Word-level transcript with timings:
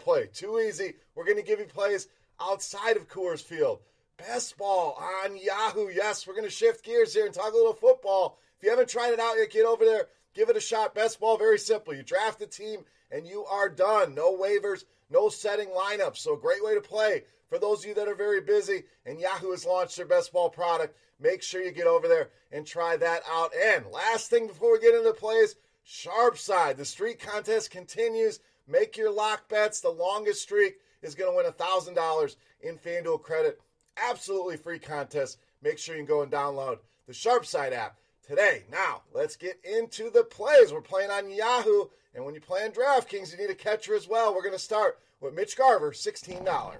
play. 0.00 0.26
Too 0.32 0.58
easy. 0.58 0.94
We're 1.14 1.24
going 1.24 1.36
to 1.36 1.42
give 1.42 1.58
you 1.58 1.66
plays 1.66 2.08
outside 2.40 2.96
of 2.96 3.08
Coors 3.08 3.42
Field. 3.42 3.80
Best 4.16 4.56
ball 4.56 4.98
on 5.24 5.36
Yahoo. 5.36 5.90
Yes, 5.92 6.26
we're 6.26 6.34
going 6.34 6.46
to 6.46 6.50
shift 6.50 6.84
gears 6.84 7.12
here 7.12 7.26
and 7.26 7.34
talk 7.34 7.52
a 7.52 7.56
little 7.56 7.74
football. 7.74 8.38
If 8.56 8.64
you 8.64 8.70
haven't 8.70 8.88
tried 8.88 9.12
it 9.12 9.20
out 9.20 9.36
yet, 9.36 9.50
get 9.50 9.66
over 9.66 9.84
there, 9.84 10.06
give 10.34 10.48
it 10.48 10.56
a 10.56 10.60
shot. 10.60 10.94
Best 10.94 11.20
ball, 11.20 11.36
very 11.36 11.58
simple. 11.58 11.94
You 11.94 12.02
draft 12.02 12.40
a 12.40 12.46
team 12.46 12.84
and 13.10 13.26
you 13.26 13.44
are 13.44 13.68
done. 13.68 14.14
No 14.14 14.36
waivers, 14.36 14.84
no 15.10 15.28
setting 15.28 15.68
lineups. 15.68 16.18
So, 16.18 16.36
great 16.36 16.64
way 16.64 16.74
to 16.74 16.80
play. 16.80 17.24
For 17.48 17.58
those 17.58 17.80
of 17.80 17.88
you 17.88 17.94
that 17.94 18.08
are 18.08 18.14
very 18.14 18.40
busy 18.40 18.84
and 19.04 19.20
Yahoo 19.20 19.50
has 19.50 19.66
launched 19.66 19.96
their 19.96 20.06
best 20.06 20.32
ball 20.32 20.48
product, 20.48 20.96
make 21.20 21.42
sure 21.42 21.62
you 21.62 21.70
get 21.70 21.86
over 21.86 22.08
there 22.08 22.30
and 22.50 22.66
try 22.66 22.96
that 22.96 23.22
out. 23.30 23.50
And 23.54 23.86
last 23.88 24.30
thing 24.30 24.46
before 24.46 24.72
we 24.72 24.80
get 24.80 24.94
into 24.94 25.12
plays, 25.12 25.56
Sharp 25.84 26.38
Side. 26.38 26.76
The 26.76 26.84
street 26.84 27.20
contest 27.20 27.70
continues. 27.70 28.40
Make 28.68 28.96
your 28.96 29.12
lock 29.12 29.48
bets. 29.48 29.80
The 29.80 29.90
longest 29.90 30.42
streak 30.42 30.76
is 31.02 31.14
going 31.14 31.30
to 31.30 31.36
win 31.36 31.52
$1,000 31.52 32.36
in 32.62 32.78
FanDuel 32.78 33.22
credit. 33.22 33.60
Absolutely 33.96 34.56
free 34.56 34.78
contest. 34.78 35.38
Make 35.62 35.78
sure 35.78 35.96
you 35.96 36.04
go 36.04 36.22
and 36.22 36.32
download 36.32 36.78
the 37.06 37.12
Sharp 37.12 37.44
Side 37.44 37.72
app 37.72 37.96
today. 38.26 38.64
Now, 38.70 39.02
let's 39.12 39.36
get 39.36 39.60
into 39.64 40.10
the 40.10 40.24
plays. 40.24 40.72
We're 40.72 40.80
playing 40.80 41.10
on 41.10 41.30
Yahoo, 41.30 41.86
and 42.14 42.24
when 42.24 42.34
you 42.34 42.40
play 42.40 42.62
on 42.64 42.70
DraftKings, 42.70 43.32
you 43.32 43.38
need 43.38 43.50
a 43.50 43.54
catcher 43.54 43.94
as 43.94 44.08
well. 44.08 44.34
We're 44.34 44.42
going 44.42 44.52
to 44.54 44.58
start 44.58 44.98
with 45.20 45.34
Mitch 45.34 45.56
Garver, 45.56 45.92
$16. 45.92 46.76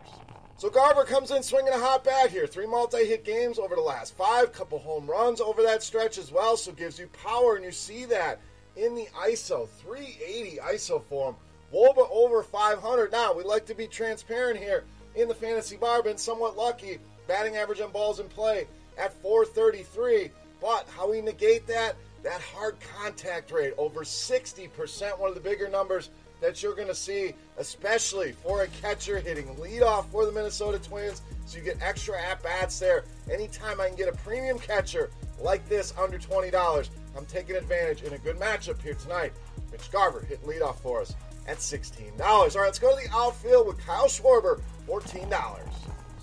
So 0.59 0.71
Garver 0.71 1.05
comes 1.05 1.31
in 1.33 1.43
swinging 1.43 1.73
a 1.73 1.79
hot 1.79 2.05
bat 2.05 2.31
here. 2.31 2.47
Three 2.47 2.67
multi-hit 2.67 3.25
games 3.25 3.59
over 3.59 3.75
the 3.75 3.81
last 3.81 4.17
five, 4.17 4.53
couple 4.53 4.79
home 4.79 5.07
runs 5.07 5.41
over 5.41 5.63
that 5.63 5.83
stretch 5.83 6.19
as 6.19 6.31
well, 6.31 6.57
so 6.57 6.71
gives 6.73 6.99
you 6.99 7.09
power, 7.09 7.57
and 7.57 7.65
you 7.65 7.73
see 7.73 8.05
that 8.05 8.41
in 8.77 8.95
the 8.95 9.09
ISO, 9.27 9.69
380 9.69 10.59
ISO 10.59 11.03
form. 11.03 11.35
Woba 11.73 12.09
over 12.11 12.43
500. 12.43 13.13
Now, 13.13 13.33
we 13.33 13.45
like 13.45 13.67
to 13.67 13.75
be 13.75 13.87
transparent 13.87 14.59
here 14.59 14.85
in 15.15 15.29
the 15.29 15.35
fantasy 15.35 15.77
bar, 15.77 16.03
been 16.03 16.19
somewhat 16.19 16.57
lucky. 16.57 16.99
Batting 17.27 17.57
average 17.57 17.81
on 17.81 17.91
balls 17.91 18.21
in 18.21 18.29
play 18.29 18.67
at 18.99 19.13
433. 19.23 20.31
But 20.61 20.87
how 20.97 21.11
we 21.11 21.21
negate 21.21 21.67
that? 21.67 21.97
That 22.23 22.41
hard 22.41 22.77
contact 23.01 23.51
rate, 23.51 23.75
over 23.79 24.01
60%, 24.01 25.19
one 25.19 25.29
of 25.29 25.35
the 25.35 25.41
bigger 25.41 25.69
numbers 25.69 26.11
that 26.41 26.63
you're 26.63 26.75
going 26.75 26.89
to 26.89 26.95
see, 26.95 27.35
especially 27.57 28.33
for 28.33 28.63
a 28.63 28.69
catcher 28.81 29.19
hitting 29.19 29.47
leadoff 29.57 30.07
for 30.07 30.27
the 30.27 30.33
Minnesota 30.33 30.79
Twins. 30.79 31.23
So 31.47 31.59
you 31.59 31.65
get 31.65 31.79
extra 31.81 32.21
at 32.21 32.43
bats 32.43 32.79
there. 32.79 33.05
Anytime 33.31 33.81
I 33.81 33.89
can 33.89 33.97
get 33.97 34.09
a 34.09 34.17
premium 34.19 34.59
catcher 34.59 35.11
like 35.41 35.69
this 35.69 35.95
under 35.99 36.19
$20, 36.19 36.89
I'm 37.17 37.27
taking 37.27 37.57
advantage 37.57 38.03
in 38.03 38.13
a 38.13 38.19
good 38.19 38.39
matchup 38.39 38.81
here 38.83 38.95
tonight. 38.95 39.33
Mitch 39.71 39.91
Garver 39.91 40.21
hitting 40.21 40.47
leadoff 40.47 40.77
for 40.77 41.01
us 41.01 41.15
at 41.47 41.59
$16. 41.59 42.21
All 42.21 42.47
right, 42.47 42.55
let's 42.57 42.79
go 42.79 42.97
to 42.97 43.09
the 43.09 43.15
outfield 43.15 43.67
with 43.67 43.79
Kyle 43.79 44.07
Schwarber, 44.07 44.61
$14. 44.89 45.59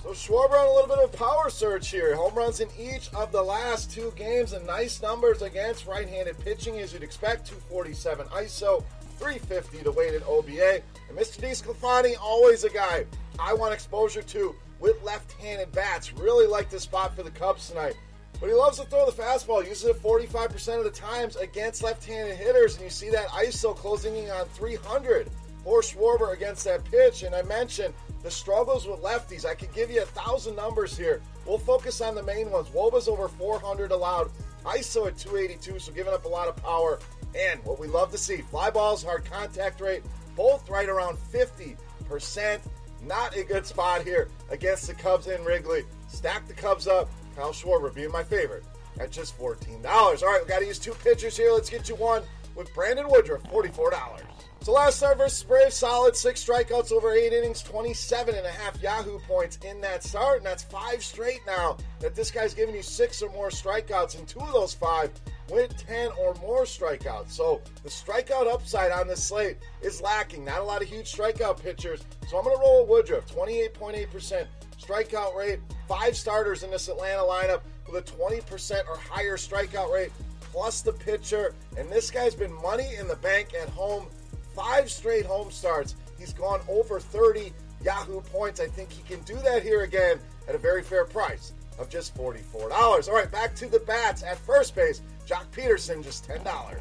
So 0.02 0.10
Schwarber 0.12 0.60
on 0.60 0.66
a 0.66 0.74
little 0.74 0.88
bit 0.88 1.00
of 1.00 1.12
power 1.12 1.50
surge 1.50 1.90
here. 1.90 2.16
Home 2.16 2.34
runs 2.34 2.62
in 2.62 2.70
each 2.80 3.14
of 3.14 3.32
the 3.34 3.42
last 3.42 3.92
two 3.92 4.14
games 4.16 4.54
and 4.54 4.66
nice 4.66 5.02
numbers 5.02 5.42
against 5.42 5.88
right-handed 5.88 6.40
pitching 6.40 6.80
as 6.80 6.94
you'd 6.94 7.04
expect. 7.04 7.48
247 7.48 8.26
ISO, 8.28 8.84
350 9.18 9.84
to 9.84 9.92
weighted 9.92 10.24
OBA. 10.24 10.82
And 11.10 11.18
Mr. 11.18 11.42
DeSclafani, 11.42 12.16
always 12.22 12.64
a 12.64 12.70
guy 12.70 13.06
I 13.38 13.54
want 13.54 13.74
exposure 13.74 14.22
to 14.22 14.56
with 14.80 15.04
left-handed 15.04 15.72
bats. 15.74 16.14
Really 16.14 16.48
like 16.48 16.70
this 16.70 16.84
spot 16.84 17.14
for 17.14 17.24
the 17.24 17.32
Cubs 17.32 17.70
tonight. 17.70 17.96
But 18.40 18.48
he 18.48 18.56
loves 18.56 18.80
to 18.80 18.86
throw 18.86 19.06
the 19.06 19.12
fastball, 19.12 19.68
uses 19.68 19.86
it 19.86 20.02
45% 20.02 20.78
of 20.78 20.84
the 20.86 20.92
times 20.92 21.36
against 21.36 21.84
left-handed 21.84 22.38
hitters, 22.38 22.76
and 22.76 22.84
you 22.84 22.90
see 22.90 23.10
that 23.10 23.28
ISO 23.30 23.76
closing 23.76 24.16
in 24.16 24.30
on 24.30 24.46
300 24.50 25.30
for 25.64 25.82
Schwarber 25.82 26.34
against 26.34 26.64
that 26.64 26.86
pitch. 26.86 27.24
And 27.24 27.36
I 27.36 27.42
mentioned 27.44 27.94
the 28.24 28.32
struggles 28.32 28.88
with 28.88 29.02
lefties. 29.02 29.46
I 29.46 29.56
could 29.56 29.74
give 29.74 29.92
you 29.92 30.02
a 30.02 30.06
thousand 30.06 30.56
numbers 30.56 30.98
here. 30.98 31.22
We'll 31.46 31.58
focus 31.58 32.00
on 32.00 32.16
the 32.16 32.24
main 32.24 32.50
ones. 32.50 32.70
Woba's 32.70 33.08
over 33.08 33.28
400 33.28 33.92
allowed, 33.92 34.32
ISO 34.64 35.08
at 35.08 35.18
282, 35.18 35.80
so 35.80 35.92
giving 35.92 36.14
up 36.14 36.26
a 36.26 36.30
lot 36.30 36.48
of 36.48 36.56
power. 36.58 37.00
And 37.36 37.64
what 37.66 37.80
we 37.80 37.88
love 37.88 38.12
to 38.12 38.18
see, 38.18 38.38
fly 38.38 38.70
balls, 38.70 39.04
hard 39.04 39.26
contact 39.26 39.82
rate, 39.82 40.04
both 40.36 40.70
right 40.70 40.88
around 40.88 41.18
50%. 41.32 42.60
Not 43.06 43.36
a 43.36 43.44
good 43.44 43.66
spot 43.66 44.04
here 44.04 44.30
against 44.50 44.88
the 44.88 44.94
Cubs 44.94 45.28
in 45.28 45.44
Wrigley. 45.44 45.84
Stack 46.08 46.48
the 46.48 46.54
Cubs 46.54 46.88
up. 46.88 47.10
Kyle 47.36 47.52
Schwarber 47.52 47.94
being 47.94 48.12
my 48.12 48.24
favorite 48.24 48.64
at 49.00 49.12
just 49.12 49.38
$14. 49.38 49.86
All 49.86 50.14
right, 50.14 50.42
we 50.44 50.50
got 50.50 50.60
to 50.60 50.66
use 50.66 50.80
two 50.80 50.94
pitchers 50.94 51.38
here. 51.38 51.52
Let's 51.52 51.70
get 51.70 51.90
you 51.90 51.96
one 51.96 52.24
with 52.56 52.74
Brandon 52.74 53.08
Woodruff, 53.10 53.44
$44. 53.44 54.22
So 54.62 54.74
last 54.74 54.98
start 54.98 55.18
versus 55.18 55.42
Braves, 55.42 55.76
solid 55.76 56.18
six 56.18 56.44
strikeouts 56.44 56.92
over 56.92 57.14
eight 57.14 57.32
innings, 57.32 57.64
27 57.64 58.36
and 58.36 58.46
a 58.46 58.52
half 58.52 58.82
Yahoo 58.82 59.18
points 59.20 59.58
in 59.66 59.80
that 59.80 60.04
start, 60.04 60.38
and 60.38 60.46
that's 60.46 60.64
five 60.64 61.02
straight 61.02 61.40
now 61.48 61.78
that 62.02 62.14
this 62.14 62.30
guy's 62.30 62.54
giving 62.54 62.76
you 62.76 62.82
six 62.82 63.22
or 63.22 63.32
more 63.32 63.50
strikeouts, 63.50 64.20
and 64.20 64.28
two 64.28 64.42
of 64.42 64.52
those 64.52 64.74
five 64.74 65.12
with 65.50 65.78
10 65.88 66.10
or 66.20 66.34
more 66.36 66.64
strikeouts. 66.64 67.32
So 67.32 67.62
the 67.84 67.90
strikeout 67.90 68.52
upside 68.52 68.92
on 68.92 69.08
this 69.08 69.24
slate 69.24 69.58
is 69.82 70.02
lacking. 70.02 70.44
Not 70.44 70.60
a 70.60 70.64
lot 70.64 70.82
of 70.82 70.90
huge 70.90 71.10
strikeout 71.10 71.62
pitchers. 71.64 72.02
So 72.28 72.38
I'm 72.38 72.44
going 72.44 72.58
to 72.58 72.62
roll 72.62 72.86
Woodruff, 72.86 73.34
28.8% 73.34 74.46
strikeout 74.90 75.36
rate. 75.36 75.60
Five 75.88 76.16
starters 76.16 76.64
in 76.64 76.72
this 76.72 76.88
Atlanta 76.88 77.22
lineup 77.22 77.62
with 77.88 78.10
a 78.10 78.12
20% 78.12 78.88
or 78.88 78.98
higher 78.98 79.38
strikeout 79.38 79.92
rate, 79.92 80.12
plus 80.42 80.82
the 80.82 80.94
pitcher. 80.94 81.54
And 81.78 81.90
this 81.90 82.10
guy's 82.12 82.36
been 82.36 82.54
money 82.62 82.96
in 83.00 83.08
the 83.08 83.16
bank 83.18 83.54
at 83.60 83.70
home. 83.70 84.08
Five 84.56 84.90
straight 84.90 85.26
home 85.26 85.52
starts. 85.52 85.96
He's 86.18 86.34
gone 86.34 86.62
over 86.68 87.00
30 87.00 87.54
Yahoo 87.84 88.22
points. 88.22 88.60
I 88.60 88.68
think 88.68 88.92
he 88.92 89.04
can 89.04 89.24
do 89.24 89.36
that 89.36 89.64
here 89.64 89.82
again 89.82 90.20
at 90.48 90.56
a 90.56 90.58
very 90.58 90.84
fair 90.84 91.06
price 91.06 91.54
of 91.78 91.90
just 91.90 92.16
$44. 92.16 92.72
All 93.08 93.14
right, 93.14 93.32
back 93.32 93.56
to 93.56 93.68
the 93.68 93.80
bats 93.80 94.24
at 94.24 94.38
first 94.38 94.76
base. 94.76 95.02
Joc 95.26 95.46
Pederson, 95.52 96.04
just 96.04 96.28
$10. 96.28 96.80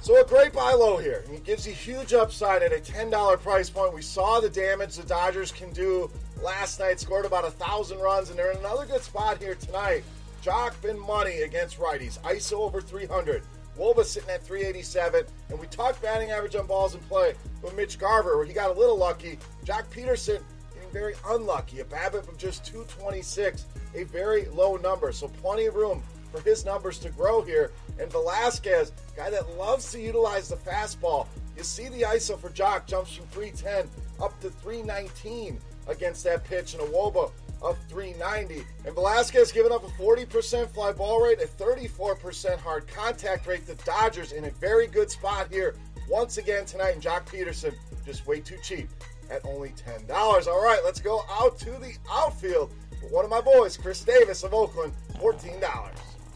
So 0.00 0.20
a 0.20 0.24
great 0.24 0.52
buy 0.52 0.72
low 0.72 0.96
here. 0.96 1.24
He 1.30 1.38
gives 1.38 1.66
you 1.66 1.72
huge 1.72 2.12
upside 2.12 2.62
at 2.62 2.72
a 2.72 2.76
$10 2.76 3.40
price 3.40 3.70
point. 3.70 3.94
We 3.94 4.02
saw 4.02 4.40
the 4.40 4.48
damage 4.48 4.96
the 4.96 5.02
Dodgers 5.02 5.52
can 5.52 5.72
do 5.72 6.10
last 6.42 6.80
night. 6.80 7.00
Scored 7.00 7.24
about 7.24 7.44
a 7.44 7.50
thousand 7.50 7.98
runs, 7.98 8.30
and 8.30 8.38
they're 8.38 8.52
in 8.52 8.58
another 8.58 8.86
good 8.86 9.02
spot 9.02 9.38
here 9.38 9.54
tonight. 9.54 10.04
Joc 10.42 10.80
been 10.82 10.98
money 10.98 11.42
against 11.42 11.78
righties. 11.78 12.20
ISO 12.20 12.60
over 12.60 12.80
300. 12.80 13.42
Woba 13.78 14.04
sitting 14.04 14.30
at 14.30 14.42
387. 14.42 15.24
And 15.50 15.58
we 15.58 15.66
talked 15.66 16.00
batting 16.00 16.30
average 16.30 16.56
on 16.56 16.66
balls 16.66 16.94
in 16.94 17.00
play 17.02 17.34
with 17.62 17.76
Mitch 17.76 17.98
Garver, 17.98 18.36
where 18.36 18.46
he 18.46 18.52
got 18.52 18.70
a 18.70 18.78
little 18.78 18.96
lucky. 18.96 19.38
Joc 19.64 19.84
Pederson 19.90 20.40
getting 20.74 20.90
very 20.92 21.14
unlucky. 21.28 21.80
A 21.80 21.84
BABIP 21.84 22.28
of 22.28 22.38
just 22.38 22.64
226, 22.64 23.66
a 23.94 24.04
very 24.04 24.46
low 24.46 24.76
number. 24.76 25.12
So 25.12 25.28
plenty 25.28 25.66
of 25.66 25.74
room 25.74 26.02
for 26.32 26.40
his 26.40 26.64
numbers 26.64 26.98
to 27.00 27.10
grow 27.10 27.42
here. 27.42 27.72
And 27.98 28.10
Velasquez, 28.10 28.92
guy 29.16 29.30
that 29.30 29.56
loves 29.56 29.90
to 29.92 30.00
utilize 30.00 30.48
the 30.48 30.56
fastball. 30.56 31.26
You 31.56 31.62
see 31.62 31.88
the 31.88 32.02
ISO 32.02 32.38
for 32.38 32.50
Joc 32.50 32.86
jumps 32.86 33.14
from 33.14 33.26
310 33.26 33.88
up 34.22 34.38
to 34.40 34.50
319 34.50 35.58
against 35.86 36.24
that 36.24 36.44
pitch, 36.44 36.74
and 36.74 36.82
a 36.82 36.86
Woba 36.86 37.32
of 37.62 37.78
390. 37.88 38.64
And 38.84 38.94
Velasquez 38.94 39.52
giving 39.52 39.72
up 39.72 39.84
a 39.84 39.90
40% 40.02 40.68
fly 40.68 40.92
ball 40.92 41.22
rate, 41.22 41.40
a 41.40 41.46
34% 41.46 42.58
hard 42.58 42.86
contact 42.86 43.46
rate. 43.46 43.66
The 43.66 43.74
Dodgers 43.76 44.32
in 44.32 44.44
a 44.44 44.50
very 44.50 44.86
good 44.86 45.10
spot 45.10 45.48
here 45.50 45.74
once 46.08 46.38
again 46.38 46.64
tonight. 46.64 46.94
And 46.94 47.02
Joc 47.02 47.26
Pederson 47.26 47.74
just 48.04 48.26
way 48.26 48.40
too 48.40 48.58
cheap 48.62 48.88
at 49.30 49.44
only 49.44 49.70
$10. 49.70 50.46
All 50.46 50.62
right, 50.62 50.80
let's 50.84 51.00
go 51.00 51.22
out 51.30 51.58
to 51.60 51.70
the 51.72 51.94
outfield 52.10 52.72
one 53.10 53.24
of 53.24 53.30
my 53.30 53.40
boys, 53.40 53.76
Khris 53.76 54.04
Davis 54.04 54.42
of 54.42 54.54
Oakland, 54.54 54.92
$14. 55.14 55.62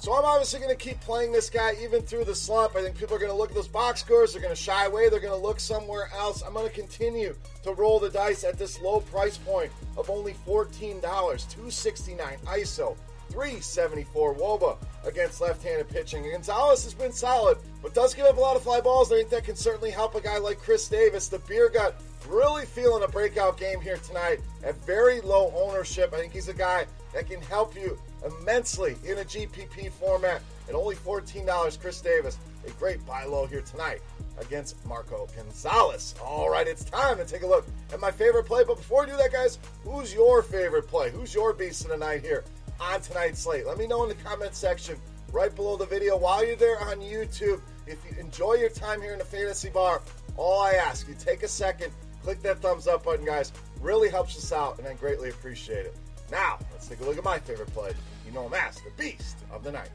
So 0.01 0.17
I'm 0.17 0.25
obviously 0.25 0.61
going 0.61 0.75
to 0.75 0.83
keep 0.83 0.99
playing 1.03 1.31
this 1.31 1.51
guy 1.51 1.75
even 1.83 2.01
through 2.01 2.25
the 2.25 2.35
slump. 2.35 2.75
I 2.75 2.81
think 2.81 2.97
people 2.97 3.15
are 3.17 3.19
going 3.19 3.31
to 3.31 3.37
look 3.37 3.51
at 3.51 3.55
those 3.55 3.69
box 3.69 4.01
scores. 4.01 4.33
They're 4.33 4.41
going 4.41 4.55
to 4.55 4.61
shy 4.61 4.87
away. 4.87 5.11
They're 5.11 5.21
going 5.21 5.39
to 5.39 5.47
look 5.47 5.61
somewhere 5.61 6.09
else. 6.17 6.41
I'm 6.41 6.55
going 6.55 6.67
to 6.67 6.75
continue 6.75 7.37
to 7.65 7.75
roll 7.75 8.01
the 8.01 8.09
dice 8.09 8.43
at 8.43 8.59
this 8.59 8.81
low 8.81 9.01
price 9.01 9.37
point 9.37 9.71
of 9.99 10.09
only 10.09 10.33
$14. 10.47 11.03
269 11.03 12.39
ISO. 12.47 12.97
374 13.29 14.35
Woba 14.37 14.79
against 15.05 15.43
left-handed 15.43 15.91
pitching. 15.91 16.23
Gonzales 16.31 16.83
has 16.85 16.95
been 16.95 17.13
solid, 17.13 17.59
but 17.83 17.93
does 17.93 18.15
give 18.15 18.25
up 18.25 18.39
a 18.39 18.41
lot 18.41 18.57
of 18.57 18.63
fly 18.63 18.81
balls. 18.81 19.13
I 19.13 19.17
think 19.17 19.29
that 19.29 19.45
can 19.45 19.55
certainly 19.55 19.91
help 19.91 20.15
a 20.15 20.21
guy 20.21 20.39
like 20.39 20.59
Khris 20.59 20.89
Davis. 20.89 21.29
The 21.29 21.41
beer 21.41 21.69
gut 21.69 22.01
really 22.27 22.67
feeling 22.67 23.03
a 23.03 23.09
breakout 23.09 23.59
game 23.59 23.81
here 23.81 23.97
tonight 23.99 24.41
at 24.65 24.77
very 24.85 25.21
low 25.21 25.53
ownership. 25.57 26.13
I 26.13 26.19
think 26.19 26.33
he's 26.33 26.49
a 26.49 26.55
guy 26.55 26.87
that 27.13 27.29
can 27.29 27.41
help 27.43 27.75
you 27.75 27.99
immensely 28.25 28.97
in 29.05 29.19
a 29.19 29.25
GPP 29.25 29.91
format 29.93 30.43
at 30.69 30.75
only 30.75 30.95
$14. 30.95 31.79
Khris 31.81 32.01
Davis, 32.01 32.39
a 32.67 32.71
great 32.73 33.05
buy 33.07 33.25
low 33.25 33.47
here 33.47 33.63
tonight 33.63 34.01
against 34.41 34.85
Marco 34.87 35.29
Gonzales. 35.37 36.15
All 36.23 36.51
right, 36.51 36.67
it's 36.67 36.85
time 36.85 37.17
to 37.19 37.25
take 37.25 37.43
a 37.43 37.47
look 37.47 37.67
at 37.93 38.01
my 38.01 38.11
favorite 38.11 38.45
play. 38.45 38.65
But 38.65 38.77
before 38.77 39.05
we 39.05 39.11
do 39.11 39.17
that, 39.17 39.33
guys, 39.33 39.59
who's 39.85 40.15
your 40.15 40.43
favorite 40.43 40.89
play? 40.89 41.11
Who's 41.11 41.35
your 41.35 41.53
beast 41.53 41.85
of 41.85 41.91
the 41.91 41.97
night 41.97 42.23
here 42.23 42.45
on 42.81 43.01
tonight's 43.01 43.41
slate? 43.41 43.67
Let 43.67 43.79
me 43.79 43.87
know 43.87 44.03
in 44.03 44.09
the 44.09 44.23
comment 44.23 44.55
section 44.55 44.97
right 45.33 45.55
below 45.55 45.77
the 45.77 45.87
video 45.87 46.17
while 46.17 46.45
you're 46.45 46.57
there 46.57 46.81
on 46.83 47.01
YouTube. 47.01 47.61
If 47.87 47.99
you 48.05 48.19
enjoy 48.21 48.55
your 48.55 48.69
time 48.69 49.01
here 49.01 49.13
in 49.13 49.19
the 49.19 49.25
fantasy 49.25 49.71
bar, 49.71 50.01
all 50.37 50.63
I 50.63 50.73
ask 50.73 51.09
you 51.09 51.15
take 51.19 51.43
a 51.43 51.49
second 51.49 51.93
Click 52.23 52.43
that 52.43 52.59
thumbs 52.61 52.87
up 52.87 53.05
button, 53.05 53.25
guys. 53.25 53.53
Really 53.81 54.11
helps 54.11 54.37
us 54.37 54.53
out, 54.53 54.79
and 54.79 54.87
I 54.87 54.95
greatly 54.95 55.31
appreciate 55.31 55.87
it. 55.87 55.97
Now, 56.31 56.59
let's 56.73 56.87
take 56.87 57.01
a 57.01 57.05
look 57.05 57.19
at 57.19 57.25
my 57.25 57.39
favorite 57.39 57.73
play. 57.73 57.93
You 58.27 58.33
know 58.33 58.47
him 58.47 58.55
as 58.55 58.77
the 58.77 58.91
Beast 58.97 59.39
of 59.51 59.65
the 59.65 59.73
Night. 59.73 59.91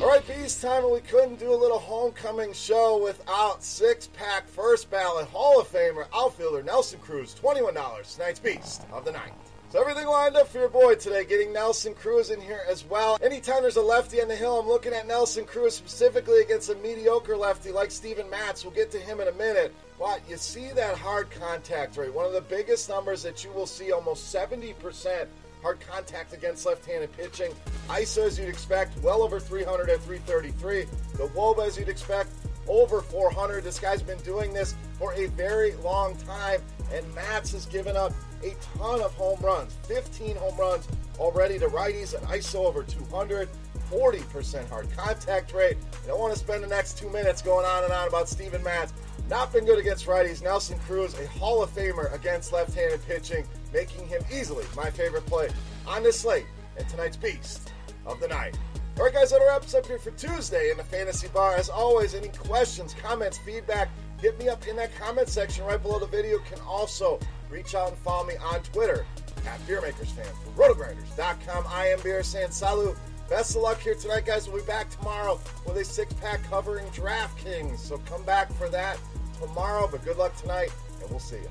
All 0.00 0.08
right, 0.08 0.26
Beast 0.26 0.62
time, 0.62 0.84
and 0.84 0.92
we 0.92 1.00
couldn't 1.00 1.38
do 1.38 1.52
a 1.52 1.56
little 1.56 1.78
homecoming 1.78 2.54
show 2.54 3.02
without 3.02 3.62
six 3.62 4.06
pack 4.06 4.48
first 4.48 4.90
ballot 4.90 5.28
Hall 5.28 5.60
of 5.60 5.70
Famer 5.70 6.06
outfielder 6.14 6.62
Nelson 6.62 6.98
Cruz, 7.00 7.34
$21. 7.34 8.14
Tonight's 8.14 8.38
Beast 8.38 8.82
of 8.92 9.04
the 9.04 9.12
Night. 9.12 9.32
So 9.70 9.80
everything 9.80 10.08
lined 10.08 10.34
up 10.34 10.48
for 10.48 10.58
your 10.58 10.68
boy 10.68 10.96
today, 10.96 11.24
getting 11.24 11.52
Nelson 11.52 11.94
Cruz 11.94 12.30
in 12.30 12.40
here 12.40 12.62
as 12.68 12.84
well. 12.84 13.16
Anytime 13.22 13.62
there's 13.62 13.76
a 13.76 13.80
lefty 13.80 14.20
on 14.20 14.26
the 14.26 14.34
hill, 14.34 14.58
I'm 14.58 14.66
looking 14.66 14.92
at 14.92 15.06
Nelson 15.06 15.44
Cruz 15.44 15.76
specifically 15.76 16.40
against 16.40 16.70
a 16.70 16.74
mediocre 16.74 17.36
lefty 17.36 17.70
like 17.70 17.92
Steven 17.92 18.28
Matz. 18.28 18.64
We'll 18.64 18.74
get 18.74 18.90
to 18.90 18.98
him 18.98 19.20
in 19.20 19.28
a 19.28 19.32
minute. 19.32 19.72
But 19.96 20.22
you 20.28 20.38
see 20.38 20.72
that 20.72 20.98
hard 20.98 21.30
contact 21.30 21.96
rate, 21.96 22.12
one 22.12 22.26
of 22.26 22.32
the 22.32 22.40
biggest 22.40 22.88
numbers 22.88 23.22
that 23.22 23.44
you 23.44 23.52
will 23.52 23.66
see, 23.66 23.92
almost 23.92 24.34
70% 24.34 25.28
hard 25.62 25.78
contact 25.78 26.32
against 26.32 26.66
left-handed 26.66 27.12
pitching. 27.12 27.52
ISO, 27.88 28.26
as 28.26 28.40
you'd 28.40 28.48
expect, 28.48 29.00
well 29.04 29.22
over 29.22 29.38
300 29.38 29.88
at 29.88 30.00
333. 30.00 30.86
The 31.16 31.28
WOBA, 31.28 31.68
as 31.68 31.78
you'd 31.78 31.88
expect, 31.88 32.30
over 32.66 33.02
400. 33.02 33.62
This 33.62 33.78
guy's 33.78 34.02
been 34.02 34.18
doing 34.22 34.52
this 34.52 34.74
for 34.98 35.12
a 35.14 35.26
very 35.26 35.74
long 35.76 36.16
time, 36.16 36.60
and 36.92 37.14
Matz 37.14 37.52
has 37.52 37.66
given 37.66 37.96
up 37.96 38.12
a 38.42 38.54
ton 38.78 39.00
of 39.00 39.12
home 39.14 39.38
runs, 39.40 39.74
15 39.86 40.36
home 40.36 40.56
runs 40.56 40.88
already 41.18 41.58
to 41.58 41.66
righties, 41.68 42.14
an 42.14 42.26
ISO 42.26 42.66
over 42.66 42.82
200. 42.82 43.48
40% 43.90 44.68
hard 44.68 44.88
contact 44.96 45.52
rate. 45.52 45.76
I 46.04 46.06
don't 46.06 46.20
want 46.20 46.32
to 46.32 46.38
spend 46.38 46.62
the 46.62 46.68
next 46.68 46.96
two 46.96 47.10
minutes 47.10 47.42
going 47.42 47.66
on 47.66 47.82
and 47.82 47.92
on 47.92 48.06
about 48.06 48.28
Steven 48.28 48.62
Matz. 48.62 48.92
Not 49.28 49.52
been 49.52 49.64
good 49.64 49.78
against 49.78 50.06
righties. 50.06 50.42
Nelson 50.42 50.78
Cruz, 50.80 51.18
a 51.18 51.26
Hall 51.38 51.62
of 51.62 51.74
Famer 51.74 52.12
against 52.14 52.52
left 52.52 52.74
handed 52.74 53.04
pitching, 53.06 53.44
making 53.72 54.06
him 54.06 54.22
easily 54.32 54.64
my 54.76 54.90
favorite 54.90 55.26
play 55.26 55.48
on 55.86 56.02
this 56.02 56.20
slate 56.20 56.46
and 56.76 56.88
tonight's 56.88 57.16
Beast 57.16 57.72
of 58.06 58.20
the 58.20 58.28
Night. 58.28 58.56
All 58.96 59.04
right, 59.04 59.14
guys, 59.14 59.30
that 59.30 59.40
our 59.40 59.50
up 59.50 59.86
here 59.86 59.98
for 59.98 60.10
Tuesday 60.12 60.70
in 60.70 60.76
the 60.76 60.84
Fantasy 60.84 61.28
Bar. 61.28 61.54
As 61.54 61.68
always, 61.68 62.14
any 62.14 62.28
questions, 62.28 62.94
comments, 62.94 63.38
feedback, 63.38 63.88
hit 64.20 64.38
me 64.38 64.48
up 64.48 64.66
in 64.68 64.76
that 64.76 64.94
comment 64.96 65.28
section 65.28 65.64
right 65.64 65.80
below 65.80 65.98
the 65.98 66.06
video. 66.06 66.38
Can 66.40 66.60
also 66.60 67.18
reach 67.50 67.74
out 67.74 67.88
and 67.88 67.98
follow 67.98 68.26
me 68.26 68.34
on 68.36 68.62
Twitter 68.62 69.06
at 69.46 69.60
BeerMakersFan 69.66 70.26
for 70.26 70.74
rotogrinders.com. 70.74 71.64
I 71.68 71.88
am 71.88 72.00
Beer 72.00 72.22
saying 72.22 72.50
salut. 72.50 72.96
Best 73.28 73.54
of 73.54 73.62
luck 73.62 73.80
here 73.80 73.94
tonight, 73.94 74.26
guys. 74.26 74.48
We'll 74.48 74.60
be 74.60 74.66
back 74.66 74.90
tomorrow 74.90 75.38
with 75.66 75.76
a 75.76 75.84
six 75.84 76.12
pack 76.14 76.42
covering 76.50 76.86
DraftKings. 76.88 77.78
So 77.78 77.98
come 77.98 78.24
back 78.24 78.52
for 78.54 78.68
that 78.70 78.98
tomorrow. 79.40 79.88
But 79.90 80.04
good 80.04 80.16
luck 80.16 80.36
tonight, 80.36 80.70
and 81.00 81.10
we'll 81.10 81.20
see 81.20 81.36
you. 81.36 81.48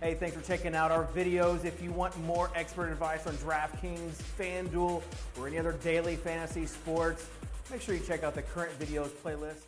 Hey, 0.00 0.14
thanks 0.14 0.36
for 0.36 0.42
checking 0.42 0.76
out 0.76 0.92
our 0.92 1.06
videos. 1.06 1.64
If 1.64 1.82
you 1.82 1.90
want 1.90 2.16
more 2.24 2.50
expert 2.54 2.90
advice 2.92 3.26
on 3.26 3.34
DraftKings, 3.38 4.22
FanDuel, 4.38 5.02
or 5.38 5.48
any 5.48 5.58
other 5.58 5.72
daily 5.72 6.16
fantasy 6.16 6.66
sports, 6.66 7.26
make 7.70 7.80
sure 7.80 7.94
you 7.94 8.00
check 8.00 8.22
out 8.22 8.34
the 8.34 8.42
current 8.42 8.78
videos 8.78 9.08
playlist. 9.08 9.62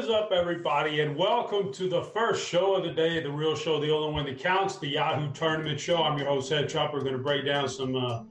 Is 0.00 0.08
up, 0.08 0.32
everybody, 0.32 1.00
and 1.00 1.14
welcome 1.14 1.70
to 1.70 1.86
the 1.86 2.02
first 2.02 2.48
show 2.48 2.74
of 2.74 2.84
the 2.84 2.90
day, 2.90 3.22
the 3.22 3.30
real 3.30 3.54
show, 3.54 3.78
the 3.78 3.90
only 3.90 4.10
one 4.10 4.24
that 4.24 4.38
counts, 4.38 4.78
the 4.78 4.88
Yahoo 4.88 5.30
Tournament 5.34 5.78
Show. 5.78 6.02
I'm 6.02 6.16
your 6.16 6.26
host, 6.26 6.50
Head 6.50 6.70
Chopper. 6.70 6.96
We're 6.96 7.04
going 7.04 7.18
to 7.18 7.22
break 7.22 7.44
down 7.44 7.68
some 7.68 7.94
uh, 7.94 8.22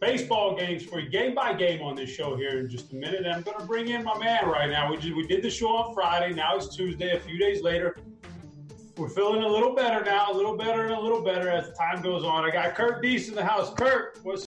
baseball 0.00 0.56
games 0.56 0.84
for 0.84 0.98
you, 0.98 1.08
game 1.08 1.32
by 1.32 1.54
game, 1.54 1.82
on 1.82 1.94
this 1.94 2.10
show 2.10 2.34
here 2.34 2.58
in 2.58 2.68
just 2.68 2.92
a 2.92 2.96
minute. 2.96 3.20
And 3.26 3.28
I'm 3.28 3.42
going 3.42 3.60
to 3.60 3.64
bring 3.64 3.90
in 3.90 4.02
my 4.02 4.18
man 4.18 4.48
right 4.48 4.68
now. 4.68 4.90
We, 4.90 4.96
just, 4.96 5.14
we 5.14 5.24
did 5.24 5.44
the 5.44 5.50
show 5.50 5.68
on 5.68 5.94
Friday. 5.94 6.34
Now 6.34 6.56
it's 6.56 6.74
Tuesday. 6.74 7.16
A 7.16 7.20
few 7.20 7.38
days 7.38 7.62
later, 7.62 7.96
we're 8.96 9.08
feeling 9.08 9.44
a 9.44 9.48
little 9.48 9.72
better 9.72 10.04
now, 10.04 10.32
a 10.32 10.34
little 10.34 10.56
better 10.56 10.86
and 10.86 10.94
a 10.94 11.00
little 11.00 11.22
better 11.22 11.48
as 11.48 11.70
time 11.78 12.02
goes 12.02 12.24
on. 12.24 12.44
I 12.44 12.50
got 12.50 12.74
Kurt 12.74 13.00
Deese 13.00 13.28
in 13.28 13.36
the 13.36 13.44
house. 13.44 13.72
Kurt, 13.72 14.18
what's 14.24 14.46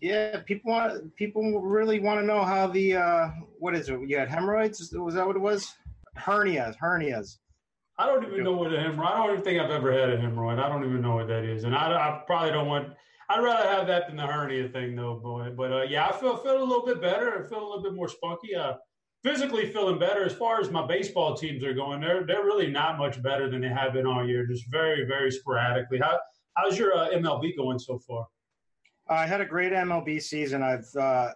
yeah, 0.00 0.40
people 0.46 0.72
want 0.72 1.14
people 1.16 1.60
really 1.60 2.00
want 2.00 2.20
to 2.20 2.26
know 2.26 2.44
how 2.44 2.66
the 2.66 2.96
uh, 2.96 3.28
what 3.58 3.74
is 3.74 3.88
it? 3.88 3.98
You 4.06 4.18
had 4.18 4.28
hemorrhoids? 4.28 4.92
Was 4.94 5.14
that 5.14 5.26
what 5.26 5.36
it 5.36 5.40
was? 5.40 5.74
Hernias, 6.16 6.76
hernias. 6.82 7.38
I 7.98 8.06
don't 8.06 8.24
even 8.26 8.44
know 8.44 8.52
what 8.52 8.72
a 8.72 8.76
hemorrhoid. 8.76 9.06
I 9.06 9.16
don't 9.16 9.32
even 9.32 9.44
think 9.44 9.60
I've 9.60 9.70
ever 9.70 9.92
had 9.92 10.10
a 10.10 10.18
hemorrhoid. 10.18 10.62
I 10.62 10.68
don't 10.68 10.84
even 10.84 11.00
know 11.00 11.16
what 11.16 11.26
that 11.28 11.44
is, 11.44 11.64
and 11.64 11.74
I, 11.74 11.92
I 11.92 12.22
probably 12.26 12.52
don't 12.52 12.68
want. 12.68 12.88
I'd 13.30 13.42
rather 13.42 13.68
have 13.68 13.86
that 13.88 14.06
than 14.06 14.16
the 14.16 14.26
hernia 14.26 14.68
thing, 14.68 14.96
though, 14.96 15.16
boy. 15.16 15.52
But 15.54 15.72
uh, 15.72 15.82
yeah, 15.82 16.08
I 16.08 16.12
feel 16.12 16.36
feel 16.36 16.62
a 16.62 16.64
little 16.64 16.86
bit 16.86 17.00
better. 17.00 17.44
I 17.44 17.48
feel 17.48 17.60
a 17.60 17.66
little 17.66 17.82
bit 17.82 17.94
more 17.94 18.08
spunky. 18.08 18.54
Uh, 18.54 18.74
physically 19.24 19.70
feeling 19.72 19.98
better. 19.98 20.24
As 20.24 20.32
far 20.32 20.60
as 20.60 20.70
my 20.70 20.86
baseball 20.86 21.36
teams 21.36 21.64
are 21.64 21.74
going, 21.74 22.00
they're 22.00 22.24
they're 22.24 22.44
really 22.44 22.68
not 22.68 22.98
much 22.98 23.20
better 23.22 23.50
than 23.50 23.60
they 23.60 23.68
have 23.68 23.94
been 23.94 24.06
all 24.06 24.26
year. 24.26 24.46
Just 24.46 24.70
very 24.70 25.04
very 25.04 25.30
sporadically. 25.30 25.98
How 25.98 26.18
how's 26.54 26.78
your 26.78 26.96
uh, 26.96 27.10
MLB 27.10 27.56
going 27.56 27.78
so 27.78 27.98
far? 27.98 28.26
I 29.08 29.26
had 29.26 29.40
a 29.40 29.46
great 29.46 29.72
MLB 29.72 30.20
season. 30.20 30.62
I've 30.62 30.88
uh, 30.98 31.30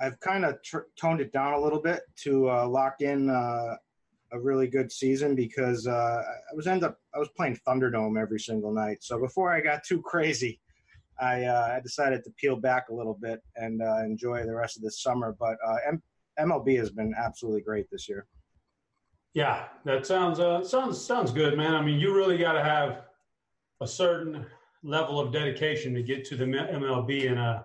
I've 0.00 0.18
kind 0.20 0.44
of 0.44 0.62
tr- 0.62 0.88
toned 0.98 1.20
it 1.20 1.32
down 1.32 1.54
a 1.54 1.60
little 1.60 1.80
bit 1.80 2.02
to 2.22 2.50
uh, 2.50 2.68
lock 2.68 3.00
in 3.00 3.30
uh, 3.30 3.76
a 4.32 4.40
really 4.40 4.66
good 4.66 4.92
season 4.92 5.34
because 5.34 5.86
uh, 5.86 6.22
I 6.22 6.54
was 6.54 6.66
end 6.66 6.84
up 6.84 6.98
I 7.14 7.18
was 7.18 7.28
playing 7.36 7.58
Thunderdome 7.66 8.20
every 8.20 8.40
single 8.40 8.72
night. 8.72 8.98
So 9.00 9.18
before 9.18 9.52
I 9.52 9.60
got 9.60 9.82
too 9.84 10.02
crazy, 10.02 10.60
I, 11.18 11.44
uh, 11.44 11.74
I 11.76 11.80
decided 11.80 12.24
to 12.24 12.30
peel 12.38 12.56
back 12.56 12.88
a 12.88 12.94
little 12.94 13.18
bit 13.20 13.40
and 13.56 13.82
uh, 13.82 14.04
enjoy 14.04 14.44
the 14.44 14.54
rest 14.54 14.76
of 14.76 14.82
the 14.82 14.90
summer. 14.90 15.36
But 15.38 15.56
M- 15.86 16.02
MLB 16.38 16.78
has 16.78 16.90
been 16.90 17.14
absolutely 17.18 17.62
great 17.62 17.86
this 17.90 18.08
year. 18.08 18.26
Yeah, 19.34 19.64
that 19.84 20.06
sounds 20.06 20.38
sounds 20.68 21.02
sounds 21.02 21.30
good, 21.30 21.56
man. 21.56 21.74
I 21.74 21.82
mean, 21.82 21.98
you 21.98 22.14
really 22.14 22.36
got 22.36 22.52
to 22.52 22.64
have 22.64 23.02
a 23.80 23.86
certain 23.86 24.46
level 24.82 25.20
of 25.20 25.32
dedication 25.32 25.94
to 25.94 26.02
get 26.02 26.24
to 26.26 26.36
the 26.36 26.44
MLB. 26.44 27.30
And 27.30 27.38
uh, 27.38 27.62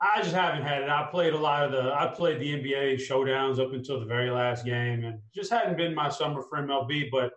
I 0.00 0.20
just 0.22 0.34
haven't 0.34 0.62
had 0.62 0.82
it. 0.82 0.88
I 0.88 1.06
played 1.10 1.32
a 1.32 1.38
lot 1.38 1.64
of 1.64 1.72
the, 1.72 1.92
I 1.92 2.08
played 2.08 2.40
the 2.40 2.52
NBA 2.52 2.96
showdowns 2.96 3.58
up 3.58 3.72
until 3.72 4.00
the 4.00 4.06
very 4.06 4.30
last 4.30 4.64
game 4.64 5.04
and 5.04 5.20
just 5.34 5.50
hadn't 5.50 5.76
been 5.76 5.94
my 5.94 6.08
summer 6.08 6.42
for 6.42 6.58
MLB. 6.58 7.10
But 7.10 7.32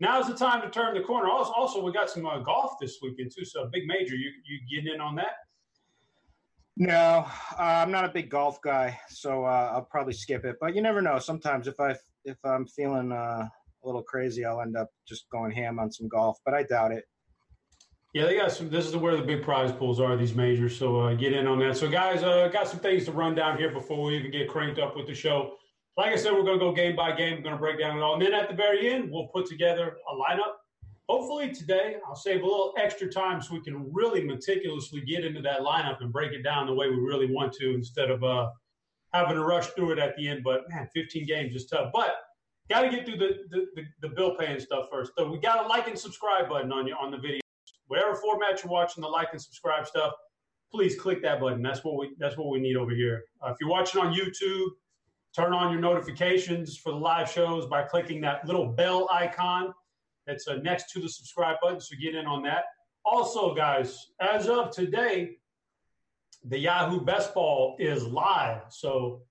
now's 0.00 0.26
the 0.26 0.34
time 0.34 0.62
to 0.62 0.70
turn 0.70 0.94
the 0.94 1.02
corner. 1.02 1.28
Also, 1.28 1.52
also 1.52 1.82
we 1.82 1.92
got 1.92 2.10
some 2.10 2.26
uh, 2.26 2.38
golf 2.38 2.72
this 2.80 2.98
weekend 3.02 3.32
too. 3.36 3.44
So 3.44 3.64
a 3.64 3.68
big 3.68 3.86
major. 3.86 4.14
You, 4.14 4.30
you 4.46 4.60
getting 4.76 4.94
in 4.94 5.00
on 5.00 5.16
that? 5.16 5.32
No, 6.78 7.26
uh, 7.58 7.62
I'm 7.62 7.90
not 7.90 8.04
a 8.04 8.10
big 8.10 8.28
golf 8.28 8.60
guy, 8.60 8.98
so 9.08 9.46
uh, 9.46 9.70
I'll 9.72 9.88
probably 9.90 10.12
skip 10.12 10.44
it. 10.44 10.56
But 10.60 10.74
you 10.74 10.82
never 10.82 11.00
know. 11.00 11.18
Sometimes 11.18 11.68
if 11.68 11.80
I 11.80 11.96
if 12.26 12.36
I'm 12.44 12.66
feeling 12.66 13.12
uh, 13.12 13.48
a 13.48 13.86
little 13.86 14.02
crazy, 14.02 14.44
I'll 14.44 14.60
end 14.60 14.76
up 14.76 14.90
just 15.08 15.26
going 15.30 15.52
ham 15.52 15.78
on 15.78 15.90
some 15.90 16.06
golf. 16.06 16.38
But 16.44 16.52
I 16.52 16.64
doubt 16.64 16.92
it. 16.92 17.04
Yeah, 18.12 18.24
they 18.24 18.36
got 18.36 18.52
some. 18.52 18.70
This 18.70 18.86
is 18.86 18.96
where 18.96 19.16
the 19.16 19.22
big 19.22 19.42
prize 19.42 19.72
pools 19.72 20.00
are. 20.00 20.16
These 20.16 20.34
majors, 20.34 20.76
so 20.78 21.00
uh, 21.00 21.14
get 21.14 21.32
in 21.32 21.46
on 21.46 21.58
that. 21.58 21.76
So, 21.76 21.88
guys, 21.88 22.22
uh, 22.22 22.48
got 22.48 22.66
some 22.66 22.80
things 22.80 23.04
to 23.04 23.12
run 23.12 23.34
down 23.34 23.58
here 23.58 23.70
before 23.70 24.02
we 24.04 24.16
even 24.16 24.30
get 24.30 24.48
cranked 24.48 24.78
up 24.78 24.96
with 24.96 25.06
the 25.06 25.14
show. 25.14 25.56
Like 25.98 26.12
I 26.12 26.16
said, 26.16 26.32
we're 26.32 26.42
going 26.42 26.58
to 26.58 26.64
go 26.64 26.72
game 26.72 26.96
by 26.96 27.12
game. 27.12 27.36
We're 27.36 27.42
going 27.42 27.54
to 27.54 27.60
break 27.60 27.78
down 27.78 27.98
it 27.98 28.02
all, 28.02 28.14
and 28.14 28.22
then 28.22 28.32
at 28.32 28.48
the 28.48 28.54
very 28.54 28.90
end, 28.90 29.10
we'll 29.10 29.26
put 29.28 29.46
together 29.46 29.96
a 30.10 30.14
lineup. 30.14 30.54
Hopefully, 31.08 31.52
today 31.52 31.96
I'll 32.06 32.16
save 32.16 32.42
a 32.42 32.46
little 32.46 32.74
extra 32.78 33.10
time 33.10 33.40
so 33.40 33.54
we 33.54 33.60
can 33.60 33.92
really 33.92 34.24
meticulously 34.24 35.02
get 35.02 35.24
into 35.24 35.42
that 35.42 35.60
lineup 35.60 36.00
and 36.00 36.12
break 36.12 36.32
it 36.32 36.42
down 36.42 36.66
the 36.66 36.74
way 36.74 36.88
we 36.88 36.96
really 36.96 37.30
want 37.30 37.52
to, 37.54 37.74
instead 37.74 38.10
of 38.10 38.24
uh, 38.24 38.48
having 39.12 39.34
to 39.34 39.44
rush 39.44 39.66
through 39.68 39.92
it 39.92 39.98
at 39.98 40.16
the 40.16 40.28
end. 40.28 40.42
But 40.42 40.62
man, 40.70 40.88
15 40.94 41.26
games 41.26 41.54
is 41.54 41.66
tough. 41.66 41.90
But 41.92 42.14
got 42.70 42.82
to 42.82 42.90
get 42.90 43.04
through 43.04 43.18
the, 43.18 43.44
the, 43.50 43.66
the, 43.76 43.82
the 44.00 44.08
bill 44.08 44.34
paying 44.36 44.58
stuff 44.58 44.86
first. 44.90 45.12
So 45.16 45.30
we 45.30 45.38
got 45.38 45.64
a 45.64 45.68
like 45.68 45.86
and 45.86 45.98
subscribe 45.98 46.48
button 46.48 46.72
on 46.72 46.86
you 46.86 46.96
on 47.00 47.10
the 47.10 47.18
video 47.18 47.40
whatever 47.86 48.14
format 48.14 48.62
you're 48.62 48.72
watching 48.72 49.02
the 49.02 49.08
like 49.08 49.28
and 49.32 49.40
subscribe 49.40 49.86
stuff, 49.86 50.12
please 50.70 50.98
click 50.98 51.22
that 51.22 51.40
button. 51.40 51.62
That's 51.62 51.84
what 51.84 51.98
we 51.98 52.14
that's 52.18 52.36
what 52.36 52.50
we 52.50 52.60
need 52.60 52.76
over 52.76 52.92
here. 52.92 53.24
Uh, 53.44 53.50
if 53.50 53.56
you're 53.60 53.70
watching 53.70 54.00
on 54.00 54.14
YouTube, 54.14 54.68
turn 55.34 55.52
on 55.52 55.72
your 55.72 55.80
notifications 55.80 56.76
for 56.76 56.92
the 56.92 56.98
live 56.98 57.30
shows 57.30 57.66
by 57.66 57.82
clicking 57.82 58.20
that 58.22 58.46
little 58.46 58.66
bell 58.66 59.08
icon 59.12 59.72
that's 60.26 60.48
uh, 60.48 60.56
next 60.56 60.90
to 60.92 61.00
the 61.00 61.08
subscribe 61.08 61.56
button. 61.62 61.80
So 61.80 61.94
get 62.00 62.14
in 62.14 62.26
on 62.26 62.42
that. 62.44 62.64
Also, 63.04 63.54
guys, 63.54 64.08
as 64.20 64.48
of 64.48 64.70
today, 64.70 65.36
the 66.44 66.58
Yahoo 66.58 67.00
Best 67.00 67.34
Ball 67.34 67.76
is 67.78 68.04
live. 68.04 68.62
So 68.70 69.22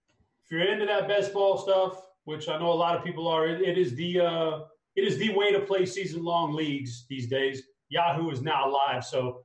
if 0.44 0.52
you're 0.52 0.64
into 0.64 0.86
that 0.86 1.08
best 1.08 1.34
ball 1.34 1.58
stuff, 1.58 2.02
which 2.24 2.48
I 2.50 2.58
know 2.58 2.72
a 2.72 2.74
lot 2.74 2.96
of 2.96 3.04
people 3.04 3.28
are, 3.28 3.48
it, 3.48 3.62
it 3.62 3.78
is 3.78 3.96
the 3.96 4.20
uh, 4.22 4.60
it 4.96 5.04
is 5.04 5.18
the 5.18 5.34
way 5.34 5.52
to 5.52 5.60
play 5.60 5.86
season 5.86 6.24
long 6.24 6.54
leagues 6.54 7.06
these 7.10 7.28
days. 7.28 7.64
Yahoo 7.96 8.30
is 8.30 8.42
now 8.42 8.72
live, 8.72 9.04
so 9.04 9.42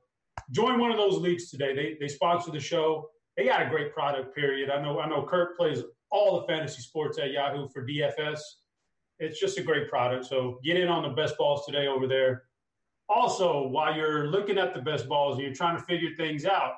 join 0.51 0.79
one 0.79 0.91
of 0.91 0.97
those 0.97 1.17
leagues 1.17 1.49
today. 1.49 1.73
They 1.73 1.97
they 1.99 2.07
sponsor 2.07 2.51
the 2.51 2.59
show. 2.59 3.09
They 3.37 3.45
got 3.45 3.65
a 3.65 3.69
great 3.69 3.93
product. 3.93 4.35
Period. 4.35 4.69
I 4.69 4.81
know 4.81 4.99
I 4.99 5.07
know 5.07 5.25
Kurt 5.25 5.57
plays 5.57 5.81
all 6.11 6.41
the 6.41 6.47
fantasy 6.47 6.81
sports 6.81 7.17
at 7.17 7.31
Yahoo 7.31 7.69
for 7.69 7.87
DFS. 7.87 8.39
It's 9.19 9.39
just 9.39 9.57
a 9.57 9.63
great 9.63 9.89
product. 9.89 10.25
So 10.25 10.59
get 10.63 10.77
in 10.77 10.89
on 10.89 11.03
the 11.03 11.15
best 11.15 11.37
balls 11.37 11.65
today 11.65 11.87
over 11.87 12.07
there. 12.07 12.43
Also, 13.07 13.67
while 13.67 13.95
you're 13.95 14.27
looking 14.27 14.57
at 14.57 14.73
the 14.73 14.81
best 14.81 15.07
balls 15.07 15.35
and 15.35 15.45
you're 15.45 15.55
trying 15.55 15.77
to 15.77 15.83
figure 15.83 16.09
things 16.17 16.45
out, 16.45 16.73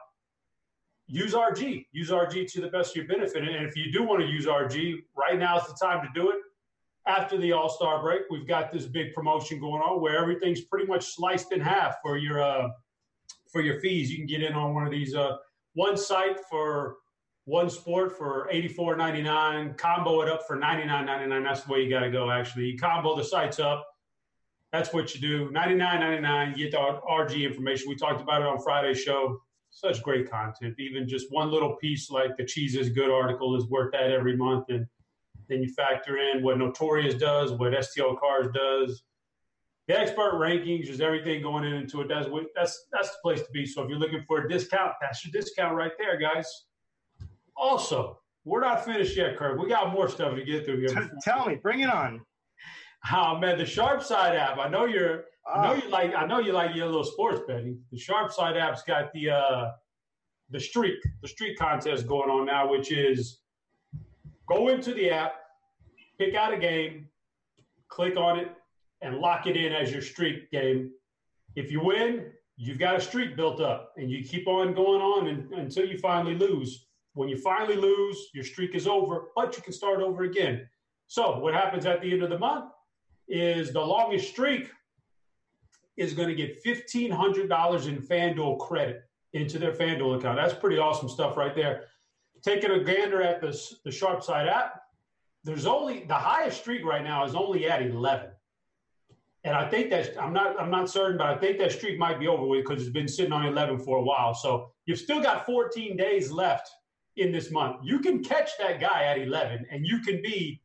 use 1.08 1.34
RG. 1.34 1.86
Use 1.92 2.10
RG 2.10 2.52
to 2.54 2.62
the 2.62 2.68
best 2.68 2.92
of 2.92 2.96
your 2.98 3.08
benefit. 3.08 3.48
And 3.48 3.66
if 3.68 3.76
you 3.76 3.92
do 3.92 4.04
want 4.04 4.22
to 4.22 4.28
use 4.28 4.46
RG, 4.46 4.96
right 5.16 5.40
now 5.40 5.58
is 5.58 5.66
the 5.68 5.78
time 5.82 6.06
to 6.06 6.10
do 6.20 6.30
it. 6.32 6.38
After 7.06 7.38
the 7.38 7.52
All 7.52 7.70
Star 7.70 8.02
break, 8.02 8.22
we've 8.30 8.48
got 8.48 8.72
this 8.72 8.86
big 8.86 9.14
promotion 9.14 9.60
going 9.60 9.82
on 9.82 10.02
where 10.02 10.18
everything's 10.18 10.62
pretty 10.62 10.88
much 10.88 11.16
sliced 11.16 11.52
in 11.52 11.60
half 11.60 11.98
for 12.02 12.18
your 12.18 12.42
uh, 12.42 12.70
for 13.52 13.62
your 13.62 13.80
fees. 13.82 14.10
You 14.10 14.18
can 14.18 14.26
get 14.26 14.42
in 14.42 14.54
on 14.54 14.74
one 14.74 14.86
of 14.86 14.92
these 14.92 15.14
uh, 15.14 15.38
one 15.74 15.98
site 15.98 16.40
for 16.50 16.98
one 17.46 17.70
sport 17.70 18.18
for 18.18 18.48
eighty 18.52 18.70
four 18.70 18.96
ninety 18.96 19.22
nine. 19.22 19.74
Combo 19.74 20.22
it 20.22 20.30
up 20.30 20.44
for 20.48 20.56
ninety 20.56 20.86
nine 20.86 21.06
ninety 21.06 21.28
nine. 21.28 21.44
That's 21.44 21.64
the 21.64 21.74
way 21.74 21.84
you 21.84 21.90
got 21.90 22.02
to 22.02 22.12
go. 22.12 22.32
Actually, 22.32 22.66
you 22.68 22.78
combo 22.78 23.18
the 23.18 23.24
sites 23.24 23.60
up. 23.60 23.86
That's 24.72 24.94
what 24.94 25.14
you 25.14 25.22
do. 25.22 25.52
Ninety 25.52 25.76
nine 25.76 26.00
ninety 26.00 26.22
nine. 26.22 26.54
Get 26.54 26.72
the 26.72 26.78
RG 26.78 27.46
information. 27.46 27.90
We 27.90 27.96
talked 27.96 28.22
about 28.22 28.42
it 28.42 28.48
on 28.48 28.62
Friday's 28.62 29.02
show 29.02 29.40
such 29.74 30.04
great 30.04 30.30
content. 30.30 30.76
Even 30.80 31.08
just 31.08 31.32
one 31.32 31.52
little 31.52 31.76
piece 31.78 32.10
like 32.10 32.38
the 32.38 32.46
Cheese 32.46 32.76
is 32.76 32.90
Good 32.90 33.10
article 33.10 33.56
is 33.56 33.66
worth 33.66 33.92
that 33.92 34.12
every 34.12 34.38
month. 34.38 34.66
And 34.70 34.86
then 35.48 35.62
you 35.62 35.70
factor 35.74 36.18
in 36.18 36.44
what 36.44 36.58
Notorious 36.58 37.16
does, 37.16 37.52
what 37.52 37.74
STL 37.74 38.20
Cars 38.20 38.48
does. 38.54 39.04
The 39.88 40.00
expert 40.00 40.34
rankings 40.36 40.88
is 40.88 41.02
everything 41.02 41.42
going 41.42 41.66
into 41.66 42.02
it. 42.02 42.08
That's 42.08 42.30
that's 42.56 42.88
that's 42.92 43.10
the 43.10 43.18
place 43.22 43.42
to 43.42 43.52
be. 43.52 43.66
So 43.66 43.84
if 43.84 43.90
you're 43.90 44.00
looking 44.00 44.24
for 44.26 44.46
a 44.46 44.50
discount, 44.50 44.94
that's 45.02 45.26
your 45.26 45.32
discount 45.32 45.76
right 45.76 45.92
there, 45.98 46.18
guys. 46.18 46.48
Also, 47.58 48.20
we're 48.46 48.62
not 48.62 48.86
finished 48.86 49.18
yet, 49.18 49.38
Kirk. 49.38 49.60
We 49.60 49.68
got 49.68 49.92
more 49.92 50.08
stuff 50.08 50.36
to 50.36 50.44
get 50.44 50.66
through 50.66 50.88
here. 50.88 51.12
Tell 51.22 51.46
me, 51.48 51.56
bring 51.56 51.82
it 51.82 51.90
on. 51.90 52.22
Oh 53.12 53.38
man, 53.38 53.58
the 53.58 53.66
Sharp 53.66 54.02
Side 54.02 54.38
app. 54.38 54.58
I 54.58 54.70
know 54.70 54.86
you're 54.86 55.26
I 55.46 55.62
know 55.62 55.74
ah. 55.74 55.84
you 55.84 55.90
like. 55.90 56.16
I 56.16 56.26
know 56.26 56.40
you 56.40 56.54
like 56.54 56.74
your 56.74 56.86
little 56.86 57.04
sports 57.04 57.42
betting. 57.46 57.82
The 57.92 57.98
Sharp 57.98 58.32
Side 58.32 58.56
app's 58.56 58.84
got 58.84 59.12
the 59.12 59.32
uh, 59.32 59.72
the 60.50 60.60
streak, 60.60 61.00
the 61.22 61.28
streak 61.28 61.58
contest 61.58 62.08
going 62.08 62.30
on 62.30 62.46
now, 62.46 62.70
which 62.70 62.92
is 62.92 63.40
go 64.48 64.70
into 64.70 64.94
the 64.94 65.10
app, 65.10 65.36
pick 66.18 66.36
out 66.36 66.54
a 66.54 66.58
game, 66.58 67.08
click 67.88 68.18
on 68.18 68.40
it, 68.40 68.52
and 69.02 69.18
lock 69.18 69.48
it 69.48 69.58
in 69.58 69.74
as 69.74 69.92
your 69.92 70.02
streak 70.02 70.50
game. 70.52 70.92
If 71.56 71.72
you 71.72 71.82
win, 71.84 72.32
you've 72.56 72.80
got 72.80 72.96
a 72.96 73.02
streak 73.02 73.36
built 73.36 73.62
up, 73.62 73.94
and 73.98 74.10
you 74.10 74.24
keep 74.24 74.48
on 74.48 74.74
going 74.74 75.02
on 75.02 75.28
and, 75.28 75.54
until 75.54 75.86
you 75.86 75.98
finally 75.98 76.36
lose. 76.36 76.88
When 77.14 77.30
you 77.30 77.38
finally 77.38 77.76
lose, 77.76 78.30
your 78.34 78.44
streak 78.44 78.74
is 78.74 78.88
over, 78.88 79.26
but 79.36 79.56
you 79.56 79.62
can 79.62 79.74
start 79.74 80.02
over 80.02 80.24
again. 80.24 80.68
So, 81.08 81.40
what 81.40 81.54
happens 81.54 81.86
at 81.86 82.02
the 82.02 82.12
end 82.12 82.24
of 82.24 82.30
the 82.30 82.40
month 82.40 82.72
is 83.28 83.72
the 83.72 83.80
longest 83.80 84.30
streak 84.30 84.70
is 85.96 86.14
going 86.14 86.30
to 86.30 86.36
get 86.36 86.64
$1,500 86.66 87.88
in 87.88 88.02
FanDuel 88.02 88.60
credit 88.60 89.04
into 89.34 89.60
their 89.60 89.74
FanDuel 89.74 90.18
account. 90.18 90.38
That's 90.38 90.54
pretty 90.54 90.78
awesome 90.78 91.10
stuff 91.10 91.38
right 91.38 91.56
there. 91.56 91.86
Taking 92.44 92.72
a 92.72 92.84
gander 92.84 93.22
at 93.22 93.42
the, 93.42 93.58
the 93.86 93.92
Sharp 93.92 94.24
Side 94.24 94.48
app, 94.48 94.82
there's 95.44 95.66
only 95.66 96.06
the 96.08 96.14
highest 96.14 96.62
streak 96.62 96.86
right 96.86 97.04
now 97.04 97.26
is 97.26 97.36
only 97.36 97.70
at 97.70 97.82
11. 97.82 98.30
And 99.46 99.56
I 99.56 99.68
think 99.70 99.90
that's 99.90 100.18
I'm 100.18 100.32
not 100.32 100.60
I'm 100.60 100.72
not 100.72 100.90
certain, 100.90 101.18
but 101.18 101.28
I 101.28 101.36
think 101.36 101.58
that 101.60 101.74
streak 101.74 102.00
might 102.00 102.18
be 102.20 102.28
over 102.28 102.46
with 102.46 102.64
because 102.66 102.82
it's 102.82 102.92
been 102.92 103.10
sitting 103.10 103.34
on 103.34 103.46
11 103.46 103.80
for 103.80 103.98
a 103.98 104.02
while. 104.02 104.34
So 104.34 104.72
you've 104.86 105.00
still 105.00 105.22
got 105.22 105.46
14 105.46 105.98
days 105.98 106.32
left 106.32 106.70
in 107.18 107.32
this 107.32 107.52
month. 107.52 107.78
You 107.84 108.00
can 108.00 108.24
catch 108.24 108.52
that 108.58 108.80
guy 108.80 109.04
at 109.04 109.20
11, 109.20 109.66
and 109.70 109.86
you 109.86 110.00
can 110.00 110.22
be 110.22 110.62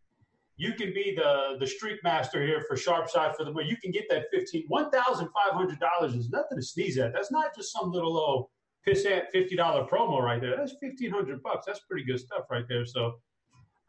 you 0.56 0.74
can 0.74 0.92
be 0.92 1.14
the 1.16 1.56
the 1.58 1.66
streak 1.66 2.02
master 2.04 2.44
here 2.46 2.64
for 2.68 2.76
sharp 2.76 3.10
side 3.10 3.36
for 3.36 3.44
the 3.44 3.52
money. 3.52 3.68
You 3.68 3.76
can 3.76 3.90
get 3.90 4.08
that 4.10 4.26
fifteen 4.32 4.64
one 4.68 4.90
thousand 4.90 5.28
five 5.28 5.54
hundred 5.54 5.80
dollars 5.80 6.14
is 6.14 6.30
nothing 6.30 6.58
to 6.58 6.62
sneeze 6.62 6.98
at. 6.98 7.12
That's 7.12 7.32
not 7.32 7.54
just 7.56 7.72
some 7.72 7.90
little 7.90 8.16
old 8.16 8.46
pissant 8.86 9.28
fifty 9.32 9.56
dollar 9.56 9.84
promo 9.84 10.20
right 10.20 10.40
there. 10.40 10.56
That's 10.56 10.74
fifteen 10.80 11.10
hundred 11.10 11.42
bucks. 11.42 11.66
That's 11.66 11.80
pretty 11.80 12.04
good 12.04 12.20
stuff 12.20 12.44
right 12.50 12.64
there. 12.68 12.86
So 12.86 13.14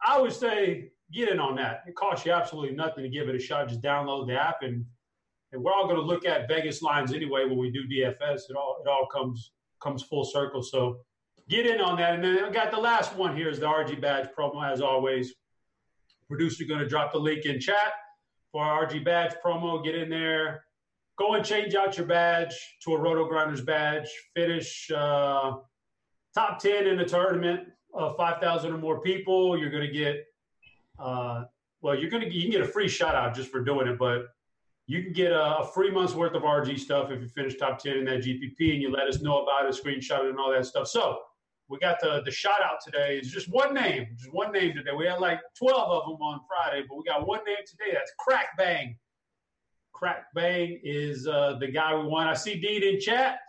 I 0.04 0.20
would 0.20 0.32
say 0.32 0.90
get 1.12 1.28
in 1.28 1.40
on 1.40 1.56
that. 1.56 1.82
It 1.86 1.94
costs 1.94 2.24
you 2.24 2.32
absolutely 2.32 2.76
nothing 2.76 3.04
to 3.04 3.10
give 3.10 3.28
it 3.28 3.34
a 3.34 3.38
shot. 3.38 3.68
Just 3.68 3.82
download 3.82 4.26
the 4.26 4.34
app 4.34 4.62
and 4.62 4.84
and 5.52 5.62
we're 5.62 5.72
all 5.72 5.84
going 5.84 5.96
to 5.96 6.02
look 6.02 6.24
at 6.24 6.46
Vegas 6.46 6.80
lines 6.80 7.12
anyway 7.12 7.44
when 7.44 7.58
we 7.58 7.70
do 7.70 7.82
DFS. 7.88 8.42
It 8.48 8.56
all 8.56 8.82
it 8.84 8.88
all 8.88 9.06
comes 9.12 9.52
comes 9.82 10.02
full 10.02 10.24
circle. 10.24 10.62
So 10.62 11.00
get 11.48 11.66
in 11.66 11.80
on 11.80 11.96
that. 11.98 12.14
And 12.14 12.24
then 12.24 12.44
I 12.44 12.50
got 12.50 12.70
the 12.70 12.78
last 12.78 13.14
one 13.16 13.36
here 13.36 13.48
is 13.48 13.58
the 13.58 13.66
RG 13.66 14.00
badge 14.00 14.28
promo 14.36 14.70
as 14.70 14.80
always. 14.80 15.34
Producer 16.28 16.64
going 16.64 16.80
to 16.80 16.88
drop 16.88 17.12
the 17.12 17.18
link 17.18 17.44
in 17.44 17.58
chat 17.58 17.92
for 18.52 18.64
our 18.64 18.86
RG 18.86 19.04
badge 19.04 19.34
promo. 19.44 19.82
Get 19.84 19.96
in 19.96 20.08
there. 20.08 20.64
Go 21.20 21.34
and 21.34 21.44
change 21.44 21.74
out 21.74 21.98
your 21.98 22.06
badge 22.06 22.54
to 22.82 22.94
a 22.94 22.98
Roto 22.98 23.28
Grinders 23.28 23.60
badge. 23.60 24.08
Finish 24.34 24.90
uh, 24.90 25.52
top 26.34 26.58
10 26.58 26.86
in 26.86 26.96
the 26.96 27.04
tournament 27.04 27.68
of 27.92 28.16
5,000 28.16 28.72
or 28.72 28.78
more 28.78 29.02
people. 29.02 29.58
You're 29.58 29.68
going 29.68 29.86
to 29.86 29.92
get, 29.92 30.24
uh, 30.98 31.44
well, 31.82 31.94
you're 31.94 32.08
going 32.08 32.22
to 32.22 32.34
you 32.34 32.40
can 32.40 32.50
get 32.50 32.62
a 32.62 32.66
free 32.66 32.88
shout 32.88 33.14
out 33.14 33.34
just 33.34 33.50
for 33.50 33.62
doing 33.62 33.86
it, 33.86 33.98
but 33.98 34.28
you 34.86 35.02
can 35.02 35.12
get 35.12 35.30
a, 35.30 35.58
a, 35.58 35.66
free 35.66 35.90
month's 35.90 36.14
worth 36.14 36.34
of 36.34 36.40
RG 36.40 36.78
stuff 36.78 37.10
if 37.10 37.20
you 37.20 37.28
finish 37.28 37.54
top 37.58 37.78
10 37.78 37.98
in 37.98 38.04
that 38.06 38.20
GPP 38.20 38.72
and 38.72 38.80
you 38.80 38.90
let 38.90 39.06
us 39.06 39.20
know 39.20 39.42
about 39.42 39.66
it, 39.66 39.78
screenshot 39.78 40.24
it, 40.24 40.30
and 40.30 40.38
all 40.38 40.50
that 40.50 40.64
stuff. 40.64 40.88
So 40.88 41.18
we 41.68 41.78
got 41.80 42.00
the 42.00 42.22
the 42.24 42.30
shout 42.30 42.62
out 42.64 42.78
today. 42.82 43.18
It's 43.18 43.30
just 43.30 43.48
one 43.50 43.74
name, 43.74 44.06
just 44.16 44.32
one 44.32 44.52
name 44.52 44.74
today. 44.74 44.92
We 44.96 45.04
had 45.04 45.20
like 45.20 45.40
twelve 45.54 45.90
of 45.90 46.04
them 46.08 46.22
on 46.22 46.40
Friday, 46.48 46.86
but 46.88 46.96
we 46.96 47.04
got 47.04 47.26
one 47.26 47.40
name 47.46 47.56
today. 47.66 47.92
That's 47.92 48.10
Crack 48.18 48.56
Bang. 48.56 48.96
Crack 50.00 50.32
Bang 50.34 50.80
is 50.82 51.28
uh, 51.28 51.58
the 51.60 51.68
guy 51.68 51.94
we 51.94 52.06
want. 52.06 52.26
I 52.26 52.32
see 52.32 52.58
Dean 52.58 52.82
in 52.82 52.98
chat. 52.98 53.40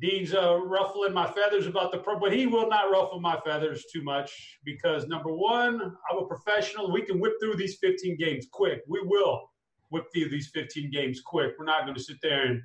Dean's 0.00 0.34
uh, 0.34 0.56
ruffling 0.56 1.12
my 1.12 1.30
feathers 1.30 1.68
about 1.68 1.92
the 1.92 1.98
pro, 1.98 2.18
but 2.18 2.32
he 2.32 2.46
will 2.46 2.68
not 2.68 2.90
ruffle 2.90 3.20
my 3.20 3.38
feathers 3.46 3.84
too 3.92 4.02
much 4.02 4.58
because 4.64 5.06
number 5.06 5.32
one, 5.32 5.80
I'm 6.10 6.18
a 6.18 6.26
professional. 6.26 6.90
We 6.90 7.02
can 7.02 7.20
whip 7.20 7.34
through 7.40 7.54
these 7.54 7.76
15 7.76 8.16
games 8.16 8.48
quick. 8.50 8.80
We 8.88 9.00
will 9.04 9.48
whip 9.90 10.06
through 10.12 10.30
these 10.30 10.48
15 10.48 10.90
games 10.90 11.20
quick. 11.24 11.52
We're 11.56 11.66
not 11.66 11.84
going 11.84 11.94
to 11.94 12.02
sit 12.02 12.16
there 12.20 12.46
and 12.46 12.60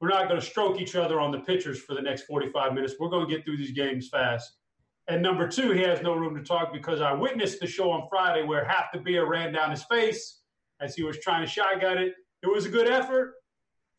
we're 0.00 0.08
not 0.08 0.28
going 0.28 0.40
to 0.40 0.46
stroke 0.46 0.80
each 0.80 0.96
other 0.96 1.20
on 1.20 1.32
the 1.32 1.40
pitchers 1.40 1.82
for 1.82 1.94
the 1.94 2.00
next 2.00 2.22
45 2.22 2.72
minutes. 2.72 2.94
We're 2.98 3.10
going 3.10 3.28
to 3.28 3.34
get 3.36 3.44
through 3.44 3.58
these 3.58 3.72
games 3.72 4.08
fast. 4.08 4.50
And 5.08 5.20
number 5.20 5.46
two, 5.46 5.72
he 5.72 5.82
has 5.82 6.00
no 6.00 6.14
room 6.14 6.34
to 6.36 6.42
talk 6.42 6.72
because 6.72 7.02
I 7.02 7.12
witnessed 7.12 7.60
the 7.60 7.66
show 7.66 7.90
on 7.90 8.08
Friday 8.08 8.44
where 8.44 8.64
half 8.64 8.92
the 8.94 9.00
beer 9.00 9.26
ran 9.26 9.52
down 9.52 9.72
his 9.72 9.84
face 9.84 10.40
as 10.80 10.94
he 10.94 11.02
was 11.02 11.18
trying 11.18 11.44
to 11.44 11.50
shotgun 11.50 11.98
it. 11.98 12.14
It 12.42 12.52
was 12.52 12.64
a 12.64 12.68
good 12.68 12.88
effort, 12.88 13.34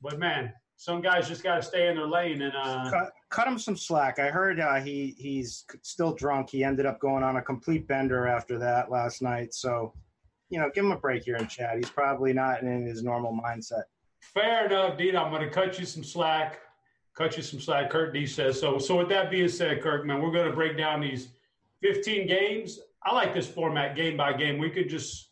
but 0.01 0.17
man, 0.17 0.53
some 0.81 0.99
guys 0.99 1.27
just 1.27 1.43
got 1.43 1.57
to 1.57 1.61
stay 1.61 1.89
in 1.89 1.95
their 1.95 2.07
lane 2.07 2.41
and 2.41 2.53
uh, 2.55 2.89
cut, 2.89 3.11
cut, 3.29 3.47
him 3.47 3.59
some 3.59 3.77
slack. 3.77 4.17
I 4.17 4.29
heard 4.29 4.59
uh, 4.59 4.81
he 4.81 5.13
he's 5.17 5.63
still 5.83 6.11
drunk. 6.11 6.49
He 6.49 6.63
ended 6.63 6.87
up 6.87 6.99
going 6.99 7.23
on 7.23 7.35
a 7.35 7.41
complete 7.41 7.87
bender 7.87 8.25
after 8.27 8.57
that 8.57 8.89
last 8.89 9.21
night. 9.21 9.53
So, 9.53 9.93
you 10.49 10.59
know, 10.59 10.71
give 10.73 10.83
him 10.83 10.91
a 10.91 10.97
break 10.97 11.23
here 11.23 11.35
in 11.35 11.47
chat. 11.47 11.75
He's 11.75 11.91
probably 11.91 12.33
not 12.33 12.63
in 12.63 12.87
his 12.87 13.03
normal 13.03 13.31
mindset. 13.31 13.83
Fair 14.21 14.65
enough, 14.65 14.97
Dean. 14.97 15.15
I'm 15.15 15.29
going 15.29 15.43
to 15.43 15.51
cut 15.51 15.77
you 15.77 15.85
some 15.85 16.03
slack. 16.03 16.59
Cut 17.15 17.37
you 17.37 17.43
some 17.43 17.59
slack. 17.59 17.91
Kurt 17.91 18.11
D 18.11 18.25
says 18.25 18.59
so. 18.59 18.79
So 18.79 18.97
with 18.97 19.09
that 19.09 19.29
being 19.29 19.49
said, 19.49 19.81
Kirk, 19.83 20.05
man, 20.05 20.19
we're 20.19 20.31
going 20.31 20.49
to 20.49 20.55
break 20.55 20.77
down 20.77 20.99
these 20.99 21.29
15 21.83 22.25
games. 22.27 22.79
I 23.03 23.13
like 23.13 23.35
this 23.35 23.47
format, 23.47 23.95
game 23.95 24.17
by 24.17 24.33
game. 24.33 24.57
We 24.57 24.71
could 24.71 24.89
just 24.89 25.30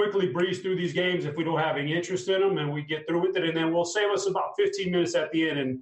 quickly 0.00 0.28
breeze 0.28 0.60
through 0.60 0.76
these 0.76 0.94
games 0.94 1.26
if 1.26 1.36
we 1.36 1.44
don't 1.44 1.58
have 1.58 1.76
any 1.76 1.94
interest 1.94 2.26
in 2.30 2.40
them, 2.40 2.56
and 2.56 2.72
we 2.72 2.82
get 2.82 3.06
through 3.06 3.20
with 3.20 3.36
it, 3.36 3.44
and 3.44 3.54
then 3.54 3.70
we'll 3.70 3.84
save 3.84 4.10
us 4.10 4.26
about 4.26 4.56
15 4.56 4.90
minutes 4.90 5.14
at 5.14 5.30
the 5.30 5.50
end, 5.50 5.58
and 5.58 5.78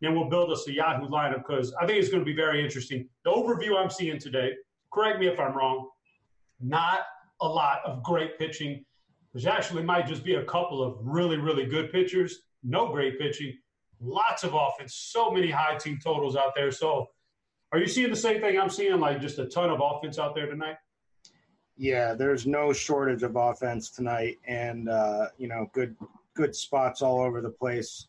then 0.00 0.16
we'll 0.16 0.28
build 0.28 0.50
us 0.50 0.66
a 0.66 0.72
Yahoo 0.72 1.06
lineup 1.06 1.46
because 1.46 1.72
I 1.80 1.86
think 1.86 2.00
it's 2.00 2.08
going 2.08 2.20
to 2.20 2.24
be 2.24 2.34
very 2.34 2.64
interesting. 2.64 3.08
The 3.24 3.30
overview 3.30 3.80
I'm 3.80 3.88
seeing 3.88 4.18
today. 4.18 4.54
Correct 4.92 5.20
me 5.20 5.28
if 5.28 5.38
I'm 5.38 5.56
wrong. 5.56 5.88
Not 6.58 7.02
a 7.40 7.46
lot 7.46 7.78
of 7.86 8.02
great 8.02 8.36
pitching 8.40 8.84
There's 9.32 9.46
actually 9.46 9.84
might 9.84 10.08
just 10.08 10.24
be 10.24 10.34
a 10.34 10.44
couple 10.44 10.82
of 10.82 10.98
really, 11.02 11.36
really 11.36 11.64
good 11.64 11.92
pitchers, 11.92 12.40
no 12.64 12.90
great 12.90 13.20
pitching, 13.20 13.56
lots 14.00 14.42
of 14.42 14.52
offense, 14.52 14.96
so 14.96 15.30
many 15.30 15.48
high 15.48 15.76
team 15.76 16.00
totals 16.02 16.34
out 16.34 16.56
there. 16.56 16.72
So, 16.72 17.06
are 17.70 17.78
you 17.78 17.86
seeing 17.86 18.10
the 18.10 18.16
same 18.16 18.40
thing 18.40 18.58
I'm 18.58 18.68
seeing? 18.68 18.98
Like 18.98 19.20
just 19.20 19.38
a 19.38 19.46
ton 19.46 19.70
of 19.70 19.80
offense 19.80 20.18
out 20.18 20.34
there 20.34 20.46
tonight? 20.46 20.74
Yeah, 21.80 22.12
there's 22.12 22.46
no 22.46 22.74
shortage 22.74 23.22
of 23.22 23.36
offense 23.36 23.88
tonight, 23.88 24.36
and 24.46 24.90
uh, 24.90 25.28
you 25.38 25.48
know, 25.48 25.70
good 25.72 25.96
good 26.36 26.54
spots 26.54 27.00
all 27.00 27.22
over 27.22 27.40
the 27.40 27.48
place. 27.48 28.08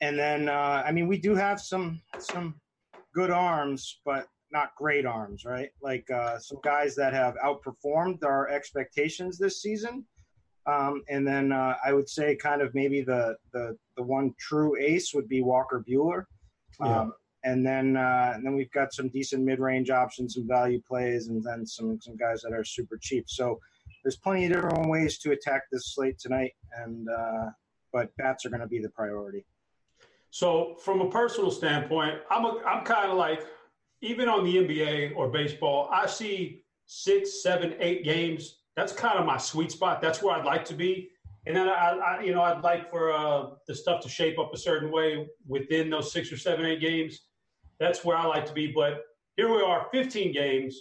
And 0.00 0.18
then, 0.18 0.48
uh, 0.48 0.82
I 0.84 0.90
mean, 0.90 1.06
we 1.06 1.16
do 1.16 1.36
have 1.36 1.60
some 1.60 2.02
some 2.18 2.56
good 3.14 3.30
arms, 3.30 4.00
but 4.04 4.26
not 4.50 4.74
great 4.76 5.06
arms, 5.06 5.44
right? 5.44 5.70
Like 5.80 6.10
uh, 6.10 6.40
some 6.40 6.58
guys 6.64 6.96
that 6.96 7.12
have 7.12 7.36
outperformed 7.36 8.24
our 8.24 8.48
expectations 8.48 9.38
this 9.38 9.62
season. 9.62 10.04
Um, 10.66 11.04
and 11.08 11.24
then 11.24 11.52
uh, 11.52 11.76
I 11.84 11.92
would 11.92 12.08
say 12.08 12.34
kind 12.34 12.62
of 12.62 12.74
maybe 12.74 13.02
the, 13.02 13.36
the 13.52 13.76
the 13.96 14.02
one 14.02 14.34
true 14.40 14.76
ace 14.76 15.14
would 15.14 15.28
be 15.28 15.40
Walker 15.40 15.84
Buehler. 15.88 16.24
Yeah. 16.80 17.10
And 17.44 17.64
then 17.64 17.96
uh, 17.96 18.32
and 18.34 18.44
then 18.44 18.54
we've 18.54 18.70
got 18.72 18.92
some 18.92 19.08
decent 19.08 19.44
mid 19.44 19.60
range 19.60 19.90
options, 19.90 20.34
some 20.34 20.46
value 20.48 20.80
plays, 20.86 21.28
and 21.28 21.42
then 21.42 21.64
some 21.64 22.00
some 22.00 22.16
guys 22.16 22.42
that 22.42 22.52
are 22.52 22.64
super 22.64 22.98
cheap. 23.00 23.24
So 23.28 23.60
there's 24.02 24.16
plenty 24.16 24.46
of 24.46 24.52
different 24.52 24.88
ways 24.88 25.18
to 25.18 25.32
attack 25.32 25.62
this 25.70 25.94
slate 25.94 26.18
tonight, 26.18 26.52
and 26.76 27.08
uh, 27.08 27.46
but 27.92 28.14
bats 28.16 28.44
are 28.44 28.50
going 28.50 28.60
to 28.60 28.66
be 28.66 28.80
the 28.80 28.90
priority. 28.90 29.44
So, 30.30 30.76
from 30.82 31.00
a 31.00 31.10
personal 31.10 31.50
standpoint, 31.50 32.18
I'm 32.30 32.44
a, 32.44 32.60
I'm 32.66 32.84
kind 32.84 33.10
of 33.10 33.16
like 33.16 33.44
even 34.00 34.28
on 34.28 34.44
the 34.44 34.56
NBA 34.56 35.16
or 35.16 35.28
baseball, 35.28 35.88
I 35.92 36.06
see 36.06 36.62
six, 36.86 37.42
seven, 37.42 37.74
eight 37.80 38.04
games. 38.04 38.56
That's 38.76 38.92
kind 38.92 39.18
of 39.18 39.26
my 39.26 39.38
sweet 39.38 39.72
spot. 39.72 40.00
That's 40.00 40.22
where 40.22 40.34
I'd 40.34 40.44
like 40.44 40.64
to 40.66 40.74
be. 40.74 41.10
And 41.48 41.56
then 41.56 41.66
I, 41.66 41.72
I 41.72 42.22
you 42.22 42.34
know, 42.34 42.42
I'd 42.42 42.62
like 42.62 42.90
for 42.90 43.10
uh, 43.10 43.46
the 43.66 43.74
stuff 43.74 44.02
to 44.02 44.08
shape 44.08 44.38
up 44.38 44.52
a 44.52 44.58
certain 44.58 44.92
way 44.92 45.26
within 45.46 45.88
those 45.88 46.12
six 46.12 46.30
or 46.30 46.36
seven, 46.36 46.66
eight 46.66 46.80
games. 46.80 47.22
That's 47.80 48.04
where 48.04 48.18
I 48.18 48.26
like 48.26 48.44
to 48.46 48.52
be. 48.52 48.70
But 48.70 49.00
here 49.36 49.50
we 49.50 49.62
are, 49.62 49.86
15 49.90 50.32
games, 50.32 50.78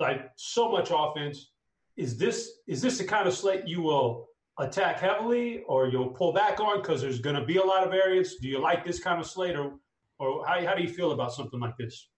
like 0.00 0.30
so 0.34 0.68
much 0.68 0.90
offense. 0.92 1.52
Is 1.96 2.18
this 2.18 2.50
is 2.66 2.82
this 2.82 2.98
the 2.98 3.04
kind 3.04 3.28
of 3.28 3.34
slate 3.34 3.68
you 3.68 3.80
will 3.80 4.28
attack 4.58 4.98
heavily, 4.98 5.62
or 5.68 5.86
you'll 5.86 6.10
pull 6.10 6.32
back 6.32 6.58
on 6.58 6.80
because 6.82 7.00
there's 7.00 7.20
going 7.20 7.36
to 7.36 7.44
be 7.44 7.58
a 7.58 7.64
lot 7.64 7.84
of 7.84 7.90
variance? 7.92 8.36
Do 8.36 8.48
you 8.48 8.60
like 8.60 8.84
this 8.84 8.98
kind 8.98 9.20
of 9.20 9.26
slate, 9.26 9.54
or 9.54 9.74
or 10.18 10.44
how, 10.44 10.60
how 10.66 10.74
do 10.74 10.82
you 10.82 10.88
feel 10.88 11.12
about 11.12 11.32
something 11.32 11.60
like 11.60 11.76
this? 11.78 12.08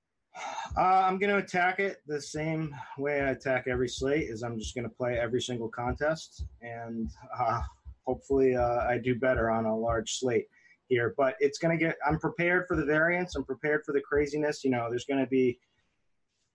Uh, 0.76 1.04
I'm 1.04 1.18
going 1.18 1.30
to 1.30 1.42
attack 1.42 1.80
it 1.80 1.99
the 2.06 2.20
same 2.20 2.75
way 2.97 3.20
I 3.20 3.30
attack 3.30 3.66
every 3.66 3.88
slate. 3.88 4.28
Is 4.28 4.42
I'm 4.42 4.59
just 4.59 4.75
going 4.75 4.88
to 4.88 4.94
play 4.94 5.18
every 5.18 5.40
single 5.40 5.68
contest, 5.68 6.44
and 6.62 7.09
uh, 7.38 7.61
hopefully 8.06 8.54
uh, 8.54 8.87
I 8.88 8.99
do 8.99 9.14
better 9.14 9.50
on 9.50 9.64
a 9.64 9.76
large 9.76 10.18
slate 10.18 10.47
here. 10.88 11.14
But 11.16 11.35
it's 11.40 11.59
going 11.59 11.76
to 11.76 11.85
get. 11.85 11.97
I'm 12.06 12.18
prepared 12.18 12.66
for 12.68 12.76
the 12.76 12.85
variance. 12.85 13.35
I'm 13.35 13.44
prepared 13.44 13.82
for 13.85 13.92
the 13.92 14.00
craziness. 14.00 14.62
You 14.62 14.70
know, 14.70 14.87
there's 14.88 15.06
going 15.06 15.20
to 15.20 15.28
be. 15.30 15.59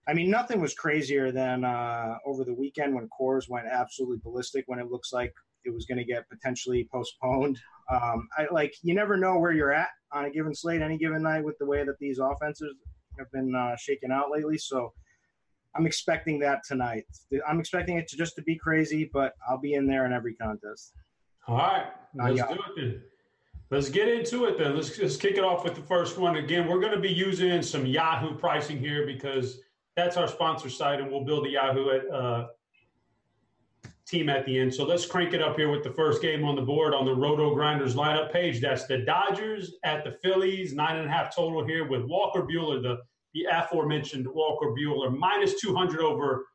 I 0.08 0.14
mean, 0.14 0.30
nothing 0.30 0.62
was 0.62 0.76
crazier 0.76 1.32
than 1.32 1.66
uh, 1.66 2.16
over 2.26 2.44
the 2.44 2.54
weekend 2.54 2.94
when 2.94 3.10
Coors 3.20 3.50
went 3.50 3.68
absolutely 3.68 4.20
ballistic. 4.24 4.64
When 4.68 4.80
it 4.80 4.90
looks 4.90 5.12
like 5.12 5.34
it 5.66 5.74
was 5.74 5.86
going 5.86 5.98
to 5.98 6.06
get 6.06 6.30
potentially 6.30 6.88
postponed. 6.92 7.60
Um, 7.92 8.28
I 8.38 8.48
like 8.52 8.76
you 8.82 8.94
never 8.94 9.18
know 9.18 9.40
where 9.40 9.52
you're 9.52 9.74
at 9.74 9.90
on 10.14 10.26
a 10.26 10.30
given 10.30 10.56
slate 10.56 10.82
any 10.82 10.98
given 10.98 11.24
night 11.24 11.44
with 11.44 11.58
the 11.60 11.66
way 11.66 11.84
that 11.84 12.00
these 12.00 12.20
offenses 12.20 12.74
have 13.18 13.32
been 13.32 13.54
uh, 13.56 13.76
shaken 13.76 14.12
out 14.12 14.32
lately. 14.32 14.58
So 14.58 14.94
I'm 15.76 15.86
expecting 15.86 16.40
that 16.40 16.62
tonight. 16.68 17.06
I'm 17.48 17.60
expecting 17.60 17.98
it 17.98 18.08
to 18.10 18.18
just 18.18 18.36
to 18.36 18.42
be 18.44 18.56
crazy, 18.56 19.10
but 19.12 19.34
I'll 19.48 19.60
be 19.60 19.74
in 19.74 19.88
there 19.88 20.06
in 20.06 20.14
every 20.14 20.36
contest. 20.36 20.94
All 21.48 21.58
right, 21.58 21.88
let's 22.16 22.38
yeah. 22.38 22.48
do 22.48 22.54
it 22.54 22.60
then. 22.76 23.02
Let's 23.72 23.90
get 23.90 24.08
into 24.08 24.46
it 24.46 24.58
then. 24.58 24.76
Let's 24.76 24.96
just 24.96 25.20
kick 25.20 25.38
it 25.38 25.44
off 25.44 25.64
with 25.64 25.76
the 25.76 25.82
first 25.82 26.18
one. 26.18 26.38
Again, 26.38 26.68
we're 26.68 26.80
going 26.80 26.94
to 26.94 27.00
be 27.00 27.12
using 27.12 27.62
some 27.62 27.86
Yahoo 27.86 28.38
pricing 28.38 28.80
here 28.80 29.06
because 29.06 29.60
that's 29.96 30.18
our 30.18 30.28
sponsor 30.28 30.70
site, 30.70 31.00
and 31.00 31.12
we'll 31.12 31.26
build 31.26 31.48
a 31.48 31.50
Yahoo 31.50 31.90
at, 31.90 32.10
uh, 32.12 32.48
team 34.08 34.30
at 34.30 34.46
the 34.46 34.60
end. 34.60 34.74
So 34.74 34.86
let's 34.86 35.06
crank 35.06 35.34
it 35.34 35.42
up 35.42 35.56
here 35.56 35.70
with 35.70 35.84
the 35.84 35.92
first 35.92 36.22
game 36.22 36.46
on 36.46 36.56
the 36.56 36.62
board 36.62 36.94
on 36.94 37.06
the 37.06 37.14
Roto 37.14 37.54
Grinders 37.56 37.96
lineup 37.96 38.32
page. 38.32 38.62
That's 38.62 38.86
the 38.86 39.00
Dodgers 39.00 39.74
at 39.84 40.04
the 40.04 40.12
Phillies, 40.24 40.74
nine 40.74 40.98
and 40.98 41.08
a 41.08 41.12
half 41.12 41.36
total 41.36 41.66
here 41.66 41.88
with 41.88 42.04
Walker 42.04 42.44
Buehler, 42.44 42.82
the 42.82 43.00
the 43.36 43.46
aforementioned 43.52 44.26
Walker 44.26 44.68
Buehler, 44.68 45.16
minus 45.16 45.60
200 45.62 46.00
over 46.00 46.48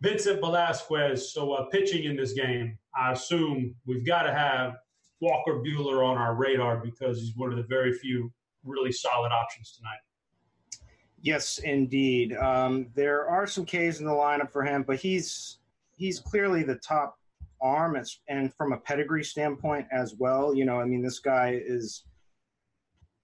Vincent 0.00 0.40
Velasquez. 0.40 1.32
So 1.32 1.52
uh, 1.52 1.66
pitching 1.66 2.04
in 2.04 2.16
this 2.16 2.32
game, 2.32 2.78
I 2.96 3.12
assume 3.12 3.74
we've 3.86 4.06
got 4.06 4.22
to 4.22 4.32
have 4.32 4.76
Walker 5.20 5.62
Buehler 5.64 6.06
on 6.06 6.16
our 6.16 6.36
radar 6.36 6.78
because 6.78 7.20
he's 7.20 7.34
one 7.34 7.50
of 7.50 7.56
the 7.56 7.64
very 7.64 7.92
few 7.92 8.32
really 8.64 8.92
solid 8.92 9.32
options 9.32 9.76
tonight. 9.76 9.98
Yes, 11.20 11.58
indeed. 11.58 12.36
Um, 12.36 12.86
there 12.94 13.28
are 13.28 13.46
some 13.46 13.66
Ks 13.66 13.98
in 13.98 14.04
the 14.04 14.12
lineup 14.12 14.52
for 14.52 14.62
him, 14.62 14.84
but 14.86 14.96
he's 14.96 15.58
he's 15.96 16.20
clearly 16.20 16.62
the 16.62 16.76
top 16.76 17.18
arm, 17.60 17.96
it's, 17.96 18.20
and 18.28 18.54
from 18.54 18.72
a 18.72 18.76
pedigree 18.76 19.24
standpoint 19.24 19.86
as 19.90 20.14
well. 20.14 20.54
You 20.54 20.66
know, 20.66 20.78
I 20.78 20.84
mean, 20.84 21.02
this 21.02 21.18
guy 21.18 21.60
is 21.66 22.04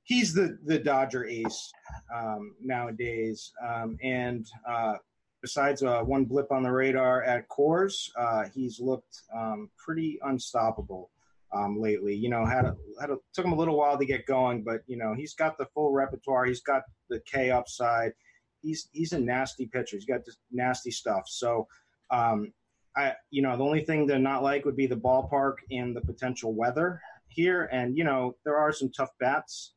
he's 0.04 0.34
the 0.34 0.58
the 0.64 0.78
Dodger 0.78 1.24
ace 1.24 1.72
um, 2.14 2.54
nowadays, 2.60 3.52
um, 3.66 3.96
and 4.02 4.46
uh, 4.68 4.94
besides 5.40 5.82
uh, 5.82 6.02
one 6.02 6.24
blip 6.24 6.50
on 6.50 6.62
the 6.62 6.70
radar 6.70 7.22
at 7.24 7.48
Coors, 7.48 8.10
uh, 8.18 8.44
he's 8.54 8.80
looked 8.80 9.22
um, 9.34 9.70
pretty 9.76 10.18
unstoppable 10.22 11.10
um, 11.54 11.80
lately. 11.80 12.14
You 12.14 12.30
know, 12.30 12.44
had 12.44 12.64
a, 12.64 12.76
had 13.00 13.10
a, 13.10 13.16
took 13.34 13.44
him 13.44 13.52
a 13.52 13.56
little 13.56 13.76
while 13.76 13.98
to 13.98 14.04
get 14.04 14.26
going, 14.26 14.62
but 14.62 14.82
you 14.86 14.96
know, 14.96 15.14
he's 15.14 15.34
got 15.34 15.58
the 15.58 15.66
full 15.66 15.92
repertoire. 15.92 16.44
He's 16.44 16.62
got 16.62 16.82
the 17.08 17.20
K 17.20 17.50
upside. 17.50 18.12
He's 18.60 18.88
he's 18.92 19.12
a 19.12 19.18
nasty 19.18 19.66
pitcher. 19.66 19.96
He's 19.96 20.06
got 20.06 20.20
nasty 20.50 20.90
stuff. 20.90 21.24
So. 21.26 21.66
Um, 22.10 22.52
I, 22.94 23.14
you 23.30 23.40
know, 23.40 23.56
the 23.56 23.64
only 23.64 23.86
thing 23.86 24.06
to 24.08 24.18
not 24.18 24.42
like 24.42 24.66
would 24.66 24.76
be 24.76 24.86
the 24.86 24.96
ballpark 24.96 25.54
and 25.70 25.96
the 25.96 26.02
potential 26.02 26.52
weather 26.52 27.00
here. 27.28 27.70
And 27.72 27.96
you 27.96 28.04
know, 28.04 28.36
there 28.44 28.56
are 28.56 28.72
some 28.72 28.90
tough 28.90 29.10
bats, 29.18 29.72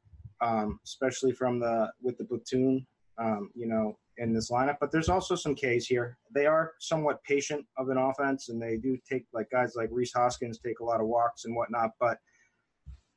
um, 0.45 0.79
especially 0.85 1.31
from 1.31 1.59
the 1.59 1.91
with 2.01 2.17
the 2.17 2.25
platoon, 2.25 2.85
um, 3.17 3.49
you 3.55 3.67
know, 3.67 3.97
in 4.17 4.33
this 4.33 4.51
lineup. 4.51 4.77
But 4.79 4.91
there's 4.91 5.09
also 5.09 5.35
some 5.35 5.55
Ks 5.55 5.85
here. 5.85 6.17
They 6.33 6.45
are 6.45 6.73
somewhat 6.79 7.23
patient 7.23 7.65
of 7.77 7.89
an 7.89 7.97
offense, 7.97 8.49
and 8.49 8.61
they 8.61 8.77
do 8.77 8.97
take 9.09 9.25
like 9.33 9.49
guys 9.49 9.73
like 9.75 9.89
Rhys 9.91 10.13
Hoskins 10.13 10.59
take 10.59 10.79
a 10.79 10.83
lot 10.83 11.01
of 11.01 11.07
walks 11.07 11.45
and 11.45 11.55
whatnot. 11.55 11.91
But 11.99 12.17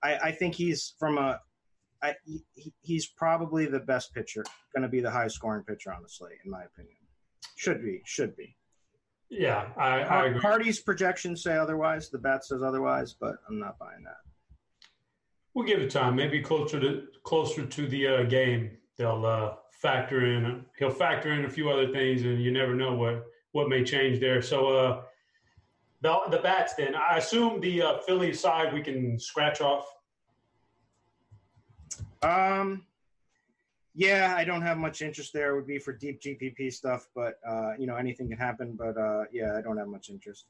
I, 0.02 0.16
I 0.16 0.32
think 0.32 0.54
he's 0.54 0.94
from 0.98 1.18
a 1.18 1.40
I, 2.02 2.14
he, 2.24 2.72
he's 2.80 3.06
probably 3.06 3.66
the 3.66 3.80
best 3.80 4.14
pitcher, 4.14 4.44
going 4.74 4.82
to 4.82 4.88
be 4.88 5.00
the 5.00 5.10
highest 5.10 5.36
scoring 5.36 5.64
pitcher 5.64 5.92
slate, 6.06 6.38
in 6.44 6.50
my 6.50 6.62
opinion. 6.62 6.94
Should 7.56 7.82
be, 7.82 8.02
should 8.04 8.36
be. 8.36 8.56
Yeah, 9.30 9.68
I, 9.76 10.00
I 10.00 10.26
agree. 10.26 10.40
Carty's 10.40 10.80
projections 10.80 11.42
say 11.42 11.56
otherwise. 11.56 12.08
The 12.08 12.18
bet 12.18 12.44
says 12.44 12.62
otherwise, 12.62 13.14
but 13.20 13.36
I'm 13.48 13.58
not 13.58 13.78
buying 13.78 14.04
that. 14.04 14.27
We'll 15.58 15.66
give 15.66 15.80
it 15.80 15.90
time. 15.90 16.14
Maybe 16.14 16.40
closer 16.40 16.78
to 16.78 17.08
closer 17.24 17.66
to 17.66 17.88
the 17.88 18.06
uh, 18.06 18.22
game, 18.22 18.70
they'll 18.96 19.26
uh, 19.26 19.54
factor 19.72 20.24
in. 20.24 20.64
He'll 20.78 20.88
factor 20.88 21.32
in 21.32 21.46
a 21.46 21.48
few 21.48 21.68
other 21.68 21.88
things, 21.88 22.22
and 22.22 22.40
you 22.40 22.52
never 22.52 22.76
know 22.76 22.94
what 22.94 23.26
what 23.50 23.68
may 23.68 23.82
change 23.82 24.20
there. 24.20 24.40
So, 24.40 24.68
uh, 24.68 25.02
the 26.00 26.16
the 26.30 26.38
bats. 26.38 26.74
Then 26.74 26.94
I 26.94 27.16
assume 27.16 27.60
the 27.60 27.82
uh, 27.82 27.98
Philly 28.06 28.32
side 28.34 28.72
we 28.72 28.82
can 28.82 29.18
scratch 29.18 29.60
off. 29.60 29.84
Um, 32.22 32.86
yeah, 33.96 34.34
I 34.36 34.44
don't 34.44 34.62
have 34.62 34.78
much 34.78 35.02
interest 35.02 35.32
there. 35.32 35.50
It 35.50 35.56
would 35.56 35.66
be 35.66 35.80
for 35.80 35.92
deep 35.92 36.22
GPP 36.22 36.72
stuff, 36.72 37.08
but 37.16 37.40
uh, 37.44 37.72
you 37.80 37.88
know 37.88 37.96
anything 37.96 38.28
can 38.28 38.38
happen. 38.38 38.76
But 38.78 38.96
uh, 38.96 39.24
yeah, 39.32 39.56
I 39.58 39.60
don't 39.60 39.76
have 39.76 39.88
much 39.88 40.08
interest. 40.08 40.44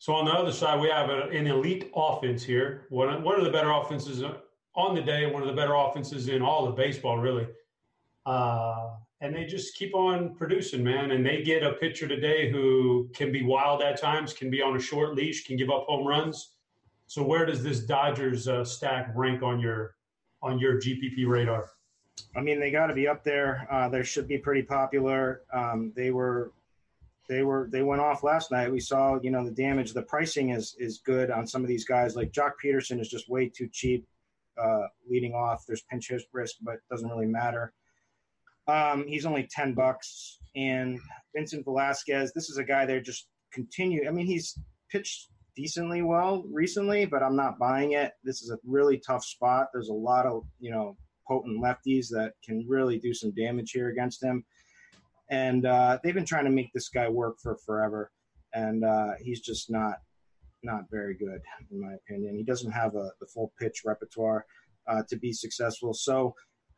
So 0.00 0.14
on 0.14 0.26
the 0.26 0.32
other 0.32 0.52
side, 0.52 0.80
we 0.80 0.90
have 0.90 1.08
a, 1.08 1.28
an 1.28 1.46
elite 1.46 1.90
offense 1.96 2.42
here. 2.42 2.84
One 2.90 3.22
one 3.22 3.38
of 3.38 3.46
the 3.46 3.50
better 3.50 3.70
offenses 3.70 4.22
on 4.74 4.94
the 4.94 5.02
day. 5.02 5.26
One 5.26 5.42
of 5.42 5.48
the 5.48 5.54
better 5.54 5.74
offenses 5.74 6.28
in 6.28 6.42
all 6.42 6.66
of 6.66 6.76
baseball, 6.76 7.18
really. 7.18 7.46
Uh, 8.26 8.90
and 9.20 9.34
they 9.34 9.44
just 9.44 9.74
keep 9.74 9.94
on 9.94 10.34
producing, 10.34 10.82
man. 10.82 11.10
And 11.10 11.24
they 11.24 11.42
get 11.42 11.62
a 11.62 11.72
pitcher 11.72 12.08
today 12.08 12.50
who 12.50 13.10
can 13.14 13.30
be 13.32 13.42
wild 13.42 13.82
at 13.82 14.00
times, 14.00 14.32
can 14.32 14.50
be 14.50 14.62
on 14.62 14.76
a 14.76 14.80
short 14.80 15.14
leash, 15.14 15.44
can 15.44 15.56
give 15.56 15.70
up 15.70 15.84
home 15.86 16.06
runs. 16.06 16.54
So 17.06 17.22
where 17.22 17.44
does 17.44 17.62
this 17.62 17.80
Dodgers 17.80 18.48
uh, 18.48 18.64
stack 18.64 19.12
rank 19.14 19.42
on 19.42 19.60
your 19.60 19.96
on 20.42 20.58
your 20.58 20.80
GPP 20.80 21.26
radar? 21.26 21.70
I 22.36 22.40
mean, 22.40 22.60
they 22.60 22.70
got 22.70 22.86
to 22.86 22.94
be 22.94 23.08
up 23.08 23.24
there. 23.24 23.66
Uh, 23.70 23.88
they 23.88 24.02
should 24.02 24.28
be 24.28 24.38
pretty 24.38 24.62
popular. 24.62 25.42
Um, 25.52 25.92
they 25.96 26.10
were, 26.10 26.52
they 27.28 27.42
were, 27.42 27.68
they 27.70 27.82
went 27.82 28.00
off 28.00 28.22
last 28.22 28.50
night. 28.50 28.70
We 28.70 28.80
saw, 28.80 29.18
you 29.20 29.30
know, 29.30 29.44
the 29.44 29.50
damage. 29.50 29.92
The 29.92 30.02
pricing 30.02 30.50
is 30.50 30.76
is 30.78 30.98
good 30.98 31.30
on 31.30 31.46
some 31.46 31.62
of 31.62 31.68
these 31.68 31.84
guys. 31.84 32.16
Like 32.16 32.32
Joc 32.32 32.52
Pederson 32.64 33.00
is 33.00 33.08
just 33.08 33.28
way 33.28 33.48
too 33.48 33.68
cheap, 33.72 34.06
uh, 34.58 34.86
leading 35.08 35.34
off. 35.34 35.64
There's 35.66 35.82
pinch 35.90 36.10
risk, 36.32 36.56
but 36.62 36.74
it 36.74 36.80
doesn't 36.90 37.08
really 37.08 37.26
matter. 37.26 37.72
Um, 38.68 39.06
he's 39.06 39.26
only 39.26 39.48
ten 39.50 39.74
bucks. 39.74 40.38
And 40.56 40.98
Vincent 41.34 41.64
Velasquez, 41.64 42.32
this 42.32 42.50
is 42.50 42.56
a 42.56 42.64
guy 42.64 42.86
there 42.86 43.00
just 43.00 43.28
continue. 43.52 44.08
I 44.08 44.10
mean, 44.10 44.26
he's 44.26 44.58
pitched 44.90 45.28
decently 45.56 46.02
well 46.02 46.44
recently, 46.50 47.04
but 47.06 47.22
I'm 47.22 47.36
not 47.36 47.58
buying 47.58 47.92
it. 47.92 48.12
This 48.24 48.42
is 48.42 48.50
a 48.50 48.58
really 48.64 48.98
tough 48.98 49.24
spot. 49.24 49.68
There's 49.72 49.88
a 49.90 49.94
lot 49.94 50.26
of 50.26 50.44
you 50.58 50.70
know 50.70 50.96
potent 51.28 51.62
lefties 51.62 52.08
that 52.10 52.32
can 52.44 52.64
really 52.68 52.98
do 52.98 53.14
some 53.14 53.32
damage 53.32 53.70
here 53.72 53.88
against 53.90 54.22
him. 54.22 54.44
and 55.30 55.64
uh, 55.64 55.98
they've 56.02 56.14
been 56.14 56.24
trying 56.24 56.44
to 56.44 56.50
make 56.50 56.72
this 56.72 56.88
guy 56.88 57.08
work 57.08 57.38
for 57.40 57.56
forever, 57.64 58.10
and 58.52 58.84
uh, 58.84 59.12
he's 59.20 59.40
just 59.40 59.70
not 59.70 59.98
not 60.62 60.84
very 60.90 61.14
good 61.14 61.40
in 61.70 61.80
my 61.80 61.94
opinion. 61.94 62.36
He 62.36 62.44
doesn't 62.44 62.70
have 62.70 62.94
a 62.94 63.10
the 63.20 63.26
full 63.26 63.52
pitch 63.58 63.82
repertoire 63.84 64.44
uh, 64.88 65.02
to 65.08 65.16
be 65.16 65.32
successful. 65.32 65.94
So. 65.94 66.34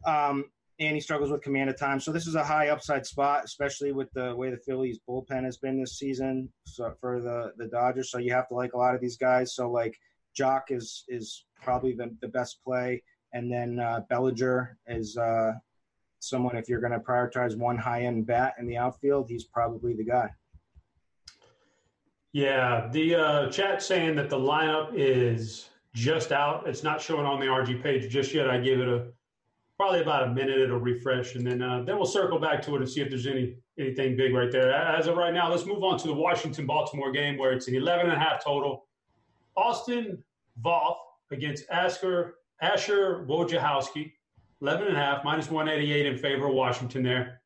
Um, 0.06 0.46
and 0.78 0.94
he 0.96 1.00
struggles 1.00 1.30
with 1.30 1.42
command 1.42 1.70
of 1.70 1.78
time. 1.78 2.00
So 2.00 2.12
this 2.12 2.26
is 2.26 2.34
a 2.34 2.42
high 2.42 2.68
upside 2.68 3.06
spot, 3.06 3.44
especially 3.44 3.92
with 3.92 4.10
the 4.14 4.34
way 4.34 4.50
the 4.50 4.56
Phillies 4.56 4.98
bullpen 5.08 5.44
has 5.44 5.58
been 5.58 5.78
this 5.78 5.98
season 5.98 6.48
so 6.64 6.94
for 7.00 7.20
the 7.20 7.52
the 7.56 7.68
Dodgers. 7.68 8.10
So 8.10 8.18
you 8.18 8.32
have 8.32 8.48
to 8.48 8.54
like 8.54 8.72
a 8.72 8.78
lot 8.78 8.94
of 8.94 9.00
these 9.00 9.16
guys. 9.16 9.54
So 9.54 9.70
like 9.70 9.96
Joc 10.38 10.62
is 10.70 11.04
is 11.08 11.44
probably 11.60 11.94
the, 11.94 12.16
the 12.20 12.28
best 12.28 12.58
play, 12.64 13.02
and 13.32 13.52
then 13.52 13.78
uh, 13.78 14.00
Bellinger 14.08 14.78
is 14.86 15.16
uh, 15.16 15.52
someone 16.18 16.56
if 16.56 16.68
you're 16.68 16.80
going 16.80 16.92
to 16.92 16.98
prioritize 16.98 17.56
one 17.56 17.76
high 17.76 18.02
end 18.02 18.26
bat 18.26 18.54
in 18.58 18.66
the 18.66 18.78
outfield, 18.78 19.28
he's 19.28 19.44
probably 19.44 19.94
the 19.94 20.04
guy. 20.04 20.30
Yeah, 22.32 22.88
the 22.92 23.14
uh, 23.14 23.50
chat 23.50 23.82
saying 23.82 24.16
that 24.16 24.30
the 24.30 24.38
lineup 24.38 24.92
is 24.94 25.68
just 25.94 26.32
out. 26.32 26.66
It's 26.66 26.82
not 26.82 27.00
showing 27.00 27.26
on 27.26 27.38
the 27.38 27.46
RG 27.46 27.82
page 27.82 28.10
just 28.10 28.32
yet. 28.32 28.48
I 28.48 28.58
give 28.58 28.80
it 28.80 28.88
a 28.88 29.08
probably 29.76 30.00
about 30.00 30.28
a 30.28 30.30
minute. 30.32 30.58
It'll 30.58 30.78
refresh, 30.78 31.34
and 31.34 31.46
then 31.46 31.60
uh, 31.60 31.82
then 31.82 31.96
we'll 31.96 32.06
circle 32.06 32.38
back 32.38 32.62
to 32.62 32.74
it 32.74 32.78
and 32.78 32.88
see 32.88 33.02
if 33.02 33.10
there's 33.10 33.26
any 33.26 33.56
anything 33.78 34.16
big 34.16 34.34
right 34.34 34.50
there. 34.50 34.72
As 34.72 35.08
of 35.08 35.16
right 35.16 35.34
now, 35.34 35.50
let's 35.50 35.66
move 35.66 35.84
on 35.84 35.98
to 35.98 36.06
the 36.06 36.14
Washington 36.14 36.66
Baltimore 36.66 37.12
game 37.12 37.36
where 37.36 37.52
it's 37.52 37.68
an 37.68 37.74
11 37.74 38.06
and 38.06 38.14
a 38.14 38.18
half 38.18 38.42
total. 38.42 38.86
Austin 39.54 40.22
Voth 40.64 40.96
against 41.30 41.64
Asker 41.70 42.36
Asher 42.62 43.26
Wojciechowski, 43.28 44.12
11 44.62 44.86
and 44.86 44.96
a 44.96 45.00
half 45.00 45.24
minus 45.24 45.50
188 45.50 46.06
in 46.06 46.16
favor 46.16 46.46
of 46.46 46.54
Washington 46.54 47.02
there. 47.02 47.42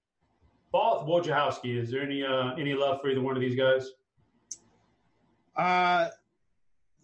Voth 0.72 1.08
Wojciechowski, 1.08 1.76
is 1.76 1.90
there 1.90 2.02
any 2.02 2.22
uh, 2.22 2.54
any 2.54 2.74
love 2.74 3.00
for 3.00 3.10
either 3.10 3.20
one 3.20 3.34
of 3.34 3.40
these 3.40 3.56
guys? 3.56 3.90
Uh, 5.56 6.08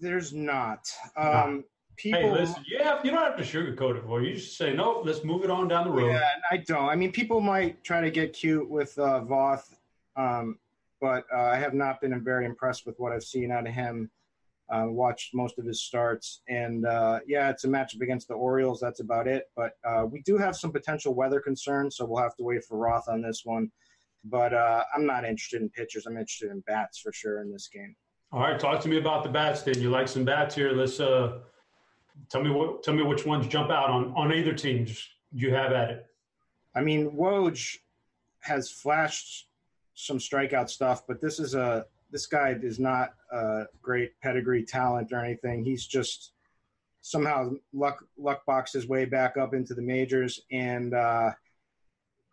there's 0.00 0.32
not. 0.32 0.90
Um, 1.16 1.64
people. 1.96 2.20
Hey, 2.20 2.30
listen, 2.30 2.64
you 2.66 2.82
have 2.82 3.04
you 3.04 3.10
don't 3.10 3.22
have 3.22 3.36
to 3.36 3.42
sugarcoat 3.42 3.96
it 3.96 4.04
for 4.04 4.20
you. 4.20 4.30
You 4.30 4.34
just 4.36 4.56
say 4.56 4.74
no. 4.74 5.02
Let's 5.04 5.24
move 5.24 5.44
it 5.44 5.50
on 5.50 5.68
down 5.68 5.84
the 5.84 5.92
road. 5.92 6.12
Yeah, 6.12 6.28
I 6.50 6.58
don't. 6.58 6.88
I 6.88 6.96
mean, 6.96 7.12
people 7.12 7.40
might 7.40 7.82
try 7.84 8.00
to 8.00 8.10
get 8.10 8.32
cute 8.32 8.68
with 8.68 8.98
uh, 8.98 9.20
Voth, 9.20 9.74
um, 10.16 10.58
but 11.00 11.24
uh, 11.34 11.42
I 11.42 11.56
have 11.56 11.74
not 11.74 12.00
been 12.00 12.22
very 12.22 12.44
impressed 12.44 12.86
with 12.86 12.98
what 12.98 13.12
I've 13.12 13.24
seen 13.24 13.50
out 13.50 13.66
of 13.66 13.72
him. 13.72 14.10
Uh, 14.72 14.86
watched 14.88 15.34
most 15.34 15.58
of 15.58 15.66
his 15.66 15.82
starts, 15.82 16.40
and 16.48 16.86
uh, 16.86 17.20
yeah, 17.26 17.50
it's 17.50 17.64
a 17.64 17.68
matchup 17.68 18.00
against 18.00 18.28
the 18.28 18.34
Orioles. 18.34 18.80
That's 18.80 19.00
about 19.00 19.28
it. 19.28 19.50
But 19.54 19.72
uh, 19.84 20.06
we 20.10 20.22
do 20.22 20.38
have 20.38 20.56
some 20.56 20.72
potential 20.72 21.14
weather 21.14 21.40
concerns, 21.40 21.96
so 21.96 22.06
we'll 22.06 22.22
have 22.22 22.36
to 22.36 22.42
wait 22.42 22.64
for 22.64 22.78
Roth 22.78 23.08
on 23.08 23.20
this 23.20 23.42
one. 23.44 23.70
But 24.24 24.54
uh, 24.54 24.84
I'm 24.94 25.04
not 25.04 25.24
interested 25.24 25.60
in 25.60 25.68
pitchers. 25.68 26.06
I'm 26.06 26.16
interested 26.16 26.50
in 26.50 26.60
bats 26.60 26.98
for 26.98 27.12
sure 27.12 27.42
in 27.42 27.52
this 27.52 27.68
game. 27.68 27.94
All 28.34 28.40
right, 28.40 28.58
talk 28.58 28.80
to 28.80 28.88
me 28.88 28.96
about 28.96 29.24
the 29.24 29.28
bats. 29.28 29.60
Then 29.60 29.78
you 29.78 29.90
like 29.90 30.08
some 30.08 30.24
bats 30.24 30.54
here. 30.54 30.72
Let's 30.72 30.98
uh, 31.00 31.40
tell 32.30 32.42
me 32.42 32.48
what 32.48 32.82
tell 32.82 32.94
me 32.94 33.02
which 33.02 33.26
ones 33.26 33.46
jump 33.46 33.70
out 33.70 33.90
on 33.90 34.10
on 34.16 34.32
either 34.32 34.54
team. 34.54 34.86
You 35.32 35.54
have 35.54 35.72
at 35.72 35.90
it. 35.90 36.06
I 36.74 36.80
mean, 36.80 37.10
Woj 37.10 37.76
has 38.40 38.70
flashed 38.70 39.48
some 39.94 40.16
strikeout 40.16 40.70
stuff, 40.70 41.02
but 41.06 41.20
this 41.20 41.38
is 41.38 41.54
a 41.54 41.84
this 42.10 42.24
guy 42.24 42.56
is 42.62 42.78
not 42.78 43.12
a 43.30 43.64
great 43.82 44.18
pedigree 44.22 44.64
talent 44.64 45.12
or 45.12 45.22
anything. 45.22 45.62
He's 45.62 45.84
just 45.84 46.32
somehow 47.02 47.50
luck 47.74 48.02
luck 48.16 48.46
boxed 48.46 48.72
his 48.72 48.88
way 48.88 49.04
back 49.04 49.36
up 49.36 49.52
into 49.52 49.74
the 49.74 49.82
majors, 49.82 50.40
and 50.50 50.94
uh, 50.94 51.32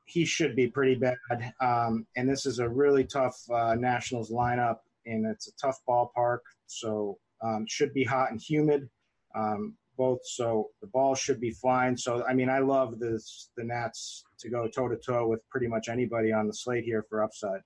he 0.06 0.24
should 0.24 0.56
be 0.56 0.68
pretty 0.68 0.96
bad. 0.96 1.18
Um, 1.60 2.08
and 2.16 2.30
this 2.30 2.46
is 2.46 2.60
a 2.60 2.70
really 2.70 3.04
tough 3.04 3.38
uh, 3.52 3.76
Nationals 3.76 4.32
lineup, 4.32 4.78
and 5.10 5.26
it's 5.26 5.48
a 5.48 5.56
tough 5.56 5.78
ballpark, 5.88 6.40
so 6.68 7.18
um, 7.44 7.66
should 7.68 7.94
be 7.94 8.04
hot 8.04 8.32
and 8.32 8.42
humid. 8.42 8.90
Um, 9.36 9.76
both, 9.98 10.20
so 10.24 10.70
the 10.82 10.88
ball 10.88 11.14
should 11.14 11.42
be 11.42 11.52
flying. 11.52 11.98
So, 11.98 12.24
I 12.26 12.34
mean, 12.34 12.50
I 12.50 12.60
love 12.60 13.00
this, 13.00 13.50
the 13.58 13.66
Nats 13.66 14.24
to 14.40 14.50
go 14.50 14.68
toe 14.68 14.88
to 14.88 14.96
toe 14.96 15.28
with 15.28 15.42
pretty 15.50 15.68
much 15.68 15.90
anybody 15.90 16.32
on 16.32 16.48
the 16.48 16.54
slate 16.54 16.86
here 16.86 17.06
for 17.10 17.22
upside. 17.22 17.60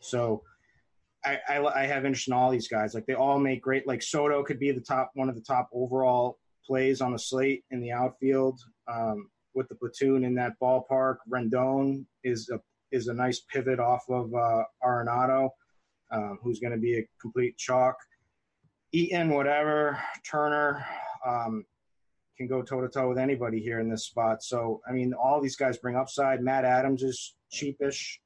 So, 0.00 0.42
I, 1.24 1.38
I, 1.48 1.82
I, 1.82 1.86
have 1.86 2.04
interest 2.04 2.28
in 2.28 2.34
all 2.34 2.50
these 2.50 2.68
guys. 2.68 2.94
Like 2.94 3.06
they 3.06 3.14
all 3.14 3.38
make 3.38 3.62
great. 3.62 3.86
Like 3.86 4.02
Soto 4.02 4.42
could 4.42 4.58
be 4.58 4.72
the 4.72 4.80
top 4.80 5.10
one 5.14 5.28
of 5.28 5.34
the 5.34 5.42
top 5.42 5.68
overall 5.72 6.38
plays 6.64 7.00
on 7.00 7.12
the 7.12 7.18
slate 7.18 7.64
in 7.70 7.80
the 7.80 7.92
outfield 7.92 8.60
um, 8.90 9.28
with 9.54 9.68
the 9.68 9.74
platoon 9.74 10.24
in 10.24 10.34
that 10.36 10.52
ballpark. 10.62 11.16
Rendon 11.30 12.04
is 12.24 12.48
a 12.50 12.58
is 12.92 13.08
a 13.08 13.14
nice 13.14 13.40
pivot 13.52 13.78
off 13.78 14.04
of 14.08 14.32
uh, 14.34 14.64
Arenado, 14.84 15.50
um, 16.12 16.38
who's 16.42 16.60
going 16.60 16.72
to 16.72 16.78
be 16.78 16.98
a 16.98 17.08
complete 17.20 17.56
chalk. 17.56 17.96
Eaton, 18.92 19.30
whatever, 19.30 20.02
Turner 20.28 20.84
um, 21.24 21.64
can 22.36 22.48
go 22.48 22.62
toe 22.62 22.80
to 22.80 22.88
toe 22.88 23.08
with 23.08 23.18
anybody 23.18 23.60
here 23.60 23.80
in 23.80 23.88
this 23.88 24.06
spot. 24.06 24.42
So, 24.42 24.80
I 24.88 24.92
mean, 24.92 25.12
all 25.12 25.40
these 25.40 25.56
guys 25.56 25.78
bring 25.78 25.96
upside. 25.96 26.42
Matt 26.42 26.64
Adams 26.64 27.02
is 27.02 27.36
cheapish, 27.52 28.18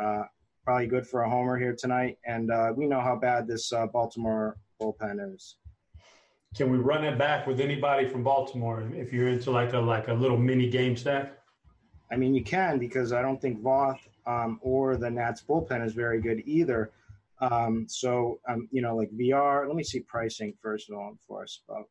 uh, 0.00 0.24
probably 0.64 0.86
good 0.86 1.06
for 1.06 1.22
a 1.22 1.30
homer 1.30 1.58
here 1.58 1.74
tonight. 1.78 2.18
And 2.26 2.50
uh, 2.50 2.72
we 2.76 2.86
know 2.86 3.00
how 3.00 3.16
bad 3.16 3.46
this 3.46 3.72
uh, 3.72 3.86
Baltimore 3.86 4.58
bullpen 4.80 5.34
is. 5.34 5.56
Can 6.54 6.70
we 6.70 6.76
run 6.76 7.04
it 7.04 7.16
back 7.16 7.46
with 7.46 7.60
anybody 7.60 8.06
from 8.06 8.22
Baltimore 8.22 8.86
if 8.94 9.10
you're 9.10 9.28
into 9.28 9.50
like 9.50 9.72
a 9.72 9.78
like 9.78 10.08
a 10.08 10.12
little 10.12 10.36
mini 10.36 10.68
game 10.68 10.96
stack? 10.96 11.32
I 12.10 12.16
mean, 12.16 12.34
you 12.34 12.44
can 12.44 12.78
because 12.78 13.14
I 13.14 13.22
don't 13.22 13.40
think 13.40 13.62
Voth 13.62 14.00
um, 14.26 14.58
or 14.62 14.96
the 14.96 15.10
Nats 15.10 15.42
bullpen 15.46 15.84
is 15.84 15.92
very 15.92 16.20
good 16.20 16.42
either. 16.46 16.90
Um, 17.40 17.86
so, 17.88 18.38
um, 18.48 18.68
you 18.70 18.82
know, 18.82 18.96
like 18.96 19.10
VR, 19.12 19.66
let 19.66 19.76
me 19.76 19.82
see 19.82 20.00
pricing 20.00 20.54
first 20.62 20.90
of 20.90 20.96
all 20.96 21.12
before 21.12 21.42
I 21.42 21.46
spoke. 21.46 21.88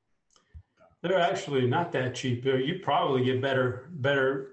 They're 1.02 1.20
actually 1.20 1.68
not 1.68 1.92
that 1.94 2.16
cheap. 2.16 2.46
You 2.46 2.80
probably 2.84 3.26
get 3.26 3.42
better, 3.42 3.90
better 3.90 4.52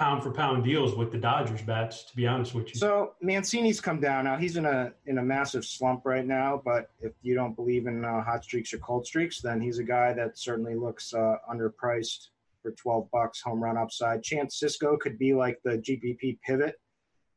pound 0.00 0.22
for 0.22 0.30
pound 0.30 0.64
deals 0.64 0.94
with 0.94 1.12
the 1.12 1.18
Dodgers 1.18 1.60
bats, 1.60 2.04
to 2.04 2.16
be 2.16 2.26
honest 2.26 2.54
with 2.54 2.68
you. 2.68 2.80
So 2.80 3.12
Mancini's 3.22 3.82
come 3.82 4.00
down 4.00 4.24
now. 4.24 4.38
He's 4.38 4.56
in 4.56 4.64
a 4.64 4.92
in 5.04 5.18
a 5.18 5.22
massive 5.22 5.64
slump 5.64 6.02
right 6.06 6.26
now. 6.26 6.60
But 6.64 6.90
if 7.00 7.12
you 7.22 7.34
don't 7.34 7.54
believe 7.54 7.86
in 7.86 8.04
uh, 8.04 8.22
hot 8.22 8.42
streaks 8.42 8.72
or 8.72 8.78
cold 8.78 9.06
streaks, 9.06 9.42
then 9.42 9.60
he's 9.60 9.78
a 9.78 9.84
guy 9.84 10.14
that 10.14 10.38
certainly 10.38 10.74
looks 10.74 11.12
uh, 11.12 11.36
underpriced 11.52 12.28
for 12.62 12.72
twelve 12.72 13.08
bucks 13.12 13.40
home 13.40 13.62
run 13.62 13.76
upside. 13.76 14.22
Chance 14.22 14.60
Sisco 14.60 14.98
could 14.98 15.18
be 15.18 15.34
like 15.34 15.58
the 15.64 15.78
GPP 15.78 16.38
pivot 16.46 16.76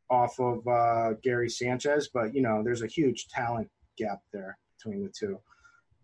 off 0.10 0.40
of 0.40 0.68
uh, 0.68 1.14
Gary 1.24 1.50
Sanchez, 1.50 2.10
but 2.14 2.34
you 2.36 2.42
know, 2.42 2.62
there's 2.64 2.82
a 2.82 2.88
huge 2.88 3.28
talent 3.28 3.70
gap 3.98 4.20
there 4.32 4.58
between 4.78 5.04
the 5.04 5.12
two. 5.18 5.40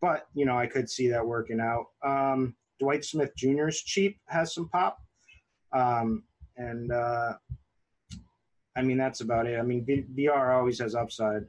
But 0.02 0.28
you 0.34 0.46
know, 0.46 0.58
I 0.58 0.68
could 0.68 0.90
see 0.90 1.10
that 1.10 1.26
working 1.26 1.60
out. 1.60 1.88
Um, 2.04 2.56
Dwight 2.80 3.04
Smith 3.04 3.32
Jr. 3.36 3.68
is 3.68 3.82
cheap, 3.82 4.18
has 4.28 4.54
some 4.54 4.70
pop, 4.70 5.00
um, 5.74 6.24
and 6.58 6.92
uh, 6.92 7.34
I 8.76 8.82
mean 8.82 8.98
that's 8.98 9.22
about 9.22 9.48
it. 9.48 9.60
I 9.60 9.64
mean, 9.64 9.86
VR 10.18 10.56
always 10.58 10.80
has 10.80 10.96
upside. 10.96 11.44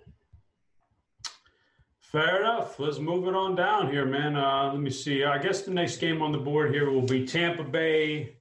Fair 2.10 2.40
enough. 2.40 2.80
Let's 2.80 2.98
move 2.98 3.28
it 3.28 3.36
on 3.36 3.54
down 3.54 3.88
here, 3.88 4.04
man. 4.04 4.34
Uh, 4.34 4.72
let 4.72 4.80
me 4.80 4.90
see. 4.90 5.22
I 5.22 5.38
guess 5.38 5.62
the 5.62 5.70
next 5.70 5.98
game 5.98 6.22
on 6.22 6.32
the 6.32 6.38
board 6.38 6.74
here 6.74 6.90
will 6.90 7.06
be 7.06 7.24
Tampa 7.24 7.62
Bay 7.62 8.34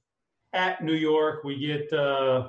at 0.52 0.82
New 0.82 0.94
York. 0.94 1.44
We 1.44 1.56
get 1.56 1.92
uh, 1.92 2.48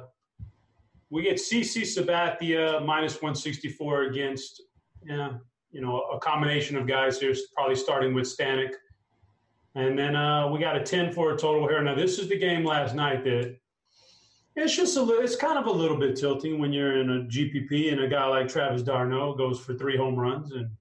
we 1.11 1.21
get 1.21 1.35
CC 1.35 1.83
Sabathia 1.83 2.83
minus 2.83 3.21
164 3.21 4.03
against, 4.05 4.63
yeah, 5.05 5.33
you 5.69 5.81
know, 5.81 6.01
a 6.11 6.17
combination 6.17 6.75
of 6.75 6.87
guys 6.87 7.19
here, 7.19 7.35
probably 7.53 7.75
starting 7.75 8.15
with 8.15 8.25
Stanek. 8.25 8.71
And 9.75 9.99
then 9.99 10.15
uh, 10.15 10.49
we 10.49 10.57
got 10.57 10.75
a 10.75 10.81
10 10.81 11.13
for 11.13 11.33
a 11.33 11.37
total 11.37 11.67
here. 11.67 11.83
Now, 11.83 11.93
this 11.93 12.17
is 12.17 12.29
the 12.29 12.39
game 12.39 12.65
last 12.65 12.95
night 12.95 13.23
that 13.25 13.57
it's 14.55 14.75
just 14.75 14.97
a 14.97 15.01
little, 15.01 15.23
it's 15.23 15.35
kind 15.35 15.59
of 15.59 15.67
a 15.67 15.71
little 15.71 15.97
bit 15.97 16.15
tilting 16.15 16.57
when 16.57 16.73
you're 16.73 16.99
in 16.99 17.09
a 17.11 17.19
GPP 17.25 17.91
and 17.91 18.01
a 18.01 18.07
guy 18.07 18.25
like 18.25 18.47
Travis 18.47 18.81
d'Arnaud 18.81 19.35
goes 19.35 19.59
for 19.59 19.75
three 19.75 19.95
home 19.95 20.15
runs 20.15 20.53
and, 20.53 20.71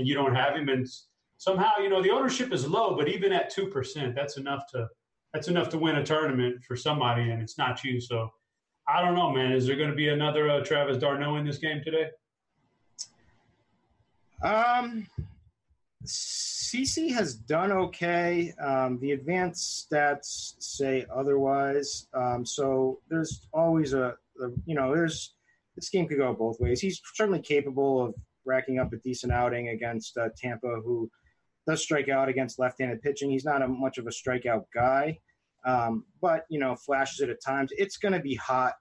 and 0.00 0.08
you 0.08 0.14
don't 0.14 0.34
have 0.34 0.56
him. 0.56 0.70
And 0.70 0.88
somehow, 1.36 1.72
you 1.78 1.90
know, 1.90 2.02
the 2.02 2.10
ownership 2.10 2.52
is 2.54 2.66
low, 2.66 2.96
but 2.96 3.06
even 3.06 3.32
at 3.32 3.54
2%, 3.54 4.14
that's 4.14 4.38
enough 4.38 4.64
to, 4.72 4.88
that's 5.34 5.48
enough 5.48 5.68
to 5.68 5.78
win 5.78 5.96
a 5.96 6.04
tournament 6.04 6.64
for 6.64 6.74
somebody 6.74 7.30
and 7.30 7.42
it's 7.42 7.58
not 7.58 7.84
you. 7.84 8.00
So 8.00 8.30
I 8.88 9.02
don't 9.02 9.14
know, 9.14 9.30
man. 9.30 9.52
Is 9.52 9.66
there 9.66 9.76
going 9.76 9.90
to 9.90 9.94
be 9.94 10.08
another 10.08 10.48
uh, 10.50 10.64
Travis 10.64 10.96
d'Arnaud 10.96 11.36
in 11.36 11.46
this 11.46 11.58
game 11.58 11.82
today? 11.84 12.08
Um, 14.42 15.06
CC 16.06 17.12
has 17.12 17.34
done 17.34 17.72
okay. 17.72 18.54
Um, 18.58 18.98
the 19.00 19.12
advanced 19.12 19.86
stats 19.92 20.54
say 20.58 21.04
otherwise. 21.14 22.06
Um, 22.14 22.46
so 22.46 23.00
there's 23.10 23.46
always 23.52 23.92
a, 23.92 24.14
a, 24.42 24.48
you 24.64 24.74
know, 24.74 24.94
there's 24.94 25.34
this 25.76 25.90
game 25.90 26.08
could 26.08 26.18
go 26.18 26.32
both 26.32 26.58
ways. 26.58 26.80
He's 26.80 27.02
certainly 27.14 27.40
capable 27.40 28.02
of 28.02 28.14
racking 28.44 28.78
up 28.78 28.92
a 28.92 28.96
decent 28.98 29.32
outing 29.32 29.68
against 29.68 30.16
uh, 30.16 30.28
Tampa, 30.36 30.80
who 30.84 31.10
does 31.66 31.82
strike 31.82 32.08
out 32.08 32.28
against 32.28 32.58
left-handed 32.58 33.02
pitching. 33.02 33.30
He's 33.30 33.44
not 33.44 33.62
a 33.62 33.68
much 33.68 33.98
of 33.98 34.06
a 34.06 34.10
strikeout 34.10 34.64
guy. 34.74 35.18
Um, 35.66 36.04
but 36.22 36.44
you 36.48 36.58
know, 36.58 36.74
flashes 36.74 37.20
it 37.20 37.28
at 37.28 37.42
times. 37.44 37.70
It's 37.76 37.98
going 37.98 38.14
to 38.14 38.20
be 38.20 38.34
hot 38.34 38.74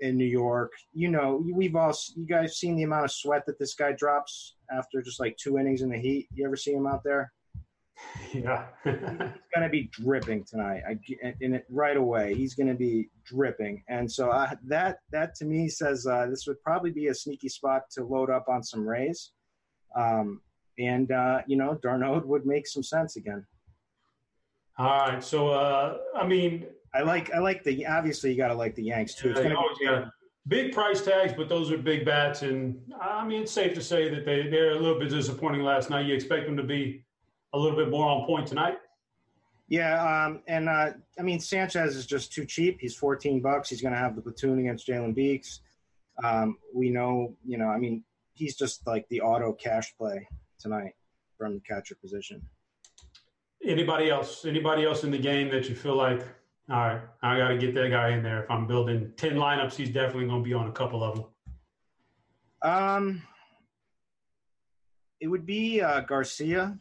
in 0.00 0.16
New 0.16 0.26
York. 0.26 0.72
You 0.92 1.08
know, 1.08 1.44
we've 1.52 1.76
all 1.76 1.94
you 2.16 2.26
guys 2.26 2.58
seen 2.58 2.76
the 2.76 2.82
amount 2.82 3.04
of 3.04 3.12
sweat 3.12 3.46
that 3.46 3.58
this 3.58 3.74
guy 3.74 3.92
drops 3.92 4.56
after 4.70 5.02
just 5.02 5.20
like 5.20 5.36
two 5.36 5.58
innings 5.58 5.82
in 5.82 5.90
the 5.90 5.98
heat. 5.98 6.28
You 6.32 6.46
ever 6.46 6.56
see 6.56 6.72
him 6.72 6.86
out 6.86 7.02
there? 7.04 7.32
Yeah, 8.32 8.66
he's 8.84 8.94
gonna 9.54 9.68
be 9.70 9.90
dripping 9.92 10.44
tonight. 10.44 10.82
I 10.88 10.98
in 11.40 11.54
it 11.54 11.64
right 11.70 11.96
away. 11.96 12.34
He's 12.34 12.54
gonna 12.54 12.74
be 12.74 13.08
dripping, 13.24 13.82
and 13.88 14.10
so 14.10 14.30
uh, 14.30 14.50
that 14.66 14.98
that 15.12 15.34
to 15.36 15.44
me 15.44 15.68
says 15.68 16.06
uh, 16.06 16.26
this 16.28 16.46
would 16.46 16.60
probably 16.62 16.90
be 16.90 17.08
a 17.08 17.14
sneaky 17.14 17.48
spot 17.48 17.82
to 17.92 18.04
load 18.04 18.30
up 18.30 18.46
on 18.48 18.62
some 18.62 18.86
Rays, 18.86 19.32
um, 19.96 20.40
and 20.78 21.10
uh, 21.10 21.40
you 21.46 21.56
know 21.56 21.74
d'Arnaud 21.82 22.22
would 22.26 22.46
make 22.46 22.66
some 22.66 22.82
sense 22.82 23.16
again. 23.16 23.46
All 24.78 25.08
right, 25.08 25.24
so 25.24 25.48
uh, 25.48 25.98
I 26.14 26.26
mean, 26.26 26.66
I 26.94 27.02
like 27.02 27.32
I 27.32 27.38
like 27.38 27.64
the 27.64 27.86
obviously 27.86 28.30
you 28.30 28.36
got 28.36 28.48
to 28.48 28.54
like 28.54 28.74
the 28.74 28.84
Yanks 28.84 29.14
too. 29.14 29.30
It's 29.30 29.40
gonna 29.40 29.56
be, 29.80 30.10
big 30.48 30.72
price 30.72 31.00
tags, 31.00 31.32
but 31.36 31.48
those 31.48 31.70
are 31.70 31.78
big 31.78 32.04
bats, 32.04 32.42
and 32.42 32.78
I 33.00 33.26
mean 33.26 33.42
it's 33.42 33.52
safe 33.52 33.74
to 33.74 33.82
say 33.82 34.08
that 34.10 34.24
they 34.24 34.48
they're 34.48 34.72
a 34.72 34.78
little 34.78 34.98
bit 34.98 35.10
disappointing 35.10 35.62
last 35.62 35.90
night. 35.90 36.06
You 36.06 36.14
expect 36.14 36.46
them 36.46 36.56
to 36.56 36.62
be 36.62 37.04
a 37.52 37.58
little 37.58 37.76
bit 37.76 37.90
more 37.90 38.06
on 38.06 38.26
point 38.26 38.46
tonight? 38.46 38.78
Yeah, 39.68 40.24
um, 40.26 40.40
and 40.48 40.68
uh, 40.68 40.92
I 41.18 41.22
mean 41.22 41.40
Sanchez 41.40 41.94
is 41.94 42.06
just 42.06 42.32
too 42.32 42.46
cheap. 42.46 42.78
He's 42.80 42.96
14 42.96 43.40
bucks. 43.42 43.68
He's 43.68 43.82
going 43.82 43.92
to 43.92 43.98
have 43.98 44.16
the 44.16 44.22
platoon 44.22 44.58
against 44.58 44.86
Jalen 44.86 45.14
Beeks. 45.14 45.60
Um, 46.24 46.56
we 46.74 46.90
know, 46.90 47.36
you 47.46 47.58
know, 47.58 47.66
I 47.66 47.78
mean, 47.78 48.02
he's 48.32 48.56
just 48.56 48.86
like 48.86 49.06
the 49.08 49.20
auto 49.20 49.52
cash 49.52 49.94
play 49.96 50.26
tonight 50.58 50.92
from 51.36 51.54
the 51.54 51.60
catcher 51.60 51.96
position. 51.96 52.42
Anybody 53.64 54.10
else? 54.10 54.44
Anybody 54.44 54.84
else 54.84 55.04
in 55.04 55.10
the 55.10 55.18
game 55.18 55.50
that 55.50 55.68
you 55.68 55.74
feel 55.74 55.96
like, 55.96 56.22
all 56.70 56.76
right, 56.76 57.00
I 57.22 57.38
got 57.38 57.48
to 57.48 57.58
get 57.58 57.74
that 57.74 57.90
guy 57.90 58.10
in 58.10 58.22
there. 58.22 58.44
If 58.44 58.50
I'm 58.50 58.66
building 58.66 59.12
10 59.16 59.34
lineups, 59.34 59.74
he's 59.74 59.90
definitely 59.90 60.26
going 60.26 60.42
to 60.42 60.48
be 60.48 60.54
on 60.54 60.68
a 60.68 60.72
couple 60.72 61.04
of 61.04 61.16
them. 61.16 61.24
Um, 62.62 63.22
it 65.20 65.28
would 65.28 65.46
be 65.46 65.80
uh, 65.80 66.00
Garcia 66.00 66.78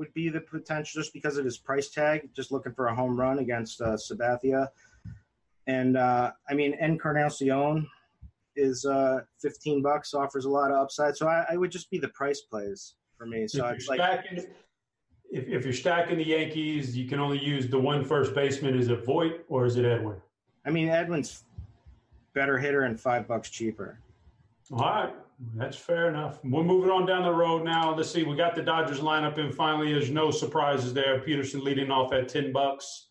would 0.00 0.12
be 0.14 0.30
the 0.30 0.40
potential 0.40 1.02
just 1.02 1.12
because 1.12 1.36
of 1.36 1.44
his 1.44 1.58
price 1.58 1.90
tag, 1.90 2.30
just 2.34 2.50
looking 2.50 2.72
for 2.72 2.86
a 2.86 2.94
home 2.94 3.20
run 3.20 3.38
against 3.38 3.82
uh, 3.82 3.90
Sabathia. 3.90 4.68
And 5.66 5.98
uh, 5.98 6.32
I 6.48 6.54
mean, 6.54 6.74
Encarnacion 6.80 7.86
is 8.56 8.86
uh, 8.86 9.20
15 9.42 9.82
bucks, 9.82 10.14
offers 10.14 10.46
a 10.46 10.48
lot 10.48 10.70
of 10.70 10.78
upside. 10.78 11.16
So 11.16 11.28
I, 11.28 11.44
I 11.50 11.56
would 11.58 11.70
just 11.70 11.90
be 11.90 11.98
the 11.98 12.08
price 12.08 12.40
plays 12.40 12.94
for 13.16 13.26
me. 13.26 13.46
So 13.46 13.66
if 13.66 13.76
it's 13.76 13.88
like 13.88 14.00
stacking, 14.00 14.38
if, 15.30 15.46
if 15.46 15.64
you're 15.64 15.74
stacking 15.74 16.16
the 16.16 16.26
Yankees, 16.26 16.96
you 16.96 17.06
can 17.06 17.20
only 17.20 17.38
use 17.38 17.68
the 17.68 17.78
one 17.78 18.02
first 18.02 18.34
baseman. 18.34 18.78
Is 18.78 18.88
it 18.88 19.04
Voit 19.04 19.44
or 19.48 19.66
is 19.66 19.76
it 19.76 19.84
Edwin? 19.84 20.16
I 20.64 20.70
mean, 20.70 20.88
Edwin's 20.88 21.44
better 22.32 22.56
hitter 22.56 22.82
and 22.82 22.98
five 22.98 23.28
bucks 23.28 23.50
cheaper. 23.50 23.98
All 24.72 24.78
right. 24.78 25.14
That's 25.54 25.76
fair 25.76 26.08
enough. 26.08 26.38
We're 26.44 26.62
moving 26.62 26.90
on 26.90 27.06
down 27.06 27.22
the 27.22 27.32
road 27.32 27.64
now. 27.64 27.94
Let's 27.94 28.10
see. 28.10 28.24
We 28.24 28.36
got 28.36 28.54
the 28.54 28.62
Dodgers 28.62 29.00
lineup 29.00 29.38
in. 29.38 29.50
Finally, 29.50 29.90
there's 29.90 30.10
no 30.10 30.30
surprises 30.30 30.92
there. 30.92 31.20
Pederson 31.20 31.62
leading 31.62 31.90
off 31.90 32.12
at 32.12 32.28
ten 32.28 32.52
bucks. 32.52 33.06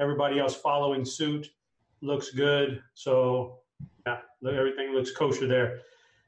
Everybody 0.00 0.40
else 0.40 0.56
following 0.56 1.04
suit. 1.04 1.48
Looks 2.00 2.30
good. 2.30 2.82
So 2.94 3.58
yeah, 4.04 4.18
everything 4.44 4.92
looks 4.94 5.12
kosher 5.12 5.46
there. 5.46 5.82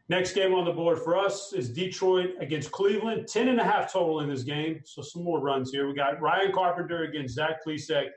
Next 0.08 0.34
game 0.34 0.54
on 0.54 0.64
the 0.64 0.72
board 0.72 0.98
for 1.00 1.18
us 1.18 1.52
is 1.52 1.70
Detroit 1.70 2.30
against 2.38 2.70
Cleveland. 2.70 3.26
Ten 3.26 3.48
and 3.48 3.58
a 3.58 3.64
half 3.64 3.92
total 3.92 4.20
in 4.20 4.28
this 4.28 4.44
game. 4.44 4.80
So 4.84 5.02
some 5.02 5.24
more 5.24 5.40
runs 5.40 5.72
here. 5.72 5.88
We 5.88 5.94
got 5.94 6.20
Ryan 6.20 6.52
Carpenter 6.52 7.02
against 7.02 7.34
Zach 7.34 7.64
Plesac. 7.66 8.08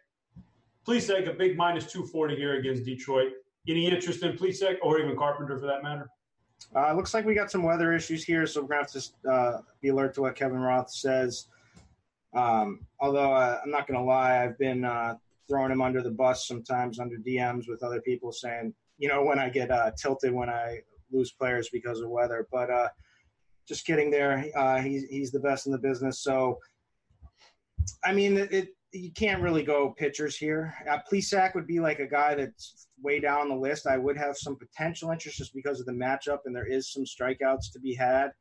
Plesac 0.88 1.28
a 1.28 1.34
big 1.34 1.58
minus 1.58 1.92
two 1.92 2.06
forty 2.06 2.36
here 2.36 2.60
against 2.60 2.86
Detroit. 2.86 3.32
Any 3.68 3.88
interest 3.88 4.22
in 4.22 4.38
Plesac 4.38 4.76
or 4.84 5.00
even 5.00 5.18
Carpenter 5.18 5.58
for 5.58 5.66
that 5.66 5.82
matter? 5.82 6.08
Uh, 6.76 6.94
looks 6.94 7.14
like 7.14 7.26
we 7.26 7.34
got 7.34 7.52
some 7.52 7.64
weather 7.64 7.94
issues 7.94 8.24
here, 8.24 8.46
so 8.46 8.62
we're 8.62 8.68
gonna 8.68 8.82
have 8.82 8.92
to 8.92 9.30
uh, 9.30 9.62
be 9.82 9.90
alert 9.90 10.14
to 10.14 10.22
what 10.22 10.36
Kevin 10.36 10.60
Roth 10.60 10.92
says. 10.92 11.48
Um, 12.36 12.86
although 13.00 13.34
uh, 13.34 13.60
I'm 13.64 13.72
not 13.72 13.88
gonna 13.88 14.04
lie, 14.04 14.44
I've 14.44 14.58
been 14.58 14.84
uh, 14.84 15.16
throwing 15.48 15.72
him 15.72 15.82
under 15.82 16.02
the 16.02 16.12
bus 16.12 16.48
sometimes 16.48 17.00
under 17.00 17.18
DMs 17.18 17.70
with 17.70 17.82
other 17.82 18.02
people 18.02 18.32
saying, 18.32 18.74
you 18.98 19.08
know, 19.08 19.24
when 19.24 19.40
I 19.40 19.50
get 19.50 19.72
uh, 19.72 19.92
tilted 19.98 20.34
when 20.34 20.50
I 20.50 20.82
lose 21.12 21.32
players 21.32 21.70
because 21.72 22.02
of 22.02 22.10
weather. 22.10 22.48
But 22.52 22.70
uh, 22.70 22.90
just 23.68 23.86
getting 23.86 24.12
there, 24.12 24.38
he's 24.82 25.06
he's 25.06 25.32
the 25.32 25.40
best 25.40 25.66
in 25.66 25.72
the 25.72 25.78
business. 25.78 26.20
So, 26.20 26.60
I 28.04 28.14
mean, 28.14 28.38
it 28.38 28.75
you 28.96 29.12
can't 29.12 29.42
really 29.42 29.64
go 29.64 29.94
pitchers 29.98 30.38
here. 30.38 30.74
Uh, 30.90 31.00
Plesac 31.12 31.54
would 31.54 31.68
be 31.68 31.80
like 31.80 32.00
a 32.00 32.08
guy 32.08 32.34
that's 32.36 32.88
way 33.02 33.20
down 33.20 33.50
the 33.50 33.56
list. 33.56 33.88
I 33.88 33.98
would 33.98 34.18
have 34.18 34.38
some 34.38 34.56
potential 34.56 35.12
interest 35.12 35.38
just 35.38 35.54
because 35.54 35.80
of 35.80 35.86
the 35.86 35.92
matchup, 35.92 36.40
and 36.46 36.56
there 36.56 36.66
is 36.66 36.92
some 36.92 37.04
strikeouts 37.04 37.72
to 37.74 37.80
be 37.80 37.94
had. 37.94 38.32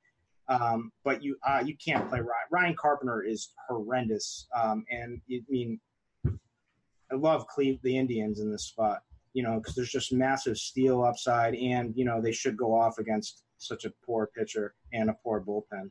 Um, 0.49 0.93
but 1.05 1.23
you 1.23 1.37
uh, 1.47 1.63
you 1.65 1.75
can't 1.85 2.09
play 2.09 2.21
Ryan. 2.21 2.49
Ryan 2.51 2.77
Carpenter 2.79 3.23
is 3.23 3.53
horrendous, 3.69 4.47
um, 4.55 4.85
and 4.91 5.21
I 5.33 5.41
mean, 5.49 5.81
I 6.27 7.15
love 7.15 7.47
Cleve 7.49 7.81
the 7.83 7.97
Indians 7.97 8.41
in 8.41 8.51
this 8.51 8.67
spot. 8.67 9.01
You 9.33 9.43
know, 9.43 9.59
because 9.59 9.75
there's 9.75 9.91
just 9.91 10.13
massive 10.13 10.59
steal 10.59 11.03
upside, 11.03 11.55
and 11.55 11.95
you 11.97 12.05
know 12.05 12.21
they 12.21 12.33
should 12.33 12.57
go 12.57 12.79
off 12.79 12.99
against 12.99 13.43
such 13.59 13.85
a 13.85 13.93
poor 14.05 14.31
pitcher 14.37 14.75
and 14.93 15.09
a 15.09 15.17
poor 15.25 15.41
bullpen. 15.41 15.91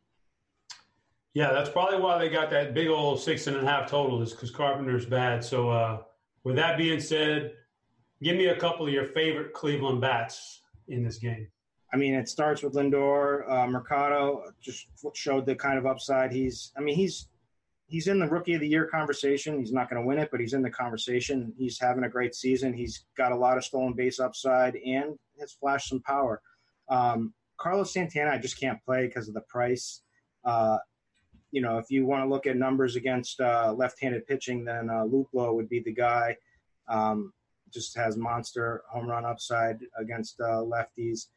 Yeah, 1.33 1.51
that's 1.51 1.69
probably 1.69 1.99
why 1.99 2.19
they 2.19 2.29
got 2.29 2.51
that 2.51 2.73
big 2.73 2.89
old 2.89 3.19
six 3.19 3.47
and 3.47 3.57
a 3.57 3.65
half 3.65 3.89
total 3.89 4.21
is 4.21 4.31
because 4.31 4.51
Carpenter's 4.51 5.05
bad. 5.05 5.43
So, 5.43 5.69
uh, 5.69 6.01
with 6.43 6.55
that 6.57 6.77
being 6.77 6.99
said, 6.99 7.53
give 8.21 8.37
me 8.37 8.47
a 8.47 8.55
couple 8.55 8.85
of 8.85 8.93
your 8.93 9.05
favorite 9.05 9.53
Cleveland 9.53 10.01
bats 10.01 10.61
in 10.87 11.03
this 11.03 11.17
game. 11.17 11.47
I 11.91 11.97
mean, 11.97 12.13
it 12.15 12.27
starts 12.27 12.63
with 12.63 12.73
Lindor. 12.73 13.49
Uh, 13.49 13.67
Mercado 13.67 14.43
just 14.61 14.87
showed 15.13 15.45
the 15.45 15.55
kind 15.55 15.77
of 15.77 15.85
upside 15.85 16.31
he's. 16.31 16.71
I 16.77 16.81
mean, 16.81 16.95
he's 16.95 17.29
he's 17.87 18.07
in 18.07 18.19
the 18.19 18.27
rookie 18.27 18.55
of 18.55 18.61
the 18.61 18.67
year 18.67 18.87
conversation. 18.87 19.59
He's 19.59 19.71
not 19.71 19.89
going 19.89 20.01
to 20.01 20.07
win 20.07 20.17
it, 20.17 20.29
but 20.31 20.39
he's 20.39 20.53
in 20.53 20.61
the 20.61 20.69
conversation. 20.69 21.53
He's 21.57 21.79
having 21.79 22.03
a 22.03 22.09
great 22.09 22.33
season. 22.33 22.73
He's 22.73 23.05
got 23.15 23.31
a 23.31 23.35
lot 23.35 23.57
of 23.57 23.63
stolen 23.63 23.93
base 23.93 24.19
upside 24.19 24.75
and 24.77 25.17
has 25.39 25.53
flashed 25.53 25.89
some 25.89 26.01
power. 26.01 26.41
Um, 26.89 27.33
Carlos 27.57 27.93
Santana, 27.93 28.31
I 28.31 28.39
just 28.39 28.59
can't 28.59 28.83
play 28.83 29.05
because 29.07 29.27
of 29.27 29.35
the 29.35 29.41
price. 29.41 30.01
Uh, 30.43 30.77
you 31.53 31.61
know, 31.61 31.77
if 31.77 31.91
you 31.91 32.03
want 32.03 32.23
to 32.23 32.27
look 32.27 32.47
at 32.47 32.57
numbers 32.57 32.95
against 32.95 33.39
uh, 33.39 33.71
left-handed 33.77 34.25
pitching, 34.25 34.65
then 34.65 34.89
uh, 34.89 35.03
Luplow 35.03 35.53
would 35.53 35.69
be 35.69 35.79
the 35.79 35.93
guy. 35.93 36.35
Um, 36.89 37.31
just 37.71 37.95
has 37.95 38.17
monster 38.17 38.81
home 38.89 39.07
run 39.07 39.23
upside 39.23 39.79
against 39.99 40.41
uh, 40.41 40.63
lefties. 40.65 41.27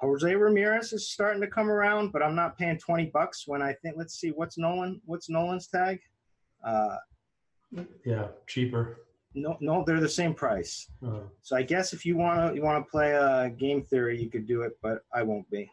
Jose 0.00 0.34
Ramirez 0.34 0.94
is 0.94 1.10
starting 1.10 1.42
to 1.42 1.46
come 1.46 1.70
around, 1.70 2.10
but 2.10 2.22
I'm 2.22 2.34
not 2.34 2.56
paying 2.56 2.78
20 2.78 3.06
bucks 3.06 3.44
when 3.46 3.60
I 3.60 3.74
think. 3.74 3.96
Let's 3.98 4.18
see, 4.18 4.30
what's 4.30 4.56
Nolan? 4.56 5.00
What's 5.04 5.28
Nolan's 5.28 5.66
tag? 5.66 6.00
Uh, 6.64 6.96
yeah, 8.04 8.28
cheaper. 8.46 9.00
No, 9.34 9.58
no, 9.60 9.84
they're 9.86 10.00
the 10.00 10.08
same 10.08 10.32
price. 10.32 10.88
Uh-huh. 11.06 11.20
So 11.42 11.54
I 11.54 11.62
guess 11.62 11.92
if 11.92 12.06
you 12.06 12.16
want 12.16 12.40
to 12.40 12.56
you 12.56 12.62
want 12.62 12.82
to 12.82 12.90
play 12.90 13.12
a 13.12 13.50
game 13.50 13.82
theory, 13.82 14.20
you 14.20 14.30
could 14.30 14.46
do 14.46 14.62
it, 14.62 14.78
but 14.82 15.02
I 15.12 15.22
won't 15.22 15.48
be. 15.50 15.70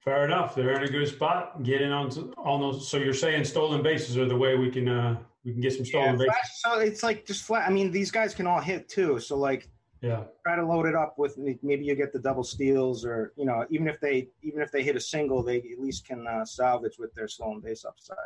Fair 0.00 0.24
enough. 0.24 0.54
They're 0.54 0.72
in 0.72 0.82
a 0.82 0.90
good 0.90 1.08
spot. 1.08 1.62
Getting 1.62 1.92
on 1.92 2.10
on 2.38 2.60
those. 2.60 2.88
So 2.88 2.96
you're 2.96 3.12
saying 3.12 3.44
stolen 3.44 3.82
bases 3.82 4.16
are 4.16 4.26
the 4.26 4.36
way 4.36 4.56
we 4.56 4.70
can 4.70 4.88
uh 4.88 5.18
we 5.44 5.52
can 5.52 5.60
get 5.60 5.74
some 5.74 5.84
stolen 5.84 6.18
yeah, 6.18 6.26
bases. 6.26 6.60
so 6.64 6.78
it's 6.78 7.02
like 7.02 7.26
just 7.26 7.44
flat. 7.44 7.68
I 7.68 7.70
mean, 7.70 7.90
these 7.90 8.10
guys 8.10 8.34
can 8.34 8.46
all 8.46 8.60
hit 8.60 8.88
too. 8.88 9.20
So 9.20 9.36
like, 9.36 9.68
yeah, 10.00 10.24
try 10.46 10.56
to 10.56 10.64
load 10.64 10.86
it 10.86 10.94
up 10.94 11.14
with 11.18 11.36
maybe 11.38 11.84
you 11.84 11.94
get 11.94 12.14
the 12.14 12.18
double 12.18 12.44
steals 12.44 13.04
or 13.04 13.34
you 13.36 13.44
know 13.44 13.66
even 13.68 13.88
if 13.88 14.00
they 14.00 14.28
even 14.42 14.62
if 14.62 14.72
they 14.72 14.82
hit 14.82 14.96
a 14.96 15.00
single, 15.00 15.42
they 15.42 15.58
at 15.58 15.78
least 15.78 16.06
can 16.06 16.26
uh, 16.26 16.46
salvage 16.46 16.96
with 16.98 17.12
their 17.14 17.28
stolen 17.28 17.60
base 17.60 17.84
upside. 17.84 18.16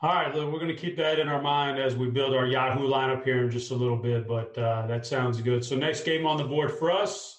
All 0.00 0.14
right, 0.14 0.32
we're 0.32 0.50
going 0.60 0.68
to 0.68 0.76
keep 0.76 0.96
that 0.96 1.18
in 1.18 1.28
our 1.28 1.42
mind 1.42 1.78
as 1.80 1.96
we 1.96 2.08
build 2.08 2.32
our 2.32 2.46
Yahoo 2.46 2.88
lineup 2.88 3.24
here 3.24 3.42
in 3.42 3.50
just 3.50 3.72
a 3.72 3.74
little 3.74 3.96
bit, 3.96 4.28
but 4.28 4.56
uh, 4.56 4.86
that 4.86 5.04
sounds 5.04 5.40
good. 5.40 5.64
So 5.64 5.74
next 5.74 6.04
game 6.04 6.24
on 6.24 6.36
the 6.36 6.44
board 6.44 6.70
for 6.70 6.92
us 6.92 7.37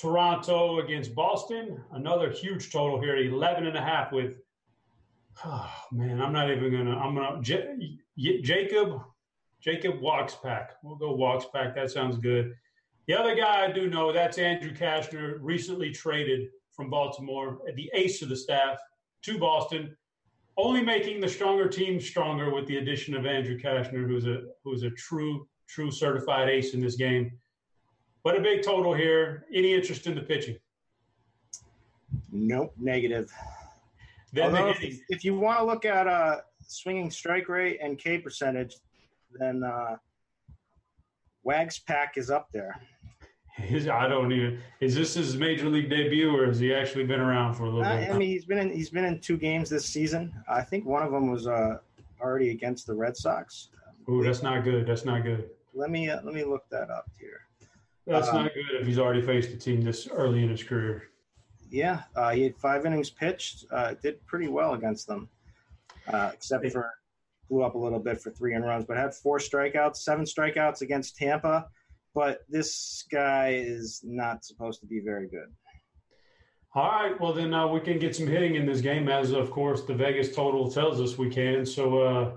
Toronto 0.00 0.80
against 0.80 1.14
Boston. 1.14 1.82
Another 1.92 2.30
huge 2.30 2.72
total 2.72 3.00
here, 3.00 3.16
11 3.16 3.66
and 3.66 3.76
a 3.76 3.82
half 3.82 4.12
with, 4.12 4.38
oh 5.44 5.70
man, 5.92 6.22
I'm 6.22 6.32
not 6.32 6.50
even 6.50 6.70
going 6.70 6.86
to, 6.86 6.92
I'm 6.92 7.14
going 7.14 7.42
to, 7.42 8.42
Jacob, 8.42 9.02
Jacob 9.60 10.00
Waguespack. 10.00 10.68
We'll 10.82 10.96
go 10.96 11.16
Waguespack. 11.16 11.74
That 11.74 11.90
sounds 11.90 12.16
good. 12.16 12.54
The 13.06 13.18
other 13.18 13.34
guy 13.34 13.64
I 13.64 13.72
do 13.72 13.90
know, 13.90 14.12
that's 14.12 14.38
Andrew 14.38 14.72
Cashner, 14.72 15.38
recently 15.40 15.90
traded 15.90 16.48
from 16.72 16.90
Baltimore, 16.90 17.58
the 17.74 17.90
ace 17.92 18.22
of 18.22 18.28
the 18.28 18.36
staff 18.36 18.78
to 19.22 19.38
Boston, 19.38 19.96
only 20.56 20.82
making 20.82 21.20
the 21.20 21.28
stronger 21.28 21.68
team 21.68 22.00
stronger 22.00 22.54
with 22.54 22.66
the 22.66 22.76
addition 22.78 23.14
of 23.14 23.26
Andrew 23.26 23.58
Cashner, 23.58 24.06
who's 24.06 24.26
a 24.26 24.42
who's 24.64 24.82
a 24.82 24.90
true 24.90 25.46
true 25.68 25.90
certified 25.90 26.48
ace 26.48 26.74
in 26.74 26.80
this 26.80 26.96
game. 26.96 27.32
But 28.22 28.36
a 28.36 28.40
big 28.40 28.62
total 28.62 28.92
here. 28.92 29.46
Any 29.52 29.74
interest 29.74 30.06
in 30.06 30.14
the 30.14 30.20
pitching? 30.20 30.56
Nope, 32.30 32.74
negative. 32.78 33.32
Then 34.32 34.54
Although 34.54 34.70
if, 34.70 35.00
if, 35.08 35.24
you 35.24 35.34
want 35.34 35.58
to 35.58 35.64
look 35.64 35.84
at 35.84 36.06
uh, 36.06 36.36
swinging 36.66 37.10
strike 37.10 37.48
rate 37.48 37.78
and 37.82 37.98
K 37.98 38.18
percentage, 38.18 38.76
then 39.38 39.64
uh, 39.64 39.96
Waguespack 41.46 42.16
is 42.16 42.30
up 42.30 42.48
there. 42.52 42.80
His, 43.56 43.88
I 43.88 44.06
don't 44.06 44.32
even. 44.32 44.60
Is 44.80 44.94
this 44.94 45.14
his 45.14 45.36
major 45.36 45.68
league 45.68 45.90
debut, 45.90 46.34
or 46.34 46.46
has 46.46 46.58
he 46.58 46.72
actually 46.72 47.04
been 47.04 47.20
around 47.20 47.54
for 47.54 47.64
a 47.64 47.70
little 47.70 47.84
I, 47.84 48.06
bit? 48.06 48.10
I 48.10 48.18
mean, 48.18 48.28
he's 48.28 48.44
been 48.44 48.58
in 48.58 48.70
he's 48.70 48.90
been 48.90 49.04
in 49.04 49.20
two 49.20 49.36
games 49.36 49.68
this 49.68 49.84
season. 49.84 50.32
I 50.48 50.62
think 50.62 50.86
one 50.86 51.02
of 51.02 51.10
them 51.10 51.30
was 51.30 51.46
uh, 51.46 51.78
already 52.20 52.50
against 52.50 52.86
the 52.86 52.94
Red 52.94 53.16
Sox. 53.16 53.68
Ooh, 54.08 54.22
that's 54.22 54.42
not 54.42 54.64
good. 54.64 54.86
That's 54.86 55.04
not 55.04 55.24
good. 55.24 55.50
Let 55.74 55.90
me 55.90 56.08
uh, 56.08 56.20
let 56.22 56.34
me 56.34 56.44
look 56.44 56.68
that 56.70 56.90
up 56.90 57.10
here. 57.18 57.40
That's 58.10 58.28
Um, 58.28 58.42
not 58.42 58.54
good 58.54 58.64
if 58.80 58.86
he's 58.86 58.98
already 58.98 59.22
faced 59.22 59.50
a 59.50 59.56
team 59.56 59.82
this 59.82 60.08
early 60.08 60.42
in 60.42 60.48
his 60.50 60.64
career. 60.64 61.04
Yeah, 61.70 62.02
uh, 62.16 62.30
he 62.30 62.42
had 62.42 62.56
five 62.56 62.84
innings 62.84 63.08
pitched. 63.08 63.66
Uh, 63.70 63.94
did 63.94 64.24
pretty 64.26 64.48
well 64.48 64.74
against 64.74 65.06
them, 65.06 65.28
uh, 66.08 66.32
except 66.34 66.66
for 66.72 66.92
blew 67.48 67.62
up 67.62 67.76
a 67.76 67.78
little 67.78 68.00
bit 68.00 68.20
for 68.20 68.30
three 68.30 68.54
in 68.54 68.62
runs, 68.62 68.84
but 68.84 68.96
had 68.96 69.14
four 69.14 69.38
strikeouts, 69.38 69.96
seven 69.96 70.24
strikeouts 70.24 70.82
against 70.82 71.16
Tampa. 71.16 71.68
But 72.12 72.44
this 72.48 73.04
guy 73.10 73.54
is 73.54 74.00
not 74.04 74.44
supposed 74.44 74.80
to 74.80 74.86
be 74.86 74.98
very 74.98 75.28
good. 75.28 75.54
All 76.74 76.90
right, 76.90 77.20
well 77.20 77.32
then 77.32 77.54
uh, 77.54 77.68
we 77.68 77.78
can 77.80 78.00
get 78.00 78.16
some 78.16 78.26
hitting 78.26 78.56
in 78.56 78.66
this 78.66 78.80
game, 78.80 79.08
as 79.08 79.30
of 79.30 79.52
course 79.52 79.82
the 79.82 79.94
Vegas 79.94 80.34
total 80.34 80.68
tells 80.70 81.00
us 81.00 81.16
we 81.16 81.30
can. 81.30 81.64
So 81.64 81.98
uh, 82.00 82.32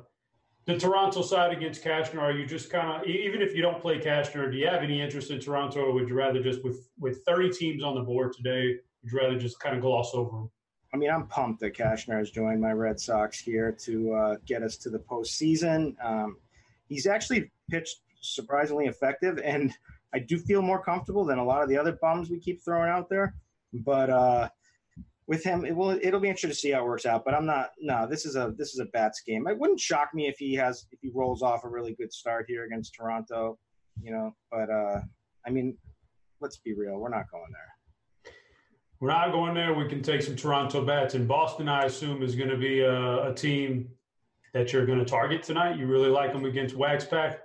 the 0.66 0.78
Toronto 0.78 1.22
side 1.22 1.52
against 1.52 1.84
Cashner, 1.84 2.20
are 2.20 2.32
you 2.32 2.46
just 2.46 2.70
kind 2.70 3.02
of 3.02 3.08
even 3.08 3.42
if 3.42 3.56
you 3.56 3.62
don't 3.62 3.82
play 3.82 4.00
Cashner, 4.00 4.50
do 4.52 4.58
you 4.58 4.68
have 4.68 4.82
any 4.82 5.02
interest 5.02 5.32
in 5.32 5.40
Toronto, 5.40 5.82
or 5.82 5.92
would 5.94 6.08
you 6.08 6.16
rather 6.16 6.42
just 6.42 6.64
with 6.64 6.90
with 7.00 7.24
30 7.26 7.52
teams 7.52 7.84
on 7.84 7.96
the 7.96 8.02
board 8.02 8.34
today, 8.34 8.78
would 9.04 9.12
you 9.12 9.20
rather 9.20 9.38
just 9.38 9.60
kind 9.60 9.76
of 9.76 9.82
gloss 9.82 10.12
over 10.14 10.32
them? 10.32 10.52
I 10.94 10.98
mean, 10.98 11.10
I'm 11.10 11.28
pumped 11.28 11.60
that 11.62 11.76
Cashner 11.76 12.20
has 12.20 12.30
joined 12.30 12.62
my 12.62 12.72
Red 12.72 13.00
Sox 13.00 13.40
here 13.40 13.76
to 13.84 14.14
uh, 14.14 14.36
get 14.46 14.62
us 14.62 14.78
to 14.78 14.90
the 14.90 15.00
postseason. 15.00 15.96
Um, 16.04 16.38
he's 16.88 17.08
actually 17.08 17.52
pitched 17.70 18.02
surprisingly 18.22 18.86
effective, 18.86 19.40
and 19.44 19.74
I 20.14 20.20
do 20.20 20.38
feel 20.38 20.62
more 20.62 20.82
comfortable 20.82 21.26
than 21.26 21.40
a 21.40 21.44
lot 21.44 21.64
of 21.64 21.70
the 21.70 21.78
other 21.78 21.94
bums 21.94 22.30
we 22.30 22.40
keep 22.40 22.64
throwing 22.64 22.90
out 22.90 23.10
there. 23.10 23.34
But 23.74 24.12
uh, 24.12 24.50
with 25.28 25.44
him, 25.44 25.66
it 25.66 25.76
will 25.76 25.92
it'll 26.02 26.20
be 26.20 26.28
interesting 26.28 26.50
to 26.50 26.56
see 26.56 26.72
how 26.72 26.80
it 26.82 26.86
works 26.86 27.06
out. 27.06 27.24
But 27.26 27.34
I'm 27.34 27.46
not. 27.46 27.72
No, 27.80 28.08
this 28.08 28.26
is 28.26 28.36
a 28.36 28.54
this 28.58 28.74
is 28.74 28.80
a 28.80 28.86
bats 28.86 29.22
game. 29.26 29.48
It 29.48 29.58
wouldn't 29.58 29.80
shock 29.80 30.10
me 30.14 30.28
if 30.28 30.38
he 30.38 30.54
has 30.56 30.86
if 30.92 31.00
he 31.02 31.10
rolls 31.14 31.42
off 31.42 31.64
a 31.64 31.70
really 31.70 31.96
good 31.96 32.12
start 32.12 32.46
here 32.48 32.66
against 32.66 32.94
Toronto. 32.94 33.58
You 34.02 34.12
know, 34.12 34.36
but 34.52 34.70
uh, 34.70 35.02
I 35.46 35.50
mean, 35.50 35.78
let's 36.42 36.58
be 36.58 36.74
real. 36.74 36.98
We're 36.98 37.10
not 37.10 37.30
going 37.32 37.52
there. 37.52 38.34
We're 39.00 39.10
not 39.10 39.32
going 39.32 39.54
there. 39.54 39.74
We 39.74 39.88
can 39.90 40.02
take 40.02 40.22
some 40.22 40.36
Toronto 40.36 40.86
bats. 40.86 41.14
And 41.14 41.28
Boston, 41.28 41.68
I 41.68 41.84
assume, 41.84 42.24
is 42.24 42.36
going 42.36 42.50
to 42.50 42.58
be 42.58 42.82
a, 42.82 43.32
a 43.32 43.34
team 43.34 43.90
that 44.54 44.72
you're 44.72 44.86
going 44.86 45.00
to 45.00 45.06
target 45.06 45.44
tonight. 45.44 45.78
You 45.78 45.88
really 45.88 46.10
like 46.10 46.32
them 46.32 46.46
against 46.46 46.76
Waguespack? 46.76 47.40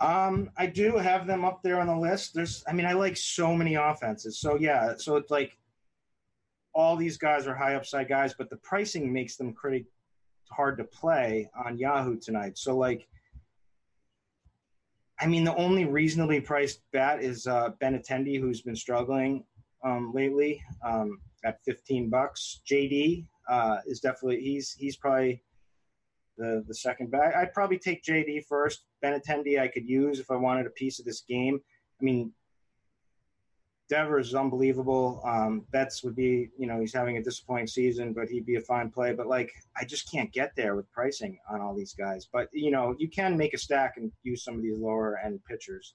Um, 0.00 0.50
I 0.58 0.66
do 0.66 0.96
have 0.96 1.26
them 1.28 1.44
up 1.44 1.62
there 1.62 1.78
on 1.78 1.86
the 1.86 1.96
list. 1.96 2.34
There's, 2.34 2.64
I 2.66 2.72
mean, 2.72 2.84
I 2.84 2.94
like 2.94 3.16
so 3.16 3.54
many 3.54 3.76
offenses. 3.76 4.40
So 4.40 4.56
yeah, 4.56 4.94
so 4.96 5.16
it's 5.16 5.30
like 5.30 5.56
all 6.74 6.96
these 6.96 7.16
guys 7.16 7.46
are 7.46 7.54
high 7.54 7.74
upside 7.74 8.08
guys, 8.08 8.34
but 8.36 8.50
the 8.50 8.56
pricing 8.56 9.12
makes 9.12 9.36
them 9.36 9.52
pretty 9.52 9.86
hard 10.50 10.76
to 10.78 10.84
play 10.84 11.48
on 11.64 11.78
Yahoo 11.78 12.18
tonight. 12.18 12.58
So 12.58 12.76
like, 12.76 13.06
I 15.20 15.26
mean, 15.26 15.44
the 15.44 15.54
only 15.54 15.84
reasonably 15.84 16.40
priced 16.40 16.80
bat 16.92 17.22
is 17.22 17.46
uh, 17.46 17.70
Benintendi, 17.80 18.40
who's 18.40 18.62
been 18.62 18.76
struggling 18.76 19.44
um, 19.84 20.12
lately 20.12 20.60
um, 20.84 21.20
at 21.44 21.62
15 21.64 22.10
bucks. 22.10 22.60
JD 22.68 23.28
uh, 23.48 23.78
is 23.86 24.00
definitely 24.00 24.40
he's 24.40 24.72
he's 24.72 24.96
probably 24.96 25.42
the 26.36 26.64
the 26.66 26.74
second 26.74 27.12
back. 27.12 27.36
I'd 27.36 27.52
probably 27.52 27.78
take 27.78 28.02
JD 28.02 28.46
first. 28.48 28.84
Benintendi 29.04 29.60
I 29.60 29.68
could 29.68 29.88
use 29.88 30.18
if 30.18 30.30
I 30.30 30.36
wanted 30.36 30.66
a 30.66 30.70
piece 30.70 30.98
of 30.98 31.04
this 31.04 31.22
game. 31.28 31.60
I 32.00 32.04
mean, 32.04 32.32
Devers 33.88 34.28
is 34.28 34.34
unbelievable. 34.34 35.20
Um, 35.24 35.66
Betts 35.70 36.02
would 36.02 36.16
be, 36.16 36.48
you 36.58 36.66
know, 36.66 36.80
he's 36.80 36.94
having 36.94 37.18
a 37.18 37.22
disappointing 37.22 37.66
season, 37.66 38.12
but 38.12 38.28
he'd 38.28 38.46
be 38.46 38.56
a 38.56 38.60
fine 38.60 38.90
play. 38.90 39.12
But 39.12 39.26
like, 39.26 39.52
I 39.76 39.84
just 39.84 40.10
can't 40.10 40.32
get 40.32 40.52
there 40.56 40.74
with 40.74 40.90
pricing 40.90 41.38
on 41.50 41.60
all 41.60 41.74
these 41.74 41.94
guys. 41.94 42.28
But 42.32 42.48
you 42.52 42.70
know, 42.70 42.94
you 42.98 43.08
can 43.08 43.36
make 43.36 43.54
a 43.54 43.58
stack 43.58 43.94
and 43.96 44.10
use 44.22 44.42
some 44.44 44.54
of 44.54 44.62
these 44.62 44.78
lower 44.78 45.18
end 45.24 45.40
pitchers. 45.48 45.94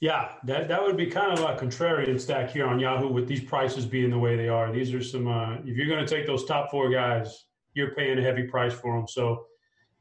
Yeah, 0.00 0.32
that, 0.44 0.68
that 0.68 0.82
would 0.82 0.98
be 0.98 1.06
kind 1.06 1.32
of 1.32 1.38
a 1.38 1.56
contrarian 1.56 2.20
stack 2.20 2.50
here 2.50 2.66
on 2.66 2.78
Yahoo 2.78 3.08
with 3.08 3.26
these 3.26 3.42
prices 3.42 3.86
being 3.86 4.10
the 4.10 4.18
way 4.18 4.36
they 4.36 4.48
are. 4.48 4.70
These 4.70 4.92
are 4.92 5.02
some, 5.02 5.26
uh, 5.26 5.54
if 5.64 5.76
you're 5.78 5.86
going 5.86 6.04
to 6.04 6.14
take 6.14 6.26
those 6.26 6.44
top 6.44 6.70
four 6.70 6.90
guys, 6.90 7.46
you're 7.72 7.94
paying 7.94 8.18
a 8.18 8.22
heavy 8.22 8.42
price 8.42 8.74
for 8.74 8.98
them. 8.98 9.08
So 9.08 9.46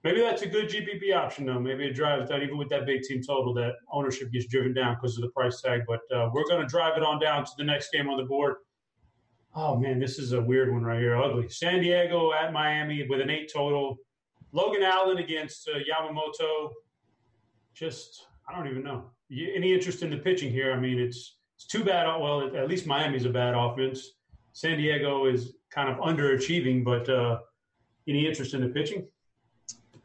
maybe 0.04 0.22
that's 0.22 0.42
a 0.42 0.48
good 0.48 0.70
GPP 0.70 1.16
option, 1.16 1.46
though. 1.46 1.60
Maybe 1.60 1.86
it 1.86 1.94
drives 1.94 2.30
that, 2.30 2.44
even 2.44 2.58
with 2.58 2.70
that 2.70 2.86
big 2.86 3.02
team 3.02 3.22
total, 3.22 3.54
that 3.56 3.74
ownership 3.92 4.32
gets 4.32 4.48
driven 4.48 4.74
down 4.74 4.96
because 4.96 5.18
of 5.18 5.24
the 5.24 5.30
price 5.30 5.62
tag. 5.62 5.82
But 5.88 6.02
uh, 6.16 6.30
we're 6.34 6.46
going 6.46 6.62
to 6.62 6.68
drive 6.68 6.98
it 6.98 7.04
on 7.04 7.20
down 7.20 7.46
to 7.46 7.52
the 7.58 7.63
next 7.63 7.92
game 7.92 8.10
on 8.10 8.18
the 8.18 8.24
board. 8.24 8.56
Oh, 9.56 9.76
man, 9.76 10.00
this 10.00 10.18
is 10.18 10.34
a 10.34 10.42
weird 10.42 10.72
one 10.72 10.84
right 10.84 11.00
here. 11.00 11.16
Ugly. 11.16 11.50
San 11.50 11.82
Diego 11.82 12.32
at 12.34 12.52
Miami 12.52 13.06
with 13.08 13.22
an 13.22 13.30
eight 13.30 13.52
total. 13.54 13.98
Logan 14.52 14.84
Allen 14.84 15.18
against 15.18 15.70
uh, 15.70 15.78
Yamamoto. 15.78 16.72
Just, 17.74 18.28
I 18.48 18.56
don't 18.56 18.68
even 18.68 18.84
know. 18.84 19.12
Any 19.32 19.74
interest 19.74 20.04
in 20.04 20.10
the 20.10 20.18
pitching 20.18 20.52
here? 20.52 20.74
I 20.74 20.80
mean, 20.80 21.00
it's 21.00 21.38
it's 21.56 21.66
too 21.66 21.84
bad. 21.84 22.06
Well, 22.20 22.56
at 22.56 22.68
least 22.68 22.86
Miami's 22.86 23.26
a 23.26 23.30
bad 23.30 23.54
offense. 23.56 24.13
San 24.54 24.78
Diego 24.78 25.26
is 25.26 25.54
kind 25.72 25.89
of 25.89 25.98
underachieving, 25.98 26.84
but 26.84 27.08
uh, 27.10 27.39
any 28.08 28.28
interest 28.28 28.54
in 28.54 28.62
the 28.62 28.68
pitching? 28.68 29.08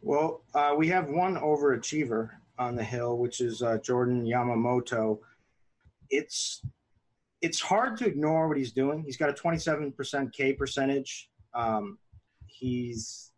Well, 0.00 0.42
uh, 0.54 0.74
we 0.76 0.88
have 0.88 1.08
one 1.08 1.36
overachiever 1.36 2.30
on 2.58 2.76
the 2.76 2.84
hill, 2.84 3.18
which 3.18 3.40
is 3.40 3.62
uh, 3.62 3.78
Jordan 3.78 4.24
Yamamoto. 4.24 5.18
It's 6.10 6.62
it's 7.40 7.60
hard 7.60 7.96
to 7.98 8.06
ignore 8.06 8.48
what 8.48 8.56
he's 8.56 8.72
doing. 8.72 9.02
He's 9.04 9.16
got 9.16 9.30
a 9.30 9.32
27% 9.32 10.32
K 10.32 10.52
percentage. 10.52 11.30
Um, 11.54 11.98
he's 12.46 13.30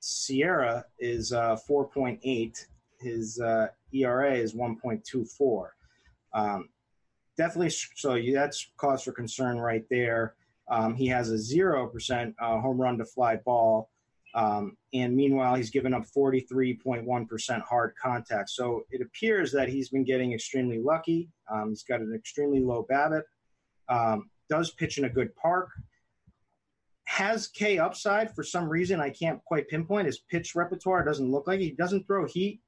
SIERA 0.00 0.84
is 1.00 1.32
uh, 1.32 1.56
4.8. 1.68 2.66
His 3.00 3.40
uh, 3.40 3.68
ERA 3.92 4.34
is 4.34 4.54
1.24. 4.54 5.68
Um, 6.32 6.68
definitely, 7.36 7.70
so 7.70 8.20
that's 8.32 8.70
cause 8.76 9.02
for 9.02 9.12
concern 9.12 9.58
right 9.58 9.84
there. 9.90 10.34
Um, 10.70 10.94
he 10.94 11.06
has 11.08 11.30
a 11.30 11.38
zero 11.38 11.86
percent 11.86 12.34
uh, 12.40 12.60
home 12.60 12.80
run 12.80 12.98
to 12.98 13.04
fly 13.04 13.36
ball. 13.36 13.90
Um, 14.34 14.76
and 14.92 15.16
meanwhile, 15.16 15.54
he's 15.54 15.70
given 15.70 15.94
up 15.94 16.04
43.1% 16.16 17.62
hard 17.62 17.94
contact. 18.00 18.50
So 18.50 18.82
it 18.90 19.00
appears 19.00 19.52
that 19.52 19.68
he's 19.68 19.88
been 19.88 20.04
getting 20.04 20.32
extremely 20.32 20.78
lucky. 20.78 21.30
Um, 21.50 21.70
he's 21.70 21.82
got 21.82 22.00
an 22.00 22.12
extremely 22.14 22.60
low 22.60 22.86
BABIP, 22.90 23.22
um, 23.88 24.30
does 24.50 24.70
pitch 24.70 24.98
in 24.98 25.04
a 25.04 25.10
good 25.10 25.34
park, 25.36 25.70
has 27.06 27.48
K 27.48 27.78
upside 27.78 28.34
for 28.34 28.42
some 28.42 28.68
reason. 28.68 29.00
I 29.00 29.10
can't 29.10 29.42
quite 29.44 29.68
pinpoint. 29.68 30.06
His 30.06 30.20
pitch 30.30 30.54
repertoire 30.54 31.04
doesn't 31.04 31.30
look 31.30 31.46
like 31.46 31.60
he 31.60 31.70
doesn't 31.70 32.06
throw 32.06 32.26
heat. 32.26 32.60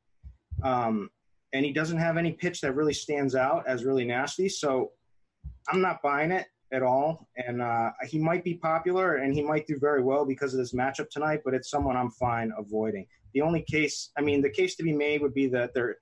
Um, 0.62 1.11
and 1.53 1.64
he 1.64 1.73
doesn't 1.73 1.99
have 1.99 2.16
any 2.16 2.33
pitch 2.33 2.61
that 2.61 2.75
really 2.75 2.92
stands 2.92 3.35
out 3.35 3.64
as 3.66 3.85
really 3.85 4.05
nasty. 4.05 4.49
So 4.49 4.92
I'm 5.68 5.81
not 5.81 6.03
buying 6.03 6.31
it 6.31 6.46
at 6.72 6.83
all. 6.83 7.28
And 7.37 7.61
uh, 7.61 7.90
he 8.06 8.18
might 8.18 8.44
be 8.44 8.54
popular 8.54 9.16
and 9.16 9.35
he 9.35 9.42
might 9.42 9.66
do 9.66 9.78
very 9.78 10.02
well 10.02 10.24
because 10.24 10.54
of 10.54 10.59
this 10.59 10.72
matchup 10.72 11.11
tonight, 11.11 11.40
but 11.44 11.54
it's 11.54 11.70
someone 11.70 11.96
I'm 11.96 12.11
fine 12.11 12.52
avoiding. 12.56 13.06
The 13.35 13.42
only 13.42 13.62
case, 13.62 14.11
I 14.16 14.22
mean, 14.22 14.42
the 14.42 14.50
case 14.50 14.76
to 14.76 14.83
be 14.83 14.92
made 14.92 15.22
would 15.22 15.35
be 15.35 15.48
that 15.48 15.74
the 15.74 15.94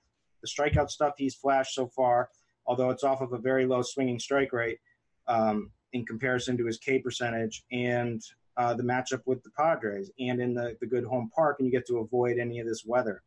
strikeout 0.46 0.90
stuff 0.90 1.14
he's 1.16 1.34
flashed 1.34 1.74
so 1.74 1.88
far, 1.88 2.30
although 2.66 2.90
it's 2.90 3.04
off 3.04 3.20
of 3.20 3.32
a 3.32 3.38
very 3.38 3.66
low 3.66 3.82
swinging 3.82 4.18
strike 4.18 4.52
rate 4.52 4.78
um, 5.26 5.70
in 5.92 6.04
comparison 6.06 6.56
to 6.58 6.66
his 6.66 6.78
K 6.78 6.98
percentage 6.98 7.64
and 7.72 8.22
uh, 8.56 8.74
the 8.74 8.82
matchup 8.82 9.22
with 9.24 9.42
the 9.42 9.50
Padres 9.50 10.10
and 10.18 10.40
in 10.40 10.54
the, 10.54 10.76
the 10.80 10.86
good 10.86 11.04
home 11.04 11.30
park, 11.34 11.56
and 11.58 11.66
you 11.66 11.72
get 11.72 11.86
to 11.86 11.98
avoid 11.98 12.38
any 12.38 12.58
of 12.58 12.66
this 12.66 12.84
weather. 12.84 13.22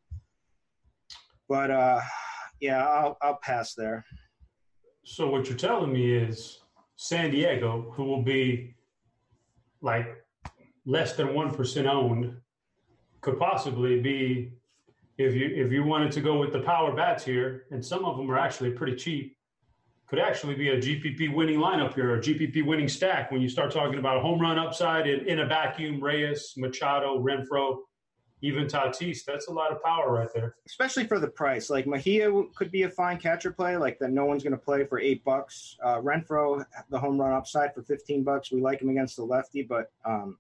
But 1.48 1.72
uh, 1.72 2.02
yeah, 2.60 2.86
I'll, 2.88 3.18
I'll 3.22 3.40
pass 3.42 3.74
there. 3.74 4.06
So 5.04 5.30
what 5.30 5.48
you're 5.48 5.58
telling 5.58 5.92
me 5.92 6.14
is 6.14 6.61
San 7.02 7.32
Diego, 7.32 7.92
who 7.96 8.04
will 8.04 8.22
be 8.22 8.76
like 9.82 10.24
less 10.86 11.16
than 11.16 11.34
one 11.34 11.52
percent 11.52 11.88
owned, 11.88 12.38
could 13.22 13.40
possibly 13.40 14.00
be 14.00 14.54
if 15.18 15.34
you 15.34 15.48
if 15.48 15.72
you 15.72 15.84
wanted 15.84 16.12
to 16.12 16.22
go 16.22 16.38
with 16.38 16.54
the 16.54 16.60
power 16.60 16.96
bats 16.96 17.26
here, 17.26 17.66
and 17.72 17.84
some 17.84 18.06
of 18.06 18.18
them 18.18 18.30
are 18.30 18.38
actually 18.38 18.70
pretty 18.70 18.96
cheap, 18.96 19.36
could 20.06 20.20
actually 20.20 20.54
be 20.54 20.70
a 20.70 20.78
GPP 20.78 21.34
winning 21.34 21.58
lineup 21.58 21.96
here, 21.96 22.14
a 22.14 22.20
GPP 22.20 22.64
winning 22.64 22.88
stack 22.88 23.32
when 23.32 23.42
you 23.42 23.50
start 23.50 23.72
talking 23.72 23.98
about 23.98 24.18
a 24.18 24.20
home 24.20 24.40
run 24.40 24.60
upside 24.60 25.08
in, 25.08 25.28
in 25.28 25.40
a 25.40 25.46
vacuum, 25.48 26.00
Reyes, 26.00 26.54
Machado, 26.56 27.18
Renfroe, 27.18 27.78
even 28.42 28.66
Tatis. 28.66 29.24
That's 29.24 29.48
a 29.48 29.54
lot 29.54 29.72
of 29.72 29.82
power 29.84 30.12
right 30.14 30.30
there. 30.34 30.56
Especially 30.66 31.06
for 31.06 31.20
the 31.20 31.28
price. 31.28 31.70
Like 31.70 31.86
Mejia 31.86 32.32
could 32.56 32.72
be 32.72 32.84
a 32.84 32.90
fine 32.90 33.18
catcher 33.18 33.52
play, 33.52 33.78
like 33.78 34.00
that 34.00 34.12
no 34.12 34.26
one's 34.26 34.44
going 34.44 34.52
to 34.52 34.58
play 34.58 34.86
for 34.86 35.00
eight 35.00 35.24
bucks. 35.24 35.78
Uh, 35.84 35.98
Renfroe, 35.98 36.66
the 36.90 37.00
home 37.00 37.20
run 37.20 37.34
upside 37.34 37.74
for 37.74 37.84
15 37.84 38.24
bucks. 38.24 38.52
We 38.52 38.62
like 38.62 38.82
him 38.82 38.90
against 38.90 39.16
the 39.16 39.24
lefty, 39.24 39.62
but 39.62 39.92
um, 40.06 40.38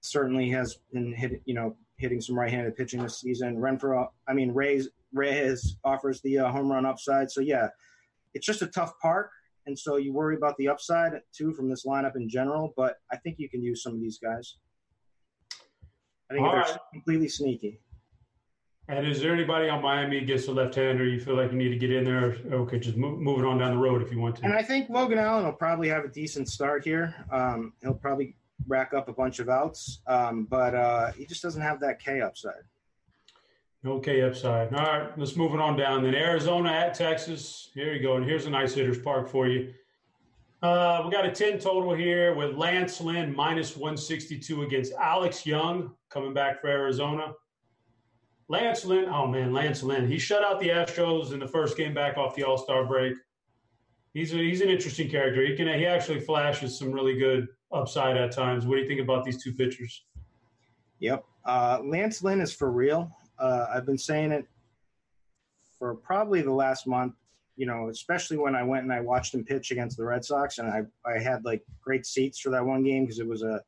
certainly 0.00 0.50
has 0.50 0.78
been 0.92 1.12
hit, 1.12 1.42
you 1.44 1.54
know, 1.54 1.76
hitting 1.96 2.20
some 2.20 2.36
right-handed 2.36 2.76
pitching 2.76 3.02
this 3.02 3.20
season. 3.20 3.56
Renfroe, 3.56 4.08
I 4.26 4.34
mean, 4.34 4.52
Reyes, 4.52 4.88
Reyes 5.12 5.76
offers 5.84 6.20
the 6.22 6.38
uh, 6.38 6.50
home 6.50 6.70
run 6.70 6.84
upside. 6.84 7.30
So 7.30 7.40
yeah, 7.40 7.68
it's 8.34 8.46
just 8.46 8.62
a 8.62 8.66
tough 8.66 8.98
park, 9.00 9.30
and 9.66 9.78
so 9.78 9.96
you 9.96 10.12
worry 10.12 10.36
about 10.36 10.56
the 10.56 10.68
upside 10.68 11.12
too 11.32 11.52
from 11.52 11.68
this 11.68 11.86
lineup 11.86 12.16
in 12.16 12.28
general. 12.28 12.74
But 12.76 12.96
I 13.12 13.16
think 13.18 13.38
you 13.38 13.48
can 13.48 13.62
use 13.62 13.82
some 13.82 13.94
of 13.94 14.00
these 14.00 14.18
guys. 14.18 14.56
I 16.32 16.36
think 16.36 16.46
All 16.46 16.52
they're 16.52 16.62
right. 16.62 16.78
completely 16.92 17.28
sneaky. 17.28 17.78
And 18.88 19.06
is 19.06 19.20
there 19.20 19.34
anybody 19.34 19.68
on 19.68 19.82
Miami 19.82 20.18
against 20.18 20.48
a 20.48 20.52
left-hander 20.52 21.04
you 21.04 21.20
feel 21.20 21.36
like 21.36 21.52
you 21.52 21.58
need 21.58 21.68
to 21.68 21.76
get 21.76 21.92
in 21.92 22.04
there? 22.04 22.36
Okay, 22.50 22.78
just 22.78 22.96
move, 22.96 23.20
move 23.20 23.38
it 23.40 23.44
on 23.44 23.58
down 23.58 23.72
the 23.72 23.76
road 23.76 24.02
if 24.02 24.10
you 24.10 24.18
want 24.18 24.36
to. 24.36 24.44
And 24.44 24.54
I 24.54 24.62
think 24.62 24.88
Logan 24.88 25.18
Allen 25.18 25.44
will 25.44 25.52
probably 25.52 25.88
have 25.88 26.04
a 26.04 26.08
decent 26.08 26.48
start 26.48 26.84
here. 26.84 27.14
Um, 27.30 27.74
he'll 27.82 27.94
probably 27.94 28.34
rack 28.66 28.94
up 28.94 29.08
a 29.08 29.12
bunch 29.12 29.40
of 29.40 29.50
outs, 29.50 30.00
um, 30.06 30.44
but 30.44 30.74
uh, 30.74 31.12
he 31.12 31.26
just 31.26 31.42
doesn't 31.42 31.60
have 31.62 31.80
that 31.80 32.02
K 32.02 32.22
upside. 32.22 32.62
Okay, 33.84 34.22
upside. 34.22 34.72
All 34.72 34.84
right, 34.84 35.18
let's 35.18 35.36
move 35.36 35.52
it 35.52 35.60
on 35.60 35.76
down. 35.76 36.02
Then 36.02 36.14
Arizona 36.14 36.70
at 36.70 36.94
Texas. 36.94 37.70
Here 37.74 37.92
you 37.92 38.02
go. 38.02 38.16
And 38.16 38.24
here's 38.24 38.46
a 38.46 38.50
nice 38.50 38.74
hitter's 38.74 38.98
park 38.98 39.28
for 39.28 39.48
you. 39.48 39.74
Uh, 40.62 41.02
we 41.04 41.10
got 41.10 41.26
a 41.26 41.30
10 41.30 41.58
total 41.58 41.92
here 41.92 42.34
with 42.34 42.54
Lance 42.54 43.00
Lynn 43.00 43.34
minus 43.34 43.76
162 43.76 44.62
against 44.62 44.92
Alex 44.92 45.44
Young 45.44 45.90
coming 46.12 46.34
back 46.34 46.60
for 46.60 46.68
Arizona. 46.68 47.32
Lance 48.48 48.84
Lynn, 48.84 49.06
oh 49.08 49.26
man, 49.26 49.52
Lance 49.52 49.82
Lynn. 49.82 50.06
He 50.06 50.18
shut 50.18 50.44
out 50.44 50.60
the 50.60 50.68
Astros 50.68 51.32
in 51.32 51.38
the 51.38 51.48
first 51.48 51.76
game 51.76 51.94
back 51.94 52.18
off 52.18 52.34
the 52.34 52.44
All 52.44 52.58
Star 52.58 52.84
break. 52.84 53.14
He's 54.12 54.34
a, 54.34 54.36
he's 54.36 54.60
an 54.60 54.68
interesting 54.68 55.08
character. 55.08 55.44
He 55.44 55.56
can 55.56 55.66
he 55.68 55.86
actually 55.86 56.20
flashes 56.20 56.78
some 56.78 56.92
really 56.92 57.18
good 57.18 57.48
upside 57.72 58.16
at 58.16 58.32
times. 58.32 58.66
What 58.66 58.76
do 58.76 58.82
you 58.82 58.88
think 58.88 59.00
about 59.00 59.24
these 59.24 59.42
two 59.42 59.54
pitchers? 59.54 60.04
Yep. 60.98 61.24
Uh, 61.44 61.80
Lance 61.82 62.22
Lynn 62.22 62.40
is 62.40 62.52
for 62.52 62.70
real. 62.70 63.10
Uh, 63.38 63.66
I've 63.74 63.86
been 63.86 63.98
saying 63.98 64.32
it 64.32 64.46
for 65.78 65.94
probably 65.94 66.42
the 66.42 66.52
last 66.52 66.86
month, 66.86 67.14
you 67.56 67.66
know, 67.66 67.88
especially 67.88 68.36
when 68.36 68.54
I 68.54 68.62
went 68.62 68.84
and 68.84 68.92
I 68.92 69.00
watched 69.00 69.34
him 69.34 69.44
pitch 69.44 69.70
against 69.70 69.96
the 69.96 70.04
Red 70.04 70.24
Sox 70.24 70.58
and 70.58 70.68
I, 70.68 70.82
I 71.08 71.18
had 71.18 71.44
like 71.44 71.64
great 71.82 72.06
seats 72.06 72.38
for 72.38 72.50
that 72.50 72.64
one 72.64 72.84
game 72.84 73.04
because 73.04 73.18
it 73.18 73.26
was 73.26 73.42
a 73.42 73.60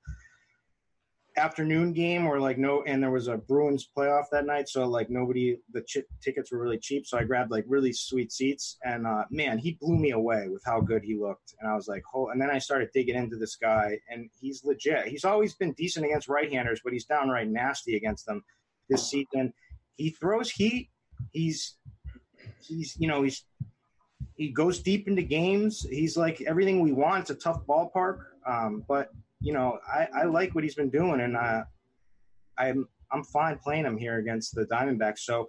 afternoon 1.37 1.93
game 1.93 2.27
or 2.27 2.39
like 2.39 2.59
no, 2.59 2.83
and 2.85 3.03
there 3.03 3.11
was 3.11 3.29
a 3.29 3.37
Bruins 3.37 3.89
playoff 3.97 4.25
that 4.31 4.47
night. 4.47 4.69
So 4.69 4.87
like 4.87 5.11
nobody, 5.11 5.57
the 5.73 5.83
ch- 5.83 6.07
tickets 6.23 6.53
were 6.53 6.59
really 6.59 6.79
cheap. 6.79 7.07
So 7.07 7.19
I 7.19 7.25
grabbed 7.25 7.51
like 7.51 7.65
really 7.67 7.93
sweet 7.93 8.33
seats 8.33 8.77
and 8.85 9.07
uh, 9.07 9.25
man, 9.31 9.59
he 9.59 9.79
blew 9.81 9.97
me 9.97 10.13
away 10.13 10.49
with 10.49 10.63
how 10.65 10.81
good 10.81 11.03
he 11.03 11.17
looked. 11.17 11.55
And 11.61 11.69
I 11.69 11.75
was 11.75 11.89
like, 11.89 12.03
oh, 12.15 12.29
and 12.29 12.41
then 12.41 12.51
I 12.51 12.59
started 12.59 12.91
digging 12.95 13.17
into 13.17 13.37
this 13.37 13.57
guy 13.57 13.99
and 14.09 14.31
he's 14.41 14.65
legit. 14.65 15.07
He's 15.07 15.25
always 15.25 15.55
been 15.55 15.73
decent 15.73 16.07
against 16.07 16.29
right-handers, 16.29 16.81
but 16.85 16.93
he's 16.93 17.05
downright 17.05 17.49
nasty 17.49 17.97
against 17.97 18.27
them 18.27 18.45
this 18.89 19.09
season. 19.09 19.53
He 19.97 20.11
throws 20.11 20.51
heat. 20.51 20.91
He's 21.33 21.77
he's 22.61 22.97
you 22.99 23.09
know 23.09 23.23
he's 23.23 23.45
he 24.37 24.49
goes 24.51 24.81
deep 24.81 25.07
into 25.07 25.23
games. 25.23 25.87
He's 25.89 26.17
like 26.17 26.41
everything 26.43 26.81
we 26.81 26.93
want. 26.93 27.23
It's 27.23 27.31
a 27.31 27.35
tough 27.35 27.65
ballpark, 27.67 28.19
um, 28.47 28.85
but 28.89 29.11
you 29.41 29.53
know 29.53 29.79
I, 29.93 30.09
I 30.15 30.25
like 30.25 30.55
what 30.55 30.65
he's 30.65 30.75
been 30.75 30.91
doing, 30.91 31.21
and 31.21 31.37
I, 31.37 31.63
I'm 32.59 32.89
I'm 33.13 33.25
fine 33.25 33.59
playing 33.59 33.85
him 33.85 33.97
here 33.97 34.19
against 34.19 34.55
the 34.55 34.67
Diamondbacks. 34.67 35.21
So 35.21 35.47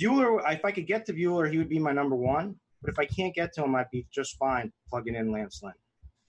Buehler, 0.00 0.40
if 0.52 0.64
I 0.64 0.70
could 0.72 0.86
get 0.86 1.06
to 1.06 1.12
Buehler, 1.12 1.50
he 1.50 1.58
would 1.58 1.68
be 1.68 1.78
my 1.78 1.92
number 1.92 2.16
one. 2.16 2.56
But 2.82 2.90
if 2.90 2.98
I 2.98 3.04
can't 3.04 3.34
get 3.34 3.52
to 3.54 3.64
him, 3.64 3.74
I'd 3.74 3.90
be 3.92 4.06
just 4.10 4.38
fine 4.38 4.72
plugging 4.88 5.14
in 5.14 5.30
Lance 5.30 5.62
Lynn. 5.62 5.74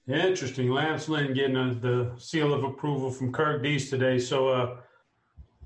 Interesting. 0.08 0.70
Lance 0.70 1.08
Lynn 1.08 1.34
getting 1.34 1.56
a, 1.56 1.74
the 1.74 2.12
seal 2.18 2.54
of 2.54 2.64
approval 2.64 3.10
from 3.10 3.32
Kirk 3.32 3.64
Dees 3.64 3.90
today. 3.90 4.20
So, 4.20 4.50
uh, 4.50 4.78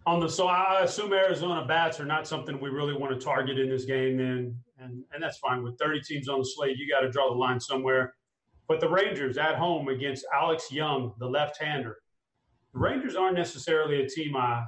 on 0.06 0.20
the 0.20 0.30
so 0.30 0.48
I 0.48 0.82
assume 0.84 1.14
Arizona 1.14 1.66
bats 1.66 2.00
are 2.00 2.06
not 2.06 2.28
something 2.28 2.60
we 2.60 2.70
really 2.70 2.94
want 2.94 3.20
to 3.20 3.24
target 3.24 3.58
in 3.58 3.70
this 3.70 3.86
game. 3.86 4.18
Then, 4.18 4.56
and 4.78 5.04
and 5.14 5.24
that's 5.24 5.38
fine. 5.40 5.64
With 5.64 5.80
30 5.80 6.02
teams 6.02 6.30
on 6.30 6.40
the 6.40 6.46
slate, 6.46 6.78
you 6.78 6.88
got 6.88 7.00
to 7.00 7.10
draw 7.10 7.30
the 7.30 7.36
line 7.36 7.60
somewhere. 7.60 8.14
But 8.68 8.80
the 8.80 8.90
Rangers 8.90 9.38
at 9.38 9.56
home 9.56 9.88
against 9.90 10.26
Alex 10.34 10.72
Young, 10.72 11.14
the 11.20 11.28
left-hander. 11.28 11.98
The 12.74 12.80
Rangers 12.80 13.16
aren't 13.16 13.38
necessarily 13.38 14.04
a 14.04 14.10
team 14.10 14.36
I. 14.36 14.64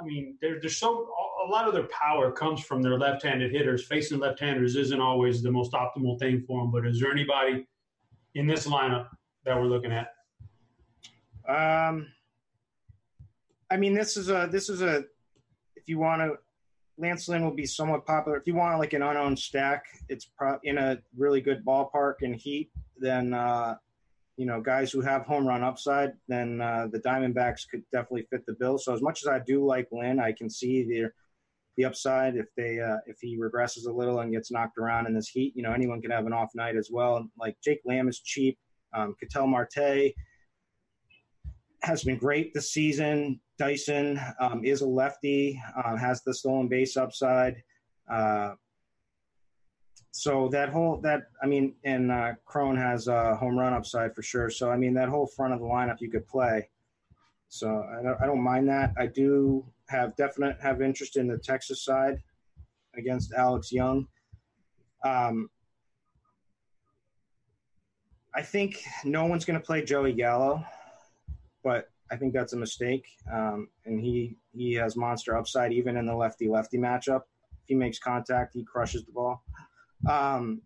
I 0.00 0.04
mean, 0.04 0.36
they're 0.40 0.62
so 0.68 1.08
a 1.46 1.50
lot 1.50 1.66
of 1.66 1.74
their 1.74 1.88
power 1.88 2.30
comes 2.30 2.60
from 2.60 2.82
their 2.82 2.98
left-handed 2.98 3.50
hitters. 3.50 3.84
Facing 3.84 4.18
left-handers 4.18 4.76
isn't 4.76 5.00
always 5.00 5.42
the 5.42 5.50
most 5.50 5.72
optimal 5.72 6.18
thing 6.18 6.44
for 6.46 6.62
them. 6.62 6.70
But 6.70 6.86
is 6.86 7.00
there 7.00 7.10
anybody 7.10 7.66
in 8.34 8.46
this 8.46 8.66
lineup 8.66 9.08
that 9.44 9.56
we're 9.56 9.66
looking 9.66 9.92
at? 9.92 10.08
Um, 11.48 12.06
I 13.70 13.76
mean, 13.76 13.94
this 13.94 14.16
is 14.16 14.28
a 14.28 14.48
this 14.50 14.68
is 14.68 14.82
a 14.82 15.04
if 15.76 15.88
you 15.88 15.98
want 15.98 16.20
to, 16.20 16.34
Lance 16.98 17.28
Lynn 17.28 17.42
will 17.42 17.54
be 17.54 17.64
somewhat 17.64 18.04
popular. 18.04 18.36
If 18.36 18.46
you 18.46 18.54
want 18.54 18.78
like 18.78 18.92
an 18.92 19.02
unowned 19.02 19.38
stack, 19.38 19.84
it's 20.08 20.26
pro- 20.26 20.58
in 20.64 20.76
a 20.76 20.98
really 21.16 21.40
good 21.40 21.64
ballpark 21.64 22.16
and 22.22 22.34
heat. 22.34 22.70
Then 23.00 23.34
uh, 23.34 23.76
you 24.38 24.46
know, 24.46 24.60
guys 24.60 24.92
who 24.92 25.00
have 25.00 25.26
home 25.26 25.46
run 25.46 25.64
upside, 25.64 26.12
then 26.28 26.60
uh, 26.60 26.86
the 26.90 27.00
Diamondbacks 27.00 27.68
could 27.68 27.82
definitely 27.92 28.26
fit 28.30 28.46
the 28.46 28.54
bill. 28.54 28.78
So 28.78 28.94
as 28.94 29.02
much 29.02 29.22
as 29.22 29.28
I 29.28 29.40
do 29.40 29.66
like 29.66 29.88
Lynn, 29.90 30.20
I 30.20 30.32
can 30.32 30.48
see 30.48 30.84
the 30.84 31.10
the 31.76 31.84
upside 31.84 32.36
if 32.36 32.46
they 32.56 32.80
uh, 32.80 32.98
if 33.06 33.18
he 33.20 33.38
regresses 33.38 33.86
a 33.86 33.92
little 33.92 34.20
and 34.20 34.32
gets 34.32 34.50
knocked 34.50 34.78
around 34.78 35.06
in 35.06 35.14
this 35.14 35.28
heat. 35.28 35.52
You 35.56 35.62
know, 35.62 35.72
anyone 35.72 36.00
can 36.00 36.10
have 36.10 36.26
an 36.26 36.32
off 36.32 36.50
night 36.54 36.76
as 36.76 36.88
well. 36.90 37.28
Like 37.38 37.56
Jake 37.62 37.80
Lamb 37.84 38.08
is 38.08 38.20
cheap. 38.20 38.58
Um, 38.92 39.14
Ketel 39.20 39.46
Marte 39.46 40.12
has 41.82 42.04
been 42.04 42.16
great 42.16 42.54
this 42.54 42.72
season. 42.72 43.40
Dyson 43.58 44.20
um, 44.40 44.64
is 44.64 44.82
a 44.82 44.86
lefty, 44.86 45.60
uh, 45.76 45.96
has 45.96 46.22
the 46.22 46.34
stolen 46.34 46.68
base 46.68 46.96
upside. 46.96 47.62
Uh, 48.10 48.54
so 50.18 50.48
that 50.48 50.70
whole 50.70 51.00
that 51.02 51.28
I 51.40 51.46
mean, 51.46 51.76
and 51.84 52.10
uh, 52.10 52.32
Cron 52.44 52.76
has 52.76 53.06
a 53.06 53.36
home 53.36 53.56
run 53.56 53.72
upside 53.72 54.16
for 54.16 54.22
sure. 54.22 54.50
So 54.50 54.68
I 54.68 54.76
mean, 54.76 54.92
that 54.94 55.08
whole 55.08 55.28
front 55.28 55.54
of 55.54 55.60
the 55.60 55.64
lineup 55.64 56.00
you 56.00 56.10
could 56.10 56.26
play. 56.26 56.68
So 57.48 57.84
I 57.88 58.02
don't, 58.02 58.20
I 58.20 58.26
don't 58.26 58.42
mind 58.42 58.68
that. 58.68 58.94
I 58.98 59.06
do 59.06 59.64
have 59.88 60.16
definite 60.16 60.56
have 60.60 60.82
interest 60.82 61.16
in 61.18 61.28
the 61.28 61.38
Texas 61.38 61.84
side 61.84 62.20
against 62.96 63.32
Alex 63.32 63.70
Young. 63.70 64.08
Um, 65.04 65.48
I 68.34 68.42
think 68.42 68.82
no 69.04 69.24
one's 69.24 69.44
going 69.44 69.60
to 69.60 69.64
play 69.64 69.84
Joey 69.84 70.14
Gallo, 70.14 70.64
but 71.62 71.90
I 72.10 72.16
think 72.16 72.32
that's 72.32 72.54
a 72.54 72.58
mistake. 72.58 73.06
Um, 73.32 73.68
and 73.86 74.00
he 74.00 74.36
he 74.52 74.74
has 74.74 74.96
monster 74.96 75.36
upside 75.36 75.72
even 75.72 75.96
in 75.96 76.06
the 76.06 76.16
lefty 76.16 76.48
lefty 76.48 76.76
matchup. 76.76 77.20
If 77.52 77.66
he 77.66 77.76
makes 77.76 78.00
contact, 78.00 78.54
he 78.54 78.64
crushes 78.64 79.04
the 79.04 79.12
ball. 79.12 79.44
Um, 80.08 80.62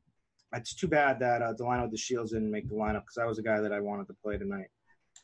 it's 0.55 0.75
too 0.75 0.89
bad 0.89 1.19
that 1.21 1.43
uh, 1.43 1.55
Delino 1.55 1.91
DeShields 1.91 2.31
didn't 2.31 2.51
make 2.51 2.69
the 2.69 2.75
lineup 2.75 3.03
because 3.03 3.19
I 3.19 3.25
was 3.25 3.39
a 3.39 3.43
guy 3.43 3.61
that 3.61 3.73
I 3.73 3.81
wanted 3.81 4.07
to 4.09 4.15
play 4.23 4.37
tonight. 4.37 4.69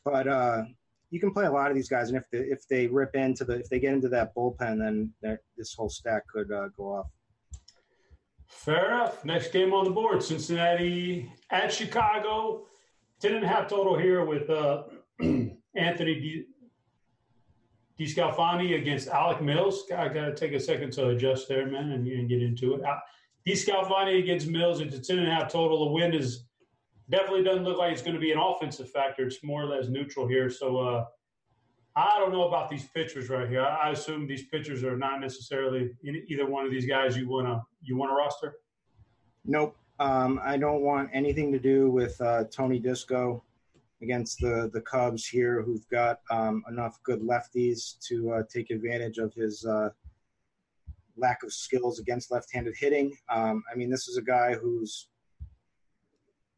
But 0.03 0.27
uh, 0.27 0.63
you 1.11 1.19
can 1.19 1.31
play 1.31 1.45
a 1.45 1.51
lot 1.51 1.69
of 1.69 1.75
these 1.75 1.89
guys, 1.89 2.09
and 2.09 2.17
if 2.17 2.29
they, 2.31 2.39
if 2.39 2.67
they 2.67 2.87
rip 2.87 3.15
into 3.15 3.43
the 3.45 3.55
if 3.55 3.69
they 3.69 3.79
get 3.79 3.93
into 3.93 4.09
that 4.09 4.33
bullpen, 4.35 4.79
then 4.79 5.13
this 5.57 5.73
whole 5.73 5.89
stack 5.89 6.27
could 6.27 6.51
uh, 6.51 6.69
go 6.75 6.93
off. 6.93 7.07
Fair 8.47 8.87
enough. 8.87 9.23
Next 9.23 9.53
game 9.53 9.73
on 9.73 9.85
the 9.85 9.91
board 9.91 10.23
Cincinnati 10.23 11.31
at 11.51 11.71
Chicago. 11.71 12.65
10 13.21 13.35
and 13.35 13.45
a 13.45 13.47
half 13.47 13.67
total 13.67 13.97
here 13.97 14.23
with 14.25 14.49
uh, 14.49 14.83
Anthony 15.75 16.45
DeSclafani 17.99 18.79
against 18.79 19.09
Alec 19.09 19.41
Mills. 19.41 19.83
I 19.95 20.07
got 20.07 20.25
to 20.25 20.35
take 20.35 20.53
a 20.53 20.59
second 20.59 20.91
to 20.93 21.09
adjust 21.09 21.47
there, 21.49 21.67
man, 21.67 21.91
and, 21.91 22.07
and 22.07 22.29
get 22.29 22.41
into 22.41 22.75
it. 22.75 22.81
Uh, 23.49 23.53
DeSclafani 23.53 24.19
against 24.19 24.47
Mills. 24.47 24.81
It's 24.81 24.95
a 24.95 24.99
10 24.99 25.19
and 25.19 25.27
a 25.27 25.31
half 25.31 25.51
total. 25.51 25.85
The 25.85 25.91
wind 25.91 26.15
is 26.15 26.45
definitely 27.09 27.43
doesn't 27.43 27.63
look 27.63 27.77
like 27.77 27.91
it's 27.91 28.01
going 28.01 28.15
to 28.15 28.19
be 28.19 28.31
an 28.31 28.39
offensive 28.39 28.89
factor. 28.89 29.25
It's 29.25 29.43
more 29.43 29.63
or 29.63 29.65
less 29.65 29.87
neutral 29.87 30.27
here. 30.27 30.49
So 30.49 30.77
uh, 30.77 31.05
I 31.95 32.19
don't 32.19 32.31
know 32.31 32.47
about 32.47 32.69
these 32.69 32.87
pitchers 32.93 33.29
right 33.29 33.49
here. 33.49 33.61
I, 33.61 33.87
I 33.87 33.89
assume 33.91 34.27
these 34.27 34.45
pitchers 34.47 34.83
are 34.83 34.97
not 34.97 35.19
necessarily 35.19 35.91
either 36.27 36.45
one 36.45 36.65
of 36.65 36.71
these 36.71 36.85
guys 36.85 37.17
you 37.17 37.27
want 37.27 37.47
to 37.47 37.61
you 37.81 37.97
want 37.97 38.11
to 38.11 38.15
roster. 38.15 38.55
Nope. 39.45 39.75
Um, 39.99 40.39
I 40.43 40.57
don't 40.57 40.81
want 40.81 41.09
anything 41.13 41.51
to 41.51 41.59
do 41.59 41.89
with 41.89 42.19
uh, 42.21 42.45
Tony 42.51 42.79
Disco 42.79 43.43
against 44.01 44.39
the 44.39 44.69
the 44.71 44.81
Cubs 44.81 45.25
here, 45.25 45.61
who've 45.61 45.87
got 45.89 46.19
um, 46.31 46.63
enough 46.69 46.99
good 47.03 47.21
lefties 47.21 47.99
to 48.07 48.31
uh, 48.31 48.43
take 48.53 48.69
advantage 48.69 49.17
of 49.17 49.33
his 49.33 49.65
uh, 49.65 49.89
lack 51.19 51.43
of 51.43 51.53
skills 51.53 51.99
against 51.99 52.31
left-handed 52.31 52.75
hitting. 52.77 53.15
Um, 53.29 53.63
I 53.71 53.75
mean, 53.75 53.89
this 53.89 54.07
is 54.07 54.17
a 54.17 54.21
guy 54.21 54.53
who's 54.53 55.07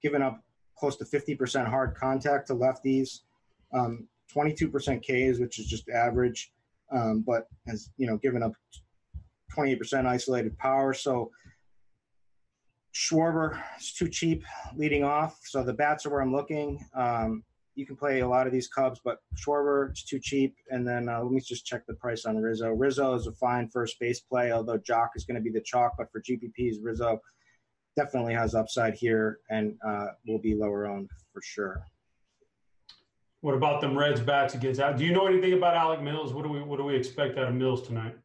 given 0.01 0.21
up 0.21 0.41
close 0.77 0.97
to 0.97 1.05
50% 1.05 1.67
hard 1.67 1.95
contact 1.95 2.47
to 2.47 2.55
lefties, 2.55 3.19
um, 3.73 4.07
22% 4.35 5.01
Ks, 5.01 5.39
which 5.39 5.59
is 5.59 5.67
just 5.67 5.89
average, 5.89 6.51
um, 6.91 7.23
but 7.25 7.47
has 7.67 7.89
you 7.97 8.07
know 8.07 8.17
given 8.17 8.41
up 8.41 8.53
28% 9.55 10.05
isolated 10.05 10.57
power. 10.57 10.93
So 10.93 11.31
Schwarber 12.93 13.61
is 13.79 13.93
too 13.93 14.09
cheap 14.09 14.43
leading 14.75 15.03
off. 15.03 15.39
So 15.43 15.63
the 15.63 15.73
bats 15.73 16.05
are 16.05 16.09
where 16.09 16.21
I'm 16.21 16.33
looking. 16.33 16.83
Um, 16.95 17.43
you 17.75 17.85
can 17.85 17.95
play 17.95 18.19
a 18.19 18.27
lot 18.27 18.47
of 18.47 18.53
these 18.53 18.67
Cubs, 18.67 18.99
but 19.03 19.19
Schwarber 19.35 19.91
is 19.91 20.03
too 20.03 20.19
cheap. 20.19 20.55
And 20.69 20.87
then 20.87 21.07
uh, 21.07 21.21
let 21.21 21.31
me 21.31 21.39
just 21.39 21.65
check 21.65 21.85
the 21.87 21.93
price 21.93 22.25
on 22.25 22.37
Rizzo. 22.37 22.69
Rizzo 22.69 23.13
is 23.15 23.27
a 23.27 23.31
fine 23.33 23.69
first 23.69 23.99
base 23.99 24.19
play, 24.19 24.51
although 24.51 24.77
Joc 24.77 25.09
is 25.15 25.25
going 25.25 25.35
to 25.35 25.41
be 25.41 25.51
the 25.51 25.61
chalk. 25.61 25.93
But 25.97 26.11
for 26.11 26.21
GPPs, 26.21 26.75
Rizzo 26.81 27.21
definitely 27.95 28.33
has 28.33 28.55
upside 28.55 28.93
here 28.93 29.39
and 29.49 29.75
uh, 29.85 30.07
will 30.27 30.39
be 30.39 30.55
lower 30.55 30.85
owned 30.85 31.09
for 31.33 31.41
sure. 31.41 31.85
What 33.41 33.55
about 33.55 33.81
them 33.81 33.97
Reds 33.97 34.19
bats 34.19 34.53
against 34.53 34.79
out? 34.79 34.97
Do 34.97 35.05
you 35.05 35.13
know 35.13 35.25
anything 35.25 35.53
about 35.53 35.75
Alec 35.75 36.01
Mills? 36.01 36.31
What 36.33 36.43
do 36.43 36.49
we 36.49 36.61
what 36.61 36.77
do 36.77 36.83
we 36.83 36.95
expect 36.95 37.39
out 37.39 37.47
of 37.47 37.55
Mills 37.55 37.87
tonight? 37.87 38.15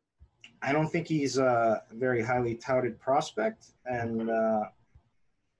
I 0.61 0.73
don't 0.73 0.89
think 0.89 1.07
he's 1.07 1.39
a 1.39 1.83
very 1.93 2.23
highly 2.23 2.55
touted 2.55 3.01
prospect, 3.01 3.69
and 3.87 4.29
uh, 4.31 4.65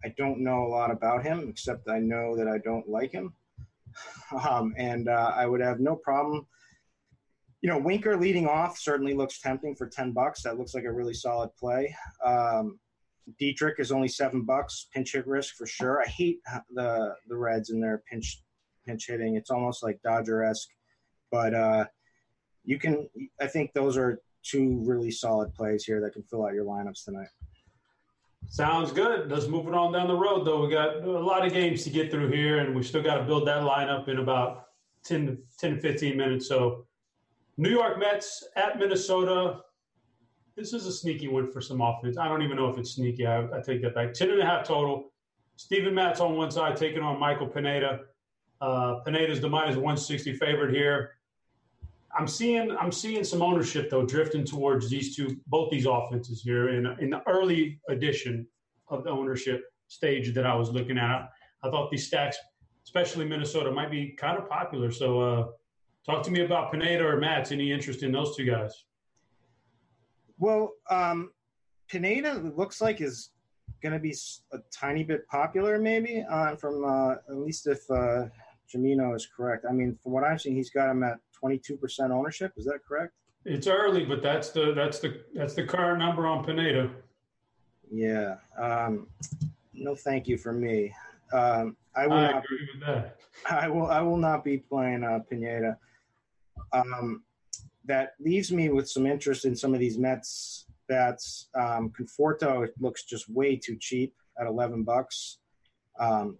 I 0.05 0.09
don't 0.19 0.41
know 0.41 0.65
a 0.65 0.69
lot 0.69 0.91
about 0.91 1.23
him 1.23 1.49
except 1.49 1.89
I 1.89 2.01
know 2.01 2.37
that 2.37 2.49
I 2.49 2.59
don't 2.59 2.87
like 2.89 3.13
him. 3.13 3.33
Um, 4.49 4.75
and 4.77 5.09
uh, 5.09 5.33
I 5.37 5.47
would 5.47 5.61
have 5.61 5.79
no 5.79 5.95
problem. 5.95 6.47
You 7.63 7.71
know, 7.71 7.79
Winker 7.79 8.17
leading 8.17 8.49
off 8.49 8.77
certainly 8.77 9.15
looks 9.15 9.41
tempting 9.41 9.77
for 9.77 9.87
ten 9.87 10.11
bucks. 10.13 10.43
That 10.43 10.59
looks 10.59 10.75
like 10.75 10.85
a 10.85 10.93
really 10.93 11.15
solid 11.15 11.51
play. 11.57 11.95
Um, 12.25 12.81
Dietrich 13.39 13.79
is 13.79 13.93
only 13.93 14.09
seven 14.09 14.43
bucks, 14.43 14.89
pinch 14.93 15.13
hit 15.13 15.27
risk 15.27 15.55
for 15.55 15.67
sure. 15.67 16.03
I 16.03 16.09
hate 16.09 16.41
the 16.75 17.15
the 17.29 17.37
Reds 17.37 17.71
and 17.71 17.83
their 17.83 18.03
pinch 18.11 18.43
pinch 18.85 19.07
hitting. 19.07 19.37
It's 19.37 19.51
almost 19.51 19.83
like 19.83 20.01
Dodger 20.03 20.43
esque, 20.45 20.71
but 21.31 21.55
uh, 21.55 21.85
you 22.65 22.79
can. 22.79 23.09
I 23.41 23.47
think 23.47 23.73
those 23.73 23.97
are 23.97 24.21
two 24.43 24.83
really 24.85 25.11
solid 25.11 25.55
plays 25.55 25.85
here 25.85 26.01
that 26.01 26.13
can 26.13 26.23
fill 26.25 26.45
out 26.45 26.55
your 26.55 26.65
lineups 26.65 27.05
tonight. 27.05 27.29
Sounds 28.49 28.93
good. 28.93 29.31
Let's 29.31 29.49
move 29.49 29.67
it 29.67 29.75
on 29.75 29.93
down 29.93 30.09
the 30.09 30.15
road, 30.15 30.45
though. 30.47 30.65
We 30.65 30.73
got 30.73 31.03
a 31.03 31.11
lot 31.11 31.45
of 31.45 31.53
games 31.53 31.85
to 31.85 31.91
get 31.91 32.11
through 32.11 32.31
here, 32.31 32.59
and 32.59 32.75
we 32.75 32.83
still 32.83 33.03
got 33.03 33.17
to 33.19 33.25
build 33.25 33.47
that 33.49 33.63
lineup 33.63 34.09
in 34.09 34.19
about 34.19 34.67
10 35.05 35.27
to 35.27 35.39
10 35.59 35.81
15 35.81 36.17
minutes. 36.17 36.49
So, 36.49 36.87
New 37.57 37.71
York 37.71 37.99
Mets 37.99 38.47
at 38.57 38.79
Minnesota. 38.79 39.61
This 40.57 40.73
is 40.73 40.87
a 40.87 40.93
sneaky 40.93 41.29
one 41.29 41.51
for 41.51 41.61
some 41.61 41.81
offense. 41.81 42.17
I 42.17 42.29
don't 42.29 42.43
even 42.43 42.57
know 42.57 42.69
if 42.69 42.79
it's 42.79 42.93
sneaky. 42.93 43.27
I, 43.27 43.45
I 43.45 43.61
take 43.61 43.83
that 43.83 43.95
back. 43.95 44.15
10 44.15 44.31
and 44.31 44.41
a 44.41 44.45
half 44.45 44.67
total. 44.67 45.13
Steven 45.57 45.95
Matz 45.95 46.21
on 46.21 46.37
one 46.37 46.51
side, 46.51 46.77
taking 46.77 47.03
on 47.03 47.19
Michael 47.19 47.47
Pineda. 47.47 48.01
Uh, 48.61 49.01
Pineda's 49.05 49.41
the 49.41 49.49
minus 49.49 49.77
160 49.77 50.35
favorite 50.37 50.75
here. 50.75 51.16
I'm 52.17 52.27
seeing 52.27 52.71
I'm 52.77 52.93
seeing 52.93 53.25
some 53.25 53.43
ownership 53.43 53.91
though 53.91 54.05
drifting 54.05 54.45
towards 54.45 54.89
these 54.89 55.17
two 55.17 55.37
both 55.47 55.71
these 55.71 55.87
offenses 55.87 56.43
here 56.43 56.71
in 56.71 56.87
in 57.01 57.11
the 57.11 57.23
early 57.29 57.81
edition 57.89 58.47
of 58.89 59.05
the 59.05 59.11
ownership 59.11 59.65
stage 59.89 60.35
that 60.35 60.47
I 60.47 60.55
was 60.55 60.71
looking 60.71 60.99
at. 60.99 61.29
I 61.63 61.71
thought 61.71 61.91
these 61.91 62.07
stacks, 62.07 62.37
especially 62.85 63.25
Minnesota, 63.25 63.71
might 63.71 63.91
be 63.91 64.11
kind 64.11 64.39
of 64.39 64.49
popular. 64.49 64.91
So, 64.91 65.21
uh, 65.21 65.47
talk 66.05 66.23
to 66.25 66.31
me 66.31 66.43
about 66.43 66.73
Pineda 66.73 67.05
or 67.05 67.19
Matz. 67.19 67.53
Any 67.53 67.73
interest 67.73 68.03
in 68.03 68.13
those 68.13 68.37
two 68.37 68.45
guys? 68.45 68.85
Well, 70.39 70.75
um, 70.91 71.31
Pineda 71.89 72.35
looks 72.35 72.81
like 72.81 73.01
is 73.01 73.31
going 73.83 73.93
to 73.93 73.99
be 73.99 74.15
a 74.53 74.59
tiny 74.73 75.05
bit 75.05 75.27
popular, 75.29 75.79
maybe 75.79 76.25
uh, 76.31 76.57
from 76.57 76.85
uh, 76.85 77.13
at 77.29 77.37
least 77.37 77.67
if 77.67 77.79
uh, 77.91 78.25
Jamino 78.73 79.15
is 79.15 79.29
correct. 79.35 79.65
I 79.69 79.73
mean, 79.73 79.99
from 80.03 80.13
what 80.13 80.25
I've 80.25 80.41
seen, 80.41 80.55
he's 80.55 80.71
got 80.71 80.91
him 80.91 81.03
at 81.03 81.19
22% 81.43 82.11
ownership. 82.11 82.53
Is 82.57 82.65
that 82.67 82.81
correct? 82.87 83.13
It's 83.45 83.67
early, 83.67 84.05
but 84.05 84.23
that's 84.23 84.51
the 84.51 84.73
that's 84.75 84.99
the 84.99 85.23
that's 85.33 85.55
the 85.55 85.63
current 85.63 86.01
number 86.01 86.27
on 86.27 86.45
Pineda. 86.45 86.91
Yeah. 87.91 88.37
Um, 88.59 89.07
no, 89.73 89.95
thank 89.95 90.27
you 90.27 90.37
for 90.37 90.53
me. 90.53 90.93
Um, 91.33 91.77
I 91.95 92.07
will 92.07 92.15
I 92.15 92.33
not. 92.33 92.45
agree 92.45 92.69
with 92.75 92.87
that. 92.87 93.21
I 93.51 93.69
will. 93.69 93.87
I 93.87 94.01
will 94.01 94.17
not 94.17 94.43
be 94.43 94.59
playing 94.59 95.05
uh, 95.05 95.21
Pineda. 95.31 95.79
Um, 96.73 97.23
that 97.85 98.15
leaves 98.19 98.51
me 98.51 98.69
with 98.69 98.89
some 98.89 99.07
interest 99.07 99.45
in 99.45 99.55
some 99.55 99.75
of 99.75 99.81
these 99.81 99.97
Mets 99.97 100.67
bats. 100.89 101.49
Um, 101.55 101.93
Conforto 101.99 102.69
looks 102.81 103.05
just 103.05 103.29
way 103.29 103.57
too 103.57 103.77
cheap 103.79 104.13
at 104.41 104.47
eleven 104.49 104.83
bucks. 104.83 105.39
Um, 106.01 106.37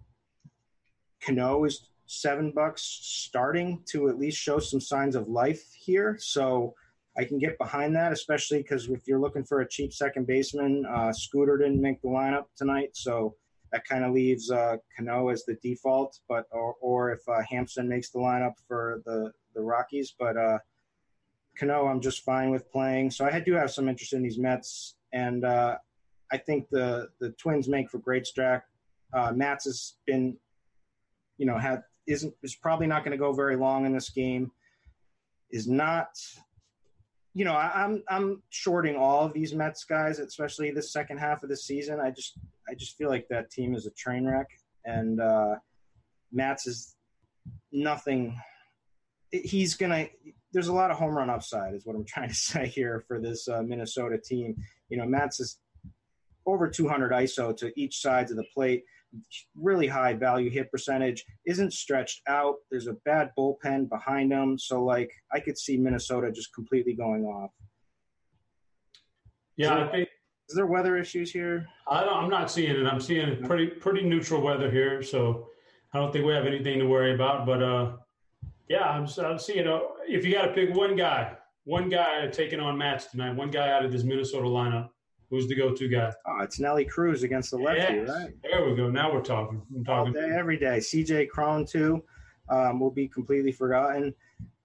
Cano 1.21 1.63
is 1.63 1.87
seven 2.07 2.51
bucks, 2.51 2.81
starting 2.81 3.83
to 3.85 4.09
at 4.09 4.17
least 4.17 4.37
show 4.37 4.59
some 4.59 4.81
signs 4.81 5.15
of 5.15 5.27
life 5.27 5.73
here. 5.77 6.17
So 6.19 6.73
I 7.17 7.25
can 7.25 7.37
get 7.37 7.57
behind 7.57 7.95
that, 7.95 8.11
especially 8.11 8.59
because 8.59 8.87
if 8.87 9.07
you're 9.07 9.19
looking 9.19 9.43
for 9.43 9.61
a 9.61 9.67
cheap 9.67 9.93
second 9.93 10.27
baseman, 10.27 10.85
uh, 10.85 11.11
Scooter 11.11 11.57
didn't 11.57 11.81
make 11.81 12.01
the 12.01 12.07
lineup 12.07 12.45
tonight, 12.55 12.91
so 12.93 13.35
that 13.71 13.83
kind 13.85 14.05
of 14.05 14.13
leaves 14.13 14.49
uh, 14.51 14.77
Cano 14.95 15.29
as 15.29 15.43
the 15.43 15.55
default. 15.55 16.19
But 16.29 16.45
or, 16.51 16.75
or 16.79 17.11
if 17.11 17.19
uh, 17.27 17.41
Hampson 17.49 17.89
makes 17.89 18.11
the 18.11 18.19
lineup 18.19 18.53
for 18.67 19.01
the 19.05 19.31
the 19.55 19.61
Rockies, 19.61 20.13
but 20.17 20.37
uh, 20.37 20.59
Cano, 21.59 21.87
I'm 21.87 22.01
just 22.01 22.23
fine 22.23 22.51
with 22.51 22.71
playing. 22.71 23.11
So 23.11 23.25
I 23.25 23.39
do 23.39 23.53
have 23.53 23.71
some 23.71 23.89
interest 23.89 24.13
in 24.13 24.21
these 24.21 24.37
Mets, 24.37 24.95
and 25.11 25.43
uh, 25.43 25.77
I 26.31 26.37
think 26.37 26.69
the 26.69 27.09
the 27.19 27.31
Twins 27.31 27.67
make 27.67 27.89
for 27.89 27.97
great 27.97 28.27
stack. 28.27 28.65
Uh, 29.11 29.31
Matz 29.35 29.65
has 29.65 29.95
been, 30.05 30.37
you 31.37 31.47
know, 31.47 31.57
had 31.57 31.81
isn't 32.07 32.33
is 32.41 32.55
probably 32.55 32.87
not 32.87 33.03
going 33.03 33.11
to 33.11 33.17
go 33.17 33.33
very 33.33 33.55
long 33.55 33.85
in 33.85 33.93
this 33.93 34.09
game. 34.09 34.51
Is 35.49 35.67
not, 35.67 36.09
you 37.33 37.45
know, 37.45 37.53
I, 37.53 37.83
I'm 37.83 38.03
I'm 38.09 38.43
shorting 38.49 38.95
all 38.95 39.25
of 39.25 39.33
these 39.33 39.53
Mets 39.53 39.83
guys, 39.83 40.19
especially 40.19 40.71
the 40.71 40.81
second 40.81 41.19
half 41.19 41.43
of 41.43 41.49
the 41.49 41.57
season. 41.57 41.99
I 41.99 42.11
just 42.11 42.39
I 42.69 42.73
just 42.73 42.97
feel 42.97 43.09
like 43.09 43.27
that 43.29 43.51
team 43.51 43.75
is 43.75 43.85
a 43.85 43.91
train 43.91 44.25
wreck, 44.25 44.47
and 44.85 45.21
uh, 45.21 45.55
Matz 46.31 46.67
is 46.67 46.95
nothing. 47.71 48.39
He's 49.31 49.75
gonna. 49.75 50.07
There's 50.53 50.69
a 50.69 50.73
lot 50.73 50.91
of 50.91 50.97
home 50.97 51.15
run 51.15 51.29
upside, 51.29 51.75
is 51.75 51.85
what 51.85 51.95
I'm 51.95 52.05
trying 52.07 52.29
to 52.29 52.35
say 52.35 52.67
here 52.67 53.03
for 53.07 53.19
this 53.19 53.47
uh, 53.47 53.61
Minnesota 53.61 54.17
team. 54.17 54.55
You 54.89 54.97
know, 54.97 55.05
Matz 55.05 55.39
is 55.39 55.59
over 56.45 56.69
200 56.69 57.11
ISO 57.11 57.55
to 57.57 57.71
each 57.79 58.01
sides 58.01 58.31
of 58.31 58.37
the 58.37 58.45
plate 58.53 58.83
really 59.55 59.87
high 59.87 60.13
value 60.13 60.49
hit 60.49 60.71
percentage, 60.71 61.23
isn't 61.45 61.73
stretched 61.73 62.21
out. 62.27 62.55
There's 62.71 62.87
a 62.87 62.93
bad 63.05 63.31
bullpen 63.37 63.89
behind 63.89 64.31
him. 64.31 64.57
So, 64.57 64.83
like, 64.83 65.11
I 65.33 65.39
could 65.39 65.57
see 65.57 65.77
Minnesota 65.77 66.31
just 66.31 66.53
completely 66.53 66.93
going 66.93 67.23
off. 67.25 67.51
Yeah, 69.55 69.75
there, 69.75 69.85
I 69.85 69.91
think 69.91 70.09
is 70.49 70.55
there 70.55 70.67
weather 70.67 70.97
issues 70.97 71.31
here? 71.31 71.67
I 71.89 72.03
don't, 72.03 72.23
I'm 72.23 72.29
not 72.29 72.49
seeing 72.49 72.71
it. 72.71 72.85
I'm 72.85 73.01
seeing 73.01 73.43
pretty 73.43 73.67
pretty 73.67 74.03
neutral 74.03 74.41
weather 74.41 74.71
here, 74.71 75.03
so 75.03 75.49
I 75.93 75.99
don't 75.99 76.13
think 76.13 76.25
we 76.25 76.33
have 76.33 76.45
anything 76.45 76.79
to 76.79 76.85
worry 76.85 77.13
about. 77.13 77.45
But 77.45 77.61
uh, 77.61 77.97
yeah, 78.69 78.83
I'm, 78.83 79.07
I'm 79.23 79.39
seeing. 79.39 79.67
Uh, 79.67 79.79
if 80.07 80.25
you 80.25 80.33
got 80.33 80.45
to 80.45 80.53
pick 80.53 80.73
one 80.75 80.95
guy, 80.95 81.33
one 81.65 81.89
guy 81.89 82.27
taking 82.27 82.59
on 82.59 82.77
Matz 82.77 83.05
tonight, 83.07 83.35
one 83.35 83.51
guy 83.51 83.71
out 83.71 83.83
of 83.83 83.91
this 83.91 84.03
Minnesota 84.03 84.47
lineup, 84.47 84.89
who's 85.29 85.47
the 85.47 85.55
go-to 85.55 85.87
guy? 85.87 86.11
Oh, 86.25 86.39
it's 86.41 86.59
Nelly 86.59 86.85
Cruz 86.85 87.23
against 87.23 87.51
the 87.51 87.57
lefty, 87.57 87.95
Yes. 87.95 88.09
right? 88.09 88.33
There 88.43 88.65
we 88.69 88.75
go. 88.75 88.89
Now 88.89 89.13
we're 89.13 89.21
talking. 89.21 89.61
I'm 89.75 89.83
talking. 89.83 90.13
day, 90.13 90.29
every 90.37 90.57
day. 90.57 90.77
CJ 90.77 91.29
Cron 91.29 91.65
too 91.65 92.03
um, 92.49 92.79
will 92.79 92.91
be 92.91 93.07
completely 93.07 93.51
forgotten. 93.51 94.13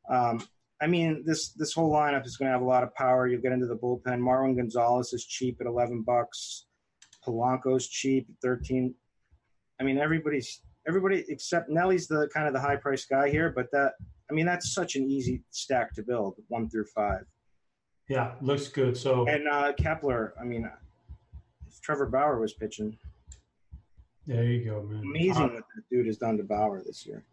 Um, 0.08 0.42
I 0.80 0.86
mean, 0.88 1.22
this 1.24 1.50
this 1.52 1.72
whole 1.72 1.92
lineup 1.92 2.26
is 2.26 2.36
going 2.36 2.48
to 2.48 2.52
have 2.52 2.62
a 2.62 2.64
lot 2.66 2.82
of 2.82 2.94
power. 2.94 3.26
You'll 3.28 3.40
get 3.40 3.52
into 3.52 3.66
the 3.66 3.76
bullpen. 3.76 4.18
Marwin 4.20 4.56
Gonzalez 4.56 5.12
is 5.12 5.24
cheap 5.24 5.58
at 5.60 5.66
eleven 5.66 6.02
bucks. 6.02 6.66
Polanco's 7.26 7.86
cheap 7.88 8.26
at 8.28 8.34
thirteen. 8.42 8.94
I 9.80 9.84
mean, 9.84 9.98
everybody's 9.98 10.60
everybody 10.88 11.24
except 11.28 11.70
Nelly's 11.70 12.08
the 12.08 12.28
kind 12.34 12.48
of 12.48 12.52
the 12.54 12.60
high 12.60 12.76
price 12.76 13.04
guy 13.04 13.28
here, 13.30 13.52
but 13.54 13.66
that 13.72 13.92
I 14.28 14.34
mean 14.34 14.44
that's 14.46 14.74
such 14.74 14.96
an 14.96 15.08
easy 15.08 15.42
stack 15.50 15.94
to 15.94 16.02
build, 16.02 16.34
one 16.48 16.68
through 16.68 16.86
five. 16.94 17.24
Yeah, 18.12 18.32
looks 18.42 18.68
good. 18.68 18.94
So 18.94 19.26
And 19.26 19.48
uh, 19.48 19.72
Kepler, 19.72 20.34
I 20.38 20.44
mean, 20.44 20.70
if 21.66 21.80
Trevor 21.80 22.04
Bauer 22.04 22.38
was 22.38 22.52
pitching, 22.52 22.98
there 24.26 24.44
you 24.44 24.66
go, 24.66 24.82
man. 24.82 25.02
amazing 25.02 25.44
Uh, 25.44 25.48
what 25.54 25.64
that 25.74 25.82
dude 25.90 26.04
has 26.04 26.18
done 26.18 26.36
to 26.36 26.44
Bauer 26.44 26.82
this 26.84 27.06
year. 27.06 27.24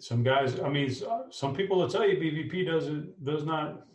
some 0.00 0.24
guys. 0.24 0.58
I 0.58 0.68
mean, 0.70 0.92
some 1.30 1.54
people 1.54 1.78
will 1.78 1.88
tell 1.88 2.04
you 2.04 2.16
BVP 2.16 2.66
doesn't 2.66 3.24
does 3.24 3.44
not 3.44 3.86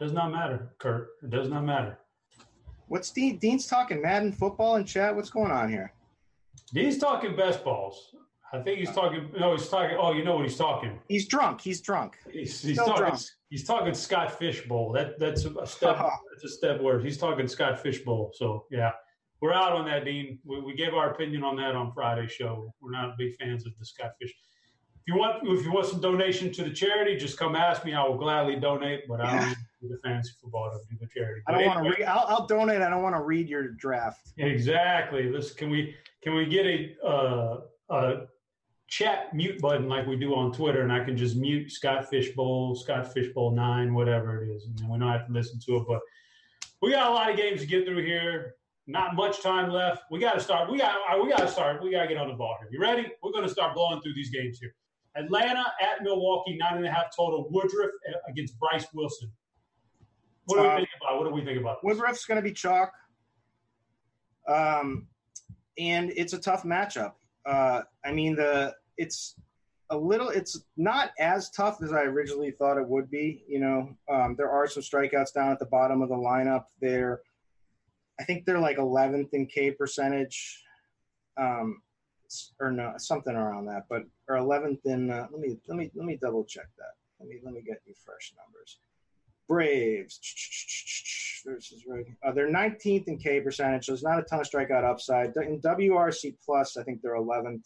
does 0.00 0.12
not 0.12 0.32
matter, 0.32 0.72
Kurt. 0.78 1.10
It 1.22 1.30
does 1.30 1.48
not 1.48 1.64
matter. 1.64 2.00
What's 2.88 3.12
Dean? 3.12 3.38
Dean's 3.38 3.68
talking 3.68 4.02
Madden 4.02 4.32
football 4.32 4.74
in 4.76 4.84
chat. 4.84 5.14
What's 5.14 5.30
going 5.30 5.52
on 5.52 5.70
here? 5.70 5.92
He's 6.72 6.98
talking 6.98 7.36
best 7.36 7.62
balls. 7.62 8.16
I 8.52 8.60
think 8.60 8.78
he's 8.78 8.90
talking. 8.90 9.30
No, 9.38 9.52
he's 9.56 9.68
talking. 9.68 9.96
Oh, 10.00 10.12
you 10.12 10.24
know 10.24 10.36
what 10.36 10.44
he's 10.44 10.56
talking. 10.56 10.98
He's 11.08 11.28
drunk. 11.28 11.60
He's 11.60 11.80
drunk. 11.80 12.18
He's, 12.32 12.60
he's 12.60 12.76
talking. 12.76 12.96
drunk. 12.96 13.20
He's 13.48 13.64
talking 13.64 13.94
Scott 13.94 14.38
Fishbowl. 14.38 14.92
That 14.92 15.18
that's 15.20 15.44
a 15.44 15.66
step. 15.66 15.98
that's 16.32 16.44
a 16.44 16.48
step 16.48 16.80
word. 16.80 17.04
He's 17.04 17.16
talking 17.16 17.46
Scott 17.46 17.80
Fishbowl. 17.80 18.32
So 18.34 18.66
yeah, 18.70 18.90
we're 19.40 19.52
out 19.52 19.72
on 19.72 19.86
that, 19.86 20.04
Dean. 20.04 20.38
We, 20.44 20.60
we 20.60 20.74
gave 20.74 20.94
our 20.94 21.10
opinion 21.10 21.44
on 21.44 21.56
that 21.56 21.76
on 21.76 21.92
Friday's 21.92 22.32
show. 22.32 22.74
We're 22.80 22.90
not 22.90 23.16
big 23.16 23.36
fans 23.36 23.66
of 23.66 23.72
the 23.78 23.84
Scott 23.84 24.12
Fish. 24.20 24.30
If 24.30 25.14
you 25.14 25.16
want, 25.16 25.46
if 25.46 25.64
you 25.64 25.72
want 25.72 25.86
some 25.86 26.00
donation 26.00 26.52
to 26.52 26.64
the 26.64 26.70
charity, 26.70 27.16
just 27.16 27.38
come 27.38 27.54
ask 27.54 27.84
me. 27.84 27.94
I 27.94 28.02
will 28.02 28.18
gladly 28.18 28.56
donate. 28.56 29.06
But 29.08 29.20
I 29.20 29.38
don't 29.38 29.56
do 29.80 29.88
the 29.88 29.98
fantasy 30.04 30.32
football. 30.42 30.64
I 30.64 30.74
don't 30.74 30.88
do 30.90 30.96
the 31.00 31.08
charity. 31.08 31.42
I 31.46 31.52
don't 31.52 31.66
want 31.66 31.84
to 31.84 31.90
read. 31.90 32.04
I'll, 32.04 32.26
I'll 32.28 32.46
donate. 32.46 32.82
I 32.82 32.90
don't 32.90 33.02
want 33.02 33.14
to 33.14 33.22
read 33.22 33.48
your 33.48 33.68
draft. 33.68 34.32
Exactly. 34.38 35.30
Let's 35.30 35.52
can 35.52 35.70
we 35.70 35.94
can 36.22 36.34
we 36.34 36.46
get 36.46 36.66
a 36.66 36.94
uh, 37.06 37.60
a 37.90 38.26
chat 38.90 39.32
mute 39.32 39.60
button 39.60 39.88
like 39.88 40.06
we 40.06 40.16
do 40.16 40.34
on 40.34 40.52
Twitter, 40.52 40.82
and 40.82 40.92
I 40.92 41.02
can 41.02 41.16
just 41.16 41.36
mute 41.36 41.70
Scott 41.70 42.10
Fishbowl, 42.10 42.74
Scott 42.74 43.12
Fishbowl 43.14 43.52
nine, 43.52 43.94
whatever 43.94 44.42
it 44.42 44.50
is, 44.50 44.66
and 44.66 44.90
we 44.90 44.98
don't 44.98 45.08
have 45.08 45.26
to 45.28 45.32
listen 45.32 45.58
to 45.66 45.76
it. 45.76 45.84
But 45.88 46.00
we 46.82 46.90
got 46.90 47.10
a 47.10 47.14
lot 47.14 47.30
of 47.30 47.36
games 47.36 47.60
to 47.60 47.66
get 47.66 47.86
through 47.86 48.04
here. 48.04 48.56
Not 48.86 49.14
much 49.14 49.40
time 49.42 49.70
left. 49.70 50.02
We 50.10 50.18
got 50.18 50.34
to 50.34 50.40
start. 50.40 50.70
We 50.70 50.78
got. 50.78 50.96
We 51.22 51.30
got 51.30 51.38
to 51.38 51.48
start. 51.48 51.82
We 51.82 51.92
got 51.92 52.02
to 52.02 52.08
get 52.08 52.16
on 52.16 52.28
the 52.28 52.34
ball 52.34 52.56
here. 52.60 52.68
You 52.72 52.80
ready? 52.80 53.06
We're 53.22 53.30
going 53.30 53.44
to 53.44 53.50
start 53.50 53.74
blowing 53.74 54.00
through 54.00 54.14
these 54.14 54.30
games 54.30 54.58
here. 54.58 54.74
Atlanta 55.16 55.64
at 55.80 56.02
Milwaukee, 56.02 56.56
nine 56.56 56.78
and 56.78 56.86
a 56.86 56.90
half 56.90 57.14
total. 57.16 57.46
Woodruff 57.50 57.90
against 58.28 58.58
Bryce 58.58 58.86
Wilson. 58.92 59.30
What 60.46 60.56
do 60.56 60.62
we 60.62 60.68
uh, 60.68 60.76
think 60.76 60.88
about? 61.00 61.18
What 61.18 61.28
do 61.28 61.34
we 61.34 61.44
think 61.44 61.60
about? 61.60 61.76
This? 61.82 61.96
Woodruff's 61.96 62.24
going 62.24 62.42
to 62.42 62.42
be 62.42 62.52
chalk. 62.52 62.90
Um, 64.48 65.06
and 65.78 66.12
it's 66.16 66.32
a 66.32 66.38
tough 66.38 66.64
matchup. 66.64 67.12
Uh, 67.46 67.82
I 68.04 68.12
mean, 68.12 68.34
the 68.34 68.74
it's 69.00 69.34
a 69.88 69.96
little 69.96 70.28
it's 70.28 70.62
not 70.76 71.10
as 71.18 71.50
tough 71.50 71.82
as 71.82 71.92
I 71.92 72.02
originally 72.02 72.52
thought 72.52 72.78
it 72.78 72.86
would 72.86 73.10
be. 73.10 73.42
You 73.48 73.60
know, 73.60 73.96
um, 74.08 74.34
there 74.36 74.50
are 74.50 74.68
some 74.68 74.82
strikeouts 74.82 75.32
down 75.34 75.50
at 75.50 75.58
the 75.58 75.66
bottom 75.66 76.02
of 76.02 76.10
the 76.10 76.14
lineup. 76.14 76.64
There, 76.80 77.22
I 78.20 78.24
think 78.24 78.44
they're 78.44 78.60
like 78.60 78.76
11th 78.76 79.30
in 79.32 79.46
K 79.46 79.72
percentage, 79.72 80.62
um, 81.36 81.80
or 82.60 82.70
no, 82.70 82.92
something 82.98 83.34
around 83.34 83.66
that. 83.66 83.86
But 83.88 84.04
or 84.28 84.36
11th 84.36 84.80
in. 84.84 85.10
Uh, 85.10 85.26
let 85.32 85.40
me 85.40 85.58
let 85.66 85.78
me 85.78 85.90
let 85.94 86.06
me 86.06 86.18
double 86.20 86.44
check 86.44 86.66
that. 86.76 86.94
Let 87.18 87.28
me 87.28 87.36
let 87.42 87.54
me 87.54 87.62
get 87.62 87.80
you 87.86 87.94
fresh 88.04 88.32
numbers. 88.36 88.78
Braves 89.48 90.20
versus. 91.44 91.84
Uh, 92.22 92.32
they're 92.32 92.52
19th 92.52 93.08
in 93.08 93.18
K 93.18 93.40
percentage, 93.40 93.86
so 93.86 93.92
there's 93.92 94.04
not 94.04 94.20
a 94.20 94.22
ton 94.22 94.40
of 94.40 94.46
strikeout 94.48 94.84
upside. 94.84 95.34
In 95.36 95.60
WRC 95.60 96.36
plus, 96.44 96.76
I 96.76 96.84
think 96.84 97.00
they're 97.02 97.16
11th 97.16 97.62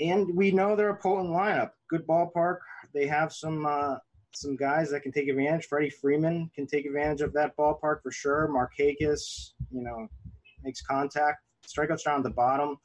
and 0.00 0.34
we 0.34 0.50
know 0.50 0.74
they're 0.74 0.90
a 0.90 0.96
potent 0.96 1.30
lineup. 1.30 1.70
Good 1.88 2.06
ballpark. 2.06 2.58
They 2.92 3.06
have 3.06 3.32
some 3.32 3.66
uh, 3.66 3.96
some 4.32 4.56
guys 4.56 4.90
that 4.90 5.02
can 5.02 5.12
take 5.12 5.28
advantage. 5.28 5.66
Freddie 5.66 5.90
Freeman 5.90 6.50
can 6.54 6.66
take 6.66 6.86
advantage 6.86 7.20
of 7.20 7.32
that 7.34 7.56
ballpark 7.56 8.02
for 8.02 8.10
sure. 8.10 8.48
Markakis, 8.48 9.50
you 9.70 9.82
know, 9.82 10.08
makes 10.62 10.80
contact. 10.82 11.38
Strikeouts 11.66 12.04
down 12.04 12.22
the 12.22 12.30
bottom. 12.30 12.76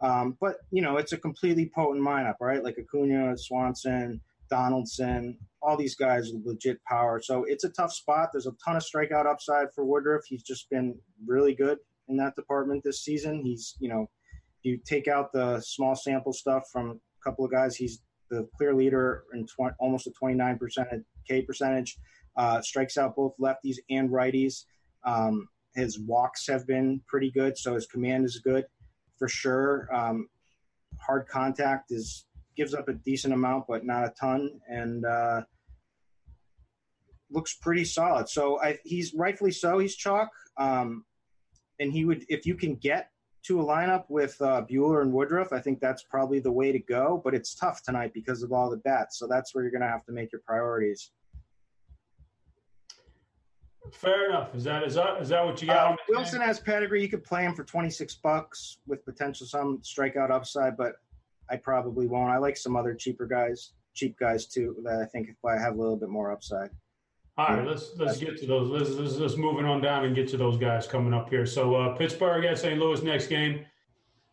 Um, 0.00 0.36
but 0.40 0.56
you 0.70 0.82
know, 0.82 0.96
it's 0.96 1.12
a 1.12 1.18
completely 1.18 1.70
potent 1.74 2.04
lineup, 2.04 2.36
right? 2.40 2.62
Like 2.62 2.78
Acuna, 2.78 3.36
Swanson, 3.36 4.20
Donaldson, 4.50 5.38
all 5.62 5.76
these 5.76 5.94
guys 5.94 6.30
with 6.32 6.46
legit 6.46 6.82
power. 6.84 7.20
So 7.20 7.44
it's 7.44 7.64
a 7.64 7.70
tough 7.70 7.92
spot. 7.92 8.30
There's 8.32 8.46
a 8.46 8.52
ton 8.64 8.76
of 8.76 8.82
strikeout 8.82 9.26
upside 9.26 9.68
for 9.74 9.84
Woodruff. 9.84 10.22
He's 10.26 10.42
just 10.42 10.68
been 10.70 10.98
really 11.26 11.54
good 11.54 11.78
in 12.08 12.16
that 12.18 12.36
department 12.36 12.84
this 12.84 13.02
season. 13.02 13.42
He's, 13.42 13.74
you 13.80 13.88
know, 13.88 14.08
you 14.66 14.78
take 14.84 15.08
out 15.08 15.32
the 15.32 15.60
small 15.60 15.94
sample 15.94 16.32
stuff 16.32 16.64
from 16.72 16.90
a 16.90 17.24
couple 17.24 17.44
of 17.44 17.50
guys, 17.50 17.76
he's 17.76 18.02
the 18.30 18.48
clear 18.56 18.74
leader 18.74 19.24
in 19.32 19.46
tw- 19.46 19.74
almost 19.78 20.06
a 20.06 20.12
29% 20.22 20.58
K 21.28 21.42
percentage. 21.42 21.96
Uh, 22.36 22.60
strikes 22.60 22.98
out 22.98 23.16
both 23.16 23.32
lefties 23.40 23.76
and 23.88 24.10
righties. 24.10 24.64
Um, 25.04 25.48
his 25.74 25.98
walks 25.98 26.46
have 26.48 26.66
been 26.66 27.00
pretty 27.06 27.30
good, 27.30 27.56
so 27.56 27.74
his 27.74 27.86
command 27.86 28.24
is 28.24 28.40
good 28.40 28.64
for 29.18 29.28
sure. 29.28 29.88
Um, 29.94 30.28
hard 30.98 31.26
contact 31.28 31.92
is 31.92 32.26
gives 32.56 32.74
up 32.74 32.88
a 32.88 32.94
decent 32.94 33.34
amount, 33.34 33.66
but 33.68 33.84
not 33.84 34.04
a 34.04 34.12
ton, 34.18 34.50
and 34.68 35.04
uh, 35.04 35.42
looks 37.30 37.54
pretty 37.54 37.84
solid. 37.84 38.28
So 38.28 38.60
I, 38.60 38.78
he's 38.84 39.14
rightfully 39.14 39.50
so. 39.50 39.78
He's 39.78 39.94
chalk, 39.94 40.30
um, 40.58 41.04
and 41.78 41.92
he 41.92 42.04
would 42.04 42.24
if 42.28 42.46
you 42.46 42.54
can 42.54 42.76
get 42.76 43.10
to 43.46 43.60
a 43.60 43.64
lineup 43.64 44.04
with 44.08 44.40
uh, 44.40 44.64
Buehler 44.68 45.02
and 45.02 45.12
Woodruff, 45.12 45.52
I 45.52 45.60
think 45.60 45.80
that's 45.80 46.02
probably 46.02 46.40
the 46.40 46.52
way 46.52 46.72
to 46.72 46.78
go. 46.78 47.20
But 47.24 47.34
it's 47.34 47.54
tough 47.54 47.82
tonight 47.82 48.12
because 48.12 48.42
of 48.42 48.52
all 48.52 48.70
the 48.70 48.78
bats. 48.78 49.18
So 49.18 49.26
that's 49.26 49.54
where 49.54 49.62
you're 49.62 49.70
going 49.70 49.82
to 49.82 49.88
have 49.88 50.04
to 50.06 50.12
make 50.12 50.32
your 50.32 50.42
priorities. 50.46 51.10
Fair 53.92 54.30
enough. 54.30 54.52
Is 54.54 54.64
that 54.64 54.82
is 54.82 54.94
that 54.94 55.22
is 55.22 55.28
that 55.28 55.44
what 55.44 55.60
you 55.62 55.68
got? 55.68 55.92
Uh, 55.92 55.96
Wilson 56.08 56.40
has 56.40 56.58
pedigree. 56.58 57.02
You 57.02 57.08
could 57.08 57.22
play 57.22 57.44
him 57.44 57.54
for 57.54 57.62
twenty 57.62 57.90
six 57.90 58.16
bucks 58.16 58.78
with 58.86 59.04
potential 59.04 59.46
some 59.46 59.78
strikeout 59.78 60.30
upside, 60.30 60.76
but 60.76 60.96
I 61.48 61.56
probably 61.56 62.08
won't. 62.08 62.30
I 62.30 62.38
like 62.38 62.56
some 62.56 62.74
other 62.74 62.94
cheaper 62.94 63.26
guys, 63.26 63.74
cheap 63.94 64.18
guys 64.18 64.46
too, 64.46 64.76
that 64.82 65.00
I 65.00 65.04
think 65.04 65.28
if 65.28 65.36
I 65.44 65.56
have 65.56 65.76
a 65.76 65.80
little 65.80 65.96
bit 65.96 66.08
more 66.08 66.32
upside. 66.32 66.70
All 67.38 67.48
right, 67.48 67.66
let's 67.66 67.90
let's 67.96 68.16
get 68.16 68.38
to 68.38 68.46
those. 68.46 68.70
Let's, 68.70 68.90
let's 68.98 69.16
let's 69.16 69.36
moving 69.36 69.66
on 69.66 69.82
down 69.82 70.06
and 70.06 70.14
get 70.14 70.26
to 70.28 70.38
those 70.38 70.56
guys 70.56 70.86
coming 70.86 71.12
up 71.12 71.28
here. 71.28 71.44
So 71.44 71.74
uh, 71.74 71.94
Pittsburgh 71.94 72.46
at 72.46 72.58
St. 72.58 72.78
Louis 72.78 73.02
next 73.02 73.26
game. 73.26 73.66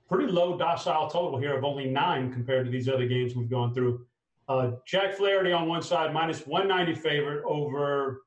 Pretty 0.08 0.32
low 0.32 0.58
docile 0.58 1.10
total 1.10 1.38
here 1.38 1.58
of 1.58 1.66
only 1.66 1.86
nine 1.86 2.32
compared 2.32 2.66
to 2.66 2.72
these 2.72 2.88
other 2.88 3.06
games 3.06 3.36
we've 3.36 3.50
gone 3.50 3.74
through. 3.74 4.06
Uh, 4.48 4.72
Jack 4.86 5.16
Flaherty 5.16 5.52
on 5.52 5.68
one 5.68 5.82
side, 5.82 6.14
minus 6.14 6.48
190 6.48 7.00
favorite 7.02 7.44
over 7.46 8.22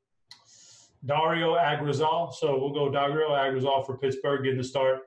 Dario 1.06 1.54
Agrazal. 1.54 2.32
So 2.34 2.58
we'll 2.58 2.72
go 2.74 2.90
Dario 2.90 3.30
Agrazal 3.30 3.86
for 3.86 3.96
Pittsburgh 3.96 4.42
getting 4.44 4.58
the 4.58 4.64
start. 4.64 5.02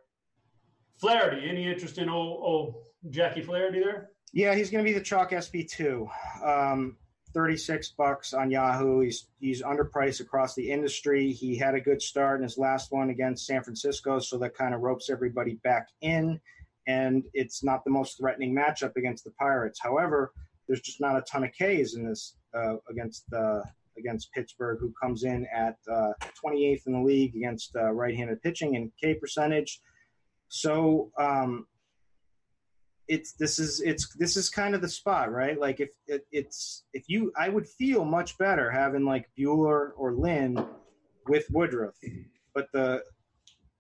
Flaherty, 0.98 1.48
any 1.48 1.68
interest 1.68 1.98
in 1.98 2.10
old, 2.10 2.42
old 2.42 2.84
Jackie 3.10 3.42
Flaherty 3.42 3.80
there? 3.80 4.10
Yeah, 4.34 4.56
he's 4.56 4.70
going 4.70 4.84
to 4.84 4.90
be 4.90 4.98
the 4.98 5.04
chalk 5.04 5.32
SP2. 5.32 6.08
Um, 6.44 6.98
36 7.34 7.90
bucks 7.98 8.34
on 8.34 8.52
Yahoo. 8.52 9.02
He's 9.02 9.28
he's 9.40 9.62
underpriced 9.62 10.20
across 10.20 10.56
the 10.56 10.70
industry. 10.70 11.32
He 11.32 11.58
had 11.58 11.76
a 11.76 11.82
good 11.82 12.02
start 12.02 12.40
in 12.40 12.44
his 12.44 12.58
last 12.58 12.92
one 12.92 13.10
against 13.10 13.46
San 13.46 13.64
Francisco, 13.64 14.20
so 14.20 14.38
that 14.40 14.56
kind 14.56 14.74
of 14.74 14.82
ropes 14.82 15.10
everybody 15.10 15.56
back 15.64 15.88
in. 16.02 16.40
And 16.88 17.24
it's 17.34 17.64
not 17.64 17.84
the 17.84 17.92
most 17.92 18.18
threatening 18.18 18.56
matchup 18.56 18.96
against 18.96 19.24
the 19.24 19.32
Pirates. 19.32 19.80
However, 19.82 20.34
there's 20.68 20.82
just 20.82 21.02
not 21.02 21.18
a 21.18 21.22
ton 21.22 21.44
of 21.44 21.52
Ks 21.52 21.96
in 21.96 22.08
this 22.08 22.36
uh, 22.54 22.76
against 22.90 23.26
uh, 23.34 23.62
against 23.98 24.32
Pittsburgh, 24.34 24.80
who 24.80 24.94
comes 25.02 25.24
in 25.24 25.46
at 25.54 25.78
uh, 25.92 26.14
28th 26.44 26.88
in 26.88 26.94
the 26.94 27.02
league 27.02 27.36
against 27.36 27.76
uh, 27.76 27.92
right-handed 27.92 28.42
pitching 28.42 28.76
and 28.76 28.92
K 29.02 29.14
percentage. 29.14 29.82
So 30.48 31.12
um, 31.20 31.68
it's 33.10 33.34
this 33.34 33.58
is 33.58 33.82
it's 33.82 34.16
this 34.16 34.38
is 34.38 34.50
kind 34.50 34.76
of 34.76 34.82
the 34.82 34.88
spot, 34.88 35.32
right? 35.32 35.60
Like 35.60 35.80
if 35.80 35.90
it, 36.08 36.26
it's 36.32 36.84
if 36.94 37.06
you, 37.08 37.34
I 37.36 37.50
would 37.50 37.68
feel 37.68 38.06
much 38.06 38.38
better 38.38 38.70
having 38.70 39.04
like 39.04 39.28
Buehler 39.38 39.90
or 39.98 40.14
Lynn 40.14 40.64
with 41.28 41.48
Woodruff, 41.50 41.96
but 42.54 42.68
the 42.72 43.04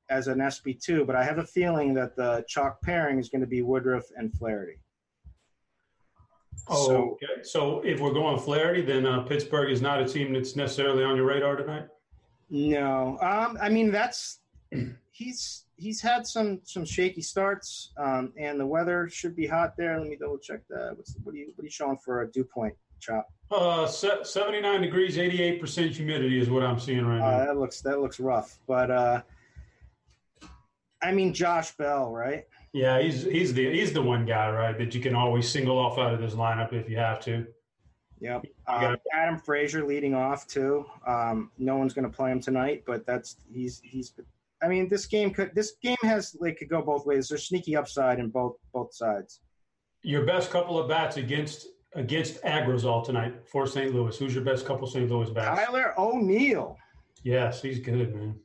as 0.10 0.28
an 0.28 0.42
SP 0.42 0.74
two. 0.82 1.06
But 1.06 1.16
I 1.16 1.24
have 1.24 1.38
a 1.38 1.46
feeling 1.46 1.94
that 1.94 2.16
the 2.16 2.44
chalk 2.48 2.82
pairing 2.82 3.20
is 3.20 3.30
going 3.30 3.42
to 3.42 3.48
be 3.48 3.62
Woodruff 3.62 4.06
and 4.18 4.34
Flaherty. 4.34 4.80
Oh, 6.68 6.88
so, 6.88 6.96
okay. 7.12 7.44
So 7.44 7.82
if 7.82 8.00
we're 8.00 8.14
going 8.14 8.40
Flaherty, 8.40 8.82
then 8.82 9.06
uh, 9.06 9.22
Pittsburgh 9.22 9.72
is 9.72 9.82
not 9.82 10.02
a 10.02 10.08
team 10.08 10.34
that's 10.34 10.56
necessarily 10.56 11.04
on 11.04 11.16
your 11.16 11.26
radar 11.26 11.56
tonight. 11.56 11.88
No, 12.50 13.20
um, 13.22 13.60
I 13.62 13.70
mean 13.70 13.92
that's 13.92 14.40
he's 15.12 15.66
he's 15.80 16.02
had 16.02 16.28
some 16.28 16.60
some 16.64 16.86
shaky 16.86 17.22
starts, 17.22 17.92
um, 17.98 18.34
and 18.38 18.60
the 18.60 18.66
weather 18.66 19.10
should 19.10 19.36
be 19.36 19.48
hot 19.48 19.76
there. 19.78 19.98
Let 20.00 20.10
me 20.10 20.18
double 20.18 20.38
check 20.38 20.62
that. 20.70 20.94
What's 20.96 21.16
what 21.24 21.34
are 21.34 21.38
you 21.38 21.52
what 21.56 21.64
are 21.64 21.66
you 21.66 21.72
showing 21.72 21.98
for 21.98 22.22
a 22.22 22.32
dew 22.32 22.44
point 22.44 22.76
chop? 23.00 23.28
Uh, 23.50 23.88
seventy 23.88 24.62
nine 24.62 24.82
degrees, 24.82 25.18
eighty 25.18 25.42
eight 25.42 25.60
percent 25.60 25.96
humidity 25.96 26.40
is 26.40 26.50
what 26.50 26.64
I'm 26.64 26.80
seeing 26.80 27.06
right 27.06 27.22
uh, 27.22 27.32
now. 27.32 27.46
That 27.46 27.58
looks 27.58 27.82
that 27.82 28.00
looks 28.00 28.20
rough, 28.20 28.60
but 28.68 28.92
uh, 28.92 29.22
I 31.02 31.12
mean 31.12 31.34
Josh 31.34 31.76
Bell, 31.78 32.12
right? 32.12 32.46
Yeah, 32.74 33.02
he's 33.02 33.24
he's 33.24 33.54
the 33.54 33.72
he's 33.72 33.94
the 33.94 34.02
one 34.02 34.26
guy, 34.26 34.52
right, 34.52 34.78
that 34.78 34.94
you 34.94 35.02
can 35.02 35.16
always 35.16 35.50
single 35.50 35.78
off 35.78 35.98
out 35.98 36.14
of 36.14 36.20
this 36.20 36.36
lineup 36.36 36.74
if 36.74 36.90
you 36.90 36.98
have 36.98 37.20
to. 37.22 37.48
Yep. 38.22 38.46
Um, 38.68 38.98
Adam 39.14 39.40
Frazier 39.40 39.86
leading 39.86 40.14
off 40.14 40.46
too. 40.46 40.86
Um, 41.08 41.52
no 41.58 41.78
one's 41.78 41.94
going 41.94 42.10
to 42.10 42.16
play 42.16 42.32
him 42.32 42.42
tonight, 42.42 42.84
but 42.86 43.06
that's 43.06 43.38
he's 43.50 43.80
he's 43.84 44.14
I 44.62 44.68
mean, 44.68 44.88
this 44.90 45.06
game 45.06 45.32
could 45.32 45.54
this 45.56 45.74
game 45.82 45.98
has 46.02 46.36
like 46.40 46.58
could 46.58 46.70
go 46.70 46.82
both 46.82 47.06
ways. 47.06 47.30
There's 47.30 47.48
sneaky 47.48 47.76
upside 47.76 48.20
in 48.20 48.30
both 48.30 48.58
both 48.74 48.94
sides. 48.94 49.42
Your 50.04 50.26
best 50.26 50.50
couple 50.50 50.78
of 50.78 50.88
bats 50.88 51.18
against 51.18 51.68
against 51.96 52.42
Agrazal 52.44 53.04
tonight 53.06 53.48
for 53.48 53.66
St. 53.66 53.94
Louis. 53.94 54.18
Who's 54.18 54.36
your 54.36 54.44
best 54.44 54.66
couple 54.66 54.88
St. 54.88 55.10
Louis 55.10 55.30
bats? 55.30 55.60
Tyler 55.60 55.94
O'Neill. 55.98 56.78
Yes, 57.24 57.62
he's 57.62 57.80
good, 57.80 58.16
man. 58.16 58.36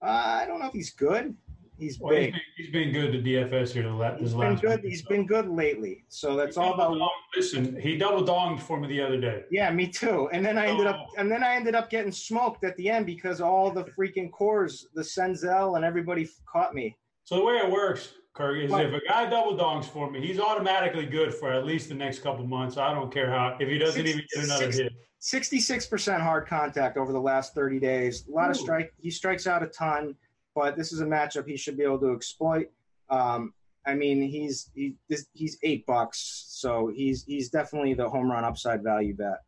Uh, 0.00 0.40
I 0.42 0.46
don't 0.46 0.60
know 0.60 0.66
if 0.66 0.72
he's 0.72 0.92
good. 0.92 1.36
He's 1.82 1.98
well, 1.98 2.10
big. 2.10 2.32
He's 2.32 2.32
been, 2.32 2.42
he's 2.56 2.70
been 2.70 2.92
good 2.92 3.12
to 3.12 3.18
DFS 3.18 3.72
here. 3.72 3.82
The 3.82 4.16
he's 4.20 4.34
been 4.34 4.54
good. 4.54 4.80
He's 4.84 5.02
so. 5.02 5.08
been 5.08 5.26
good 5.26 5.48
lately. 5.48 6.04
So 6.08 6.36
that's 6.36 6.56
all 6.56 6.74
about. 6.74 6.96
Listen, 7.34 7.78
he 7.80 7.98
double 7.98 8.24
donged 8.24 8.60
for 8.60 8.78
me 8.78 8.86
the 8.86 9.00
other 9.00 9.20
day. 9.20 9.42
Yeah, 9.50 9.68
me 9.72 9.88
too. 9.88 10.28
And 10.32 10.46
then 10.46 10.58
I 10.58 10.68
ended 10.68 10.86
up, 10.86 11.08
oh. 11.08 11.14
and 11.18 11.28
then 11.28 11.42
I 11.42 11.56
ended 11.56 11.74
up 11.74 11.90
getting 11.90 12.12
smoked 12.12 12.62
at 12.62 12.76
the 12.76 12.88
end 12.88 13.06
because 13.06 13.40
all 13.40 13.72
the 13.72 13.82
freaking 13.82 14.30
cores, 14.30 14.86
the 14.94 15.02
Senzel, 15.02 15.74
and 15.74 15.84
everybody 15.84 16.28
caught 16.46 16.72
me. 16.72 16.96
So 17.24 17.34
the 17.34 17.44
way 17.44 17.54
it 17.54 17.68
works, 17.68 18.14
Kirk, 18.32 18.62
is 18.62 18.70
what? 18.70 18.86
if 18.86 18.94
a 18.94 19.04
guy 19.08 19.28
double 19.28 19.58
dongs 19.58 19.86
for 19.86 20.08
me, 20.08 20.24
he's 20.24 20.38
automatically 20.38 21.06
good 21.06 21.34
for 21.34 21.52
at 21.52 21.66
least 21.66 21.88
the 21.88 21.96
next 21.96 22.20
couple 22.20 22.46
months. 22.46 22.76
I 22.76 22.94
don't 22.94 23.12
care 23.12 23.28
how 23.28 23.56
if 23.58 23.68
he 23.68 23.76
doesn't 23.76 24.06
60, 24.06 24.08
even 24.08 24.24
get 24.32 24.44
another 24.44 24.64
60, 24.66 24.82
hit. 24.84 24.92
Sixty-six 25.18 25.86
percent 25.86 26.22
hard 26.22 26.46
contact 26.46 26.96
over 26.96 27.12
the 27.12 27.20
last 27.20 27.54
thirty 27.54 27.80
days. 27.80 28.24
A 28.28 28.32
lot 28.32 28.48
Ooh. 28.48 28.50
of 28.50 28.56
strike. 28.56 28.92
He 29.00 29.10
strikes 29.10 29.46
out 29.46 29.62
a 29.62 29.68
ton 29.68 30.16
but 30.54 30.76
this 30.76 30.92
is 30.92 31.00
a 31.00 31.06
matchup 31.06 31.46
he 31.46 31.56
should 31.56 31.76
be 31.76 31.84
able 31.84 32.00
to 32.00 32.14
exploit. 32.14 32.68
Um, 33.10 33.52
I 33.86 33.94
mean, 33.94 34.22
he's 34.22 34.70
he, 34.74 34.94
he's 35.32 35.58
eight 35.62 35.84
bucks, 35.86 36.46
so 36.48 36.92
he's 36.94 37.24
he's 37.24 37.50
definitely 37.50 37.94
the 37.94 38.08
home 38.08 38.30
run 38.30 38.44
upside 38.44 38.82
value 38.82 39.14
bet. 39.14 39.38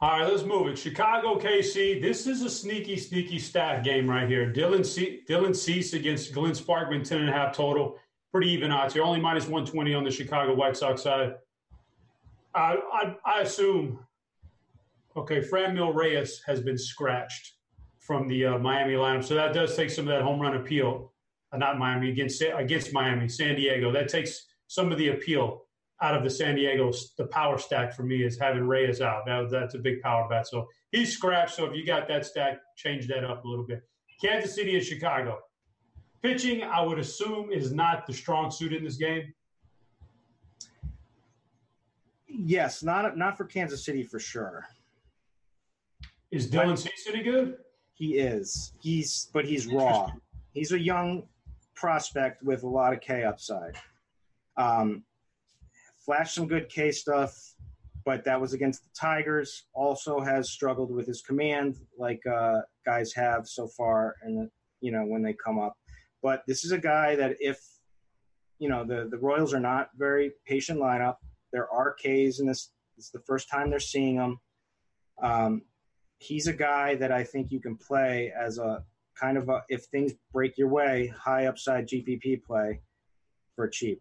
All 0.00 0.18
right, 0.18 0.28
let's 0.28 0.42
move 0.42 0.66
it. 0.68 0.78
Chicago 0.78 1.38
KC. 1.38 2.00
This 2.02 2.26
is 2.26 2.42
a 2.42 2.50
sneaky, 2.50 2.96
sneaky 2.96 3.38
stat 3.38 3.84
game 3.84 4.08
right 4.08 4.28
here. 4.28 4.52
Dylan 4.52 4.84
C- 4.84 5.20
Dylan 5.28 5.54
Cease 5.54 5.94
against 5.94 6.32
Glenn 6.32 6.52
Sparkman, 6.52 7.04
ten 7.04 7.20
and 7.20 7.30
a 7.30 7.32
half 7.32 7.54
total. 7.54 7.96
Pretty 8.32 8.50
even 8.50 8.70
odds 8.72 8.94
here. 8.94 9.02
Only 9.02 9.20
minus 9.20 9.46
one 9.46 9.64
twenty 9.64 9.94
on 9.94 10.04
the 10.04 10.10
Chicago 10.10 10.54
White 10.54 10.76
Sox 10.76 11.02
side. 11.02 11.34
I, 12.54 12.76
I, 12.92 13.16
I 13.24 13.40
assume. 13.40 13.98
Okay, 15.16 15.40
Franmil 15.40 15.94
Reyes 15.94 16.42
has 16.46 16.60
been 16.60 16.78
scratched 16.78 17.54
from 18.04 18.28
the 18.28 18.44
uh, 18.44 18.58
Miami 18.58 18.92
lineup, 18.92 19.24
so 19.24 19.34
that 19.34 19.54
does 19.54 19.74
take 19.74 19.88
some 19.88 20.06
of 20.06 20.10
that 20.10 20.20
home 20.20 20.38
run 20.38 20.56
appeal. 20.56 21.10
Uh, 21.50 21.56
not 21.56 21.78
Miami 21.78 22.10
against 22.10 22.42
against 22.54 22.92
Miami, 22.92 23.28
San 23.28 23.56
Diego. 23.56 23.90
That 23.90 24.08
takes 24.08 24.46
some 24.66 24.92
of 24.92 24.98
the 24.98 25.08
appeal 25.08 25.62
out 26.02 26.14
of 26.14 26.22
the 26.22 26.28
San 26.28 26.56
Diego. 26.56 26.92
The 27.16 27.26
power 27.26 27.56
stack 27.56 27.94
for 27.94 28.02
me 28.02 28.22
is 28.22 28.38
having 28.38 28.64
Reyes 28.64 29.00
out. 29.00 29.24
That, 29.24 29.48
that's 29.50 29.74
a 29.74 29.78
big 29.78 30.02
power 30.02 30.28
bet. 30.28 30.46
So 30.46 30.68
he's 30.92 31.14
scratched. 31.16 31.56
So 31.56 31.64
if 31.64 31.74
you 31.74 31.86
got 31.86 32.06
that 32.08 32.26
stack, 32.26 32.58
change 32.76 33.08
that 33.08 33.24
up 33.24 33.44
a 33.44 33.48
little 33.48 33.64
bit. 33.64 33.82
Kansas 34.20 34.54
City 34.54 34.74
and 34.74 34.84
Chicago. 34.84 35.38
Pitching, 36.22 36.62
I 36.62 36.82
would 36.82 36.98
assume, 36.98 37.50
is 37.52 37.72
not 37.72 38.06
the 38.06 38.12
strong 38.12 38.50
suit 38.50 38.74
in 38.74 38.84
this 38.84 38.96
game. 38.96 39.32
Yes, 42.28 42.82
not 42.82 43.16
not 43.16 43.38
for 43.38 43.44
Kansas 43.44 43.82
City 43.82 44.02
for 44.02 44.18
sure. 44.18 44.66
Is 46.30 46.50
Dylan 46.50 46.76
Cease 46.76 47.06
any 47.08 47.22
good? 47.22 47.56
He 47.94 48.18
is. 48.18 48.72
He's 48.80 49.28
but 49.32 49.44
he's 49.44 49.66
raw. 49.66 50.10
He's 50.52 50.72
a 50.72 50.78
young 50.78 51.24
prospect 51.74 52.42
with 52.42 52.62
a 52.64 52.68
lot 52.68 52.92
of 52.92 53.00
K 53.00 53.24
upside. 53.24 53.76
Um, 54.56 55.04
flashed 56.04 56.34
some 56.34 56.46
good 56.46 56.68
K 56.68 56.90
stuff, 56.90 57.36
but 58.04 58.24
that 58.24 58.40
was 58.40 58.52
against 58.52 58.82
the 58.82 58.90
Tigers. 58.98 59.66
Also 59.74 60.20
has 60.20 60.50
struggled 60.50 60.90
with 60.90 61.06
his 61.06 61.22
command, 61.22 61.76
like 61.98 62.20
uh, 62.26 62.60
guys 62.84 63.12
have 63.14 63.46
so 63.46 63.68
far, 63.68 64.16
and 64.22 64.50
you 64.80 64.92
know 64.92 65.04
when 65.04 65.22
they 65.22 65.32
come 65.32 65.58
up. 65.58 65.76
But 66.22 66.42
this 66.48 66.64
is 66.64 66.72
a 66.72 66.78
guy 66.78 67.14
that 67.16 67.36
if 67.40 67.60
you 68.58 68.68
know 68.68 68.84
the 68.84 69.08
the 69.10 69.18
Royals 69.18 69.54
are 69.54 69.60
not 69.60 69.90
very 69.96 70.32
patient 70.46 70.80
lineup. 70.80 71.16
There 71.52 71.70
are 71.72 71.94
Ks 71.94 72.40
in 72.40 72.46
this. 72.46 72.72
It's 72.96 73.10
the 73.10 73.20
first 73.20 73.48
time 73.48 73.70
they're 73.70 73.78
seeing 73.78 74.16
them. 74.16 74.40
Um, 75.22 75.62
he's 76.24 76.46
a 76.46 76.52
guy 76.52 76.94
that 76.96 77.12
I 77.12 77.22
think 77.22 77.52
you 77.52 77.60
can 77.60 77.76
play 77.76 78.32
as 78.38 78.58
a 78.58 78.82
kind 79.18 79.36
of 79.36 79.48
a, 79.48 79.62
if 79.68 79.84
things 79.84 80.12
break 80.32 80.56
your 80.58 80.68
way, 80.68 81.12
high 81.16 81.46
upside 81.46 81.86
GPP 81.86 82.42
play 82.42 82.80
for 83.54 83.68
cheap. 83.68 84.00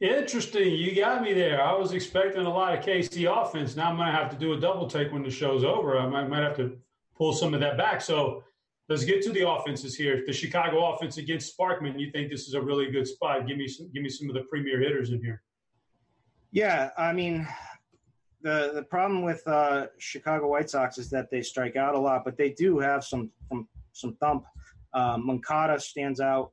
Interesting. 0.00 0.72
You 0.74 0.94
got 0.94 1.22
me 1.22 1.32
there. 1.32 1.62
I 1.62 1.72
was 1.72 1.92
expecting 1.92 2.44
a 2.44 2.50
lot 2.50 2.76
of 2.76 2.84
KC 2.84 3.30
offense. 3.30 3.76
Now 3.76 3.90
I'm 3.90 3.96
going 3.96 4.08
to 4.08 4.12
have 4.12 4.30
to 4.30 4.36
do 4.36 4.52
a 4.52 4.60
double 4.60 4.86
take 4.86 5.12
when 5.12 5.22
the 5.22 5.30
show's 5.30 5.64
over. 5.64 5.98
I 5.98 6.06
might, 6.06 6.28
might 6.28 6.42
have 6.42 6.56
to 6.56 6.76
pull 7.16 7.32
some 7.32 7.54
of 7.54 7.60
that 7.60 7.78
back. 7.78 8.02
So 8.02 8.42
let's 8.88 9.04
get 9.04 9.22
to 9.22 9.32
the 9.32 9.48
offenses 9.48 9.96
here. 9.96 10.22
The 10.26 10.32
Chicago 10.32 10.92
offense 10.92 11.16
against 11.16 11.56
Sparkman, 11.56 11.98
you 11.98 12.10
think 12.10 12.30
this 12.30 12.46
is 12.46 12.54
a 12.54 12.60
really 12.60 12.90
good 12.90 13.06
spot? 13.06 13.46
Give 13.46 13.56
me 13.56 13.68
some, 13.68 13.90
give 13.94 14.02
me 14.02 14.10
some 14.10 14.28
of 14.28 14.34
the 14.34 14.42
premier 14.42 14.78
hitters 14.80 15.10
in 15.10 15.22
here. 15.22 15.42
Yeah, 16.52 16.90
I 16.98 17.12
mean, 17.12 17.46
the 18.42 18.72
the 18.74 18.82
problem 18.82 19.22
with 19.22 19.42
uh, 19.46 19.86
Chicago 19.98 20.48
White 20.48 20.70
Sox 20.70 20.98
is 20.98 21.10
that 21.10 21.30
they 21.30 21.42
strike 21.42 21.76
out 21.76 21.94
a 21.94 21.98
lot, 21.98 22.24
but 22.24 22.36
they 22.36 22.50
do 22.50 22.78
have 22.78 23.04
some 23.04 23.30
some, 23.48 23.68
some 23.92 24.16
thump. 24.16 24.44
Uh, 24.92 25.18
Moncada 25.18 25.78
stands 25.80 26.20
out 26.20 26.52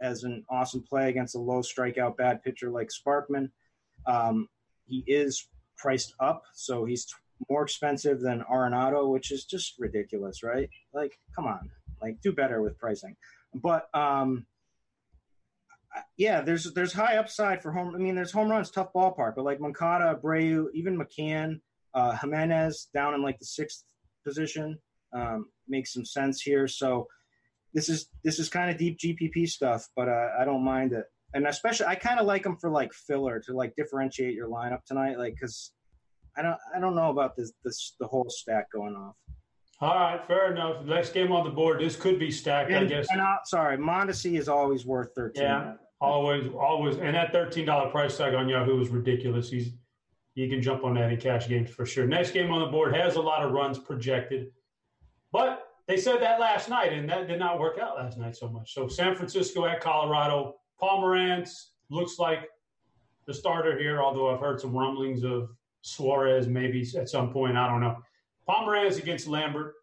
as 0.00 0.24
an 0.24 0.44
awesome 0.50 0.82
play 0.82 1.08
against 1.08 1.34
a 1.34 1.38
low 1.38 1.60
strikeout 1.60 2.16
bad 2.16 2.42
pitcher 2.42 2.70
like 2.70 2.88
Sparkman. 2.88 3.50
Um, 4.06 4.48
he 4.86 5.02
is 5.06 5.48
priced 5.78 6.14
up, 6.20 6.42
so 6.54 6.84
he's 6.84 7.06
t- 7.06 7.14
more 7.48 7.62
expensive 7.62 8.20
than 8.20 8.44
Arenado, 8.50 9.10
which 9.10 9.30
is 9.30 9.44
just 9.44 9.74
ridiculous, 9.78 10.42
right? 10.42 10.68
Like, 10.92 11.18
come 11.34 11.46
on, 11.46 11.70
like 12.02 12.20
do 12.22 12.32
better 12.32 12.62
with 12.62 12.78
pricing. 12.78 13.16
But 13.54 13.88
um, 13.94 14.46
yeah, 16.16 16.40
there's 16.40 16.72
there's 16.74 16.92
high 16.92 17.16
upside 17.16 17.62
for 17.62 17.72
home. 17.72 17.94
I 17.94 17.98
mean, 17.98 18.14
there's 18.14 18.32
home 18.32 18.50
runs, 18.50 18.70
tough 18.70 18.92
ballpark, 18.94 19.34
but 19.36 19.44
like 19.44 19.60
Moncada, 19.60 20.18
Abreu, 20.20 20.66
even 20.74 20.98
McCann, 20.98 21.60
uh, 21.94 22.16
Jimenez 22.16 22.88
down 22.92 23.14
in 23.14 23.22
like 23.22 23.38
the 23.38 23.46
sixth 23.46 23.84
position 24.24 24.78
um, 25.12 25.46
makes 25.68 25.92
some 25.92 26.04
sense 26.04 26.40
here. 26.40 26.66
So 26.66 27.06
this 27.72 27.88
is 27.88 28.08
this 28.22 28.38
is 28.38 28.48
kind 28.48 28.70
of 28.70 28.78
deep 28.78 28.98
GPP 28.98 29.48
stuff, 29.48 29.86
but 29.96 30.08
uh, 30.08 30.28
I 30.38 30.44
don't 30.44 30.64
mind 30.64 30.92
it. 30.92 31.04
And 31.34 31.46
especially, 31.46 31.86
I 31.86 31.96
kind 31.96 32.20
of 32.20 32.26
like 32.26 32.44
them 32.44 32.56
for 32.56 32.70
like 32.70 32.92
filler 32.92 33.40
to 33.46 33.52
like 33.52 33.74
differentiate 33.76 34.34
your 34.34 34.48
lineup 34.48 34.84
tonight, 34.86 35.18
like 35.18 35.34
because 35.34 35.72
I 36.36 36.42
don't 36.42 36.58
I 36.74 36.80
don't 36.80 36.94
know 36.94 37.10
about 37.10 37.36
this 37.36 37.52
this 37.64 37.94
the 37.98 38.06
whole 38.06 38.26
stack 38.28 38.70
going 38.72 38.94
off. 38.94 39.14
All 39.80 39.94
right, 39.94 40.24
fair 40.26 40.52
enough. 40.52 40.84
Next 40.84 41.12
game 41.12 41.32
on 41.32 41.44
the 41.44 41.50
board. 41.50 41.80
This 41.80 41.96
could 41.96 42.18
be 42.18 42.30
stacked, 42.30 42.70
and, 42.70 42.86
I 42.86 42.88
guess. 42.88 43.08
And 43.10 43.20
uh, 43.20 43.36
sorry, 43.44 43.76
Mondesi 43.76 44.38
is 44.38 44.48
always 44.48 44.86
worth 44.86 45.08
thirteen. 45.16 45.42
Yeah, 45.42 45.74
always, 46.04 46.46
always. 46.58 46.96
And 46.96 47.14
that 47.14 47.32
thirteen 47.32 47.66
dollar 47.66 47.90
price 47.90 48.16
tag 48.16 48.34
on 48.34 48.48
Yahoo 48.48 48.80
is 48.80 48.88
ridiculous. 48.88 49.50
He's 49.50 49.72
you 50.34 50.48
can 50.48 50.60
jump 50.60 50.84
on 50.84 50.94
that 50.94 51.12
in 51.12 51.18
cash 51.18 51.48
games 51.48 51.70
for 51.70 51.86
sure. 51.86 52.06
Next 52.06 52.32
game 52.32 52.50
on 52.50 52.60
the 52.60 52.66
board 52.66 52.94
has 52.94 53.16
a 53.16 53.20
lot 53.20 53.44
of 53.44 53.52
runs 53.52 53.78
projected, 53.78 54.50
but 55.32 55.68
they 55.86 55.96
said 55.96 56.20
that 56.22 56.40
last 56.40 56.68
night, 56.68 56.92
and 56.92 57.08
that 57.08 57.28
did 57.28 57.38
not 57.38 57.60
work 57.60 57.78
out 57.78 57.96
last 57.96 58.18
night 58.18 58.36
so 58.36 58.48
much. 58.48 58.74
So 58.74 58.88
San 58.88 59.14
Francisco 59.14 59.64
at 59.66 59.80
Colorado. 59.80 60.56
Pomeranz 60.82 61.68
looks 61.88 62.18
like 62.18 62.48
the 63.26 63.34
starter 63.34 63.78
here, 63.78 64.02
although 64.02 64.34
I've 64.34 64.40
heard 64.40 64.60
some 64.60 64.76
rumblings 64.76 65.22
of 65.24 65.50
Suarez 65.82 66.48
maybe 66.48 66.86
at 66.96 67.08
some 67.08 67.32
point. 67.32 67.56
I 67.56 67.68
don't 67.68 67.80
know. 67.80 67.96
Pomeranz 68.48 68.98
against 68.98 69.28
Lambert. 69.28 69.74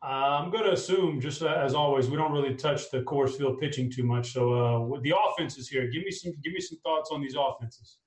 Uh, 0.00 0.38
I'm 0.40 0.50
going 0.50 0.64
to 0.64 0.72
assume, 0.72 1.20
just 1.20 1.42
as 1.42 1.74
always, 1.74 2.08
we 2.08 2.16
don't 2.16 2.32
really 2.32 2.54
touch 2.54 2.90
the 2.90 3.02
Coors 3.02 3.36
Field 3.36 3.58
pitching 3.58 3.90
too 3.90 4.04
much. 4.04 4.32
So 4.32 4.52
uh, 4.94 5.00
the 5.00 5.14
offenses 5.28 5.68
here, 5.68 5.88
give 5.88 6.04
me 6.04 6.10
some, 6.12 6.32
give 6.42 6.52
me 6.52 6.60
some 6.60 6.78
thoughts 6.84 7.10
on 7.12 7.20
these 7.20 7.34
offenses. 7.34 7.98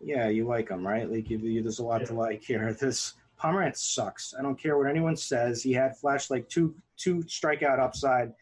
Yeah, 0.00 0.28
you 0.28 0.46
like 0.46 0.68
them, 0.68 0.86
right? 0.86 1.10
Like 1.10 1.30
you, 1.30 1.38
you, 1.38 1.62
there's 1.62 1.78
a 1.78 1.84
lot 1.84 2.02
yeah. 2.02 2.08
to 2.08 2.14
like 2.14 2.42
here. 2.42 2.72
This 2.80 3.14
Pomeranz 3.40 3.76
sucks. 3.78 4.34
I 4.38 4.42
don't 4.42 4.60
care 4.60 4.76
what 4.76 4.88
anyone 4.88 5.16
says. 5.16 5.62
He 5.62 5.72
had 5.72 5.96
flashed 5.96 6.30
like 6.30 6.48
two 6.48 6.74
two 6.96 7.18
strikeout 7.20 7.78
upside 7.78 8.32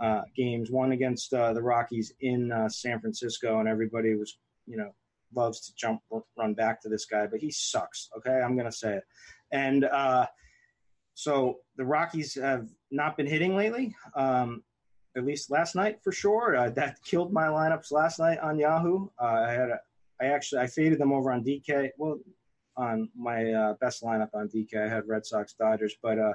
uh, 0.00 0.22
games, 0.34 0.70
one 0.70 0.92
against 0.92 1.32
uh, 1.34 1.52
the 1.52 1.62
Rockies 1.62 2.12
in 2.20 2.50
uh, 2.50 2.68
San 2.68 2.98
Francisco, 3.00 3.60
and 3.60 3.68
everybody 3.68 4.14
was, 4.14 4.38
you 4.66 4.76
know, 4.76 4.90
loves 5.34 5.60
to 5.66 5.74
jump 5.74 6.00
run 6.36 6.54
back 6.54 6.80
to 6.82 6.88
this 6.88 7.04
guy, 7.04 7.26
but 7.26 7.40
he 7.40 7.50
sucks. 7.50 8.08
Okay, 8.16 8.40
I'm 8.40 8.56
gonna 8.56 8.72
say 8.72 8.96
it. 8.96 9.04
And 9.52 9.84
uh, 9.84 10.26
so 11.14 11.58
the 11.76 11.84
Rockies 11.84 12.34
have 12.34 12.68
not 12.90 13.16
been 13.16 13.26
hitting 13.26 13.54
lately. 13.56 13.94
Um, 14.14 14.62
at 15.16 15.26
least 15.26 15.50
last 15.50 15.74
night 15.74 15.98
for 16.02 16.12
sure. 16.12 16.56
Uh, 16.56 16.70
that 16.70 16.98
killed 17.04 17.32
my 17.32 17.46
lineups 17.46 17.92
last 17.92 18.18
night 18.18 18.38
on 18.38 18.58
Yahoo. 18.58 19.08
Uh, 19.20 19.44
I 19.46 19.52
had 19.52 19.70
a, 19.70 19.80
I 20.20 20.26
actually 20.26 20.62
I 20.62 20.66
faded 20.66 20.98
them 20.98 21.12
over 21.12 21.32
on 21.32 21.44
DK. 21.44 21.90
Well, 21.98 22.18
on 22.76 23.08
my 23.14 23.52
uh, 23.52 23.74
best 23.80 24.02
lineup 24.02 24.30
on 24.34 24.48
DK. 24.48 24.86
I 24.86 24.88
had 24.88 25.06
Red 25.06 25.26
Sox, 25.26 25.54
Dodgers, 25.54 25.94
but 26.02 26.18
uh, 26.18 26.32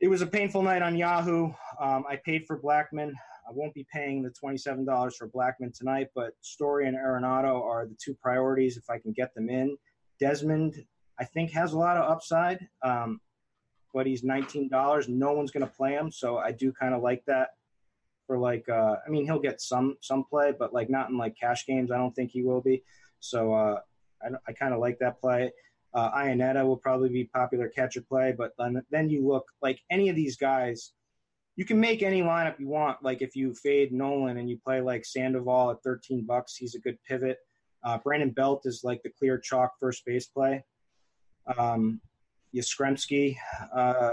it 0.00 0.08
was 0.08 0.22
a 0.22 0.26
painful 0.26 0.62
night 0.62 0.82
on 0.82 0.96
Yahoo. 0.96 1.52
Um, 1.80 2.04
I 2.08 2.18
paid 2.24 2.46
for 2.46 2.58
Blackmon. 2.58 3.12
I 3.48 3.52
won't 3.52 3.74
be 3.74 3.86
paying 3.92 4.22
the 4.22 4.30
twenty-seven 4.30 4.84
dollars 4.84 5.16
for 5.16 5.28
Blackmon 5.28 5.72
tonight, 5.72 6.08
but 6.14 6.32
Story 6.40 6.88
and 6.88 6.96
Arenado 6.96 7.62
are 7.62 7.86
the 7.86 7.96
two 8.02 8.14
priorities 8.14 8.76
if 8.76 8.88
I 8.88 8.98
can 8.98 9.12
get 9.12 9.34
them 9.34 9.50
in. 9.50 9.76
Desmond, 10.18 10.84
I 11.20 11.24
think, 11.24 11.50
has 11.52 11.72
a 11.72 11.78
lot 11.78 11.96
of 11.96 12.10
upside, 12.10 12.66
um, 12.82 13.20
but 13.94 14.06
he's 14.06 14.24
nineteen 14.24 14.68
dollars. 14.68 15.08
No 15.08 15.32
one's 15.32 15.50
going 15.50 15.66
to 15.66 15.72
play 15.72 15.92
him, 15.92 16.10
so 16.10 16.36
I 16.36 16.52
do 16.52 16.72
kind 16.72 16.94
of 16.94 17.02
like 17.02 17.24
that. 17.26 17.50
For 18.26 18.38
like, 18.38 18.68
uh, 18.68 18.96
I 19.06 19.10
mean, 19.10 19.24
he'll 19.24 19.38
get 19.38 19.60
some 19.60 19.96
some 20.00 20.24
play, 20.24 20.52
but 20.58 20.74
like 20.74 20.90
not 20.90 21.10
in 21.10 21.16
like 21.16 21.36
cash 21.38 21.66
games. 21.66 21.90
I 21.90 21.98
don't 21.98 22.14
think 22.14 22.30
he 22.30 22.42
will 22.42 22.60
be. 22.60 22.82
So 23.20 23.54
uh, 23.54 23.80
I, 24.22 24.28
I 24.48 24.52
kind 24.52 24.74
of 24.74 24.80
like 24.80 24.98
that 24.98 25.20
play. 25.20 25.52
Uh, 25.94 26.10
Iannetta 26.10 26.66
will 26.66 26.76
probably 26.76 27.08
be 27.08 27.24
popular 27.24 27.68
catcher 27.68 28.02
play, 28.02 28.34
but 28.36 28.52
then, 28.58 28.82
then 28.90 29.08
you 29.08 29.26
look 29.26 29.46
like 29.62 29.80
any 29.90 30.08
of 30.08 30.16
these 30.16 30.36
guys, 30.36 30.92
you 31.54 31.64
can 31.64 31.78
make 31.78 32.02
any 32.02 32.20
lineup 32.20 32.58
you 32.58 32.66
want. 32.66 33.02
Like 33.02 33.22
if 33.22 33.36
you 33.36 33.54
fade 33.54 33.92
Nolan 33.92 34.38
and 34.38 34.50
you 34.50 34.58
play 34.58 34.80
like 34.80 35.04
Sandoval 35.04 35.70
at 35.70 35.82
13 35.84 36.24
bucks, 36.26 36.56
he's 36.56 36.74
a 36.74 36.80
good 36.80 36.98
pivot. 37.08 37.38
Uh, 37.84 37.98
Brandon 37.98 38.30
Belt 38.30 38.62
is 38.64 38.82
like 38.82 39.02
the 39.04 39.10
clear 39.10 39.38
chalk 39.38 39.74
first 39.78 40.04
base 40.04 40.26
play. 40.26 40.64
Um, 41.56 42.00
Yastrzemski 42.54 43.36
uh, 43.74 44.12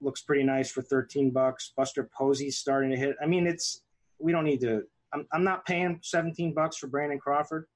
looks 0.00 0.22
pretty 0.22 0.42
nice 0.42 0.70
for 0.70 0.82
13 0.82 1.30
bucks. 1.30 1.72
Buster 1.76 2.08
Posey's 2.16 2.58
starting 2.58 2.90
to 2.90 2.96
hit. 2.96 3.16
I 3.22 3.26
mean, 3.26 3.46
it's 3.46 3.82
we 4.18 4.32
don't 4.32 4.44
need 4.44 4.60
to. 4.60 4.82
I'm, 5.12 5.26
I'm 5.32 5.44
not 5.44 5.64
paying 5.66 5.98
17 6.02 6.54
bucks 6.54 6.76
for 6.76 6.86
Brandon 6.86 7.18
Crawford. 7.18 7.66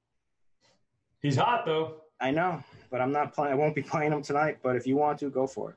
He's 1.21 1.35
hot 1.35 1.65
though. 1.65 2.01
I 2.19 2.31
know, 2.31 2.63
but 2.89 2.99
I'm 2.99 3.11
not 3.11 3.33
playing. 3.33 3.53
I 3.53 3.55
won't 3.55 3.75
be 3.75 3.83
playing 3.83 4.11
him 4.11 4.21
tonight. 4.21 4.57
But 4.63 4.75
if 4.75 4.87
you 4.87 4.95
want 4.95 5.19
to, 5.19 5.29
go 5.29 5.45
for 5.45 5.71
it. 5.71 5.75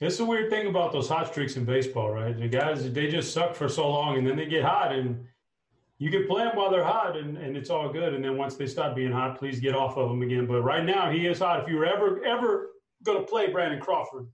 It's 0.00 0.20
a 0.20 0.24
weird 0.24 0.48
thing 0.48 0.68
about 0.68 0.92
those 0.92 1.08
hot 1.08 1.26
streaks 1.26 1.56
in 1.56 1.64
baseball, 1.64 2.10
right? 2.10 2.38
The 2.38 2.48
guys 2.48 2.90
they 2.92 3.08
just 3.08 3.32
suck 3.32 3.54
for 3.54 3.68
so 3.68 3.90
long, 3.90 4.16
and 4.16 4.26
then 4.26 4.36
they 4.36 4.46
get 4.46 4.64
hot, 4.64 4.92
and 4.92 5.26
you 5.98 6.10
can 6.10 6.26
play 6.26 6.44
them 6.44 6.56
while 6.56 6.70
they're 6.70 6.84
hot, 6.84 7.16
and, 7.16 7.36
and 7.36 7.56
it's 7.56 7.68
all 7.68 7.92
good. 7.92 8.14
And 8.14 8.24
then 8.24 8.36
once 8.36 8.54
they 8.54 8.66
stop 8.66 8.94
being 8.94 9.10
hot, 9.10 9.38
please 9.38 9.58
get 9.58 9.74
off 9.74 9.96
of 9.96 10.08
them 10.08 10.22
again. 10.22 10.46
But 10.46 10.62
right 10.62 10.84
now, 10.84 11.10
he 11.10 11.26
is 11.26 11.40
hot. 11.40 11.62
If 11.62 11.68
you 11.68 11.76
were 11.76 11.86
ever 11.86 12.24
ever 12.24 12.68
going 13.04 13.18
to 13.18 13.24
play 13.24 13.50
Brandon 13.50 13.80
Crawford, 13.80 14.28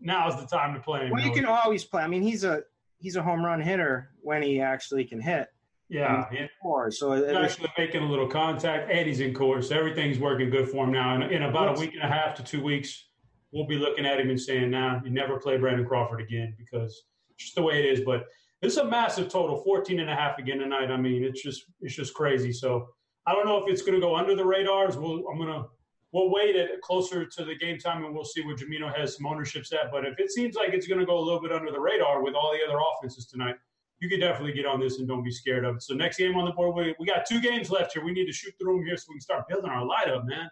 now 0.00 0.28
is 0.28 0.36
the 0.36 0.46
time 0.46 0.74
to 0.74 0.80
play 0.80 1.06
him. 1.06 1.10
Well, 1.10 1.24
you 1.24 1.32
can 1.32 1.46
always 1.46 1.84
play. 1.84 2.02
I 2.02 2.08
mean, 2.08 2.22
he's 2.22 2.44
a 2.44 2.62
he's 2.98 3.16
a 3.16 3.22
home 3.22 3.44
run 3.44 3.60
hitter 3.60 4.10
when 4.20 4.42
he 4.42 4.60
actually 4.60 5.04
can 5.04 5.20
hit. 5.20 5.48
Yeah, 5.88 6.24
Course, 6.62 6.98
so 6.98 7.12
he's 7.12 7.24
actually 7.24 7.68
making 7.76 8.02
a 8.02 8.08
little 8.08 8.26
contact, 8.26 8.90
and 8.90 9.06
he's 9.06 9.20
in 9.20 9.34
Coors. 9.34 9.70
Everything's 9.70 10.18
working 10.18 10.48
good 10.48 10.66
for 10.66 10.84
him 10.86 10.92
now. 10.92 11.14
And 11.14 11.30
in 11.30 11.42
about 11.42 11.76
a 11.76 11.80
week 11.80 11.92
and 11.92 12.02
a 12.02 12.08
half 12.08 12.34
to 12.36 12.42
two 12.42 12.62
weeks, 12.62 13.08
we'll 13.50 13.66
be 13.66 13.76
looking 13.76 14.06
at 14.06 14.18
him 14.18 14.30
and 14.30 14.40
saying, 14.40 14.70
"Nah, 14.70 15.00
you 15.04 15.10
never 15.10 15.38
play 15.38 15.58
Brandon 15.58 15.86
Crawford 15.86 16.22
again," 16.22 16.54
because 16.56 17.04
it's 17.34 17.44
just 17.44 17.56
the 17.56 17.62
way 17.62 17.78
it 17.78 17.84
is. 17.84 18.06
But 18.06 18.24
this 18.62 18.72
is 18.72 18.78
a 18.78 18.84
massive 18.84 19.28
total, 19.28 19.62
14 19.62 20.00
and 20.00 20.08
a 20.08 20.14
half 20.14 20.38
again 20.38 20.60
tonight. 20.60 20.90
I 20.90 20.96
mean, 20.96 21.24
it's 21.24 21.42
just 21.42 21.64
it's 21.82 21.94
just 21.94 22.14
crazy. 22.14 22.52
So 22.52 22.88
I 23.26 23.34
don't 23.34 23.44
know 23.44 23.62
if 23.62 23.70
it's 23.70 23.82
going 23.82 23.94
to 23.94 24.00
go 24.00 24.16
under 24.16 24.34
the 24.34 24.46
radars. 24.46 24.96
We'll, 24.96 25.24
I'm 25.28 25.38
gonna 25.38 25.64
we'll 26.12 26.30
wait 26.30 26.54
it 26.54 26.80
closer 26.82 27.24
to 27.24 27.44
the 27.44 27.54
game 27.54 27.78
time 27.78 28.04
and 28.04 28.14
we'll 28.14 28.24
see 28.24 28.44
where 28.44 28.54
Jamino 28.54 28.94
has 28.96 29.16
some 29.16 29.26
ownerships 29.26 29.72
at. 29.72 29.90
But 29.90 30.06
if 30.06 30.18
it 30.18 30.30
seems 30.30 30.54
like 30.54 30.70
it's 30.72 30.86
going 30.86 31.00
to 31.00 31.06
go 31.06 31.18
a 31.18 31.24
little 31.24 31.40
bit 31.40 31.52
under 31.52 31.72
the 31.72 31.80
radar 31.80 32.22
with 32.22 32.34
all 32.34 32.52
the 32.52 32.60
other 32.66 32.78
offenses 32.78 33.26
tonight, 33.26 33.56
you 34.00 34.08
could 34.08 34.20
definitely 34.20 34.52
get 34.52 34.66
on 34.66 34.80
this 34.80 34.98
and 34.98 35.08
don't 35.08 35.24
be 35.24 35.30
scared 35.30 35.64
of 35.64 35.76
it. 35.76 35.82
So 35.82 35.94
next 35.94 36.18
game 36.18 36.36
on 36.36 36.44
the 36.44 36.50
board, 36.52 36.74
we, 36.74 36.94
we 36.98 37.06
got 37.06 37.24
two 37.24 37.40
games 37.40 37.70
left 37.70 37.94
here. 37.94 38.04
We 38.04 38.12
need 38.12 38.26
to 38.26 38.32
shoot 38.32 38.52
through 38.60 38.78
them 38.78 38.86
here 38.86 38.96
so 38.96 39.06
we 39.08 39.14
can 39.14 39.20
start 39.20 39.48
building 39.48 39.70
our 39.70 39.86
lineup, 39.86 40.26
man. 40.26 40.50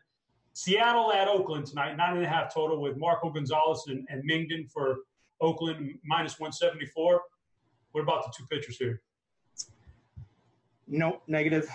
Seattle 0.52 1.12
at 1.12 1.28
Oakland 1.28 1.66
tonight, 1.66 1.96
nine 1.96 2.16
and 2.16 2.24
a 2.24 2.28
half 2.28 2.52
total 2.52 2.80
with 2.80 2.96
Marco 2.96 3.30
Gonzales 3.30 3.86
and, 3.88 4.06
and 4.08 4.28
Mengden 4.28 4.70
for 4.70 4.98
Oakland 5.40 5.98
minus 6.04 6.38
174. 6.38 7.20
What 7.92 8.02
about 8.02 8.24
the 8.24 8.32
two 8.36 8.46
pitchers 8.46 8.76
here? 8.76 9.02
Nope, 10.86 11.22
negative. 11.26 11.68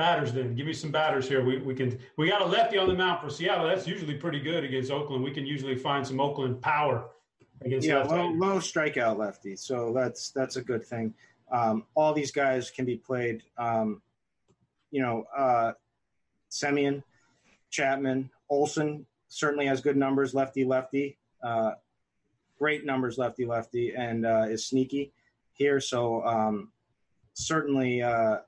Batters 0.00 0.32
then. 0.32 0.54
Give 0.54 0.66
me 0.66 0.72
some 0.72 0.90
batters 0.90 1.28
here. 1.28 1.44
We, 1.44 1.58
we 1.58 1.74
can 1.74 1.98
we 2.16 2.30
got 2.30 2.40
a 2.40 2.46
lefty 2.46 2.78
on 2.78 2.88
the 2.88 2.94
mound 2.94 3.20
for 3.20 3.28
Seattle. 3.28 3.66
That's 3.66 3.86
usually 3.86 4.14
pretty 4.14 4.40
good 4.40 4.64
against 4.64 4.90
Oakland. 4.90 5.22
We 5.22 5.30
can 5.30 5.44
usually 5.44 5.76
find 5.76 6.06
some 6.06 6.20
Oakland 6.20 6.62
power 6.62 7.10
against 7.60 7.86
yeah, 7.86 8.04
low, 8.04 8.28
low 8.30 8.56
strikeout 8.60 9.18
lefty. 9.18 9.56
So 9.56 9.92
that's 9.92 10.30
that's 10.30 10.56
a 10.56 10.62
good 10.62 10.82
thing. 10.86 11.12
Um, 11.52 11.84
all 11.94 12.14
these 12.14 12.32
guys 12.32 12.70
can 12.70 12.86
be 12.86 12.96
played. 12.96 13.42
Um, 13.58 14.00
you 14.90 15.02
know, 15.02 15.26
uh, 15.36 15.72
Semien, 16.50 17.02
Chapman, 17.68 18.30
Olson 18.48 19.04
certainly 19.28 19.66
has 19.66 19.82
good 19.82 19.98
numbers, 19.98 20.32
lefty 20.32 20.64
lefty. 20.64 21.18
Uh, 21.42 21.72
great 22.58 22.86
numbers, 22.86 23.18
lefty 23.18 23.44
lefty, 23.44 23.94
and 23.94 24.24
uh, 24.24 24.46
is 24.48 24.66
sneaky 24.66 25.12
here. 25.52 25.78
So 25.78 26.24
um, 26.24 26.72
certainly 27.34 28.00
uh, 28.00 28.38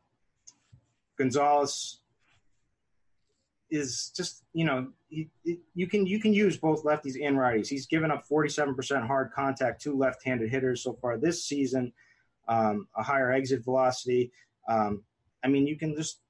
Gonzales 1.23 2.01
is 3.71 4.13
just 4.15 4.43
you 4.53 4.65
know 4.65 4.89
he, 5.09 5.31
he, 5.45 5.61
you 5.75 5.87
can 5.87 6.05
you 6.05 6.21
can 6.21 6.33
use 6.33 6.57
both 6.57 6.85
lefties 6.85 7.15
and 7.25 7.37
righties. 7.37 7.69
He's 7.69 7.87
given 7.87 8.11
up 8.11 8.27
47% 8.29 9.07
hard 9.07 9.31
contact 9.33 9.83
to 9.83 9.97
left-handed 9.97 10.51
hitters 10.51 10.83
so 10.83 10.95
far 11.01 11.17
this 11.17 11.45
season, 11.45 11.93
um, 12.49 12.89
a 12.97 13.03
higher 13.03 13.31
exit 13.31 13.65
velocity. 13.65 14.33
Um, 14.69 15.03
I 15.45 15.49
mean, 15.49 15.67
you 15.67 15.79
can 15.79 15.95
just 15.95 16.21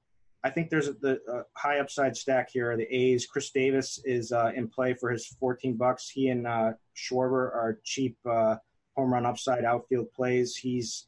I 0.43 0.51
think 0.51 0.69
there's 0.69 0.89
a, 0.89 0.93
the 0.93 1.45
high 1.55 1.79
upside 1.79 2.15
stack 2.15 2.49
here. 2.51 2.77
The 2.77 2.95
A's, 2.95 3.25
Khris 3.25 3.51
Davis 3.51 3.99
is 4.05 4.31
uh, 4.31 4.51
in 4.55 4.67
play 4.67 4.93
for 4.93 5.09
his 5.09 5.25
14 5.39 5.75
bucks. 5.75 6.09
He 6.09 6.27
and 6.27 6.45
uh, 6.45 6.73
Schwarber 6.95 7.51
are 7.55 7.79
cheap 7.83 8.17
uh, 8.29 8.57
home 8.95 9.11
run 9.13 9.25
upside 9.25 9.65
outfield 9.65 10.13
plays. 10.13 10.55
He's 10.55 11.07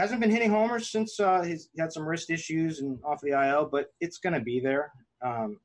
hasn't 0.00 0.20
been 0.20 0.30
hitting 0.30 0.50
homers 0.50 0.90
since 0.90 1.20
uh, 1.20 1.42
he's 1.42 1.68
had 1.78 1.92
some 1.92 2.06
wrist 2.06 2.30
issues 2.30 2.80
and 2.80 2.98
off 3.04 3.20
the 3.20 3.30
IL, 3.30 3.68
but 3.70 3.92
it's 4.00 4.18
going 4.18 4.32
to 4.32 4.40
be 4.40 4.60
there. 4.60 4.92
Um, 5.22 5.58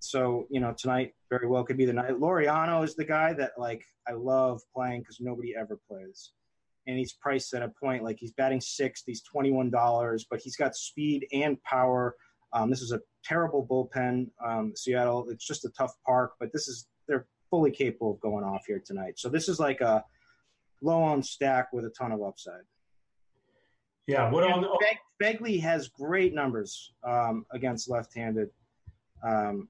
so 0.00 0.46
you 0.50 0.60
know, 0.60 0.74
tonight 0.76 1.14
very 1.30 1.48
well 1.48 1.64
could 1.64 1.76
be 1.76 1.84
the 1.84 1.92
night. 1.92 2.10
Laureano 2.10 2.84
is 2.84 2.94
the 2.94 3.04
guy 3.04 3.32
that 3.34 3.52
like 3.58 3.84
I 4.06 4.12
love 4.12 4.60
playing 4.74 5.00
because 5.00 5.18
nobody 5.20 5.54
ever 5.56 5.78
plays 5.88 6.32
and 6.88 6.96
he's 6.98 7.12
priced 7.12 7.52
at 7.54 7.62
a 7.62 7.68
point 7.68 8.02
like 8.02 8.18
he's 8.18 8.32
batting 8.32 8.60
sixth. 8.60 9.04
He's 9.06 9.22
twenty 9.22 9.50
one 9.50 9.70
dollars, 9.70 10.26
but 10.28 10.40
he's 10.40 10.56
got 10.56 10.74
speed 10.74 11.26
and 11.32 11.62
power. 11.62 12.16
Um, 12.54 12.70
this 12.70 12.80
is 12.80 12.92
a 12.92 13.00
terrible 13.24 13.66
bullpen, 13.66 14.28
um, 14.44 14.72
Seattle. 14.74 15.28
It's 15.28 15.46
just 15.46 15.66
a 15.66 15.70
tough 15.76 15.92
park, 16.06 16.32
but 16.40 16.50
this 16.52 16.66
is 16.66 16.86
they're 17.06 17.26
fully 17.50 17.70
capable 17.70 18.12
of 18.12 18.20
going 18.20 18.42
off 18.42 18.64
here 18.66 18.82
tonight. 18.84 19.18
So 19.18 19.28
this 19.28 19.48
is 19.48 19.60
like 19.60 19.82
a 19.82 20.02
low 20.80 21.02
on 21.02 21.22
stack 21.22 21.72
with 21.72 21.84
a 21.84 21.90
ton 21.90 22.10
of 22.10 22.22
upside. 22.22 22.62
Yeah, 24.08 24.30
what 24.30 24.40
the- 24.40 24.78
Beg- 24.80 25.38
Phegley 25.38 25.60
has 25.60 25.88
great 25.88 26.34
numbers 26.34 26.94
um, 27.04 27.44
against 27.52 27.90
left-handed 27.90 28.48
um, 29.22 29.68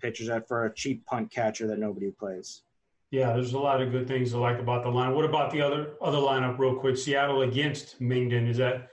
pitchers 0.00 0.30
for 0.48 0.64
a 0.64 0.74
cheap 0.74 1.04
punt 1.04 1.30
catcher 1.30 1.66
that 1.66 1.78
nobody 1.78 2.10
plays. 2.10 2.62
Yeah, 3.10 3.34
there's 3.34 3.52
a 3.52 3.58
lot 3.58 3.82
of 3.82 3.90
good 3.90 4.08
things 4.08 4.30
to 4.30 4.38
like 4.38 4.58
about 4.58 4.84
the 4.84 4.88
line. 4.88 5.14
What 5.14 5.24
about 5.24 5.50
the 5.50 5.60
other 5.60 5.94
other 6.00 6.18
lineup, 6.18 6.58
real 6.58 6.76
quick? 6.76 6.96
Seattle 6.96 7.42
against 7.42 8.00
Mengden. 8.00 8.48
Is 8.48 8.56
that 8.58 8.88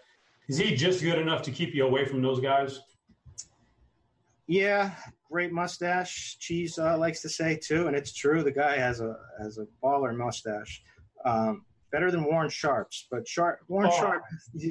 is 0.49 0.57
he 0.57 0.75
just 0.75 1.01
good 1.03 1.19
enough 1.19 1.41
to 1.43 1.51
keep 1.51 1.73
you 1.75 1.85
away 1.85 2.03
from 2.05 2.21
those 2.21 2.39
guys? 2.39 2.81
Yeah, 4.47 4.95
great 5.31 5.51
mustache. 5.51 6.37
Cheese 6.39 6.79
uh, 6.79 6.97
likes 6.97 7.21
to 7.21 7.29
say 7.29 7.59
too, 7.63 7.87
and 7.87 7.95
it's 7.95 8.11
true. 8.13 8.43
The 8.43 8.51
guy 8.51 8.77
has 8.77 9.01
a 9.01 9.15
has 9.39 9.59
a 9.59 9.67
baller 9.83 10.17
mustache. 10.17 10.81
Um, 11.23 11.63
better 11.97 12.11
than 12.11 12.23
Warren 12.23 12.49
Sharp's, 12.49 13.07
but 13.09 13.27
Sharp 13.27 13.59
Warren 13.67 13.89
oh, 13.91 13.97
Sharp 13.97 14.23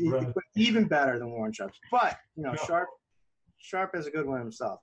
right. 0.07 0.29
even 0.55 0.85
better 0.85 1.19
than 1.19 1.31
Warren 1.31 1.53
Sharp's. 1.53 1.79
But 1.91 2.17
you 2.37 2.45
know, 2.45 2.55
Sharp 2.55 2.89
Sharp 3.59 3.95
has 3.95 4.07
a 4.07 4.11
good 4.11 4.27
one 4.27 4.39
himself. 4.39 4.81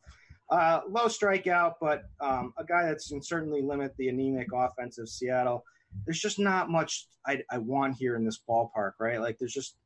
Uh, 0.50 0.82
low 0.90 1.06
strikeout, 1.06 1.76
but 1.80 2.04
um, 2.20 2.54
a 2.58 2.66
guy 2.66 2.86
that 2.86 3.00
can 3.08 3.24
certainly 3.24 3.62
limit 3.62 3.94
the 3.98 4.10
anemic 4.10 4.50
offense 4.54 4.98
of 4.98 5.08
Seattle. 5.08 5.64
There's 6.06 6.20
just 6.20 6.38
not 6.38 6.70
much 6.70 7.08
I, 7.26 7.42
I 7.50 7.60
want 7.60 7.96
here 7.98 8.18
in 8.18 8.26
this 8.26 8.42
ballpark, 8.50 8.94
right? 9.00 9.22
Like, 9.22 9.38
there's 9.40 9.54
just 9.54 9.78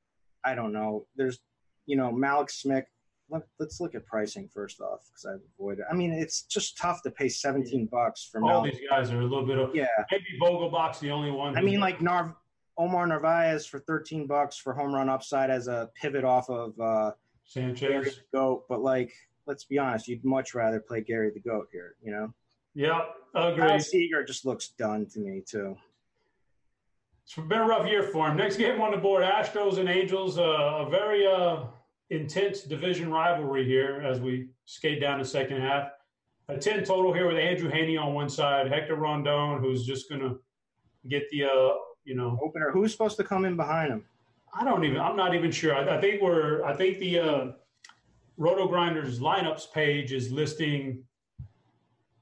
I 0.44 0.56
don't 0.56 0.74
know. 0.74 1.06
There's, 1.16 1.40
you 1.86 1.96
know, 1.96 2.12
Mallex 2.12 2.52
Smith. 2.52 2.86
Let, 3.30 3.44
us 3.60 3.82
look 3.82 3.94
at 3.94 4.06
pricing 4.06 4.50
first 4.54 4.80
off 4.80 5.02
because 5.10 5.26
I've 5.26 5.42
avoided. 5.60 5.82
It. 5.82 5.88
I 5.92 5.94
mean, 5.94 6.14
it's 6.14 6.44
just 6.44 6.78
tough 6.78 7.04
to 7.04 7.12
pay 7.12 7.28
17 7.28 7.90
bucks 7.92 8.30
for 8.32 8.42
all 8.42 8.64
these 8.64 8.80
guys 8.90 9.12
are 9.12 9.20
a 9.20 9.24
little 9.24 9.46
bit 9.46 9.60
of 9.60 9.76
yeah. 9.76 9.86
Maybe 10.10 10.24
Vogelbach's 10.42 11.02
the 11.02 11.12
only 11.12 11.32
one. 11.32 11.58
I 11.58 11.62
mean, 11.62 11.82
like 11.82 12.00
Narv, 12.00 12.34
Omar 12.78 13.08
Narvaez 13.08 13.66
for 13.66 13.80
13 13.80 14.28
bucks 14.28 14.58
for 14.58 14.74
home 14.74 14.94
run 14.94 15.10
upside 15.10 15.50
as 15.50 15.68
a 15.68 15.90
pivot 16.00 16.24
off 16.24 16.50
of 16.50 16.80
uh, 16.80 17.12
Sanchez 17.46 18.22
goat, 18.32 18.66
but 18.70 18.82
like 18.82 19.14
let's 19.48 19.64
be 19.64 19.80
honest, 19.80 20.08
you'd 20.08 20.24
much 20.24 20.54
rather 20.54 20.80
play 20.80 21.02
Gary 21.02 21.32
the 21.32 21.40
Goat 21.40 21.70
here, 21.72 21.96
you 22.04 22.12
know? 22.12 22.34
Yeah, 22.76 23.02
agree. 23.34 23.68
Kyle 23.68 23.80
Seager 23.80 24.24
just 24.24 24.46
looks 24.46 24.70
done 24.70 25.08
to 25.14 25.20
me 25.20 25.42
too. 25.42 25.76
It's 27.24 27.36
been 27.36 27.60
a 27.60 27.66
rough 27.66 27.88
year 27.88 28.04
for 28.04 28.28
him. 28.28 28.38
Next 28.38 28.58
game 28.58 28.80
on 28.80 28.92
the 28.92 28.98
board, 28.98 29.24
Astros 29.24 29.80
and 29.80 29.90
Angels. 29.90 30.38
Uh, 30.38 30.86
a 30.86 30.90
very 30.90 31.26
uh, 31.26 31.64
intense 32.10 32.62
division 32.62 33.12
rivalry 33.12 33.66
here 33.66 34.02
as 34.06 34.20
we 34.22 34.50
skate 34.66 35.02
down 35.02 35.20
the 35.20 35.26
second 35.26 35.62
half. 35.62 35.90
A 36.50 36.58
10 36.58 36.86
total 36.86 37.12
here 37.12 37.28
with 37.28 37.38
Andrew 37.38 37.70
Heaney 37.70 38.00
on 38.00 38.14
one 38.14 38.30
side, 38.30 38.72
Hector 38.72 38.96
Rondon, 38.96 39.60
who's 39.60 39.86
just 39.86 40.08
going 40.08 40.22
to 40.22 40.40
get 41.10 41.30
the, 41.30 41.44
uh, 41.44 41.74
you 42.08 42.16
know. 42.16 42.40
Opener. 42.42 42.72
Who's 42.72 42.92
supposed 42.92 43.18
to 43.18 43.24
come 43.24 43.46
in 43.46 43.56
behind 43.56 43.92
him? 43.92 44.06
I 44.54 44.64
don't 44.64 44.84
even, 44.84 45.00
I'm 45.00 45.16
not 45.16 45.36
even 45.36 45.52
sure. 45.52 45.76
I, 45.76 45.98
I 45.98 46.02
think 46.02 46.22
we're, 46.22 46.64
I 46.64 46.74
think 46.74 46.98
the 47.00 47.20
uh, 47.20 47.46
Roto 48.38 48.68
Grinders 48.68 49.20
lineups 49.20 49.72
page 49.72 50.14
is 50.14 50.32
listing 50.32 51.04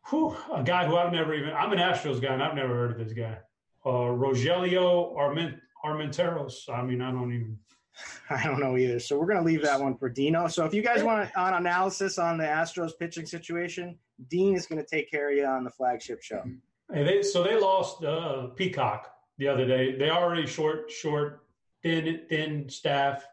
whew, 0.10 0.36
a 0.54 0.64
guy 0.64 0.86
who 0.86 0.98
I've 0.98 1.12
never 1.12 1.34
even, 1.34 1.54
I'm 1.54 1.72
an 1.72 1.80
Astros 1.80 2.22
guy 2.22 2.34
and 2.34 2.44
I've 2.44 2.56
never 2.56 2.74
heard 2.74 2.92
of 2.92 2.98
this 2.98 3.14
guy 3.14 3.38
uh, 3.86 3.90
Rogelio 3.90 5.16
Arment, 5.16 5.56
Armenteros. 5.84 6.70
I 6.70 6.82
mean, 6.82 7.02
I 7.02 7.12
don't 7.12 7.32
even. 7.34 7.58
I 8.30 8.44
don't 8.44 8.60
know 8.60 8.76
either. 8.76 9.00
So 9.00 9.18
we're 9.18 9.28
going 9.28 9.40
to 9.40 9.46
leave 9.46 9.62
that 9.62 9.80
one 9.80 9.96
for 9.96 10.10
Dino. 10.10 10.48
So 10.48 10.66
if 10.66 10.74
you 10.74 10.82
guys 10.82 11.04
want 11.04 11.30
an 11.36 11.54
analysis 11.54 12.18
on 12.18 12.38
the 12.38 12.44
Astros 12.44 12.92
pitching 13.00 13.26
situation, 13.26 13.98
Dean 14.28 14.56
is 14.56 14.66
going 14.66 14.84
to 14.84 14.88
take 14.88 15.10
care 15.10 15.32
of 15.32 15.38
you 15.38 15.46
on 15.46 15.64
the 15.64 15.70
flagship 15.70 16.22
show. 16.22 16.44
Hey, 16.92 17.04
they, 17.04 17.22
so 17.22 17.44
they 17.44 17.58
lost 17.58 18.04
uh, 18.04 18.48
Peacock 18.48 19.15
the 19.38 19.48
other 19.48 19.66
day. 19.66 19.98
They 19.98 20.10
already 20.10 20.46
short, 20.46 20.90
short, 20.90 21.46
thin, 21.84 22.22
thin 22.30 22.70
staff. 22.70 23.26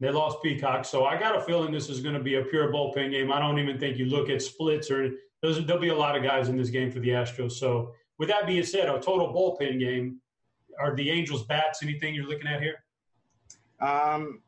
They 0.00 0.10
lost 0.10 0.42
Peacock, 0.42 0.86
so 0.86 1.04
I 1.04 1.18
got 1.18 1.36
a 1.36 1.42
feeling 1.42 1.72
this 1.72 1.90
is 1.90 2.00
going 2.00 2.14
to 2.14 2.22
be 2.22 2.36
a 2.36 2.44
pure 2.44 2.72
bullpen 2.72 3.10
game. 3.10 3.30
I 3.30 3.38
don't 3.38 3.58
even 3.58 3.78
think 3.78 3.98
you 3.98 4.06
look 4.06 4.30
at 4.30 4.40
splits 4.40 4.90
or 4.90 5.10
those, 5.42 5.64
there'll 5.66 5.80
be 5.80 5.88
a 5.88 5.94
lot 5.94 6.16
of 6.16 6.22
guys 6.22 6.48
in 6.48 6.56
this 6.56 6.70
game 6.70 6.90
for 6.90 7.00
the 7.00 7.10
Astros. 7.10 7.52
So 7.52 7.92
with 8.18 8.28
that 8.28 8.46
being 8.46 8.64
said, 8.64 8.88
a 8.88 9.00
total 9.00 9.32
bullpen 9.32 9.78
game. 9.78 10.20
Are 10.78 10.94
the 10.94 11.10
Angels 11.10 11.44
bats 11.44 11.82
anything 11.82 12.14
you're 12.14 12.26
looking 12.26 12.46
at 12.46 12.62
here? 12.62 12.84
Um, 13.80 14.40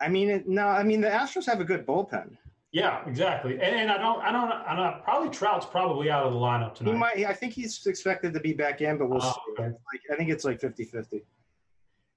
I 0.00 0.08
mean, 0.08 0.42
no. 0.46 0.66
I 0.66 0.82
mean, 0.82 1.00
the 1.00 1.08
Astros 1.08 1.46
have 1.46 1.60
a 1.60 1.64
good 1.64 1.86
bullpen. 1.86 2.36
Yeah, 2.72 3.04
exactly. 3.06 3.54
And, 3.54 3.62
and 3.62 3.90
I 3.90 3.98
don't, 3.98 4.20
I 4.22 4.30
don't, 4.30 4.52
I 4.52 4.76
don't. 4.76 5.02
Probably 5.02 5.28
Trout's 5.30 5.66
probably 5.66 6.08
out 6.08 6.24
of 6.24 6.32
the 6.32 6.38
lineup 6.38 6.74
tonight. 6.74 6.92
He 6.92 6.96
might. 6.96 7.24
I 7.24 7.32
think 7.32 7.52
he's 7.52 7.84
expected 7.86 8.32
to 8.32 8.40
be 8.40 8.52
back 8.52 8.80
in, 8.80 8.96
but 8.96 9.10
we'll 9.10 9.22
oh, 9.22 9.34
see. 9.56 9.62
Like, 9.62 9.74
I 10.12 10.16
think 10.16 10.30
it's 10.30 10.44
like 10.44 10.60
50-50. 10.60 11.22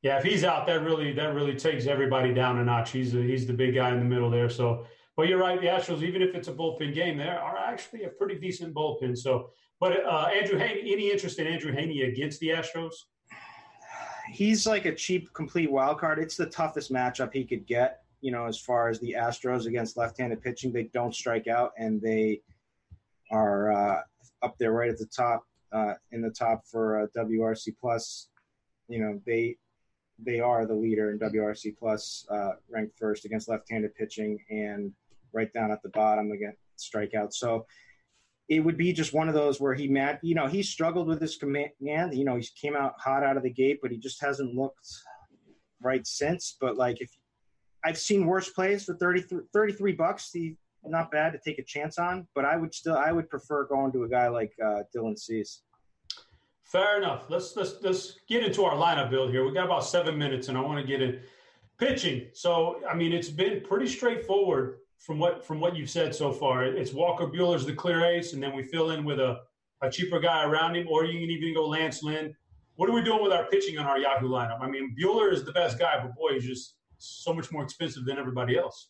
Yeah, 0.03 0.17
if 0.17 0.23
he's 0.23 0.43
out, 0.43 0.67
that 0.67 0.83
really 0.83 1.11
that 1.13 1.33
really 1.33 1.55
takes 1.55 1.87
everybody 1.87 2.33
down 2.33 2.59
a 2.59 2.63
notch. 2.63 2.91
He's 2.91 3.15
a, 3.15 3.21
he's 3.21 3.47
the 3.47 3.53
big 3.53 3.73
guy 3.73 3.89
in 3.91 3.99
the 3.99 4.05
middle 4.05 4.29
there. 4.29 4.49
So, 4.49 4.85
but 5.15 5.27
you're 5.27 5.39
right, 5.39 5.59
the 5.59 5.67
Astros, 5.67 6.03
even 6.03 6.21
if 6.21 6.35
it's 6.35 6.49
a 6.49 6.53
bullpen 6.53 6.93
game, 6.93 7.17
they 7.17 7.29
are 7.29 7.57
actually 7.57 8.03
a 8.03 8.09
pretty 8.09 8.37
decent 8.39 8.75
bullpen. 8.75 9.17
So, 9.17 9.49
but 9.79 10.05
uh, 10.05 10.27
Andrew 10.27 10.59
Heaney, 10.59 10.91
any 10.91 11.09
interest 11.09 11.39
in 11.39 11.47
Andrew 11.47 11.73
Heaney 11.73 12.07
against 12.07 12.39
the 12.41 12.49
Astros? 12.49 12.93
He's 14.29 14.67
like 14.67 14.85
a 14.85 14.93
cheap, 14.93 15.33
complete 15.33 15.71
wild 15.71 15.99
card. 15.99 16.19
It's 16.19 16.35
the 16.35 16.45
toughest 16.45 16.91
matchup 16.91 17.33
he 17.33 17.45
could 17.45 17.65
get. 17.65 18.02
You 18.23 18.31
know, 18.31 18.45
as 18.45 18.57
far 18.57 18.87
as 18.87 18.99
the 18.99 19.15
Astros 19.19 19.65
against 19.65 19.97
left-handed 19.97 20.41
pitching, 20.41 20.71
they 20.71 20.89
don't 20.93 21.13
strike 21.13 21.47
out, 21.47 21.71
and 21.77 22.01
they 22.01 22.41
are 23.31 23.71
uh, 23.71 24.01
up 24.41 24.57
there 24.57 24.71
right 24.71 24.89
at 24.89 24.97
the 24.97 25.07
top 25.07 25.43
uh, 25.73 25.95
in 26.11 26.21
the 26.21 26.29
top 26.29 26.63
for 26.65 27.01
uh, 27.01 27.07
WRC 27.17 27.75
plus. 27.81 28.29
You 28.87 28.99
know, 29.01 29.21
they 29.25 29.57
they 30.19 30.39
are 30.39 30.65
the 30.65 30.73
leader 30.73 31.11
in 31.11 31.19
WRC 31.19 31.77
plus, 31.77 32.25
uh, 32.29 32.51
ranked 32.69 32.97
first 32.97 33.25
against 33.25 33.49
left-handed 33.49 33.93
pitching, 33.95 34.39
and 34.49 34.93
right 35.33 35.51
down 35.51 35.71
at 35.71 35.81
the 35.83 35.89
bottom 35.89 36.31
against 36.31 36.59
strikeouts. 36.79 37.33
So 37.33 37.65
it 38.47 38.59
would 38.59 38.77
be 38.77 38.93
just 38.93 39.13
one 39.13 39.27
of 39.27 39.33
those 39.33 39.59
where 39.59 39.73
he 39.73 39.87
met, 39.87 40.19
you 40.21 40.35
know, 40.35 40.47
he 40.47 40.63
struggled 40.63 41.07
with 41.07 41.21
his 41.21 41.37
command. 41.37 41.71
You 41.79 42.25
know, 42.25 42.35
he 42.35 42.47
came 42.59 42.75
out 42.75 42.93
hot 42.99 43.23
out 43.23 43.37
of 43.37 43.43
the 43.43 43.49
gate, 43.49 43.79
but 43.81 43.91
he 43.91 43.97
just 43.97 44.21
hasn't 44.21 44.53
looked 44.53 44.87
right 45.81 46.05
since. 46.05 46.55
But 46.59 46.77
like, 46.77 47.01
if 47.01 47.09
I've 47.85 47.97
seen 47.97 48.25
worse 48.25 48.49
plays 48.49 48.85
for 48.85 48.95
33, 48.95 49.41
33 49.53 49.91
bucks, 49.93 50.31
he 50.31 50.57
not 50.85 51.11
bad 51.11 51.31
to 51.31 51.39
take 51.39 51.59
a 51.59 51.63
chance 51.63 51.97
on. 51.97 52.27
But 52.35 52.45
I 52.45 52.57
would 52.57 52.73
still, 52.73 52.97
I 52.97 53.11
would 53.11 53.29
prefer 53.29 53.65
going 53.65 53.91
to 53.93 54.03
a 54.03 54.09
guy 54.09 54.27
like 54.27 54.53
uh, 54.63 54.83
Dylan 54.95 55.17
Cease. 55.17 55.61
Fair 56.63 56.97
enough. 56.97 57.25
Let's 57.29 57.55
let's 57.55 57.75
let's 57.81 58.19
get 58.27 58.43
into 58.43 58.63
our 58.63 58.75
lineup 58.75 59.09
build 59.09 59.29
here. 59.29 59.45
We 59.45 59.53
got 59.53 59.65
about 59.65 59.85
seven 59.85 60.17
minutes, 60.17 60.47
and 60.47 60.57
I 60.57 60.61
want 60.61 60.79
to 60.79 60.87
get 60.87 61.01
in 61.01 61.19
pitching. 61.77 62.27
So, 62.33 62.81
I 62.89 62.95
mean, 62.95 63.13
it's 63.13 63.29
been 63.29 63.61
pretty 63.61 63.87
straightforward 63.87 64.79
from 64.97 65.19
what 65.19 65.45
from 65.45 65.59
what 65.59 65.75
you've 65.75 65.89
said 65.89 66.15
so 66.15 66.31
far. 66.31 66.63
It's 66.63 66.93
Walker 66.93 67.27
Buehler's 67.27 67.65
the 67.65 67.73
clear 67.73 68.05
ace, 68.05 68.33
and 68.33 68.41
then 68.41 68.55
we 68.55 68.63
fill 68.63 68.91
in 68.91 69.03
with 69.03 69.19
a, 69.19 69.41
a 69.81 69.89
cheaper 69.89 70.19
guy 70.19 70.45
around 70.45 70.75
him, 70.75 70.87
or 70.89 71.05
you 71.05 71.19
can 71.19 71.29
even 71.29 71.53
go 71.53 71.67
Lance 71.67 72.01
Lynn. 72.01 72.35
What 72.75 72.89
are 72.89 72.93
we 72.93 73.03
doing 73.03 73.21
with 73.21 73.31
our 73.31 73.45
pitching 73.49 73.77
on 73.77 73.85
our 73.85 73.99
Yahoo 73.99 74.27
lineup? 74.27 74.59
I 74.59 74.67
mean, 74.67 74.95
Bueller 74.99 75.31
is 75.31 75.43
the 75.43 75.51
best 75.51 75.77
guy, 75.77 75.99
but 76.01 76.15
boy, 76.15 76.33
he's 76.33 76.45
just 76.45 76.75
so 77.03 77.33
much 77.33 77.51
more 77.51 77.63
expensive 77.63 78.05
than 78.05 78.17
everybody 78.17 78.57
else. 78.57 78.89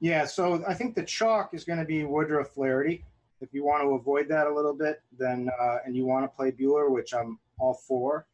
Yeah, 0.00 0.24
so 0.26 0.62
I 0.66 0.74
think 0.74 0.94
the 0.94 1.04
chalk 1.04 1.50
is 1.54 1.64
going 1.64 1.78
to 1.78 1.84
be 1.84 2.04
Woodruff 2.04 2.48
Flaherty 2.48 3.04
if 3.44 3.52
you 3.52 3.64
want 3.64 3.82
to 3.82 3.90
avoid 3.90 4.28
that 4.28 4.46
a 4.46 4.54
little 4.54 4.74
bit, 4.74 5.02
then 5.18 5.50
uh, 5.60 5.78
and 5.84 5.94
you 5.96 6.06
want 6.06 6.24
to 6.24 6.34
play 6.34 6.50
Buehler, 6.50 6.90
which 6.90 7.12
I'm 7.14 7.38
all 7.58 7.74
for, 7.74 8.26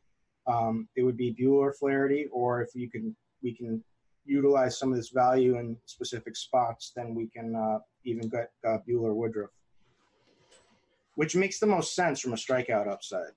um, 0.46 0.88
it 0.96 1.02
would 1.02 1.16
be 1.16 1.34
Buehler 1.34 1.74
Flaherty, 1.76 2.26
or 2.32 2.62
if 2.62 2.74
you 2.74 2.88
can, 2.88 3.14
we 3.42 3.52
can 3.52 3.82
utilize 4.24 4.78
some 4.78 4.90
of 4.90 4.96
this 4.96 5.11
value 5.11 5.58
in 5.58 5.76
specific 5.86 6.36
spots, 6.36 6.92
then 6.94 7.14
we 7.14 7.26
can 7.26 7.54
uh, 7.54 7.78
even 8.04 8.28
get 8.28 8.52
uh, 8.66 8.78
Buehler 8.88 9.14
Woodruff, 9.14 9.50
which 11.16 11.34
makes 11.34 11.58
the 11.58 11.66
most 11.66 11.94
sense 11.94 12.20
from 12.20 12.32
a 12.32 12.36
strikeout 12.36 12.88
upside. 12.88 13.32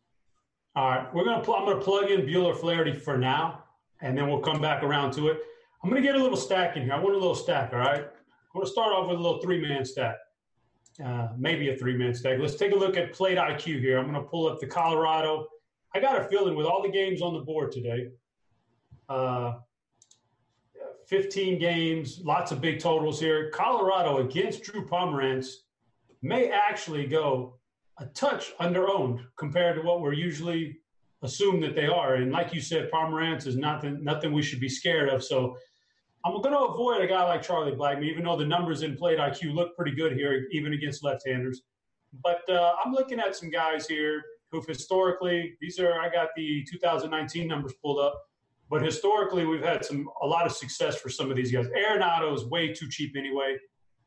All 0.75 0.89
right, 0.89 1.13
we're 1.13 1.25
gonna. 1.25 1.43
Pl- 1.43 1.55
I'm 1.55 1.65
gonna 1.65 1.81
plug 1.81 2.09
in 2.09 2.21
Buehler 2.21 2.55
Flaherty 2.55 2.93
for 2.93 3.17
now, 3.17 3.63
and 4.01 4.17
then 4.17 4.27
we'll 4.27 4.39
come 4.39 4.59
back 4.61 4.83
around 4.83 5.11
to 5.13 5.27
it. 5.29 5.41
I'm 5.83 5.89
gonna 5.89 6.01
get 6.01 6.15
a 6.15 6.21
little 6.21 6.37
stack 6.37 6.77
in 6.77 6.83
here. 6.83 6.93
I 6.93 6.99
want 6.99 7.15
a 7.15 7.19
little 7.19 7.35
stack. 7.35 7.73
All 7.73 7.79
right, 7.79 8.01
I'm 8.01 8.53
gonna 8.53 8.65
start 8.65 8.93
off 8.93 9.09
with 9.09 9.17
a 9.17 9.21
little 9.21 9.41
three 9.41 9.61
man 9.61 9.83
stack 9.83 10.15
uh, 11.03 11.29
maybe 11.37 11.69
a 11.69 11.77
three 11.77 11.97
man 11.97 12.13
stack. 12.13 12.39
Let's 12.39 12.55
take 12.55 12.71
a 12.71 12.75
look 12.75 12.97
at 12.97 13.13
plate 13.13 13.37
IQ 13.37 13.79
here. 13.79 13.97
I'm 13.97 14.09
going 14.09 14.21
to 14.21 14.29
pull 14.29 14.47
up 14.47 14.59
the 14.59 14.67
Colorado. 14.67 15.47
I 15.95 15.99
got 15.99 16.19
a 16.19 16.27
feeling 16.27 16.55
with 16.55 16.65
all 16.65 16.81
the 16.81 16.89
games 16.89 17.21
on 17.21 17.33
the 17.33 17.39
board 17.39 17.71
today, 17.71 18.09
uh, 19.09 19.53
15 21.07 21.59
games, 21.59 22.21
lots 22.23 22.51
of 22.51 22.61
big 22.61 22.79
totals 22.79 23.19
here. 23.19 23.51
Colorado 23.51 24.17
against 24.17 24.63
Drew 24.63 24.87
Pomeranz 24.87 25.47
may 26.21 26.49
actually 26.49 27.05
go 27.05 27.59
a 27.99 28.05
touch 28.07 28.53
under 28.59 28.89
owned 28.89 29.19
compared 29.37 29.75
to 29.75 29.81
what 29.83 30.01
we're 30.01 30.13
usually 30.13 30.79
assumed 31.21 31.61
that 31.63 31.75
they 31.75 31.85
are. 31.85 32.15
And 32.15 32.31
like 32.31 32.53
you 32.53 32.61
said, 32.61 32.89
Pomeranz 32.91 33.45
is 33.45 33.55
nothing 33.55 34.03
nothing 34.03 34.33
we 34.33 34.41
should 34.41 34.59
be 34.59 34.69
scared 34.69 35.09
of. 35.09 35.23
So 35.23 35.55
I'm 36.25 36.33
going 36.41 36.53
to 36.53 36.59
avoid 36.59 37.01
a 37.01 37.07
guy 37.07 37.23
like 37.23 37.41
Charlie 37.41 37.73
Blackmon, 37.73 38.05
even 38.05 38.23
though 38.23 38.37
the 38.37 38.45
numbers 38.45 38.81
in 38.81 38.95
plate 38.95 39.19
IQ 39.19 39.53
look 39.53 39.75
pretty 39.75 39.91
good 39.91 40.13
here, 40.13 40.47
even 40.51 40.73
against 40.73 41.03
left-handers. 41.03 41.63
But 42.23 42.47
uh, 42.49 42.75
I'm 42.83 42.93
looking 42.93 43.19
at 43.19 43.35
some 43.35 43.49
guys 43.49 43.87
here 43.87 44.23
who've 44.51 44.65
historically, 44.65 45.57
these 45.59 45.79
are, 45.79 45.99
I 45.99 46.09
got 46.09 46.29
the 46.35 46.63
2019 46.71 47.47
numbers 47.47 47.73
pulled 47.81 47.99
up, 47.99 48.21
but 48.69 48.81
historically 48.81 49.45
we've 49.45 49.63
had 49.63 49.83
some 49.83 50.07
a 50.21 50.27
lot 50.27 50.45
of 50.45 50.53
success 50.53 50.95
for 50.95 51.09
some 51.09 51.29
of 51.29 51.35
these 51.35 51.51
guys. 51.51 51.67
Arenado 51.67 52.33
is 52.33 52.45
way 52.45 52.73
too 52.73 52.87
cheap 52.89 53.15
anyway. 53.17 53.57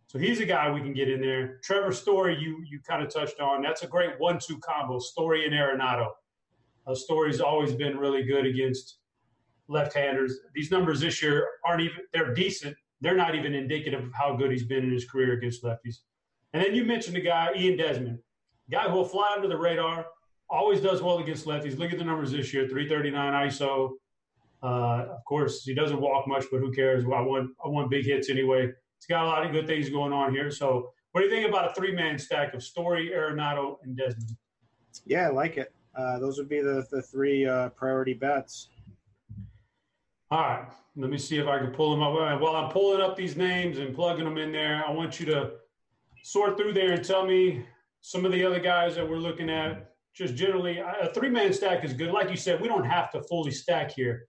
So 0.06 0.18
he's 0.18 0.40
a 0.40 0.46
guy 0.46 0.70
we 0.70 0.80
can 0.80 0.92
get 0.92 1.10
in 1.10 1.20
there. 1.20 1.58
Trevor 1.64 1.92
Story, 1.92 2.38
you 2.38 2.64
you 2.68 2.78
kind 2.80 3.02
of 3.02 3.12
touched 3.12 3.40
on. 3.40 3.60
That's 3.60 3.82
a 3.82 3.88
great 3.88 4.18
one-two 4.18 4.58
combo, 4.58 5.00
Story 5.00 5.44
and 5.44 5.52
Arenado. 5.52 6.10
Uh, 6.86 6.94
Story's 6.94 7.40
always 7.40 7.74
been 7.74 7.98
really 7.98 8.22
good 8.22 8.46
against 8.46 8.98
left-handers. 9.68 10.38
These 10.54 10.70
numbers 10.70 11.00
this 11.00 11.22
year 11.22 11.46
aren't 11.64 11.82
even 11.82 11.98
they're 12.12 12.34
decent. 12.34 12.76
They're 13.00 13.16
not 13.16 13.34
even 13.34 13.54
indicative 13.54 14.04
of 14.04 14.12
how 14.12 14.36
good 14.36 14.50
he's 14.50 14.64
been 14.64 14.84
in 14.84 14.92
his 14.92 15.08
career 15.08 15.34
against 15.34 15.62
lefties. 15.62 15.96
And 16.52 16.64
then 16.64 16.74
you 16.74 16.84
mentioned 16.84 17.16
the 17.16 17.20
guy 17.20 17.52
Ian 17.56 17.76
Desmond, 17.76 18.18
guy 18.70 18.88
who 18.88 18.94
will 18.94 19.04
fly 19.04 19.32
under 19.34 19.48
the 19.48 19.56
radar, 19.56 20.06
always 20.48 20.80
does 20.80 21.02
well 21.02 21.18
against 21.18 21.46
lefties. 21.46 21.78
Look 21.78 21.92
at 21.92 21.98
the 21.98 22.04
numbers 22.04 22.32
this 22.32 22.52
year: 22.54 22.68
339 22.68 23.48
ISO. 23.48 23.90
Uh, 24.62 25.06
of 25.10 25.24
course, 25.26 25.64
he 25.64 25.74
doesn't 25.74 26.00
walk 26.00 26.26
much, 26.26 26.46
but 26.50 26.60
who 26.60 26.72
cares? 26.72 27.04
Well, 27.04 27.18
I 27.18 27.22
want 27.22 27.50
I 27.64 27.68
want 27.68 27.90
big 27.90 28.06
hits 28.06 28.30
anyway. 28.30 28.66
He's 28.66 29.06
got 29.08 29.24
a 29.24 29.26
lot 29.26 29.44
of 29.44 29.52
good 29.52 29.66
things 29.66 29.90
going 29.90 30.12
on 30.12 30.32
here. 30.32 30.50
So, 30.50 30.92
what 31.12 31.20
do 31.20 31.26
you 31.26 31.32
think 31.32 31.48
about 31.48 31.70
a 31.70 31.74
three-man 31.74 32.18
stack 32.18 32.54
of 32.54 32.62
Story, 32.62 33.10
Arenado, 33.14 33.76
and 33.82 33.96
Desmond? 33.96 34.36
Yeah, 35.04 35.28
I 35.28 35.30
like 35.30 35.58
it. 35.58 35.72
Uh, 35.94 36.18
those 36.18 36.38
would 36.38 36.48
be 36.48 36.60
the 36.60 36.86
the 36.90 37.02
three 37.02 37.46
uh, 37.46 37.68
priority 37.70 38.14
bets. 38.14 38.70
All 40.30 40.40
right. 40.40 40.66
Let 40.96 41.10
me 41.10 41.18
see 41.18 41.38
if 41.38 41.46
I 41.46 41.58
can 41.58 41.70
pull 41.70 41.90
them 41.90 42.02
up. 42.02 42.40
While 42.40 42.56
I'm 42.56 42.70
pulling 42.70 43.00
up 43.00 43.16
these 43.16 43.36
names 43.36 43.78
and 43.78 43.94
plugging 43.94 44.24
them 44.24 44.38
in 44.38 44.50
there, 44.50 44.82
I 44.86 44.90
want 44.90 45.20
you 45.20 45.26
to 45.26 45.52
sort 46.24 46.56
through 46.56 46.72
there 46.72 46.92
and 46.92 47.04
tell 47.04 47.24
me 47.24 47.64
some 48.00 48.24
of 48.24 48.32
the 48.32 48.44
other 48.44 48.58
guys 48.58 48.96
that 48.96 49.08
we're 49.08 49.18
looking 49.18 49.50
at. 49.50 49.92
Just 50.14 50.34
generally, 50.34 50.78
a 50.78 51.10
three 51.12 51.28
man 51.28 51.52
stack 51.52 51.84
is 51.84 51.92
good. 51.92 52.10
Like 52.10 52.30
you 52.30 52.36
said, 52.36 52.60
we 52.60 52.68
don't 52.68 52.86
have 52.86 53.10
to 53.12 53.22
fully 53.24 53.50
stack 53.50 53.92
here 53.92 54.26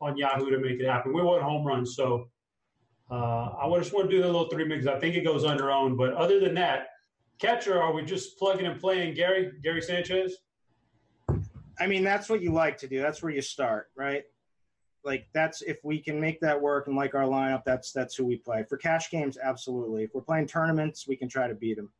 on 0.00 0.16
Yahoo 0.16 0.50
to 0.50 0.58
make 0.58 0.80
it 0.80 0.86
happen. 0.86 1.14
We 1.14 1.22
want 1.22 1.42
home 1.42 1.64
runs. 1.64 1.94
So 1.94 2.28
uh, 3.10 3.54
I 3.62 3.78
just 3.78 3.94
want 3.94 4.10
to 4.10 4.16
do 4.16 4.20
the 4.20 4.26
little 4.26 4.48
three 4.48 4.64
mix. 4.64 4.86
I 4.86 4.98
think 4.98 5.14
it 5.14 5.24
goes 5.24 5.44
under 5.44 5.70
own. 5.70 5.96
But 5.96 6.14
other 6.14 6.40
than 6.40 6.54
that, 6.54 6.88
catcher, 7.38 7.80
are 7.80 7.92
we 7.92 8.02
just 8.02 8.38
plugging 8.38 8.66
and 8.66 8.80
playing 8.80 9.14
Gary, 9.14 9.52
Gary 9.62 9.80
Sanchez? 9.80 10.36
I 11.78 11.86
mean, 11.86 12.02
that's 12.02 12.28
what 12.28 12.42
you 12.42 12.52
like 12.52 12.76
to 12.78 12.88
do. 12.88 13.00
That's 13.00 13.22
where 13.22 13.32
you 13.32 13.42
start, 13.42 13.90
right? 13.96 14.24
Like 15.04 15.26
that's 15.32 15.62
if 15.62 15.78
we 15.84 15.98
can 15.98 16.20
make 16.20 16.40
that 16.40 16.60
work 16.60 16.86
and 16.86 16.96
like 16.96 17.14
our 17.14 17.24
lineup, 17.24 17.64
that's 17.64 17.92
that's 17.92 18.14
who 18.14 18.24
we 18.24 18.36
play. 18.36 18.64
For 18.68 18.76
cash 18.76 19.10
games, 19.10 19.36
absolutely. 19.42 20.04
If 20.04 20.14
we're 20.14 20.22
playing 20.22 20.46
tournaments, 20.46 21.08
we 21.08 21.16
can 21.16 21.28
try 21.28 21.48
to 21.48 21.54
beat 21.54 21.76
them. 21.76 21.90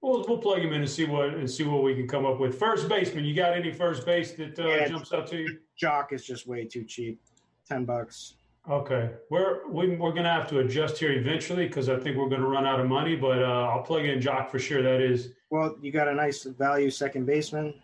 Well, 0.00 0.24
we'll 0.28 0.38
plug 0.38 0.58
him 0.58 0.72
in 0.74 0.82
and 0.82 0.90
see 0.90 1.06
what 1.06 1.30
and 1.30 1.50
see 1.50 1.64
what 1.64 1.82
we 1.82 1.94
can 1.94 2.06
come 2.06 2.26
up 2.26 2.38
with. 2.38 2.58
First 2.58 2.88
baseman, 2.88 3.24
you 3.24 3.34
got 3.34 3.54
any 3.56 3.72
first 3.72 4.04
base 4.04 4.32
that 4.32 4.58
uh, 4.58 4.68
yeah, 4.68 4.88
jumps 4.88 5.12
out 5.12 5.26
to 5.28 5.38
you? 5.38 5.58
Joc 5.80 6.12
is 6.12 6.26
just 6.26 6.46
way 6.46 6.66
too 6.66 6.84
cheap, 6.84 7.20
ten 7.66 7.84
bucks. 7.84 8.34
Okay, 8.68 9.10
we're 9.30 9.66
we, 9.68 9.86
are 9.86 9.88
we 9.88 9.94
are 9.94 10.12
going 10.12 10.24
to 10.24 10.30
have 10.30 10.48
to 10.48 10.58
adjust 10.58 10.98
here 10.98 11.12
eventually 11.12 11.66
because 11.66 11.88
I 11.88 11.98
think 11.98 12.16
we're 12.16 12.28
going 12.28 12.40
to 12.40 12.46
run 12.46 12.66
out 12.66 12.80
of 12.80 12.86
money. 12.86 13.14
But 13.14 13.42
uh, 13.42 13.68
I'll 13.70 13.82
plug 13.82 14.04
in 14.04 14.20
Joc 14.20 14.50
for 14.50 14.58
sure. 14.58 14.82
That 14.82 15.00
is. 15.00 15.32
Well, 15.50 15.76
you 15.80 15.92
got 15.92 16.08
a 16.08 16.14
nice 16.14 16.44
value 16.44 16.90
second 16.90 17.24
baseman. 17.26 17.74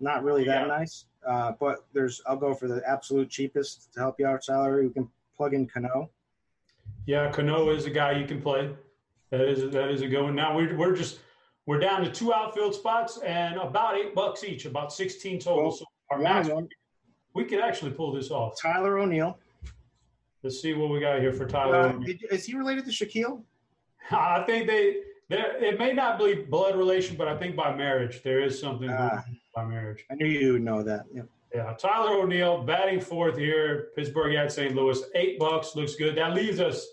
Not 0.00 0.22
really 0.24 0.44
that 0.44 0.62
yeah. 0.62 0.66
nice. 0.66 1.04
Uh, 1.26 1.52
but 1.60 1.84
there's 1.92 2.22
I'll 2.26 2.36
go 2.36 2.54
for 2.54 2.68
the 2.68 2.82
absolute 2.86 3.28
cheapest 3.28 3.92
to 3.94 4.00
help 4.00 4.18
you 4.18 4.26
out 4.26 4.44
salary. 4.44 4.86
We 4.86 4.92
can 4.92 5.08
plug 5.36 5.54
in 5.54 5.66
Cano. 5.66 6.10
Yeah, 7.06 7.30
Cano 7.30 7.70
is 7.70 7.86
a 7.86 7.90
guy 7.90 8.12
you 8.12 8.26
can 8.26 8.40
play. 8.40 8.70
That 9.30 9.42
is 9.42 9.70
that 9.72 9.90
is 9.90 10.02
a 10.02 10.08
good 10.08 10.22
one. 10.22 10.34
Now 10.34 10.56
we're 10.56 10.76
we're 10.76 10.94
just 10.94 11.20
we're 11.66 11.78
down 11.78 12.02
to 12.02 12.10
two 12.10 12.32
outfield 12.32 12.74
spots 12.74 13.18
and 13.18 13.56
about 13.56 13.96
eight 13.96 14.14
bucks 14.14 14.44
each, 14.44 14.64
about 14.64 14.92
sixteen 14.92 15.38
total. 15.38 15.64
Well, 15.64 15.72
so 15.72 15.84
our 16.10 16.18
max, 16.18 16.48
we 17.34 17.44
could 17.44 17.60
actually 17.60 17.92
pull 17.92 18.12
this 18.12 18.30
off. 18.30 18.60
Tyler 18.60 18.98
O'Neill. 18.98 19.38
Let's 20.42 20.60
see 20.60 20.72
what 20.72 20.90
we 20.90 21.00
got 21.00 21.20
here 21.20 21.32
for 21.32 21.46
Tyler. 21.46 21.90
Uh, 21.90 22.00
is 22.30 22.46
he 22.46 22.56
related 22.56 22.86
to 22.86 22.90
Shaquille? 22.90 23.42
I 24.10 24.42
think 24.44 24.66
they 24.66 24.96
there. 25.28 25.62
It 25.62 25.78
may 25.78 25.92
not 25.92 26.18
be 26.18 26.34
blood 26.34 26.76
relation, 26.76 27.16
but 27.16 27.28
I 27.28 27.36
think 27.36 27.54
by 27.54 27.74
marriage 27.74 28.22
there 28.22 28.40
is 28.40 28.58
something. 28.58 28.88
Uh, 28.88 29.22
by 29.54 29.64
marriage. 29.64 30.04
I 30.10 30.14
knew 30.14 30.26
you 30.26 30.52
would 30.54 30.62
know 30.62 30.82
that. 30.82 31.06
Yeah. 31.12 31.22
Yeah. 31.54 31.74
Tyler 31.78 32.18
O'Neill 32.18 32.62
batting 32.62 33.00
fourth 33.00 33.36
here. 33.36 33.88
Pittsburgh 33.96 34.34
at 34.34 34.52
St. 34.52 34.74
Louis. 34.74 35.02
Eight 35.14 35.38
bucks 35.38 35.74
looks 35.74 35.96
good. 35.96 36.16
That 36.16 36.34
leaves 36.34 36.60
us. 36.60 36.86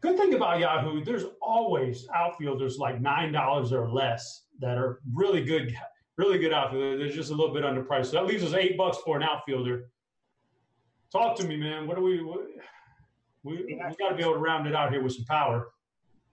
Good 0.00 0.18
thing 0.18 0.34
about 0.34 0.58
Yahoo, 0.58 1.02
there's 1.02 1.24
always 1.40 2.06
outfielders 2.14 2.76
like 2.76 3.00
nine 3.00 3.32
dollars 3.32 3.72
or 3.72 3.88
less 3.88 4.42
that 4.60 4.76
are 4.76 5.00
really 5.14 5.42
good, 5.42 5.74
really 6.18 6.38
good 6.38 6.52
outfielders. 6.52 6.98
They're 6.98 7.16
just 7.16 7.30
a 7.30 7.34
little 7.34 7.54
bit 7.54 7.64
underpriced. 7.64 8.06
So 8.06 8.12
that 8.18 8.26
leaves 8.26 8.44
us 8.44 8.52
eight 8.52 8.76
bucks 8.76 8.98
for 8.98 9.16
an 9.16 9.22
outfielder. 9.22 9.88
Talk 11.10 11.36
to 11.38 11.46
me, 11.46 11.56
man. 11.56 11.86
What 11.86 11.96
do 11.96 12.02
we? 12.02 12.22
What, 12.22 12.40
we 13.44 13.64
we 13.64 13.76
got 13.76 14.10
to 14.10 14.14
be 14.14 14.22
able 14.22 14.34
to 14.34 14.40
round 14.40 14.66
it 14.66 14.74
out 14.74 14.90
here 14.92 15.02
with 15.02 15.14
some 15.14 15.24
power. 15.24 15.68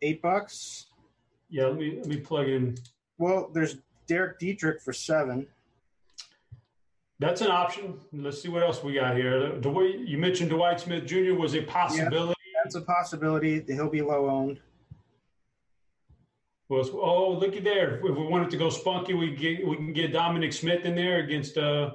Eight 0.02 0.22
bucks. 0.22 0.88
Yeah, 1.50 1.68
let 1.68 1.78
me 1.78 1.96
let 1.98 2.08
me 2.08 2.18
plug 2.18 2.50
in. 2.50 2.76
Well, 3.20 3.52
there's 3.54 3.78
Derek 4.12 4.40
Dietrich 4.40 4.82
for 4.82 4.92
seven. 4.92 5.48
That's 7.20 7.40
an 7.40 7.48
option. 7.48 7.98
Let's 8.12 8.42
see 8.42 8.50
what 8.50 8.62
else 8.62 8.84
we 8.84 8.96
got 8.96 9.16
here. 9.16 9.56
Dwight, 9.60 10.00
you 10.00 10.18
mentioned 10.18 10.50
Dwight 10.50 10.82
Smith 10.82 11.06
Jr. 11.06 11.34
was 11.34 11.56
a 11.56 11.62
possibility. 11.62 12.36
Yeah, 12.46 12.60
that's 12.62 12.76
a 12.76 12.82
possibility. 12.82 13.64
He'll 13.66 13.90
be 13.90 14.02
low 14.02 14.30
owned. 14.30 14.60
Well, 16.68 16.90
oh, 16.94 17.32
looky 17.32 17.62
there. 17.62 18.06
If 18.06 18.18
we 18.18 18.26
wanted 18.26 18.50
to 18.50 18.58
go 18.58 18.70
spunky, 18.70 19.14
we 19.14 19.34
get 19.34 19.66
we 19.66 19.78
can 19.78 19.94
get 19.94 20.12
Dominic 20.12 20.52
Smith 20.52 20.84
in 20.84 20.94
there 20.94 21.20
against 21.20 21.58
uh, 21.58 21.92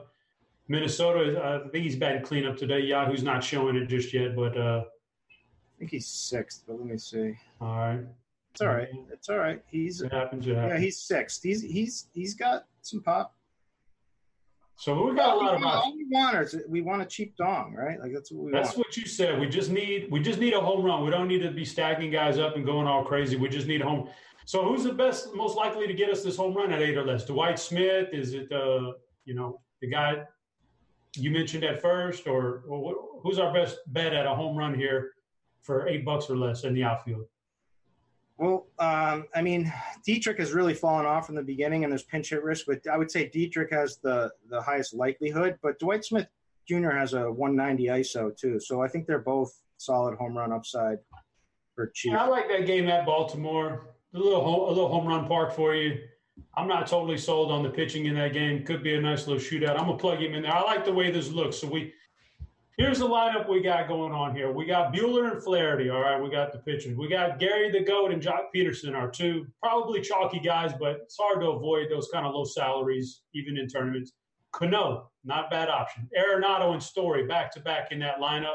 Minnesota. 0.69 1.63
I 1.67 1.69
think 1.69 1.85
he's 1.85 1.97
batting 1.97 2.23
cleanup 2.23 2.57
today. 2.57 2.81
Yahoo's 2.81 3.23
not 3.23 3.45
showing 3.45 3.77
it 3.77 3.89
just 3.89 4.15
yet, 4.15 4.35
but 4.35 4.57
uh, 4.57 4.85
I 4.87 5.79
think 5.79 5.91
he's 5.91 6.07
sixth. 6.07 6.63
But 6.67 6.79
let 6.79 6.87
me 6.87 6.97
see. 6.97 7.35
All 7.61 7.77
right, 7.77 8.01
it's 8.57 8.63
all 8.63 8.69
right. 8.69 8.89
It's 9.13 9.29
all 9.29 9.37
right. 9.37 9.63
He's 9.67 10.01
it 10.01 10.11
happens. 10.11 10.47
It 10.47 10.57
happens. 10.57 10.73
yeah, 10.73 10.79
he's 10.79 10.99
sixth. 10.99 11.43
He's 11.43 11.61
he's 11.61 12.09
he's 12.15 12.35
got 12.35 12.65
some 12.81 13.03
pop. 13.03 13.35
So 14.79 15.07
we 15.07 15.15
got 15.15 15.35
a 15.35 15.39
lot 15.39 15.55
of 15.57 15.63
all 15.63 15.95
we 15.95 16.07
want 16.11 16.37
is 16.37 16.57
we 16.67 16.81
want 16.81 17.03
a 17.03 17.05
cheap 17.05 17.37
dong, 17.37 17.75
right? 17.77 18.01
Like 18.01 18.15
that's 18.15 18.33
what 18.33 18.45
we 18.47 18.53
that's 18.53 18.71
want. 18.71 18.79
what 18.79 18.97
you 18.97 19.07
said. 19.07 19.39
We 19.39 19.47
just 19.47 19.71
need 19.71 20.11
we 20.11 20.21
just 20.21 20.39
need 20.39 20.55
a 20.55 20.61
home 20.61 20.83
run. 20.83 21.05
We 21.05 21.11
don't 21.11 21.29
need 21.29 21.43
to 21.43 21.51
be 21.51 21.67
stacking 21.67 22.11
guys 22.11 22.39
up 22.39 22.57
and 22.57 22.65
going 22.65 22.87
all 22.87 23.05
crazy. 23.05 23.37
We 23.37 23.51
just 23.51 23.67
need 23.67 23.83
home. 23.83 24.09
So 24.47 24.65
who's 24.65 24.85
the 24.85 24.95
best, 24.95 25.35
most 25.35 25.57
likely 25.57 25.87
to 25.87 25.93
get 25.93 26.09
us 26.09 26.23
this 26.23 26.37
home 26.37 26.55
run 26.55 26.73
at 26.73 26.81
eight 26.81 26.97
or 26.97 27.05
less? 27.05 27.27
Dwight 27.27 27.59
Smith? 27.59 28.09
Is 28.13 28.33
it 28.33 28.51
uh, 28.51 28.93
you 29.27 29.35
know 29.35 29.61
the 29.83 29.89
guy 29.89 30.23
you 31.15 31.31
mentioned 31.31 31.65
at 31.65 31.83
first, 31.83 32.27
or, 32.27 32.63
or 32.69 32.95
who's 33.23 33.39
our 33.39 33.53
best 33.53 33.79
bet 33.89 34.15
at 34.15 34.25
a 34.25 34.35
home 34.35 34.57
run 34.57 34.75
here 34.75 35.13
for 35.63 35.89
eight 35.89 36.07
bucks 36.07 36.31
or 36.31 36.37
less 36.37 36.65
in 36.65 36.73
the 36.73 36.85
outfield? 36.85 37.27
Well, 38.39 38.67
um, 38.79 39.25
I 39.35 39.41
mean, 39.41 39.73
Dietrich 40.05 40.39
has 40.39 40.53
really 40.53 40.75
fallen 40.75 41.07
off 41.07 41.31
in 41.31 41.35
the 41.35 41.43
beginning, 41.43 41.85
and 41.85 41.93
there's 41.93 42.03
pinch 42.03 42.31
hit 42.31 42.43
risk. 42.43 42.67
But 42.67 42.87
I 42.87 42.99
would 42.99 43.11
say 43.11 43.29
Dietrich 43.29 43.73
has 43.73 43.99
the 44.03 44.31
the 44.51 44.61
highest 44.61 44.95
likelihood. 44.95 45.59
But 45.63 45.79
Dwight 45.79 46.05
Smith 46.05 46.27
Jr. 46.69 46.91
has 46.91 47.15
a 47.15 47.31
190 47.31 47.87
ISO 47.87 48.37
too, 48.37 48.61
so 48.61 48.83
I 48.83 48.89
think 48.89 49.07
they're 49.07 49.21
both 49.21 49.59
solid 49.79 50.17
home 50.19 50.37
run 50.37 50.53
upside 50.53 50.99
for 51.75 51.91
cheap. 51.95 52.13
I 52.13 52.27
like 52.27 52.49
that 52.49 52.67
game 52.67 52.89
at 52.89 53.07
Baltimore. 53.07 53.95
A 54.15 54.19
little 54.19 54.43
home, 54.43 54.69
a 54.69 54.69
little 54.69 54.89
home 54.89 55.07
run 55.07 55.27
park 55.27 55.55
for 55.55 55.75
you. 55.75 55.99
I'm 56.57 56.69
not 56.69 56.87
totally 56.87 57.19
sold 57.19 57.51
on 57.51 57.63
the 57.63 57.71
pitching 57.71 58.07
in 58.07 58.15
that 58.17 58.33
game. 58.33 58.65
Could 58.65 58.83
be 58.83 58.95
a 58.95 59.01
nice 59.01 59.27
little 59.27 59.43
shootout. 59.43 59.79
I'm 59.79 59.87
gonna 59.87 59.97
plug 59.97 60.19
him 60.21 60.35
in 60.35 60.43
there. 60.43 60.55
I 60.55 60.63
like 60.63 60.85
the 60.85 60.93
way 60.93 61.11
this 61.11 61.31
looks. 61.31 61.57
So 61.59 61.69
we 61.69 61.93
Here's 62.79 62.99
the 62.99 63.09
lineup 63.09 63.49
we 63.49 63.63
got 63.63 63.89
going 63.89 64.13
on 64.13 64.37
here. 64.37 64.53
We 64.53 64.67
got 64.67 64.93
Buehler 64.93 65.33
and 65.33 65.43
Flaherty. 65.43 65.89
All 65.89 66.03
right, 66.03 66.21
we 66.21 66.29
got 66.29 66.53
the 66.53 66.59
pitchers. 66.59 66.95
We 66.95 67.09
got 67.09 67.39
Gary 67.39 67.71
the 67.71 67.81
Goat 67.81 68.13
and 68.13 68.21
Joc 68.21 68.49
Pederson, 68.55 68.95
our 68.95 69.11
two 69.11 69.47
probably 69.63 70.03
chalky 70.03 70.41
guys, 70.41 70.73
but 70.79 70.99
it's 71.05 71.17
hard 71.19 71.41
to 71.41 71.53
avoid 71.53 71.91
those 71.91 72.09
kind 72.13 72.27
of 72.27 72.35
low 72.35 72.45
salaries 72.45 73.23
even 73.35 73.57
in 73.57 73.67
tournaments. 73.67 74.13
Cano, 74.53 75.11
not 75.25 75.51
bad 75.51 75.71
option. 75.71 76.07
Arenado 76.19 76.75
and 76.75 76.83
Story 76.83 77.27
back 77.27 77.51
to 77.53 77.61
back 77.61 77.93
in 77.93 77.99
that 78.01 78.19
lineup. 78.19 78.55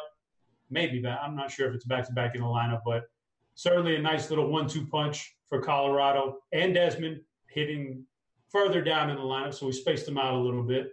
Maybe 0.69 0.99
back. 0.99 1.19
I'm 1.23 1.35
not 1.35 1.49
sure 1.49 1.67
if 1.69 1.73
it's 1.73 1.85
back 1.85 2.05
to 2.05 2.13
back 2.13 2.35
in 2.35 2.41
the 2.41 2.47
lineup, 2.47 2.81
but 2.85 3.05
certainly 3.55 3.95
a 3.95 3.99
nice 3.99 4.29
little 4.29 4.51
one-two 4.51 4.85
punch 4.85 5.35
for 5.49 5.59
Colorado 5.59 6.37
and 6.51 6.75
Desmond 6.75 7.21
hitting 7.47 8.05
further 8.49 8.83
down 8.83 9.09
in 9.09 9.15
the 9.15 9.21
lineup, 9.23 9.55
so 9.55 9.65
we 9.65 9.71
spaced 9.71 10.05
them 10.05 10.19
out 10.19 10.35
a 10.35 10.37
little 10.37 10.63
bit. 10.63 10.91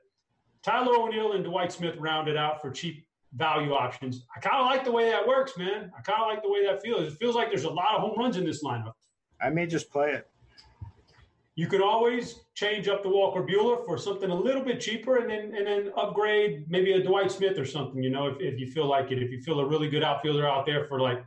Tyler 0.63 0.97
O'Neill 0.97 1.33
and 1.33 1.45
Dwight 1.45 1.73
Smith 1.73 1.97
rounded 1.99 2.37
out 2.37 2.61
for 2.61 2.71
cheap 2.71 3.05
value 3.35 3.73
options. 3.73 4.25
I 4.35 4.41
kind 4.41 4.57
of 4.57 4.67
like 4.67 4.85
the 4.85 4.93
way 4.93 5.11
that 5.11 5.27
works, 5.27 5.57
man. 5.57 5.91
I 5.97 6.01
kind 6.03 6.23
of 6.23 6.29
like 6.29 6.43
the 6.43 6.51
way 6.51 6.65
that 6.67 6.83
feels. 6.83 7.13
It 7.13 7.19
feels 7.19 7.35
like 7.35 7.49
there's 7.49 7.65
a 7.65 7.71
lot 7.71 7.95
of 7.95 8.01
home 8.01 8.19
runs 8.19 8.37
in 8.37 8.45
this 8.45 8.65
lineup. 8.65 8.95
I 9.41 9.51
may 9.51 9.67
just 9.67 9.91
play 9.91 10.13
it. 10.13 10.29
You 11.55 11.67
could 11.67 11.83
always 11.83 12.41
change 12.55 12.87
up 12.87 13.03
the 13.03 13.09
Walker 13.09 13.43
Buehler 13.43 13.85
for 13.85 13.99
something 13.99 14.31
a 14.31 14.35
little 14.35 14.63
bit 14.63 14.81
cheaper, 14.81 15.17
and 15.17 15.29
then 15.29 15.53
and 15.57 15.67
then 15.67 15.93
upgrade 15.97 16.71
maybe 16.71 16.93
a 16.93 17.03
Dwight 17.03 17.33
Smith 17.33 17.59
or 17.59 17.65
something. 17.65 18.03
You 18.03 18.11
know, 18.11 18.29
if, 18.29 18.37
if 18.41 18.61
you 18.61 18.71
feel 18.71 18.87
like 18.87 19.11
it, 19.11 19.21
if 19.21 19.31
you 19.31 19.41
feel 19.43 19.59
a 19.61 19.67
really 19.67 19.89
good 19.89 20.05
outfielder 20.05 20.49
out 20.49 20.67
there 20.67 20.85
for 20.85 21.01
like 21.01 21.25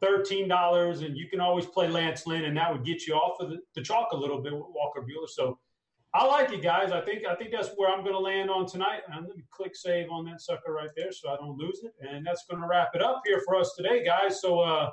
thirteen 0.00 0.46
dollars, 0.48 1.00
and 1.00 1.16
you 1.16 1.28
can 1.28 1.40
always 1.40 1.66
play 1.66 1.88
Lance 1.88 2.28
Lynn, 2.28 2.44
and 2.44 2.56
that 2.56 2.72
would 2.72 2.84
get 2.84 3.08
you 3.08 3.14
off 3.14 3.40
of 3.40 3.50
the, 3.50 3.58
the 3.74 3.82
chalk 3.82 4.12
a 4.12 4.16
little 4.16 4.40
bit 4.40 4.52
with 4.52 4.66
Walker 4.72 5.00
Buehler. 5.00 5.28
So 5.28 5.58
I 6.16 6.24
like 6.24 6.50
it, 6.50 6.62
guys. 6.62 6.92
I 6.92 7.02
think 7.02 7.26
I 7.26 7.34
think 7.34 7.50
that's 7.52 7.68
where 7.76 7.90
I'm 7.90 8.00
going 8.00 8.14
to 8.14 8.18
land 8.18 8.48
on 8.48 8.66
tonight. 8.66 9.00
And 9.06 9.26
let 9.26 9.36
me 9.36 9.44
click 9.50 9.76
save 9.76 10.10
on 10.10 10.24
that 10.24 10.40
sucker 10.40 10.72
right 10.72 10.88
there 10.96 11.12
so 11.12 11.28
I 11.28 11.36
don't 11.36 11.58
lose 11.58 11.82
it. 11.84 11.92
And 12.00 12.24
that's 12.24 12.46
going 12.48 12.62
to 12.62 12.66
wrap 12.66 12.94
it 12.94 13.02
up 13.02 13.22
here 13.26 13.42
for 13.44 13.56
us 13.56 13.74
today, 13.76 14.02
guys. 14.02 14.40
So 14.40 14.60
uh, 14.60 14.90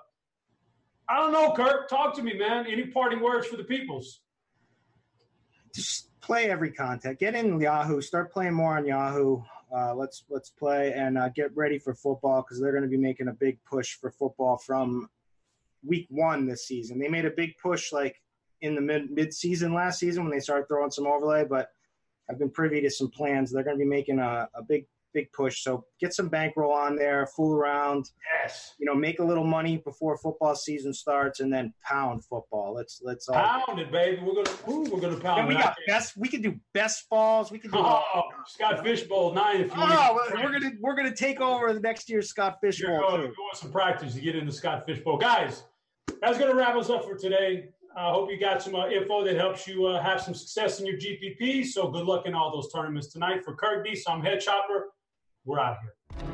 I 1.08 1.18
don't 1.20 1.32
know, 1.32 1.54
Kirk. 1.54 1.90
Talk 1.90 2.14
to 2.16 2.24
me, 2.24 2.34
man. 2.34 2.66
Any 2.68 2.88
parting 2.88 3.22
words 3.22 3.48
for 3.48 3.56
the 3.56 3.64
peoples? 3.64 4.20
Just 5.74 6.10
play 6.20 6.50
every 6.50 6.72
content. 6.72 7.20
Get 7.20 7.36
in 7.36 7.60
Yahoo. 7.60 8.02
Start 8.02 8.34
playing 8.34 8.54
more 8.54 8.78
on 8.78 8.86
Yahoo. 8.86 9.42
Uh, 9.74 9.96
let's 9.96 10.26
let's 10.30 10.50
play 10.50 10.94
and 10.94 11.18
uh, 11.18 11.30
get 11.30 11.56
ready 11.56 11.80
for 11.80 11.96
football 11.96 12.42
because 12.42 12.60
they're 12.60 12.74
going 12.74 12.84
to 12.84 12.90
be 12.90 12.98
making 12.98 13.30
a 13.30 13.34
big 13.34 13.58
push 13.64 13.96
for 13.96 14.12
football 14.12 14.58
from 14.58 15.10
week 15.86 16.06
one 16.10 16.46
this 16.46 16.68
season. 16.68 17.00
They 17.00 17.08
made 17.08 17.26
a 17.26 17.32
big 17.32 17.58
push 17.62 17.94
like 17.94 18.22
in 18.64 18.76
the 18.76 18.82
mid 18.82 19.12
mid 19.12 19.34
season 19.34 19.74
last 19.74 20.00
season 20.00 20.24
when 20.24 20.32
they 20.32 20.40
started 20.40 20.68
throwing 20.68 20.90
some 20.90 21.06
overlay, 21.06 21.46
but 21.46 21.70
I've 22.30 22.40
been 22.40 22.50
privy 22.50 22.82
to 22.82 22.90
some 22.90 23.12
plans. 23.12 23.52
They're 23.52 23.64
going 23.64 23.78
to 23.78 23.84
be 23.84 23.90
making 23.90 24.20
a, 24.20 24.48
a 24.56 24.64
big 24.64 24.88
big 25.14 25.32
push. 25.32 25.62
So 25.62 25.86
get 26.00 26.14
some 26.14 26.28
bankroll 26.28 26.72
on 26.74 26.96
there, 26.96 27.28
fool 27.28 27.54
around. 27.54 28.10
Yes. 28.42 28.74
You 28.80 28.86
know, 28.86 28.96
make 28.96 29.20
a 29.20 29.24
little 29.24 29.44
money 29.44 29.78
before 29.78 30.18
football 30.18 30.56
season 30.56 30.94
starts, 30.94 31.40
and 31.42 31.54
then 31.54 31.74
pound 31.84 32.24
football. 32.26 32.74
Let's 32.74 33.02
let's 33.04 33.30
all 33.30 33.36
pound 33.36 33.80
it, 33.80 33.92
baby. 33.92 34.22
We're 34.24 34.44
gonna 34.44 34.58
ooh, 34.70 34.90
we're 34.90 35.02
gonna 35.02 35.20
pound. 35.20 35.42
And 35.42 35.50
we 35.50 35.56
got 35.56 35.76
best. 35.86 36.18
We 36.18 36.30
can 36.30 36.42
do 36.42 36.56
best 36.74 37.08
balls. 37.10 37.52
We 37.52 37.60
can 37.60 37.70
do. 37.70 37.78
Oh, 37.80 38.24
Scott 38.48 38.84
Fish 38.84 39.04
Bowl 39.04 39.34
nine. 39.34 39.62
If 39.62 39.68
you 39.68 39.74
oh, 39.78 40.20
we're 40.34 40.52
gonna 40.52 40.72
we're 40.80 40.96
gonna 40.96 41.16
take 41.16 41.42
over 41.42 41.74
the 41.74 41.82
next 41.82 42.10
year's 42.10 42.30
Scott 42.30 42.58
Fish 42.62 42.82
Bowl. 42.82 43.00
Going, 43.00 43.22
too. 43.22 43.34
want 43.38 43.58
some 43.58 43.72
practice 43.72 44.16
to 44.16 44.22
get 44.22 44.36
into 44.36 44.52
Scott 44.52 44.86
Fish 44.86 45.00
Bowl, 45.00 45.18
guys. 45.18 45.64
That's 46.22 46.38
gonna 46.38 46.56
wrap 46.56 46.76
us 46.76 46.90
up 46.90 47.04
for 47.04 47.16
today. 47.16 47.70
I 47.96 48.10
hope 48.10 48.32
you 48.32 48.40
got 48.40 48.62
some 48.62 48.74
uh, 48.74 48.88
info 48.88 49.24
that 49.24 49.36
helps 49.36 49.68
you 49.68 49.86
uh, 49.86 50.02
have 50.02 50.20
some 50.20 50.34
success 50.34 50.80
in 50.80 50.88
your 50.88 50.98
GPP. 50.98 51.66
So 51.66 51.90
good 51.90 52.06
luck 52.06 52.26
in 52.26 52.34
all 52.34 52.52
those 52.52 52.72
tournaments 52.72 53.08
tonight. 53.08 53.44
For 53.46 53.54
Kirk 53.54 53.86
Dees, 53.86 54.04
I'm 54.08 54.22
Head 54.22 54.40
Chopper. 54.40 54.94
We're 55.46 55.60
out 55.60 55.78
here. 55.82 56.33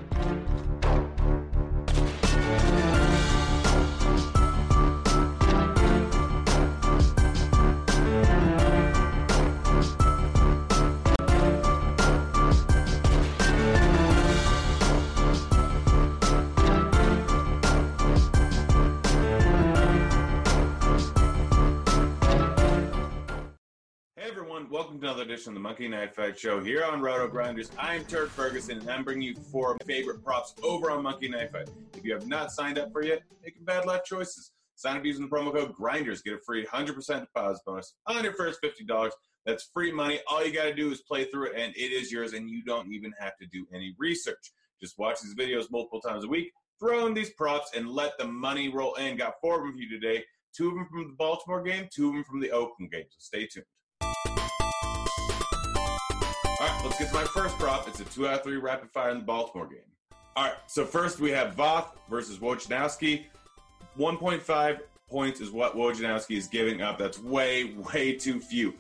Welcome 24.67 24.99
to 24.99 25.05
another 25.07 25.23
edition 25.23 25.51
of 25.51 25.53
the 25.53 25.59
Monkey 25.59 25.87
Knife 25.87 26.15
Fight 26.15 26.37
Show 26.37 26.61
here 26.61 26.83
on 26.83 27.01
Roto 27.01 27.27
Grinders. 27.27 27.71
I'm 27.79 28.03
Turk 28.05 28.29
Ferguson, 28.29 28.79
and 28.79 28.89
I'm 28.89 29.03
bringing 29.03 29.23
you 29.23 29.35
four 29.35 29.77
favorite 29.85 30.23
props 30.23 30.53
over 30.61 30.91
on 30.91 31.01
Monkey 31.01 31.29
Knife 31.29 31.51
Fight. 31.51 31.69
If 31.95 32.03
you 32.03 32.13
have 32.13 32.27
not 32.27 32.51
signed 32.51 32.77
up 32.77 32.91
for 32.91 33.03
yet, 33.03 33.23
making 33.43 33.63
bad 33.63 33.85
life 33.85 34.03
choices. 34.03 34.51
Sign 34.75 34.97
up 34.97 35.05
using 35.05 35.23
the 35.23 35.29
promo 35.29 35.53
code 35.53 35.73
Grinders, 35.73 36.21
get 36.21 36.33
a 36.33 36.39
free 36.39 36.65
100% 36.65 36.95
deposit 37.21 37.61
bonus 37.65 37.95
on 38.05 38.23
your 38.23 38.33
first 38.33 38.59
$50. 38.61 39.11
That's 39.45 39.69
free 39.73 39.91
money. 39.91 40.19
All 40.29 40.45
you 40.45 40.53
got 40.53 40.65
to 40.65 40.75
do 40.75 40.91
is 40.91 41.01
play 41.01 41.25
through 41.25 41.47
it, 41.47 41.53
and 41.55 41.73
it 41.75 41.91
is 41.91 42.11
yours, 42.11 42.33
and 42.33 42.49
you 42.49 42.63
don't 42.63 42.91
even 42.91 43.13
have 43.19 43.37
to 43.37 43.47
do 43.47 43.65
any 43.73 43.95
research. 43.97 44.51
Just 44.81 44.99
watch 44.99 45.21
these 45.21 45.35
videos 45.35 45.71
multiple 45.71 46.01
times 46.01 46.25
a 46.25 46.27
week, 46.27 46.51
throw 46.79 47.07
in 47.07 47.13
these 47.13 47.31
props, 47.31 47.71
and 47.75 47.89
let 47.89 48.17
the 48.17 48.27
money 48.27 48.69
roll 48.69 48.95
in. 48.95 49.17
Got 49.17 49.35
four 49.41 49.55
of 49.55 49.61
them 49.61 49.73
for 49.73 49.79
you 49.79 49.89
today. 49.89 50.23
Two 50.55 50.69
of 50.69 50.75
them 50.75 50.87
from 50.91 51.07
the 51.07 51.15
Baltimore 51.17 51.63
game, 51.63 51.87
two 51.93 52.09
of 52.09 52.15
them 52.15 52.23
from 52.23 52.39
the 52.39 52.51
Oakland 52.51 52.91
game. 52.91 53.05
So 53.09 53.17
stay 53.19 53.45
tuned. 53.45 53.65
Let's 56.81 56.97
get 56.97 57.09
to 57.09 57.13
my 57.13 57.25
first 57.25 57.57
prop. 57.57 57.89
It's 57.89 57.99
a 57.99 58.05
two 58.05 58.25
out 58.25 58.35
of 58.35 58.43
three 58.43 58.55
rapid 58.55 58.89
fire 58.89 59.11
in 59.11 59.17
the 59.17 59.23
Baltimore 59.23 59.67
game. 59.67 59.79
All 60.37 60.45
right, 60.45 60.53
so 60.65 60.85
first 60.85 61.19
we 61.19 61.29
have 61.31 61.53
Voth 61.53 61.87
versus 62.09 62.39
Wojciechowski. 62.39 63.25
1.5 63.97 64.79
points 65.09 65.41
is 65.41 65.51
what 65.51 65.75
Wojciechowski 65.75 66.37
is 66.37 66.47
giving 66.47 66.81
up. 66.81 66.97
That's 66.97 67.19
way, 67.19 67.73
way 67.93 68.13
too 68.13 68.39
few. 68.39 68.75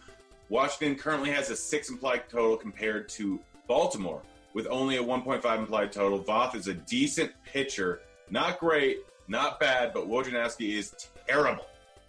Washington 0.47 0.97
currently 0.97 1.29
has 1.31 1.49
a 1.49 1.57
six 1.57 1.89
implied 1.89 2.29
total 2.29 2.55
compared 2.55 3.09
to 3.09 3.37
Baltimore 3.67 4.21
with 4.53 4.65
only 4.67 4.95
a 4.95 5.03
1.5 5.03 5.57
implied 5.57 5.91
total. 5.91 6.23
Voth 6.23 6.55
is 6.55 6.67
a 6.69 6.73
decent 6.73 7.33
pitcher. 7.43 7.99
Not 8.29 8.61
great, 8.61 8.99
not 9.27 9.59
bad, 9.59 9.93
but 9.93 10.07
Wojciechowski 10.07 10.77
is 10.77 10.95
terrible. 11.27 11.65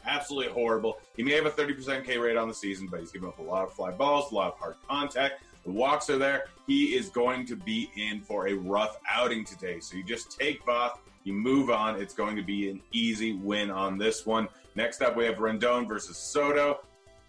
Absolutely 0.07 0.53
horrible. 0.53 0.99
He 1.17 1.25
may 1.25 1.33
have 1.33 1.47
a 1.47 1.51
30% 1.51 2.05
K 2.05 2.17
rate 2.17 2.37
on 2.37 2.47
the 2.47 2.55
season, 2.55 2.87
but 2.89 3.01
he's 3.01 3.11
giving 3.11 3.29
up 3.29 3.41
a 3.41 3.43
lot 3.43 3.65
of 3.65 3.73
fly 3.73 3.91
balls, 3.91 4.31
a 4.31 4.35
lot 4.37 4.53
of 4.53 4.59
hard 4.59 4.77
contact, 4.89 5.43
The 5.65 5.70
walks 5.70 6.09
are 6.11 6.19
there. 6.19 6.47
He 6.66 6.95
is 6.97 7.09
going 7.09 7.47
to 7.47 7.57
be 7.57 7.91
in 7.97 8.20
for 8.20 8.49
a 8.49 8.55
rough 8.55 8.99
outing 9.11 9.45
today. 9.45 9.81
So 9.81 9.97
you 9.97 10.05
just 10.05 10.39
take 10.39 10.65
Voth, 10.65 10.99
you 11.24 11.32
move 11.32 11.70
on. 11.70 12.01
It's 12.01 12.15
going 12.15 12.37
to 12.37 12.43
be 12.43 12.70
an 12.70 12.81
easy 12.93 13.35
win 13.35 13.70
on 13.70 13.99
this 13.99 14.24
one. 14.24 14.49
Next 14.74 15.03
up, 15.03 15.16
we 15.16 15.24
have 15.27 15.37
Rendon 15.37 15.87
versus 15.87 16.16
Soto. 16.16 16.81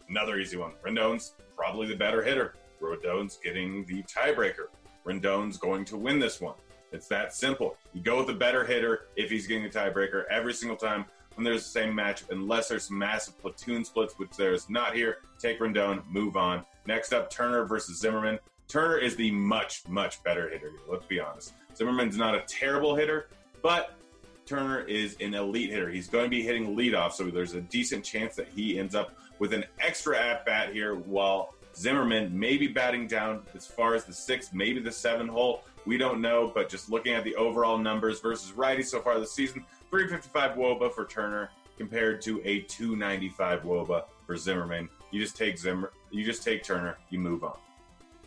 Another 0.07 0.37
easy 0.37 0.57
one. 0.57 0.73
Rendon's 0.85 1.33
probably 1.57 1.87
the 1.87 1.95
better 1.95 2.23
hitter. 2.23 2.53
Rendon's 2.81 3.37
getting 3.43 3.85
the 3.85 4.03
tiebreaker. 4.03 4.67
Rendon's 5.05 5.57
going 5.57 5.85
to 5.85 5.97
win 5.97 6.19
this 6.19 6.39
one. 6.39 6.55
It's 6.91 7.07
that 7.07 7.33
simple. 7.33 7.77
You 7.93 8.01
go 8.01 8.17
with 8.17 8.27
the 8.27 8.33
better 8.33 8.65
hitter 8.65 9.07
if 9.15 9.29
he's 9.29 9.47
getting 9.47 9.65
a 9.65 9.69
tiebreaker 9.69 10.23
every 10.29 10.53
single 10.53 10.77
time 10.77 11.05
when 11.35 11.43
there's 11.43 11.63
the 11.63 11.69
same 11.69 11.93
matchup, 11.93 12.29
unless 12.31 12.67
there's 12.67 12.87
some 12.87 12.97
massive 12.97 13.39
platoon 13.39 13.83
splits, 13.85 14.17
which 14.17 14.31
there's 14.31 14.69
not 14.69 14.95
here. 14.95 15.19
Take 15.39 15.59
Rendon, 15.59 16.03
move 16.09 16.37
on. 16.37 16.65
Next 16.85 17.13
up, 17.13 17.29
Turner 17.29 17.65
versus 17.65 17.99
Zimmerman. 17.99 18.39
Turner 18.67 18.97
is 18.97 19.15
the 19.15 19.31
much, 19.31 19.87
much 19.87 20.23
better 20.23 20.49
hitter 20.49 20.69
here. 20.69 20.79
Let's 20.87 21.05
be 21.05 21.19
honest. 21.19 21.53
Zimmerman's 21.75 22.17
not 22.17 22.35
a 22.35 22.41
terrible 22.47 22.95
hitter, 22.95 23.27
but 23.61 23.97
Turner 24.45 24.81
is 24.81 25.15
an 25.21 25.33
elite 25.33 25.69
hitter. 25.69 25.89
He's 25.89 26.07
going 26.07 26.25
to 26.25 26.29
be 26.29 26.41
hitting 26.41 26.75
leadoff, 26.75 27.13
so 27.13 27.25
there's 27.25 27.53
a 27.53 27.61
decent 27.61 28.03
chance 28.03 28.35
that 28.35 28.47
he 28.53 28.79
ends 28.79 28.95
up 28.95 29.15
with 29.39 29.53
an 29.53 29.65
extra 29.79 30.19
at 30.19 30.45
bat 30.45 30.73
here 30.73 30.95
while 30.95 31.53
Zimmerman 31.75 32.37
may 32.37 32.57
be 32.57 32.67
batting 32.67 33.07
down 33.07 33.43
as 33.55 33.65
far 33.65 33.95
as 33.95 34.03
the 34.03 34.13
six, 34.13 34.51
maybe 34.53 34.79
the 34.79 34.91
seven 34.91 35.27
hole. 35.27 35.63
We 35.85 35.97
don't 35.97 36.21
know, 36.21 36.51
but 36.53 36.69
just 36.69 36.89
looking 36.89 37.13
at 37.13 37.23
the 37.23 37.35
overall 37.35 37.77
numbers 37.77 38.19
versus 38.19 38.51
righty 38.51 38.83
so 38.83 39.01
far 39.01 39.19
this 39.19 39.33
season, 39.33 39.65
355 39.91 40.57
Woba 40.57 40.91
for 40.91 41.05
Turner 41.05 41.51
compared 41.77 42.21
to 42.21 42.41
a 42.45 42.61
295 42.61 43.63
Woba 43.63 44.05
for 44.25 44.37
Zimmerman. 44.37 44.89
You 45.11 45.21
just 45.21 45.35
take 45.35 45.57
Zimmer, 45.57 45.91
you 46.09 46.23
just 46.23 46.43
take 46.43 46.63
Turner, 46.63 46.97
you 47.09 47.19
move 47.19 47.43
on. 47.43 47.57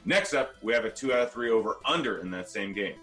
Next 0.04 0.34
up, 0.34 0.54
we 0.62 0.74
have 0.74 0.84
a 0.84 0.90
two 0.90 1.14
out 1.14 1.20
of 1.20 1.32
three 1.32 1.50
over 1.50 1.78
under 1.86 2.18
in 2.18 2.30
that 2.32 2.50
same 2.50 2.74
game. 2.74 2.96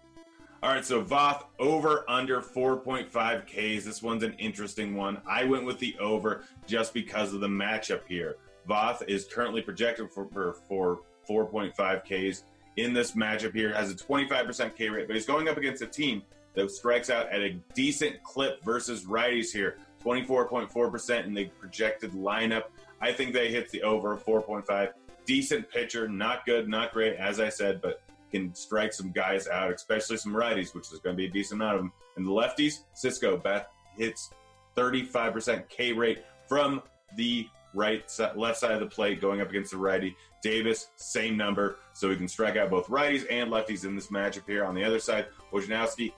All 0.62 0.70
right, 0.70 0.86
so 0.86 1.04
Voth 1.04 1.46
over 1.58 2.06
under 2.08 2.40
4.5 2.40 3.46
Ks. 3.48 3.84
This 3.84 4.04
one's 4.04 4.22
an 4.22 4.34
interesting 4.34 4.96
one. 4.96 5.20
I 5.28 5.44
went 5.44 5.66
with 5.66 5.80
the 5.80 5.98
over 6.00 6.44
just 6.68 6.94
because 6.94 7.34
of 7.34 7.40
the 7.40 7.48
matchup 7.48 8.02
here. 8.08 8.36
Voth 8.70 9.02
is 9.08 9.26
currently 9.26 9.64
projected 9.64 10.12
for, 10.12 10.28
for, 10.28 10.54
for 10.68 11.00
4.5 11.28 12.04
Ks 12.04 12.44
in 12.78 12.94
this 12.94 13.14
matchup 13.14 13.56
here, 13.56 13.74
has 13.74 13.92
a 13.92 13.96
25% 13.96 14.76
K 14.76 14.90
rate, 14.90 15.08
but 15.08 15.16
he's 15.16 15.26
going 15.26 15.50
up 15.50 15.58
against 15.58 15.82
a 15.82 15.88
team 15.88 16.22
that 16.54 16.72
strikes 16.72 17.10
out 17.10 17.32
at 17.32 17.42
a 17.42 17.54
decent 17.74 18.22
clip 18.24 18.64
versus 18.64 19.06
righties 19.06 19.52
here, 19.52 19.78
24.4% 20.04 21.26
in 21.26 21.34
the 21.34 21.46
projected 21.60 22.12
lineup. 22.12 22.64
I 23.00 23.12
think 23.12 23.34
they 23.34 23.52
hit 23.52 23.70
the 23.70 23.84
over 23.84 24.18
4.5. 24.18 24.90
Decent 25.26 25.70
pitcher, 25.70 26.08
not 26.08 26.46
good, 26.46 26.68
not 26.68 26.94
great, 26.94 27.16
as 27.16 27.40
I 27.40 27.50
said, 27.50 27.82
but 27.82 28.02
can 28.32 28.54
strike 28.56 28.94
some 28.94 29.12
guys 29.12 29.48
out, 29.48 29.72
especially 29.72 30.18
some 30.18 30.34
righties, 30.34 30.74
which 30.74 30.92
is 30.92 31.00
going 31.00 31.16
to 31.16 31.18
be 31.18 31.26
a 31.26 31.32
decent 31.32 31.62
amount 31.62 31.76
of 31.76 31.82
them. 31.82 31.92
And 32.16 32.26
the 32.26 32.32
lefties, 32.32 32.80
Sisco 32.96 33.42
Beth 33.42 33.68
hits 33.98 34.32
35% 34.76 35.68
K 35.70 35.92
rate 35.94 36.24
from 36.48 36.82
the 37.16 37.48
right 37.74 38.04
left 38.36 38.60
side 38.60 38.72
of 38.72 38.80
the 38.80 38.88
plate 38.88 39.22
going 39.22 39.42
up 39.42 39.50
against 39.50 39.72
the 39.72 39.78
righty. 39.78 40.16
Davis, 40.42 40.88
same 40.96 41.38
number, 41.38 41.78
so 41.94 42.10
he 42.10 42.16
can 42.16 42.28
strike 42.28 42.58
out 42.58 42.70
both 42.70 42.88
righties 42.88 43.26
and 43.30 43.52
lefties 43.52 43.86
in 43.86 43.96
this 43.96 44.08
matchup 44.08 44.48
here. 44.48 44.66
On 44.66 44.74
the 44.74 44.84
other 44.84 45.00
side, 45.00 45.28
Wojciechowski, 45.52 46.14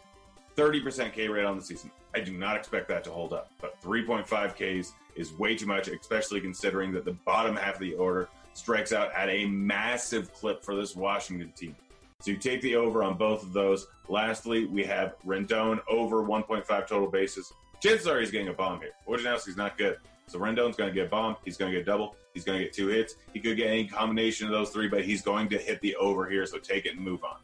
30% 0.56 1.14
K 1.14 1.28
rate 1.28 1.46
on 1.46 1.58
the 1.58 1.64
season. 1.64 1.92
I 2.16 2.20
do 2.20 2.38
not 2.38 2.56
expect 2.56 2.88
that 2.90 3.04
to 3.06 3.12
hold 3.12 3.34
up, 3.34 3.52
but 3.60 3.82
3.5 3.82 4.54
Ks 4.54 4.94
is 5.16 5.34
way 5.34 5.56
too 5.56 5.66
much, 5.66 5.88
especially 5.88 6.42
considering 6.42 6.92
that 6.94 7.06
the 7.06 7.14
bottom 7.26 7.56
half 7.56 7.76
of 7.76 7.80
the 7.82 7.94
order 7.96 8.30
strikes 8.54 8.94
out 8.94 9.12
at 9.14 9.30
a 9.30 9.46
massive 9.46 10.32
clip 10.34 10.64
for 10.64 10.76
this 10.76 10.96
Washington 10.96 11.52
team. 11.56 11.76
So 12.22 12.32
you 12.32 12.38
take 12.38 12.62
the 12.62 12.76
over 12.76 13.04
on 13.04 13.18
both 13.18 13.44
of 13.44 13.52
those. 13.52 13.88
Lastly, 14.08 14.66
we 14.66 14.84
have 14.86 15.16
Rendon 15.26 15.80
over 15.90 16.24
1.5 16.24 16.66
total 16.88 17.10
bases. 17.10 17.52
Chances 17.82 18.08
are 18.08 18.20
he's 18.20 18.32
getting 18.32 18.48
a 18.48 18.54
bomb 18.54 18.80
here. 18.80 18.92
Wojciechowski's 19.08 19.58
not 19.58 19.78
good. 19.78 19.98
So 20.28 20.40
Rendon's 20.40 20.78
going 20.78 20.90
to 20.90 20.94
get 20.94 21.08
a 21.08 21.10
bomb. 21.10 21.36
He's 21.44 21.58
going 21.58 21.72
to 21.72 21.78
get 21.78 21.86
double. 21.86 22.16
He's 22.34 22.46
going 22.46 22.58
to 22.60 22.64
get 22.64 22.74
two 22.74 22.88
hits. 22.88 23.16
He 23.34 23.40
could 23.40 23.58
get 23.58 23.68
any 23.68 23.88
combination 23.88 24.48
of 24.48 24.54
those 24.54 24.70
three, 24.70 24.88
but 24.88 25.04
he's 25.04 25.22
going 25.22 25.50
to 25.50 25.58
hit 25.58 25.82
the 25.82 25.96
over 25.98 26.30
here. 26.30 26.46
So 26.46 26.60
take 26.60 26.86
it 26.86 26.96
and 26.96 27.02
move 27.02 27.24
on. 27.24 27.38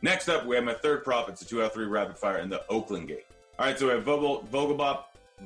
Next 0.00 0.28
up, 0.28 0.46
we 0.46 0.54
have 0.54 0.64
my 0.64 0.74
third 0.74 1.02
prop. 1.02 1.28
It's 1.28 1.42
a 1.42 1.44
two 1.44 1.62
out 1.62 1.74
three 1.74 1.86
rapid 1.86 2.16
fire 2.16 2.38
in 2.38 2.48
the 2.48 2.64
Oakland 2.68 3.08
game. 3.08 3.18
All 3.58 3.66
right, 3.66 3.76
so 3.76 3.86
we 3.86 3.92
have 3.92 4.04
Vogel, 4.04 4.46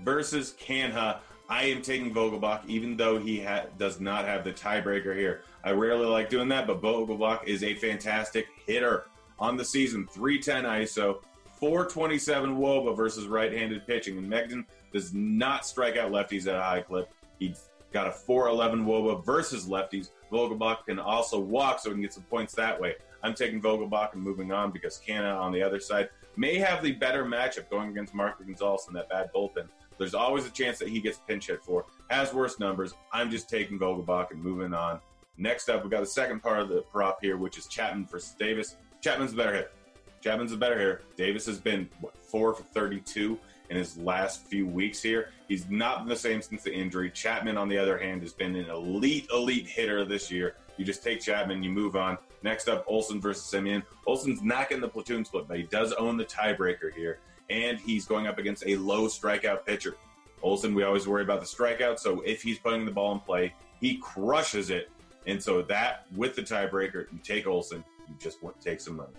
versus 0.04 0.54
Canha. 0.60 1.18
I 1.48 1.64
am 1.64 1.82
taking 1.82 2.14
Vogelbach, 2.14 2.66
even 2.66 2.96
though 2.96 3.18
he 3.18 3.40
ha- 3.40 3.64
does 3.78 4.00
not 4.00 4.24
have 4.26 4.44
the 4.44 4.52
tiebreaker 4.52 5.16
here. 5.16 5.42
I 5.64 5.72
rarely 5.72 6.06
like 6.06 6.30
doing 6.30 6.48
that, 6.48 6.66
but 6.66 6.82
Vogelbach 6.82 7.44
is 7.46 7.62
a 7.62 7.74
fantastic 7.74 8.46
hitter 8.66 9.04
on 9.38 9.56
the 9.56 9.64
season. 9.64 10.06
310 10.06 10.64
ISO, 10.64 11.20
427 11.58 12.56
Woba 12.56 12.96
versus 12.96 13.26
right-handed 13.26 13.86
pitching, 13.86 14.18
and 14.18 14.30
Mengden 14.30 14.64
does 14.92 15.14
not 15.14 15.66
strike 15.66 15.96
out 15.96 16.10
lefties 16.10 16.46
at 16.46 16.54
a 16.54 16.62
high 16.62 16.80
clip. 16.80 17.12
He's 17.38 17.68
got 17.92 18.06
a 18.06 18.12
411 18.12 18.84
Woba 18.86 19.24
versus 19.24 19.66
lefties. 19.66 20.10
Vogelbach 20.30 20.84
can 20.86 20.98
also 20.98 21.38
walk, 21.38 21.80
so 21.80 21.90
we 21.90 21.94
can 21.94 22.02
get 22.02 22.12
some 22.12 22.24
points 22.24 22.54
that 22.54 22.80
way. 22.80 22.94
I'm 23.22 23.34
taking 23.34 23.60
Vogelbach 23.60 24.14
and 24.14 24.22
moving 24.22 24.52
on 24.52 24.70
because 24.70 25.00
Canha 25.06 25.38
on 25.38 25.52
the 25.52 25.62
other 25.62 25.80
side 25.80 26.08
may 26.36 26.58
have 26.58 26.82
the 26.82 26.92
better 26.92 27.24
matchup 27.24 27.70
going 27.70 27.90
against 27.90 28.14
Marco 28.14 28.44
Gonzales 28.44 28.88
in 28.88 28.94
that 28.94 29.08
bad 29.08 29.30
bullpen. 29.34 29.68
There's 29.98 30.14
always 30.14 30.46
a 30.46 30.50
chance 30.50 30.78
that 30.78 30.88
he 30.88 31.00
gets 31.00 31.18
pinch 31.28 31.46
hit 31.46 31.62
for. 31.62 31.84
Has 32.10 32.32
worse 32.34 32.58
numbers. 32.58 32.94
I'm 33.12 33.30
just 33.30 33.48
taking 33.48 33.78
Vogelbach 33.78 34.30
and 34.30 34.42
moving 34.42 34.74
on. 34.74 35.00
Next 35.38 35.68
up, 35.68 35.82
we've 35.82 35.90
got 35.90 36.00
the 36.00 36.06
second 36.06 36.42
part 36.42 36.60
of 36.60 36.68
the 36.68 36.82
prop 36.82 37.18
here, 37.22 37.36
which 37.36 37.58
is 37.58 37.66
Chapman 37.66 38.06
versus 38.06 38.34
Davis. 38.38 38.76
Chapman's 39.00 39.32
a 39.32 39.36
better 39.36 39.54
hit. 39.54 39.72
Chapman's 40.20 40.52
a 40.52 40.56
better 40.56 40.78
hitter. 40.78 41.02
Davis 41.16 41.46
has 41.46 41.58
been 41.58 41.88
what, 42.00 42.16
four 42.16 42.54
for 42.54 42.62
32 42.62 43.38
in 43.70 43.76
his 43.76 43.96
last 43.96 44.46
few 44.46 44.66
weeks 44.66 45.02
here. 45.02 45.30
He's 45.48 45.68
not 45.68 46.00
been 46.00 46.08
the 46.08 46.16
same 46.16 46.42
since 46.42 46.62
the 46.62 46.72
injury. 46.72 47.10
Chapman, 47.10 47.56
on 47.56 47.68
the 47.68 47.78
other 47.78 47.98
hand, 47.98 48.22
has 48.22 48.32
been 48.32 48.54
an 48.54 48.68
elite, 48.70 49.28
elite 49.32 49.66
hitter 49.66 50.04
this 50.04 50.30
year. 50.30 50.54
You 50.76 50.84
just 50.84 51.02
take 51.02 51.20
Chapman, 51.20 51.62
you 51.62 51.70
move 51.70 51.96
on. 51.96 52.18
Next 52.42 52.68
up, 52.68 52.84
Olson 52.88 53.20
versus 53.20 53.50
Semien. 53.50 53.82
Olson's 54.06 54.42
not 54.42 54.68
getting 54.68 54.82
the 54.82 54.88
platoon 54.88 55.24
split, 55.24 55.46
but 55.46 55.56
he 55.56 55.62
does 55.64 55.92
own 55.92 56.16
the 56.16 56.24
tiebreaker 56.24 56.92
here, 56.92 57.18
and 57.50 57.78
he's 57.78 58.04
going 58.04 58.26
up 58.26 58.38
against 58.38 58.64
a 58.66 58.76
low 58.76 59.06
strikeout 59.06 59.64
pitcher. 59.64 59.96
Olson, 60.42 60.74
we 60.74 60.82
always 60.82 61.06
worry 61.06 61.22
about 61.22 61.40
the 61.40 61.46
strikeout, 61.46 61.98
so 61.98 62.20
if 62.22 62.42
he's 62.42 62.58
putting 62.58 62.84
the 62.84 62.90
ball 62.90 63.12
in 63.12 63.20
play, 63.20 63.54
he 63.80 63.96
crushes 63.98 64.70
it. 64.70 64.90
And 65.26 65.40
so 65.40 65.62
that, 65.62 66.06
with 66.16 66.34
the 66.34 66.42
tiebreaker, 66.42 67.06
you 67.12 67.18
take 67.22 67.46
Olson, 67.46 67.84
you 68.08 68.14
just 68.18 68.42
want 68.42 68.60
to 68.60 68.68
take 68.68 68.80
some 68.80 68.96
money. 68.96 69.12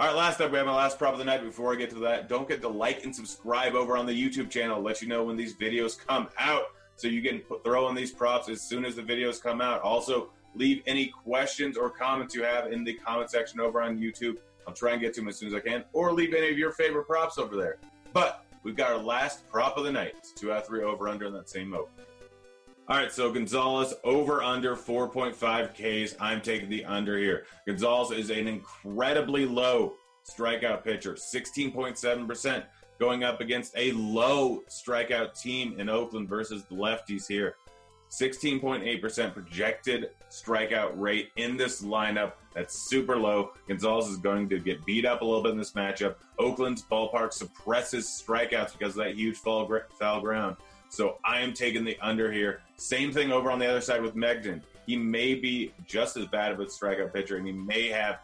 All 0.00 0.06
right, 0.06 0.16
last 0.16 0.40
up, 0.40 0.52
we 0.52 0.58
have 0.58 0.66
my 0.66 0.74
last 0.74 0.96
prop 0.96 1.12
of 1.12 1.18
the 1.18 1.24
night. 1.24 1.42
Before 1.42 1.72
I 1.72 1.76
get 1.76 1.90
to 1.90 1.98
that, 2.00 2.28
don't 2.28 2.44
forget 2.44 2.60
to 2.62 2.68
like 2.68 3.04
and 3.04 3.14
subscribe 3.14 3.74
over 3.74 3.96
on 3.96 4.06
the 4.06 4.12
YouTube 4.12 4.48
channel. 4.48 4.80
Let 4.80 5.02
you 5.02 5.08
know 5.08 5.24
when 5.24 5.36
these 5.36 5.54
videos 5.56 5.98
come 5.98 6.28
out 6.38 6.66
so 6.94 7.08
you 7.08 7.20
can 7.20 7.40
put, 7.40 7.64
throw 7.64 7.88
in 7.88 7.96
these 7.96 8.12
props 8.12 8.48
as 8.48 8.60
soon 8.60 8.84
as 8.84 8.94
the 8.94 9.02
videos 9.02 9.42
come 9.42 9.60
out. 9.60 9.82
Also, 9.82 10.30
leave 10.58 10.82
any 10.86 11.06
questions 11.06 11.76
or 11.76 11.88
comments 11.88 12.34
you 12.34 12.42
have 12.42 12.72
in 12.72 12.84
the 12.84 12.94
comment 12.94 13.30
section 13.30 13.60
over 13.60 13.80
on 13.80 13.98
YouTube. 13.98 14.38
I'll 14.66 14.74
try 14.74 14.92
and 14.92 15.00
get 15.00 15.14
to 15.14 15.20
them 15.20 15.28
as 15.28 15.36
soon 15.36 15.48
as 15.48 15.54
I 15.54 15.60
can, 15.60 15.84
or 15.92 16.12
leave 16.12 16.34
any 16.34 16.50
of 16.50 16.58
your 16.58 16.72
favorite 16.72 17.06
props 17.06 17.38
over 17.38 17.56
there. 17.56 17.78
But 18.12 18.44
we've 18.62 18.76
got 18.76 18.90
our 18.90 18.98
last 18.98 19.48
prop 19.48 19.78
of 19.78 19.84
the 19.84 19.92
night. 19.92 20.14
It's 20.18 20.32
two 20.32 20.52
out 20.52 20.58
of 20.58 20.66
three 20.66 20.82
over 20.82 21.08
under 21.08 21.26
in 21.26 21.32
that 21.32 21.48
same 21.48 21.70
mode. 21.70 21.88
All 22.88 22.96
right, 22.96 23.12
so 23.12 23.30
Gonzales 23.30 23.94
over 24.02 24.42
under 24.42 24.74
4.5 24.74 25.74
Ks. 25.74 26.16
I'm 26.20 26.40
taking 26.40 26.70
the 26.70 26.86
under 26.86 27.18
here. 27.18 27.44
Gonzales 27.66 28.12
is 28.12 28.30
an 28.30 28.48
incredibly 28.48 29.44
low 29.44 29.94
strikeout 30.26 30.84
pitcher, 30.84 31.12
16.7%, 31.14 32.64
going 32.98 33.24
up 33.24 33.40
against 33.40 33.76
a 33.76 33.92
low 33.92 34.62
strikeout 34.70 35.38
team 35.38 35.78
in 35.78 35.88
Oakland 35.88 36.28
versus 36.28 36.64
the 36.64 36.74
lefties 36.74 37.26
here. 37.28 37.56
16.8% 38.10 39.34
projected 39.34 40.10
strikeout 40.30 40.92
rate 40.94 41.30
in 41.36 41.56
this 41.56 41.82
lineup. 41.82 42.32
That's 42.54 42.88
super 42.88 43.16
low. 43.16 43.52
Gonzales 43.66 44.08
is 44.10 44.16
going 44.16 44.48
to 44.48 44.58
get 44.58 44.84
beat 44.84 45.04
up 45.04 45.22
a 45.22 45.24
little 45.24 45.42
bit 45.42 45.52
in 45.52 45.58
this 45.58 45.72
matchup. 45.72 46.16
Oakland's 46.38 46.82
ballpark 46.82 47.32
suppresses 47.32 48.06
strikeouts 48.06 48.72
because 48.72 48.96
of 48.96 49.04
that 49.04 49.14
huge 49.14 49.36
foul, 49.36 49.70
foul 49.98 50.20
ground. 50.20 50.56
So 50.90 51.18
I 51.24 51.40
am 51.40 51.52
taking 51.52 51.84
the 51.84 51.98
under 52.00 52.32
here. 52.32 52.62
Same 52.76 53.12
thing 53.12 53.30
over 53.30 53.50
on 53.50 53.58
the 53.58 53.66
other 53.66 53.80
side 53.80 54.02
with 54.02 54.14
Mengden. 54.14 54.62
He 54.86 54.96
may 54.96 55.34
be 55.34 55.72
just 55.86 56.16
as 56.16 56.24
bad 56.26 56.50
of 56.52 56.60
a 56.60 56.64
strikeout 56.64 57.12
pitcher, 57.12 57.36
and 57.36 57.46
he 57.46 57.52
may 57.52 57.88
have 57.88 58.20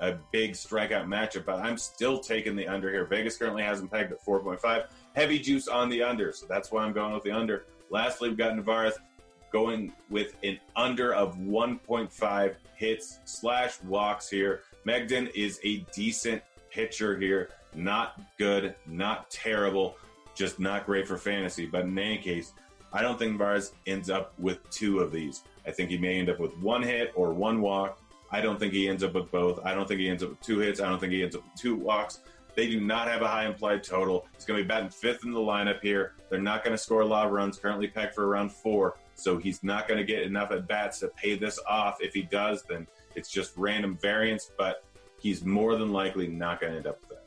a 0.00 0.16
big 0.32 0.52
strikeout 0.52 1.06
matchup, 1.06 1.44
but 1.44 1.60
I'm 1.60 1.76
still 1.76 2.18
taking 2.18 2.56
the 2.56 2.66
under 2.66 2.90
here. 2.90 3.04
Vegas 3.04 3.36
currently 3.36 3.62
has 3.62 3.80
him 3.80 3.88
pegged 3.88 4.12
at 4.12 4.24
4.5. 4.24 4.86
Heavy 5.14 5.38
juice 5.38 5.68
on 5.68 5.88
the 5.88 6.02
under, 6.02 6.32
so 6.32 6.46
that's 6.46 6.72
why 6.72 6.82
I'm 6.82 6.92
going 6.92 7.12
with 7.12 7.22
the 7.22 7.30
under. 7.30 7.66
Lastly, 7.90 8.28
we've 8.28 8.38
got 8.38 8.54
Narvaez 8.54 8.94
going 9.52 9.92
with 10.08 10.34
an 10.42 10.58
under 10.76 11.14
of 11.14 11.36
1.5 11.36 12.54
hits 12.76 13.18
slash 13.24 13.82
walks 13.82 14.28
here. 14.28 14.62
Mengden 14.86 15.30
is 15.34 15.60
a 15.64 15.78
decent 15.92 16.42
pitcher 16.70 17.18
here. 17.18 17.50
Not 17.74 18.20
good, 18.38 18.74
not 18.86 19.30
terrible, 19.30 19.96
just 20.34 20.58
not 20.58 20.86
great 20.86 21.06
for 21.06 21.16
fantasy. 21.16 21.66
But 21.66 21.82
in 21.84 21.98
any 21.98 22.18
case, 22.18 22.52
I 22.92 23.02
don't 23.02 23.18
think 23.18 23.38
Narvaez 23.38 23.72
ends 23.86 24.10
up 24.10 24.32
with 24.38 24.68
two 24.70 25.00
of 25.00 25.12
these. 25.12 25.44
I 25.66 25.70
think 25.70 25.90
he 25.90 25.98
may 25.98 26.18
end 26.18 26.30
up 26.30 26.40
with 26.40 26.56
one 26.58 26.82
hit 26.82 27.12
or 27.14 27.32
one 27.32 27.60
walk. 27.60 28.00
I 28.32 28.40
don't 28.40 28.58
think 28.58 28.72
he 28.72 28.88
ends 28.88 29.02
up 29.02 29.14
with 29.14 29.30
both. 29.30 29.60
I 29.64 29.74
don't 29.74 29.86
think 29.86 30.00
he 30.00 30.08
ends 30.08 30.22
up 30.22 30.30
with 30.30 30.40
two 30.40 30.58
hits. 30.58 30.80
I 30.80 30.88
don't 30.88 30.98
think 30.98 31.12
he 31.12 31.22
ends 31.22 31.36
up 31.36 31.44
with 31.44 31.60
two 31.60 31.76
walks. 31.76 32.20
They 32.54 32.68
do 32.68 32.80
not 32.80 33.08
have 33.08 33.22
a 33.22 33.28
high 33.28 33.46
implied 33.46 33.84
total. 33.84 34.26
He's 34.34 34.44
going 34.44 34.58
to 34.58 34.64
be 34.64 34.68
batting 34.68 34.90
fifth 34.90 35.24
in 35.24 35.32
the 35.32 35.40
lineup 35.40 35.80
here. 35.80 36.14
They're 36.28 36.40
not 36.40 36.64
going 36.64 36.76
to 36.76 36.78
score 36.82 37.02
a 37.02 37.06
lot 37.06 37.26
of 37.26 37.32
runs. 37.32 37.58
Currently 37.58 37.88
pegged 37.88 38.14
for 38.14 38.26
around 38.26 38.52
four, 38.52 38.96
so 39.22 39.38
he's 39.38 39.62
not 39.62 39.86
going 39.86 39.98
to 39.98 40.04
get 40.04 40.22
enough 40.22 40.50
at 40.50 40.66
bats 40.66 41.00
to 41.00 41.08
pay 41.08 41.36
this 41.36 41.58
off. 41.68 41.98
If 42.00 42.14
he 42.14 42.22
does, 42.22 42.62
then 42.62 42.86
it's 43.14 43.30
just 43.30 43.52
random 43.56 43.98
variance. 44.00 44.50
But 44.56 44.84
he's 45.20 45.44
more 45.44 45.76
than 45.76 45.92
likely 45.92 46.26
not 46.26 46.60
going 46.60 46.72
to 46.72 46.78
end 46.78 46.86
up 46.86 47.00
with 47.00 47.10
that. 47.10 47.26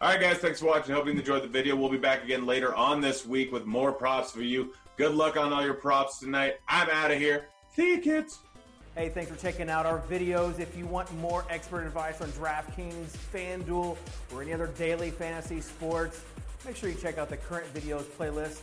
All 0.00 0.10
right, 0.10 0.20
guys, 0.20 0.36
thanks 0.36 0.60
for 0.60 0.66
watching. 0.66 0.94
Hope 0.94 1.06
you 1.06 1.12
enjoyed 1.12 1.42
the 1.42 1.48
video. 1.48 1.74
We'll 1.74 1.88
be 1.88 1.96
back 1.96 2.22
again 2.22 2.44
later 2.44 2.74
on 2.74 3.00
this 3.00 3.24
week 3.24 3.50
with 3.50 3.64
more 3.64 3.92
props 3.92 4.30
for 4.30 4.42
you. 4.42 4.74
Good 4.96 5.14
luck 5.14 5.36
on 5.36 5.52
all 5.52 5.64
your 5.64 5.74
props 5.74 6.18
tonight. 6.18 6.56
I'm 6.68 6.88
out 6.90 7.10
of 7.10 7.18
here. 7.18 7.48
See 7.74 7.92
you, 7.92 7.98
kids. 7.98 8.40
Hey, 8.94 9.10
thanks 9.10 9.30
for 9.30 9.36
checking 9.36 9.68
out 9.68 9.84
our 9.84 10.00
videos. 10.00 10.58
If 10.58 10.76
you 10.76 10.86
want 10.86 11.14
more 11.18 11.44
expert 11.50 11.86
advice 11.86 12.22
on 12.22 12.28
DraftKings, 12.32 13.08
FanDuel, 13.32 13.96
or 14.32 14.42
any 14.42 14.54
other 14.54 14.68
daily 14.68 15.10
fantasy 15.10 15.60
sports, 15.60 16.22
make 16.64 16.76
sure 16.76 16.88
you 16.88 16.94
check 16.94 17.18
out 17.18 17.28
the 17.28 17.36
current 17.36 17.72
videos 17.74 18.04
playlist. 18.04 18.60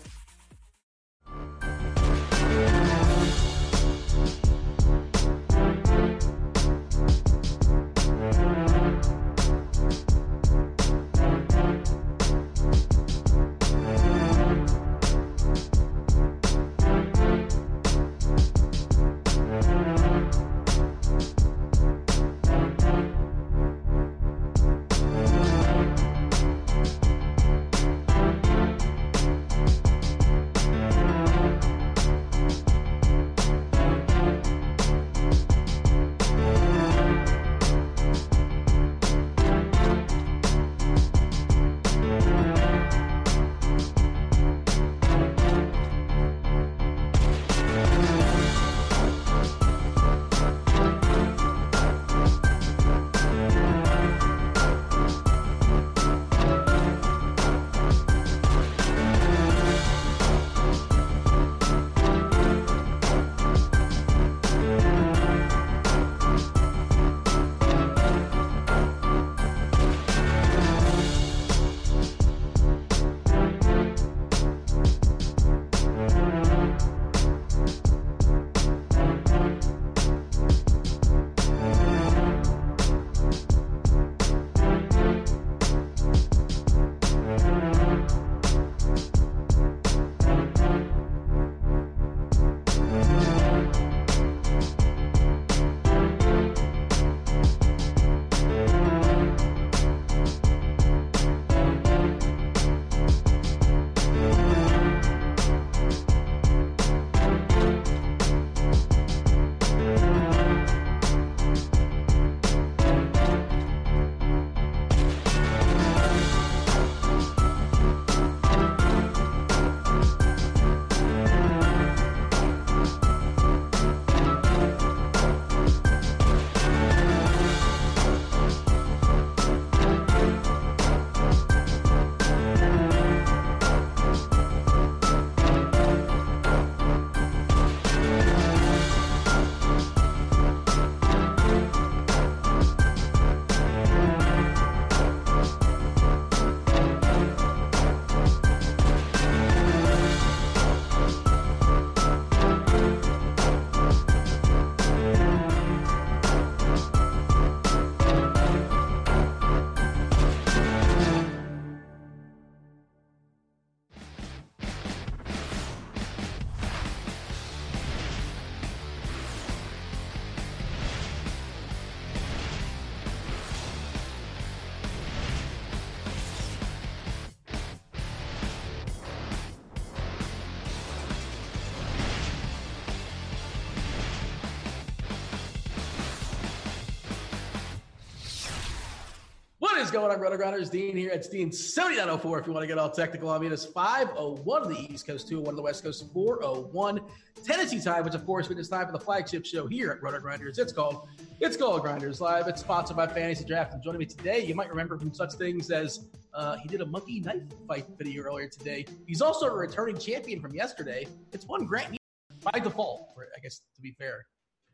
Going 189.93 190.11
on, 190.11 190.19
Roto 190.19 190.37
Grinders? 190.37 190.71
Dean 190.71 190.97
here. 190.97 191.11
It's 191.11 191.29
Dean 191.29 191.51
7904 191.51 192.39
if 192.39 192.47
you 192.47 192.51
want 192.51 192.63
to 192.63 192.67
get 192.67 192.79
all 192.79 192.89
technical 192.89 193.29
on 193.29 193.41
me. 193.41 193.45
It 193.45 193.53
is 193.53 193.63
501 193.63 194.63
on 194.63 194.73
the 194.73 194.91
East 194.91 195.05
Coast, 195.05 195.27
201 195.27 195.51
on 195.51 195.55
the 195.55 195.61
West 195.61 195.83
Coast, 195.83 196.11
401 196.11 196.99
Tennessee 197.45 197.79
time, 197.79 198.03
which 198.03 198.15
of 198.15 198.25
course 198.25 198.49
it 198.49 198.57
is 198.57 198.67
time 198.67 198.87
for 198.87 198.91
the 198.91 198.99
flagship 198.99 199.45
show 199.45 199.67
here 199.67 199.91
at 199.91 200.01
Roto 200.01 200.19
Grinders. 200.19 200.57
It's 200.57 200.73
called 200.73 201.07
It's 201.39 201.55
called 201.55 201.83
Grinders 201.83 202.19
Live. 202.19 202.47
It's 202.47 202.61
sponsored 202.61 202.97
by 202.97 203.05
Fantasy 203.05 203.45
Draft. 203.45 203.75
And 203.75 203.83
joining 203.83 203.99
me 203.99 204.07
today, 204.07 204.43
you 204.43 204.55
might 204.55 204.69
remember 204.71 204.97
from 204.97 205.13
such 205.13 205.33
things 205.33 205.69
as 205.69 206.07
uh, 206.33 206.55
he 206.55 206.67
did 206.67 206.81
a 206.81 206.87
monkey 206.87 207.19
knife 207.19 207.43
fight 207.67 207.85
video 207.95 208.23
earlier 208.23 208.47
today. 208.47 208.87
He's 209.05 209.21
also 209.21 209.45
a 209.45 209.53
returning 209.55 209.99
champion 209.99 210.41
from 210.41 210.55
yesterday. 210.55 211.05
It's 211.33 211.45
one 211.45 211.67
Grant 211.67 211.95
by 212.41 212.57
default, 212.57 213.09
I 213.19 213.39
guess 213.41 213.61
to 213.75 213.81
be 213.81 213.91
fair. 213.91 214.25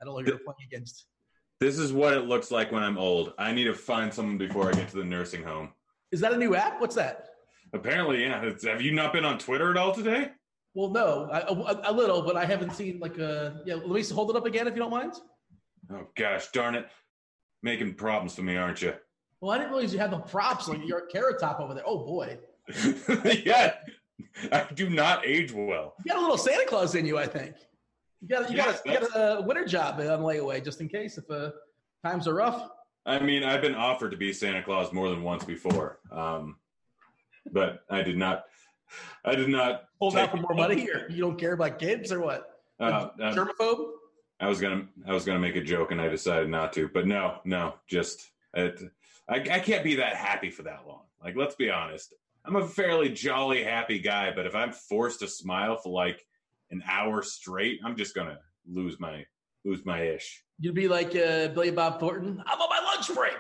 I 0.02 0.06
don't 0.06 0.14
know 0.14 0.22
who 0.22 0.28
you're 0.28 0.38
playing 0.38 0.66
against. 0.66 1.08
This 1.60 1.78
is 1.78 1.92
what 1.92 2.14
it 2.14 2.26
looks 2.26 2.52
like 2.52 2.72
when 2.72 2.84
I'm 2.84 2.98
old. 2.98 3.34
I 3.38 3.52
need 3.52 3.66
to 3.66 3.74
find 3.74 4.14
someone 4.14 4.38
before 4.38 4.70
I 4.70 4.72
get 4.72 4.88
to 4.90 4.98
the 4.98 5.04
nursing 5.04 5.44
home. 5.44 5.74
Is 6.12 6.22
that 6.22 6.32
a 6.32 6.38
new 6.38 6.56
app? 6.56 6.80
What's 6.80 6.96
that? 6.96 7.28
Apparently, 7.74 8.24
yeah. 8.24 8.42
It's, 8.44 8.66
have 8.66 8.82
you 8.82 8.94
not 8.94 9.12
been 9.12 9.26
on 9.26 9.38
Twitter 9.38 9.70
at 9.70 9.78
all 9.78 9.94
today? 9.94 10.30
Well, 10.74 10.90
no, 10.90 11.28
I, 11.32 11.40
a, 11.42 11.92
a, 11.92 11.94
little, 11.94 12.22
but 12.22 12.38
I 12.38 12.46
haven't 12.46 12.74
seen 12.74 13.00
like 13.00 13.18
a. 13.18 13.62
Yeah, 13.66 13.76
let 13.76 13.90
me 13.90 14.04
hold 14.04 14.30
it 14.30 14.36
up 14.38 14.46
again 14.46 14.68
if 14.68 14.74
you 14.74 14.80
don't 14.80 14.92
mind. 14.92 15.14
Oh 15.92 16.08
gosh, 16.16 16.50
darn 16.52 16.76
it! 16.76 16.88
Making 17.64 17.96
problems 17.96 18.36
for 18.36 18.44
me, 18.44 18.56
aren't 18.56 18.82
you? 18.82 18.94
Well, 19.42 19.52
I 19.52 19.58
didn't 19.58 19.72
realize 19.72 19.92
you 19.92 20.00
had 20.00 20.12
the 20.12 20.20
props 20.20 20.68
like 20.68 20.86
your 20.86 21.08
carrot 21.08 21.40
top 21.40 21.60
over 21.60 21.74
there. 21.74 21.84
Oh 21.86 22.06
boy. 22.06 22.38
yeah, 23.44 23.74
I 24.52 24.68
do 24.76 24.90
not 24.90 25.26
age 25.26 25.52
well. 25.52 25.96
You 26.06 26.14
got 26.14 26.20
a 26.20 26.22
little 26.22 26.38
Santa 26.38 26.66
Claus 26.66 26.96
in 26.96 27.06
you, 27.06 27.18
I 27.18 27.26
think. 27.26 27.56
You 28.22 28.28
got 28.28 28.52
you 28.52 28.58
yes, 28.58 28.82
got, 28.82 28.86
a, 28.86 28.92
you 28.92 29.10
got 29.10 29.40
a 29.40 29.42
winter 29.42 29.66
job 29.66 30.00
on 30.00 30.20
layaway 30.22 30.64
just 30.64 30.82
in 30.82 30.90
case 30.90 31.18
if 31.18 31.30
uh, 31.32 31.52
times 32.04 32.28
are 32.28 32.34
rough. 32.34 32.70
I 33.06 33.20
mean, 33.20 33.44
I've 33.44 33.62
been 33.62 33.76
offered 33.76 34.12
to 34.12 34.18
be 34.18 34.34
Santa 34.34 34.62
Claus 34.62 34.92
more 34.92 35.10
than 35.10 35.24
once 35.24 35.44
before, 35.44 36.00
um, 36.12 36.58
but 37.52 37.84
I 37.90 38.02
did 38.02 38.18
not. 38.18 38.46
I 39.24 39.36
did 39.36 39.50
not 39.50 39.84
hold 40.00 40.18
out 40.18 40.32
for 40.32 40.38
more 40.38 40.56
money, 40.56 40.90
or 40.90 41.08
you 41.10 41.22
don't 41.22 41.38
care 41.38 41.54
about 41.54 41.78
kids, 41.80 42.12
or 42.12 42.20
what? 42.20 42.60
Uh, 42.80 43.10
uh, 43.22 43.34
germaphobe. 43.34 43.92
I 44.40 44.48
was 44.48 44.60
gonna 44.60 44.88
I 45.08 45.14
was 45.14 45.26
gonna 45.26 45.40
make 45.40 45.56
a 45.56 45.64
joke 45.64 45.92
and 45.92 46.02
I 46.02 46.08
decided 46.08 46.50
not 46.50 46.74
to, 46.74 46.90
but 46.90 47.06
no, 47.06 47.40
no, 47.46 47.76
just 47.88 48.32
it, 48.54 48.82
I, 49.28 49.36
I 49.36 49.60
can't 49.60 49.84
be 49.84 49.96
that 49.96 50.16
happy 50.16 50.50
for 50.50 50.64
that 50.64 50.88
long. 50.88 51.04
Like, 51.24 51.36
let's 51.36 51.56
be 51.56 51.70
honest. 51.70 52.14
I'm 52.46 52.56
a 52.56 52.68
fairly 52.68 53.10
jolly, 53.10 53.64
happy 53.64 54.00
guy, 54.00 54.32
but 54.34 54.46
if 54.46 54.56
I'm 54.56 54.72
forced 54.72 55.20
to 55.20 55.28
smile 55.28 55.76
for 55.76 55.90
like 55.90 56.26
an 56.72 56.84
hour 56.88 57.22
straight, 57.22 57.80
I'm 57.84 57.96
just 57.96 58.16
gonna 58.16 58.40
lose 58.68 59.00
my 59.00 59.26
lose 59.66 59.86
my 59.86 60.04
ish. 60.04 60.44
You'd 60.60 60.76
be 60.76 60.88
like 60.88 61.16
uh, 61.16 61.50
Billy 61.50 61.72
Bob 61.72 62.00
Thornton. 62.00 62.42
I'm 62.46 62.62
on 62.62 62.70
my 62.70 62.80
lunch 62.94 63.14
break. 63.14 63.38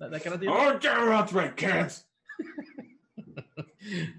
That, 0.00 0.10
that 0.10 0.24
kind 0.24 0.34
of 0.34 0.40
deal. 0.40 0.52
Oh, 0.52 0.78
get 0.78 0.98
lunch 0.98 1.30
break, 1.30 1.56
kids. 1.56 2.04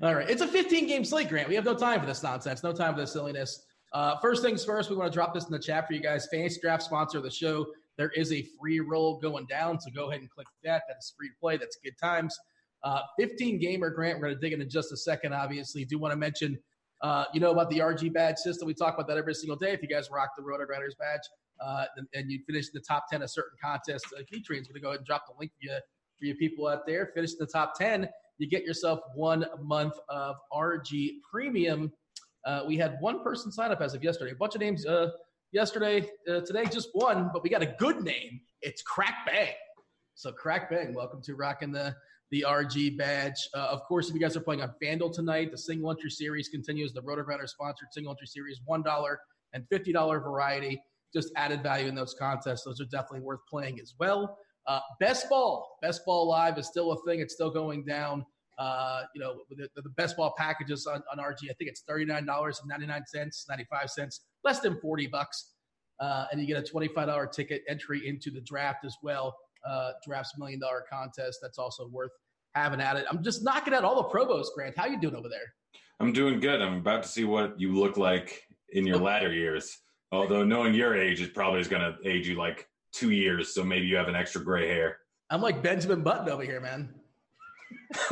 All 0.01 0.15
right, 0.15 0.29
it's 0.29 0.41
a 0.41 0.47
15 0.47 0.87
game 0.87 1.05
slate, 1.05 1.29
Grant. 1.29 1.47
We 1.47 1.55
have 1.55 1.65
no 1.65 1.75
time 1.75 1.99
for 1.99 2.05
this 2.05 2.23
nonsense, 2.23 2.63
no 2.63 2.73
time 2.73 2.93
for 2.93 3.01
this 3.01 3.13
silliness. 3.13 3.65
Uh, 3.93 4.17
first 4.19 4.41
things 4.43 4.65
first, 4.65 4.89
we 4.89 4.95
want 4.95 5.11
to 5.11 5.15
drop 5.15 5.33
this 5.33 5.45
in 5.45 5.51
the 5.51 5.59
chat 5.59 5.87
for 5.87 5.93
you 5.93 6.01
guys. 6.01 6.27
Fantasy 6.31 6.59
Draft 6.61 6.83
sponsor 6.83 7.19
of 7.19 7.23
the 7.23 7.31
show. 7.31 7.65
There 7.97 8.09
is 8.09 8.31
a 8.33 8.45
free 8.59 8.79
roll 8.79 9.19
going 9.19 9.45
down, 9.45 9.79
so 9.79 9.91
go 9.91 10.09
ahead 10.09 10.21
and 10.21 10.29
click 10.29 10.47
that. 10.63 10.83
That's 10.87 11.13
free 11.17 11.29
to 11.29 11.35
play. 11.39 11.57
That's 11.57 11.77
good 11.83 11.97
times. 12.01 12.37
Uh, 12.83 13.01
15 13.19 13.59
gamer 13.59 13.91
Grant. 13.91 14.19
We're 14.19 14.27
going 14.27 14.35
to 14.35 14.41
dig 14.41 14.53
in 14.53 14.61
in 14.61 14.69
just 14.69 14.91
a 14.91 14.97
second. 14.97 15.33
Obviously, 15.33 15.85
do 15.85 15.99
want 15.99 16.11
to 16.11 16.17
mention, 16.17 16.57
uh, 17.03 17.25
you 17.33 17.39
know 17.39 17.51
about 17.51 17.69
the 17.69 17.79
RG 17.79 18.13
badge 18.13 18.37
system. 18.37 18.65
We 18.65 18.73
talk 18.73 18.93
about 18.93 19.07
that 19.09 19.17
every 19.17 19.35
single 19.35 19.57
day. 19.57 19.71
If 19.73 19.81
you 19.81 19.89
guys 19.89 20.09
rock 20.09 20.29
the 20.37 20.43
Roto 20.43 20.65
Grinders 20.65 20.95
badge 20.97 21.19
uh, 21.63 21.85
and, 21.97 22.07
and, 22.13 22.31
you 22.31 22.39
finish 22.47 22.67
in 22.67 22.71
the 22.73 22.81
top 22.81 23.05
10 23.11 23.21
of 23.21 23.29
certain 23.29 23.57
contests, 23.61 24.11
uh, 24.17 24.21
Keytrain's 24.21 24.67
going 24.67 24.75
to 24.75 24.79
go 24.79 24.89
ahead 24.89 24.99
and 24.99 25.05
drop 25.05 25.25
the 25.27 25.33
link 25.37 25.51
for 25.51 25.59
you, 25.61 25.77
for 26.17 26.25
you 26.25 26.35
people 26.35 26.67
out 26.67 26.87
there. 26.87 27.11
Finish 27.13 27.31
in 27.31 27.37
the 27.39 27.45
top 27.45 27.77
10, 27.77 28.07
you 28.37 28.47
get 28.47 28.63
yourself 28.63 29.01
one 29.15 29.45
month 29.61 29.93
of 30.07 30.37
RG 30.53 31.09
Premium. 31.29 31.91
Uh, 32.45 32.61
we 32.65 32.77
had 32.77 32.97
one 33.01 33.21
person 33.21 33.51
sign 33.51 33.71
up 33.71 33.81
as 33.81 33.93
of 33.93 34.03
yesterday. 34.03 34.31
A 34.31 34.35
bunch 34.35 34.55
of 34.55 34.61
names 34.61 34.85
uh, 34.85 35.09
yesterday. 35.51 36.09
Uh, 36.29 36.39
today, 36.39 36.65
just 36.65 36.89
one, 36.93 37.29
but 37.33 37.43
we 37.43 37.49
got 37.49 37.61
a 37.61 37.73
good 37.77 38.01
name. 38.01 38.39
It's 38.61 38.81
Crack 38.81 39.25
Bang. 39.25 39.53
So, 40.15 40.31
Crack 40.31 40.69
Bang, 40.69 40.93
welcome 40.93 41.21
to 41.23 41.35
rocking 41.35 41.71
the 41.73 41.95
the 42.33 42.43
RG 42.47 42.97
badge. 42.97 43.47
Uh, 43.53 43.59
of 43.59 43.83
course, 43.83 44.09
if 44.09 44.15
you 44.15 44.19
guys 44.19 44.35
are 44.35 44.41
playing 44.41 44.63
on 44.63 44.73
FanDuel 44.83 45.13
tonight, 45.13 45.51
the 45.51 45.57
single 45.57 45.91
entry 45.91 46.09
series 46.09 46.49
continues. 46.49 46.91
The 46.91 47.01
RotoGrinders 47.01 47.49
sponsored 47.49 47.89
single 47.91 48.11
entry 48.11 48.25
series, 48.25 48.59
$1 48.67 49.15
and 49.53 49.63
$50 49.71 50.23
variety. 50.23 50.81
Just 51.13 51.31
added 51.35 51.61
value 51.61 51.87
in 51.87 51.93
those 51.93 52.15
contests. 52.17 52.63
Those 52.63 52.81
are 52.81 52.85
definitely 52.85 53.19
worth 53.19 53.41
playing 53.47 53.79
as 53.79 53.93
well. 53.99 54.35
Uh, 54.65 54.79
best 54.99 55.29
ball, 55.29 55.77
best 55.83 56.03
ball 56.07 56.27
live 56.27 56.57
is 56.57 56.65
still 56.65 56.93
a 56.93 56.97
thing. 57.03 57.19
It's 57.19 57.35
still 57.35 57.51
going 57.51 57.85
down. 57.85 58.25
Uh, 58.57 59.03
you 59.13 59.21
know, 59.21 59.35
the, 59.51 59.67
the, 59.75 59.89
best 59.89 60.17
ball 60.17 60.33
packages 60.35 60.87
on, 60.87 61.03
on 61.11 61.19
RG, 61.23 61.51
I 61.51 61.53
think 61.59 61.69
it's 61.69 61.83
$39.99, 61.87 63.47
95 63.47 63.89
cents, 63.91 64.21
less 64.43 64.59
than 64.59 64.79
40 64.79 65.05
bucks. 65.05 65.51
Uh, 65.99 66.25
and 66.31 66.41
you 66.41 66.47
get 66.47 66.57
a 66.57 66.73
$25 66.73 67.31
ticket 67.31 67.61
entry 67.69 68.07
into 68.07 68.31
the 68.31 68.41
draft 68.41 68.85
as 68.85 68.95
well. 69.03 69.35
Uh, 69.67 69.91
draft's 70.05 70.37
million 70.37 70.59
dollar 70.59 70.83
contest. 70.91 71.39
That's 71.41 71.57
also 71.57 71.87
worth 71.87 72.11
having 72.55 72.81
at 72.81 72.97
it. 72.97 73.05
I'm 73.09 73.23
just 73.23 73.43
knocking 73.43 73.73
out 73.73 73.83
all 73.83 73.95
the 73.95 74.09
Provost, 74.09 74.51
Grant. 74.55 74.77
How 74.77 74.85
you 74.85 74.99
doing 74.99 75.15
over 75.15 75.29
there? 75.29 75.53
I'm 75.99 76.13
doing 76.13 76.39
good. 76.39 76.61
I'm 76.61 76.77
about 76.77 77.03
to 77.03 77.09
see 77.09 77.23
what 77.23 77.59
you 77.59 77.73
look 77.73 77.97
like 77.97 78.43
in 78.69 78.85
your 78.85 78.97
oh. 78.97 79.03
latter 79.03 79.31
years. 79.31 79.77
Although 80.11 80.43
knowing 80.43 80.73
your 80.73 80.95
age 80.95 81.21
it 81.21 81.33
probably 81.33 81.59
is 81.59 81.67
going 81.67 81.81
to 81.81 82.09
age 82.09 82.27
you 82.27 82.35
like 82.35 82.67
two 82.91 83.11
years, 83.11 83.53
so 83.53 83.63
maybe 83.63 83.87
you 83.87 83.95
have 83.95 84.07
an 84.07 84.15
extra 84.15 84.43
gray 84.43 84.67
hair. 84.67 84.97
I'm 85.29 85.41
like 85.41 85.63
Benjamin 85.63 86.03
Button 86.03 86.29
over 86.29 86.43
here, 86.43 86.61
man. 86.61 86.93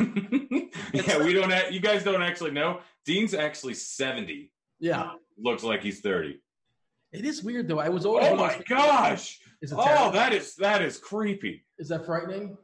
yeah, 0.92 1.22
we 1.22 1.32
don't. 1.32 1.72
You 1.72 1.80
guys 1.80 2.02
don't 2.02 2.22
actually 2.22 2.50
know. 2.50 2.80
Dean's 3.04 3.34
actually 3.34 3.74
70. 3.74 4.50
Yeah, 4.80 5.12
looks 5.38 5.62
like 5.62 5.82
he's 5.82 6.00
30. 6.00 6.40
It 7.12 7.24
is 7.24 7.42
weird 7.42 7.68
though. 7.68 7.78
I 7.78 7.88
was 7.88 8.04
always. 8.04 8.26
Oh 8.26 8.36
my 8.36 8.60
gosh! 8.68 9.38
oh, 9.72 10.10
that 10.12 10.32
is 10.32 10.56
that 10.56 10.82
is 10.82 10.98
creepy. 10.98 11.64
Is 11.78 11.88
that 11.88 12.06
frightening? 12.06 12.56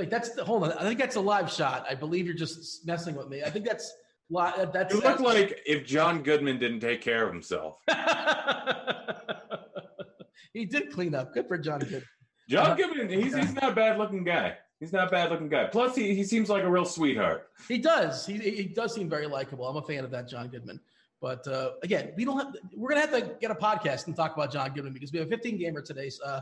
Like 0.00 0.08
that's 0.08 0.30
the, 0.30 0.42
hold 0.42 0.64
on. 0.64 0.72
I 0.72 0.82
think 0.82 0.98
that's 0.98 1.16
a 1.16 1.20
live 1.20 1.52
shot. 1.52 1.84
I 1.86 1.94
believe 1.94 2.24
you're 2.24 2.34
just 2.34 2.86
messing 2.86 3.14
with 3.14 3.28
me. 3.28 3.42
I 3.42 3.50
think 3.50 3.66
that's 3.66 3.94
that's. 4.30 4.94
You 4.94 5.00
look 5.02 5.20
like 5.20 5.60
if 5.66 5.84
John 5.84 6.22
Goodman 6.22 6.58
didn't 6.58 6.80
take 6.80 7.02
care 7.02 7.26
of 7.26 7.32
himself. 7.34 7.76
he 10.54 10.64
did 10.64 10.90
clean 10.90 11.14
up. 11.14 11.34
Good 11.34 11.48
for 11.48 11.58
John 11.58 11.80
Goodman. 11.80 12.04
John 12.48 12.70
uh, 12.70 12.74
Goodman, 12.76 13.10
he's 13.10 13.36
he's 13.36 13.52
not 13.52 13.72
a 13.72 13.74
bad 13.74 13.98
looking 13.98 14.24
guy. 14.24 14.56
He's 14.78 14.94
not 14.94 15.08
a 15.08 15.10
bad 15.10 15.30
looking 15.30 15.50
guy. 15.50 15.66
Plus, 15.66 15.94
he, 15.94 16.14
he 16.14 16.24
seems 16.24 16.48
like 16.48 16.62
a 16.62 16.70
real 16.70 16.86
sweetheart. 16.86 17.50
He 17.68 17.76
does. 17.76 18.24
He, 18.24 18.38
he 18.38 18.62
does 18.64 18.94
seem 18.94 19.10
very 19.10 19.26
likable. 19.26 19.68
I'm 19.68 19.76
a 19.76 19.82
fan 19.82 20.02
of 20.04 20.10
that 20.12 20.26
John 20.28 20.48
Goodman. 20.48 20.80
But 21.20 21.46
uh, 21.46 21.72
again, 21.82 22.14
we 22.16 22.24
don't 22.24 22.38
have. 22.38 22.56
We're 22.74 22.88
gonna 22.88 23.02
have 23.02 23.10
to 23.10 23.36
get 23.38 23.50
a 23.50 23.54
podcast 23.54 24.06
and 24.06 24.16
talk 24.16 24.34
about 24.34 24.50
John 24.50 24.72
Goodman 24.72 24.94
because 24.94 25.12
we 25.12 25.18
have 25.18 25.28
a 25.28 25.30
15 25.30 25.58
gamer 25.58 25.82
today 25.82 26.10
uh, 26.24 26.40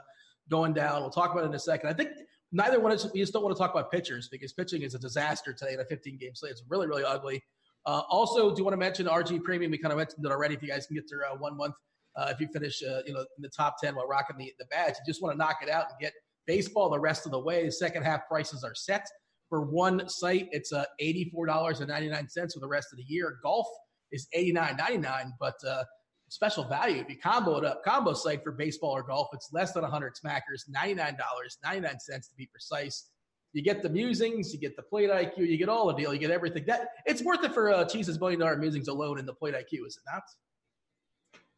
going 0.48 0.74
down. 0.74 1.00
We'll 1.00 1.10
talk 1.10 1.32
about 1.32 1.42
it 1.42 1.48
in 1.48 1.54
a 1.54 1.58
second. 1.58 1.90
I 1.90 1.94
think 1.94 2.10
neither 2.52 2.80
one 2.80 2.92
of. 2.92 3.00
We 3.12 3.20
just 3.20 3.32
don't 3.32 3.42
want 3.42 3.56
to 3.56 3.60
talk 3.60 3.72
about 3.72 3.90
pitchers 3.90 4.28
because 4.28 4.52
pitching 4.52 4.82
is 4.82 4.94
a 4.94 4.98
disaster 4.98 5.52
today 5.52 5.74
in 5.74 5.80
a 5.80 5.84
15 5.84 6.18
game 6.18 6.34
slate. 6.34 6.52
It's 6.52 6.62
really 6.68 6.86
really 6.86 7.04
ugly. 7.04 7.42
Uh, 7.86 8.02
also, 8.10 8.54
do 8.54 8.58
you 8.58 8.64
want 8.64 8.74
to 8.74 8.78
mention 8.78 9.06
RG 9.06 9.42
Premium? 9.44 9.70
We 9.70 9.78
kind 9.78 9.92
of 9.92 9.98
mentioned 9.98 10.24
it 10.24 10.32
already. 10.32 10.54
If 10.54 10.62
you 10.62 10.68
guys 10.68 10.86
can 10.86 10.96
get 10.96 11.08
through 11.08 11.22
uh, 11.24 11.36
one 11.36 11.56
month, 11.56 11.74
uh, 12.16 12.28
if 12.30 12.40
you 12.40 12.48
finish, 12.52 12.82
uh, 12.82 13.00
you 13.06 13.14
know, 13.14 13.20
in 13.20 13.42
the 13.42 13.48
top 13.48 13.76
10 13.82 13.94
while 13.94 14.06
rocking 14.06 14.36
the 14.36 14.52
the 14.58 14.66
badge, 14.66 14.94
you 14.94 15.06
just 15.06 15.22
want 15.22 15.32
to 15.32 15.38
knock 15.38 15.58
it 15.62 15.68
out 15.68 15.86
and 15.90 15.98
get 16.00 16.12
baseball 16.46 16.90
the 16.90 16.98
rest 16.98 17.26
of 17.26 17.32
the 17.32 17.38
way. 17.38 17.64
The 17.64 17.72
second 17.72 18.02
half 18.02 18.26
prices 18.28 18.64
are 18.64 18.74
set 18.74 19.06
for 19.48 19.62
one 19.62 20.08
site. 20.08 20.48
It's 20.52 20.72
uh, 20.72 20.84
$84.99 21.00 22.52
for 22.52 22.60
the 22.60 22.68
rest 22.68 22.88
of 22.92 22.98
the 22.98 23.04
year. 23.04 23.38
Golf 23.42 23.66
is 24.10 24.26
eighty 24.32 24.52
nine 24.52 24.76
ninety 24.76 24.98
nine, 24.98 25.32
but 25.38 25.54
uh, 25.66 25.84
special 26.28 26.64
value 26.64 27.00
if 27.00 27.08
you 27.08 27.16
combo 27.18 27.58
it 27.58 27.64
up, 27.64 27.84
combo 27.84 28.12
site 28.12 28.42
for 28.42 28.52
baseball 28.52 28.90
or 28.90 29.02
golf, 29.02 29.28
it's 29.32 29.50
less 29.52 29.72
than 29.72 29.84
hundred 29.84 30.14
smackers, 30.14 30.68
ninety 30.68 30.94
nine 30.94 31.16
dollars, 31.16 31.58
ninety 31.64 31.80
nine 31.80 31.98
cents 31.98 32.28
to 32.28 32.34
be 32.36 32.46
precise. 32.46 33.10
You 33.52 33.62
get 33.62 33.82
the 33.82 33.88
musings, 33.88 34.52
you 34.52 34.60
get 34.60 34.76
the 34.76 34.82
plate 34.82 35.10
IQ, 35.10 35.38
you 35.38 35.56
get 35.56 35.68
all 35.68 35.86
the 35.86 35.94
deal, 35.94 36.12
you 36.12 36.20
get 36.20 36.30
everything. 36.30 36.64
That 36.66 36.88
it's 37.06 37.22
worth 37.22 37.42
it 37.44 37.54
for 37.54 37.72
uh, 37.72 37.84
Cheese's 37.86 38.20
million 38.20 38.40
dollar 38.40 38.56
musings 38.56 38.88
alone 38.88 39.18
in 39.18 39.26
the 39.26 39.34
plate 39.34 39.54
IQ, 39.54 39.86
is 39.86 39.96
it 39.96 40.10
not? 40.12 40.22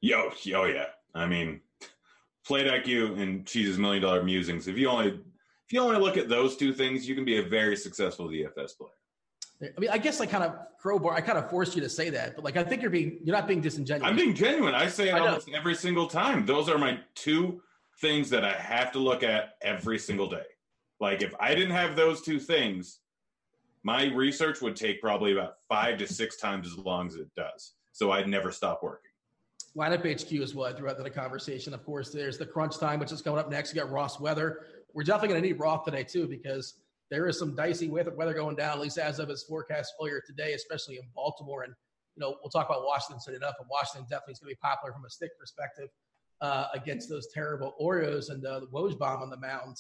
Yo, 0.01 0.31
yo, 0.43 0.65
yeah. 0.65 0.87
I 1.15 1.27
mean, 1.27 1.61
plate 2.47 2.67
IQ 2.67 3.21
and 3.21 3.47
Cheese's 3.47 3.79
million 3.79 4.03
dollar 4.03 4.23
musings. 4.23 4.69
If 4.69 4.79
you 4.79 4.89
only 4.89 5.09
if 5.09 5.73
you 5.73 5.81
only 5.81 5.99
look 5.99 6.17
at 6.17 6.29
those 6.29 6.57
two 6.57 6.73
things, 6.73 7.09
you 7.09 7.15
can 7.15 7.25
be 7.25 7.39
a 7.39 7.43
very 7.43 7.77
successful 7.77 8.29
DFS 8.29 8.77
player. 8.77 9.00
I 9.63 9.79
mean, 9.79 9.91
I 9.91 9.99
guess 9.99 10.21
I 10.21 10.27
kind 10.27 10.43
of 10.43 10.55
crowbar. 10.79 11.15
I 11.15 11.21
kind 11.21 11.37
of 11.37 11.51
forced 11.51 11.75
you 11.75 11.83
to 11.83 11.89
say 11.89 12.09
that, 12.11 12.35
but 12.35 12.45
like, 12.45 12.57
I 12.57 12.65
think 12.65 12.81
you're 12.81 12.91
being 12.91 13.19
you're 13.23 13.37
not 13.37 13.47
being 13.47 13.61
disingenuous. 13.61 14.09
I'm 14.09 14.17
being 14.17 14.35
genuine. 14.35 14.75
I 14.75 14.89
say 14.89 15.09
it 15.09 15.15
I 15.15 15.19
almost 15.19 15.51
every 15.55 15.75
single 15.75 16.07
time. 16.07 16.47
Those 16.47 16.69
are 16.69 16.79
my 16.79 16.99
two 17.15 17.61
things 18.01 18.31
that 18.31 18.45
I 18.45 18.53
have 18.53 18.91
to 18.93 18.99
look 18.99 19.23
at 19.23 19.57
every 19.61 19.99
single 19.99 20.29
day. 20.29 20.47
Like, 20.99 21.23
if 21.23 21.35
I 21.39 21.55
didn't 21.55 21.73
have 21.73 21.95
those 21.95 22.23
two 22.23 22.41
things, 22.41 23.01
my 23.83 24.05
research 24.07 24.63
would 24.63 24.77
take 24.77 25.01
probably 25.01 25.33
about 25.33 25.57
five 25.69 25.99
to 25.99 26.07
six 26.07 26.37
times 26.37 26.67
as 26.67 26.79
long 26.79 27.07
as 27.07 27.17
it 27.17 27.29
does. 27.37 27.73
So 27.93 28.13
I'd 28.13 28.29
never 28.29 28.53
stop 28.53 28.83
working. 28.83 29.11
Lineup 29.77 30.01
HQ 30.01 30.33
is 30.33 30.55
what 30.55 30.77
throughout 30.77 30.99
the 30.99 31.11
conversation. 31.11 31.75
Of 31.75 31.85
course, 31.85 32.11
there's 32.11 32.39
the 32.39 32.47
crunch 32.47 32.79
time, 32.79 32.99
which 32.99 33.13
is 33.13 33.23
coming 33.23 33.39
up 33.39 33.51
next. 33.51 33.75
You 33.75 33.81
got 33.81 33.91
Ross 33.91 34.19
Weather. 34.19 34.67
We're 34.95 35.05
definitely 35.05 35.29
going 35.29 35.43
to 35.43 35.49
need 35.49 35.61
Roth 35.61 35.85
today 35.85 36.03
too 36.03 36.27
because 36.27 36.80
there 37.11 37.27
is 37.27 37.39
some 37.39 37.55
dicey 37.55 37.89
weather, 37.89 38.13
going 38.35 38.57
down, 38.57 38.73
at 38.73 38.81
least 38.81 38.99
as 38.99 39.19
of 39.19 39.29
his 39.29 39.43
forecast 39.43 39.95
earlier 40.01 40.23
today, 40.27 40.53
especially 40.55 40.97
in 40.97 41.03
Baltimore. 41.15 41.65
And, 41.65 41.75
you 42.17 42.21
know, 42.21 42.37
we'll 42.43 42.51
talk 42.51 42.69
about 42.69 42.85
Washington 42.85 43.21
soon 43.21 43.35
enough, 43.35 43.57
and 43.59 43.69
Washington 43.69 44.07
definitely 44.09 44.33
is 44.33 44.39
going 44.39 44.51
to 44.51 44.57
be 44.57 44.61
popular 44.63 44.93
from 44.93 45.05
a 45.05 45.11
stick 45.11 45.31
perspective 45.39 45.89
uh, 46.41 46.67
against 46.73 47.09
those 47.09 47.29
terrible 47.35 47.75
Orioles 47.79 48.29
and 48.29 48.45
uh, 48.47 48.61
the 48.61 48.67
Woj 48.67 48.97
bomb 48.97 49.23
on 49.23 49.31
the 49.31 49.37
mound. 49.37 49.77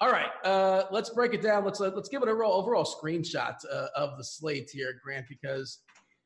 All 0.00 0.10
right, 0.10 0.30
uh, 0.44 0.84
let's 0.90 1.10
break 1.10 1.32
it 1.32 1.42
down. 1.42 1.64
Let's 1.64 1.80
uh, 1.80 1.92
let's 1.94 2.08
give 2.08 2.22
it 2.22 2.28
a 2.28 2.32
overall, 2.32 2.54
overall 2.54 2.84
screenshot 2.84 3.54
uh, 3.70 3.86
of 3.94 4.16
the 4.18 4.24
slate 4.24 4.68
here, 4.72 4.94
Grant, 5.04 5.26
because 5.28 5.78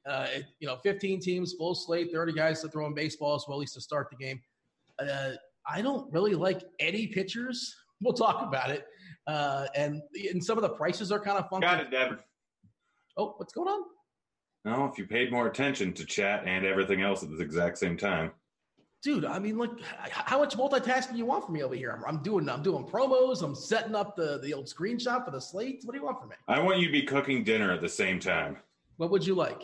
uh, 0.06 0.28
it, 0.32 0.44
you 0.60 0.66
know, 0.66 0.77
15 0.77 1.20
teams, 1.20 1.52
full 1.59 1.74
slate, 1.74 2.10
30 2.10 2.32
guys 2.32 2.62
to 2.62 2.68
throw 2.68 2.86
in 2.86 2.94
baseball 2.94 3.35
as 3.35 3.44
well, 3.47 3.59
at 3.59 3.60
least 3.60 3.74
to 3.74 3.81
start 3.81 4.09
the 4.10 4.16
game. 4.16 4.40
I 5.68 5.82
don't 5.82 6.10
really 6.12 6.35
like 6.35 6.62
any 6.78 7.09
pitchers. 7.09 7.74
We'll 8.01 8.14
talk 8.14 8.43
about 8.43 8.70
it. 8.70 8.86
Uh, 9.27 9.66
and 9.74 10.03
and 10.32 10.43
some 10.43 10.57
of 10.57 10.62
the 10.62 10.69
prices 10.69 11.11
are 11.11 11.19
kind 11.19 11.39
of 11.39 11.48
funky. 11.48 11.66
Got 11.66 11.81
it, 11.81 11.90
Devin. 11.90 12.19
Oh, 13.16 13.35
what's 13.39 13.53
going 13.53 13.69
on? 13.69 13.82
No, 14.65 14.85
if 14.86 14.98
you 14.98 15.07
paid 15.07 15.31
more 15.31 15.47
attention 15.47 15.93
to 15.94 16.05
chat 16.05 16.43
and 16.47 16.66
everything 16.66 17.01
else 17.01 17.23
at 17.23 17.31
the 17.31 17.40
exact 17.40 17.78
same 17.78 17.97
time. 17.97 18.32
Dude, 19.03 19.24
I 19.24 19.39
mean, 19.39 19.57
like, 19.57 19.70
how 20.11 20.40
much 20.40 20.57
multitasking 20.57 21.16
you 21.16 21.24
want 21.24 21.44
from 21.44 21.55
me 21.55 21.62
over 21.62 21.77
here? 21.77 21.93
I'm, 21.93 22.16
I'm, 22.16 22.23
doing, 22.23 22.48
I'm 22.48 22.62
doing 22.62 22.85
promos. 22.85 23.43
I'm 23.43 23.55
setting 23.55 23.94
up 23.94 24.16
the 24.16 24.40
the 24.43 24.53
old 24.53 24.66
screenshot 24.66 25.24
for 25.24 25.31
the 25.31 25.40
slates. 25.40 25.86
What 25.86 25.93
do 25.93 25.98
you 25.98 26.05
want 26.05 26.19
from 26.19 26.31
me? 26.31 26.36
I 26.48 26.61
want 26.61 26.78
you 26.78 26.86
to 26.86 26.93
be 26.93 27.03
cooking 27.03 27.44
dinner 27.44 27.70
at 27.73 27.81
the 27.81 27.89
same 27.89 28.19
time. 28.19 28.57
What 28.97 29.11
would 29.11 29.24
you 29.24 29.35
like? 29.35 29.62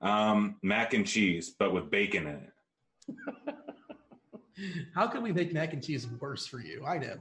Um, 0.00 0.56
mac 0.62 0.94
and 0.94 1.06
cheese, 1.06 1.50
but 1.50 1.74
with 1.74 1.90
bacon 1.90 2.26
in 2.26 2.36
it. 2.36 3.54
how 4.94 5.06
can 5.06 5.22
we 5.22 5.32
make 5.32 5.52
mac 5.52 5.74
and 5.74 5.82
cheese 5.82 6.06
worse 6.18 6.46
for 6.46 6.60
you? 6.60 6.84
I 6.86 6.96
know. 6.98 7.18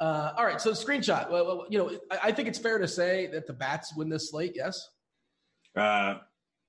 Uh, 0.00 0.32
all 0.36 0.44
right, 0.44 0.60
so 0.60 0.70
screenshot. 0.70 1.30
Well, 1.30 1.66
you 1.68 1.78
know, 1.78 1.90
I, 2.10 2.28
I, 2.28 2.32
think 2.32 2.46
it's 2.46 2.58
fair 2.58 2.78
to 2.78 2.86
say 2.86 3.26
that 3.28 3.48
the 3.48 3.52
bats 3.52 3.96
win 3.96 4.08
this 4.08 4.30
slate. 4.30 4.52
Yes. 4.54 4.90
Uh, 5.74 6.18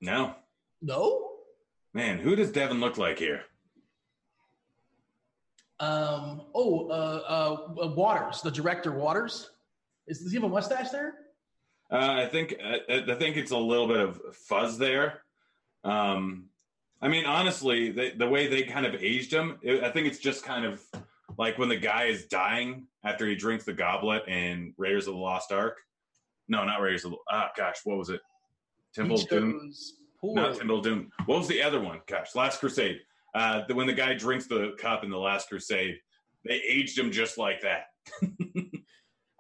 no. 0.02 0.36
No. 0.82 1.30
Man, 1.94 2.18
who 2.18 2.36
does 2.36 2.52
Devin 2.52 2.80
look 2.80 2.98
like 2.98 3.20
here? 3.20 3.42
Um, 5.80 6.42
oh, 6.56 6.88
uh, 6.90 7.62
uh, 7.84 7.88
Waters, 7.90 8.42
the 8.42 8.52
director 8.52 8.92
Waters. 8.92 9.52
Is, 10.08 10.20
does 10.20 10.32
he 10.32 10.38
have 10.38 10.44
a 10.44 10.50
mustache 10.50 10.90
there? 10.90 11.14
Uh, 11.92 12.24
I 12.24 12.26
think 12.28 12.56
I, 12.64 13.04
I 13.08 13.16
think 13.16 13.38
it's 13.38 13.52
a 13.52 13.58
little 13.58 13.88
bit 13.88 14.00
of 14.00 14.20
fuzz 14.36 14.78
there. 14.78 15.22
Um, 15.84 16.50
I 17.02 17.08
mean, 17.08 17.26
honestly, 17.26 17.92
the, 17.92 18.12
the 18.12 18.28
way 18.28 18.48
they 18.48 18.64
kind 18.64 18.86
of 18.86 18.96
aged 18.96 19.34
him, 19.34 19.58
it, 19.62 19.84
I 19.84 19.92
think 19.92 20.08
it's 20.08 20.20
just 20.20 20.44
kind 20.44 20.66
of 20.66 20.84
like 21.38 21.58
when 21.58 21.70
the 21.70 21.78
guy 21.78 22.06
is 22.06 22.26
dying 22.26 22.88
after 23.04 23.26
he 23.28 23.36
drinks 23.36 23.66
the 23.66 23.74
goblet 23.74 24.28
in 24.28 24.74
Raiders 24.78 25.08
of 25.08 25.14
the 25.14 25.20
Lost 25.20 25.52
Ark. 25.52 25.78
No, 26.48 26.64
not 26.66 26.82
Raiders 26.82 27.06
of 27.06 27.12
the. 27.12 27.18
Ah, 27.32 27.50
gosh, 27.56 27.78
what 27.84 27.98
was 27.98 28.10
it? 28.10 28.22
Temple 28.96 29.20
He 29.20 29.26
Doom. 29.28 29.52
chose 29.70 29.94
Not 30.24 30.36
poorly. 30.46 30.58
Temple 30.58 30.82
Doom. 30.82 31.10
What 31.26 31.38
was 31.40 31.48
the 31.48 31.62
other 31.62 31.80
one? 31.80 32.02
Gosh, 32.08 32.36
Last 32.36 32.60
Crusade. 32.60 33.00
Uh, 33.36 33.62
the, 33.68 33.76
when 33.76 33.86
the 33.86 33.94
guy 33.94 34.16
drinks 34.16 34.48
the 34.48 34.74
cup 34.80 35.04
in 35.04 35.12
the 35.12 35.18
Last 35.18 35.50
Crusade, 35.50 35.98
they 36.46 36.56
aged 36.68 36.98
him 36.98 37.12
just 37.12 37.38
like 37.38 37.62
that. 37.62 37.86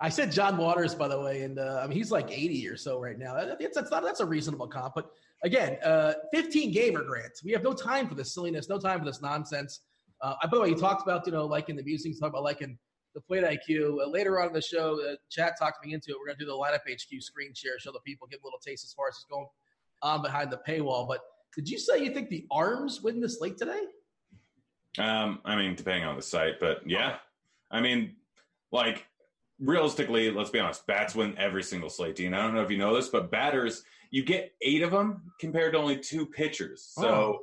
I 0.01 0.07
said 0.09 0.31
John 0.31 0.55
Waters, 0.57 0.95
by 0.95 1.07
the 1.09 1.19
way, 1.19 1.41
and 1.41 1.59
uh, 1.59 1.81
I 1.83 1.87
mean 1.87 1.97
he's 1.97 2.11
like 2.11 2.31
80 2.31 2.67
or 2.69 2.77
so 2.77 2.99
right 3.01 3.17
now. 3.17 3.33
That- 3.33 3.59
That's, 3.59 3.75
that's 3.75 3.91
not 3.91 4.03
that's 4.03 4.19
a 4.21 4.25
reasonable 4.25 4.67
comp, 4.67 4.93
but 4.95 5.11
again, 5.43 5.77
uh, 5.83 6.13
15 6.33 6.71
gamer 6.71 7.03
grants. 7.03 7.43
We 7.43 7.51
have 7.51 7.63
no 7.63 7.73
time 7.73 8.07
for 8.07 8.15
this 8.15 8.33
silliness, 8.33 8.69
no 8.69 8.77
time 8.77 8.99
for 8.99 9.05
this 9.05 9.21
nonsense. 9.21 9.81
Uh, 10.21 10.35
by 10.43 10.49
the 10.51 10.61
way, 10.61 10.69
you 10.69 10.75
talked 10.75 11.01
about 11.01 11.25
you 11.25 11.31
know 11.31 11.45
liking 11.45 11.75
the 11.75 11.83
music, 11.83 12.13
you 12.13 12.19
talked 12.19 12.33
about 12.33 12.43
liking 12.43 12.77
the 13.15 13.21
plate 13.21 13.43
IQ. 13.43 14.01
Uh, 14.01 14.09
later 14.09 14.39
on 14.39 14.47
in 14.47 14.53
the 14.53 14.61
show, 14.61 14.99
uh, 15.09 15.15
chat 15.29 15.53
talked 15.57 15.85
me 15.85 15.93
into 15.93 16.11
it. 16.11 16.17
We're 16.19 16.27
gonna 16.27 16.39
do 16.39 16.45
the 16.45 16.51
lineup 16.51 16.81
HQ 16.89 17.21
screen 17.21 17.53
share, 17.53 17.79
show 17.79 17.91
the 17.91 17.99
people, 18.01 18.27
give 18.27 18.41
a 18.43 18.45
little 18.45 18.59
taste 18.59 18.83
as 18.83 18.93
far 18.93 19.07
as 19.07 19.15
it's 19.15 19.25
going 19.25 19.47
on 20.01 20.21
behind 20.21 20.51
the 20.51 20.59
paywall. 20.67 21.07
But 21.07 21.21
did 21.55 21.69
you 21.69 21.79
say 21.79 22.03
you 22.03 22.13
think 22.13 22.29
the 22.29 22.45
Arms 22.51 23.01
win 23.01 23.19
this 23.19 23.41
late 23.41 23.57
today? 23.57 23.81
Um, 24.97 25.39
I 25.45 25.55
mean, 25.55 25.75
depending 25.75 26.03
on 26.03 26.15
the 26.15 26.21
site, 26.21 26.59
but 26.59 26.81
yeah, 26.85 27.17
I 27.71 27.79
mean, 27.79 28.15
like 28.71 29.05
realistically, 29.59 30.31
let's 30.31 30.49
be 30.49 30.59
honest, 30.59 30.85
bats 30.87 31.15
win 31.15 31.37
every 31.37 31.63
single 31.63 31.89
slate. 31.89 32.15
Dean, 32.15 32.33
I 32.33 32.41
don't 32.41 32.53
know 32.53 32.63
if 32.63 32.71
you 32.71 32.77
know 32.77 32.95
this, 32.95 33.09
but 33.09 33.31
batters, 33.31 33.83
you 34.11 34.23
get 34.23 34.53
eight 34.61 34.81
of 34.81 34.91
them 34.91 35.31
compared 35.39 35.73
to 35.73 35.79
only 35.79 35.97
two 35.97 36.25
pitchers. 36.25 36.91
So 36.97 37.07
Oh. 37.07 37.39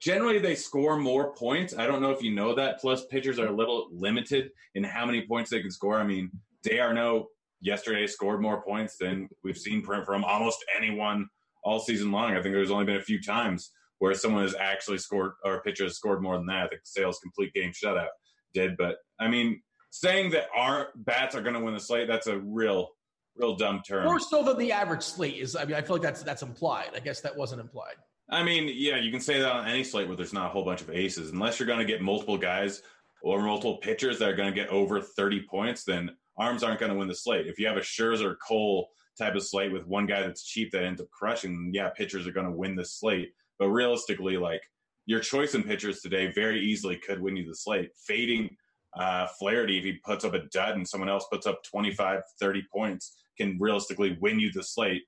Generally, 0.00 0.38
they 0.38 0.54
score 0.54 0.96
more 0.96 1.34
points. 1.34 1.76
I 1.76 1.86
don't 1.86 2.00
know 2.00 2.10
if 2.10 2.22
you 2.22 2.34
know 2.34 2.54
that. 2.54 2.80
Plus, 2.80 3.04
pitchers 3.06 3.38
are 3.38 3.48
a 3.48 3.52
little 3.52 3.88
limited 3.92 4.50
in 4.74 4.82
how 4.82 5.04
many 5.04 5.26
points 5.26 5.50
they 5.50 5.60
can 5.60 5.70
score. 5.70 5.98
I 5.98 6.04
mean, 6.04 6.30
d'Arnaud 6.62 7.26
yesterday 7.60 8.06
scored 8.06 8.40
more 8.40 8.62
points 8.62 8.96
than 8.96 9.28
we've 9.44 9.58
seen 9.58 9.82
from 9.82 10.04
from 10.04 10.24
almost 10.24 10.64
anyone 10.76 11.26
all 11.62 11.80
season 11.80 12.10
long. 12.10 12.32
I 12.32 12.42
think 12.42 12.54
there's 12.54 12.70
only 12.70 12.86
been 12.86 12.96
a 12.96 13.02
few 13.02 13.20
times 13.20 13.70
where 13.98 14.14
someone 14.14 14.42
has 14.42 14.54
actually 14.58 14.98
scored 14.98 15.32
or 15.44 15.56
a 15.56 15.60
pitcher 15.60 15.84
has 15.84 15.96
scored 15.96 16.22
more 16.22 16.36
than 16.36 16.46
that. 16.46 16.64
I 16.64 16.68
think 16.68 16.80
Sales 16.84 17.18
complete 17.18 17.52
game 17.52 17.72
shutout 17.72 18.08
did. 18.54 18.76
But 18.78 18.96
I 19.18 19.28
mean, 19.28 19.60
saying 19.90 20.30
that 20.30 20.46
our 20.56 20.88
bats 20.96 21.34
are 21.34 21.42
going 21.42 21.54
to 21.54 21.60
win 21.60 21.74
the 21.74 21.80
slate, 21.80 22.08
that's 22.08 22.26
a 22.26 22.38
real, 22.38 22.88
real 23.36 23.56
dumb 23.56 23.82
term. 23.86 24.06
More 24.06 24.20
so 24.20 24.42
than 24.42 24.56
the 24.56 24.72
average 24.72 25.02
slate 25.02 25.36
is. 25.36 25.54
I 25.54 25.66
mean, 25.66 25.74
I 25.74 25.82
feel 25.82 25.96
like 25.96 26.02
that's 26.02 26.22
that's 26.22 26.42
implied. 26.42 26.90
I 26.94 27.00
guess 27.00 27.20
that 27.20 27.36
wasn't 27.36 27.60
implied. 27.60 27.96
I 28.30 28.44
mean, 28.44 28.70
yeah, 28.72 28.96
you 28.96 29.10
can 29.10 29.20
say 29.20 29.40
that 29.40 29.52
on 29.52 29.66
any 29.66 29.82
slate 29.82 30.06
where 30.06 30.16
there's 30.16 30.32
not 30.32 30.46
a 30.46 30.48
whole 30.50 30.64
bunch 30.64 30.80
of 30.80 30.90
aces. 30.90 31.32
Unless 31.32 31.58
you're 31.58 31.66
going 31.66 31.80
to 31.80 31.84
get 31.84 32.00
multiple 32.00 32.38
guys 32.38 32.82
or 33.22 33.42
multiple 33.42 33.78
pitchers 33.78 34.18
that 34.18 34.28
are 34.28 34.36
going 34.36 34.52
to 34.52 34.54
get 34.54 34.68
over 34.68 35.00
30 35.00 35.42
points, 35.42 35.84
then 35.84 36.10
arms 36.38 36.62
aren't 36.62 36.78
going 36.78 36.92
to 36.92 36.98
win 36.98 37.08
the 37.08 37.14
slate. 37.14 37.48
If 37.48 37.58
you 37.58 37.66
have 37.66 37.76
a 37.76 37.80
Scherzer 37.80 38.36
Cole 38.46 38.88
type 39.18 39.34
of 39.34 39.42
slate 39.42 39.72
with 39.72 39.86
one 39.86 40.06
guy 40.06 40.22
that's 40.22 40.44
cheap 40.44 40.70
that 40.72 40.84
ends 40.84 41.00
up 41.00 41.10
crushing, 41.10 41.70
yeah, 41.74 41.90
pitchers 41.90 42.26
are 42.26 42.32
going 42.32 42.46
to 42.46 42.52
win 42.52 42.76
the 42.76 42.84
slate. 42.84 43.32
But 43.58 43.68
realistically, 43.68 44.36
like 44.36 44.62
your 45.06 45.20
choice 45.20 45.54
in 45.54 45.64
pitchers 45.64 46.00
today 46.00 46.30
very 46.32 46.60
easily 46.60 46.96
could 46.96 47.20
win 47.20 47.36
you 47.36 47.46
the 47.46 47.54
slate. 47.54 47.90
Fading 48.06 48.56
uh, 48.96 49.26
Flaherty, 49.38 49.78
if 49.78 49.84
he 49.84 49.94
puts 50.04 50.24
up 50.24 50.34
a 50.34 50.44
dud 50.52 50.76
and 50.76 50.88
someone 50.88 51.08
else 51.10 51.26
puts 51.30 51.46
up 51.46 51.62
25, 51.64 52.22
30 52.38 52.62
points, 52.72 53.24
can 53.36 53.58
realistically 53.58 54.16
win 54.20 54.38
you 54.38 54.52
the 54.52 54.62
slate. 54.62 55.02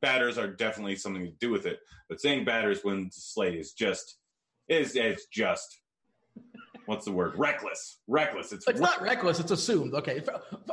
Batters 0.00 0.38
are 0.38 0.48
definitely 0.48 0.96
something 0.96 1.24
to 1.24 1.32
do 1.40 1.50
with 1.50 1.66
it. 1.66 1.80
But 2.08 2.20
saying 2.20 2.44
batters 2.44 2.80
when 2.82 3.04
the 3.04 3.10
slate 3.12 3.58
is 3.58 3.72
just 3.72 4.18
is 4.68 4.94
it's 4.96 5.26
just 5.26 5.80
what's 6.86 7.04
the 7.04 7.12
word? 7.12 7.34
Reckless. 7.36 7.98
Reckless. 8.08 8.52
It's, 8.52 8.66
It's 8.66 8.80
not 8.80 9.02
reckless. 9.02 9.40
It's 9.40 9.50
assumed. 9.50 9.94
Okay. 9.94 10.22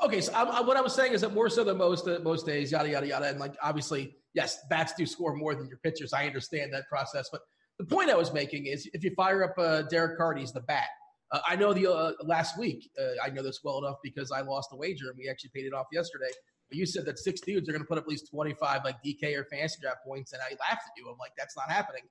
Okay. 0.04 0.22
So 0.22 0.34
I, 0.34 0.44
I, 0.44 0.62
what 0.62 0.78
I 0.78 0.82
was 0.82 0.94
saying 0.94 1.14
is 1.14 1.22
that 1.22 1.34
more 1.34 1.50
so 1.50 1.64
than 1.64 1.78
most 1.78 2.08
uh, 2.08 2.20
most 2.24 2.46
days, 2.46 2.72
yada 2.72 2.90
yada 2.90 3.08
yada, 3.08 3.28
and 3.28 3.40
like 3.40 3.56
obviously, 3.62 4.16
yes, 4.34 4.60
bats 4.70 4.94
do 4.94 5.06
score 5.06 5.36
more 5.36 5.56
than 5.56 5.68
your 5.68 5.80
pitchers. 5.80 6.14
I 6.14 6.26
understand 6.26 6.74
that 6.74 6.88
process, 6.88 7.30
but 7.32 7.42
the 7.78 7.86
point 7.86 8.10
I 8.10 8.16
was 8.16 8.32
making 8.34 8.68
is 8.68 8.90
if 8.94 9.04
you 9.04 9.12
fire 9.16 9.44
up 9.44 9.54
uh, 9.58 9.84
Derek 9.84 10.18
Carty's 10.18 10.54
the 10.54 10.62
bat. 10.62 10.88
Uh, 11.32 11.40
I 11.48 11.56
know 11.56 11.74
the 11.74 11.92
uh, 11.92 12.12
last 12.24 12.58
week. 12.58 12.90
Uh, 13.00 13.14
I 13.24 13.30
know 13.30 13.42
this 13.42 13.62
well 13.64 13.80
enough 13.80 13.98
because 14.04 14.32
I 14.32 14.42
lost 14.42 14.70
a 14.74 14.78
wager 14.78 15.10
and 15.10 15.18
we 15.18 15.28
actually 15.28 15.50
paid 15.56 15.66
it 15.66 15.74
off 15.74 15.88
yesterday. 15.92 16.30
But 16.70 16.78
you 16.78 16.86
said 16.86 17.06
that 17.06 17.20
six 17.20 17.42
dudes 17.42 17.70
are 17.70 17.72
going 17.72 17.84
to 17.84 17.88
put 17.88 17.98
up 17.98 18.06
at 18.06 18.10
least 18.10 18.30
twenty 18.30 18.54
five 18.54 18.84
like 18.84 18.98
DK 19.04 19.38
or 19.38 19.46
fantasy 19.46 19.78
draft 19.82 20.00
points, 20.06 20.34
and 20.34 20.42
I 20.42 20.52
laughed 20.70 20.84
at 20.86 20.98
you. 20.98 21.10
I'm 21.10 21.18
like, 21.18 21.34
that's 21.38 21.56
not 21.56 21.70
happening. 21.70 22.04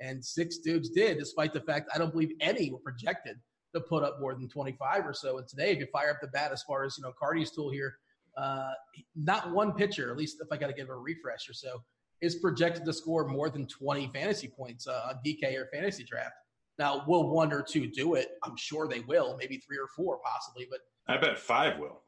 And 0.00 0.24
six 0.24 0.58
dudes 0.58 0.90
did, 0.90 1.18
despite 1.18 1.52
the 1.52 1.60
fact 1.60 1.90
I 1.94 1.98
don't 1.98 2.12
believe 2.12 2.32
any 2.40 2.70
were 2.70 2.78
projected 2.78 3.38
to 3.74 3.80
put 3.80 4.02
up 4.02 4.20
more 4.20 4.34
than 4.34 4.48
25 4.48 5.06
or 5.06 5.12
so. 5.12 5.38
And 5.38 5.46
today, 5.46 5.72
if 5.72 5.78
you 5.78 5.86
fire 5.92 6.10
up 6.10 6.20
the 6.20 6.28
bat 6.28 6.52
as 6.52 6.62
far 6.62 6.84
as, 6.84 6.96
you 6.96 7.02
know, 7.02 7.12
Carty's 7.18 7.50
tool 7.50 7.70
here, 7.70 7.98
uh, 8.36 8.72
not 9.16 9.52
one 9.52 9.72
pitcher, 9.72 10.10
at 10.10 10.16
least 10.16 10.38
if 10.40 10.48
I 10.50 10.56
got 10.56 10.68
to 10.68 10.72
give 10.72 10.88
a 10.88 10.96
refresh 10.96 11.48
or 11.48 11.52
so, 11.52 11.82
is 12.20 12.36
projected 12.36 12.84
to 12.84 12.92
score 12.92 13.26
more 13.28 13.50
than 13.50 13.66
20 13.66 14.10
fantasy 14.14 14.48
points 14.48 14.86
uh, 14.86 15.08
on 15.10 15.18
DK 15.26 15.56
or 15.56 15.68
fantasy 15.72 16.04
draft. 16.04 16.34
Now, 16.78 17.04
will 17.06 17.28
one 17.30 17.52
or 17.52 17.62
two 17.62 17.86
do 17.86 18.14
it? 18.14 18.30
I'm 18.42 18.56
sure 18.56 18.88
they 18.88 19.00
will, 19.00 19.36
maybe 19.38 19.58
three 19.58 19.78
or 19.78 19.88
four 19.94 20.18
possibly, 20.24 20.66
but 20.70 20.80
I 21.06 21.18
bet 21.18 21.38
five 21.38 21.78
will. 21.78 22.02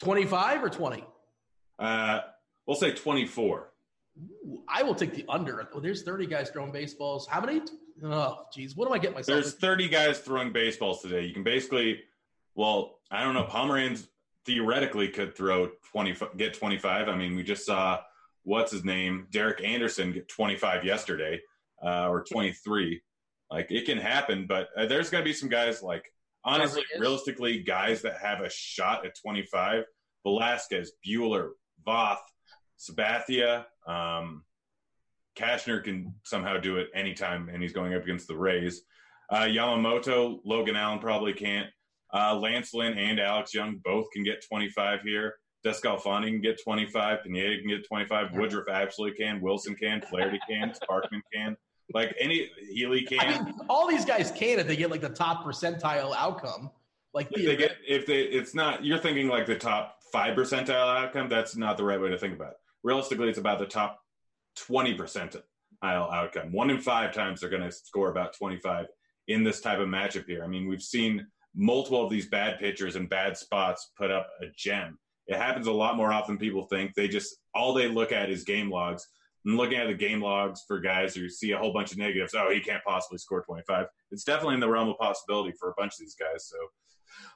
25 0.00 0.64
or 0.64 0.68
20? 0.68 1.04
Uh, 1.78 2.20
we'll 2.66 2.76
say 2.76 2.92
24. 2.92 3.72
Ooh, 4.18 4.62
I 4.68 4.82
will 4.82 4.94
take 4.94 5.14
the 5.14 5.24
under. 5.28 5.68
Oh, 5.74 5.80
there's 5.80 6.02
30 6.02 6.26
guys 6.26 6.50
throwing 6.50 6.72
baseballs. 6.72 7.26
How 7.26 7.40
many? 7.40 7.62
Oh, 8.02 8.44
geez. 8.52 8.76
What 8.76 8.88
do 8.88 8.94
I 8.94 8.98
get 8.98 9.14
myself? 9.14 9.42
There's 9.42 9.54
30 9.54 9.88
guys 9.88 10.18
throwing 10.18 10.52
baseballs 10.52 11.02
today. 11.02 11.24
You 11.24 11.34
can 11.34 11.42
basically, 11.42 12.00
well, 12.54 12.98
I 13.10 13.22
don't 13.22 13.34
know. 13.34 13.44
Pomeranz 13.44 14.06
theoretically 14.44 15.08
could 15.08 15.36
throw 15.36 15.70
20, 15.92 16.16
get 16.36 16.54
25. 16.54 17.08
I 17.08 17.16
mean, 17.16 17.36
we 17.36 17.42
just 17.42 17.66
saw 17.66 18.00
what's 18.44 18.72
his 18.72 18.84
name, 18.84 19.26
Derek 19.30 19.62
Anderson, 19.62 20.12
get 20.12 20.28
25 20.28 20.84
yesterday 20.84 21.40
uh, 21.82 22.08
or 22.08 22.22
23. 22.22 23.02
Like 23.50 23.70
it 23.70 23.86
can 23.86 23.98
happen, 23.98 24.46
but 24.46 24.68
uh, 24.76 24.86
there's 24.86 25.10
going 25.10 25.22
to 25.22 25.28
be 25.28 25.32
some 25.32 25.48
guys 25.48 25.82
like 25.82 26.12
honestly, 26.46 26.82
realistically, 26.98 27.62
guys 27.62 28.02
that 28.02 28.18
have 28.22 28.40
a 28.40 28.48
shot 28.48 29.04
at 29.04 29.16
25. 29.20 29.84
Velasquez, 30.24 30.92
Buehler, 31.06 31.50
Voth, 31.86 32.18
Sabathia, 32.78 33.64
um, 33.86 34.42
Cashner 35.36 35.84
can 35.84 36.14
somehow 36.24 36.58
do 36.58 36.78
it 36.78 36.88
anytime, 36.94 37.48
and 37.48 37.62
he's 37.62 37.72
going 37.72 37.94
up 37.94 38.02
against 38.02 38.26
the 38.26 38.36
Rays. 38.36 38.82
Uh, 39.30 39.42
Yamamoto, 39.42 40.40
Logan 40.44 40.76
Allen 40.76 40.98
probably 40.98 41.32
can't. 41.32 41.68
Uh, 42.12 42.34
Lance 42.36 42.72
Lynn 42.72 42.96
and 42.96 43.20
Alex 43.20 43.52
Young 43.52 43.80
both 43.84 44.06
can 44.12 44.24
get 44.24 44.44
25 44.48 45.02
here. 45.02 45.34
DeSclafani 45.64 46.28
can 46.28 46.40
get 46.40 46.62
25. 46.62 47.24
Pineda 47.24 47.58
can 47.58 47.68
get 47.68 47.86
25. 47.86 48.34
Woodruff 48.34 48.68
absolutely 48.68 49.18
can. 49.18 49.40
Wilson 49.40 49.74
can. 49.74 50.00
Flaherty 50.00 50.38
can. 50.48 50.70
Sparkman 50.72 51.20
can. 51.32 51.56
Like 51.94 52.14
any 52.18 52.50
Heaney 52.74 53.06
can. 53.06 53.20
I 53.20 53.42
mean, 53.44 53.54
all 53.68 53.88
these 53.88 54.04
guys 54.04 54.30
can 54.30 54.58
if 54.58 54.66
they 54.66 54.76
get 54.76 54.90
like 54.90 55.00
the 55.00 55.08
top 55.08 55.44
percentile 55.44 56.14
outcome. 56.16 56.70
Like 57.14 57.28
if 57.30 57.46
they 57.46 57.56
get 57.56 57.76
if 57.86 58.06
they 58.06 58.22
it's 58.22 58.54
not 58.54 58.84
you're 58.84 58.98
thinking 58.98 59.28
like 59.28 59.46
the 59.46 59.56
top 59.56 59.98
five 60.12 60.36
percentile 60.36 61.04
outcome? 61.04 61.28
That's 61.28 61.56
not 61.56 61.76
the 61.76 61.84
right 61.84 62.00
way 62.00 62.10
to 62.10 62.18
think 62.18 62.34
about 62.34 62.52
it. 62.52 62.56
Realistically 62.82 63.28
it's 63.28 63.38
about 63.38 63.58
the 63.58 63.66
top 63.66 64.00
20 64.56 64.96
percentile 64.96 65.42
outcome. 65.82 66.52
One 66.52 66.70
in 66.70 66.80
five 66.80 67.14
times 67.14 67.40
they're 67.40 67.50
going 67.50 67.62
to 67.62 67.72
score 67.72 68.10
about 68.10 68.36
25 68.36 68.86
in 69.28 69.44
this 69.44 69.60
type 69.60 69.78
of 69.78 69.88
matchup 69.88 70.26
here. 70.26 70.44
I 70.44 70.48
mean 70.48 70.68
we've 70.68 70.82
seen 70.82 71.26
multiple 71.54 72.04
of 72.04 72.10
these 72.10 72.26
bad 72.26 72.58
pitchers 72.58 72.96
in 72.96 73.06
bad 73.06 73.36
spots 73.36 73.92
put 73.96 74.10
up 74.10 74.28
a 74.42 74.46
gem. 74.56 74.98
It 75.26 75.36
happens 75.36 75.68
a 75.68 75.72
lot 75.72 75.96
more 75.96 76.12
often 76.12 76.34
than 76.34 76.40
people 76.40 76.64
think. 76.64 76.94
They 76.94 77.08
just 77.08 77.36
all 77.54 77.72
they 77.72 77.88
look 77.88 78.12
at 78.12 78.28
is 78.28 78.44
game 78.44 78.70
logs 78.70 79.06
and 79.46 79.56
looking 79.56 79.78
at 79.78 79.86
the 79.86 79.94
game 79.94 80.20
logs 80.20 80.62
for 80.68 80.78
guys 80.80 81.14
who 81.14 81.28
see 81.28 81.52
a 81.52 81.58
whole 81.58 81.72
bunch 81.72 81.92
of 81.92 81.98
negatives 81.98 82.34
oh 82.36 82.50
he 82.52 82.60
can't 82.60 82.84
possibly 82.84 83.18
score 83.18 83.42
25 83.42 83.86
it's 84.10 84.24
definitely 84.24 84.54
in 84.54 84.60
the 84.60 84.68
realm 84.68 84.88
of 84.88 84.98
possibility 84.98 85.52
for 85.58 85.70
a 85.70 85.74
bunch 85.78 85.94
of 85.94 86.00
these 86.00 86.16
guys 86.16 86.48
so 86.48 86.56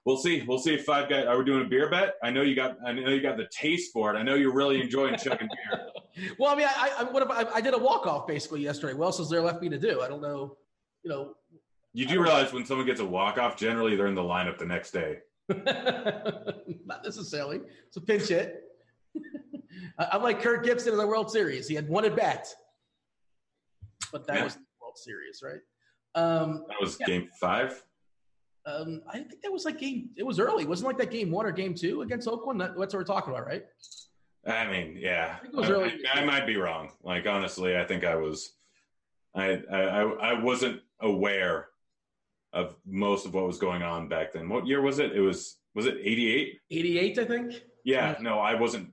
We'll 0.05 0.17
see. 0.17 0.43
We'll 0.47 0.59
see 0.59 0.75
if 0.75 0.85
five 0.85 1.09
guys 1.11 1.27
are 1.27 1.39
we 1.39 1.45
doing 1.45 1.65
a 1.65 1.69
beer 1.69 1.91
bet. 1.91 2.15
I 2.23 2.31
know 2.31 2.43
you 2.43 2.55
got. 2.55 2.77
I 2.87 2.93
know 2.93 3.11
you 3.11 3.21
got 3.21 3.37
the 3.37 3.49
taste 3.51 3.93
for 3.93 4.15
it. 4.15 4.19
I 4.19 4.23
know 4.23 4.35
you're 4.35 4.53
really 4.53 4.81
enjoying 4.81 5.17
chugging 5.17 5.49
beer. 5.49 6.33
well, 6.39 6.53
I 6.53 6.57
mean, 6.57 6.67
I, 6.69 6.93
I 6.99 7.05
what 7.05 7.23
if 7.23 7.31
I, 7.31 7.45
I 7.57 7.61
did 7.61 7.75
a 7.75 7.79
walk 7.79 8.07
off 8.07 8.27
basically 8.27 8.63
yesterday. 8.63 8.95
What 8.95 9.07
else 9.07 9.21
is 9.21 9.29
there 9.29 9.43
left 9.43 9.61
me 9.61 9.69
to 9.69 9.79
do? 9.79 10.01
I 10.01 10.09
don't 10.09 10.23
know. 10.23 10.57
You 11.03 11.11
know, 11.11 11.35
You 11.93 12.07
do 12.07 12.23
realize 12.23 12.53
when 12.53 12.65
someone 12.65 12.87
gets 12.87 13.01
a 13.01 13.05
walk 13.05 13.39
off, 13.39 13.57
generally 13.57 13.97
they're 13.97 14.07
in 14.07 14.15
the 14.15 14.23
lineup 14.23 14.59
the 14.59 14.67
next 14.67 14.91
day. 14.93 15.19
not 15.49 17.05
necessarily. 17.05 17.61
It's 17.89 17.97
a 17.97 18.01
pinch 18.01 18.29
hit. 18.29 18.65
I'm 19.99 20.23
like 20.23 20.41
Kirk 20.43 20.65
Gibson 20.65 20.93
in 20.93 20.99
the 20.99 21.07
World 21.07 21.31
Series. 21.31 21.69
He 21.69 21.75
had 21.75 21.89
one 21.89 22.05
at 22.05 22.17
bat, 22.17 22.47
but 24.13 24.27
that 24.27 24.37
Yeah. 24.39 24.45
was 24.45 24.55
the 24.57 24.63
World 24.81 24.99
Series, 24.99 25.43
right? 25.43 25.61
Um, 26.15 26.65
That 26.69 26.81
was 26.81 26.99
Yeah. 27.01 27.07
game 27.07 27.29
five. 27.41 27.83
Um, 28.67 29.03
I 29.09 29.19
think 29.21 29.41
that 29.43 29.53
was 29.53 29.65
like 29.65 29.79
game. 29.79 30.11
It 30.17 30.23
was 30.25 30.39
early. 30.39 30.65
It 30.65 30.69
wasn't 30.69 30.89
like 30.89 30.99
that 30.99 31.11
game 31.11 31.31
one 31.31 31.47
or 31.47 31.53
game 31.53 31.75
two 31.75 32.03
against 32.03 32.29
Oakland. 32.29 32.61
That, 32.61 32.77
that's 32.79 32.93
what 32.95 33.01
we're 33.01 33.05
talking 33.05 33.33
about, 33.33 33.47
right? 33.47 33.65
I 34.47 34.67
mean, 34.71 34.97
yeah, 34.97 35.37
I 35.39 35.41
think 35.43 35.55
it 35.55 35.57
was 35.57 35.71
I, 35.71 35.73
early. 35.73 36.07
I- 36.13 36.21
I 36.21 36.25
might 36.25 36.47
be 36.47 36.57
wrong. 36.57 36.93
Like 37.03 37.27
honestly, 37.27 37.77
I 37.77 37.85
think 37.85 38.05
I 38.05 38.17
was, 38.17 38.55
I, 39.35 39.63
I, 39.71 40.03
I 40.03 40.43
wasn't 40.43 40.83
aware 41.01 41.69
of 42.53 42.77
most 42.85 43.27
of 43.27 43.35
what 43.35 43.47
was 43.47 43.59
going 43.59 43.83
on 43.83 44.09
back 44.09 44.33
then. 44.33 44.49
What 44.49 44.67
year 44.67 44.83
was 44.83 44.99
it? 44.99 45.13
It 45.13 45.21
was 45.21 45.59
was 45.75 45.87
it 45.87 45.99
eighty 46.03 46.29
eight? 46.35 46.59
88, 46.71 47.19
I 47.21 47.25
think. 47.25 47.63
Yeah. 47.85 48.17
no, 48.21 48.41
I 48.41 48.55
wasn't. 48.55 48.93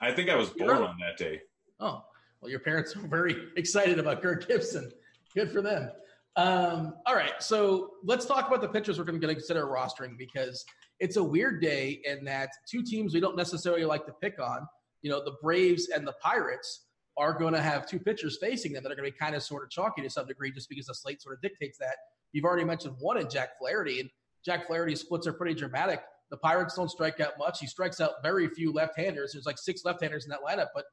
I 0.00 0.12
think 0.12 0.30
I 0.30 0.36
was 0.36 0.50
You're 0.56 0.68
born 0.68 0.82
on 0.88 0.96
that 1.00 1.16
day. 1.16 1.40
Oh, 1.80 2.04
well, 2.40 2.50
your 2.50 2.60
parents 2.60 2.96
were 2.96 3.08
very 3.08 3.48
excited 3.56 3.98
about 3.98 4.22
Kirk 4.22 4.46
Gibson. 4.46 4.90
Good 5.34 5.50
for 5.50 5.62
them. 5.62 5.90
Um, 6.36 6.94
all 7.04 7.16
right, 7.16 7.42
so 7.42 7.94
let's 8.04 8.24
talk 8.24 8.46
about 8.46 8.60
the 8.60 8.68
pitchers 8.68 8.98
we're 8.98 9.04
going 9.04 9.20
to 9.20 9.26
consider 9.26 9.66
rostering 9.66 10.16
because 10.16 10.64
it's 11.00 11.16
a 11.16 11.22
weird 11.22 11.60
day 11.60 12.00
in 12.04 12.24
that 12.26 12.50
two 12.70 12.82
teams 12.82 13.12
we 13.12 13.20
don't 13.20 13.36
necessarily 13.36 13.84
like 13.84 14.06
to 14.06 14.12
pick 14.20 14.40
on, 14.40 14.66
you 15.02 15.10
know, 15.10 15.22
the 15.24 15.34
Braves 15.42 15.88
and 15.88 16.06
the 16.06 16.14
Pirates 16.22 16.86
are 17.16 17.32
going 17.36 17.54
to 17.54 17.60
have 17.60 17.86
two 17.86 17.98
pitchers 17.98 18.38
facing 18.40 18.72
them 18.72 18.84
that 18.84 18.92
are 18.92 18.94
going 18.94 19.06
to 19.06 19.12
be 19.12 19.18
kind 19.18 19.34
of 19.34 19.42
sort 19.42 19.64
of 19.64 19.70
chalky 19.70 20.02
to 20.02 20.08
some 20.10 20.26
degree 20.26 20.52
just 20.52 20.68
because 20.68 20.86
the 20.86 20.94
slate 20.94 21.20
sort 21.20 21.34
of 21.34 21.42
dictates 21.42 21.76
that. 21.78 21.96
You've 22.32 22.44
already 22.44 22.64
mentioned 22.64 22.94
one 23.00 23.18
in 23.18 23.28
Jack 23.28 23.58
Flaherty, 23.58 24.00
and 24.00 24.10
Jack 24.44 24.68
Flaherty's 24.68 25.00
splits 25.00 25.26
are 25.26 25.32
pretty 25.32 25.54
dramatic. 25.54 26.00
The 26.30 26.36
Pirates 26.36 26.74
don't 26.74 26.90
strike 26.90 27.20
out 27.20 27.32
much. 27.38 27.58
He 27.60 27.66
strikes 27.66 28.00
out 28.00 28.22
very 28.22 28.48
few 28.48 28.72
left-handers. 28.72 29.32
There's 29.32 29.46
like 29.46 29.58
six 29.58 29.84
left-handers 29.84 30.24
in 30.24 30.30
that 30.30 30.40
lineup, 30.46 30.68
but 30.74 30.84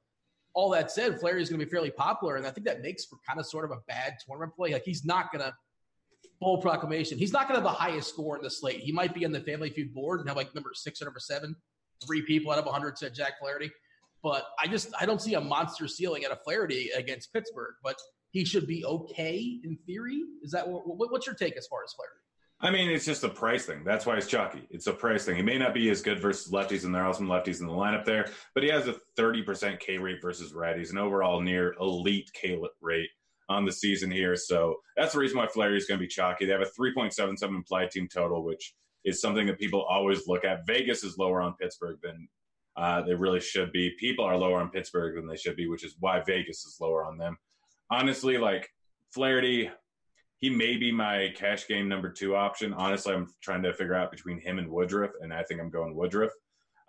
all 0.54 0.70
that 0.70 0.90
said, 0.92 1.20
Flaherty 1.20 1.42
is 1.42 1.50
going 1.50 1.60
to 1.60 1.66
be 1.66 1.70
fairly 1.70 1.92
popular, 1.92 2.38
and 2.38 2.48
I 2.48 2.52
think 2.52 2.66
that 2.68 2.82
makes 2.82 3.04
for 3.06 3.18
kind 3.28 3.40
of 3.40 3.46
sort 3.46 3.66
of 3.66 3.72
a 3.72 3.82
bad 3.88 4.16
tournament 4.26 4.56
play. 4.56 4.72
Like 4.72 4.84
he's 4.86 5.04
not 5.04 5.32
going 5.32 5.44
to 5.44 5.54
full 6.40 6.60
proclamation. 6.62 7.18
He's 7.18 7.34
not 7.34 7.48
going 7.48 7.60
to 7.60 7.68
have 7.68 7.72
the 7.72 7.78
highest 7.78 8.10
score 8.10 8.38
in 8.38 8.44
the 8.44 8.50
slate. 8.50 8.80
He 8.80 8.92
might 8.92 9.14
be 9.14 9.26
on 9.26 9.32
the 9.32 9.42
Family 9.42 9.70
Feud 9.70 9.94
board 9.94 10.20
and 10.22 10.30
have 10.30 10.38
like 10.38 10.54
number 10.56 10.72
six 10.74 11.02
or 11.02 11.06
number 11.06 11.20
seven. 11.20 11.56
Three 12.06 12.22
people 12.22 12.52
out 12.52 12.60
of 12.60 12.66
100 12.66 12.98
said 12.98 13.14
Jack 13.14 13.40
Flaherty, 13.40 13.72
but 14.24 14.46
I 14.62 14.68
just 14.68 14.90
I 15.00 15.06
don't 15.06 15.22
see 15.22 15.34
a 15.36 15.42
monster 15.42 15.88
ceiling 15.88 16.24
at 16.26 16.32
a 16.32 16.36
Flaherty 16.38 16.90
against 16.96 17.32
Pittsburgh. 17.34 17.74
But 17.84 17.98
he 18.32 18.44
should 18.46 18.68
be 18.68 18.84
okay 18.86 19.60
in 19.64 19.78
theory. 19.86 20.22
Is 20.44 20.52
that 20.52 20.68
what, 20.68 20.86
what- 20.98 21.12
what's 21.12 21.26
your 21.26 21.36
take 21.36 21.56
as 21.58 21.68
far 21.68 21.84
as 21.84 21.94
Flaherty? 21.94 22.20
I 22.62 22.72
mean, 22.72 22.90
it's 22.90 23.06
just 23.06 23.24
a 23.24 23.30
price 23.30 23.66
thing. 23.66 23.84
That's 23.84 24.06
why 24.06 24.16
it's 24.16 24.28
chalky. 24.28 24.66
It's 24.70 24.88
a 24.88 24.94
price 24.94 25.26
thing. 25.26 25.36
He 25.36 25.42
may 25.42 25.58
not 25.58 25.74
be 25.74 25.90
as 25.90 26.02
good 26.02 26.22
versus 26.22 26.52
lefties, 26.52 26.86
and 26.86 26.96
there 26.96 27.06
are 27.06 27.14
some 27.14 27.28
lefties 27.28 27.60
in 27.60 27.68
the 27.68 27.74
lineup 27.74 28.06
there, 28.06 28.28
but 28.54 28.64
he 28.64 28.70
has 28.70 28.88
a 28.88 28.96
30% 29.20 29.80
K 29.80 29.98
rate 29.98 30.22
versus 30.22 30.54
righties, 30.54 30.92
an 30.92 30.98
overall 30.98 31.42
near 31.42 31.74
elite 31.80 32.32
K 32.34 32.58
rate 32.82 33.10
on 33.50 33.66
the 33.66 33.72
season 33.72 34.10
here. 34.10 34.36
So 34.36 34.76
that's 34.96 35.14
the 35.14 35.20
reason 35.20 35.38
why 35.38 35.48
Flaherty 35.48 35.78
is 35.78 35.86
going 35.86 36.00
to 36.00 36.04
be 36.04 36.08
chalky. 36.08 36.46
They 36.46 36.54
have 36.54 36.62
a 36.62 36.80
3.77 36.80 37.44
implied 37.50 37.92
team 37.92 38.08
total, 38.12 38.44
which 38.44 38.74
is 39.04 39.22
something 39.22 39.46
that 39.48 39.60
people 39.60 39.84
always 39.84 40.28
look 40.28 40.46
at. 40.46 40.66
Vegas 40.66 41.04
is 41.04 41.18
lower 41.18 41.42
on 41.42 41.56
Pittsburgh 41.60 41.98
than 42.02 42.28
uh, 42.78 43.02
they 43.04 43.14
really 43.14 43.40
should 43.40 43.72
be. 43.72 43.92
People 44.00 44.26
are 44.26 44.38
lower 44.38 44.60
on 44.60 44.70
Pittsburgh 44.70 45.16
than 45.16 45.28
they 45.28 45.38
should 45.38 45.56
be, 45.56 45.68
which 45.68 45.84
is 45.84 45.96
why 46.00 46.22
Vegas 46.26 46.66
is 46.66 46.78
lower 46.82 47.06
on 47.06 47.18
them. 47.18 47.38
Honestly, 47.92 48.38
like 48.38 48.68
Flaherty, 49.14 49.70
he 50.40 50.50
may 50.50 50.78
be 50.78 50.92
my 50.92 51.34
cash 51.36 51.68
game 51.68 51.88
number 51.88 52.10
two 52.10 52.36
option. 52.36 52.74
Honestly, 52.74 53.14
I'm 53.14 53.28
trying 53.42 53.64
to 53.64 53.74
figure 53.74 53.96
out 53.96 54.12
between 54.12 54.40
him 54.40 54.60
and 54.60 54.70
Woodruff, 54.70 55.12
and 55.22 55.34
I 55.34 55.44
think 55.44 55.62
I'm 55.62 55.70
going 55.70 55.96
Woodruff. 55.96 56.32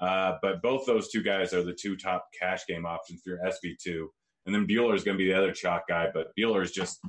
Uh, 0.01 0.36
but 0.43 0.60
both 0.62 0.85
those 0.85 1.09
two 1.09 1.23
guys 1.23 1.55
are 1.55 1.62
the 1.62 1.73
two 1.73 1.97
top 1.97 2.27
cash 2.39 2.66
game 2.66 2.85
options 2.85 3.23
for 3.23 3.31
your 3.31 3.39
SP2. 3.39 4.06
And 4.44 4.55
then 4.55 4.66
Buehler 4.66 4.94
is 4.94 5.05
going 5.05 5.16
to 5.16 5.23
be 5.23 5.31
the 5.31 5.39
other 5.39 5.52
chalk 5.52 5.89
guy, 5.89 6.09
but 6.12 6.28
Buehler 6.39 6.62
is 6.62 6.70
just 6.70 7.01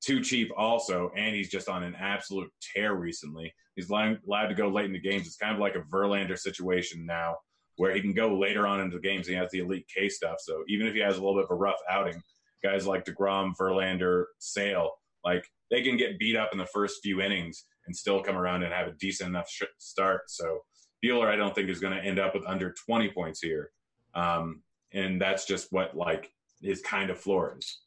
too 0.00 0.22
cheap 0.22 0.50
also, 0.56 1.10
and 1.16 1.34
he's 1.34 1.50
just 1.50 1.68
on 1.68 1.82
an 1.82 1.94
absolute 1.94 2.50
tear 2.60 2.94
recently. 2.94 3.52
He's 3.76 3.90
allowed 3.90 4.18
allowed 4.26 4.46
to 4.46 4.54
go 4.54 4.68
late 4.68 4.86
in 4.86 4.92
the 4.92 5.00
games. 5.00 5.26
It's 5.26 5.36
kind 5.36 5.54
of 5.54 5.60
like 5.60 5.74
a 5.74 5.80
Verlander 5.80 6.38
situation 6.38 7.04
now, 7.04 7.36
where 7.76 7.94
he 7.94 8.00
can 8.00 8.14
go 8.14 8.38
later 8.38 8.66
on 8.66 8.80
into 8.80 8.96
the 8.96 9.02
games. 9.02 9.26
He 9.26 9.34
has 9.34 9.50
the 9.50 9.60
elite 9.60 9.90
K 9.94 10.08
stuff, 10.08 10.36
so 10.40 10.64
even 10.68 10.86
if 10.86 10.94
he 10.94 11.00
has 11.00 11.16
a 11.16 11.20
little 11.20 11.34
bit 11.34 11.44
of 11.44 11.50
a 11.50 11.54
rough 11.54 11.78
outing, 11.90 12.22
guys 12.62 12.86
like 12.86 13.04
Degrom, 13.04 13.52
Verlander, 13.60 14.24
Sale, 14.38 14.90
like 15.22 15.46
they 15.70 15.82
can 15.82 15.96
get 15.96 16.18
beat 16.18 16.36
up 16.36 16.50
in 16.52 16.58
the 16.58 16.66
first 16.66 17.00
few 17.02 17.20
innings 17.20 17.64
and 17.86 17.96
still 17.96 18.22
come 18.22 18.36
around 18.36 18.62
and 18.62 18.72
have 18.72 18.88
a 18.88 18.92
decent 18.92 19.28
enough 19.28 19.48
sh- 19.48 19.62
start. 19.78 20.22
So 20.28 20.60
Buehler, 21.04 21.28
I 21.28 21.36
don't 21.36 21.54
think 21.54 21.68
is 21.68 21.80
going 21.80 21.96
to 21.96 22.04
end 22.04 22.18
up 22.18 22.34
with 22.34 22.44
under 22.46 22.74
20 22.86 23.10
points 23.10 23.40
here, 23.40 23.70
um, 24.14 24.62
and 24.92 25.20
that's 25.20 25.46
just 25.46 25.72
what 25.72 25.96
like 25.96 26.30
his 26.60 26.82
kind 26.82 27.10
of 27.10 27.18
floor 27.18 27.56
is. 27.58 27.80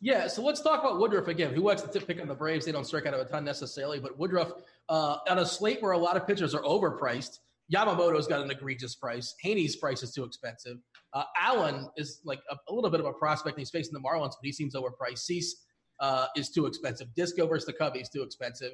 Yeah, 0.00 0.26
so 0.28 0.42
let's 0.42 0.62
talk 0.62 0.80
about 0.80 0.98
Woodruff 0.98 1.28
again. 1.28 1.52
Who 1.52 1.62
wants 1.62 1.82
to 1.82 1.88
tip 1.88 2.06
pick 2.06 2.20
on 2.20 2.28
the 2.28 2.34
Braves? 2.34 2.64
They 2.64 2.72
don't 2.72 2.86
strike 2.86 3.06
out 3.06 3.14
of 3.14 3.20
a 3.20 3.24
ton 3.24 3.44
necessarily, 3.44 4.00
but 4.00 4.18
Woodruff 4.18 4.52
uh, 4.88 5.18
on 5.28 5.38
a 5.38 5.46
slate 5.46 5.82
where 5.82 5.92
a 5.92 5.98
lot 5.98 6.16
of 6.16 6.26
pitchers 6.26 6.54
are 6.54 6.62
overpriced. 6.62 7.38
Yamamoto's 7.74 8.26
got 8.26 8.40
an 8.42 8.50
egregious 8.50 8.94
price. 8.94 9.34
Heaney's 9.44 9.76
price 9.76 10.02
is 10.02 10.12
too 10.12 10.24
expensive. 10.24 10.78
Uh, 11.12 11.24
Allen 11.40 11.88
is 11.96 12.20
like 12.24 12.40
a, 12.50 12.56
a 12.68 12.74
little 12.74 12.90
bit 12.90 13.00
of 13.00 13.06
a 13.06 13.12
prospect. 13.12 13.58
He's 13.58 13.70
facing 13.70 13.92
the 13.94 14.00
Marlins, 14.00 14.32
but 14.32 14.42
he 14.42 14.52
seems 14.52 14.74
overpriced. 14.74 15.18
Cease 15.18 15.64
uh, 16.04 16.26
is 16.36 16.50
too 16.50 16.66
expensive. 16.66 17.08
Disco 17.14 17.46
versus 17.46 17.64
the 17.64 17.72
Cubbies 17.72 18.02
is 18.02 18.08
too 18.10 18.22
expensive. 18.22 18.72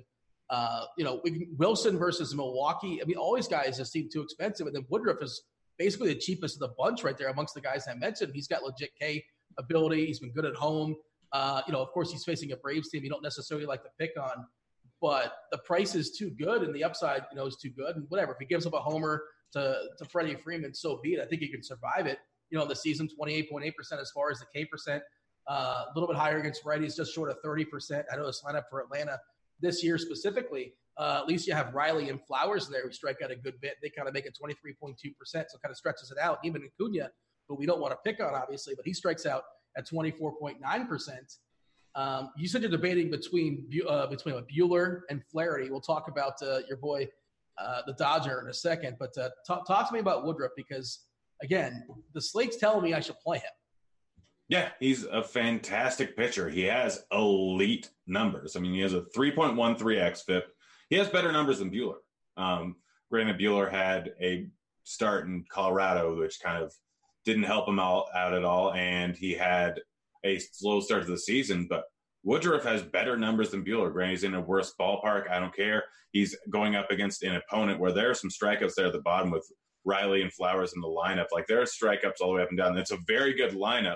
Uh, 0.51 0.87
you 0.99 1.05
know, 1.05 1.23
Wilson 1.59 1.97
versus 1.97 2.35
Milwaukee. 2.35 3.01
I 3.01 3.05
mean, 3.05 3.17
all 3.17 3.37
these 3.37 3.47
guys 3.47 3.77
just 3.77 3.93
seem 3.93 4.09
too 4.13 4.21
expensive. 4.21 4.67
And 4.67 4.75
then 4.75 4.85
Woodruff 4.89 5.23
is 5.23 5.43
basically 5.79 6.09
the 6.09 6.19
cheapest 6.19 6.57
of 6.57 6.69
the 6.69 6.75
bunch 6.77 7.05
right 7.05 7.17
there 7.17 7.29
amongst 7.29 7.55
the 7.55 7.61
guys 7.61 7.87
I 7.89 7.95
mentioned. 7.95 8.33
He's 8.35 8.49
got 8.49 8.65
legit 8.65 8.91
K 8.99 9.25
ability. 9.59 10.07
He's 10.07 10.19
been 10.19 10.33
good 10.33 10.45
at 10.45 10.57
home. 10.57 10.97
Uh, 11.33 11.63
you 11.69 11.73
know, 11.73 11.81
of 11.81 11.93
course, 11.93 12.11
he's 12.11 12.25
facing 12.25 12.51
a 12.51 12.57
Braves 12.57 12.89
team 12.89 13.05
you 13.05 13.11
don't 13.11 13.23
necessarily 13.23 13.65
like 13.65 13.85
to 13.85 13.91
pick 13.97 14.11
on, 14.21 14.45
but 15.01 15.33
the 15.53 15.59
price 15.59 15.95
is 15.95 16.11
too 16.11 16.31
good 16.31 16.65
and 16.65 16.75
the 16.75 16.83
upside, 16.83 17.23
you 17.31 17.37
know, 17.37 17.47
is 17.47 17.57
too 17.63 17.71
good. 17.71 17.95
And 17.95 18.07
whatever, 18.09 18.33
if 18.33 18.39
he 18.41 18.47
gives 18.47 18.67
up 18.67 18.73
a 18.73 18.81
homer 18.81 19.23
to, 19.53 19.77
to 19.99 20.05
Freddie 20.07 20.35
Freeman, 20.35 20.75
so 20.75 20.99
be 21.01 21.11
it. 21.11 21.21
I 21.21 21.27
think 21.27 21.43
he 21.43 21.49
can 21.49 21.63
survive 21.63 22.07
it. 22.07 22.19
You 22.51 22.59
know, 22.59 22.67
the 22.67 22.75
season, 22.75 23.09
28.8% 23.09 23.71
as 24.01 24.11
far 24.11 24.33
as 24.33 24.41
the 24.41 24.47
K 24.53 24.65
percent, 24.65 25.05
uh, 25.49 25.85
a 25.89 25.93
little 25.95 26.09
bit 26.09 26.17
higher 26.17 26.39
against 26.39 26.65
righties, 26.65 26.97
just 26.97 27.15
short 27.15 27.31
of 27.31 27.37
30%. 27.45 28.05
I 28.13 28.17
know 28.17 28.27
this 28.27 28.43
lineup 28.47 28.65
for 28.71 28.81
Atlanta 28.81 29.19
this 29.61 29.83
year 29.83 29.99
specifically. 29.99 30.75
Uh, 30.97 31.21
at 31.23 31.29
least 31.29 31.47
you 31.47 31.55
have 31.55 31.75
Riley 31.75 32.11
and 32.11 32.21
Flowers 32.27 32.69
there 32.69 32.83
who 32.83 32.93
strike 32.93 33.23
out 33.25 33.31
a 33.31 33.37
good 33.37 33.61
bit. 33.61 33.77
They 33.83 33.89
kind 33.89 34.07
of 34.07 34.15
make 34.15 34.27
it 34.27 34.37
23.2%, 34.41 34.97
so 35.25 35.33
kind 35.33 35.71
of 35.71 35.77
stretches 35.77 36.11
it 36.11 36.19
out. 36.19 36.39
Even 36.45 36.63
Acuna, 36.63 37.11
who 37.49 37.55
we 37.55 37.67
don't 37.67 37.81
want 37.81 37.93
to 37.93 37.99
pick 38.05 38.23
on, 38.23 38.35
obviously, 38.35 38.75
but 38.75 38.85
he 38.85 38.93
strikes 38.93 39.25
out 39.25 39.45
at 39.77 39.89
24.9%. 39.89 41.39
Um, 41.95 42.31
you 42.37 42.47
said 42.49 42.63
you're 42.63 42.71
debating 42.71 43.11
between 43.11 43.69
uh, 43.89 44.07
between 44.07 44.35
Buehler 44.45 45.01
and 45.11 45.23
Flaherty. 45.25 45.71
We'll 45.71 45.81
talk 45.81 46.09
about 46.09 46.35
uh, 46.43 46.61
your 46.69 46.77
boy, 46.77 47.09
uh, 47.59 47.83
the 47.87 47.95
Dodger, 47.95 48.41
in 48.41 48.49
a 48.49 48.55
second. 48.55 48.97
But 48.99 49.17
uh, 49.19 49.31
talk, 49.47 49.67
talk 49.67 49.89
to 49.89 49.95
me 49.95 50.01
about 50.01 50.25
Woodruff 50.25 50.53
because, 50.57 51.07
again, 51.43 51.85
the 52.15 52.21
slate's 52.21 52.59
telling 52.59 52.83
me 52.83 52.95
I 52.95 53.01
should 53.01 53.19
play 53.19 53.39
him. 53.39 53.51
Yeah, 54.51 54.71
he's 54.81 55.05
a 55.05 55.23
fantastic 55.23 56.17
pitcher. 56.17 56.49
He 56.51 56.63
has 56.63 57.05
elite 57.13 57.89
numbers. 58.09 58.57
I 58.57 58.61
mean, 58.61 58.75
he 58.75 58.81
has 58.81 58.95
a 58.95 59.03
3.13 59.17 59.55
xFIP. 59.57 60.43
He 60.89 60.97
has 60.97 61.07
better 61.09 61.31
numbers 61.31 61.61
than 61.61 61.71
Buehler. 61.71 61.99
Um, 62.37 62.75
granted, 63.13 63.39
Buehler 63.39 63.71
had 63.71 64.11
a 64.21 64.49
start 64.83 65.27
in 65.27 65.45
Colorado, 65.49 66.19
which 66.19 66.41
kind 66.43 66.61
of 66.61 66.73
didn't 67.25 67.45
help 67.45 67.69
him 67.69 67.79
out, 67.79 68.07
out 68.13 68.35
at 68.35 68.43
all, 68.43 68.73
and 68.73 69.15
he 69.15 69.35
had 69.35 69.81
a 70.25 70.41
slow 70.41 70.81
start 70.81 71.05
to 71.05 71.13
the 71.13 71.19
season. 71.19 71.69
But 71.71 71.85
Woodruff 72.25 72.65
has 72.65 72.83
better 72.83 73.17
numbers 73.17 73.51
than 73.51 73.65
Buehler. 73.65 73.93
Granted, 73.93 74.15
he's 74.15 74.25
in 74.25 74.35
a 74.35 74.41
worse 74.41 74.75
ballpark. 74.81 75.31
I 75.31 75.39
don't 75.39 75.55
care. 75.55 75.85
He's 76.11 76.37
going 76.51 76.75
up 76.75 76.91
against 76.91 77.23
an 77.23 77.37
opponent 77.37 77.79
where 77.79 77.93
there 77.93 78.11
are 78.11 78.15
some 78.15 78.31
strikeouts 78.31 78.75
there 78.77 78.87
at 78.87 78.93
the 78.93 79.03
bottom 79.03 79.31
with 79.31 79.47
Riley 79.85 80.23
and 80.23 80.33
Flowers 80.33 80.73
in 80.75 80.81
the 80.81 80.89
lineup. 80.89 81.27
Like 81.31 81.47
there 81.47 81.61
are 81.61 81.67
strikeouts 81.67 82.21
all 82.21 82.31
the 82.31 82.39
way 82.39 82.43
up 82.43 82.49
and 82.49 82.59
down. 82.59 82.77
It's 82.77 82.91
a 82.91 82.99
very 83.07 83.33
good 83.33 83.53
lineup 83.53 83.95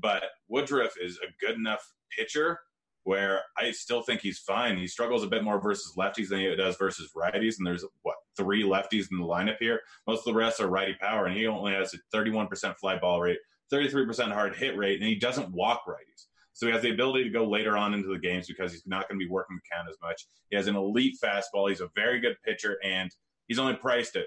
but 0.00 0.24
Woodruff 0.48 0.94
is 1.00 1.18
a 1.18 1.44
good 1.44 1.56
enough 1.56 1.92
pitcher 2.16 2.60
where 3.04 3.42
I 3.56 3.70
still 3.70 4.02
think 4.02 4.20
he's 4.20 4.38
fine. 4.38 4.76
He 4.76 4.86
struggles 4.86 5.22
a 5.24 5.28
bit 5.28 5.42
more 5.42 5.60
versus 5.60 5.94
lefties 5.96 6.28
than 6.28 6.40
he 6.40 6.54
does 6.56 6.76
versus 6.76 7.10
righties, 7.16 7.54
and 7.58 7.66
there's 7.66 7.84
what 8.02 8.16
three 8.36 8.62
lefties 8.62 9.10
in 9.10 9.18
the 9.18 9.24
lineup 9.24 9.56
here. 9.58 9.80
Most 10.06 10.20
of 10.20 10.34
the 10.34 10.38
rest 10.38 10.60
are 10.60 10.68
righty 10.68 10.94
power, 11.00 11.26
and 11.26 11.36
he 11.36 11.46
only 11.46 11.72
has 11.72 11.94
a 11.94 12.16
31% 12.16 12.76
fly 12.76 12.98
ball 12.98 13.20
rate, 13.20 13.38
33% 13.72 14.32
hard 14.32 14.56
hit 14.56 14.76
rate, 14.76 15.00
and 15.00 15.08
he 15.08 15.14
doesn't 15.14 15.50
walk 15.52 15.86
righties. 15.86 16.26
So 16.52 16.66
he 16.66 16.72
has 16.72 16.82
the 16.82 16.90
ability 16.90 17.24
to 17.24 17.30
go 17.30 17.48
later 17.48 17.76
on 17.76 17.94
into 17.94 18.08
the 18.08 18.18
games 18.18 18.46
because 18.46 18.72
he's 18.72 18.86
not 18.86 19.08
going 19.08 19.18
to 19.18 19.24
be 19.24 19.30
working 19.30 19.56
the 19.56 19.74
count 19.74 19.88
as 19.88 19.96
much. 20.02 20.26
He 20.50 20.56
has 20.56 20.66
an 20.66 20.76
elite 20.76 21.16
fastball. 21.22 21.68
He's 21.68 21.80
a 21.80 21.88
very 21.94 22.20
good 22.20 22.36
pitcher, 22.44 22.78
and 22.84 23.10
he's 23.46 23.58
only 23.58 23.74
priced 23.74 24.16
at 24.16 24.26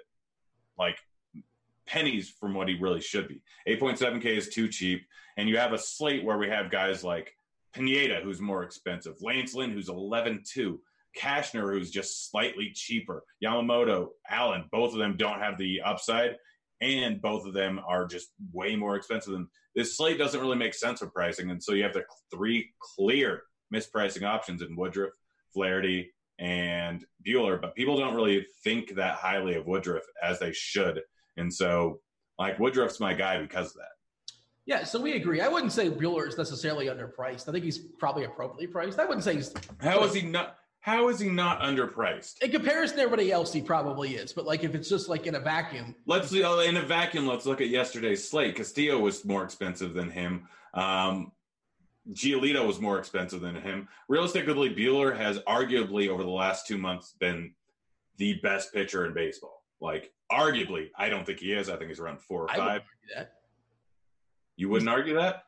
like 0.77 0.97
pennies 1.91 2.33
from 2.39 2.53
what 2.53 2.69
he 2.69 2.75
really 2.79 3.01
should 3.01 3.27
be. 3.27 3.41
8.7K 3.67 4.25
is 4.25 4.49
too 4.49 4.69
cheap. 4.69 5.05
And 5.37 5.49
you 5.49 5.57
have 5.57 5.73
a 5.73 5.77
slate 5.77 6.23
where 6.23 6.37
we 6.37 6.47
have 6.47 6.71
guys 6.71 7.03
like 7.03 7.33
Pineda, 7.73 8.21
who's 8.23 8.39
more 8.39 8.63
expensive, 8.63 9.15
Lance 9.21 9.53
Lynn, 9.53 9.71
who's 9.71 9.89
11 9.89 10.43
2, 10.53 10.79
Cashner, 11.19 11.73
who's 11.73 11.91
just 11.91 12.31
slightly 12.31 12.71
cheaper, 12.73 13.23
Yamamoto, 13.43 14.09
Allen, 14.29 14.65
both 14.71 14.93
of 14.93 14.99
them 14.99 15.17
don't 15.17 15.39
have 15.39 15.57
the 15.57 15.81
upside. 15.81 16.37
And 16.81 17.21
both 17.21 17.45
of 17.45 17.53
them 17.53 17.79
are 17.87 18.07
just 18.07 18.29
way 18.51 18.75
more 18.75 18.95
expensive 18.95 19.33
than 19.33 19.47
this 19.75 19.95
slate 19.97 20.17
doesn't 20.17 20.39
really 20.39 20.57
make 20.57 20.73
sense 20.73 20.99
for 20.99 21.07
pricing. 21.07 21.51
And 21.51 21.61
so 21.61 21.73
you 21.73 21.83
have 21.83 21.93
the 21.93 22.03
three 22.33 22.73
clear 22.79 23.43
mispricing 23.73 24.23
options 24.23 24.61
in 24.61 24.75
Woodruff, 24.75 25.11
Flaherty, 25.53 26.11
and 26.39 27.05
Buehler, 27.25 27.61
but 27.61 27.75
people 27.75 27.97
don't 27.97 28.15
really 28.15 28.47
think 28.63 28.95
that 28.95 29.15
highly 29.15 29.55
of 29.55 29.67
Woodruff 29.67 30.03
as 30.23 30.39
they 30.39 30.51
should. 30.53 31.01
And 31.37 31.53
so, 31.53 32.01
like, 32.37 32.59
Woodruff's 32.59 32.99
my 32.99 33.13
guy 33.13 33.41
because 33.41 33.67
of 33.67 33.75
that. 33.75 34.33
Yeah, 34.65 34.83
so 34.83 35.01
we 35.01 35.13
agree. 35.13 35.41
I 35.41 35.47
wouldn't 35.47 35.71
say 35.71 35.89
Buehler 35.89 36.27
is 36.27 36.37
necessarily 36.37 36.85
underpriced. 36.85 37.49
I 37.49 37.51
think 37.51 37.65
he's 37.65 37.79
probably 37.79 38.25
appropriately 38.25 38.67
priced. 38.67 38.99
I 38.99 39.05
wouldn't 39.05 39.23
say 39.23 39.35
he's. 39.35 39.53
How 39.79 40.03
is 40.03 40.13
he 40.13 40.21
not? 40.21 40.57
How 40.81 41.09
is 41.09 41.19
he 41.19 41.29
not 41.29 41.61
underpriced? 41.61 42.41
In 42.41 42.51
comparison 42.51 42.97
to 42.97 43.03
everybody 43.03 43.31
else, 43.31 43.53
he 43.53 43.61
probably 43.61 44.15
is. 44.15 44.33
But 44.33 44.45
like, 44.45 44.63
if 44.63 44.73
it's 44.73 44.89
just 44.89 45.09
like 45.09 45.27
in 45.27 45.35
a 45.35 45.39
vacuum, 45.39 45.95
let's 46.05 46.33
uh, 46.33 46.63
in 46.67 46.77
a 46.77 46.81
vacuum. 46.81 47.27
Let's 47.27 47.45
look 47.45 47.61
at 47.61 47.69
yesterday's 47.69 48.27
slate. 48.27 48.55
Castillo 48.55 48.99
was 48.99 49.25
more 49.25 49.43
expensive 49.43 49.93
than 49.93 50.09
him. 50.09 50.47
Um, 50.73 51.31
Giolito 52.11 52.65
was 52.65 52.79
more 52.79 52.97
expensive 52.97 53.41
than 53.41 53.55
him. 53.55 53.87
Realistically, 54.07 54.73
Buehler 54.73 55.15
has 55.15 55.39
arguably 55.39 56.09
over 56.09 56.23
the 56.23 56.29
last 56.29 56.65
two 56.65 56.77
months 56.77 57.13
been 57.19 57.53
the 58.17 58.39
best 58.41 58.73
pitcher 58.73 59.05
in 59.05 59.13
baseball. 59.13 59.60
Like, 59.81 60.11
arguably, 60.31 60.89
I 60.95 61.09
don't 61.09 61.25
think 61.25 61.39
he 61.39 61.51
is. 61.51 61.69
I 61.69 61.75
think 61.75 61.89
he's 61.89 61.99
around 61.99 62.21
four 62.21 62.43
or 62.43 62.47
five. 62.49 62.83
You 64.55 64.69
wouldn't 64.69 64.89
he's, 64.89 64.95
argue 64.95 65.15
that? 65.15 65.43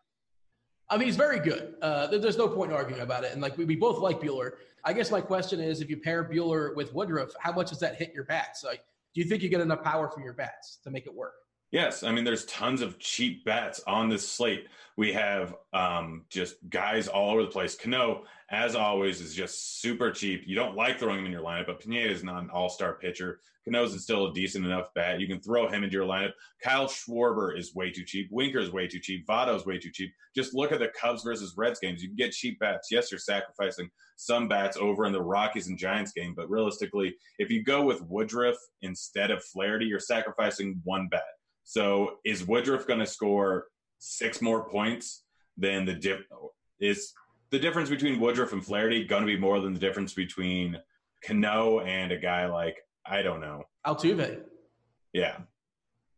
I 0.89 0.97
mean, 0.97 1.05
he's 1.05 1.15
very 1.15 1.39
good. 1.39 1.75
Uh, 1.81 2.07
there's 2.07 2.37
no 2.37 2.47
point 2.47 2.71
in 2.71 2.77
arguing 2.77 3.01
about 3.01 3.23
it. 3.23 3.31
And 3.31 3.41
like 3.41 3.57
we, 3.57 3.65
we 3.65 3.75
both 3.75 3.99
like 3.99 4.19
Buehler. 4.19 4.53
I 4.83 4.91
guess 4.93 5.11
my 5.11 5.21
question 5.21 5.59
is, 5.59 5.81
if 5.81 5.89
you 5.89 5.97
pair 5.97 6.23
Buehler 6.23 6.75
with 6.75 6.93
Woodruff, 6.93 7.29
how 7.39 7.53
much 7.53 7.69
does 7.69 7.79
that 7.79 7.95
hit 7.95 8.11
your 8.13 8.25
bats? 8.25 8.63
Like, 8.63 8.83
do 9.13 9.21
you 9.21 9.27
think 9.27 9.43
you 9.43 9.49
get 9.49 9.61
enough 9.61 9.83
power 9.83 10.09
from 10.09 10.23
your 10.23 10.33
bats 10.33 10.79
to 10.83 10.89
make 10.89 11.05
it 11.05 11.13
work? 11.13 11.33
Yes, 11.73 12.03
I 12.03 12.11
mean 12.11 12.23
there's 12.23 12.45
tons 12.45 12.81
of 12.81 12.99
cheap 12.99 13.43
bats 13.45 13.81
on 13.87 14.07
this 14.07 14.29
slate. 14.29 14.67
We 14.95 15.11
have 15.13 15.55
um, 15.73 16.23
just 16.29 16.57
guys 16.69 17.07
all 17.07 17.31
over 17.31 17.41
the 17.41 17.47
place. 17.47 17.75
Cano, 17.75 18.25
as 18.51 18.75
always, 18.75 19.19
is 19.19 19.33
just 19.33 19.81
super 19.81 20.11
cheap. 20.11 20.43
You 20.45 20.55
don't 20.55 20.75
like 20.75 20.99
throwing 20.99 21.17
him 21.17 21.25
in 21.25 21.31
your 21.31 21.41
lineup, 21.41 21.65
but 21.65 21.79
Pineda 21.79 22.11
is 22.11 22.23
not 22.23 22.43
an 22.43 22.51
all-star 22.51 22.99
pitcher. 22.99 23.39
Cano's 23.65 23.95
is 23.95 24.03
still 24.03 24.27
a 24.27 24.33
decent 24.35 24.67
enough 24.67 24.93
bat. 24.93 25.19
You 25.19 25.25
can 25.25 25.41
throw 25.41 25.67
him 25.67 25.83
into 25.83 25.95
your 25.95 26.05
lineup. 26.05 26.33
Kyle 26.63 26.85
Schwarber 26.85 27.57
is 27.57 27.73
way 27.73 27.89
too 27.89 28.03
cheap. 28.05 28.27
Winker 28.29 28.59
is 28.59 28.71
way 28.71 28.87
too 28.87 28.99
cheap. 28.99 29.25
Votto 29.25 29.55
is 29.55 29.65
way 29.65 29.79
too 29.79 29.89
cheap. 29.91 30.13
Just 30.35 30.53
look 30.53 30.71
at 30.71 30.77
the 30.77 30.89
Cubs 30.89 31.23
versus 31.23 31.55
Reds 31.57 31.79
games. 31.79 32.03
You 32.03 32.09
can 32.09 32.17
get 32.17 32.33
cheap 32.33 32.59
bats. 32.59 32.89
Yes, 32.91 33.09
you're 33.11 33.17
sacrificing 33.17 33.89
some 34.15 34.47
bats 34.47 34.77
over 34.77 35.05
in 35.05 35.11
the 35.11 35.23
Rockies 35.23 35.69
and 35.69 35.79
Giants 35.79 36.11
game, 36.11 36.35
but 36.35 36.51
realistically, 36.51 37.15
if 37.39 37.49
you 37.49 37.63
go 37.63 37.83
with 37.83 38.03
Woodruff 38.03 38.57
instead 38.83 39.31
of 39.31 39.43
Flaherty, 39.43 39.87
you're 39.87 39.99
sacrificing 39.99 40.79
one 40.83 41.07
bat. 41.09 41.23
So 41.63 42.17
is 42.25 42.45
Woodruff 42.45 42.87
going 42.87 42.99
to 42.99 43.05
score 43.05 43.67
six 43.99 44.41
more 44.41 44.69
points 44.69 45.23
than 45.57 45.85
the 45.85 45.93
dip? 45.93 46.25
Is 46.79 47.13
the 47.51 47.59
difference 47.59 47.89
between 47.89 48.19
Woodruff 48.19 48.53
and 48.53 48.63
Flaherty 48.63 49.05
going 49.05 49.21
to 49.21 49.27
be 49.27 49.37
more 49.37 49.59
than 49.59 49.73
the 49.73 49.79
difference 49.79 50.13
between 50.13 50.77
Cano 51.25 51.79
and 51.79 52.11
a 52.11 52.17
guy 52.17 52.47
like 52.47 52.77
I 53.05 53.21
don't 53.21 53.41
know 53.41 53.63
Altuve? 53.85 54.41
Yeah. 55.13 55.37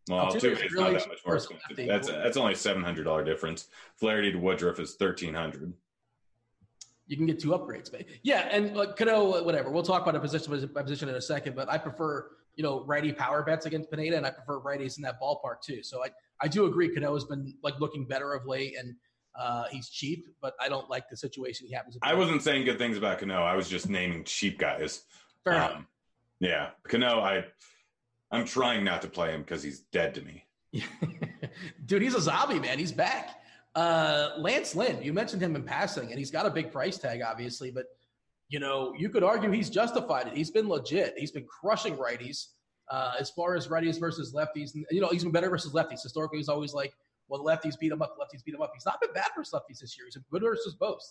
Well, 0.10 0.28
Altuve, 0.28 0.56
Altuve 0.56 0.66
is 0.66 0.72
really 0.72 0.94
not 0.94 1.02
that 1.02 1.08
much 1.10 1.26
more 1.26 1.36
expensive. 1.36 1.88
That's 1.88 2.08
that's 2.08 2.38
only 2.38 2.56
seven 2.56 2.84
hundred 2.84 3.04
dollar 3.04 3.24
difference. 3.24 3.68
Flaherty 4.00 4.32
to 4.32 4.38
Woodruff 4.38 4.80
is 4.80 4.96
thirteen 4.96 5.34
hundred. 5.34 5.74
You 7.08 7.18
can 7.18 7.28
get 7.28 7.40
two 7.40 7.50
upgrades, 7.50 7.92
but 7.92 8.06
yeah, 8.24 8.48
and 8.52 8.76
like 8.76 8.96
Cano, 8.96 9.44
whatever. 9.44 9.70
We'll 9.70 9.84
talk 9.84 10.02
about 10.02 10.16
a 10.16 10.20
position 10.20 10.70
by 10.74 10.82
position 10.82 11.08
in 11.10 11.16
a 11.16 11.22
second, 11.22 11.56
but 11.56 11.70
I 11.70 11.78
prefer 11.78 12.32
you 12.56 12.64
know, 12.64 12.84
righty 12.86 13.11
power 13.11 13.44
bets 13.44 13.65
against 13.65 13.91
Pineda, 13.91 14.18
and 14.18 14.26
I 14.26 14.32
prefer 14.32 14.60
righties 14.60 14.98
in 14.98 15.03
that 15.03 15.19
ballpark 15.22 15.61
too. 15.64 15.84
So 15.84 16.03
I, 16.03 16.10
I 16.41 16.48
do 16.48 16.65
agree 16.65 16.94
Cano 16.94 17.14
has 17.14 17.26
been 17.26 17.53
like 17.64 17.80
looking 17.80 18.06
better 18.06 18.34
of 18.34 18.45
late, 18.45 18.76
and 18.77 18.95
uh, 19.38 19.65
he's 19.69 19.90
cheap, 19.90 20.27
but 20.41 20.53
I 20.61 20.69
don't 20.69 20.90
like 20.90 21.10
the 21.10 21.18
situation 21.18 21.68
he 21.68 21.73
happens. 21.73 21.98
I 22.02 22.14
wasn't 22.14 22.41
saying 22.41 22.65
good 22.65 22.77
things 22.77 22.98
about 22.98 23.19
Cano. 23.19 23.44
I 23.44 23.56
was 23.56 23.68
just 23.68 23.90
naming 23.90 24.23
cheap 24.23 24.57
guys. 24.57 25.03
Fair 25.44 25.56
um, 25.56 25.60
enough. 25.60 25.86
Yeah, 26.40 26.69
Cano. 26.88 27.19
I, 27.19 27.45
I'm 28.32 28.45
trying 28.45 28.84
not 28.84 29.02
to 29.03 29.07
play 29.07 29.32
him 29.32 29.41
because 29.41 29.61
he's 29.61 29.80
dead 29.80 30.15
to 30.15 30.22
me. 30.22 30.45
Dude, 31.86 32.02
he's 32.02 32.15
a 32.15 32.22
zombie, 32.22 32.60
man. 32.60 32.80
He's 32.80 32.91
back. 32.91 33.41
Uh, 33.76 34.30
Lance 34.38 34.73
Lynn, 34.73 35.02
you 35.03 35.11
mentioned 35.11 35.41
him 35.41 35.56
in 35.56 35.64
passing, 35.64 36.10
and 36.10 36.18
he's 36.18 36.32
got 36.32 36.45
a 36.45 36.49
big 36.49 36.72
price 36.72 36.98
tag, 36.98 37.22
obviously, 37.22 37.72
but 37.72 37.86
you 38.50 38.60
know, 38.60 38.94
you 38.98 39.10
could 39.10 39.24
argue 39.24 39.52
he's 39.52 39.70
justified 39.70 40.28
it. 40.28 40.34
He's 40.34 40.52
been 40.52 40.70
legit. 40.70 41.16
He's 41.18 41.32
been 41.32 41.46
crushing 41.46 41.96
righties. 41.96 42.48
Uh, 42.92 43.14
as 43.20 43.32
far 43.32 43.56
as 43.56 43.68
righties 43.68 44.00
versus 44.00 44.34
lefties, 44.34 44.72
you 44.92 45.02
know, 45.02 45.10
he's 45.10 45.24
been 45.24 45.32
better 45.32 45.50
versus 45.50 45.74
lefties. 45.74 46.04
Historically, 46.04 46.38
he's 46.38 46.50
always 46.50 46.74
like, 46.74 46.94
well, 47.28 47.44
lefties 47.44 47.80
beat 47.80 47.92
him 47.92 48.04
up, 48.04 48.16
lefties 48.20 48.44
beat 48.46 48.54
him 48.54 48.62
up. 48.62 48.72
He's 48.76 48.86
not 48.86 49.02
been 49.02 49.12
bad 49.14 49.30
versus 49.36 49.54
lefties 49.54 49.80
this 49.80 49.98
year. 49.98 50.06
He's 50.06 50.16
been 50.16 50.26
good 50.32 50.44
versus 50.44 50.76
both. 50.76 51.02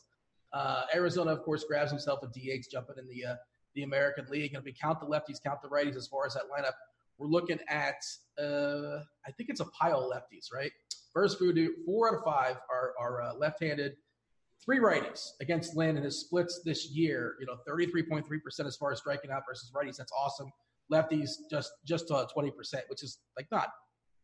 Uh, 0.53 0.85
Arizona, 0.95 1.33
of 1.33 1.43
course, 1.43 1.65
grabs 1.65 1.91
himself 1.91 2.21
a 2.23 2.27
DH 2.29 2.71
jumping 2.71 2.97
in 2.99 3.09
the 3.09 3.33
uh, 3.33 3.35
the 3.75 3.83
American 3.83 4.25
League. 4.31 4.55
And 4.55 4.61
if 4.61 4.65
we 4.65 4.73
count 4.73 5.01
the 5.01 5.07
lefties, 5.07 5.43
count 5.43 5.61
the 5.63 5.69
righties 5.69 5.97
as 5.97 6.07
far 6.07 6.27
as 6.27 6.35
that 6.35 6.45
lineup, 6.45 6.75
we're 7.19 7.27
looking 7.27 7.59
at, 7.69 7.97
uh, 8.39 9.01
I 9.27 9.33
think 9.37 9.51
it's 9.51 9.61
a 9.61 9.67
pile 9.67 10.01
of 10.01 10.13
lefties, 10.13 10.53
right? 10.53 10.71
First, 11.13 11.39
four 11.39 12.09
out 12.09 12.19
of 12.19 12.25
five 12.25 12.57
are, 12.71 12.95
are 12.99 13.23
uh, 13.23 13.35
left 13.35 13.63
handed 13.63 13.97
three 14.65 14.79
righties 14.79 15.31
against 15.41 15.77
Lynn 15.77 15.97
and 15.97 16.05
his 16.05 16.21
splits 16.21 16.63
this 16.65 16.91
year. 16.91 17.35
You 17.41 17.47
know, 17.47 17.57
33.3% 17.69 18.67
as 18.67 18.77
far 18.77 18.93
as 18.93 18.99
striking 18.99 19.31
out 19.31 19.43
versus 19.49 19.71
righties. 19.75 19.97
That's 19.97 20.13
awesome. 20.13 20.51
Lefties 20.93 21.31
just 21.51 21.73
just 21.87 22.11
uh, 22.11 22.27
20%, 22.37 22.51
which 22.89 23.03
is 23.03 23.19
like 23.37 23.47
not 23.51 23.69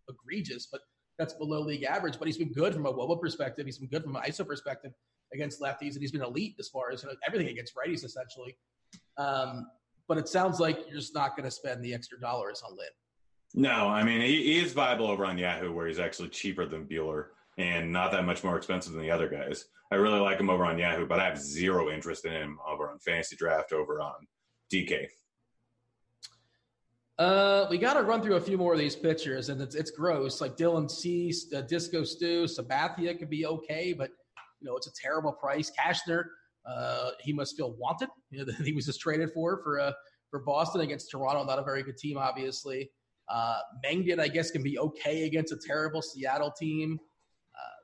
egregious, 0.08 0.68
but 0.70 0.80
that's 1.18 1.34
below 1.34 1.60
league 1.60 1.84
average. 1.84 2.18
But 2.18 2.26
he's 2.28 2.38
been 2.38 2.52
good 2.52 2.74
from 2.74 2.86
a 2.86 2.92
WOBA 2.92 3.20
perspective. 3.20 3.66
He's 3.66 3.78
been 3.78 3.88
good 3.88 4.02
from 4.02 4.16
an 4.16 4.22
ISO 4.22 4.46
perspective 4.46 4.92
against 5.32 5.60
lefties, 5.60 5.92
and 5.92 6.00
he's 6.00 6.12
been 6.12 6.22
elite 6.22 6.56
as 6.58 6.68
far 6.68 6.90
as 6.90 7.02
you 7.02 7.08
know, 7.08 7.14
everything 7.26 7.48
against 7.48 7.74
righties 7.74 8.04
essentially. 8.04 8.56
Um, 9.16 9.66
but 10.08 10.18
it 10.18 10.28
sounds 10.28 10.58
like 10.58 10.78
you're 10.88 10.98
just 10.98 11.14
not 11.14 11.36
going 11.36 11.44
to 11.44 11.50
spend 11.50 11.84
the 11.84 11.94
extra 11.94 12.18
dollars 12.18 12.62
on 12.68 12.76
Lynn. 12.76 12.88
No, 13.54 13.88
I 13.88 14.04
mean 14.04 14.20
he, 14.20 14.42
he 14.42 14.58
is 14.58 14.72
viable 14.72 15.06
over 15.06 15.24
on 15.24 15.38
Yahoo, 15.38 15.72
where 15.72 15.86
he's 15.86 15.98
actually 15.98 16.28
cheaper 16.28 16.66
than 16.66 16.84
Buehler 16.84 17.26
and 17.60 17.92
not 17.92 18.10
that 18.12 18.24
much 18.24 18.42
more 18.42 18.56
expensive 18.56 18.94
than 18.94 19.02
the 19.02 19.10
other 19.10 19.28
guys. 19.28 19.66
I 19.92 19.96
really 19.96 20.18
like 20.18 20.40
him 20.40 20.48
over 20.48 20.64
on 20.64 20.78
Yahoo, 20.78 21.06
but 21.06 21.20
I 21.20 21.26
have 21.26 21.38
zero 21.38 21.90
interest 21.90 22.24
in 22.24 22.32
him 22.32 22.58
over 22.66 22.90
on 22.90 22.98
Fantasy 23.00 23.36
Draft 23.36 23.72
over 23.72 24.00
on 24.00 24.14
DK. 24.72 25.06
Uh, 27.18 27.66
we 27.68 27.76
got 27.76 27.94
to 27.94 28.02
run 28.02 28.22
through 28.22 28.36
a 28.36 28.40
few 28.40 28.56
more 28.56 28.72
of 28.72 28.78
these 28.78 28.96
pictures, 28.96 29.50
and 29.50 29.60
it's 29.60 29.74
it's 29.74 29.90
gross. 29.90 30.40
Like 30.40 30.56
Dylan 30.56 30.90
Cease, 30.90 31.52
uh, 31.52 31.60
Disco 31.60 32.02
Stew, 32.02 32.44
Sabathia 32.44 33.18
could 33.18 33.28
be 33.28 33.44
okay, 33.44 33.92
but 33.92 34.10
you 34.60 34.66
know 34.66 34.74
it's 34.76 34.86
a 34.86 34.92
terrible 34.98 35.32
price. 35.32 35.70
Cashner, 35.78 36.24
uh, 36.64 37.10
he 37.20 37.34
must 37.34 37.56
feel 37.56 37.72
wanted. 37.72 38.08
You 38.30 38.46
know 38.46 38.52
he 38.64 38.72
was 38.72 38.86
just 38.86 39.00
traded 39.00 39.32
for 39.34 39.60
for 39.62 39.80
uh, 39.80 39.92
for 40.30 40.40
Boston 40.40 40.80
against 40.80 41.10
Toronto, 41.10 41.44
not 41.44 41.58
a 41.58 41.62
very 41.62 41.82
good 41.82 41.98
team, 41.98 42.16
obviously. 42.16 42.90
Uh, 43.28 43.58
Mengden, 43.84 44.18
I 44.18 44.28
guess, 44.28 44.50
can 44.50 44.62
be 44.62 44.78
okay 44.78 45.24
against 45.24 45.52
a 45.52 45.58
terrible 45.66 46.00
Seattle 46.00 46.52
team 46.58 46.98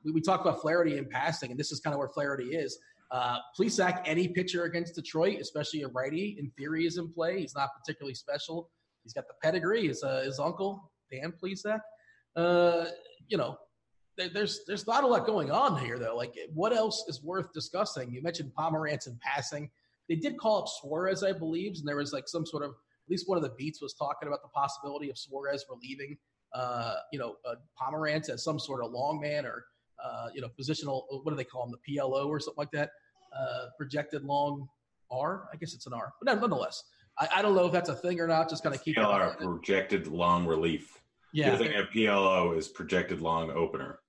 we, 0.07 0.13
we 0.13 0.21
talk 0.21 0.41
about 0.41 0.61
Flaherty 0.61 0.97
in 0.97 1.05
passing, 1.05 1.51
and 1.51 1.59
this 1.59 1.71
is 1.71 1.79
kind 1.79 1.93
of 1.93 1.99
where 1.99 2.07
Flaherty 2.07 2.55
is. 2.55 2.79
Uh, 3.11 3.37
Plesac, 3.57 4.01
any 4.05 4.27
pitcher 4.27 4.63
against 4.63 4.95
Detroit, 4.95 5.39
especially 5.39 5.83
a 5.83 5.87
righty, 5.89 6.37
in 6.39 6.49
theory 6.57 6.85
is 6.85 6.97
in 6.97 7.11
play. 7.11 7.41
He's 7.41 7.55
not 7.55 7.69
particularly 7.77 8.15
special. 8.15 8.69
He's 9.03 9.13
got 9.13 9.27
the 9.27 9.33
pedigree. 9.41 9.87
His, 9.87 10.03
uh, 10.03 10.23
his 10.25 10.39
uncle, 10.39 10.91
Dan 11.11 11.33
Plesac. 11.41 11.79
Uh, 12.35 12.85
you 13.27 13.37
know, 13.37 13.57
there's 14.33 14.61
there's 14.65 14.87
not 14.87 15.03
a 15.03 15.07
lot 15.07 15.25
going 15.25 15.51
on 15.51 15.79
here 15.79 15.99
though. 15.99 16.15
Like, 16.15 16.33
what 16.53 16.73
else 16.73 17.05
is 17.07 17.21
worth 17.23 17.53
discussing? 17.53 18.11
You 18.11 18.21
mentioned 18.21 18.51
Pomeranz 18.57 19.07
in 19.07 19.17
passing. 19.21 19.69
They 20.09 20.15
did 20.15 20.37
call 20.37 20.63
up 20.63 20.67
Suarez, 20.67 21.23
I 21.23 21.33
believe, 21.33 21.75
and 21.77 21.87
there 21.87 21.97
was 21.97 22.13
like 22.13 22.27
some 22.27 22.45
sort 22.45 22.63
of 22.63 22.71
at 22.71 23.09
least 23.09 23.29
one 23.29 23.37
of 23.37 23.43
the 23.43 23.53
beats 23.57 23.81
was 23.81 23.93
talking 23.93 24.27
about 24.27 24.41
the 24.41 24.49
possibility 24.49 25.09
of 25.09 25.17
Suarez 25.17 25.65
relieving, 25.69 26.17
uh, 26.53 26.95
you 27.13 27.19
know, 27.19 27.35
uh, 27.47 27.55
Pomeranz 27.79 28.29
as 28.29 28.43
some 28.43 28.59
sort 28.59 28.83
of 28.83 28.91
long 28.91 29.19
man 29.21 29.45
or 29.45 29.65
uh, 30.03 30.27
you 30.33 30.41
know, 30.41 30.49
positional, 30.59 31.03
what 31.09 31.31
do 31.31 31.35
they 31.35 31.43
call 31.43 31.65
them? 31.65 31.77
The 31.83 31.95
PLO 31.95 32.27
or 32.27 32.39
something 32.39 32.59
like 32.59 32.71
that. 32.71 32.91
Uh, 33.37 33.67
projected 33.77 34.23
long 34.23 34.67
R. 35.11 35.49
I 35.53 35.57
guess 35.57 35.73
it's 35.73 35.85
an 35.85 35.93
R, 35.93 36.13
but 36.21 36.39
nonetheless, 36.39 36.83
I, 37.19 37.27
I 37.35 37.41
don't 37.41 37.55
know 37.55 37.65
if 37.65 37.71
that's 37.71 37.89
a 37.89 37.95
thing 37.95 38.19
or 38.19 38.27
not. 38.27 38.49
Just 38.49 38.63
kind 38.63 38.73
of 38.73 38.83
keep 38.83 38.97
it. 38.97 39.01
PLR, 39.01 39.37
projected 39.37 40.07
long 40.07 40.45
relief. 40.45 41.01
Yeah, 41.33 41.51
the 41.51 41.57
thing 41.57 41.75
of 41.75 41.87
PLO 41.89 42.57
is 42.57 42.67
projected 42.67 43.21
long 43.21 43.51
opener. 43.51 43.99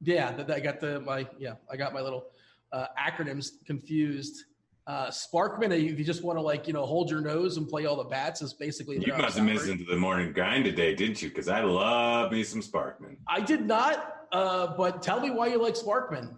Yeah, 0.00 0.32
that, 0.32 0.50
I 0.50 0.60
got 0.60 0.80
the 0.80 1.00
my 1.00 1.26
yeah, 1.38 1.54
I 1.70 1.76
got 1.76 1.92
my 1.92 2.00
little 2.00 2.26
uh, 2.72 2.86
acronyms 2.98 3.52
confused. 3.66 4.44
Uh, 4.88 5.10
Sparkman, 5.10 5.70
if 5.70 5.98
you 5.98 6.04
just 6.04 6.24
want 6.24 6.38
to 6.38 6.42
like 6.42 6.66
you 6.66 6.72
know 6.72 6.86
hold 6.86 7.10
your 7.10 7.20
nose 7.20 7.58
and 7.58 7.68
play 7.68 7.84
all 7.84 7.94
the 7.94 8.04
bats, 8.04 8.40
is 8.40 8.54
basically. 8.54 8.98
You 8.98 9.14
must 9.18 9.36
have 9.36 9.44
missed 9.44 9.68
into 9.68 9.84
the 9.84 9.96
morning 9.96 10.32
grind 10.32 10.64
today, 10.64 10.94
didn't 10.94 11.20
you? 11.20 11.28
Because 11.28 11.46
I 11.46 11.60
love 11.60 12.32
me 12.32 12.42
some 12.42 12.62
Sparkman. 12.62 13.18
I 13.28 13.40
did 13.40 13.66
not. 13.66 14.14
Uh, 14.32 14.74
but 14.78 15.02
tell 15.02 15.20
me 15.20 15.30
why 15.30 15.48
you 15.48 15.62
like 15.62 15.74
Sparkman. 15.74 16.34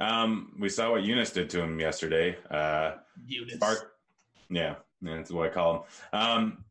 Um, 0.00 0.54
we 0.60 0.68
saw 0.68 0.92
what 0.92 1.02
Eunice 1.02 1.32
did 1.32 1.50
to 1.50 1.60
him 1.60 1.80
yesterday. 1.80 2.36
Uh, 2.48 2.92
Eunice. 3.26 3.56
Spark, 3.56 3.94
yeah, 4.48 4.76
that's 5.00 5.32
what 5.32 5.50
I 5.50 5.52
call 5.52 5.74
him. 5.74 6.20
Um, 6.20 6.64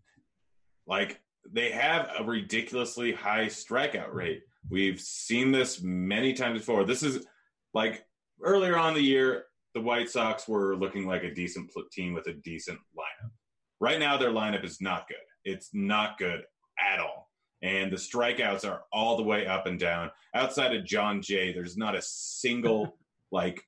like 0.88 1.20
they 1.52 1.72
have 1.72 2.10
a 2.18 2.24
ridiculously 2.24 3.12
high 3.12 3.48
strikeout 3.48 4.14
rate. 4.14 4.44
We've 4.70 5.00
seen 5.00 5.52
this 5.52 5.82
many 5.82 6.32
times 6.32 6.60
before. 6.60 6.86
This 6.86 7.04
is 7.04 7.26
like 7.74 8.06
earlier 8.42 8.78
on 8.78 8.94
the 8.94 9.02
year. 9.02 9.46
The 9.74 9.82
White 9.82 10.10
Sox 10.10 10.48
were 10.48 10.76
looking 10.76 11.08
like 11.08 11.24
a 11.24 11.34
decent 11.34 11.72
team 11.92 12.14
with 12.14 12.28
a 12.28 12.34
decent 12.34 12.80
lineup. 12.98 13.32
Right 13.80 14.00
now, 14.00 14.18
their 14.18 14.32
lineup 14.32 14.66
is 14.66 14.82
not 14.82 15.08
good. 15.08 15.18
It's 15.44 15.70
not 15.74 16.18
good 16.18 16.44
at 16.80 17.00
all. 17.00 17.30
And 17.64 17.92
the 17.92 17.98
strikeouts 17.98 18.68
are 18.70 18.84
all 18.92 19.18
the 19.18 19.24
way 19.24 19.46
up 19.46 19.66
and 19.66 19.80
down. 19.80 20.12
Outside 20.34 20.76
of 20.76 20.86
Jon 20.86 21.22
Jay, 21.22 21.54
there's 21.54 21.78
not 21.78 21.96
a 21.96 22.02
single, 22.02 22.98
like, 23.32 23.62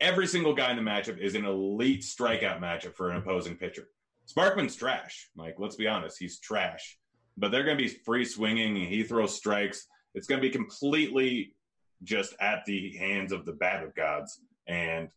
every 0.00 0.26
single 0.26 0.54
guy 0.54 0.70
in 0.70 0.76
the 0.76 0.82
matchup 0.82 1.18
is 1.18 1.34
an 1.34 1.44
elite 1.44 2.02
strikeout 2.02 2.60
matchup 2.60 2.94
for 2.94 3.10
an 3.10 3.16
opposing 3.16 3.56
pitcher. 3.56 3.88
Sparkman's 4.26 4.76
trash. 4.76 5.28
Like, 5.36 5.56
let's 5.58 5.76
be 5.76 5.86
honest, 5.86 6.18
he's 6.18 6.38
trash. 6.38 6.98
But 7.36 7.50
they're 7.50 7.64
going 7.64 7.76
to 7.76 7.84
be 7.84 7.90
free 7.90 8.24
swinging, 8.24 8.76
and 8.76 8.86
he 8.86 9.02
throws 9.02 9.36
strikes. 9.36 9.86
It's 10.14 10.26
going 10.26 10.40
to 10.40 10.46
be 10.46 10.52
completely 10.52 11.54
just 12.02 12.34
at 12.40 12.64
the 12.64 12.96
hands 12.96 13.32
of 13.32 13.44
the 13.44 13.52
batter 13.52 13.92
gods. 13.96 14.40
And, 14.68 15.08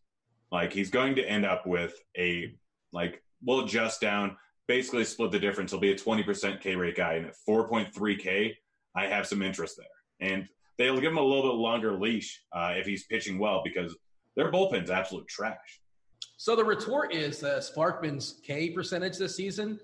like, 0.52 0.72
he's 0.72 0.90
going 0.90 1.14
to 1.16 1.24
end 1.24 1.44
up 1.44 1.66
with 1.66 1.94
a, 2.16 2.54
like, 2.92 3.22
we'll 3.44 3.64
adjust 3.64 4.00
down, 4.00 4.36
basically 4.68 5.04
split 5.04 5.30
the 5.32 5.38
difference. 5.38 5.70
He'll 5.70 5.80
be 5.80 5.92
a 5.92 5.96
20% 5.96 6.60
K 6.60 6.76
rate 6.76 6.96
guy. 6.96 7.14
And 7.14 7.26
at 7.26 7.34
4.3K, 7.48 8.54
I 8.96 9.06
have 9.06 9.26
some 9.26 9.42
interest 9.42 9.76
there. 9.78 10.28
And 10.28 10.48
they'll 10.78 11.00
give 11.00 11.12
him 11.12 11.18
a 11.18 11.22
little 11.22 11.50
bit 11.50 11.56
longer 11.56 11.98
leash 11.98 12.42
uh, 12.52 12.72
if 12.76 12.86
he's 12.86 13.04
pitching 13.04 13.38
well 13.38 13.62
because 13.64 13.96
their 14.36 14.50
bullpen's 14.50 14.90
absolute 14.90 15.28
trash. 15.28 15.80
So 16.36 16.56
the 16.56 16.64
retort 16.64 17.14
is 17.14 17.38
that 17.40 17.62
Sparkman's 17.62 18.40
K 18.42 18.70
percentage 18.70 19.18
this 19.18 19.36
season 19.36 19.78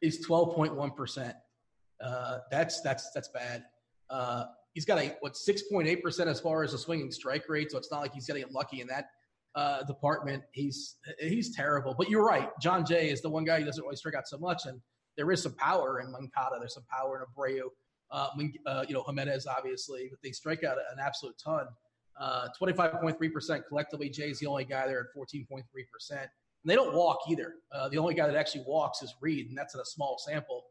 is 0.00 0.26
12.1%. 0.26 1.34
Uh, 2.02 2.38
that's 2.50 2.80
that's 2.80 3.12
that's 3.12 3.28
bad. 3.28 3.64
Uh, 4.72 4.74
he's 4.74 4.84
got 4.84 4.98
a 4.98 5.16
what 5.20 5.34
6.8% 5.34 6.26
as 6.26 6.40
far 6.40 6.62
as 6.62 6.74
a 6.74 6.78
swinging 6.78 7.10
strike 7.10 7.48
rate, 7.48 7.70
so 7.70 7.78
it's 7.78 7.90
not 7.90 8.00
like 8.00 8.12
he's 8.12 8.26
getting 8.26 8.44
lucky 8.50 8.80
in 8.80 8.86
that 8.88 9.06
uh, 9.54 9.82
department. 9.84 10.42
He's 10.52 10.96
he's 11.18 11.54
terrible. 11.54 11.94
But 11.96 12.08
you're 12.08 12.24
right. 12.24 12.50
Jon 12.60 12.84
Jay 12.84 13.10
is 13.10 13.22
the 13.22 13.30
one 13.30 13.44
guy 13.44 13.60
who 13.60 13.66
doesn't 13.66 13.82
really 13.82 13.96
strike 13.96 14.14
out 14.14 14.28
so 14.28 14.38
much, 14.38 14.66
and 14.66 14.80
there 15.16 15.30
is 15.30 15.42
some 15.42 15.54
power 15.54 16.00
in 16.00 16.10
Moncada. 16.10 16.56
There's 16.58 16.74
some 16.74 16.86
power 16.90 17.18
in 17.18 17.44
Abreu. 17.44 17.68
Uh, 18.10 18.28
uh, 18.66 18.84
you 18.86 18.94
know, 18.94 19.02
Jimenez 19.06 19.46
obviously, 19.46 20.08
but 20.10 20.18
they 20.22 20.32
strike 20.32 20.64
out 20.64 20.76
an 20.76 20.98
absolute 21.02 21.36
ton. 21.42 21.66
Uh, 22.20 22.48
25.3% 22.60 23.62
collectively. 23.66 24.10
Jay's 24.10 24.38
the 24.38 24.46
only 24.46 24.66
guy 24.66 24.86
there 24.86 25.00
at 25.00 25.18
14.3%. 25.18 25.62
And 26.10 26.28
they 26.66 26.74
don't 26.74 26.94
walk 26.94 27.20
either. 27.30 27.54
Uh, 27.74 27.88
the 27.88 27.96
only 27.96 28.12
guy 28.14 28.26
that 28.26 28.36
actually 28.36 28.64
walks 28.66 29.02
is 29.02 29.14
Reed, 29.22 29.48
and 29.48 29.56
that's 29.56 29.74
in 29.74 29.80
a 29.80 29.84
small 29.84 30.18
sample. 30.18 30.64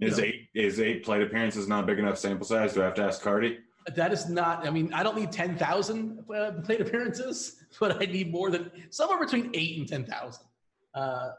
Is 0.00 0.18
eight 0.20 0.48
is 0.54 0.80
eight 0.80 1.04
plate 1.04 1.22
appearances 1.22 1.66
not 1.66 1.86
big 1.86 1.98
enough 1.98 2.18
sample 2.18 2.46
size? 2.46 2.74
Do 2.74 2.82
I 2.82 2.84
have 2.84 2.94
to 2.94 3.02
ask 3.02 3.20
Cardi? 3.20 3.58
That 3.96 4.12
is 4.12 4.28
not. 4.28 4.66
I 4.66 4.70
mean, 4.70 4.92
I 4.92 5.02
don't 5.02 5.16
need 5.16 5.32
ten 5.32 5.56
thousand 5.56 6.24
uh, 6.32 6.52
plate 6.64 6.80
appearances, 6.80 7.64
but 7.80 8.00
I 8.00 8.06
need 8.06 8.30
more 8.30 8.50
than 8.50 8.70
somewhere 8.90 9.18
between 9.18 9.50
eight 9.54 9.78
and 9.78 9.88
ten 9.88 10.04
thousand, 10.04 10.44
uh, 10.94 11.30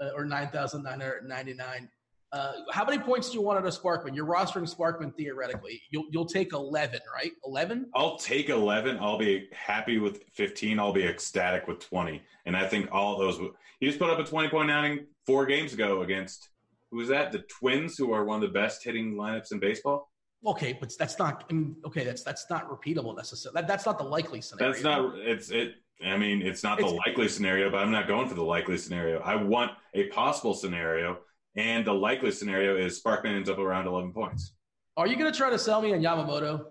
uh, 0.00 0.10
or 0.14 0.24
nine 0.24 0.48
thousand 0.48 0.84
nine 0.84 1.00
hundred 1.00 1.28
ninety 1.28 1.52
nine. 1.52 1.90
Uh, 2.32 2.52
how 2.72 2.84
many 2.84 2.98
points 2.98 3.30
do 3.30 3.36
you 3.36 3.42
want 3.42 3.58
out 3.58 3.66
of 3.66 3.74
Sparkman? 3.74 4.14
You're 4.14 4.26
rostering 4.26 4.72
Sparkman 4.74 5.14
theoretically. 5.14 5.80
You'll 5.90 6.06
you'll 6.10 6.26
take 6.26 6.54
eleven, 6.54 7.00
right? 7.14 7.32
Eleven. 7.44 7.90
I'll 7.94 8.16
take 8.16 8.48
eleven. 8.48 8.98
I'll 8.98 9.18
be 9.18 9.48
happy 9.52 9.98
with 9.98 10.22
fifteen. 10.32 10.78
I'll 10.80 10.92
be 10.92 11.04
ecstatic 11.04 11.68
with 11.68 11.80
twenty. 11.80 12.22
And 12.46 12.56
I 12.56 12.66
think 12.66 12.88
all 12.92 13.18
those. 13.18 13.38
He 13.78 13.86
just 13.86 13.98
put 13.98 14.08
up 14.08 14.18
a 14.18 14.24
twenty 14.24 14.48
point 14.48 14.70
outing 14.70 15.06
four 15.26 15.44
games 15.44 15.74
ago 15.74 16.00
against 16.00 16.48
who 16.96 17.00
was 17.00 17.08
that? 17.08 17.30
The 17.30 17.40
Twins, 17.40 17.98
who 17.98 18.14
are 18.14 18.24
one 18.24 18.42
of 18.42 18.48
the 18.48 18.58
best 18.58 18.82
hitting 18.82 19.16
lineups 19.16 19.52
in 19.52 19.58
baseball. 19.58 20.10
Okay, 20.46 20.78
but 20.80 20.90
that's 20.98 21.18
not. 21.18 21.44
I 21.50 21.52
mean, 21.52 21.76
okay, 21.84 22.04
that's 22.04 22.22
that's 22.22 22.46
not 22.48 22.70
repeatable 22.70 23.14
necessarily. 23.14 23.60
That, 23.60 23.68
that's 23.68 23.84
not 23.84 23.98
the 23.98 24.04
likely 24.04 24.40
scenario. 24.40 24.72
That's 24.72 24.82
not. 24.82 25.18
It's 25.18 25.50
it. 25.50 25.74
I 26.02 26.16
mean, 26.16 26.40
it's 26.40 26.62
not 26.62 26.80
it's, 26.80 26.88
the 26.88 26.94
likely 27.06 27.28
scenario, 27.28 27.70
but 27.70 27.78
I'm 27.82 27.90
not 27.90 28.08
going 28.08 28.28
for 28.28 28.34
the 28.34 28.42
likely 28.42 28.78
scenario. 28.78 29.20
I 29.20 29.34
want 29.34 29.72
a 29.92 30.04
possible 30.08 30.54
scenario 30.54 31.18
and 31.56 31.86
the 31.86 31.92
likely 31.92 32.30
scenario 32.30 32.76
is 32.76 33.02
Sparkman 33.02 33.34
ends 33.34 33.50
up 33.50 33.58
around 33.58 33.86
11 33.86 34.12
points. 34.12 34.52
Are 34.96 35.06
you 35.06 35.16
going 35.16 35.30
to 35.30 35.36
try 35.36 35.50
to 35.50 35.58
sell 35.58 35.82
me 35.82 35.92
on 35.92 36.00
Yamamoto? 36.00 36.66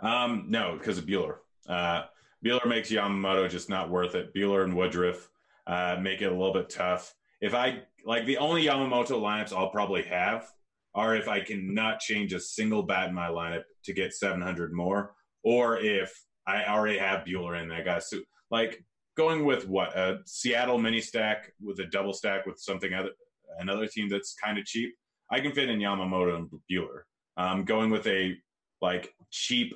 Um, 0.00 0.46
no, 0.48 0.76
because 0.78 0.98
of 0.98 1.06
Buehler. 1.06 1.36
Uh, 1.68 2.04
Buehler 2.44 2.66
makes 2.66 2.90
Yamamoto 2.90 3.48
just 3.48 3.68
not 3.68 3.90
worth 3.90 4.14
it. 4.14 4.34
Buehler 4.34 4.64
and 4.64 4.74
Woodruff 4.74 5.28
uh, 5.66 5.96
make 6.00 6.22
it 6.22 6.26
a 6.26 6.30
little 6.30 6.52
bit 6.52 6.70
tough. 6.70 7.14
If 7.40 7.54
I 7.54 7.82
like 8.06 8.24
the 8.24 8.38
only 8.38 8.64
Yamamoto 8.64 9.20
lineups 9.20 9.52
I'll 9.52 9.70
probably 9.70 10.02
have 10.04 10.48
are 10.94 11.14
if 11.16 11.28
I 11.28 11.40
cannot 11.40 12.00
change 12.00 12.32
a 12.32 12.40
single 12.40 12.82
bat 12.82 13.08
in 13.08 13.14
my 13.14 13.28
lineup 13.28 13.64
to 13.84 13.92
get 13.92 14.14
700 14.14 14.72
more, 14.72 15.14
or 15.42 15.78
if 15.78 16.24
I 16.46 16.64
already 16.64 16.98
have 16.98 17.26
Buehler 17.26 17.60
in 17.60 17.68
there. 17.68 17.84
Got 17.84 18.02
like 18.50 18.82
going 19.16 19.44
with 19.44 19.68
what 19.68 19.96
a 19.96 20.20
Seattle 20.24 20.78
mini 20.78 21.00
stack 21.00 21.52
with 21.60 21.80
a 21.80 21.86
double 21.86 22.12
stack 22.12 22.46
with 22.46 22.58
something 22.58 22.94
other 22.94 23.10
another 23.58 23.86
team 23.86 24.08
that's 24.08 24.34
kind 24.34 24.58
of 24.58 24.64
cheap, 24.64 24.94
I 25.30 25.40
can 25.40 25.52
fit 25.52 25.68
in 25.68 25.80
Yamamoto 25.80 26.36
and 26.36 26.48
Buehler. 26.70 27.02
Um, 27.36 27.64
going 27.64 27.90
with 27.90 28.06
a 28.06 28.36
like 28.80 29.12
cheap 29.30 29.74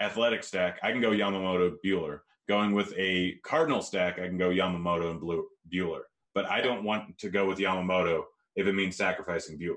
athletic 0.00 0.44
stack, 0.44 0.78
I 0.82 0.92
can 0.92 1.00
go 1.00 1.10
Yamamoto 1.10 1.74
Buehler. 1.84 2.20
Going 2.48 2.72
with 2.72 2.92
a 2.98 3.36
Cardinal 3.44 3.80
stack, 3.80 4.18
I 4.18 4.26
can 4.26 4.36
go 4.36 4.50
Yamamoto 4.50 5.10
and 5.10 5.20
Blue, 5.20 5.46
Buehler. 5.72 6.02
But 6.34 6.46
I 6.46 6.60
don't 6.60 6.84
want 6.84 7.18
to 7.18 7.30
go 7.30 7.46
with 7.46 7.58
Yamamoto 7.58 8.24
if 8.56 8.66
it 8.66 8.72
means 8.72 8.96
sacrificing 8.96 9.58
Buehler. 9.58 9.76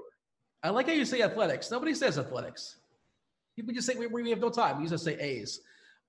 I 0.64 0.70
like 0.70 0.88
how 0.88 0.94
you 0.94 1.06
say 1.06 1.22
athletics. 1.22 1.70
Nobody 1.70 1.94
says 1.94 2.18
athletics. 2.18 2.78
People 3.56 3.74
just 3.74 3.88
say 3.88 3.96
we, 3.96 4.08
we 4.08 4.30
have 4.30 4.40
no 4.40 4.50
time. 4.50 4.82
We 4.82 4.88
just 4.88 5.04
say 5.04 5.18
A's. 5.20 5.62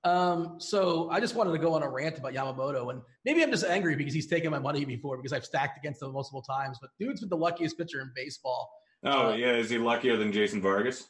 Um, 0.04 0.56
so 0.58 1.10
I 1.10 1.18
just 1.20 1.34
wanted 1.34 1.52
to 1.52 1.58
go 1.58 1.74
on 1.74 1.82
a 1.82 1.88
rant 1.88 2.18
about 2.18 2.32
Yamamoto, 2.32 2.90
and 2.90 3.02
maybe 3.24 3.42
I'm 3.42 3.50
just 3.50 3.64
angry 3.64 3.96
because 3.96 4.14
he's 4.14 4.28
taken 4.28 4.50
my 4.50 4.58
money 4.58 4.84
before 4.84 5.16
because 5.16 5.32
I've 5.32 5.44
stacked 5.44 5.78
against 5.78 6.00
him 6.00 6.12
multiple 6.12 6.42
times. 6.42 6.78
But 6.80 6.90
dude's 7.00 7.20
been 7.20 7.28
the 7.28 7.36
luckiest 7.36 7.76
pitcher 7.76 8.00
in 8.00 8.12
baseball. 8.14 8.70
Oh 9.04 9.30
uh, 9.30 9.34
yeah, 9.34 9.54
is 9.54 9.68
he 9.68 9.78
luckier 9.78 10.16
than 10.16 10.32
Jason 10.32 10.62
Vargas? 10.62 11.08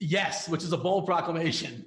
Yes, 0.00 0.48
which 0.48 0.62
is 0.62 0.72
a 0.72 0.76
bold 0.76 1.06
proclamation. 1.06 1.84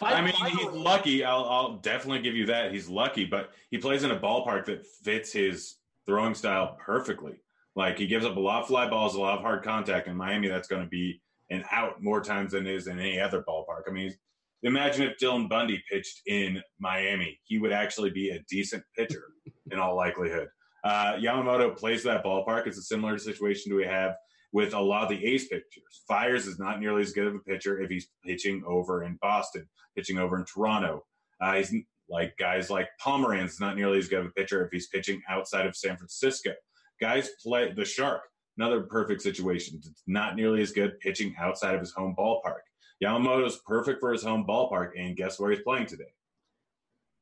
I 0.00 0.20
mean, 0.22 0.34
he's 0.34 0.66
lucky. 0.66 1.24
I'll, 1.24 1.44
I'll 1.44 1.76
definitely 1.76 2.22
give 2.22 2.34
you 2.34 2.46
that. 2.46 2.72
He's 2.72 2.88
lucky, 2.88 3.24
but 3.24 3.52
he 3.70 3.78
plays 3.78 4.02
in 4.02 4.10
a 4.10 4.18
ballpark 4.18 4.66
that 4.66 4.86
fits 4.86 5.32
his 5.32 5.76
throwing 6.06 6.34
style 6.34 6.76
perfectly. 6.84 7.40
Like 7.74 7.98
he 7.98 8.06
gives 8.06 8.24
up 8.24 8.36
a 8.36 8.40
lot 8.40 8.62
of 8.62 8.68
fly 8.68 8.88
balls, 8.88 9.14
a 9.14 9.20
lot 9.20 9.36
of 9.38 9.40
hard 9.40 9.62
contact. 9.62 10.08
In 10.08 10.16
Miami, 10.16 10.48
that's 10.48 10.68
going 10.68 10.82
to 10.82 10.88
be 10.88 11.20
an 11.50 11.64
out 11.70 12.02
more 12.02 12.20
times 12.20 12.52
than 12.52 12.66
it 12.66 12.74
is 12.74 12.86
in 12.86 12.98
any 12.98 13.20
other 13.20 13.42
ballpark. 13.42 13.82
I 13.88 13.92
mean, 13.92 14.14
imagine 14.62 15.06
if 15.06 15.18
Dylan 15.18 15.48
Bundy 15.48 15.82
pitched 15.90 16.22
in 16.26 16.62
Miami. 16.78 17.38
He 17.44 17.58
would 17.58 17.72
actually 17.72 18.10
be 18.10 18.30
a 18.30 18.40
decent 18.48 18.82
pitcher 18.96 19.24
in 19.70 19.78
all 19.78 19.96
likelihood. 19.96 20.48
Uh, 20.84 21.14
Yamamoto 21.14 21.76
plays 21.76 22.02
that 22.02 22.24
ballpark. 22.24 22.66
It's 22.66 22.78
a 22.78 22.82
similar 22.82 23.18
situation 23.18 23.70
to 23.70 23.76
we 23.76 23.84
have 23.84 24.14
with 24.52 24.74
a 24.74 24.80
lot 24.80 25.04
of 25.04 25.08
the 25.08 25.24
ace 25.26 25.48
pitchers. 25.48 26.02
Fiers 26.06 26.46
is 26.46 26.58
not 26.58 26.80
nearly 26.80 27.02
as 27.02 27.12
good 27.12 27.26
of 27.26 27.34
a 27.34 27.38
pitcher 27.40 27.80
if 27.80 27.90
he's 27.90 28.08
pitching 28.24 28.62
over 28.66 29.04
in 29.04 29.18
Boston, 29.20 29.68
pitching 29.96 30.18
over 30.18 30.36
in 30.36 30.44
Toronto. 30.44 31.04
Uh, 31.40 31.54
he's 31.54 31.74
like 32.08 32.36
guys 32.36 32.68
like 32.68 32.88
Pomeranz 33.04 33.46
is 33.46 33.60
not 33.60 33.76
nearly 33.76 33.98
as 33.98 34.08
good 34.08 34.20
of 34.20 34.26
a 34.26 34.30
pitcher 34.30 34.64
if 34.64 34.70
he's 34.70 34.88
pitching 34.88 35.22
outside 35.28 35.66
of 35.66 35.76
San 35.76 35.96
Francisco. 35.96 36.52
Guys 37.00 37.30
play 37.42 37.72
the 37.72 37.84
Shark, 37.84 38.22
another 38.58 38.82
perfect 38.82 39.22
situation. 39.22 39.80
It's 39.84 40.02
not 40.06 40.36
nearly 40.36 40.60
as 40.60 40.72
good 40.72 41.00
pitching 41.00 41.34
outside 41.38 41.74
of 41.74 41.80
his 41.80 41.92
home 41.92 42.14
ballpark. 42.16 42.60
Yamamoto's 43.02 43.60
perfect 43.66 44.00
for 44.00 44.12
his 44.12 44.22
home 44.22 44.44
ballpark, 44.46 44.90
and 44.96 45.16
guess 45.16 45.40
where 45.40 45.50
he's 45.50 45.62
playing 45.62 45.86
today? 45.86 46.12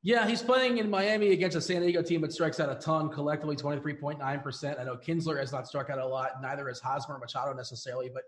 Yeah, 0.02 0.27
he's 0.27 0.43
playing 0.43 0.78
in 0.78 0.89
Miami 0.89 1.32
against 1.32 1.56
a 1.56 1.60
San 1.60 1.82
Diego 1.82 2.02
team 2.02 2.22
that 2.22 2.32
strikes 2.32 2.59
out 2.59 2.70
a 2.70 2.81
ton, 2.81 3.10
collectively 3.10 3.55
23.9%. 3.55 4.81
I 4.81 4.85
know 4.85 4.97
Kinsler 4.97 5.39
has 5.39 5.52
not 5.52 5.68
struck 5.68 5.90
out 5.90 5.98
a 5.98 6.06
lot, 6.06 6.40
neither 6.40 6.68
has 6.68 6.81
Hosmer 6.81 7.16
or 7.16 7.18
Machado 7.18 7.52
necessarily, 7.52 8.10
but 8.12 8.22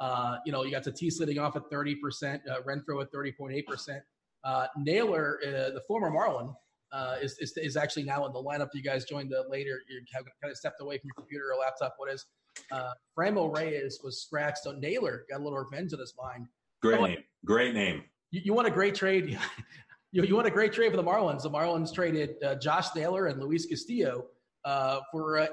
uh, 0.00 0.38
you 0.44 0.50
know, 0.50 0.64
you 0.64 0.72
got 0.72 0.82
Tatis 0.82 1.20
leading 1.20 1.38
off 1.38 1.54
at 1.54 1.70
30%, 1.70 2.40
uh, 2.50 2.60
Renfroe 2.62 3.02
at 3.02 3.12
30.8%. 3.12 4.00
Uh, 4.42 4.66
Naylor, 4.76 5.38
uh, 5.46 5.70
the 5.70 5.82
former 5.86 6.10
Marlin, 6.10 6.52
uh, 6.90 7.16
is, 7.22 7.38
is, 7.38 7.56
is 7.56 7.76
actually 7.76 8.02
now 8.02 8.26
in 8.26 8.32
the 8.32 8.42
lineup. 8.42 8.68
You 8.74 8.82
guys 8.82 9.04
joined 9.04 9.32
uh, 9.32 9.44
later. 9.48 9.80
You 9.88 10.00
have 10.14 10.24
kind 10.42 10.50
of 10.50 10.56
stepped 10.56 10.80
away 10.80 10.98
from 10.98 11.06
your 11.06 11.14
computer 11.14 11.52
or 11.52 11.60
laptop. 11.60 11.94
What 11.98 12.12
is? 12.12 12.26
Uh, 12.72 12.90
Franmil 13.16 13.56
Reyes 13.56 14.00
was 14.02 14.20
scratched, 14.20 14.58
so 14.64 14.72
Naylor 14.72 15.24
got 15.30 15.40
a 15.40 15.42
little 15.42 15.58
revenge 15.58 15.92
on 15.92 16.00
his 16.00 16.14
mind. 16.20 16.48
Great 16.82 17.00
name. 17.00 17.18
Great 17.44 17.72
name. 17.72 18.02
You, 18.32 18.40
you 18.44 18.54
want 18.54 18.66
a 18.66 18.72
great 18.72 18.96
trade? 18.96 19.38
you, 20.12 20.22
you 20.22 20.36
want 20.36 20.46
a 20.46 20.50
great 20.50 20.72
trade 20.72 20.90
for 20.90 20.96
the 20.96 21.02
Marlins. 21.02 21.42
The 21.42 21.50
Marlins 21.50 21.92
traded 21.92 22.42
uh, 22.44 22.54
Josh 22.56 22.94
Naylor 22.94 23.26
and 23.26 23.40
Luis 23.40 23.66
Castillo 23.66 24.26
uh, 24.64 25.00
for, 25.10 25.38
uh, 25.38 25.46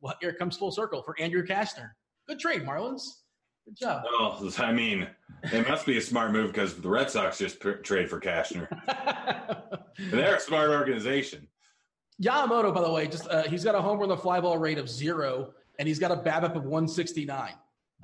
well, 0.00 0.14
here 0.20 0.30
it 0.30 0.38
comes 0.38 0.56
full 0.56 0.70
circle, 0.70 1.02
for 1.02 1.18
Andrew 1.20 1.44
Cashner. 1.44 1.90
Good 2.28 2.38
trade, 2.38 2.62
Marlins. 2.62 3.02
Good 3.66 3.76
job. 3.76 4.04
Well, 4.04 4.50
I 4.58 4.72
mean, 4.72 5.08
it 5.52 5.68
must 5.68 5.84
be 5.84 5.98
a 5.98 6.00
smart 6.00 6.32
move 6.32 6.52
because 6.52 6.80
the 6.80 6.88
Red 6.88 7.10
Sox 7.10 7.38
just 7.38 7.60
pr- 7.60 7.72
trade 7.72 8.08
for 8.08 8.20
Cashner. 8.20 8.68
They're 10.10 10.36
a 10.36 10.40
smart 10.40 10.70
organization. 10.70 11.48
Yamamoto, 12.22 12.72
by 12.72 12.82
the 12.82 12.92
way, 12.92 13.08
just 13.08 13.28
uh, 13.28 13.42
he's 13.44 13.64
got 13.64 13.74
a 13.74 13.80
home 13.80 13.98
run 13.98 14.08
the 14.08 14.16
fly 14.16 14.40
ball 14.40 14.58
rate 14.58 14.78
of 14.78 14.88
zero, 14.88 15.52
and 15.78 15.88
he's 15.88 15.98
got 15.98 16.12
a 16.12 16.16
BABIP 16.16 16.54
of 16.54 16.64
169 16.64 17.54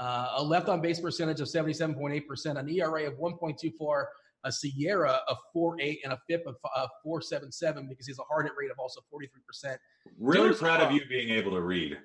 uh, 0.01 0.33
a 0.37 0.43
left 0.43 0.69
on 0.69 0.81
base 0.81 0.99
percentage 0.99 1.41
of 1.41 1.47
77.8%, 1.47 2.59
an 2.59 2.69
ERA 2.71 3.07
of 3.07 3.15
1.24, 3.19 4.05
a 4.45 4.51
SIERA 4.51 5.19
a 5.29 5.35
four 5.53 5.77
eight 5.81 6.01
and 6.05 6.13
a 6.13 6.19
FIP 6.29 6.47
of 6.47 6.57
uh, 6.77 6.87
four 7.03 7.21
seven 7.21 7.51
seven 7.53 7.87
because 7.89 8.07
he 8.07 8.11
has 8.11 8.19
a 8.19 8.25
hard 8.25 8.47
hit 8.47 8.53
rate 8.59 8.71
of 8.71 8.79
also 8.79 9.01
forty 9.11 9.27
three 9.29 9.43
percent. 9.47 9.81
Really 10.19 10.51
Joe's 10.51 10.59
proud 10.59 10.81
of 10.81 10.93
you 10.93 11.03
being 11.09 11.31
able 11.31 11.53
to 11.53 11.61
read. 11.61 11.99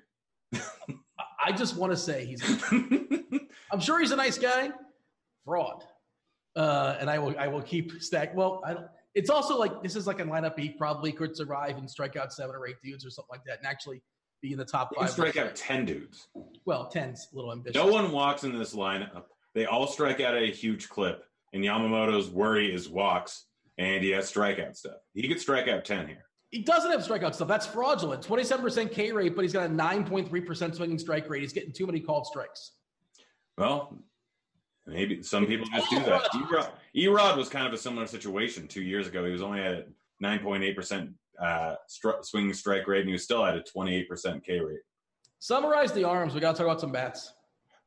I 1.44 1.52
just 1.52 1.76
want 1.76 1.92
to 1.92 1.96
say 1.96 2.24
he's. 2.24 2.42
I'm 3.72 3.80
sure 3.80 4.00
he's 4.00 4.12
a 4.12 4.16
nice 4.16 4.38
guy. 4.38 4.70
Fraud. 5.44 5.84
Uh, 6.54 6.96
and 7.00 7.10
I 7.10 7.18
will 7.18 7.34
I 7.38 7.48
will 7.48 7.62
keep 7.62 8.00
stack. 8.00 8.34
Well, 8.34 8.62
I 8.64 8.74
don't. 8.74 8.86
It's 9.14 9.30
also 9.30 9.58
like 9.58 9.82
this 9.82 9.96
is 9.96 10.06
like 10.06 10.20
a 10.20 10.24
lineup 10.24 10.58
he 10.58 10.70
probably 10.70 11.12
could 11.12 11.36
survive 11.36 11.78
and 11.78 11.90
strike 11.90 12.16
out 12.16 12.32
seven 12.32 12.54
or 12.54 12.66
eight 12.66 12.76
dudes 12.82 13.04
or 13.04 13.10
something 13.10 13.30
like 13.30 13.44
that, 13.46 13.58
and 13.58 13.66
actually 13.66 14.02
be 14.42 14.52
in 14.52 14.58
the 14.58 14.64
top 14.64 14.90
five. 14.94 15.10
strike 15.10 15.36
out 15.36 15.54
10 15.54 15.84
dudes. 15.84 16.28
Well, 16.64 16.88
ten's 16.88 17.28
a 17.32 17.36
little 17.36 17.52
ambitious. 17.52 17.82
No 17.82 17.90
one 17.90 18.12
walks 18.12 18.44
in 18.44 18.56
this 18.58 18.74
lineup. 18.74 19.24
They 19.54 19.66
all 19.66 19.86
strike 19.86 20.20
out 20.20 20.34
at 20.34 20.42
a 20.42 20.52
huge 20.52 20.88
clip. 20.88 21.24
And 21.56 21.64
Yamamoto's 21.64 22.28
worry 22.28 22.72
is 22.72 22.86
walks, 22.86 23.46
and 23.78 24.04
he 24.04 24.10
has 24.10 24.30
strikeout 24.30 24.76
stuff. 24.76 24.98
He 25.14 25.26
could 25.26 25.40
strike 25.40 25.68
out 25.68 25.86
10 25.86 26.06
here. 26.06 26.26
He 26.50 26.60
doesn't 26.62 26.90
have 26.90 27.00
strikeout 27.00 27.34
stuff. 27.34 27.48
That's 27.48 27.66
fraudulent. 27.66 28.22
Twenty-seven 28.22 28.62
percent 28.62 28.92
K 28.92 29.10
rate, 29.10 29.34
but 29.34 29.42
he's 29.42 29.54
got 29.54 29.68
a 29.70 29.72
nine 29.72 30.04
point 30.04 30.28
three 30.28 30.42
percent 30.42 30.76
swinging 30.76 30.98
strike 30.98 31.28
rate. 31.28 31.40
He's 31.40 31.52
getting 31.54 31.72
too 31.72 31.86
many 31.86 31.98
called 31.98 32.26
strikes. 32.26 32.72
Well, 33.58 33.98
maybe 34.86 35.22
some 35.22 35.46
people 35.46 35.66
just 35.74 35.90
do 35.90 35.98
that. 36.00 36.30
Erod, 36.30 36.70
Erod 36.94 37.36
was 37.36 37.48
kind 37.48 37.66
of 37.66 37.72
a 37.72 37.78
similar 37.78 38.06
situation 38.06 38.68
two 38.68 38.82
years 38.82 39.08
ago. 39.08 39.24
He 39.24 39.32
was 39.32 39.42
only 39.42 39.60
at 39.60 39.88
9.8% 40.22 41.12
uh, 41.40 41.74
stri- 41.90 42.24
swinging 42.24 42.52
strike 42.52 42.86
rate, 42.86 43.00
and 43.00 43.08
he 43.08 43.12
was 43.14 43.24
still 43.24 43.44
at 43.44 43.56
a 43.56 43.64
28% 43.76 44.44
K 44.44 44.60
rate. 44.60 44.78
Summarize 45.38 45.92
the 45.92 46.04
arms. 46.04 46.32
We 46.34 46.40
got 46.40 46.52
to 46.52 46.58
talk 46.58 46.66
about 46.66 46.80
some 46.80 46.92
bats. 46.92 47.32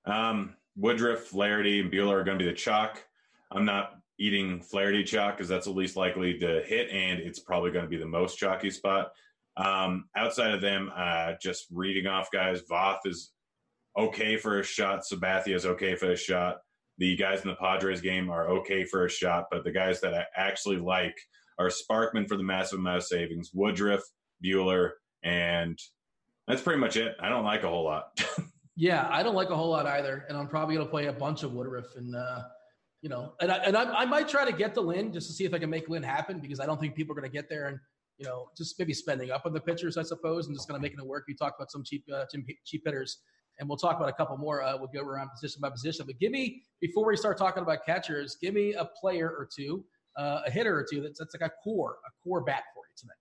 Um, 0.05 0.55
Woodruff, 0.75 1.21
Flaherty, 1.21 1.79
and 1.79 1.91
Buehler 1.91 2.13
are 2.15 2.23
going 2.23 2.37
to 2.37 2.43
be 2.43 2.49
the 2.49 2.55
chalk. 2.55 3.03
I'm 3.51 3.65
not 3.65 3.93
eating 4.19 4.61
Flaherty 4.61 5.03
chalk 5.03 5.37
because 5.37 5.47
that's 5.47 5.65
the 5.65 5.71
least 5.71 5.95
likely 5.95 6.37
to 6.39 6.61
hit, 6.65 6.89
and 6.89 7.19
it's 7.19 7.39
probably 7.39 7.71
going 7.71 7.85
to 7.85 7.89
be 7.89 7.97
the 7.97 8.05
most 8.05 8.37
chalky 8.37 8.69
spot. 8.69 9.11
Um, 9.57 10.05
outside 10.15 10.53
of 10.53 10.61
them, 10.61 10.91
uh, 10.95 11.33
just 11.41 11.65
reading 11.71 12.07
off 12.07 12.29
guys, 12.31 12.61
Voth 12.69 12.99
is 13.05 13.31
okay 13.97 14.37
for 14.37 14.59
a 14.59 14.63
shot. 14.63 15.03
Sabathia 15.11 15.55
is 15.55 15.65
okay 15.65 15.95
for 15.95 16.11
a 16.11 16.17
shot. 16.17 16.57
The 16.97 17.15
guys 17.15 17.41
in 17.41 17.49
the 17.49 17.55
Padres 17.55 18.01
game 18.01 18.29
are 18.29 18.49
okay 18.49 18.83
for 18.83 19.05
a 19.05 19.09
shot, 19.09 19.45
but 19.49 19.63
the 19.63 19.71
guys 19.71 20.01
that 20.01 20.13
I 20.13 20.25
actually 20.35 20.77
like 20.77 21.17
are 21.57 21.69
Sparkman 21.69 22.27
for 22.27 22.37
the 22.37 22.43
massive 22.43 22.79
amount 22.79 22.97
of 22.97 23.03
savings, 23.03 23.51
Woodruff, 23.53 24.01
Buehler, 24.43 24.91
and 25.23 25.77
that's 26.47 26.61
pretty 26.61 26.79
much 26.79 26.97
it. 26.97 27.15
I 27.19 27.29
don't 27.29 27.45
like 27.45 27.63
a 27.63 27.69
whole 27.69 27.83
lot. 27.83 28.19
Yeah, 28.81 29.09
I 29.11 29.23
don't 29.23 29.35
like 29.35 29.49
a 29.49 29.57
whole 29.57 29.71
lot 29.71 29.85
either, 29.87 30.23
and 30.29 30.37
I'm 30.37 30.47
probably 30.47 30.75
going 30.75 30.87
to 30.87 30.89
play 30.89 31.07
a 31.07 31.11
bunch 31.11 31.43
of 31.43 31.51
Woodruff 31.51 31.97
and 31.97 32.15
uh, 32.15 32.43
you 33.01 33.09
know, 33.09 33.33
and 33.39 33.51
I, 33.51 33.57
and 33.57 33.77
I, 33.77 33.83
I 33.83 34.05
might 34.05 34.27
try 34.27 34.45
to 34.45 34.51
get 34.51 34.73
to 34.73 34.81
Lynn 34.81 35.13
just 35.13 35.27
to 35.27 35.33
see 35.33 35.45
if 35.45 35.53
I 35.53 35.59
can 35.59 35.69
make 35.69 35.87
Lynn 35.87 36.03
happen 36.03 36.39
because 36.39 36.59
I 36.59 36.65
don't 36.65 36.79
think 36.79 36.95
people 36.95 37.13
are 37.13 37.19
going 37.19 37.29
to 37.29 37.35
get 37.35 37.49
there 37.49 37.67
and 37.67 37.79
you 38.17 38.25
know 38.25 38.49
just 38.57 38.77
maybe 38.77 38.93
spending 38.93 39.31
up 39.31 39.45
on 39.45 39.53
the 39.53 39.61
pitchers, 39.61 39.97
I 39.97 40.03
suppose, 40.03 40.47
and 40.47 40.55
just 40.55 40.67
kind 40.67 40.75
of 40.75 40.81
making 40.81 40.99
it 40.99 41.05
work. 41.05 41.25
You 41.27 41.35
talked 41.35 41.59
about 41.59 41.71
some 41.71 41.83
cheap 41.83 42.03
uh, 42.13 42.25
cheap 42.65 42.81
hitters, 42.85 43.19
and 43.59 43.69
we'll 43.69 43.77
talk 43.77 43.95
about 43.95 44.09
a 44.09 44.13
couple 44.13 44.37
more. 44.37 44.61
Uh, 44.61 44.77
we'll 44.77 44.87
go 44.87 45.01
around 45.01 45.29
position 45.29 45.61
by 45.61 45.69
position, 45.69 46.05
but 46.05 46.19
give 46.19 46.31
me 46.31 46.63
before 46.81 47.07
we 47.07 47.15
start 47.15 47.37
talking 47.37 47.63
about 47.63 47.85
catchers, 47.85 48.37
give 48.41 48.53
me 48.53 48.73
a 48.73 48.85
player 48.99 49.29
or 49.29 49.47
two, 49.55 49.85
uh, 50.17 50.41
a 50.45 50.51
hitter 50.51 50.77
or 50.77 50.85
two 50.89 51.01
that's 51.01 51.19
that's 51.19 51.33
like 51.33 51.49
a 51.49 51.53
core 51.63 51.97
a 52.05 52.11
core 52.23 52.41
bat 52.41 52.63
for 52.73 52.83
you 52.89 52.95
tonight. 52.97 53.15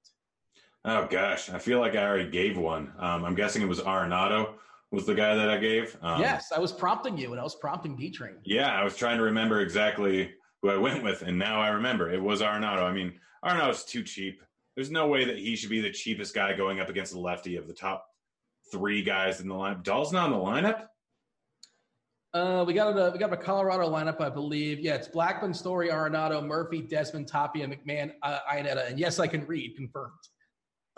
Oh 0.84 1.06
gosh, 1.08 1.50
I 1.50 1.58
feel 1.58 1.78
like 1.78 1.94
I 1.94 2.04
already 2.04 2.30
gave 2.30 2.58
one. 2.58 2.92
Um, 2.98 3.24
I'm 3.24 3.36
guessing 3.36 3.62
it 3.62 3.68
was 3.68 3.80
Arenado 3.80 4.54
was 4.90 5.06
the 5.06 5.14
guy 5.14 5.34
that 5.34 5.50
I 5.50 5.58
gave. 5.58 5.96
Um, 6.02 6.20
yes, 6.20 6.50
I 6.54 6.58
was 6.58 6.72
prompting 6.72 7.16
you, 7.16 7.32
and 7.32 7.40
I 7.40 7.44
was 7.44 7.54
prompting 7.54 7.96
D 7.96 8.10
Train. 8.10 8.36
Yeah, 8.44 8.72
I 8.72 8.84
was 8.84 8.96
trying 8.96 9.18
to 9.18 9.24
remember 9.24 9.60
exactly 9.60 10.32
who 10.62 10.70
I 10.70 10.76
went 10.76 11.04
with, 11.04 11.22
and 11.22 11.38
now 11.38 11.60
I 11.60 11.68
remember 11.68 12.10
it 12.10 12.22
was 12.22 12.40
Arenado. 12.40 12.82
I 12.82 12.92
mean, 12.92 13.12
Arenado's 13.44 13.84
too 13.84 14.02
cheap. 14.02 14.40
There's 14.74 14.90
no 14.90 15.08
way 15.08 15.24
that 15.24 15.38
he 15.38 15.56
should 15.56 15.70
be 15.70 15.80
the 15.80 15.90
cheapest 15.90 16.34
guy 16.34 16.56
going 16.56 16.80
up 16.80 16.88
against 16.88 17.12
the 17.12 17.18
lefty 17.18 17.56
of 17.56 17.66
the 17.66 17.74
top 17.74 18.06
three 18.70 19.02
guys 19.02 19.40
in 19.40 19.48
the 19.48 19.54
lineup. 19.54 19.82
Dahl's 19.82 20.12
not 20.12 20.26
in 20.26 20.32
the 20.32 20.38
lineup. 20.38 20.86
Uh, 22.34 22.62
we 22.66 22.74
got 22.74 22.90
a 22.90 23.10
we 23.10 23.18
got 23.18 23.32
a 23.32 23.36
Colorado 23.36 23.90
lineup, 23.90 24.20
I 24.20 24.28
believe. 24.28 24.80
Yeah, 24.80 24.94
it's 24.94 25.08
Blackmon, 25.08 25.54
Story, 25.54 25.88
Arenado, 25.88 26.44
Murphy, 26.44 26.82
Desmond, 26.82 27.26
Tapia, 27.26 27.66
McMahon, 27.66 28.12
uh, 28.22 28.38
Iannetta, 28.52 28.88
and 28.88 28.98
yes, 28.98 29.18
I 29.18 29.26
can 29.26 29.46
read. 29.46 29.76
Confirmed. 29.76 30.12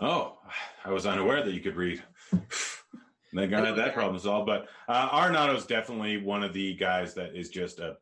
Oh, 0.00 0.38
I 0.84 0.90
was 0.90 1.06
unaware 1.06 1.44
that 1.44 1.52
you 1.52 1.60
could 1.60 1.76
read. 1.76 2.02
they 3.32 3.47
got 3.47 3.77
that 3.77 3.94
problem 3.94 4.19
solved. 4.19 4.47
But 4.47 4.69
uh, 4.89 5.09
Arenado's 5.12 5.66
definitely 5.66 6.16
one 6.19 6.43
of 6.43 6.52
the 6.52 6.74
guys 6.74 7.15
that 7.15 7.36
is 7.36 7.48
just 7.48 7.78
a 7.78 7.97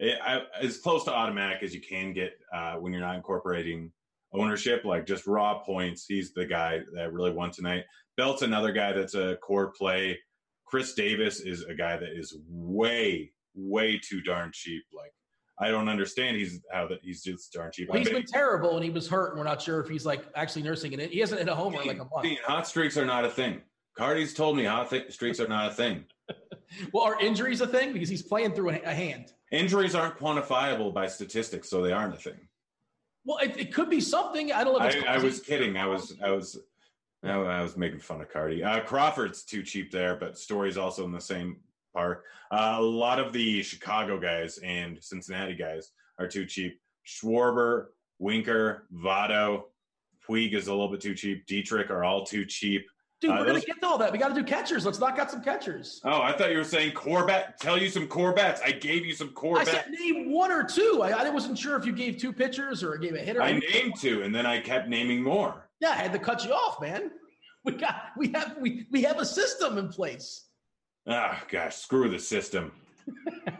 it, 0.00 0.18
I, 0.22 0.42
as 0.60 0.78
close 0.78 1.04
to 1.04 1.12
automatic 1.12 1.62
as 1.62 1.74
you 1.74 1.80
can 1.80 2.12
get 2.12 2.32
uh, 2.52 2.74
when 2.74 2.92
you're 2.92 3.02
not 3.02 3.16
incorporating 3.16 3.92
ownership, 4.32 4.84
like 4.84 5.06
just 5.06 5.26
raw 5.26 5.58
points. 5.58 6.06
He's 6.06 6.32
the 6.32 6.46
guy 6.46 6.80
that 6.94 7.12
really 7.12 7.32
won 7.32 7.50
tonight. 7.50 7.84
Belt's 8.16 8.42
another 8.42 8.72
guy 8.72 8.92
that's 8.92 9.14
a 9.14 9.36
core 9.36 9.72
play. 9.76 10.18
Khris 10.64 10.94
Davis 10.94 11.40
is 11.40 11.64
a 11.64 11.74
guy 11.74 11.96
that 11.96 12.16
is 12.16 12.36
way, 12.48 13.32
way 13.54 13.98
too 13.98 14.22
darn 14.22 14.50
cheap. 14.54 14.84
Like 14.92 15.12
I 15.58 15.70
don't 15.70 15.88
understand. 15.88 16.36
He's 16.36 16.60
how 16.72 16.86
that 16.88 17.00
he's 17.02 17.22
just 17.22 17.52
darn 17.52 17.70
cheap. 17.72 17.90
Well, 17.90 17.98
he's 17.98 18.08
I 18.08 18.12
bet 18.12 18.22
been 18.22 18.32
terrible, 18.32 18.76
and 18.76 18.84
he 18.84 18.90
was 18.90 19.06
hurt, 19.06 19.30
and 19.30 19.38
we're 19.38 19.44
not 19.44 19.60
sure 19.60 19.80
if 19.80 19.88
he's 19.88 20.06
like 20.06 20.24
actually 20.34 20.62
nursing 20.62 20.92
it. 20.92 21.10
He 21.10 21.20
hasn't 21.20 21.40
hit 21.40 21.48
a 21.48 21.54
homer 21.54 21.82
in 21.82 21.88
like 21.88 21.98
a 21.98 22.06
month. 22.06 22.38
Hot 22.46 22.66
streaks 22.66 22.96
are 22.96 23.04
not 23.04 23.24
a 23.24 23.30
thing. 23.30 23.60
Cardi's 23.96 24.34
told 24.34 24.56
me 24.56 24.64
hot 24.64 24.90
th- 24.90 25.12
streaks 25.12 25.40
are 25.40 25.48
not 25.48 25.70
a 25.70 25.74
thing. 25.74 26.04
Well, 26.92 27.02
are 27.02 27.20
injuries 27.20 27.60
a 27.60 27.66
thing? 27.66 27.92
Because 27.92 28.08
he's 28.08 28.22
playing 28.22 28.52
through 28.52 28.70
a, 28.70 28.80
a 28.82 28.94
hand. 28.94 29.32
Injuries 29.50 29.96
aren't 29.96 30.16
quantifiable 30.16 30.94
by 30.94 31.08
statistics, 31.08 31.68
so 31.68 31.82
they 31.82 31.90
aren't 31.90 32.14
a 32.14 32.16
thing. 32.16 32.38
Well, 33.24 33.38
it, 33.38 33.56
it 33.58 33.74
could 33.74 33.90
be 33.90 34.00
something. 34.00 34.52
I 34.52 34.62
don't 34.62 34.78
know. 34.78 34.86
If 34.86 34.94
it's 34.94 35.04
I, 35.04 35.14
I 35.14 35.18
was 35.18 35.40
kidding. 35.40 35.76
I 35.76 35.86
was, 35.86 36.14
I 36.22 36.30
was, 36.30 36.58
I 37.24 37.30
I 37.32 37.62
was 37.62 37.76
making 37.76 37.98
fun 37.98 38.20
of 38.20 38.30
Cardi. 38.30 38.62
Uh, 38.62 38.80
Crawford's 38.80 39.42
too 39.42 39.62
cheap 39.62 39.90
there, 39.90 40.14
but 40.14 40.38
Story's 40.38 40.78
also 40.78 41.04
in 41.04 41.12
the 41.12 41.20
same 41.20 41.56
park. 41.92 42.24
Uh, 42.50 42.76
a 42.78 42.82
lot 42.82 43.18
of 43.18 43.32
the 43.32 43.62
Chicago 43.62 44.18
guys 44.18 44.58
and 44.58 45.02
Cincinnati 45.02 45.54
guys 45.54 45.90
are 46.18 46.28
too 46.28 46.46
cheap. 46.46 46.80
Schwarber, 47.06 47.86
Winker, 48.18 48.86
Votto, 48.94 49.64
Puig 50.26 50.54
is 50.54 50.68
a 50.68 50.72
little 50.72 50.88
bit 50.88 51.00
too 51.00 51.14
cheap. 51.14 51.46
Dietrich 51.46 51.90
are 51.90 52.04
all 52.04 52.24
too 52.24 52.44
cheap. 52.44 52.86
Dude, 53.20 53.32
uh, 53.32 53.36
we're 53.38 53.46
gonna 53.46 53.60
get 53.60 53.80
to 53.80 53.86
all 53.86 53.98
that. 53.98 54.12
We 54.12 54.18
got 54.18 54.28
to 54.28 54.34
do 54.34 54.42
catchers. 54.42 54.86
Let's 54.86 54.98
knock 54.98 55.18
out 55.18 55.30
some 55.30 55.42
catchers. 55.42 56.00
Oh, 56.04 56.22
I 56.22 56.32
thought 56.32 56.50
you 56.50 56.56
were 56.56 56.64
saying 56.64 56.92
core 56.92 57.26
bat. 57.26 57.60
Tell 57.60 57.76
you 57.76 57.90
some 57.90 58.08
core 58.08 58.32
bats. 58.32 58.62
I 58.64 58.72
gave 58.72 59.04
you 59.04 59.12
some 59.12 59.28
core 59.30 59.58
I 59.58 59.64
said 59.64 59.90
name 59.90 60.32
one 60.32 60.50
or 60.50 60.64
two. 60.64 61.00
I, 61.02 61.10
I 61.10 61.28
wasn't 61.28 61.58
sure 61.58 61.76
if 61.76 61.84
you 61.84 61.92
gave 61.92 62.16
two 62.16 62.32
pitchers 62.32 62.82
or 62.82 62.96
gave 62.96 63.14
a 63.14 63.18
hitter. 63.18 63.42
I 63.42 63.52
named 63.52 63.94
two, 63.98 64.22
and 64.22 64.34
then 64.34 64.46
I 64.46 64.58
kept 64.58 64.88
naming 64.88 65.22
more. 65.22 65.68
Yeah, 65.80 65.90
I 65.90 65.96
had 65.96 66.12
to 66.12 66.18
cut 66.18 66.44
you 66.46 66.52
off, 66.52 66.80
man. 66.80 67.10
We 67.62 67.72
got 67.72 68.12
we 68.16 68.28
have 68.32 68.56
we 68.58 68.86
we 68.90 69.02
have 69.02 69.18
a 69.18 69.26
system 69.26 69.76
in 69.76 69.88
place. 69.88 70.46
Ah, 71.06 71.42
gosh, 71.50 71.76
screw 71.76 72.08
the 72.08 72.18
system. 72.18 72.72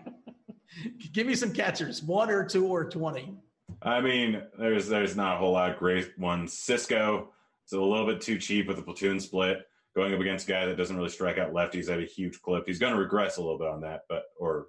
Give 1.13 1.27
me 1.27 1.35
some 1.35 1.53
catchers, 1.53 2.03
one 2.03 2.31
or 2.31 2.47
two 2.47 2.67
or 2.67 2.89
twenty. 2.89 3.35
I 3.83 4.01
mean, 4.01 4.43
there's 4.59 4.89
there's 4.89 5.17
not 5.17 5.35
a 5.35 5.39
whole 5.39 5.53
lot 5.53 5.71
of 5.71 5.79
great 5.79 6.19
ones. 6.19 6.55
Sisco 6.55 7.27
is 7.73 7.79
a 7.79 7.83
little 7.83 8.07
bit 8.07 8.21
too 8.21 8.39
cheap 8.39 8.67
with 8.67 8.77
the 8.77 8.83
platoon 8.83 9.21
split. 9.21 9.67
Going 9.97 10.15
up 10.15 10.21
against 10.21 10.49
a 10.49 10.53
guy 10.53 10.67
that 10.67 10.77
doesn't 10.77 10.97
really 10.97 11.09
strike 11.09 11.39
out 11.39 11.53
lefties 11.53 11.91
at 11.91 11.99
a 11.99 12.05
huge 12.05 12.41
clip. 12.43 12.65
He's 12.65 12.79
going 12.79 12.93
to 12.93 12.99
regress 12.99 13.39
a 13.39 13.41
little 13.41 13.59
bit 13.59 13.67
on 13.67 13.81
that, 13.81 14.03
but 14.09 14.25
or 14.39 14.69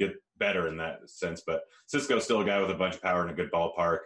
get 0.00 0.14
better 0.38 0.66
in 0.66 0.76
that 0.78 1.08
sense. 1.08 1.42
But 1.46 1.62
Sisco's 1.92 2.24
still 2.24 2.40
a 2.40 2.44
guy 2.44 2.60
with 2.60 2.70
a 2.70 2.74
bunch 2.74 2.96
of 2.96 3.02
power 3.02 3.22
and 3.22 3.30
a 3.30 3.34
good 3.34 3.52
ballpark. 3.52 3.98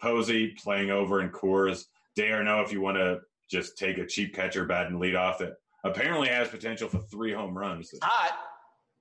Posey 0.00 0.56
playing 0.62 0.90
over 0.90 1.20
in 1.20 1.30
Coors. 1.30 1.84
d'Arnaud, 2.16 2.62
if 2.62 2.72
you 2.72 2.80
want 2.80 2.96
to 2.96 3.20
just 3.48 3.78
take 3.78 3.98
a 3.98 4.06
cheap 4.06 4.34
catcher 4.34 4.64
bat 4.64 4.86
and 4.86 4.98
lead 4.98 5.14
off 5.14 5.38
that 5.38 5.54
apparently 5.84 6.28
has 6.28 6.48
potential 6.48 6.88
for 6.88 6.98
three 6.98 7.32
home 7.32 7.56
runs. 7.56 7.94
Hot. 8.02 8.36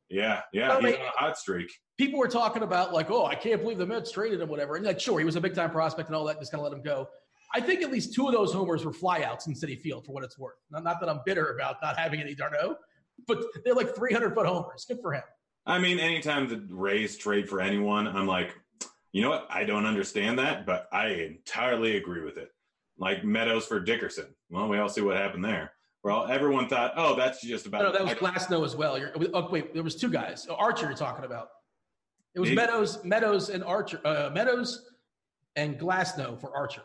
Yeah, 0.09 0.41
yeah, 0.53 0.73
oh, 0.73 0.75
he's 0.75 0.91
wait. 0.91 0.99
on 0.99 1.07
a 1.07 1.09
hot 1.09 1.37
streak. 1.37 1.71
People 1.97 2.19
were 2.19 2.27
talking 2.27 2.61
about 2.61 2.93
like, 2.93 3.09
oh, 3.09 3.25
I 3.25 3.33
can't 3.33 3.59
believe 3.61 3.79
the 3.79 3.87
Mets 3.87 4.11
traded 4.11 4.39
him, 4.39 4.49
whatever. 4.49 4.75
And 4.75 4.85
like, 4.85 4.99
sure, 4.99 5.17
he 5.17 5.25
was 5.25 5.35
a 5.35 5.41
big 5.41 5.55
time 5.55 5.71
prospect 5.71 6.09
and 6.09 6.15
all 6.15 6.25
that. 6.25 6.39
Just 6.39 6.51
kind 6.51 6.63
of 6.63 6.71
let 6.71 6.77
him 6.77 6.83
go. 6.83 7.09
I 7.56 7.61
think 7.61 7.82
at 7.82 7.90
least 7.90 8.14
two 8.14 8.27
of 8.27 8.34
those 8.34 8.52
homers 8.52 8.84
were 8.84 8.91
flyouts 8.91 9.48
in 9.48 9.53
Citi 9.53 9.80
Field 9.80 10.06
for 10.06 10.11
what 10.11 10.26
it's 10.26 10.38
worth. 10.38 10.57
Not, 10.72 10.84
not 10.84 10.99
that 10.99 11.07
I'm 11.07 11.22
bitter 11.26 11.56
about 11.56 11.77
not 11.82 11.98
having 11.98 12.19
any 12.19 12.36
d'Arnaud, 12.36 12.76
but 13.27 13.40
they're 13.64 13.73
like 13.73 13.95
300 13.95 14.34
foot 14.34 14.45
homers. 14.45 14.84
Good 14.86 14.99
for 15.02 15.14
him. 15.14 15.23
I 15.65 15.80
mean, 15.80 15.98
anytime 15.98 16.49
the 16.49 16.68
Rays 16.69 17.18
trade 17.18 17.48
for 17.48 17.61
anyone, 17.61 18.07
I'm 18.07 18.27
like, 18.27 18.53
you 19.14 19.22
know 19.22 19.30
what? 19.30 19.48
I 19.49 19.64
don't 19.64 19.86
understand 19.86 20.38
that, 20.40 20.65
but 20.65 20.90
I 20.91 21.07
entirely 21.07 21.95
agree 21.95 22.26
with 22.26 22.38
it. 22.38 22.49
Like 22.98 23.23
Meadows 23.23 23.65
for 23.65 23.80
Dickerson. 23.80 24.27
Well, 24.49 24.68
we 24.68 24.77
all 24.77 24.90
see 24.90 25.02
what 25.02 25.15
happened 25.15 25.45
there. 25.45 25.72
Well, 26.03 26.27
everyone 26.27 26.68
thought, 26.68 26.94
oh, 26.98 27.15
that's 27.15 27.41
just 27.41 27.65
about. 27.65 27.82
No, 27.84 27.91
no, 27.91 28.06
that 28.06 28.22
was 28.22 28.32
Glasnow 28.32 28.65
as 28.65 28.76
well. 28.76 28.99
You're, 28.99 29.14
oh, 29.34 29.49
wait, 29.49 29.73
there 29.73 29.82
was 29.82 29.95
two 29.95 30.10
guys. 30.10 30.45
Oh, 30.49 30.56
Archer, 30.56 30.88
you're 30.88 30.95
talking 30.98 31.23
about. 31.23 31.48
It 32.36 32.41
was 32.41 32.49
Me? 32.49 32.56
Meadows, 32.57 33.03
Meadows, 33.06 33.49
and 33.49 33.64
Archer. 33.64 34.02
Uh, 34.03 34.30
Meadows 34.34 34.91
and 35.56 35.80
Glasnow 35.80 36.40
for 36.40 36.56
Archer. 36.56 36.84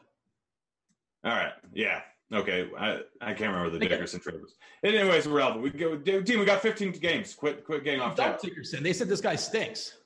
All 1.24 1.32
right. 1.32 1.52
Yeah. 1.72 2.00
Okay. 2.32 2.68
I, 2.78 3.00
I 3.20 3.34
can't 3.34 3.52
remember 3.52 3.70
the 3.70 3.76
Okay. 3.76 3.88
Dickerson 3.88 4.20
trade 4.20 4.40
was. 4.40 4.54
Anyways, 4.84 5.26
relevant. 5.26 5.62
We 5.62 5.70
go, 5.70 5.96
team. 5.96 6.38
We 6.38 6.44
got 6.44 6.62
15 6.62 6.92
games. 6.92 7.34
Quit. 7.34 7.64
Quit 7.64 7.84
getting 7.84 8.00
off 8.00 8.16
Don't. 8.16 8.40
Dickerson. 8.40 8.82
They 8.82 8.92
said 8.92 9.08
this 9.08 9.20
guy 9.20 9.36
stinks. 9.36 9.96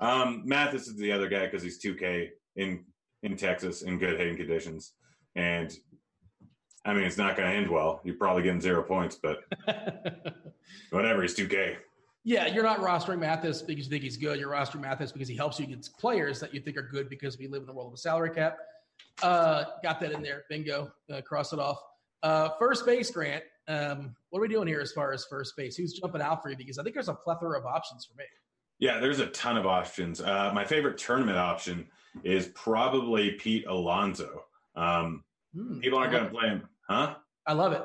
Um, 0.00 0.42
Mathis 0.44 0.86
is 0.88 0.96
the 0.96 1.10
other 1.12 1.28
guy 1.28 1.46
because 1.46 1.62
he's 1.62 1.80
2K 1.82 2.30
in 2.56 2.84
in 3.22 3.36
Texas 3.36 3.82
in 3.82 3.98
good 3.98 4.18
hitting 4.18 4.36
conditions, 4.36 4.92
and 5.34 5.76
I 6.84 6.94
mean 6.94 7.02
it's 7.02 7.16
not 7.18 7.36
going 7.36 7.50
to 7.50 7.56
end 7.56 7.68
well. 7.68 8.00
You're 8.04 8.14
probably 8.14 8.44
getting 8.44 8.60
zero 8.60 8.82
points, 8.84 9.18
but 9.20 9.38
whatever. 10.90 11.22
He's 11.22 11.34
2K. 11.34 11.76
Yeah, 12.22 12.46
you're 12.46 12.62
not 12.62 12.78
rostering 12.80 13.18
Mathis 13.20 13.62
because 13.62 13.86
you 13.86 13.90
think 13.90 14.04
he's 14.04 14.16
good. 14.16 14.38
You're 14.38 14.50
rostering 14.52 14.82
Mathis 14.82 15.10
because 15.10 15.28
he 15.28 15.34
helps 15.34 15.58
you 15.58 15.64
against 15.64 15.98
players 15.98 16.38
that 16.40 16.54
you 16.54 16.60
think 16.60 16.76
are 16.76 16.82
good 16.82 17.08
because 17.08 17.38
we 17.38 17.48
live 17.48 17.62
in 17.62 17.66
the 17.66 17.72
world 17.72 17.88
of 17.88 17.94
a 17.94 17.96
salary 17.96 18.30
cap. 18.30 18.58
Uh, 19.22 19.64
got 19.82 20.00
that 20.00 20.12
in 20.12 20.22
there. 20.22 20.44
Bingo. 20.48 20.92
Uh, 21.12 21.20
cross 21.22 21.52
it 21.52 21.58
off. 21.58 21.78
Uh, 22.22 22.50
first 22.58 22.86
base, 22.86 23.10
Grant. 23.10 23.44
Um, 23.68 24.14
what 24.30 24.38
are 24.38 24.42
we 24.42 24.48
doing 24.48 24.66
here 24.68 24.80
as 24.80 24.92
far 24.92 25.12
as 25.12 25.24
first 25.26 25.54
base? 25.56 25.76
Who's 25.76 25.92
jumping 25.92 26.22
out 26.22 26.42
for 26.42 26.50
you? 26.50 26.56
Because 26.56 26.78
I 26.78 26.82
think 26.82 26.94
there's 26.94 27.08
a 27.08 27.14
plethora 27.14 27.58
of 27.58 27.66
options 27.66 28.04
for 28.04 28.16
me. 28.16 28.24
Yeah, 28.78 28.98
there's 28.98 29.18
a 29.20 29.26
ton 29.26 29.56
of 29.56 29.66
options. 29.66 30.20
Uh, 30.20 30.52
my 30.54 30.64
favorite 30.64 30.98
tournament 30.98 31.36
option 31.36 31.86
is 32.22 32.46
probably 32.54 33.32
Pete 33.32 33.66
Alonso. 33.66 34.44
Um, 34.74 35.24
Hmm, 35.54 35.80
people 35.80 35.98
aren't 35.98 36.12
going 36.12 36.24
to 36.24 36.30
play 36.30 36.48
him, 36.48 36.68
huh? 36.88 37.14
I 37.46 37.54
love 37.54 37.72
it. 37.72 37.82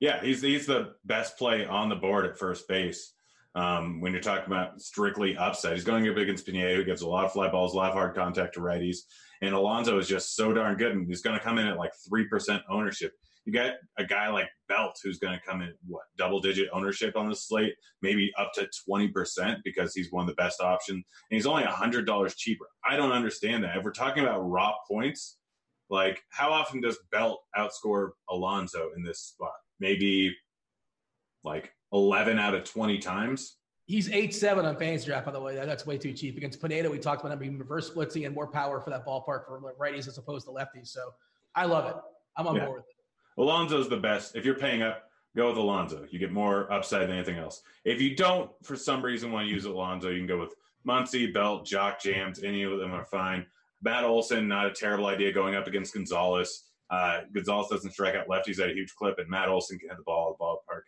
Yeah, 0.00 0.20
he's 0.20 0.42
he's 0.42 0.66
the 0.66 0.94
best 1.04 1.38
play 1.38 1.64
on 1.64 1.88
the 1.88 1.94
board 1.94 2.26
at 2.26 2.36
first 2.36 2.66
base. 2.66 3.12
Um, 3.54 4.00
when 4.00 4.12
you're 4.12 4.20
talking 4.20 4.52
about 4.52 4.80
strictly 4.80 5.36
upside, 5.36 5.74
he's 5.74 5.84
going 5.84 6.08
up 6.08 6.16
against 6.16 6.44
Pineda, 6.44 6.74
who 6.74 6.84
gives 6.84 7.02
a 7.02 7.08
lot 7.08 7.24
of 7.24 7.32
fly 7.32 7.48
balls, 7.48 7.72
a 7.72 7.76
lot 7.76 7.90
of 7.90 7.94
hard 7.94 8.14
contact 8.14 8.54
to 8.54 8.60
righties, 8.60 8.98
and 9.42 9.54
Alonso 9.54 9.98
is 9.98 10.08
just 10.08 10.34
so 10.34 10.52
darn 10.52 10.76
good, 10.76 10.92
and 10.92 11.06
he's 11.06 11.22
going 11.22 11.38
to 11.38 11.44
come 11.44 11.58
in 11.58 11.66
at 11.66 11.78
like 11.78 11.92
three 12.08 12.26
percent 12.26 12.62
ownership. 12.68 13.12
You 13.44 13.52
got 13.52 13.74
a 13.98 14.04
guy 14.04 14.28
like 14.30 14.48
Belt 14.68 14.96
who's 15.04 15.18
going 15.18 15.38
to 15.38 15.44
come 15.46 15.60
in 15.60 15.72
what 15.86 16.04
double 16.16 16.40
digit 16.40 16.68
ownership 16.72 17.14
on 17.14 17.28
the 17.28 17.36
slate, 17.36 17.74
maybe 18.02 18.32
up 18.38 18.52
to 18.54 18.68
twenty 18.86 19.08
percent 19.08 19.58
because 19.64 19.94
he's 19.94 20.10
one 20.10 20.22
of 20.22 20.28
the 20.28 20.34
best 20.42 20.60
options, 20.60 21.04
and 21.30 21.36
he's 21.36 21.46
only 21.46 21.64
hundred 21.64 22.06
dollars 22.06 22.34
cheaper. 22.34 22.66
I 22.88 22.96
don't 22.96 23.12
understand 23.12 23.62
that. 23.64 23.76
If 23.76 23.84
we're 23.84 23.92
talking 23.92 24.24
about 24.24 24.40
raw 24.40 24.72
points, 24.90 25.36
like 25.90 26.22
how 26.30 26.50
often 26.50 26.80
does 26.80 26.98
Belt 27.12 27.40
outscore 27.56 28.10
Alonso 28.30 28.90
in 28.96 29.04
this 29.04 29.20
spot? 29.20 29.52
Maybe 29.78 30.34
like 31.44 31.73
11 31.98 32.38
out 32.38 32.54
of 32.54 32.64
20 32.64 32.98
times. 32.98 33.56
He's 33.86 34.10
eight 34.10 34.34
seven 34.34 34.64
on 34.64 34.76
fantasy 34.76 35.06
draft, 35.06 35.26
by 35.26 35.32
the 35.32 35.40
way. 35.40 35.54
That- 35.54 35.66
That's 35.66 35.86
way 35.86 35.96
too 35.96 36.12
cheap. 36.12 36.36
Against 36.36 36.60
Pineda, 36.60 36.90
we 36.90 36.98
talked 36.98 37.20
about 37.22 37.32
him 37.32 37.38
being 37.38 37.58
reverse 37.58 37.90
splitsy 37.90 38.26
and 38.26 38.34
more 38.34 38.46
power 38.46 38.80
for 38.80 38.90
that 38.90 39.06
ballpark 39.06 39.46
for 39.46 39.74
righties 39.80 40.08
as 40.08 40.18
opposed 40.18 40.46
to 40.46 40.52
lefties. 40.52 40.88
So 40.88 41.14
I 41.54 41.66
love 41.66 41.86
it. 41.88 41.96
I'm 42.36 42.46
on 42.46 42.56
Yeah. 42.56 42.64
board 42.66 42.82
with 42.82 42.86
it. 42.88 43.40
Alonso's 43.40 43.88
the 43.88 43.96
best. 43.96 44.36
If 44.36 44.44
you're 44.44 44.54
paying 44.58 44.82
up, 44.82 45.08
go 45.36 45.48
with 45.48 45.58
Alonso. 45.58 46.06
You 46.10 46.18
get 46.18 46.32
more 46.32 46.70
upside 46.72 47.02
than 47.02 47.12
anything 47.16 47.36
else. 47.36 47.62
If 47.84 48.00
you 48.00 48.16
don't, 48.16 48.50
for 48.64 48.74
some 48.76 49.02
reason, 49.04 49.30
want 49.32 49.46
to 49.46 49.52
use 49.52 49.64
Alonso, 49.64 50.08
you 50.10 50.18
can 50.18 50.26
go 50.26 50.38
with 50.40 50.54
Muncy, 50.86 51.32
Belt, 51.32 51.66
Jock 51.66 52.00
Jams. 52.00 52.42
Any 52.42 52.62
of 52.62 52.78
them 52.78 52.92
are 52.92 53.04
fine. 53.04 53.46
Matt 53.82 54.04
Olson, 54.04 54.48
not 54.48 54.66
a 54.66 54.70
terrible 54.72 55.06
idea 55.06 55.30
going 55.32 55.54
up 55.54 55.66
against 55.66 55.92
Gonzales. 55.94 56.70
Uh, 56.90 57.22
Gonzales 57.34 57.68
doesn't 57.68 57.90
strike 57.92 58.14
out 58.14 58.28
lefties 58.28 58.60
at 58.62 58.70
a 58.70 58.72
huge 58.72 58.94
clip, 58.94 59.18
and 59.18 59.28
Matt 59.28 59.48
Olson 59.48 59.78
can 59.78 59.88
hit 59.90 59.98
the 59.98 60.04
ball 60.04 60.30
at 60.30 60.38
the 60.38 60.44
ballpark 60.44 60.82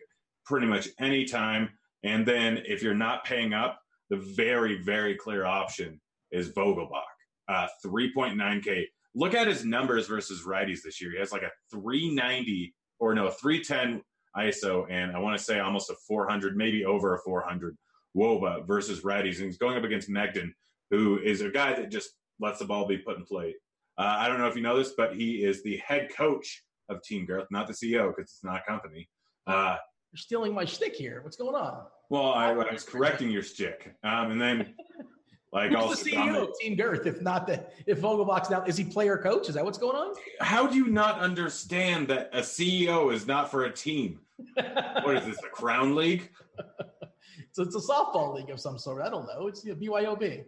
pretty 0.47 0.65
much 0.65 0.87
any 0.99 1.25
time. 1.25 1.69
And 2.03 2.25
then 2.25 2.63
if 2.65 2.81
you're 2.81 2.95
not 2.95 3.25
paying 3.25 3.53
up, 3.53 3.79
the 4.09 4.17
very, 4.35 4.81
very 4.81 5.15
clear 5.15 5.45
option 5.45 5.99
is 6.31 6.49
Vogelbach. 6.53 7.03
Uh, 7.49 7.67
3.9K. 7.85 8.85
Look 9.13 9.33
at 9.33 9.47
his 9.47 9.65
numbers 9.65 10.07
versus 10.07 10.43
righties 10.45 10.79
this 10.83 11.01
year. 11.01 11.11
He 11.11 11.19
has 11.19 11.31
like 11.31 11.43
a 11.43 11.51
390 11.71 12.73
or 12.99 13.13
no, 13.13 13.27
a 13.27 13.31
310 13.31 14.01
ISO, 14.37 14.85
and 14.89 15.15
I 15.15 15.19
want 15.19 15.37
to 15.37 15.43
say 15.43 15.59
almost 15.59 15.89
a 15.89 15.95
400, 16.07 16.55
maybe 16.55 16.85
over 16.85 17.15
a 17.15 17.19
400 17.19 17.77
Woba 18.15 18.65
versus 18.65 19.01
righties. 19.01 19.37
And 19.37 19.45
he's 19.45 19.57
going 19.57 19.77
up 19.77 19.83
against 19.83 20.09
Mengden, 20.09 20.51
who 20.91 21.19
is 21.19 21.41
a 21.41 21.49
guy 21.49 21.73
that 21.73 21.89
just 21.89 22.11
lets 22.39 22.59
the 22.59 22.65
ball 22.65 22.87
be 22.87 22.97
put 22.97 23.17
in 23.17 23.25
play. 23.25 23.55
Uh, 23.97 24.15
I 24.19 24.27
don't 24.27 24.39
know 24.39 24.47
if 24.47 24.55
you 24.55 24.61
know 24.61 24.77
this, 24.77 24.93
but 24.95 25.15
he 25.15 25.43
is 25.43 25.63
the 25.63 25.77
head 25.77 26.09
coach 26.15 26.63
of 26.89 27.01
Team 27.01 27.25
Girth, 27.25 27.47
not 27.49 27.67
the 27.67 27.73
CEO 27.73 28.09
because 28.09 28.31
it's 28.31 28.43
not 28.43 28.61
a 28.61 28.69
company. 28.69 29.09
Uh, 29.47 29.77
You're 30.11 30.17
stealing 30.17 30.53
my 30.53 30.65
shtick 30.65 30.95
here. 30.95 31.21
What's 31.21 31.37
going 31.37 31.55
on? 31.55 31.85
well, 32.09 32.31
I, 32.33 32.51
I 32.51 32.71
was 32.71 32.83
correcting 32.83 33.29
your 33.29 33.43
stick, 33.43 33.93
um, 34.03 34.31
and 34.31 34.41
then 34.41 34.73
like 35.51 35.71
Who's 35.71 35.79
also 35.79 36.03
the 36.03 36.11
CEO 36.11 36.49
of 36.49 36.59
Team 36.59 36.75
Girth? 36.75 37.05
If 37.05 37.21
not 37.21 37.47
the 37.47 37.65
if 37.85 37.99
Vogelbach's 37.99 38.49
now, 38.49 38.63
is 38.63 38.77
he 38.77 38.85
player 38.85 39.17
coach? 39.17 39.49
Is 39.49 39.55
that 39.55 39.65
what's 39.65 39.77
going 39.77 39.97
on? 39.97 40.15
How 40.39 40.67
do 40.67 40.75
you 40.75 40.87
not 40.87 41.19
understand 41.19 42.07
that 42.07 42.29
a 42.33 42.39
CEO 42.39 43.13
is 43.13 43.27
not 43.27 43.51
for 43.51 43.65
a 43.65 43.71
team? 43.71 44.19
What 44.55 45.17
is 45.17 45.25
this, 45.25 45.37
the 45.41 45.49
Crown 45.51 45.95
League? 45.95 46.31
so 47.51 47.63
it's 47.63 47.75
a 47.75 47.79
softball 47.79 48.35
league 48.35 48.49
of 48.49 48.59
some 48.59 48.77
sort. 48.77 49.01
I 49.01 49.09
don't 49.09 49.25
know. 49.25 49.47
It's 49.47 49.65
you 49.65 49.73
know, 49.73 49.79
BYOB. 49.79 50.43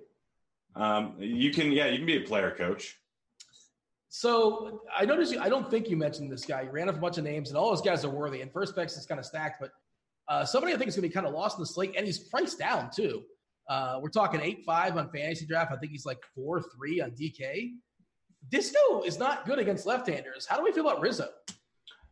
Um, 0.75 1.15
you 1.19 1.51
can, 1.51 1.71
yeah, 1.71 1.87
you 1.87 1.97
can 1.97 2.05
be 2.05 2.17
a 2.17 2.21
player 2.21 2.51
coach. 2.51 2.98
So 4.09 4.81
I 4.95 5.05
noticed 5.05 5.31
you. 5.31 5.39
I 5.39 5.49
don't 5.49 5.69
think 5.69 5.87
you 5.87 5.95
mentioned 5.95 6.31
this 6.31 6.43
guy. 6.43 6.63
You 6.63 6.71
ran 6.71 6.89
off 6.89 6.95
a 6.95 6.99
bunch 6.99 7.17
of 7.17 7.23
names, 7.23 7.49
and 7.49 7.57
all 7.57 7.69
those 7.69 7.81
guys 7.81 8.03
are 8.03 8.09
worthy. 8.09 8.41
And 8.41 8.51
first 8.51 8.75
base 8.75 8.97
is 8.97 9.05
kind 9.05 9.19
of 9.19 9.25
stacked, 9.25 9.61
but 9.61 9.71
uh, 10.27 10.45
somebody 10.45 10.73
I 10.73 10.77
think 10.77 10.89
is 10.89 10.95
going 10.95 11.03
to 11.03 11.09
be 11.09 11.13
kind 11.13 11.27
of 11.27 11.33
lost 11.33 11.57
in 11.57 11.61
the 11.61 11.67
slate, 11.67 11.93
and 11.95 12.05
he's 12.05 12.19
priced 12.19 12.57
down 12.59 12.89
too. 12.93 13.23
Uh, 13.69 13.99
we're 14.01 14.09
talking 14.09 14.41
eight 14.41 14.63
five 14.65 14.97
on 14.97 15.11
fantasy 15.11 15.45
draft. 15.45 15.71
I 15.71 15.77
think 15.77 15.91
he's 15.91 16.05
like 16.05 16.19
four 16.35 16.61
three 16.75 17.01
on 17.01 17.11
DK. 17.11 17.73
Disco 18.49 19.03
is 19.03 19.19
not 19.19 19.45
good 19.45 19.59
against 19.59 19.85
left-handers. 19.85 20.47
How 20.47 20.57
do 20.57 20.63
we 20.63 20.71
feel 20.71 20.87
about 20.87 21.01
Rizzo? 21.01 21.27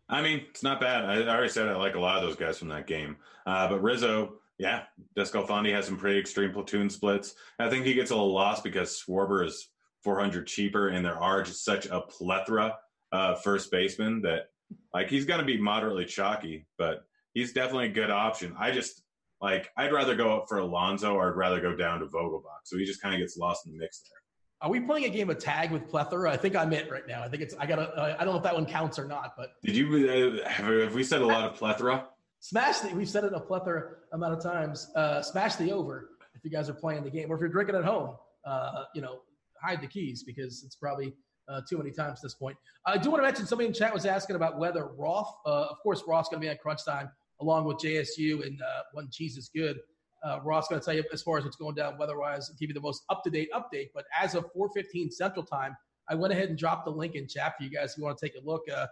I 0.09 0.21
mean, 0.21 0.43
it's 0.49 0.61
not 0.61 0.79
bad. 0.79 1.05
I, 1.05 1.21
I 1.23 1.27
already 1.29 1.49
said 1.49 1.67
I 1.67 1.75
like 1.75 1.95
a 1.95 1.99
lot 1.99 2.17
of 2.17 2.23
those 2.23 2.35
guys 2.35 2.59
from 2.59 2.67
that 2.69 2.85
game. 2.85 3.17
Uh, 3.45 3.67
but 3.67 3.81
Rizzo, 3.81 4.35
yeah, 4.57 4.83
DeSclafani 5.17 5.71
has 5.73 5.85
some 5.85 5.97
pretty 5.97 6.19
extreme 6.19 6.51
platoon 6.51 6.89
splits. 6.89 7.33
I 7.59 7.69
think 7.69 7.85
he 7.85 7.93
gets 7.93 8.11
a 8.11 8.15
little 8.15 8.33
lost 8.33 8.63
because 8.63 9.01
Schwarber 9.01 9.45
is 9.45 9.69
400 10.07 10.47
cheaper, 10.47 10.87
and 10.87 11.03
there 11.03 11.21
are 11.21 11.43
just 11.43 11.65
such 11.65 11.85
a 11.87 11.99
plethora 11.99 12.77
of 13.11 13.43
first 13.43 13.69
basemen 13.69 14.21
that, 14.21 14.51
like, 14.93 15.09
he's 15.09 15.25
going 15.25 15.41
to 15.41 15.45
be 15.45 15.59
moderately 15.59 16.05
chalky, 16.05 16.65
but 16.77 17.03
he's 17.33 17.51
definitely 17.51 17.87
a 17.87 17.91
good 17.91 18.09
option. 18.09 18.55
I 18.57 18.71
just, 18.71 19.03
like, 19.41 19.69
I'd 19.75 19.91
rather 19.91 20.15
go 20.15 20.37
up 20.37 20.45
for 20.47 20.59
Alonso 20.59 21.15
or 21.15 21.29
I'd 21.29 21.35
rather 21.35 21.59
go 21.59 21.75
down 21.75 21.99
to 21.99 22.05
Vogelbach. 22.05 22.61
So 22.63 22.77
he 22.77 22.85
just 22.85 23.01
kind 23.01 23.15
of 23.15 23.19
gets 23.19 23.35
lost 23.35 23.65
in 23.65 23.73
the 23.73 23.77
mix 23.77 23.99
there. 23.99 24.17
Are 24.61 24.71
we 24.71 24.79
playing 24.79 25.03
a 25.03 25.09
game 25.09 25.29
of 25.29 25.39
tag 25.39 25.71
with 25.71 25.89
plethora? 25.89 26.31
I 26.31 26.37
think 26.37 26.55
I'm 26.55 26.71
it 26.71 26.89
right 26.89 27.05
now. 27.05 27.21
I 27.21 27.27
think 27.27 27.43
it's. 27.43 27.53
I 27.59 27.65
gotta. 27.65 27.89
Uh, 27.93 28.15
I 28.17 28.23
don't 28.23 28.33
know 28.33 28.37
if 28.37 28.43
that 28.43 28.55
one 28.55 28.65
counts 28.65 28.97
or 28.97 29.05
not, 29.05 29.33
but 29.37 29.49
Did 29.61 29.75
you, 29.75 30.41
uh, 30.41 30.49
have, 30.49 30.73
have 30.73 30.95
we 30.95 31.03
said 31.03 31.21
a 31.21 31.25
lot 31.27 31.43
of 31.43 31.57
plethora? 31.57 32.07
Smash 32.39 32.79
the. 32.79 32.95
We've 32.95 33.09
said 33.09 33.25
it 33.25 33.33
a 33.33 33.39
plethora 33.41 33.97
amount 34.13 34.33
of 34.33 34.41
times. 34.41 34.89
Uh, 34.95 35.21
smash 35.21 35.57
the 35.57 35.73
over 35.73 36.11
if 36.33 36.45
you 36.45 36.49
guys 36.49 36.69
are 36.69 36.73
playing 36.73 37.03
the 37.03 37.11
game, 37.11 37.29
or 37.29 37.35
if 37.35 37.41
you're 37.41 37.49
drinking 37.49 37.75
at 37.75 37.83
home. 37.83 38.15
Uh, 38.45 38.85
you 38.95 39.01
know, 39.01 39.19
hide 39.61 39.81
the 39.81 39.87
keys 39.87 40.23
because 40.23 40.63
it's 40.63 40.75
probably 40.75 41.13
uh, 41.49 41.61
too 41.69 41.77
many 41.77 41.91
times 41.91 42.19
at 42.19 42.23
this 42.23 42.35
point. 42.35 42.57
I 42.85 42.97
do 42.97 43.09
want 43.09 43.21
to 43.21 43.27
mention 43.27 43.45
somebody 43.45 43.67
in 43.67 43.73
chat 43.73 43.93
was 43.93 44.05
asking 44.05 44.35
about 44.35 44.57
whether 44.57 44.87
Roth. 44.87 45.33
Uh, 45.45 45.65
of 45.65 45.79
course, 45.81 46.03
Roth's 46.07 46.29
going 46.29 46.41
to 46.41 46.45
be 46.45 46.49
at 46.49 46.61
crunch 46.61 46.83
time 46.85 47.09
along 47.39 47.65
with 47.65 47.77
JSU 47.77 48.45
and 48.45 48.61
uh, 48.61 48.81
when 48.93 49.09
cheese 49.11 49.37
is 49.37 49.49
good. 49.55 49.77
Uh, 50.23 50.39
Roth's 50.43 50.67
going 50.67 50.81
to 50.81 50.85
tell 50.85 50.95
you 50.95 51.03
as 51.13 51.21
far 51.21 51.37
as 51.37 51.43
what's 51.43 51.55
going 51.55 51.75
down 51.75 51.97
weather-wise, 51.97 52.49
give 52.59 52.69
you 52.69 52.73
the 52.73 52.81
most 52.81 53.03
up-to-date 53.09 53.49
update. 53.53 53.89
But 53.93 54.05
as 54.19 54.33
of 54.33 54.45
4:15 54.57 55.11
Central 55.11 55.45
Time, 55.45 55.77
I 56.09 56.15
went 56.15 56.33
ahead 56.33 56.49
and 56.49 56.57
dropped 56.57 56.85
the 56.85 56.91
link 56.91 57.15
in 57.15 57.27
chat 57.27 57.53
for 57.57 57.63
you 57.63 57.69
guys 57.69 57.91
if 57.91 57.97
you 57.97 58.03
want 58.03 58.17
to 58.17 58.25
take 58.25 58.35
a 58.35 58.43
look. 58.43 58.63
Uh, 58.73 58.87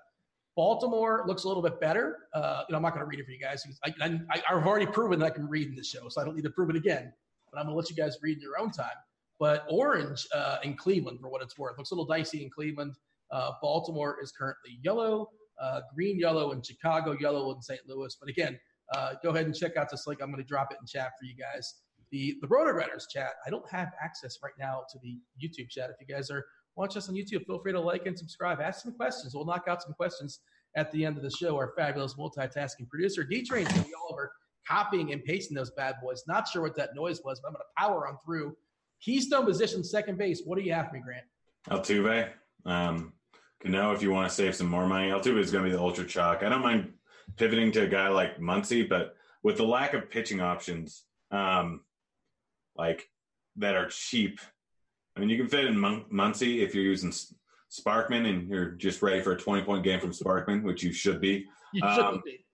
Baltimore 0.55 1.25
looks 1.27 1.43
a 1.43 1.47
little 1.47 1.63
bit 1.63 1.79
better. 1.81 2.19
Uh, 2.33 2.63
you 2.67 2.73
know, 2.73 2.77
I'm 2.77 2.83
not 2.83 2.93
going 2.93 3.01
to 3.01 3.09
read 3.09 3.19
it 3.19 3.25
for 3.25 3.31
you 3.31 3.39
guys. 3.39 3.63
I, 3.83 3.93
I've 4.49 4.65
already 4.65 4.85
proven 4.85 5.19
that 5.19 5.25
I 5.25 5.29
can 5.29 5.49
read 5.49 5.67
in 5.67 5.75
this 5.75 5.89
show, 5.89 6.07
so 6.07 6.21
I 6.21 6.23
don't 6.23 6.35
need 6.35 6.43
to 6.43 6.49
prove 6.49 6.69
it 6.69 6.77
again. 6.77 7.11
But 7.51 7.59
I'm 7.59 7.65
going 7.65 7.73
to 7.73 7.77
let 7.77 7.89
you 7.89 7.95
guys 7.95 8.17
read 8.21 8.37
in 8.37 8.41
your 8.41 8.57
own 8.59 8.71
time. 8.71 8.95
But 9.39 9.65
orange 9.69 10.25
uh, 10.33 10.57
in 10.63 10.75
Cleveland, 10.75 11.19
for 11.19 11.29
what 11.29 11.41
it's 11.41 11.57
worth, 11.57 11.77
looks 11.77 11.91
a 11.91 11.93
little 11.93 12.05
dicey 12.05 12.43
in 12.43 12.49
Cleveland. 12.49 12.95
Uh, 13.31 13.51
Baltimore 13.61 14.17
is 14.21 14.31
currently 14.31 14.79
yellow, 14.81 15.29
uh, 15.61 15.81
green 15.93 16.19
yellow 16.19 16.51
in 16.51 16.61
Chicago, 16.61 17.17
yellow 17.19 17.53
in 17.53 17.61
St. 17.61 17.81
Louis. 17.87 18.15
But 18.19 18.29
again, 18.29 18.57
uh, 18.93 19.13
go 19.23 19.29
ahead 19.29 19.45
and 19.45 19.55
check 19.55 19.77
out 19.77 19.89
this 19.89 20.07
link. 20.07 20.21
I'm 20.21 20.31
going 20.31 20.41
to 20.41 20.47
drop 20.47 20.71
it 20.71 20.77
in 20.79 20.87
chat 20.87 21.11
for 21.19 21.25
you 21.25 21.35
guys. 21.35 21.81
The 22.11 22.37
the 22.41 22.47
RotoGrinders 22.47 23.09
chat. 23.11 23.31
I 23.45 23.49
don't 23.49 23.69
have 23.69 23.91
access 24.01 24.37
right 24.43 24.53
now 24.59 24.83
to 24.91 24.99
the 24.99 25.19
YouTube 25.43 25.69
chat. 25.69 25.89
If 25.89 25.95
you 25.99 26.13
guys 26.13 26.29
are 26.29 26.45
watching 26.75 26.99
us 26.99 27.09
on 27.09 27.15
YouTube, 27.15 27.45
feel 27.45 27.59
free 27.59 27.71
to 27.71 27.79
like 27.79 28.05
and 28.05 28.17
subscribe. 28.17 28.61
Ask 28.61 28.83
some 28.83 28.93
questions. 28.93 29.33
We'll 29.33 29.45
knock 29.45 29.65
out 29.67 29.81
some 29.81 29.93
questions 29.93 30.39
at 30.75 30.91
the 30.91 31.03
end 31.03 31.17
of 31.17 31.23
the 31.23 31.31
show. 31.31 31.55
Our 31.55 31.73
fabulous 31.75 32.13
multitasking 32.13 32.87
producer 32.89 33.23
D 33.23 33.43
Train's 33.43 33.75
all 33.75 34.13
over 34.13 34.31
copying 34.67 35.13
and 35.13 35.23
pasting 35.23 35.55
those 35.55 35.71
bad 35.71 35.95
boys. 36.01 36.23
Not 36.27 36.47
sure 36.47 36.61
what 36.61 36.75
that 36.75 36.95
noise 36.95 37.21
was, 37.23 37.39
but 37.39 37.49
I'm 37.49 37.53
going 37.53 37.61
to 37.61 37.83
power 37.87 38.07
on 38.07 38.17
through. 38.25 38.55
Keystone 39.01 39.45
position, 39.45 39.83
second 39.83 40.17
base. 40.17 40.41
What 40.45 40.57
do 40.57 40.63
you 40.63 40.73
have 40.73 40.87
for 40.89 40.93
me, 40.95 41.01
Grant? 41.01 41.25
Altuve. 41.69 42.29
Um, 42.65 43.13
Cano, 43.61 43.91
if 43.93 44.01
you 44.01 44.11
want 44.11 44.27
to 44.29 44.33
save 44.35 44.55
some 44.55 44.67
more 44.67 44.87
money, 44.87 45.09
Altuve 45.09 45.39
is 45.39 45.51
going 45.51 45.63
to 45.63 45.69
be 45.69 45.75
the 45.75 45.81
ultra 45.81 46.05
chalk. 46.05 46.43
I 46.43 46.49
don't 46.49 46.61
mind 46.61 46.93
pivoting 47.37 47.71
to 47.73 47.83
a 47.83 47.87
guy 47.87 48.07
like 48.09 48.39
Muncy, 48.39 48.87
but 48.87 49.15
with 49.43 49.57
the 49.57 49.63
lack 49.65 49.93
of 49.93 50.09
pitching 50.09 50.41
options, 50.41 51.03
um, 51.31 51.81
like 52.75 53.07
that 53.57 53.75
are 53.75 53.87
cheap, 53.89 54.39
I 55.15 55.19
mean, 55.19 55.29
you 55.29 55.37
can 55.37 55.47
fit 55.47 55.65
in 55.65 55.77
Mun- 55.79 56.05
Muncy 56.11 56.61
if 56.61 56.75
you're 56.75 56.83
using 56.83 57.09
S- 57.09 57.33
Sparkman 57.71 58.27
and 58.27 58.49
you're 58.49 58.71
just 58.71 59.01
ready 59.01 59.21
for 59.21 59.31
a 59.31 59.37
20 59.37 59.63
point 59.63 59.83
game 59.83 59.99
from 59.99 60.11
Sparkman, 60.11 60.63
which 60.63 60.83
you 60.83 60.91
should 60.91 61.21
be. 61.21 61.45
You 61.73 61.83
Um, 61.83 61.95
shouldn't 61.95 62.23
be. 62.25 62.45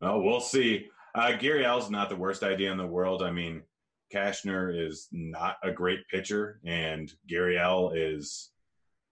Well, 0.00 0.22
we'll 0.22 0.40
see. 0.40 0.88
Uh, 1.14 1.32
Gurriel's 1.38 1.90
not 1.90 2.08
the 2.08 2.16
worst 2.16 2.42
idea 2.42 2.70
in 2.72 2.78
the 2.78 2.86
world. 2.86 3.22
I 3.22 3.30
mean, 3.30 3.62
Cashner 4.12 4.86
is 4.86 5.08
not 5.12 5.56
a 5.62 5.70
great 5.70 6.06
pitcher, 6.08 6.60
and 6.64 7.12
Gurriel 7.30 7.92
is 7.94 8.50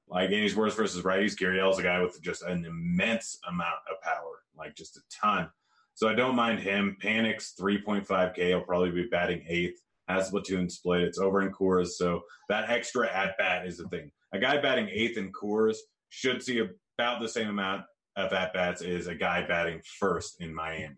like 0.08 0.30
his 0.30 0.56
worst 0.56 0.76
versus 0.76 1.02
righties. 1.02 1.36
Gurriel 1.36 1.72
is 1.72 1.78
a 1.78 1.82
guy 1.82 2.02
with 2.02 2.20
just 2.22 2.42
an 2.42 2.64
immense 2.64 3.38
amount 3.48 3.78
of 3.90 4.00
power, 4.02 4.42
like 4.56 4.74
just 4.74 4.96
a 4.96 5.00
ton. 5.10 5.48
So 5.94 6.08
I 6.08 6.14
don't 6.14 6.36
mind 6.36 6.60
him. 6.60 6.96
Panik's 7.02 7.54
3.5K. 7.60 8.36
He'll 8.36 8.60
probably 8.60 8.90
be 8.90 9.08
batting 9.10 9.44
eighth. 9.48 9.80
Has 10.08 10.30
platoon 10.30 10.70
split. 10.70 11.02
It's 11.02 11.18
over 11.18 11.42
in 11.42 11.52
Coors, 11.52 11.88
so 11.88 12.22
that 12.48 12.70
extra 12.70 13.12
at 13.12 13.36
bat 13.36 13.66
is 13.66 13.76
the 13.76 13.86
thing. 13.88 14.10
A 14.32 14.38
guy 14.38 14.58
batting 14.58 14.88
eighth 14.90 15.18
in 15.18 15.30
Coors 15.32 15.76
should 16.08 16.42
see 16.42 16.62
about 16.98 17.20
the 17.20 17.28
same 17.28 17.48
amount 17.48 17.82
of 18.16 18.32
at 18.32 18.54
bats 18.54 18.80
as 18.80 19.06
a 19.06 19.14
guy 19.14 19.46
batting 19.46 19.82
first 19.98 20.40
in 20.40 20.54
Miami. 20.54 20.96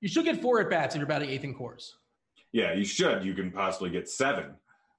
You 0.00 0.08
should 0.08 0.24
get 0.24 0.40
four 0.40 0.60
at 0.60 0.70
bats 0.70 0.94
if 0.94 1.00
you're 1.00 1.06
batting 1.06 1.28
eighth 1.28 1.44
in 1.44 1.54
Coors. 1.54 1.90
Yeah, 2.56 2.72
you 2.72 2.86
should. 2.86 3.22
You 3.22 3.34
can 3.34 3.50
possibly 3.50 3.90
get 3.90 4.08
seven. 4.08 4.54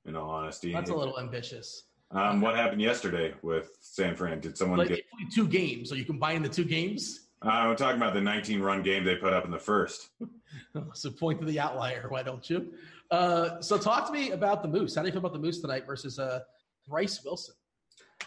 In 0.05 0.15
all 0.15 0.29
honesty, 0.29 0.71
That's 0.71 0.91
a 0.91 0.95
little 0.95 1.19
ambitious. 1.19 1.84
Um, 2.11 2.39
what 2.39 2.55
happened 2.55 2.81
yesterday 2.81 3.34
with 3.41 3.71
San 3.81 4.15
Fran? 4.15 4.39
Did 4.39 4.57
someone 4.57 4.77
Like 4.77 4.88
get? 4.88 5.03
two 5.34 5.47
games, 5.47 5.89
so 5.89 5.95
you 5.95 6.05
combine 6.05 6.41
the 6.43 6.47
two 6.47 6.63
games. 6.63 7.27
Uh, 7.43 7.49
I'm 7.49 7.75
talking 7.75 7.97
about 7.97 8.13
the 8.13 8.21
19 8.21 8.61
run 8.61 8.84
game 8.84 9.03
they 9.03 9.15
put 9.15 9.34
up 9.34 9.43
in 9.43 9.51
the 9.51 9.59
first. 9.59 10.09
so 10.93 11.09
point 11.09 11.39
to 11.41 11.45
the 11.45 11.59
outlier, 11.59 12.05
why 12.07 12.23
don't 12.23 12.47
you? 12.49 12.71
Uh, 13.11 13.59
so 13.59 13.77
talk 13.77 14.05
to 14.05 14.13
me 14.13 14.31
about 14.31 14.61
the 14.61 14.69
Moose. 14.69 14.95
How 14.95 15.01
do 15.01 15.07
you 15.07 15.11
feel 15.11 15.19
about 15.19 15.34
the 15.34 15.39
Moose 15.39 15.59
tonight 15.59 15.85
versus 15.85 16.19
uh, 16.19 16.41
Bryse 16.88 17.25
Wilson? 17.25 17.55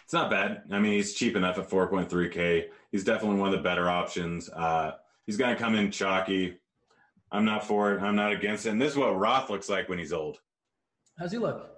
It's 0.05 0.13
not 0.13 0.29
bad. 0.29 0.65
I 0.71 0.81
mean, 0.81 0.93
he's 0.95 1.15
cheap 1.15 1.35
enough 1.35 1.57
at 1.57 1.71
4.3K. 1.71 2.67
He's 2.93 3.05
definitely 3.05 3.39
one 3.39 3.49
of 3.49 3.57
the 3.57 3.63
better 3.63 3.89
options. 3.89 4.51
Uh, 4.51 4.97
he's 5.25 5.39
going 5.39 5.57
to 5.57 5.63
come 5.63 5.77
in 5.77 5.91
chalky. 5.91 6.60
I'm 7.33 7.45
not 7.45 7.67
for 7.67 7.95
it. 7.95 8.03
I'm 8.03 8.17
not 8.17 8.33
against 8.33 8.67
it. 8.67 8.71
And 8.71 8.81
this 8.81 8.93
is 8.93 8.99
what 8.99 9.19
Roth 9.19 9.51
looks 9.51 9.69
like 9.69 9.89
when 9.89 9.99
he's 9.99 10.13
old. 10.13 10.41
How's 11.19 11.33
he 11.33 11.39
look? 11.39 11.71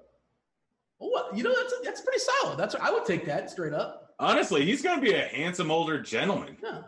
Oh, 1.01 1.09
what? 1.09 1.37
You 1.37 1.43
know 1.43 1.55
that's 1.55 1.75
that's 1.85 2.01
pretty 2.01 2.21
solid. 2.21 2.59
That's 2.59 2.75
I 2.77 2.91
would 2.91 3.05
take 3.05 3.25
that 3.27 3.51
straight 3.51 3.75
up. 3.75 4.15
Honestly, 4.19 4.65
he's 4.65 4.83
going 4.83 5.01
to 5.01 5.03
be 5.03 5.15
a 5.15 5.25
handsome 5.25 5.71
older 5.71 6.01
gentleman. 6.01 6.57
Yeah. 6.63 6.83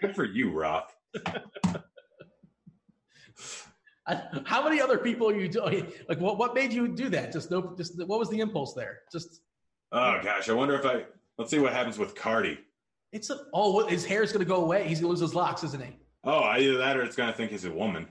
Good 0.00 0.14
for 0.16 0.24
you, 0.24 0.50
Roth. 0.50 0.94
I, 4.06 4.20
how 4.44 4.64
many 4.64 4.80
other 4.80 4.98
people 4.98 5.28
are 5.28 5.38
you 5.38 5.48
doing? 5.48 5.92
Like, 6.08 6.18
what 6.20 6.38
what 6.38 6.54
made 6.54 6.72
you 6.72 6.88
do 6.88 7.08
that? 7.10 7.32
Just 7.32 7.50
no. 7.50 7.74
Just 7.76 8.04
what 8.06 8.18
was 8.18 8.28
the 8.28 8.40
impulse 8.40 8.74
there? 8.74 9.00
Just 9.12 9.42
Oh 9.92 10.20
gosh, 10.22 10.48
I 10.48 10.52
wonder 10.52 10.74
if 10.74 10.84
I. 10.84 11.04
Let's 11.38 11.50
see 11.50 11.58
what 11.58 11.72
happens 11.72 11.98
with 11.98 12.14
Cardi. 12.14 12.58
it's 13.12 13.30
a. 13.30 13.38
Oh, 13.52 13.72
what, 13.72 13.90
his 13.90 14.04
hair's 14.04 14.32
gonna 14.32 14.44
go 14.44 14.62
away. 14.62 14.86
He's 14.86 15.00
gonna 15.00 15.10
lose 15.10 15.20
his 15.20 15.34
locks, 15.34 15.64
isn't 15.64 15.82
he? 15.82 15.96
Oh, 16.24 16.42
either 16.42 16.76
that 16.78 16.96
or 16.96 17.02
it's 17.02 17.16
going 17.16 17.30
to 17.30 17.36
think 17.36 17.50
he's 17.50 17.64
a 17.64 17.72
woman. 17.72 18.08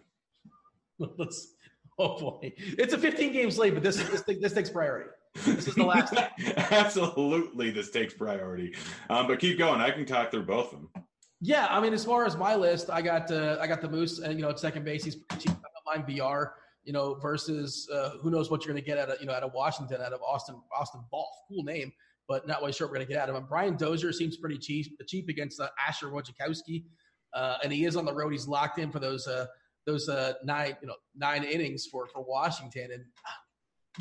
Let's. 1.00 1.54
Oh 2.02 2.18
boy, 2.18 2.54
it's 2.56 2.94
a 2.94 2.98
15 2.98 3.34
game 3.34 3.52
slate, 3.52 3.74
but 3.74 3.84
this 3.84 3.98
this 3.98 4.22
this 4.22 4.54
takes 4.54 4.70
priority. 4.70 5.10
This 5.46 5.68
is 5.68 5.76
the 5.76 5.84
last. 5.84 6.14
Absolutely, 6.72 7.72
this 7.72 7.92
takes 7.92 8.14
priority. 8.14 8.74
Um, 9.10 9.28
but 9.28 9.40
keep 9.40 9.58
going. 9.58 9.82
I 9.82 9.92
can 9.92 10.06
talk 10.06 10.32
through 10.32 10.46
both 10.46 10.72
of 10.72 10.80
them. 10.80 11.04
Yeah, 11.42 11.68
I 11.70 11.82
mean, 11.82 11.94
as 11.94 12.06
far 12.06 12.26
as 12.26 12.38
my 12.38 12.56
list, 12.56 12.90
I 12.90 13.02
got 13.02 13.30
uh, 13.32 13.58
I 13.60 13.68
got 13.68 13.82
the 13.82 13.90
Moose, 13.90 14.20
and 14.20 14.36
you 14.36 14.42
know, 14.42 14.50
at 14.50 14.60
second 14.60 14.86
base, 14.86 15.04
he's 15.04 15.16
pretty 15.16 15.50
cheap. 15.50 15.58
I 15.58 15.94
don't 15.94 16.08
mind 16.08 16.18
VR, 16.18 16.52
you 16.84 16.94
know, 16.94 17.16
versus 17.16 17.90
uh, 17.94 18.12
who 18.22 18.30
knows 18.30 18.50
what 18.50 18.66
you're 18.66 18.74
going 18.74 18.84
to 18.84 18.90
get 18.90 18.98
out 18.98 19.10
of 19.10 19.20
you 19.20 19.28
know 19.28 19.34
out 19.34 19.44
of 19.44 19.54
Washington, 19.54 20.02
out 20.02 20.14
of 20.14 20.22
Austin 20.22 20.56
Austin 20.78 21.02
Ball, 21.12 21.30
cool 21.50 21.64
name, 21.64 21.92
but 22.28 22.48
not 22.48 22.60
really 22.62 22.72
sure 22.74 22.88
what 22.88 22.92
we're 22.92 22.98
going 22.98 23.08
to 23.08 23.14
get 23.14 23.22
out 23.22 23.30
of 23.30 23.36
him. 23.36 23.46
Brian 23.48 23.76
Dozier 23.76 24.12
seems 24.12 24.38
pretty 24.38 24.58
cheap, 24.58 24.98
cheap 25.08 25.30
against 25.30 25.60
uh, 25.60 25.68
Asher 25.88 26.08
Wojciechowski, 26.08 26.86
uh, 27.34 27.58
and 27.64 27.72
he 27.72 27.86
is 27.86 27.96
on 27.96 28.06
the 28.06 28.14
road. 28.14 28.32
He's 28.32 28.48
locked 28.48 28.80
in 28.80 28.92
for 28.92 29.00
those 29.00 29.28
uh, 29.28 29.46
those 29.86 30.10
uh, 30.10 30.34
nine 30.44 30.76
you 30.82 30.88
know 30.88 30.96
nine 31.16 31.44
innings 31.44 31.86
for 31.86 32.08
for 32.08 32.24
Washington, 32.24 32.92
and 32.92 33.04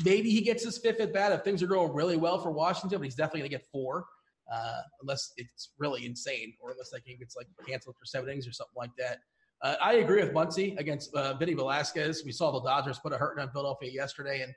maybe 0.03 0.29
he 0.29 0.41
gets 0.41 0.63
his 0.63 0.77
fifth 0.77 0.99
at 0.99 1.13
bat 1.13 1.31
if 1.31 1.43
things 1.43 1.61
are 1.63 1.67
going 1.67 1.93
really 1.93 2.17
well 2.17 2.39
for 2.39 2.51
Washington, 2.51 2.99
but 2.99 3.05
he's 3.05 3.15
definitely 3.15 3.41
going 3.41 3.51
to 3.51 3.57
get 3.57 3.67
four 3.71 4.05
uh, 4.51 4.81
unless 5.01 5.33
it's 5.37 5.69
really 5.77 6.05
insane 6.05 6.53
or 6.59 6.71
unless 6.71 6.89
that 6.89 7.05
game 7.05 7.17
gets 7.17 7.35
like 7.35 7.47
canceled 7.67 7.95
for 7.97 8.05
seven 8.05 8.29
innings 8.29 8.47
or 8.47 8.51
something 8.51 8.75
like 8.75 8.91
that. 8.97 9.19
Uh, 9.61 9.75
I 9.81 9.95
agree 9.95 10.23
with 10.23 10.33
Muncy 10.33 10.77
against 10.79 11.13
uh, 11.13 11.33
Vinny 11.35 11.53
Velasquez. 11.53 12.23
We 12.25 12.31
saw 12.31 12.51
the 12.51 12.61
Dodgers 12.61 12.97
put 12.99 13.11
a 13.11 13.17
hurting 13.17 13.43
on 13.43 13.51
Philadelphia 13.51 13.91
yesterday, 13.91 14.41
and 14.41 14.53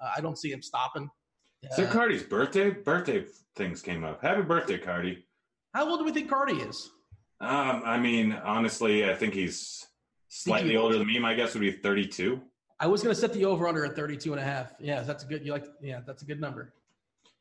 uh, 0.00 0.12
I 0.16 0.20
don't 0.20 0.38
see 0.38 0.50
him 0.50 0.62
stopping. 0.62 1.10
Is 1.62 1.78
it 1.78 1.90
Cardi's 1.90 2.22
birthday? 2.22 2.70
Birthday 2.70 3.24
things 3.54 3.82
came 3.82 4.04
up. 4.04 4.22
Happy 4.22 4.42
birthday, 4.42 4.78
Cardi. 4.78 5.26
how 5.74 5.88
old 5.88 6.00
do 6.00 6.04
we 6.04 6.12
think 6.12 6.30
Cardi 6.30 6.54
is? 6.54 6.90
Um, 7.40 7.82
I 7.84 7.98
mean, 7.98 8.32
honestly, 8.32 9.08
I 9.08 9.14
think 9.14 9.34
he's 9.34 9.86
slightly 10.28 10.70
he- 10.70 10.76
older 10.76 10.98
than 10.98 11.06
me. 11.06 11.18
My 11.18 11.34
guess 11.34 11.54
would 11.54 11.60
be 11.60 11.72
32. 11.72 12.40
I 12.78 12.86
was 12.86 13.02
going 13.02 13.14
to 13.14 13.20
set 13.20 13.32
the 13.32 13.44
over 13.44 13.66
under 13.68 13.84
at 13.84 13.96
32 13.96 14.32
and 14.32 14.40
a 14.40 14.44
half. 14.44 14.74
Yeah, 14.80 15.02
that's 15.02 15.24
a 15.24 15.26
good. 15.26 15.44
You 15.44 15.52
like? 15.52 15.66
Yeah, 15.82 16.00
that's 16.06 16.22
a 16.22 16.26
good 16.26 16.40
number. 16.40 16.74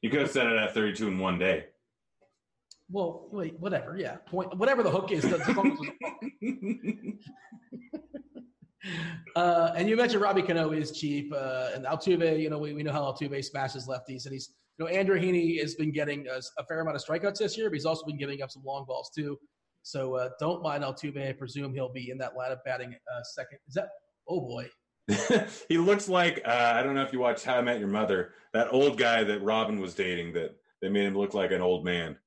You 0.02 0.10
could 0.10 0.22
have 0.22 0.32
set 0.32 0.48
it 0.48 0.58
at 0.58 0.74
32 0.74 1.08
in 1.08 1.20
one 1.20 1.38
day. 1.40 1.66
Well, 2.90 3.28
wait, 3.32 3.60
whatever. 3.60 3.98
Yeah, 3.98 4.18
point. 4.18 4.56
Whatever 4.58 4.84
the 4.84 4.92
hook 4.92 5.12
is. 5.12 5.26
as 5.26 5.56
long 5.56 5.72
as 5.72 5.80
it's- 6.42 7.26
Uh, 9.36 9.74
and 9.76 9.90
you 9.90 9.98
mentioned 9.98 10.22
Robbie 10.22 10.44
Cano 10.44 10.72
is 10.72 10.92
cheap, 10.92 11.34
uh, 11.36 11.70
and 11.74 11.86
Altuve. 11.86 12.40
You 12.40 12.52
know, 12.52 12.60
we, 12.60 12.74
we 12.74 12.84
know 12.84 12.92
how 12.92 13.02
Altuve 13.02 13.44
smashes 13.44 13.88
lefties, 13.88 14.26
and 14.26 14.34
he's 14.34 14.54
you 14.78 14.86
know 14.86 14.92
Andrew 14.92 15.20
Heaney 15.20 15.60
has 15.60 15.74
been 15.74 15.92
getting 15.92 16.28
a, 16.28 16.40
a 16.60 16.66
fair 16.66 16.82
amount 16.82 16.96
of 16.96 17.04
strikeouts 17.04 17.40
this 17.40 17.58
year, 17.58 17.68
but 17.70 17.74
he's 17.74 17.86
also 17.86 18.06
been 18.06 18.18
giving 18.18 18.44
up 18.44 18.52
some 18.52 18.64
long 18.64 18.86
balls 18.88 19.10
too. 19.14 19.40
So 19.86 20.16
uh, 20.16 20.30
don't 20.40 20.64
mind 20.64 20.84
Altuve. 20.84 21.30
I 21.30 21.32
presume 21.34 21.72
he'll 21.72 21.94
be 21.94 22.10
in 22.10 22.18
that 22.18 22.36
lineup 22.36 22.64
batting 22.66 22.96
uh, 22.96 23.22
second. 23.24 23.60
Is 23.68 23.76
that? 23.76 23.90
Oh 24.28 24.42
boy, 24.42 24.68
he 25.70 25.78
looks 25.78 26.10
like 26.10 26.42
uh, 26.44 26.74
I 26.74 26.82
don't 26.82 26.96
know 26.96 27.04
if 27.04 27.14
you 27.14 27.20
watched 27.20 27.46
How 27.46 27.58
I 27.58 27.62
Met 27.62 27.78
Your 27.78 27.88
Mother. 27.88 28.32
That 28.52 28.74
old 28.74 28.98
guy 28.98 29.24
that 29.24 29.44
Robin 29.44 29.80
was 29.80 29.94
dating 29.94 30.34
that 30.34 30.56
that 30.82 30.92
made 30.92 31.06
him 31.06 31.16
look 31.16 31.36
like 31.36 31.52
an 31.52 31.62
old 31.62 31.86
man. 31.86 32.18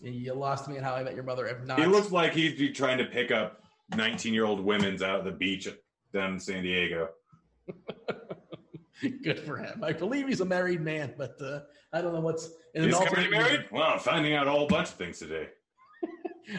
you 0.00 0.32
lost 0.32 0.68
me 0.68 0.76
in 0.76 0.84
How 0.84 0.94
I 0.94 1.02
Met 1.02 1.16
Your 1.16 1.24
Mother. 1.24 1.48
If 1.48 1.64
not, 1.64 1.80
He 1.80 1.86
looks 1.86 2.12
like 2.12 2.34
he'd 2.34 2.56
be 2.56 2.70
trying 2.70 2.98
to 2.98 3.04
pick 3.04 3.32
up 3.32 3.64
19 3.96 4.32
year 4.32 4.44
old 4.44 4.60
women's 4.60 5.02
out 5.02 5.18
at 5.18 5.24
the 5.24 5.32
beach 5.32 5.68
down 6.12 6.34
in 6.34 6.38
San 6.38 6.62
Diego. 6.62 7.08
good 9.24 9.40
for 9.40 9.56
him. 9.56 9.82
I 9.82 9.92
believe 9.92 10.28
he's 10.28 10.40
a 10.40 10.44
married 10.44 10.82
man, 10.82 11.14
but 11.18 11.34
uh, 11.42 11.60
I 11.92 12.00
don't 12.00 12.14
know 12.14 12.20
what's 12.20 12.48
in 12.76 12.84
He's 12.84 12.94
alternate 12.94 13.32
married? 13.32 13.66
Well, 13.72 13.82
I'm 13.82 13.98
finding 13.98 14.34
out 14.34 14.46
a 14.46 14.52
whole 14.52 14.68
bunch 14.68 14.90
of 14.90 14.94
things 14.94 15.18
today. 15.18 15.48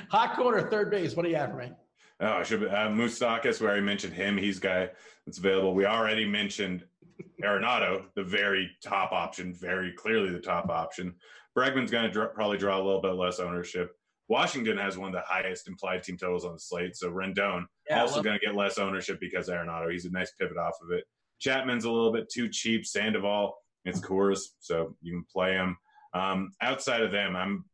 Hot 0.10 0.36
corner, 0.36 0.70
third 0.70 0.92
base. 0.92 1.16
What 1.16 1.24
do 1.24 1.30
you 1.30 1.36
have 1.36 1.52
for 1.52 1.58
me? 1.58 1.72
Oh, 2.20 2.28
I 2.28 2.44
should 2.44 2.62
be, 2.62 2.68
uh, 2.68 2.90
Moustakas, 2.90 3.60
we 3.60 3.68
already 3.68 3.82
mentioned 3.82 4.14
him. 4.14 4.38
He's 4.38 4.60
guy 4.60 4.90
that's 5.26 5.40
available. 5.40 5.74
We 5.74 5.86
already 5.86 6.26
mentioned 6.26 6.86
Arenado, 7.44 8.06
the 8.16 8.24
very 8.24 8.70
top 8.84 9.12
option, 9.12 9.54
very 9.54 9.92
clearly 9.92 10.32
the 10.32 10.40
top 10.40 10.70
option. 10.70 11.16
Bregman's 11.58 11.92
going 11.92 12.12
to 12.12 12.28
probably 12.28 12.58
draw 12.58 12.78
a 12.78 12.84
little 12.84 13.02
bit 13.02 13.14
less 13.14 13.40
ownership. 13.40 13.96
Washington 14.30 14.78
has 14.78 14.98
one 14.98 15.10
of 15.10 15.14
the 15.14 15.22
highest 15.28 15.68
implied 15.68 16.04
team 16.04 16.18
totals 16.18 16.46
on 16.46 16.54
the 16.54 16.60
slate. 16.60 16.96
So 16.96 17.12
Rendon 17.12 17.66
Yeah, 17.90 18.02
also 18.02 18.24
going 18.24 18.40
to 18.40 18.46
get 18.46 18.56
less 18.56 18.78
ownership 18.78 19.20
because 19.20 19.50
Arenado. 19.50 19.92
He's 19.92 20.06
a 20.06 20.12
nice 20.12 20.32
pivot 20.40 20.58
off 20.58 20.76
of 20.82 20.92
it. 20.92 21.04
Chapman's 21.42 21.84
a 21.84 21.92
little 21.92 22.12
bit 22.12 22.30
too 22.30 22.48
cheap. 22.50 22.86
Sandoval, 22.86 23.58
it's 23.86 24.00
Coors, 24.00 24.40
so 24.60 24.96
you 25.02 25.12
can 25.12 25.26
play 25.32 25.54
him. 25.54 25.78
Um, 26.14 26.52
outside 26.62 27.02
of 27.02 27.12
them, 27.12 27.36
I'm 27.36 27.66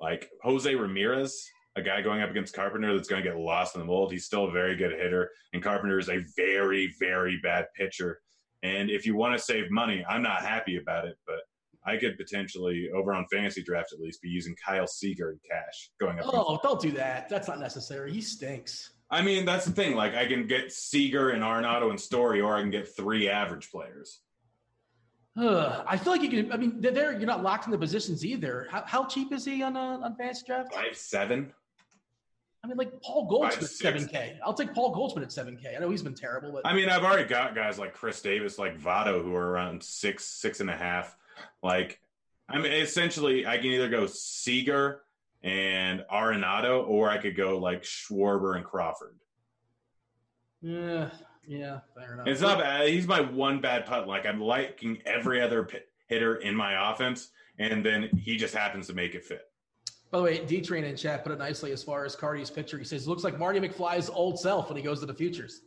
like 0.00 0.30
Jose 0.42 0.74
Ramirez, 0.74 1.48
a 1.76 1.82
guy 1.82 2.02
going 2.02 2.22
up 2.22 2.30
against 2.30 2.54
Carpenter 2.54 2.94
that's 2.94 3.08
going 3.08 3.22
to 3.22 3.28
get 3.28 3.38
lost 3.38 3.74
in 3.74 3.80
the 3.80 3.86
mold. 3.86 4.12
He's 4.12 4.24
still 4.24 4.46
a 4.46 4.50
very 4.50 4.76
good 4.76 4.92
hitter, 4.92 5.30
and 5.52 5.62
Carpenter 5.62 5.98
is 5.98 6.08
a 6.08 6.24
very, 6.36 6.94
very 6.98 7.38
bad 7.42 7.66
pitcher. 7.76 8.20
And 8.62 8.90
if 8.90 9.06
you 9.06 9.14
want 9.14 9.38
to 9.38 9.42
save 9.42 9.70
money, 9.70 10.04
I'm 10.08 10.22
not 10.22 10.42
happy 10.42 10.76
about 10.76 11.04
it, 11.04 11.16
but 11.26 11.40
I 11.86 11.96
could 11.96 12.18
potentially, 12.18 12.88
over 12.94 13.14
on 13.14 13.26
fantasy 13.30 13.62
draft 13.62 13.92
at 13.92 14.00
least, 14.00 14.20
be 14.20 14.28
using 14.28 14.54
Kyle 14.64 14.86
Seager 14.86 15.30
in 15.30 15.38
cash 15.48 15.90
going 16.00 16.18
up. 16.18 16.24
against 16.24 16.34
Oh, 16.34 16.58
don't 16.62 16.80
do 16.80 16.90
that. 16.92 17.28
That's 17.28 17.48
not 17.48 17.60
necessary. 17.60 18.12
He 18.12 18.20
stinks. 18.20 18.92
I 19.10 19.22
mean, 19.22 19.46
that's 19.46 19.64
the 19.64 19.72
thing. 19.72 19.94
Like, 19.94 20.14
I 20.14 20.26
can 20.26 20.46
get 20.46 20.70
Seager 20.70 21.30
and 21.30 21.42
Arenado 21.42 21.88
and 21.88 21.98
Story, 21.98 22.40
or 22.40 22.56
I 22.56 22.60
can 22.60 22.70
get 22.70 22.94
three 22.94 23.28
average 23.28 23.70
players. 23.70 24.20
Ugh, 25.38 25.84
I 25.88 25.96
feel 25.96 26.12
like 26.12 26.22
you 26.22 26.28
can. 26.30 26.52
I 26.52 26.56
mean, 26.56 26.80
they're- 26.80 27.12
you're 27.12 27.26
not 27.26 27.42
locked 27.42 27.66
in 27.66 27.70
the 27.72 27.78
positions 27.78 28.24
either. 28.24 28.66
How, 28.70 28.82
how 28.86 29.04
cheap 29.06 29.32
is 29.32 29.44
he 29.44 29.62
on 29.62 29.76
a, 29.76 30.00
on 30.02 30.16
fantasy 30.16 30.44
draft? 30.46 30.74
Five 30.74 30.96
seven. 30.96 31.52
I 32.64 32.66
mean, 32.66 32.76
like 32.76 33.00
Paul 33.02 33.26
Goldschmidt, 33.26 33.70
seven 33.70 34.08
K. 34.08 34.38
I'll 34.44 34.52
take 34.52 34.74
Paul 34.74 34.90
Goldschmidt 34.92 35.24
at 35.24 35.30
seven 35.32 35.56
K. 35.56 35.74
I 35.76 35.80
know 35.80 35.90
he's 35.90 36.02
been 36.02 36.14
terrible, 36.14 36.50
but 36.52 36.66
I 36.66 36.74
mean, 36.74 36.88
I've 36.88 37.04
already 37.04 37.28
got 37.28 37.54
guys 37.54 37.78
like 37.78 37.94
Khris 37.94 38.20
Davis, 38.20 38.58
like 38.58 38.76
Votto, 38.80 39.22
who 39.22 39.32
are 39.36 39.48
around 39.48 39.80
six, 39.82 40.24
six 40.24 40.58
and 40.60 40.68
a 40.68 40.76
half. 40.76 41.16
Like, 41.62 42.00
I 42.48 42.58
mean, 42.58 42.72
essentially, 42.72 43.46
I 43.46 43.58
can 43.58 43.66
either 43.66 43.88
go 43.88 44.06
Seager 44.06 45.02
and 45.44 46.04
Arenado, 46.12 46.84
or 46.88 47.08
I 47.08 47.18
could 47.18 47.36
go 47.36 47.58
like 47.58 47.84
Schwarber 47.84 48.56
and 48.56 48.64
Crawford. 48.64 49.14
yeah, 50.60 51.10
yeah, 51.48 51.80
fair 51.96 52.12
enough. 52.12 52.26
It's 52.26 52.42
not 52.42 52.58
bad. 52.58 52.88
He's 52.88 53.06
my 53.06 53.20
one 53.20 53.60
bad 53.60 53.86
putt. 53.86 54.06
Like, 54.06 54.26
I'm 54.26 54.40
liking 54.40 54.98
every 55.06 55.40
other 55.40 55.64
pit 55.64 55.88
hitter 56.06 56.36
in 56.36 56.54
my 56.54 56.92
offense, 56.92 57.30
and 57.58 57.84
then 57.84 58.10
he 58.16 58.36
just 58.36 58.54
happens 58.54 58.86
to 58.88 58.94
make 58.94 59.14
it 59.14 59.24
fit. 59.24 59.50
By 60.10 60.18
the 60.18 60.24
way, 60.24 60.44
D 60.44 60.60
Train 60.60 60.84
in 60.84 60.94
chat 60.94 61.24
put 61.24 61.32
it 61.32 61.38
nicely 61.38 61.72
as 61.72 61.82
far 61.82 62.04
as 62.04 62.14
Cardi's 62.14 62.50
picture. 62.50 62.78
He 62.78 62.84
says, 62.84 63.08
"Looks 63.08 63.24
like 63.24 63.38
Marty 63.38 63.60
McFly's 63.60 64.10
old 64.10 64.38
self 64.38 64.68
when 64.68 64.76
he 64.76 64.82
goes 64.82 65.00
to 65.00 65.06
the 65.06 65.14
futures." 65.14 65.62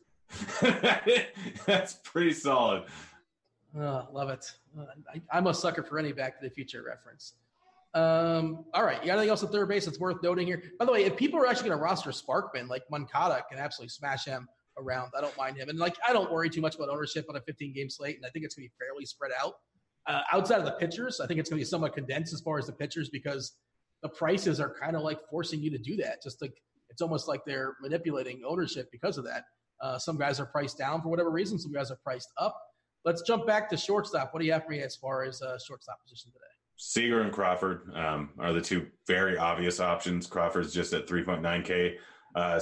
That's 1.66 1.94
pretty 2.04 2.34
solid. 2.34 2.84
Uh, 3.78 4.06
love 4.12 4.30
it. 4.30 4.46
Uh, 4.78 4.86
I, 5.32 5.38
am 5.38 5.48
a 5.48 5.54
sucker 5.54 5.84
for 5.84 5.98
any 5.98 6.12
Back 6.12 6.40
to 6.40 6.48
the 6.48 6.54
Future 6.54 6.84
reference. 6.84 7.34
Um, 7.94 8.66
all 8.74 8.84
right. 8.84 9.02
You 9.02 9.08
got 9.08 9.14
anything 9.14 9.30
else 9.30 9.44
at 9.44 9.52
third 9.52 9.68
base 9.68 9.86
that's 9.86 10.00
worth 10.00 10.22
noting 10.24 10.48
here? 10.48 10.64
By 10.80 10.86
the 10.86 10.92
way, 10.92 11.04
if 11.06 11.18
people 11.18 11.40
are 11.40 11.48
actually 11.48 11.70
going 11.70 11.80
to 11.80 11.84
roster 11.84 12.12
Sparkman, 12.12 12.70
like 12.70 12.84
Moncada 12.90 13.44
can 13.50 13.60
absolutely 13.60 13.90
smash 13.90 14.26
him 14.26 14.48
around. 14.78 15.12
I 15.18 15.22
don't 15.22 15.36
mind 15.38 15.58
him. 15.58 15.70
And 15.70 15.80
like, 15.80 15.96
I 16.08 16.14
don't 16.14 16.32
worry 16.32 16.50
too 16.50 16.62
much 16.62 16.76
about 16.76 16.90
ownership 16.90 17.26
on 17.30 17.36
a 17.36 17.42
15 17.42 17.74
game 17.74 17.90
slate. 17.90 18.16
And 18.18 18.26
I 18.26 18.30
think 18.30 18.46
it's 18.46 18.56
going 18.56 18.68
to 18.68 18.70
be 18.70 18.86
fairly 18.86 19.06
spread 19.06 19.32
out. 19.42 19.56
Uh, 20.08 20.22
outside 20.34 20.60
of 20.60 20.66
the 20.66 20.72
pitchers, 20.72 21.20
I 21.20 21.28
think 21.28 21.40
it's 21.40 21.50
going 21.50 21.60
to 21.60 21.62
be 21.62 21.70
somewhat 21.70 21.94
condensed 21.94 22.34
as 22.34 22.42
far 22.42 22.58
as 22.58 22.66
the 22.66 22.74
pitchers 22.74 23.10
because 23.10 23.54
the 24.02 24.10
prices 24.10 24.60
are 24.60 24.74
kind 24.80 24.96
of 24.96 25.04
like 25.04 25.20
forcing 25.30 25.62
you 25.62 25.70
to 25.70 25.78
do 25.78 25.96
that. 25.98 26.24
Just 26.24 26.42
like 26.42 26.54
it's 26.90 27.02
almost 27.02 27.28
like 27.28 27.42
they're 27.46 27.76
manipulating 27.82 28.42
ownership 28.48 28.90
because 28.92 29.18
of 29.18 29.26
that. 29.26 29.44
Uh, 29.82 29.98
some 29.98 30.18
guys 30.18 30.40
are 30.40 30.46
priced 30.46 30.78
down 30.78 31.02
for 31.02 31.10
whatever 31.10 31.32
reason. 31.32 31.58
Some 31.58 31.72
guys 31.72 31.92
are 31.92 32.00
priced 32.04 32.30
up. 32.38 32.60
Let's 33.06 33.22
jump 33.24 33.48
back 33.48 33.70
to 33.70 33.78
shortstop. 33.78 34.34
What 34.34 34.42
do 34.42 34.46
you 34.46 34.54
have 34.54 34.66
for 34.66 34.72
me 34.72 34.82
as 34.82 34.96
far 34.96 35.24
as 35.24 35.42
uh, 35.42 35.58
shortstop 35.58 36.02
position 36.04 36.32
today? 36.32 36.46
Seager 36.78 37.22
and 37.22 37.32
Crawford 37.32 37.92
um, 37.96 38.30
are 38.40 38.54
the 38.54 38.62
two 38.62 38.88
very 39.08 39.38
obvious 39.38 39.80
options. 39.80 40.28
Crawford's 40.28 40.74
just 40.74 40.94
at 40.94 41.08
3.9K. 41.08 41.96
Uh, 42.36 42.60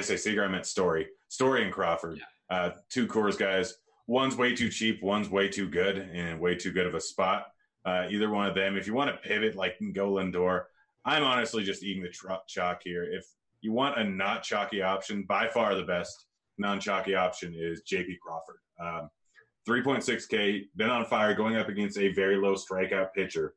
say 0.00 0.16
Seager? 0.16 0.44
I 0.44 0.48
meant 0.48 0.66
Story. 0.66 1.08
Story 1.28 1.64
and 1.64 1.72
Crawford. 1.72 2.18
Yeah. 2.18 2.56
Uh, 2.56 2.70
two 2.88 3.06
Coors 3.06 3.38
guys. 3.38 3.74
One's 4.06 4.36
way 4.36 4.54
too 4.54 4.68
cheap. 4.68 5.02
One's 5.02 5.28
way 5.28 5.48
too 5.48 5.68
good 5.68 5.98
and 5.98 6.40
way 6.40 6.54
too 6.54 6.72
good 6.72 6.86
of 6.86 6.94
a 6.94 7.00
spot. 7.00 7.46
Uh, 7.84 8.06
either 8.10 8.30
one 8.30 8.46
of 8.46 8.54
them. 8.54 8.76
If 8.76 8.86
you 8.86 8.94
want 8.94 9.10
to 9.10 9.28
pivot, 9.28 9.56
like 9.56 9.76
go 9.92 10.12
Lindor. 10.12 10.64
I'm 11.04 11.24
honestly 11.24 11.64
just 11.64 11.82
eating 11.82 12.02
the 12.02 12.08
tr- 12.08 12.32
chalk 12.46 12.80
here. 12.84 13.04
If 13.04 13.24
you 13.60 13.72
want 13.72 13.98
a 13.98 14.04
not 14.04 14.42
chalky 14.42 14.82
option, 14.82 15.24
by 15.24 15.48
far 15.48 15.74
the 15.74 15.82
best 15.82 16.26
non 16.58 16.80
chalky 16.80 17.14
option 17.14 17.54
is 17.56 17.82
JP 17.90 18.18
Crawford. 18.20 18.58
Um, 18.80 19.10
3.6K, 19.68 20.64
been 20.76 20.90
on 20.90 21.06
fire, 21.06 21.34
going 21.34 21.56
up 21.56 21.68
against 21.68 21.98
a 21.98 22.12
very 22.12 22.36
low 22.36 22.54
strikeout 22.54 23.12
pitcher. 23.14 23.54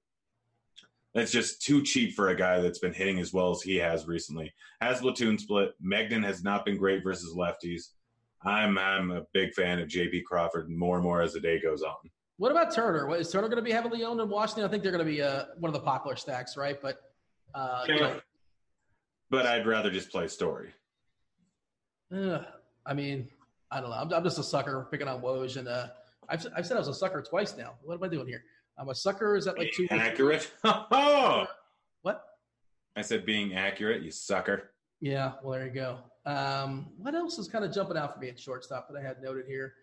That's 1.16 1.32
just 1.32 1.62
too 1.62 1.82
cheap 1.82 2.14
for 2.14 2.30
a 2.30 2.36
guy 2.36 2.60
that's 2.60 2.80
been 2.80 2.94
hitting 2.94 3.20
as 3.20 3.32
well 3.32 3.50
as 3.50 3.62
he 3.62 3.78
has 3.78 4.06
recently. 4.06 4.54
Has 4.82 5.00
platoon 5.00 5.38
split. 5.38 5.72
Mengden 5.82 6.24
has 6.26 6.44
not 6.44 6.66
been 6.66 6.78
great 6.78 7.04
versus 7.04 7.34
lefties. 7.34 7.92
I'm 8.44 8.78
I'm 8.78 9.12
a 9.12 9.22
big 9.34 9.54
fan 9.54 9.80
of 9.80 9.88
JP 9.88 10.26
Crawford 10.26 10.70
more 10.70 10.98
and 10.98 11.04
more 11.04 11.22
as 11.22 11.34
the 11.34 11.40
day 11.40 11.60
goes 11.60 11.82
on. 11.82 11.96
What 12.38 12.52
about 12.52 12.76
Turner? 12.76 13.08
What, 13.08 13.22
is 13.22 13.32
Turner 13.32 13.48
going 13.48 13.58
to 13.58 13.64
be 13.64 13.72
heavily 13.72 14.04
owned 14.04 14.20
in 14.20 14.30
Washington? 14.30 14.66
I 14.66 14.68
think 14.68 14.84
they're 14.84 14.92
going 14.92 15.06
to 15.06 15.10
be 15.10 15.22
uh, 15.22 15.46
one 15.58 15.70
of 15.70 15.74
the 15.74 15.80
popular 15.80 16.18
stacks, 16.18 16.58
right? 16.58 16.80
But 16.82 17.00
uh, 17.56 17.86
yeah. 17.88 17.94
you 17.94 18.00
know, 18.02 18.20
but 19.30 19.46
I'd 19.46 19.66
rather 19.66 19.90
just 19.90 20.12
play 20.12 20.28
Story. 20.28 20.74
Uh, 22.14 22.40
I 22.86 22.94
mean, 22.94 23.30
I 23.72 23.80
don't 23.80 23.90
know. 23.90 23.96
I'm, 23.96 24.14
I'm 24.14 24.24
just 24.26 24.38
a 24.38 24.44
sucker 24.44 24.86
picking 24.92 25.08
on 25.08 25.22
Woj, 25.22 25.56
and 25.56 25.70
uh, 25.70 25.88
I've, 26.28 26.46
I've 26.58 26.68
said 26.68 26.76
I 26.76 26.80
was 26.80 26.90
a 26.90 26.94
sucker 26.94 27.22
twice 27.22 27.56
now. 27.58 27.76
What 27.84 27.96
am 27.96 28.04
I 28.04 28.10
doing 28.10 28.28
here? 28.28 28.44
I'm 28.78 28.90
a 28.90 28.96
sucker. 28.96 29.36
Is 29.36 29.46
that 29.46 29.58
like 29.58 29.72
two? 29.74 29.88
Accurate. 29.90 30.52
what? 30.62 32.24
I 32.96 33.02
said 33.02 33.26
being 33.26 33.56
accurate. 33.56 34.04
You 34.04 34.12
sucker. 34.12 34.72
Yeah. 35.02 35.34
Well, 35.44 35.58
there 35.58 35.68
you 35.68 35.74
go. 35.74 35.98
Um, 36.26 36.88
what 36.98 37.16
else 37.16 37.38
is 37.38 37.48
kind 37.48 37.64
of 37.64 37.74
jumping 37.74 37.98
out 37.98 38.14
for 38.14 38.20
me 38.20 38.30
at 38.30 38.40
shortstop 38.40 38.88
that 38.90 38.98
I 38.98 39.06
had 39.06 39.22
noted 39.22 39.46
here? 39.48 39.74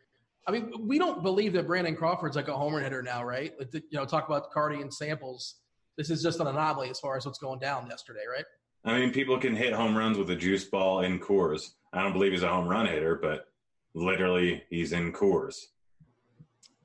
I 0.47 0.51
mean, 0.51 0.73
we 0.81 0.99
don't 0.99 1.23
believe 1.23 1.53
that 1.53 1.67
Brandon 1.67 1.95
Crawford's 1.95 2.35
like 2.35 2.49
a 2.49 2.57
homer 2.57 2.81
hitter 2.81 3.03
now, 3.03 3.25
right? 3.25 3.53
Like, 3.59 3.73
you 3.73 3.83
know, 3.93 4.05
talk 4.05 4.27
about 4.27 4.51
Carty 4.51 4.81
and 4.81 4.93
samples. 4.93 5.57
This 5.97 6.11
is 6.11 6.23
just 6.23 6.41
an 6.41 6.49
anomaly 6.49 6.91
as 6.91 6.99
far 6.99 7.17
as 7.17 7.25
what's 7.25 7.39
going 7.39 7.61
down 7.61 7.87
yesterday, 7.89 8.25
right? 8.31 8.45
I 8.85 8.99
mean, 8.99 9.13
people 9.13 9.39
can 9.39 9.55
hit 9.55 9.73
home 9.73 9.97
runs 9.97 10.19
with 10.19 10.31
a 10.31 10.37
juice 10.37 10.65
ball 10.65 11.03
in 11.03 11.21
Coors. 11.21 11.71
I 11.93 12.03
don't 12.03 12.13
believe 12.13 12.33
he's 12.33 12.43
a 12.43 12.49
home 12.49 12.67
run 12.67 12.87
hitter, 12.87 13.15
but 13.15 13.47
literally 13.95 14.65
he's 14.71 14.93
in 14.93 15.13
Coors. 15.13 15.67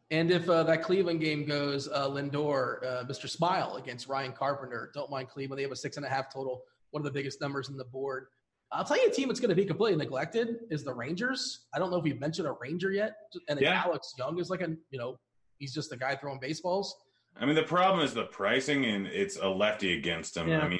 And 0.09 0.31
if 0.31 0.49
uh, 0.49 0.63
that 0.63 0.83
Cleveland 0.83 1.19
game 1.19 1.45
goes, 1.45 1.87
uh, 1.89 2.07
Lindor, 2.07 2.83
uh, 2.85 3.03
Mr. 3.05 3.29
Smile 3.29 3.75
against 3.75 4.07
Ryan 4.07 4.31
Carpenter. 4.31 4.91
Don't 4.93 5.11
mind 5.11 5.29
Cleveland. 5.29 5.59
They 5.59 5.63
have 5.63 5.71
a 5.71 5.75
six 5.75 5.97
and 5.97 6.05
a 6.05 6.09
half 6.09 6.33
total, 6.33 6.63
one 6.91 7.01
of 7.01 7.05
the 7.05 7.11
biggest 7.11 7.41
numbers 7.41 7.69
in 7.69 7.77
the 7.77 7.85
board. 7.85 8.27
I'll 8.71 8.85
tell 8.85 9.01
you 9.01 9.09
a 9.09 9.11
team 9.11 9.27
that's 9.27 9.39
going 9.39 9.49
to 9.49 9.55
be 9.55 9.65
completely 9.65 9.97
neglected 9.97 10.59
is 10.69 10.83
the 10.83 10.93
Rangers. 10.93 11.67
I 11.73 11.79
don't 11.79 11.89
know 11.89 11.97
if 11.97 12.03
we've 12.03 12.19
mentioned 12.19 12.47
a 12.47 12.53
Ranger 12.59 12.91
yet. 12.91 13.15
And 13.49 13.59
yeah. 13.59 13.83
Alex 13.85 14.13
Young 14.17 14.39
is 14.39 14.49
like 14.49 14.61
a, 14.61 14.69
you 14.91 14.99
know, 14.99 15.19
he's 15.57 15.73
just 15.73 15.91
a 15.93 15.97
guy 15.97 16.15
throwing 16.15 16.39
baseballs. 16.39 16.95
I 17.39 17.45
mean, 17.45 17.55
the 17.55 17.63
problem 17.63 18.03
is 18.03 18.13
the 18.13 18.25
pricing, 18.25 18.85
and 18.85 19.07
it's 19.07 19.37
a 19.37 19.47
lefty 19.47 19.97
against 19.97 20.35
him. 20.35 20.49
Yeah. 20.49 20.61
I 20.61 20.67
mean, 20.67 20.79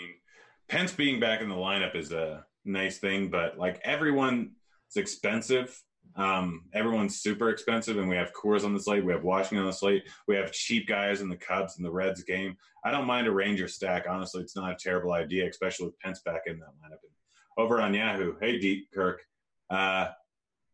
Pence 0.67 0.91
being 0.91 1.19
back 1.19 1.41
in 1.41 1.49
the 1.49 1.55
lineup 1.55 1.95
is 1.95 2.11
a 2.11 2.45
nice 2.65 2.97
thing, 2.97 3.29
but 3.29 3.57
like 3.57 3.79
everyone 3.83 4.51
is 4.89 4.97
expensive. 4.97 5.81
Um, 6.15 6.63
everyone's 6.73 7.19
super 7.19 7.49
expensive, 7.49 7.97
and 7.97 8.09
we 8.09 8.15
have 8.15 8.33
Coors 8.33 8.63
on 8.63 8.73
the 8.73 8.79
slate. 8.79 9.05
We 9.05 9.13
have 9.13 9.23
Washington 9.23 9.59
on 9.59 9.67
the 9.67 9.73
slate. 9.73 10.03
We 10.27 10.35
have 10.35 10.51
cheap 10.51 10.87
guys 10.87 11.21
in 11.21 11.29
the 11.29 11.35
Cubs 11.35 11.77
and 11.77 11.85
the 11.85 11.91
Reds 11.91 12.23
game. 12.23 12.55
I 12.83 12.91
don't 12.91 13.05
mind 13.05 13.27
a 13.27 13.31
Ranger 13.31 13.67
stack. 13.67 14.05
Honestly, 14.09 14.41
it's 14.41 14.55
not 14.55 14.71
a 14.71 14.75
terrible 14.75 15.13
idea, 15.13 15.47
especially 15.47 15.87
with 15.87 15.99
Pence 15.99 16.21
back 16.21 16.41
in 16.47 16.59
that 16.59 16.69
lineup. 16.69 16.99
And 17.03 17.11
over 17.57 17.79
on 17.81 17.93
Yahoo, 17.93 18.35
hey, 18.41 18.57
Deep 18.59 18.87
Kirk, 18.93 19.21
uh, 19.69 20.07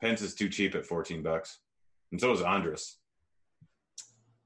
Pence 0.02 0.22
is 0.22 0.36
too 0.36 0.50
cheap 0.50 0.76
at 0.76 0.86
14 0.86 1.22
bucks, 1.22 1.60
and 2.12 2.22
so 2.22 2.32
is 2.32 2.42
Andrus. 2.42 3.00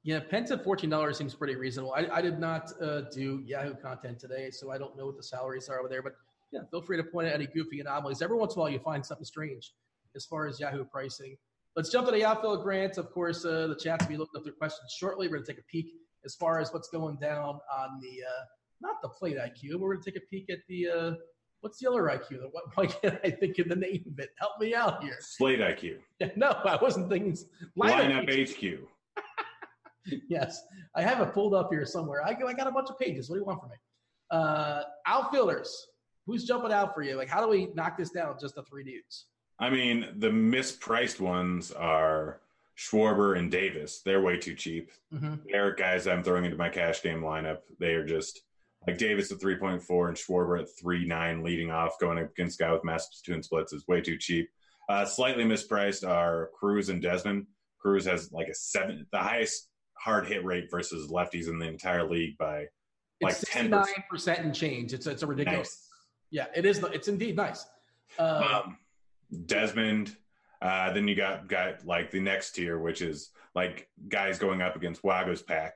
Yeah, 0.04 0.22
Pence 0.22 0.52
at 0.52 0.64
fourteen 0.64 0.90
dollars 0.90 1.18
seems 1.18 1.36
pretty 1.36 1.56
reasonable. 1.56 1.94
I, 1.94 2.08
I 2.10 2.22
did 2.22 2.40
not 2.40 2.72
uh, 2.82 3.02
do 3.12 3.44
Yahoo 3.46 3.74
content 3.76 4.20
today, 4.20 4.52
so 4.52 4.72
I 4.72 4.78
don't 4.78 4.96
know 4.96 5.08
what 5.08 5.18
the 5.18 5.24
salaries 5.24 5.68
are 5.68 5.80
over 5.80 5.90
there. 5.90 6.02
But 6.02 6.14
yeah, 6.50 6.62
feel 6.72 6.82
free 6.82 6.96
to 6.96 7.04
point 7.04 7.28
out 7.28 7.34
any 7.34 7.48
goofy 7.48 7.82
anomalies. 7.82 8.22
Every 8.22 8.38
once 8.38 8.56
in 8.56 8.60
a 8.60 8.62
while, 8.62 8.70
you 8.70 8.80
find 8.80 9.06
something 9.06 9.26
strange 9.26 9.74
as 10.18 10.26
far 10.26 10.48
as 10.48 10.60
Yahoo 10.60 10.84
pricing. 10.84 11.38
Let's 11.78 11.90
jump 11.90 12.08
into 12.08 12.20
the 12.20 12.26
outfield 12.26 12.64
grants. 12.64 12.98
Of 12.98 13.12
course, 13.12 13.46
uh, 13.46 13.68
the 13.68 13.76
chat's 13.76 14.04
will 14.04 14.10
be 14.10 14.18
looking 14.18 14.38
up 14.38 14.44
their 14.44 14.54
questions 14.54 14.94
shortly. 14.98 15.28
We're 15.28 15.36
going 15.36 15.46
to 15.46 15.54
take 15.54 15.62
a 15.62 15.68
peek 15.72 15.94
as 16.26 16.36
far 16.36 16.60
as 16.60 16.74
what's 16.74 16.90
going 16.90 17.18
down 17.18 17.60
on 17.72 18.02
the 18.02 18.24
uh, 18.26 18.44
not 18.82 19.02
the 19.02 19.10
plate 19.10 19.38
IQ. 19.38 19.74
But 19.74 19.80
we're 19.82 19.94
going 19.94 20.04
to 20.04 20.12
take 20.12 20.22
a 20.22 20.26
peek 20.28 20.50
at 20.50 20.60
the 20.68 20.90
uh, 20.90 21.12
what's 21.62 21.80
the 21.80 21.90
other 21.90 22.04
IQ? 22.04 22.40
What, 22.52 22.64
why 22.76 22.88
can't 22.88 23.20
I 23.24 23.30
think 23.30 23.60
of 23.60 23.70
the 23.70 23.76
name 23.76 24.04
of 24.12 24.20
it? 24.20 24.30
Help 24.40 24.54
me 24.60 24.74
out 24.74 25.04
here. 25.04 25.18
Slate 25.20 25.60
IQ. 25.60 25.98
no, 26.36 26.50
I 26.66 26.78
wasn't 26.82 27.10
thinking 27.10 27.38
lineup, 27.78 28.28
lineup 28.28 28.56
HQ. 28.56 28.80
yes, 30.30 30.62
I 30.96 31.02
have 31.02 31.22
it 31.22 31.34
pulled 31.34 31.54
up 31.54 31.70
here 31.72 31.86
somewhere. 31.86 32.24
I, 32.26 32.30
I 32.32 32.54
got 32.54 32.68
a 32.68 32.72
bunch 32.72 32.90
of 32.90 32.98
pages. 32.98 33.30
What 33.30 33.36
do 33.36 33.42
you 33.42 33.46
want 33.46 33.62
from 33.62 33.70
me? 33.70 33.76
Uh, 34.32 34.82
outfielders. 35.06 35.88
Who's 36.26 36.44
jumping 36.44 36.74
out 36.74 36.94
for 36.94 37.04
you? 37.04 37.16
Like, 37.16 37.30
how 37.30 37.42
do 37.42 37.48
we 37.48 37.70
knock 37.74 37.98
this 37.98 38.10
down? 38.10 38.36
Just 38.40 38.56
the 38.56 38.64
three 38.64 38.84
dudes. 38.84 39.28
I 39.60 39.70
mean, 39.70 40.08
the 40.18 40.30
mispriced 40.30 41.20
ones 41.20 41.72
are 41.72 42.40
Schwarber 42.78 43.38
and 43.38 43.50
Davis. 43.50 44.02
They're 44.06 44.22
way 44.22 44.38
too 44.38 44.54
cheap. 44.54 44.92
Mm-hmm. 45.14 45.36
They're 45.52 45.74
guys 45.74 46.06
I'm 46.06 46.24
throwing 46.24 46.46
into 46.46 46.58
my 46.58 46.70
cash 46.70 47.02
game 47.02 47.22
lineup. 47.22 47.60
They 47.80 47.94
are 47.94 48.06
just 48.06 48.44
like 48.86 48.98
Davis 48.98 49.32
at 49.32 49.40
3.4 49.40 50.08
and 50.08 50.18
Schwarber 50.18 50.62
at 50.62 50.68
3.9 50.82 51.44
leading 51.44 51.72
off, 51.72 52.00
going 52.00 52.20
against 52.20 52.60
guy 52.60 52.72
with 52.72 52.84
massive 52.84 53.24
twin 53.26 53.42
splits 53.42 53.74
is 53.74 53.88
way 53.88 54.02
too 54.02 54.18
cheap. 54.18 54.50
Uh, 54.90 55.06
slightly 55.06 55.44
mispriced 55.44 56.08
are 56.08 56.52
Cruz 56.58 56.90
and 56.90 57.02
Desmond. 57.02 57.48
Cruz 57.80 58.06
has 58.06 58.32
like 58.32 58.48
a 58.48 58.54
seven, 58.54 59.06
the 59.12 59.18
highest 59.18 59.70
hard 59.94 60.28
hit 60.28 60.46
rate 60.46 60.70
versus 60.70 61.12
lefties 61.12 61.50
in 61.50 61.60
the 61.60 61.68
entire 61.68 62.08
league 62.08 62.38
by 62.38 62.68
like 63.22 63.38
ten 63.42 63.74
percent 64.10 64.40
and 64.40 64.54
change. 64.54 64.94
It's 64.94 65.08
it's 65.08 65.24
a 65.24 65.28
ridiculous. 65.28 65.68
Nice. 65.68 65.90
Yeah, 66.30 66.46
it 66.56 66.66
is. 66.66 66.84
It's 66.94 67.08
indeed 67.08 67.36
nice. 67.36 67.66
Uh, 68.18 68.62
um, 68.66 68.78
Desmond. 69.46 70.16
Uh, 70.62 70.92
then 70.94 71.08
you 71.08 71.16
got 71.16 71.48
got 71.48 71.86
like 71.86 72.12
the 72.12 72.20
next 72.20 72.54
tier, 72.54 72.80
which 72.80 73.02
is 73.02 73.30
like 73.54 73.90
guys 74.08 74.40
going 74.40 74.62
up 74.62 74.76
against 74.76 75.04
Waguespack 75.04 75.72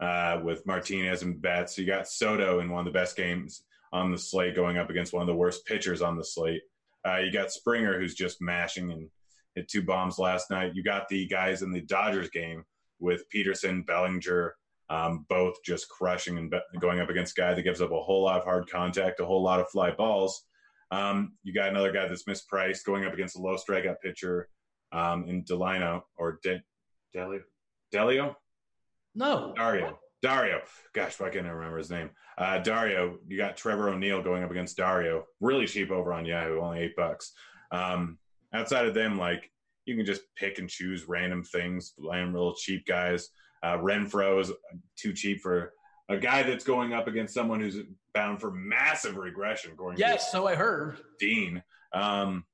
uh, 0.00 0.40
with 0.42 0.66
Martinez 0.66 1.22
and 1.22 1.40
Betts. 1.40 1.78
You 1.78 1.86
got 1.86 2.08
Soto 2.08 2.60
in 2.60 2.70
one 2.70 2.86
of 2.86 2.92
the 2.92 2.98
best 2.98 3.16
games 3.16 3.62
on 3.92 4.10
the 4.10 4.18
slate, 4.18 4.56
going 4.56 4.78
up 4.78 4.90
against 4.90 5.12
one 5.12 5.22
of 5.22 5.26
the 5.26 5.34
worst 5.34 5.66
pitchers 5.66 6.02
on 6.02 6.16
the 6.16 6.24
slate. 6.24 6.62
Uh, 7.06 7.18
you 7.18 7.32
got 7.32 7.50
Springer, 7.50 7.98
who's 7.98 8.14
just 8.14 8.40
mashing 8.40 8.92
and 8.92 9.08
hit 9.54 9.68
two 9.68 9.82
bombs 9.82 10.18
last 10.18 10.50
night. 10.50 10.72
You 10.74 10.82
got 10.82 11.08
the 11.08 11.26
guys 11.26 11.62
in 11.62 11.72
the 11.72 11.80
Dodgers 11.80 12.30
game 12.30 12.64
with 13.00 13.24
Pederson, 13.34 13.84
Bellinger, 13.84 14.54
um, 14.88 15.26
both 15.28 15.62
just 15.64 15.88
crushing 15.88 16.38
and 16.38 16.50
be- 16.50 16.60
going 16.80 17.00
up 17.00 17.10
against 17.10 17.36
a 17.36 17.40
guy 17.40 17.54
that 17.54 17.62
gives 17.62 17.80
up 17.80 17.90
a 17.90 18.02
whole 18.02 18.24
lot 18.24 18.38
of 18.38 18.44
hard 18.44 18.70
contact, 18.70 19.20
a 19.20 19.24
whole 19.24 19.42
lot 19.42 19.60
of 19.60 19.68
fly 19.70 19.90
balls. 19.90 20.44
Um, 20.92 21.32
you 21.42 21.54
got 21.54 21.70
another 21.70 21.90
guy 21.90 22.06
that's 22.06 22.24
mispriced 22.24 22.84
going 22.84 23.06
up 23.06 23.14
against 23.14 23.36
a 23.36 23.40
low 23.40 23.56
strikeout 23.56 23.96
pitcher 24.02 24.48
um, 24.92 25.24
in 25.26 25.42
Delino 25.42 26.02
or 26.18 26.38
De- 26.42 26.62
Delio. 27.16 27.40
Delio? 27.92 28.34
No. 29.14 29.54
Dario. 29.56 29.98
Dario. 30.20 30.60
Gosh, 30.94 31.18
why 31.18 31.30
can't 31.30 31.46
I 31.46 31.50
remember 31.50 31.78
his 31.78 31.90
name? 31.90 32.10
Uh, 32.36 32.58
Dario. 32.58 33.18
You 33.26 33.38
got 33.38 33.56
Trevor 33.56 33.88
O'Neill 33.88 34.22
going 34.22 34.44
up 34.44 34.50
against 34.50 34.76
Dario. 34.76 35.24
Really 35.40 35.66
cheap 35.66 35.90
over 35.90 36.12
on 36.12 36.26
Yahoo, 36.26 36.60
only 36.60 36.80
eight 36.80 36.94
bucks. 36.94 37.32
Um, 37.70 38.18
outside 38.52 38.86
of 38.86 38.94
them, 38.94 39.18
like 39.18 39.50
you 39.86 39.96
can 39.96 40.04
just 40.04 40.22
pick 40.36 40.58
and 40.58 40.68
choose 40.68 41.08
random 41.08 41.42
things, 41.42 41.94
random 41.98 42.34
little 42.34 42.54
cheap 42.54 42.86
guys. 42.86 43.30
Uh, 43.62 43.78
Renfroe 43.78 44.40
is 44.40 44.52
too 44.96 45.14
cheap 45.14 45.40
for 45.40 45.72
a 46.12 46.18
guy 46.18 46.42
that's 46.42 46.64
going 46.64 46.92
up 46.92 47.06
against 47.06 47.34
someone 47.34 47.60
who's 47.60 47.78
bound 48.14 48.40
for 48.40 48.50
massive 48.50 49.16
regression. 49.16 49.72
Going 49.76 49.96
yes, 49.96 50.30
so 50.30 50.46
I 50.46 50.54
heard. 50.54 50.98
Dean, 51.18 51.62
um, 51.92 52.44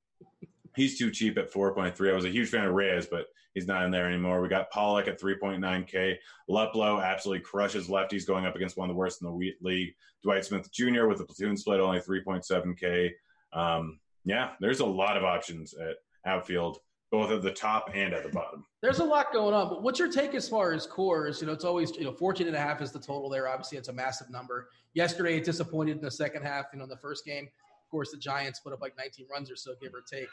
He's 0.79 0.97
too 0.97 1.11
cheap 1.11 1.37
at 1.39 1.53
4.3. 1.53 2.09
I 2.09 2.15
was 2.15 2.25
a 2.25 2.31
huge 2.31 2.51
fan 2.51 2.65
of 2.65 2.73
Reyes, 2.73 3.07
but 3.07 3.27
he's 3.53 3.67
not 3.67 3.85
in 3.85 3.91
there 3.91 4.07
anymore. 4.07 4.41
We 4.41 4.49
got 4.49 4.71
Pollock 4.71 5.09
at 5.09 5.21
3.9K. 5.21 6.15
Luplow 6.49 7.05
absolutely 7.05 7.43
crushes 7.43 7.89
lefties 7.89 8.25
going 8.25 8.47
up 8.47 8.55
against 8.55 8.77
one 8.77 8.89
of 8.89 8.95
the 8.95 8.99
worst 8.99 9.21
in 9.21 9.27
the 9.27 9.55
league. 9.61 9.95
Dwight 10.23 10.45
Smith 10.45 10.71
Jr. 10.71 11.07
with 11.07 11.21
a 11.21 11.25
platoon 11.25 11.57
split, 11.57 11.81
only 11.81 11.99
3.7K. 11.99 13.11
Um, 13.53 13.99
yeah, 14.25 14.53
there's 14.61 14.79
a 14.79 14.87
lot 14.87 15.17
of 15.17 15.25
options 15.25 15.75
at 15.75 15.97
outfield, 16.25 16.79
both 17.11 17.31
at 17.31 17.43
the 17.43 17.53
top 17.53 17.91
and 17.95 18.13
at 18.13 18.23
the 18.23 18.29
bottom. 18.29 18.65
There's 18.83 18.99
a 18.99 19.05
lot 19.05 19.33
going 19.33 19.55
on, 19.55 19.69
but 19.69 19.83
what's 19.83 19.99
your 19.99 20.11
take 20.11 20.35
as 20.35 20.49
far 20.49 20.73
as 20.73 20.87
Coors? 20.87 21.41
You 21.41 21.47
know, 21.47 21.53
it's 21.53 21.65
always, 21.65 21.91
you 21.97 22.05
know, 22.05 22.13
14 22.13 22.47
and 22.47 22.55
a 22.55 22.61
half 22.61 22.83
is 22.83 22.93
the 22.93 22.99
total 22.99 23.29
there. 23.29 23.49
Obviously, 23.49 23.79
it's 23.79 23.89
a 23.89 23.93
massive 23.93 24.31
number. 24.31 24.69
Yesterday, 24.95 25.37
it 25.37 25.45
disappointed 25.45 25.97
in 25.97 26.03
the 26.03 26.11
second 26.11 26.43
half, 26.43 26.67
you 26.73 26.79
know, 26.79 26.85
in 26.85 26.91
the 26.91 26.97
first 26.97 27.25
game. 27.25 27.45
Of 27.45 27.91
course, 27.91 28.11
the 28.11 28.19
Giants 28.19 28.61
put 28.61 28.73
up 28.73 28.81
like 28.83 28.97
19 28.99 29.27
runs 29.31 29.51
or 29.51 29.57
so, 29.57 29.73
give 29.81 29.95
or 29.95 30.03
take. 30.03 30.29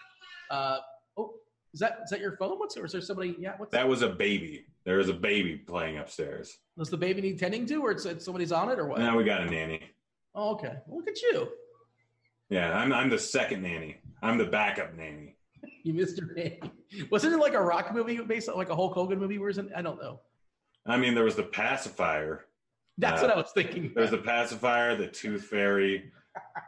Uh, 0.49 0.79
oh, 1.17 1.35
is 1.73 1.79
that 1.79 1.99
is 2.03 2.09
that 2.09 2.19
your 2.19 2.37
phone? 2.37 2.57
What's 2.57 2.77
or 2.77 2.85
is 2.85 2.91
there 2.91 3.01
somebody? 3.01 3.35
Yeah, 3.39 3.53
what's 3.57 3.71
that? 3.71 3.79
That 3.79 3.87
was 3.87 4.01
a 4.01 4.09
baby. 4.09 4.65
There 4.83 4.97
was 4.97 5.09
a 5.09 5.13
baby 5.13 5.57
playing 5.57 5.97
upstairs. 5.97 6.57
Does 6.77 6.89
the 6.89 6.97
baby 6.97 7.21
need 7.21 7.39
tending 7.39 7.65
to, 7.67 7.75
or 7.81 7.91
it's, 7.91 8.05
it's 8.05 8.23
somebody's 8.23 8.51
on 8.51 8.69
it, 8.69 8.79
or 8.79 8.87
what? 8.87 8.99
Now 8.99 9.17
we 9.17 9.23
got 9.23 9.41
a 9.41 9.45
nanny. 9.45 9.81
Oh, 10.33 10.51
okay. 10.53 10.73
Well, 10.87 10.99
look 10.99 11.07
at 11.07 11.21
you. 11.21 11.49
Yeah, 12.49 12.77
I'm 12.77 12.93
I'm 12.93 13.09
the 13.09 13.19
second 13.19 13.63
nanny. 13.63 13.97
I'm 14.21 14.37
the 14.37 14.45
backup 14.45 14.95
nanny. 14.95 15.34
you 15.83 15.93
missed 15.93 16.17
your 16.17 16.33
nanny. 16.33 16.59
Wasn't 17.09 17.33
it 17.33 17.37
like 17.37 17.53
a 17.53 17.61
rock 17.61 17.93
movie 17.93 18.17
based 18.17 18.49
on 18.49 18.57
like 18.57 18.69
a 18.69 18.75
Hulk 18.75 18.93
Hogan 18.93 19.19
movie? 19.19 19.37
Where 19.37 19.49
is 19.49 19.57
it? 19.57 19.67
I 19.75 19.81
don't 19.81 20.01
know. 20.01 20.21
I 20.85 20.97
mean, 20.97 21.15
there 21.15 21.23
was 21.23 21.35
the 21.35 21.43
pacifier. 21.43 22.45
That's 22.97 23.21
uh, 23.21 23.25
what 23.25 23.35
I 23.35 23.37
was 23.37 23.51
thinking. 23.53 23.91
There's 23.95 24.11
the 24.11 24.19
pacifier, 24.19 24.95
the 24.95 25.07
tooth 25.07 25.45
fairy. 25.45 26.11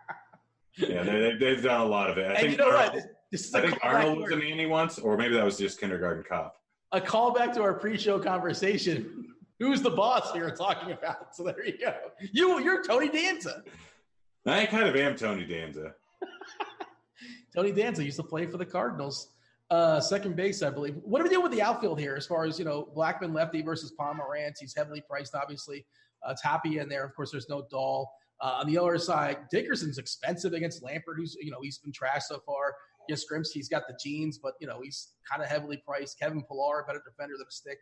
yeah, 0.78 1.04
they, 1.04 1.34
they've 1.40 1.64
done 1.64 1.82
a 1.82 1.86
lot 1.86 2.10
of 2.10 2.18
it. 2.18 2.26
I 2.26 2.30
and 2.30 2.38
think 2.38 2.52
you 2.52 2.58
know 2.58 2.72
Arnold, 2.72 2.94
what? 2.96 3.04
This 3.32 3.48
is 3.48 3.56
I 3.56 3.62
think 3.62 3.78
Arnold 3.84 4.20
was 4.20 4.32
a 4.32 4.36
nanny 4.36 4.66
once, 4.66 5.00
or 5.00 5.18
maybe 5.18 5.36
that 5.36 5.46
was 5.46 5.58
just 5.58 5.80
kindergarten 5.80 6.24
cop. 6.28 6.56
A 6.92 7.02
callback 7.02 7.54
to 7.54 7.62
our 7.62 7.74
pre-show 7.74 8.20
conversation. 8.20 9.26
Who's 9.60 9.82
the 9.82 9.90
boss 9.90 10.32
here 10.34 10.50
talking 10.52 10.92
about? 10.92 11.36
So 11.36 11.44
there 11.44 11.66
you 11.66 11.80
go. 11.80 11.96
You, 12.32 12.60
you're 12.60 12.84
Tony 12.84 13.10
Danza. 13.10 13.64
I 14.46 14.66
kind 14.68 14.88
of 14.88 14.96
am 14.96 15.16
Tony 15.16 15.46
Danza. 15.46 15.96
Tony 17.58 17.72
Danza 17.72 18.04
used 18.04 18.18
to 18.18 18.24
play 18.24 18.46
for 18.46 18.58
the 18.58 18.66
Cardinals. 18.66 19.30
Uh, 19.72 20.00
second 20.00 20.36
base, 20.36 20.62
I 20.62 20.70
believe. 20.70 20.96
What 21.04 21.22
are 21.22 21.24
we 21.24 21.32
doing 21.32 21.42
with 21.42 21.52
the 21.52 21.62
outfield 21.64 22.00
here 22.00 22.16
as 22.16 22.28
far 22.28 22.46
as, 22.46 22.60
you 22.60 22.66
know, 22.66 22.88
Blackmon 22.96 23.34
lefty 23.34 23.64
versus 23.64 23.92
Pomeranz? 24.00 24.58
He's 24.60 24.76
heavily 24.76 25.02
priced, 25.10 25.34
obviously. 25.34 25.84
Uh, 26.24 26.36
Tapia 26.42 26.84
in 26.84 26.88
there. 26.88 27.06
Of 27.06 27.16
Coors, 27.16 27.32
there's 27.32 27.50
no 27.50 27.66
Dahl. 27.72 28.12
Uh, 28.42 28.60
on 28.62 28.68
the 28.68 28.78
other 28.78 29.00
side, 29.00 29.38
Dickerson's 29.50 29.98
expensive 29.98 30.54
against 30.54 30.84
Lambert, 30.84 31.18
who's, 31.18 31.36
you 31.42 31.50
know, 31.50 31.58
he's 31.64 31.80
been 31.80 31.92
trashed 31.92 32.24
so 32.28 32.40
far. 32.46 32.76
Yes, 33.10 33.26
Yastrzemski's 33.26 33.68
got 33.68 33.88
the 33.88 33.98
genes, 34.04 34.38
but, 34.38 34.54
you 34.62 34.68
know, 34.68 34.80
he's 34.84 35.14
kind 35.30 35.42
of 35.42 35.50
heavily 35.50 35.82
priced. 35.84 36.20
Kevin 36.20 36.44
Pillar, 36.44 36.84
better 36.86 37.02
defender 37.04 37.34
than 37.40 37.48
a 37.48 37.52
stick. 37.52 37.80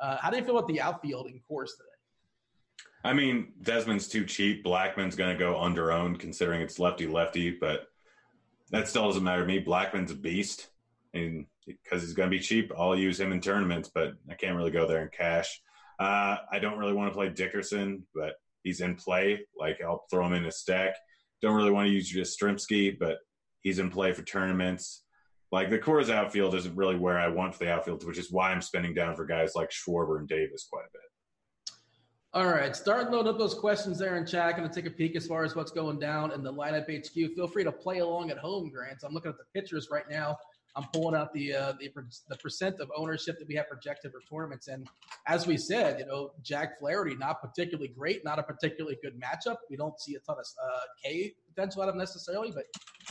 Uh, 0.00 0.16
how 0.22 0.30
do 0.30 0.38
you 0.38 0.44
feel 0.44 0.56
about 0.56 0.68
the 0.68 0.80
outfield 0.80 1.26
in 1.26 1.38
course 1.46 1.76
today? 1.76 2.78
I 3.04 3.12
mean, 3.12 3.52
Desmond's 3.60 4.08
too 4.08 4.24
cheap. 4.24 4.64
Blackmon's 4.64 5.16
going 5.16 5.36
to 5.36 5.38
go 5.38 5.60
under 5.60 5.92
owned 5.92 6.18
considering 6.18 6.62
it's 6.62 6.78
lefty 6.78 7.06
lefty, 7.06 7.50
but 7.50 7.88
that 8.70 8.88
still 8.88 9.06
doesn't 9.06 9.22
matter 9.22 9.42
to 9.42 9.46
me. 9.46 9.58
Blackmon's 9.58 10.10
a 10.10 10.14
beast, 10.14 10.68
and 11.14 11.46
because 11.66 12.02
he's 12.02 12.14
going 12.14 12.30
to 12.30 12.36
be 12.36 12.42
cheap, 12.42 12.72
I'll 12.76 12.96
use 12.96 13.18
him 13.18 13.32
in 13.32 13.40
tournaments, 13.40 13.90
but 13.94 14.12
I 14.30 14.34
can't 14.34 14.56
really 14.56 14.70
go 14.70 14.86
there 14.86 15.02
in 15.02 15.10
cash. 15.10 15.60
Uh, 15.98 16.36
I 16.50 16.58
don't 16.58 16.78
really 16.78 16.92
want 16.92 17.10
to 17.10 17.16
play 17.16 17.28
Dickerson, 17.28 18.06
but 18.14 18.34
he's 18.62 18.80
in 18.80 18.94
play. 18.94 19.40
Like 19.58 19.80
I'll 19.82 20.04
throw 20.10 20.26
him 20.26 20.34
in 20.34 20.46
a 20.46 20.52
stack. 20.52 20.94
Don't 21.42 21.56
really 21.56 21.70
want 21.70 21.88
to 21.88 21.92
use 21.92 22.12
Yastrzemski, 22.12 22.98
but 22.98 23.18
he's 23.62 23.78
in 23.78 23.90
play 23.90 24.12
for 24.12 24.22
tournaments. 24.22 25.04
Like 25.50 25.70
the 25.70 25.78
Coors 25.78 26.10
outfield 26.10 26.54
isn't 26.54 26.76
really 26.76 26.96
where 26.96 27.18
I 27.18 27.28
want 27.28 27.54
for 27.54 27.64
the 27.64 27.72
outfield, 27.72 28.06
which 28.06 28.18
is 28.18 28.30
why 28.30 28.50
I'm 28.52 28.62
spending 28.62 28.94
down 28.94 29.16
for 29.16 29.24
guys 29.24 29.52
like 29.54 29.70
Schwarber 29.70 30.18
and 30.18 30.28
Davis 30.28 30.68
quite 30.70 30.84
a 30.84 30.92
bit. 30.92 31.02
All 32.34 32.46
right, 32.46 32.76
start 32.76 33.10
loading 33.10 33.30
up 33.30 33.38
those 33.38 33.54
questions 33.54 33.98
there 33.98 34.18
in 34.18 34.26
chat. 34.26 34.54
Going 34.54 34.68
to 34.68 34.74
take 34.74 34.84
a 34.84 34.94
peek 34.94 35.16
as 35.16 35.26
far 35.26 35.44
as 35.44 35.56
what's 35.56 35.70
going 35.70 35.98
down 35.98 36.30
in 36.32 36.42
the 36.42 36.52
lineup 36.52 36.84
HQ. 36.84 37.34
Feel 37.34 37.48
free 37.48 37.64
to 37.64 37.72
play 37.72 38.00
along 38.00 38.30
at 38.30 38.36
home, 38.36 38.68
Grant. 38.68 38.98
I'm 39.02 39.14
looking 39.14 39.30
at 39.30 39.38
the 39.38 39.46
pictures 39.58 39.88
right 39.90 40.04
now. 40.10 40.36
I'm 40.76 40.84
pulling 40.92 41.18
out 41.18 41.32
the 41.32 41.54
uh, 41.54 41.72
the, 41.80 41.90
the 42.28 42.36
percent 42.36 42.80
of 42.80 42.90
ownership 42.94 43.38
that 43.38 43.48
we 43.48 43.54
have 43.54 43.66
projected 43.66 44.12
for 44.12 44.20
tournaments, 44.30 44.68
and 44.68 44.86
as 45.26 45.46
we 45.46 45.56
said, 45.56 46.00
you 46.00 46.04
know, 46.06 46.32
Jack 46.42 46.78
Flaherty 46.78 47.16
not 47.16 47.40
particularly 47.40 47.88
great, 47.88 48.22
not 48.26 48.38
a 48.38 48.42
particularly 48.42 48.98
good 49.02 49.18
matchup. 49.18 49.56
We 49.70 49.78
don't 49.78 49.98
see 49.98 50.14
a 50.16 50.20
ton 50.20 50.36
of 50.38 50.44
uh, 50.62 50.80
K 51.02 51.32
potential 51.48 51.80
out 51.80 51.88
of 51.88 51.94
him 51.94 51.98
necessarily, 51.98 52.50
but 52.50 52.64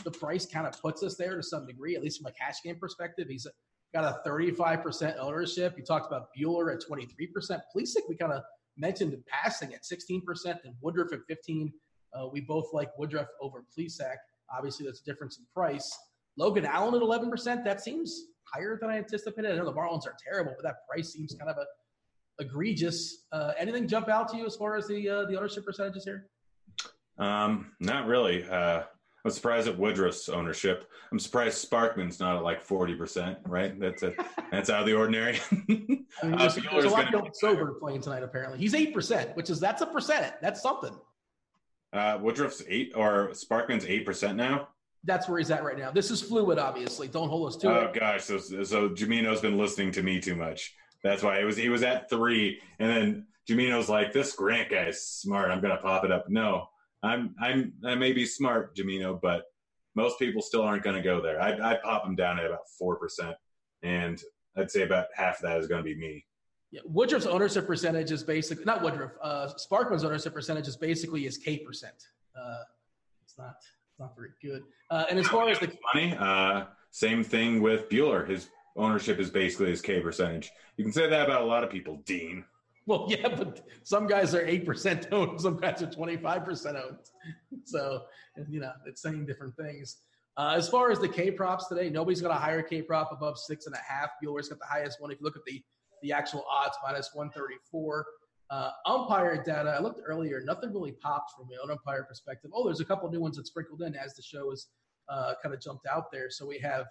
the 0.04 0.12
price 0.12 0.46
kind 0.46 0.64
of 0.64 0.80
puts 0.80 1.02
us 1.02 1.16
there 1.16 1.34
to 1.34 1.42
some 1.42 1.66
degree, 1.66 1.96
at 1.96 2.02
least 2.04 2.22
from 2.22 2.26
a 2.26 2.32
cash 2.32 2.62
game 2.64 2.76
perspective. 2.76 3.26
He's 3.28 3.48
got 3.92 4.04
a 4.04 4.28
35% 4.28 5.16
ownership. 5.18 5.74
You 5.76 5.84
talked 5.84 6.06
about 6.06 6.28
Buehler 6.38 6.72
at 6.72 6.82
23%. 6.88 7.60
Plesac, 7.74 8.02
we 8.08 8.16
kind 8.16 8.32
of 8.32 8.42
mentioned 8.78 9.12
in 9.12 9.22
passing 9.26 9.74
at 9.74 9.82
16% 9.82 10.22
and 10.64 10.74
Woodruff 10.80 11.12
at 11.12 11.20
15. 11.28 11.72
Uh, 12.14 12.28
we 12.32 12.40
both 12.40 12.68
like 12.72 12.90
Woodruff 12.98 13.28
over 13.40 13.64
Plesac. 13.76 14.16
Obviously, 14.54 14.86
that's 14.86 15.00
a 15.00 15.04
difference 15.04 15.38
in 15.38 15.44
price. 15.54 15.96
Logan 16.36 16.64
Allen 16.64 16.94
at 16.94 17.02
11%. 17.02 17.64
That 17.64 17.80
seems 17.80 18.26
higher 18.52 18.78
than 18.80 18.90
I 18.90 18.98
anticipated. 18.98 19.52
I 19.52 19.56
know 19.56 19.66
the 19.66 19.72
Marlins 19.72 20.06
are 20.06 20.16
terrible, 20.26 20.54
but 20.56 20.62
that 20.62 20.76
price 20.88 21.12
seems 21.12 21.34
kind 21.38 21.50
of 21.50 21.56
a 21.58 21.64
egregious. 22.40 23.24
Uh, 23.32 23.52
anything 23.58 23.88
jump 23.88 24.08
out 24.08 24.28
to 24.28 24.36
you 24.36 24.46
as 24.46 24.56
far 24.56 24.76
as 24.76 24.86
the 24.86 25.08
uh, 25.08 25.24
the 25.26 25.36
ownership 25.36 25.64
percentages 25.64 26.04
here? 26.04 26.28
Um, 27.18 27.72
not 27.80 28.06
really. 28.06 28.44
Uh, 28.48 28.84
I'm 29.28 29.32
surprised 29.34 29.68
at 29.68 29.78
Woodruff's 29.78 30.30
ownership. 30.30 30.88
I'm 31.12 31.18
surprised 31.18 31.58
Sparkman's 31.58 32.18
not 32.18 32.36
at 32.36 32.42
like 32.42 32.66
40%, 32.66 33.36
right? 33.46 33.78
That's 33.78 34.02
a, 34.02 34.14
that's 34.50 34.70
out 34.70 34.80
of 34.80 34.86
the 34.86 34.94
ordinary. 34.94 35.38
I 35.52 35.64
mean, 35.68 36.06
there's, 36.22 36.56
uh, 36.56 36.60
there's 36.72 36.84
a 36.86 36.88
lot 36.88 37.14
of 37.14 37.28
sober 37.34 37.74
playing 37.74 38.00
tonight, 38.00 38.22
apparently. 38.22 38.58
He's 38.58 38.72
8%, 38.72 39.36
which 39.36 39.50
is, 39.50 39.60
that's 39.60 39.82
a 39.82 39.86
percent. 39.86 40.32
That's 40.40 40.62
something. 40.62 40.94
Uh, 41.92 42.16
Woodruff's 42.22 42.62
eight 42.68 42.92
or 42.96 43.28
Sparkman's 43.34 43.84
8% 43.84 44.34
now. 44.34 44.68
That's 45.04 45.28
where 45.28 45.38
he's 45.38 45.50
at 45.50 45.62
right 45.62 45.76
now. 45.76 45.90
This 45.90 46.10
is 46.10 46.22
fluid, 46.22 46.58
obviously. 46.58 47.06
Don't 47.06 47.28
hold 47.28 47.48
us 47.48 47.56
to 47.56 47.68
oh, 47.68 47.80
it. 47.82 47.90
Oh 47.90 48.00
gosh. 48.00 48.24
So, 48.24 48.38
so 48.38 48.88
Jamino's 48.88 49.42
been 49.42 49.58
listening 49.58 49.92
to 49.92 50.02
me 50.02 50.20
too 50.20 50.36
much. 50.36 50.74
That's 51.04 51.22
why 51.22 51.38
it 51.38 51.44
was, 51.44 51.58
he 51.58 51.68
was 51.68 51.82
at 51.82 52.08
three 52.08 52.62
and 52.78 52.90
then 52.90 53.26
Jamino's 53.46 53.90
like, 53.90 54.14
this 54.14 54.34
Grant 54.34 54.70
guy's 54.70 55.02
smart. 55.02 55.50
I'm 55.50 55.60
going 55.60 55.76
to 55.76 55.82
pop 55.82 56.06
it 56.06 56.12
up. 56.12 56.30
No, 56.30 56.70
I'm 57.02 57.34
I'm 57.40 57.72
I 57.84 57.94
may 57.94 58.12
be 58.12 58.26
smart, 58.26 58.76
Jamino, 58.76 59.20
but 59.20 59.44
most 59.94 60.18
people 60.18 60.42
still 60.42 60.62
aren't 60.62 60.82
going 60.82 60.96
to 60.96 61.02
go 61.02 61.20
there. 61.20 61.40
I 61.40 61.72
I 61.72 61.78
pop 61.82 62.04
them 62.04 62.16
down 62.16 62.38
at 62.38 62.46
about 62.46 62.68
four 62.78 62.96
percent, 62.96 63.36
and 63.82 64.20
I'd 64.56 64.70
say 64.70 64.82
about 64.82 65.06
half 65.14 65.36
of 65.36 65.42
that 65.42 65.58
is 65.58 65.66
going 65.66 65.78
to 65.78 65.84
be 65.84 65.96
me. 65.96 66.24
Yeah, 66.70 66.80
Woodruff's 66.84 67.26
ownership 67.26 67.66
percentage 67.66 68.10
is 68.10 68.22
basically 68.22 68.64
not 68.64 68.82
Woodruff. 68.82 69.12
Uh, 69.22 69.48
Sparkman's 69.56 70.04
ownership 70.04 70.34
percentage 70.34 70.68
is 70.68 70.76
basically 70.76 71.22
his 71.22 71.38
K 71.38 71.58
percent. 71.58 71.94
Uh, 72.38 72.62
it's 73.24 73.38
not 73.38 73.56
it's 73.90 73.98
not 73.98 74.14
very 74.16 74.30
good. 74.42 74.64
Uh, 74.90 75.04
and 75.08 75.18
as 75.18 75.26
far 75.28 75.48
as 75.48 75.58
the 75.58 75.72
money, 75.94 76.16
uh, 76.18 76.64
same 76.90 77.24
thing 77.24 77.62
with 77.62 77.88
Buehler. 77.88 78.28
His 78.28 78.48
ownership 78.76 79.18
is 79.18 79.30
basically 79.30 79.70
his 79.70 79.80
K 79.80 80.00
percentage. 80.00 80.50
You 80.76 80.84
can 80.84 80.92
say 80.92 81.08
that 81.08 81.26
about 81.26 81.42
a 81.42 81.46
lot 81.46 81.64
of 81.64 81.70
people, 81.70 82.02
Dean. 82.04 82.44
Well, 82.88 83.04
yeah, 83.10 83.28
but 83.28 83.66
some 83.82 84.06
guys 84.06 84.34
are 84.34 84.42
8% 84.42 85.08
owned, 85.12 85.38
some 85.38 85.58
guys 85.58 85.82
are 85.82 85.88
25% 85.88 86.82
owned. 86.82 86.96
So, 87.64 88.04
you 88.48 88.60
know, 88.60 88.72
it's 88.86 89.02
saying 89.02 89.26
different 89.26 89.54
things. 89.56 89.98
Uh, 90.38 90.54
as 90.56 90.70
far 90.70 90.90
as 90.90 90.98
the 90.98 91.08
K 91.08 91.30
props 91.30 91.68
today, 91.68 91.90
nobody's 91.90 92.22
got 92.22 92.30
a 92.30 92.40
higher 92.40 92.62
K 92.62 92.80
prop 92.80 93.12
above 93.12 93.38
six 93.38 93.66
and 93.66 93.74
a 93.74 93.78
half. 93.86 94.08
Buehler's 94.24 94.48
got 94.48 94.58
the 94.58 94.64
highest 94.64 95.02
one. 95.02 95.10
If 95.10 95.20
you 95.20 95.24
look 95.24 95.36
at 95.36 95.42
the, 95.46 95.62
the 96.02 96.12
actual 96.12 96.46
odds, 96.50 96.78
minus 96.82 97.10
134. 97.12 98.06
Uh, 98.50 98.70
umpire 98.86 99.42
data, 99.42 99.76
I 99.78 99.82
looked 99.82 100.00
earlier, 100.06 100.40
nothing 100.42 100.72
really 100.72 100.92
popped 100.92 101.32
from 101.36 101.48
an 101.62 101.70
umpire 101.70 102.04
perspective. 102.04 102.50
Oh, 102.54 102.64
there's 102.64 102.80
a 102.80 102.86
couple 102.86 103.10
new 103.10 103.20
ones 103.20 103.36
that 103.36 103.46
sprinkled 103.46 103.82
in 103.82 103.94
as 103.96 104.14
the 104.14 104.22
show 104.22 104.48
has 104.48 104.68
uh, 105.10 105.34
kind 105.42 105.54
of 105.54 105.60
jumped 105.60 105.86
out 105.86 106.10
there. 106.10 106.30
So 106.30 106.46
we 106.46 106.58
have 106.60 106.86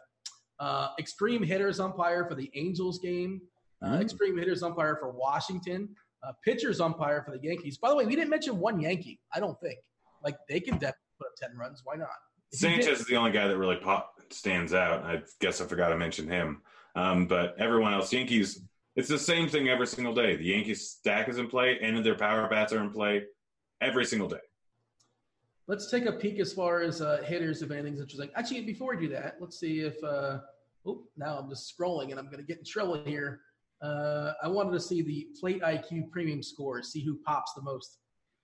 uh, 0.60 0.90
extreme 1.00 1.42
hitters 1.42 1.80
umpire 1.80 2.28
for 2.30 2.36
the 2.36 2.52
Angels 2.54 3.00
game 3.00 3.42
uh, 3.84 3.90
mm. 3.90 4.02
extreme 4.02 4.38
hitters 4.38 4.64
umpire 4.64 4.98
for 5.00 5.12
Washington, 5.12 5.90
uh, 6.24 6.32
pitchers 6.44 6.80
umpire 6.80 7.24
for 7.24 7.32
the 7.38 7.44
Yankees. 7.44 7.78
By 7.78 7.90
the 7.90 7.96
way, 7.96 8.06
we 8.06 8.16
didn't 8.16 8.30
mention 8.30 8.58
one 8.60 8.80
Yankee. 8.80 9.20
I 9.34 9.40
don't 9.40 9.60
think 9.60 9.80
like 10.24 10.36
they 10.50 10.60
can 10.60 10.74
definitely 10.74 11.00
put 11.20 11.28
up 11.28 11.36
ten 11.38 11.58
runs. 11.58 11.82
Why 11.84 11.96
not? 11.96 12.10
If 12.52 12.60
Sanchez 12.60 13.02
is 13.02 13.06
the 13.08 13.16
only 13.18 13.32
guy 13.32 13.48
that 13.48 13.58
really 13.58 13.76
pop 13.76 14.14
stands 14.30 14.74
out. 14.74 15.04
I 15.04 15.22
guess 15.40 15.62
I 15.62 15.66
forgot 15.66 15.90
to 15.90 15.98
mention 15.98 16.28
him. 16.28 16.62
Um, 16.96 17.28
but 17.28 17.56
everyone 17.60 17.94
else, 17.94 18.12
Yankees, 18.12 18.62
it's 18.96 19.10
the 19.10 19.20
same 19.20 19.48
thing 19.48 19.70
every 19.70 19.88
single 19.88 20.14
day. 20.14 20.36
The 20.36 20.46
Yankees 20.46 20.90
stack 20.90 21.30
is 21.30 21.38
in 21.38 21.48
play, 21.48 21.78
and 21.82 22.04
their 22.04 22.16
power 22.16 22.48
bats 22.48 22.74
are 22.74 22.82
in 22.82 22.90
play 22.92 23.24
every 23.82 24.06
single 24.06 24.28
day. 24.28 24.38
Let's 25.68 25.92
take 25.92 26.06
a 26.06 26.14
peek 26.14 26.40
as 26.40 26.54
far 26.54 26.82
as 26.82 27.02
uh, 27.02 27.22
hitters, 27.26 27.62
if 27.62 27.72
anything's 27.72 28.00
interesting. 28.00 28.30
Actually, 28.36 28.62
before 28.62 28.96
we 28.96 29.08
do 29.08 29.14
that, 29.14 29.36
let's 29.40 29.60
see 29.60 29.82
if. 29.82 30.02
Uh, 30.04 30.40
oh, 30.86 31.04
now 31.18 31.38
I'm 31.38 31.50
just 31.50 31.78
scrolling, 31.78 32.12
and 32.12 32.20
I'm 32.20 32.26
going 32.26 32.38
to 32.38 32.44
get 32.44 32.58
in 32.58 32.64
trouble 32.64 33.04
here. 33.06 33.42
Uh, 33.82 34.34
I 34.44 34.48
wanted 34.48 34.72
to 34.72 34.80
see 34.80 35.02
the 35.02 35.28
Plate 35.40 35.62
IQ 35.62 36.10
premium 36.12 36.42
scores, 36.42 36.92
see 36.92 37.04
who 37.04 37.20
pops 37.26 37.54
the 37.54 37.62
most. 37.62 38.00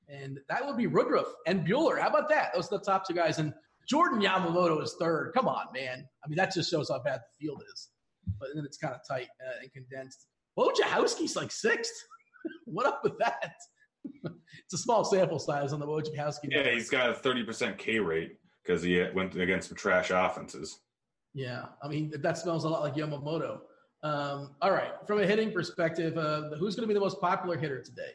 And 0.10 0.40
that 0.50 0.66
would 0.66 0.78
be 0.78 0.88
Woodruff 0.88 1.28
and 1.48 1.66
Buehler. 1.66 2.00
How 2.00 2.10
about 2.10 2.30
that? 2.30 2.54
Those 2.54 2.72
are 2.72 2.78
the 2.78 2.86
top 2.86 3.08
two 3.08 3.14
guys. 3.14 3.40
And 3.40 3.54
Jordan 3.88 4.22
Yamamoto 4.22 4.82
is 4.82 4.96
third. 5.00 5.32
Come 5.34 5.48
on, 5.48 5.66
man. 5.74 6.06
I 6.24 6.28
mean, 6.28 6.38
that 6.38 6.54
just 6.54 6.70
shows 6.70 6.90
how 6.90 7.02
bad 7.02 7.20
the 7.20 7.46
field 7.46 7.64
is. 7.74 7.90
But 8.40 8.50
then 8.56 8.64
it's 8.66 8.78
kind 8.78 8.94
of 8.94 9.02
tight 9.10 9.28
uh, 9.46 9.62
and 9.62 9.72
condensed. 9.74 10.28
Wojciechowski's 10.58 11.36
like 11.36 11.52
sixth. 11.52 11.94
what 12.66 12.86
up 12.86 13.02
with 13.04 13.18
that? 13.20 13.54
it's 14.24 14.74
a 14.74 14.78
small 14.78 15.04
sample 15.04 15.40
size 15.40 15.74
on 15.74 15.80
the 15.80 15.88
Wojciechowski. 15.88 16.50
Yeah, 16.50 16.72
he's 16.72 16.90
got 16.90 17.10
a 17.10 17.14
30% 17.14 17.78
K 17.78 18.00
rate 18.00 18.38
because 18.64 18.84
he 18.84 19.04
went 19.14 19.36
against 19.36 19.70
some 19.70 19.78
trash 19.78 20.12
offenses. 20.12 20.80
Yeah, 21.34 21.66
I 21.82 21.88
mean, 21.88 22.14
that 22.16 22.38
smells 22.38 22.64
a 22.64 22.70
lot 22.70 22.82
like 22.82 22.96
Yamamoto. 22.96 23.60
Um, 24.04 24.52
all 24.62 24.72
right, 24.72 24.92
from 25.08 25.20
a 25.20 25.26
hitting 25.26 25.52
perspective, 25.52 26.18
uh, 26.18 26.56
who's 26.58 26.76
going 26.76 26.84
to 26.84 26.88
be 26.88 26.94
the 26.94 27.00
most 27.00 27.22
popular 27.22 27.58
hitter 27.58 27.82
today? 27.82 28.12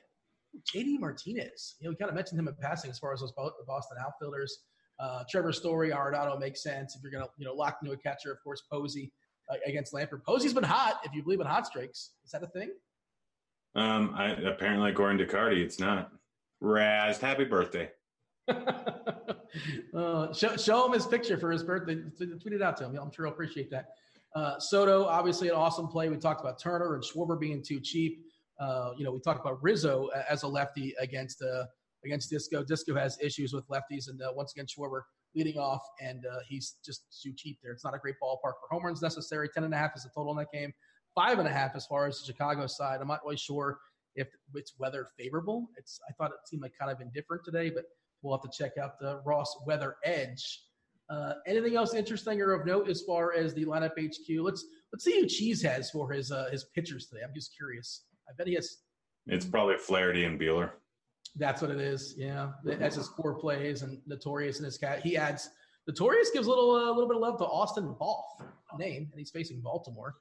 JD 0.75 1.01
Martinez. 1.01 1.77
You 1.81 1.87
know, 1.87 1.91
we 1.91 1.97
kind 1.97 2.11
of 2.11 2.15
mentioned 2.15 2.39
him 2.39 2.47
in 2.47 2.55
passing 2.61 2.91
as 2.91 2.99
far 2.99 3.13
as 3.13 3.21
those 3.21 3.33
Boston 3.33 3.97
outfielders. 4.01 4.59
Uh, 5.01 5.25
Trevor 5.31 5.53
Story, 5.53 5.91
Arenado 5.91 6.39
makes 6.39 6.63
sense. 6.63 6.95
If 6.95 7.03
you're 7.03 7.13
going 7.13 7.25
to, 7.25 7.31
you 7.39 7.47
know, 7.47 7.55
lock 7.55 7.79
into 7.83 7.95
a 7.95 7.97
catcher, 7.97 8.33
of 8.33 8.43
course, 8.43 8.63
Posey 8.71 9.13
uh, 9.51 9.57
against 9.67 9.95
Lambert. 9.95 10.25
Posey's 10.27 10.53
been 10.53 10.65
hot, 10.65 11.01
if 11.05 11.15
you 11.15 11.23
believe 11.23 11.41
in 11.41 11.47
hot 11.47 11.67
streaks. 11.67 12.11
Is 12.25 12.33
that 12.33 12.43
a 12.43 12.49
thing? 12.49 12.71
Um, 13.75 14.13
I, 14.15 14.31
apparently, 14.33 14.91
according 14.91 15.19
to 15.19 15.27
Carty, 15.27 15.63
it's 15.63 15.79
not. 15.79 16.13
Raz, 16.61 17.19
happy 17.19 17.45
birthday. 17.45 17.91
uh, 19.95 20.33
show, 20.33 20.57
show, 20.57 20.87
him 20.87 20.93
his 20.93 21.07
picture 21.07 21.39
for 21.39 21.53
his 21.53 21.63
birthday. 21.63 21.97
Tweet 22.17 22.55
it 22.55 22.63
out 22.63 22.77
to 22.79 22.85
him. 22.85 22.99
I'm 23.01 23.13
sure 23.13 23.27
he'll 23.27 23.33
appreciate 23.33 23.71
that. 23.71 23.91
Uh, 24.35 24.59
Soto, 24.59 25.05
obviously 25.05 25.49
an 25.49 25.55
awesome 25.55 25.89
play. 25.89 26.09
We 26.09 26.17
talked 26.17 26.41
about 26.41 26.61
Turner 26.61 26.95
and 26.95 27.03
Schwarber 27.03 27.39
being 27.39 27.63
too 27.63 27.81
cheap. 27.81 28.25
Uh, 28.61 28.93
you 28.97 29.05
know, 29.05 29.13
we 29.13 29.21
talked 29.21 29.41
about 29.41 29.63
Rizzo 29.63 30.09
as 30.29 30.43
a 30.43 30.49
lefty 30.49 30.95
against 31.01 31.43
uh, 31.43 31.65
against 32.05 32.31
Disco. 32.31 32.63
Disco 32.63 32.95
has 32.95 33.19
issues 33.21 33.53
with 33.53 33.67
lefties, 33.69 34.09
and 34.09 34.21
uh, 34.21 34.33
once 34.35 34.53
again, 34.53 34.67
Schwarber 34.67 35.03
leading 35.35 35.59
off, 35.59 35.83
and 36.01 36.25
uh, 36.27 36.39
he's 36.47 36.77
just 36.85 37.21
too 37.23 37.33
cheap 37.37 37.59
there. 37.63 37.73
It's 37.73 37.85
not 37.85 37.95
a 37.95 37.99
great 37.99 38.17
ballpark 38.23 38.55
for 38.61 38.69
home 38.71 38.85
runs 38.85 39.03
necessary. 39.03 39.49
Ten 39.53 39.65
and 39.65 39.73
a 39.73 39.77
half 39.77 39.93
is 39.97 40.03
the 40.03 40.11
total 40.15 40.33
in 40.33 40.39
that 40.39 40.53
game. 40.53 40.73
Five 41.15 41.39
and 41.39 41.49
a 41.49 41.53
half 41.53 41.75
as 41.75 41.87
far 41.87 42.07
as 42.07 42.21
the 42.21 42.27
Chicago 42.27 42.67
side. 42.67 43.01
I'm 43.01 43.09
not 43.09 43.21
really 43.25 43.37
sure 43.37 43.79
if 44.15 44.29
it's 44.55 44.75
weather 44.79 45.07
favorable. 45.17 45.69
It's 45.77 46.01
I 46.09 46.13
thought 46.13 46.31
it 46.31 46.49
seemed 46.49 46.63
like 46.63 46.73
kind 46.79 46.91
of 46.91 47.01
indifferent 47.01 47.45
today, 47.45 47.71
but 47.71 47.85
we'll 48.23 48.37
have 48.37 48.51
to 48.51 48.57
check 48.57 48.73
out 48.79 48.99
the 48.99 49.21
Roth 49.25 49.53
Weather 49.67 49.97
Edge. 50.05 50.63
Uh, 51.11 51.35
anything 51.47 51.75
else 51.75 51.95
interesting 51.95 52.41
or 52.43 52.53
of 52.53 52.67
note 52.67 52.89
as 52.89 53.03
far 53.03 53.33
as 53.33 53.55
the 53.55 53.65
lineup 53.65 53.93
HQ? 53.99 54.29
Let's 54.41 54.67
let's 54.93 55.05
see 55.05 55.21
who 55.21 55.27
Cheese 55.27 55.63
has 55.63 55.91
for 55.91 56.13
his 56.13 56.31
uh, 56.31 56.49
his 56.51 56.65
pitchers 56.75 57.07
today. 57.07 57.23
I'm 57.27 57.35
just 57.35 57.57
curious. 57.57 58.05
I 58.29 58.33
bet 58.37 58.47
he 58.47 58.55
has. 58.55 58.79
It's 59.27 59.47
probably 59.47 59.77
Flaherty 59.77 60.25
and 60.25 60.39
Buehler. 60.39 60.71
That's 61.37 61.63
what 61.63 61.71
it 61.71 61.81
is. 61.81 62.15
Yeah, 62.17 62.51
as 62.81 62.97
his 62.97 63.09
core 63.09 63.35
plays 63.35 63.83
and 63.83 64.01
Notorious 64.07 64.59
and 64.59 64.67
his 64.67 64.77
cat. 64.77 65.01
He 65.01 65.17
adds 65.17 65.49
Notorious 65.87 66.31
gives 66.31 66.47
a 66.47 66.51
little 66.51 66.77
a 66.77 66.91
uh, 66.91 66.93
little 66.93 67.09
bit 67.09 67.17
of 67.17 67.23
love 67.23 67.39
to 67.39 67.45
Austin 67.45 67.95
Voth 67.99 68.47
name, 68.79 69.09
and 69.11 69.19
he's 69.19 69.31
facing 69.31 69.61
Baltimore. 69.61 70.17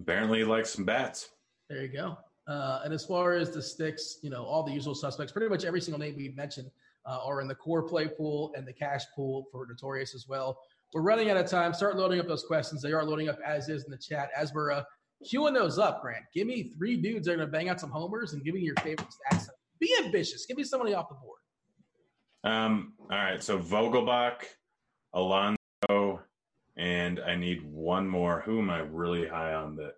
Apparently, 0.00 0.38
he 0.38 0.44
likes 0.44 0.70
some 0.70 0.84
bats. 0.84 1.28
There 1.68 1.82
you 1.82 1.88
go. 1.88 2.18
Uh, 2.48 2.80
and 2.84 2.92
as 2.92 3.04
far 3.04 3.34
as 3.34 3.52
the 3.52 3.62
sticks, 3.62 4.18
you 4.22 4.30
know, 4.30 4.44
all 4.44 4.64
the 4.64 4.72
usual 4.72 4.96
suspects, 4.96 5.30
pretty 5.30 5.48
much 5.48 5.64
every 5.64 5.80
single 5.80 6.00
name 6.00 6.16
we've 6.16 6.36
mentioned 6.36 6.68
uh, 7.06 7.18
are 7.24 7.40
in 7.40 7.48
the 7.48 7.54
core 7.54 7.82
play 7.82 8.08
pool 8.08 8.52
and 8.56 8.66
the 8.66 8.72
cash 8.72 9.02
pool 9.14 9.46
for 9.50 9.66
Notorious 9.66 10.14
as 10.14 10.26
well. 10.28 10.58
We're 10.92 11.02
running 11.02 11.30
out 11.30 11.36
of 11.36 11.46
time. 11.46 11.72
Start 11.72 11.96
loading 11.96 12.20
up 12.20 12.26
those 12.26 12.44
questions. 12.44 12.82
They 12.82 12.92
are 12.92 13.04
loading 13.04 13.28
up 13.28 13.38
as 13.46 13.68
is 13.68 13.84
in 13.84 13.90
the 13.90 13.98
chat. 13.98 14.30
As 14.36 14.52
we're 14.52 14.72
uh, 14.72 14.82
queuing 15.24 15.54
those 15.54 15.78
up, 15.78 16.02
Grant, 16.02 16.24
give 16.34 16.46
me 16.46 16.72
three 16.76 16.96
dudes 16.96 17.26
that 17.26 17.32
are 17.32 17.36
going 17.36 17.48
to 17.48 17.52
bang 17.52 17.68
out 17.68 17.80
some 17.80 17.90
homers 17.90 18.34
and 18.34 18.44
give 18.44 18.54
me 18.54 18.60
your 18.60 18.76
favorite 18.76 19.08
stats. 19.08 19.48
Be 19.80 19.94
ambitious. 20.04 20.44
Give 20.46 20.56
me 20.56 20.64
somebody 20.64 20.94
off 20.94 21.08
the 21.08 21.14
board. 21.14 21.38
Um, 22.44 22.92
all 23.10 23.16
right. 23.16 23.42
So 23.42 23.58
Vogelbach, 23.58 24.42
Alonso, 25.14 26.20
and 26.76 27.20
I 27.20 27.36
need 27.36 27.64
one 27.64 28.06
more. 28.06 28.42
Who 28.44 28.58
am 28.58 28.70
I 28.70 28.80
really 28.80 29.26
high 29.26 29.54
on 29.54 29.76
that? 29.76 29.94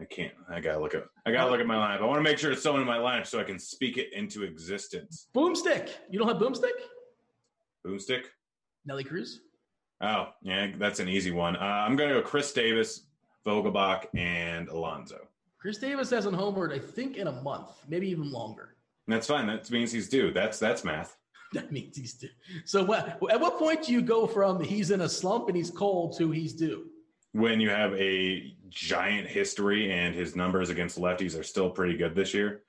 I 0.00 0.04
can't. 0.04 0.32
I 0.48 0.60
gotta 0.60 0.80
look 0.80 0.94
at. 0.94 1.04
I 1.24 1.30
gotta 1.30 1.50
look 1.50 1.60
at 1.60 1.66
my 1.66 1.76
lineup. 1.76 2.02
I 2.02 2.04
want 2.04 2.18
to 2.18 2.22
make 2.22 2.38
sure 2.38 2.50
it's 2.50 2.62
someone 2.62 2.82
in 2.82 2.86
my 2.86 2.98
lineup 2.98 3.26
so 3.26 3.38
I 3.38 3.44
can 3.44 3.58
speak 3.58 3.96
it 3.96 4.12
into 4.12 4.42
existence. 4.42 5.28
Boomstick. 5.34 5.90
You 6.10 6.18
don't 6.18 6.28
have 6.28 6.38
Boomstick? 6.38 6.72
Boomstick. 7.86 8.24
Nelly 8.84 9.04
Cruz. 9.04 9.40
Oh 10.00 10.28
yeah, 10.42 10.72
that's 10.78 10.98
an 10.98 11.08
easy 11.08 11.30
one. 11.30 11.56
Uh, 11.56 11.60
I'm 11.60 11.96
gonna 11.96 12.14
go 12.14 12.22
Khris 12.22 12.52
Davis, 12.52 13.06
Vogelbach, 13.46 14.06
and 14.14 14.68
Alonso. 14.68 15.28
Khris 15.58 15.78
Davis 15.78 16.10
hasn't 16.10 16.36
homered, 16.36 16.72
I 16.72 16.78
think, 16.78 17.16
in 17.16 17.28
a 17.28 17.42
month, 17.42 17.68
maybe 17.88 18.08
even 18.10 18.30
longer. 18.30 18.74
That's 19.06 19.26
fine. 19.26 19.46
That 19.46 19.70
means 19.70 19.92
he's 19.92 20.08
due. 20.08 20.32
That's 20.32 20.58
that's 20.58 20.84
math. 20.84 21.16
That 21.52 21.70
means 21.70 21.96
he's 21.96 22.14
due. 22.14 22.30
So 22.64 22.82
what, 22.82 23.20
at 23.30 23.40
what 23.40 23.60
point 23.60 23.84
do 23.84 23.92
you 23.92 24.02
go 24.02 24.26
from 24.26 24.60
he's 24.60 24.90
in 24.90 25.02
a 25.02 25.08
slump 25.08 25.46
and 25.46 25.56
he's 25.56 25.70
cold 25.70 26.18
to 26.18 26.32
he's 26.32 26.52
due? 26.52 26.86
When 27.34 27.60
you 27.60 27.68
have 27.68 27.92
a 27.94 28.54
giant 28.70 29.26
history 29.26 29.90
and 29.90 30.14
his 30.14 30.36
numbers 30.36 30.70
against 30.70 31.00
lefties 31.00 31.38
are 31.38 31.42
still 31.42 31.68
pretty 31.68 31.96
good 31.96 32.14
this 32.14 32.32
year. 32.32 32.62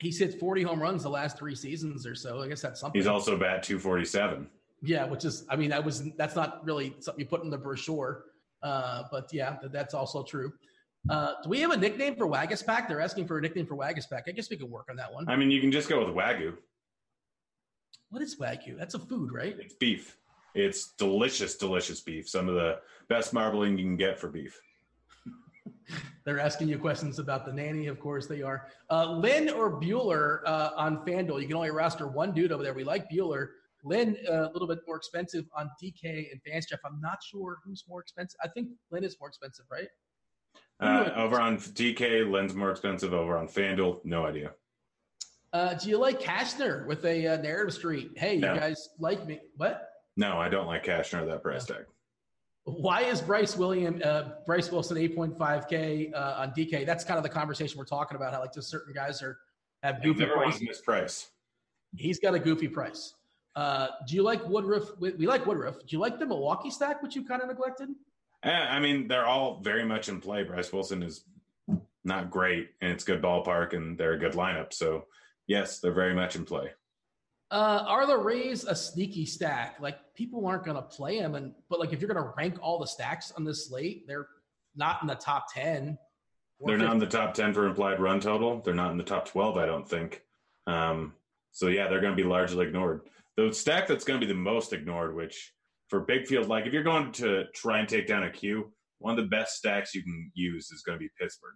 He's 0.00 0.18
hit 0.18 0.38
40 0.38 0.62
home 0.64 0.80
runs 0.80 1.02
the 1.02 1.08
last 1.08 1.38
three 1.38 1.54
seasons 1.54 2.06
or 2.06 2.14
so. 2.14 2.42
I 2.42 2.48
guess 2.48 2.60
that's 2.60 2.78
something. 2.78 3.00
He's 3.00 3.06
also 3.06 3.38
bat 3.38 3.62
247. 3.62 4.50
Yeah, 4.82 5.06
which 5.06 5.24
is, 5.24 5.46
I 5.48 5.56
mean, 5.56 5.70
that 5.70 5.82
was 5.82 6.10
that's 6.18 6.36
not 6.36 6.62
really 6.62 6.94
something 6.98 7.20
you 7.20 7.26
put 7.26 7.42
in 7.42 7.48
the 7.48 7.56
brochure, 7.56 8.26
uh, 8.62 9.04
but 9.10 9.32
yeah, 9.32 9.56
that's 9.72 9.94
also 9.94 10.22
true. 10.22 10.52
Uh, 11.08 11.32
do 11.42 11.48
we 11.48 11.58
have 11.60 11.70
a 11.70 11.76
nickname 11.78 12.16
for 12.16 12.26
Waguespack? 12.26 12.86
They're 12.86 13.00
asking 13.00 13.26
for 13.26 13.38
a 13.38 13.40
nickname 13.40 13.64
for 13.64 13.76
Waguespack. 13.76 14.24
I 14.26 14.32
guess 14.32 14.50
we 14.50 14.58
could 14.58 14.70
work 14.70 14.88
on 14.90 14.96
that 14.96 15.10
one. 15.10 15.26
I 15.26 15.36
mean, 15.36 15.50
you 15.50 15.62
can 15.62 15.72
just 15.72 15.88
go 15.88 16.04
with 16.04 16.14
Wagyu. 16.14 16.54
What 18.10 18.20
is 18.20 18.36
Wagyu? 18.36 18.76
That's 18.78 18.92
a 18.92 18.98
food, 18.98 19.32
right? 19.32 19.56
It's 19.58 19.74
beef. 19.74 20.18
It's 20.54 20.92
delicious, 20.92 21.56
delicious 21.56 22.00
beef. 22.00 22.28
Some 22.28 22.48
of 22.48 22.54
the 22.54 22.78
best 23.08 23.32
marbling 23.32 23.76
you 23.76 23.84
can 23.84 23.96
get 23.96 24.18
for 24.18 24.28
beef. 24.28 24.60
They're 26.24 26.38
asking 26.38 26.68
you 26.68 26.78
questions 26.78 27.18
about 27.18 27.44
the 27.44 27.52
nanny. 27.52 27.88
Of 27.88 27.98
course, 27.98 28.26
they 28.26 28.42
are. 28.42 28.68
Uh, 28.90 29.12
Lynn 29.12 29.50
or 29.50 29.80
Buehler 29.80 30.40
uh, 30.46 30.70
on 30.76 31.04
FanDuel. 31.04 31.40
You 31.40 31.48
can 31.48 31.56
only 31.56 31.70
roster 31.70 32.06
one 32.06 32.32
dude 32.32 32.52
over 32.52 32.62
there. 32.62 32.72
We 32.72 32.84
like 32.84 33.10
Buehler. 33.10 33.48
Lynn, 33.82 34.16
uh, 34.30 34.48
a 34.48 34.52
little 34.52 34.68
bit 34.68 34.78
more 34.86 34.96
expensive 34.96 35.44
on 35.54 35.68
DK 35.82 36.30
and 36.32 36.40
Fanstream. 36.42 36.78
I'm 36.86 37.00
not 37.00 37.18
sure 37.22 37.58
who's 37.64 37.84
more 37.86 38.00
expensive. 38.00 38.38
I 38.42 38.48
think 38.48 38.68
Lynn 38.90 39.04
is 39.04 39.16
more 39.20 39.28
expensive, 39.28 39.66
right? 39.70 39.88
Uh, 40.80 41.10
over 41.16 41.38
on 41.40 41.58
DK, 41.58 42.30
Lynn's 42.30 42.54
more 42.54 42.70
expensive. 42.70 43.12
Over 43.12 43.36
on 43.36 43.46
FanDuel, 43.46 44.04
no 44.04 44.24
idea. 44.24 44.52
Uh, 45.52 45.74
do 45.74 45.88
you 45.88 45.98
like 45.98 46.20
Cashner 46.20 46.86
with 46.86 47.04
a 47.04 47.26
uh, 47.26 47.36
narrative 47.36 47.74
street? 47.74 48.10
Hey, 48.16 48.38
no. 48.38 48.54
you 48.54 48.60
guys 48.60 48.88
like 48.98 49.24
me? 49.26 49.40
What? 49.56 49.88
No, 50.16 50.38
I 50.38 50.48
don't 50.48 50.66
like 50.66 50.84
Cashner 50.84 51.26
that 51.26 51.42
price 51.42 51.64
tag. 51.64 51.86
Why 52.64 53.02
is 53.02 53.20
Bryce 53.20 53.56
William, 53.56 54.00
uh, 54.02 54.30
Bryse 54.46 54.72
Wilson, 54.72 54.96
eight 54.96 55.14
point 55.14 55.36
five 55.36 55.68
k 55.68 56.10
uh, 56.14 56.40
on 56.40 56.50
DK? 56.52 56.86
That's 56.86 57.04
kind 57.04 57.18
of 57.18 57.22
the 57.22 57.28
conversation 57.28 57.78
we're 57.78 57.84
talking 57.84 58.16
about. 58.16 58.32
How 58.32 58.40
like 58.40 58.54
just 58.54 58.70
certain 58.70 58.94
guys 58.94 59.22
are 59.22 59.38
have 59.82 60.02
goofy 60.02 60.24
price. 60.24 60.80
price. 60.80 61.30
He's 61.94 62.18
got 62.18 62.34
a 62.34 62.38
goofy 62.38 62.68
price. 62.68 63.14
Uh, 63.54 63.88
do 64.08 64.16
you 64.16 64.22
like 64.22 64.44
Woodruff? 64.48 64.98
We, 64.98 65.12
we, 65.12 65.26
like 65.26 65.46
Woodruff. 65.46 65.78
Do 65.78 65.86
you 65.88 65.98
like 65.98 66.18
the 66.18 66.26
Milwaukee 66.26 66.70
stack, 66.70 67.02
which 67.02 67.14
you 67.14 67.24
kind 67.24 67.42
of 67.42 67.48
neglected? 67.48 67.90
I 68.42 68.80
mean, 68.80 69.08
they're 69.08 69.26
all 69.26 69.60
very 69.62 69.84
much 69.84 70.08
in 70.08 70.20
play. 70.20 70.42
Bryse 70.42 70.72
Wilson 70.72 71.02
is 71.02 71.24
not 72.04 72.30
great, 72.30 72.70
and 72.80 72.90
it's 72.92 73.04
good 73.04 73.22
ballpark, 73.22 73.74
and 73.74 73.96
they're 73.96 74.12
a 74.12 74.18
good 74.18 74.32
lineup. 74.32 74.72
So, 74.72 75.06
yes, 75.46 75.78
they're 75.78 75.92
very 75.92 76.14
much 76.14 76.36
in 76.36 76.44
play. 76.44 76.70
Uh, 77.54 77.84
are 77.86 78.04
the 78.04 78.18
Rays 78.18 78.64
a 78.64 78.74
sneaky 78.74 79.24
stack? 79.24 79.76
Like 79.78 79.96
people 80.16 80.44
aren't 80.44 80.64
going 80.64 80.76
to 80.76 80.82
play 80.82 81.20
them, 81.20 81.36
and 81.36 81.52
but 81.70 81.78
like 81.78 81.92
if 81.92 82.00
you're 82.00 82.12
going 82.12 82.22
to 82.22 82.32
rank 82.36 82.58
all 82.60 82.80
the 82.80 82.86
stacks 82.86 83.30
on 83.30 83.44
this 83.44 83.68
slate, 83.68 84.08
they're 84.08 84.26
not 84.74 85.00
in 85.02 85.06
the 85.06 85.14
top 85.14 85.46
ten. 85.54 85.96
They're 86.58 86.74
50. 86.74 86.84
not 86.84 86.94
in 86.94 86.98
the 86.98 87.06
top 87.06 87.32
ten 87.32 87.54
for 87.54 87.68
implied 87.68 88.00
run 88.00 88.18
total. 88.18 88.60
They're 88.60 88.74
not 88.74 88.90
in 88.90 88.98
the 88.98 89.04
top 89.04 89.28
twelve, 89.28 89.56
I 89.56 89.66
don't 89.66 89.88
think. 89.88 90.22
Um, 90.66 91.14
so 91.52 91.68
yeah, 91.68 91.86
they're 91.86 92.00
going 92.00 92.16
to 92.16 92.20
be 92.20 92.28
largely 92.28 92.66
ignored. 92.66 93.02
The 93.36 93.52
stack 93.54 93.86
that's 93.86 94.04
going 94.04 94.20
to 94.20 94.26
be 94.26 94.32
the 94.32 94.36
most 94.36 94.72
ignored, 94.72 95.14
which 95.14 95.52
for 95.90 96.00
big 96.00 96.26
field, 96.26 96.48
like 96.48 96.66
if 96.66 96.72
you're 96.72 96.82
going 96.82 97.12
to 97.12 97.44
try 97.54 97.78
and 97.78 97.88
take 97.88 98.08
down 98.08 98.24
a 98.24 98.30
Q, 98.32 98.72
one 98.98 99.16
of 99.16 99.24
the 99.24 99.30
best 99.30 99.54
stacks 99.54 99.94
you 99.94 100.02
can 100.02 100.32
use 100.34 100.72
is 100.72 100.82
going 100.82 100.98
to 100.98 101.00
be 101.00 101.10
Pittsburgh. 101.20 101.54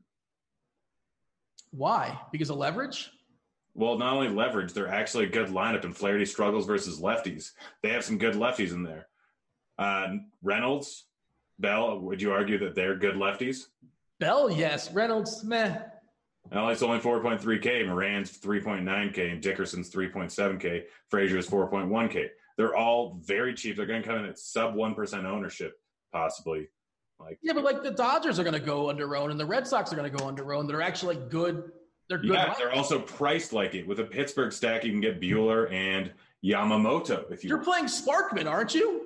Why? 1.73 2.17
Because 2.31 2.51
of 2.51 2.57
leverage? 2.57 3.11
Well, 3.79 3.97
not 3.97 4.15
only 4.15 4.29
leverage, 4.29 4.73
they're 4.73 4.89
actually 4.89 5.27
a 5.27 5.29
good 5.29 5.51
lineup, 5.51 5.85
and 5.85 5.97
Flaherty 5.97 6.25
struggles 6.25 6.67
versus 6.67 7.01
lefties. 7.01 7.53
They 7.81 7.91
have 7.91 8.05
some 8.05 8.19
good 8.19 8.35
lefties 8.35 8.73
in 8.73 8.83
there. 8.83 9.07
Uh, 9.79 10.17
Reynolds, 10.43 11.05
Bell, 11.61 12.01
would 12.01 12.21
you 12.21 12.33
argue 12.33 12.59
that 12.59 12.75
they're 12.75 12.97
good 12.97 13.15
lefties? 13.15 13.67
Bell, 14.19 14.51
yes. 14.51 14.93
Reynolds, 14.93 15.45
meh. 15.45 15.79
Well, 16.51 16.71
it's 16.71 16.83
only 16.83 16.99
4.3K. 16.99 17.87
Moran's 17.87 18.37
3.9K, 18.37 19.33
and 19.33 19.41
Dickerson's 19.41 19.91
3.7K. 19.91 20.83
Frazier's 21.09 21.49
4.1K. 21.49 22.27
They're 22.57 22.75
all 22.75 23.21
very 23.23 23.55
cheap. 23.55 23.77
They're 23.77 23.87
going 23.87 24.03
to 24.03 24.09
come 24.09 24.19
in 24.19 24.25
at 24.25 24.41
sub 24.41 24.75
1% 24.75 25.25
ownership, 25.25 25.79
possibly. 26.13 26.67
Like 27.21 27.39
Yeah, 27.43 27.53
but 27.53 27.63
like 27.63 27.85
the 27.85 27.93
Dodgers 27.93 28.41
are 28.41 28.45
going 28.45 28.55
to 28.55 28.61
go 28.61 28.91
under 28.91 29.15
own, 29.15 29.31
and 29.31 29.39
the 29.39 29.47
Red 29.47 29.69
Sox 29.69 29.93
are 29.93 29.97
going 29.97 30.11
to 30.11 30.19
go 30.19 30.27
under 30.27 30.53
own. 30.53 30.67
that 30.67 30.75
are 30.75 30.83
actually 30.83 31.15
good 31.31 31.71
they're 32.09 32.19
good. 32.19 32.31
Yeah, 32.33 32.55
they're 32.59 32.73
also 32.73 32.99
priced 32.99 33.53
like 33.53 33.75
it. 33.75 33.87
With 33.87 34.01
a 34.01 34.05
Pittsburgh 34.05 34.53
stack, 34.53 34.85
you 34.85 34.91
can 34.93 35.01
get 35.01 35.21
Buehler 35.21 35.71
and 35.73 36.11
Yamamoto. 36.45 37.31
If 37.31 37.45
you 37.45 37.49
You're 37.49 37.59
playing 37.59 37.87
Sparkman, 37.87 38.49
aren't 38.49 38.75
you? 38.75 39.05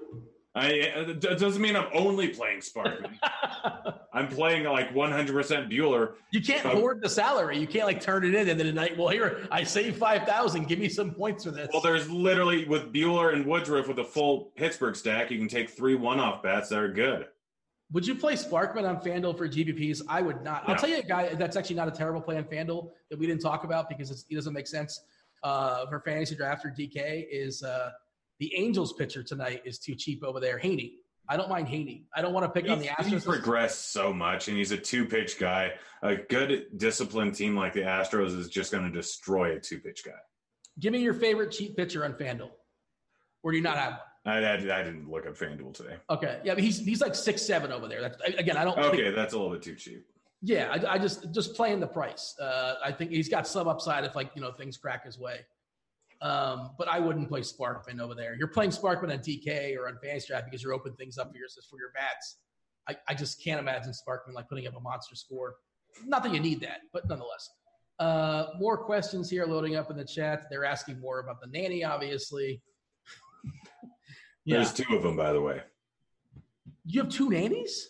I, 0.54 0.66
it 0.68 1.20
doesn't 1.20 1.62
mean 1.62 1.76
I'm 1.76 1.88
only 1.94 2.28
playing 2.28 2.60
Sparkman. 2.60 3.12
I'm 4.12 4.28
playing 4.28 4.64
like 4.64 4.92
100% 4.92 5.32
Buehler. 5.72 6.12
You 6.30 6.42
can't 6.42 6.66
Um, 6.66 6.76
hoard 6.76 7.00
the 7.00 7.08
salary. 7.08 7.58
You 7.58 7.66
can't 7.66 7.86
like 7.86 8.02
turn 8.02 8.22
it 8.24 8.34
in 8.34 8.48
and 8.50 8.60
then 8.60 8.66
tonight. 8.66 8.98
Well, 8.98 9.08
here 9.08 9.48
I 9.50 9.64
saved 9.64 9.96
five 9.96 10.24
thousand. 10.28 10.68
Give 10.68 10.78
me 10.78 10.90
some 10.90 11.12
points 11.12 11.44
for 11.44 11.52
this. 11.52 11.70
Well, 11.72 11.80
there's 11.80 12.10
literally 12.10 12.66
with 12.66 12.92
Buehler 12.92 13.32
and 13.32 13.46
Woodruff 13.46 13.88
with 13.88 13.98
a 14.00 14.04
full 14.04 14.52
Pittsburgh 14.56 14.94
stack, 14.94 15.30
you 15.30 15.38
can 15.38 15.48
take 15.48 15.70
three 15.70 15.94
one-off 15.94 16.42
bats 16.42 16.68
that 16.68 16.78
are 16.78 16.92
good. 16.92 17.28
Would 17.92 18.06
you 18.06 18.14
play 18.14 18.34
Sparkman 18.34 18.88
on 18.88 19.00
FanDuel 19.00 19.36
for 19.36 19.46
GBPs? 19.48 20.00
I 20.08 20.22
would 20.22 20.42
not. 20.42 20.66
I'll 20.66 20.76
tell 20.76 20.88
you 20.88 20.98
a 20.98 21.02
guy 21.02 21.34
that's 21.34 21.56
actually 21.56 21.76
not 21.76 21.88
a 21.88 21.90
terrible 21.90 22.22
play 22.22 22.38
on 22.38 22.44
FanDuel 22.44 22.90
that 23.10 23.18
we 23.18 23.26
didn't 23.26 23.42
talk 23.42 23.64
about 23.64 23.88
because 23.88 24.10
it's, 24.10 24.24
it 24.30 24.34
doesn't 24.34 24.54
make 24.54 24.66
sense 24.66 24.98
uh, 25.42 25.86
for 25.86 26.00
fantasy 26.00 26.34
draft 26.34 26.64
or 26.64 26.70
DK 26.70 27.26
is 27.30 27.62
uh, 27.62 27.90
the 28.40 28.52
Angels 28.56 28.94
pitcher 28.94 29.22
tonight 29.22 29.62
is 29.66 29.78
too 29.78 29.94
cheap 29.94 30.24
over 30.24 30.40
there. 30.40 30.58
Heaney. 30.58 30.92
I 31.28 31.36
don't 31.36 31.48
mind 31.48 31.68
Heaney. 31.68 32.04
I 32.16 32.22
don't 32.22 32.32
want 32.32 32.44
to 32.44 32.60
pick 32.60 32.68
on 32.70 32.78
the 32.78 32.90
He's, 32.98 33.06
he's 33.06 33.22
Astros. 33.24 33.24
progressed 33.24 33.92
so 33.92 34.12
much, 34.12 34.48
and 34.48 34.56
he's 34.56 34.72
a 34.72 34.76
two-pitch 34.76 35.38
guy. 35.38 35.72
A 36.02 36.16
good, 36.16 36.66
disciplined 36.76 37.36
team 37.36 37.54
like 37.54 37.72
the 37.74 37.82
Astros 37.82 38.36
is 38.36 38.48
just 38.48 38.72
going 38.72 38.84
to 38.84 38.90
destroy 38.90 39.54
a 39.54 39.60
two-pitch 39.60 40.04
guy. 40.04 40.18
Give 40.80 40.92
me 40.92 40.98
your 40.98 41.14
favorite 41.14 41.52
cheap 41.52 41.76
pitcher 41.76 42.04
on 42.04 42.14
FanDuel. 42.14 42.50
Or 43.42 43.52
do 43.52 43.56
you 43.56 43.62
not 43.62 43.76
have 43.76 43.92
one? 43.92 44.00
I, 44.24 44.38
I, 44.38 44.52
I 44.54 44.56
didn't 44.58 45.10
look 45.10 45.26
at 45.26 45.34
FanDuel 45.34 45.74
today. 45.74 45.96
Okay. 46.08 46.40
Yeah, 46.44 46.54
he's 46.54 46.78
he's 46.78 47.00
like 47.00 47.14
six 47.14 47.42
seven 47.42 47.72
over 47.72 47.88
there. 47.88 48.00
That's, 48.02 48.20
again, 48.38 48.56
I 48.56 48.64
don't. 48.64 48.76
think- 48.76 48.94
Okay, 48.94 49.10
that's 49.10 49.34
a 49.34 49.36
little 49.38 49.52
bit 49.52 49.62
too 49.62 49.74
cheap. 49.74 50.06
Yeah, 50.42 50.70
I, 50.72 50.94
I 50.94 50.98
just 50.98 51.32
just 51.32 51.54
playing 51.54 51.80
the 51.80 51.86
price. 51.86 52.34
Uh, 52.40 52.74
I 52.84 52.90
think 52.92 53.10
he's 53.10 53.28
got 53.28 53.46
some 53.46 53.68
upside 53.68 54.04
if 54.04 54.14
like 54.16 54.30
you 54.34 54.42
know 54.42 54.52
things 54.52 54.76
crack 54.76 55.04
his 55.04 55.18
way. 55.18 55.40
Um, 56.20 56.70
but 56.78 56.86
I 56.88 57.00
wouldn't 57.00 57.28
play 57.28 57.40
Sparkman 57.40 58.00
over 58.00 58.14
there. 58.14 58.36
You're 58.36 58.48
playing 58.48 58.70
Sparkman 58.70 59.12
on 59.12 59.18
DK 59.18 59.76
or 59.76 59.88
on 59.88 59.98
Fantasy 60.02 60.28
Draft 60.28 60.44
because 60.46 60.62
you're 60.62 60.72
opening 60.72 60.96
things 60.96 61.18
up 61.18 61.32
for 61.32 61.36
your 61.36 61.48
for 61.48 61.78
your 61.78 61.90
bats. 61.94 62.38
I, 62.88 62.96
I 63.08 63.14
just 63.14 63.42
can't 63.42 63.60
imagine 63.60 63.92
Sparkman 63.92 64.34
like 64.34 64.48
putting 64.48 64.66
up 64.68 64.76
a 64.76 64.80
monster 64.80 65.14
score. 65.16 65.56
Not 66.06 66.22
that 66.24 66.32
you 66.32 66.40
need 66.40 66.60
that, 66.60 66.78
but 66.92 67.08
nonetheless. 67.08 67.50
Uh, 67.98 68.46
more 68.58 68.76
questions 68.78 69.28
here 69.30 69.46
loading 69.46 69.76
up 69.76 69.90
in 69.90 69.96
the 69.96 70.04
chat. 70.04 70.44
They're 70.50 70.64
asking 70.64 70.98
more 71.00 71.20
about 71.20 71.40
the 71.40 71.46
nanny, 71.48 71.84
obviously. 71.84 72.60
Yeah, 74.44 74.56
There's 74.56 74.72
two 74.72 74.96
of 74.96 75.02
them, 75.02 75.16
by 75.16 75.32
the 75.32 75.40
way. 75.40 75.62
you 76.84 77.00
have 77.02 77.10
two 77.10 77.30
nannies. 77.30 77.88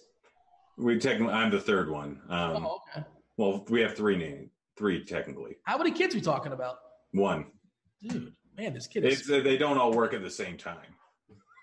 We 0.76 0.98
technically, 0.98 1.32
I'm 1.34 1.50
the 1.50 1.60
third 1.60 1.90
one. 1.90 2.20
Um, 2.28 2.66
oh, 2.66 2.80
okay. 2.96 3.06
Well, 3.36 3.64
we 3.68 3.80
have 3.80 3.94
three 3.96 4.16
names, 4.16 4.50
three 4.76 5.04
technically. 5.04 5.56
How 5.64 5.78
many 5.78 5.90
kids 5.90 6.14
we 6.14 6.20
talking 6.20 6.52
about, 6.52 6.76
One. 7.12 7.46
dude? 8.02 8.32
Man, 8.58 8.74
this 8.74 8.86
kid 8.86 9.04
is 9.04 9.20
It's 9.20 9.28
they 9.44 9.56
don't 9.56 9.78
all 9.78 9.92
work 9.92 10.12
at 10.12 10.22
the 10.22 10.30
same 10.30 10.56
time. 10.56 10.76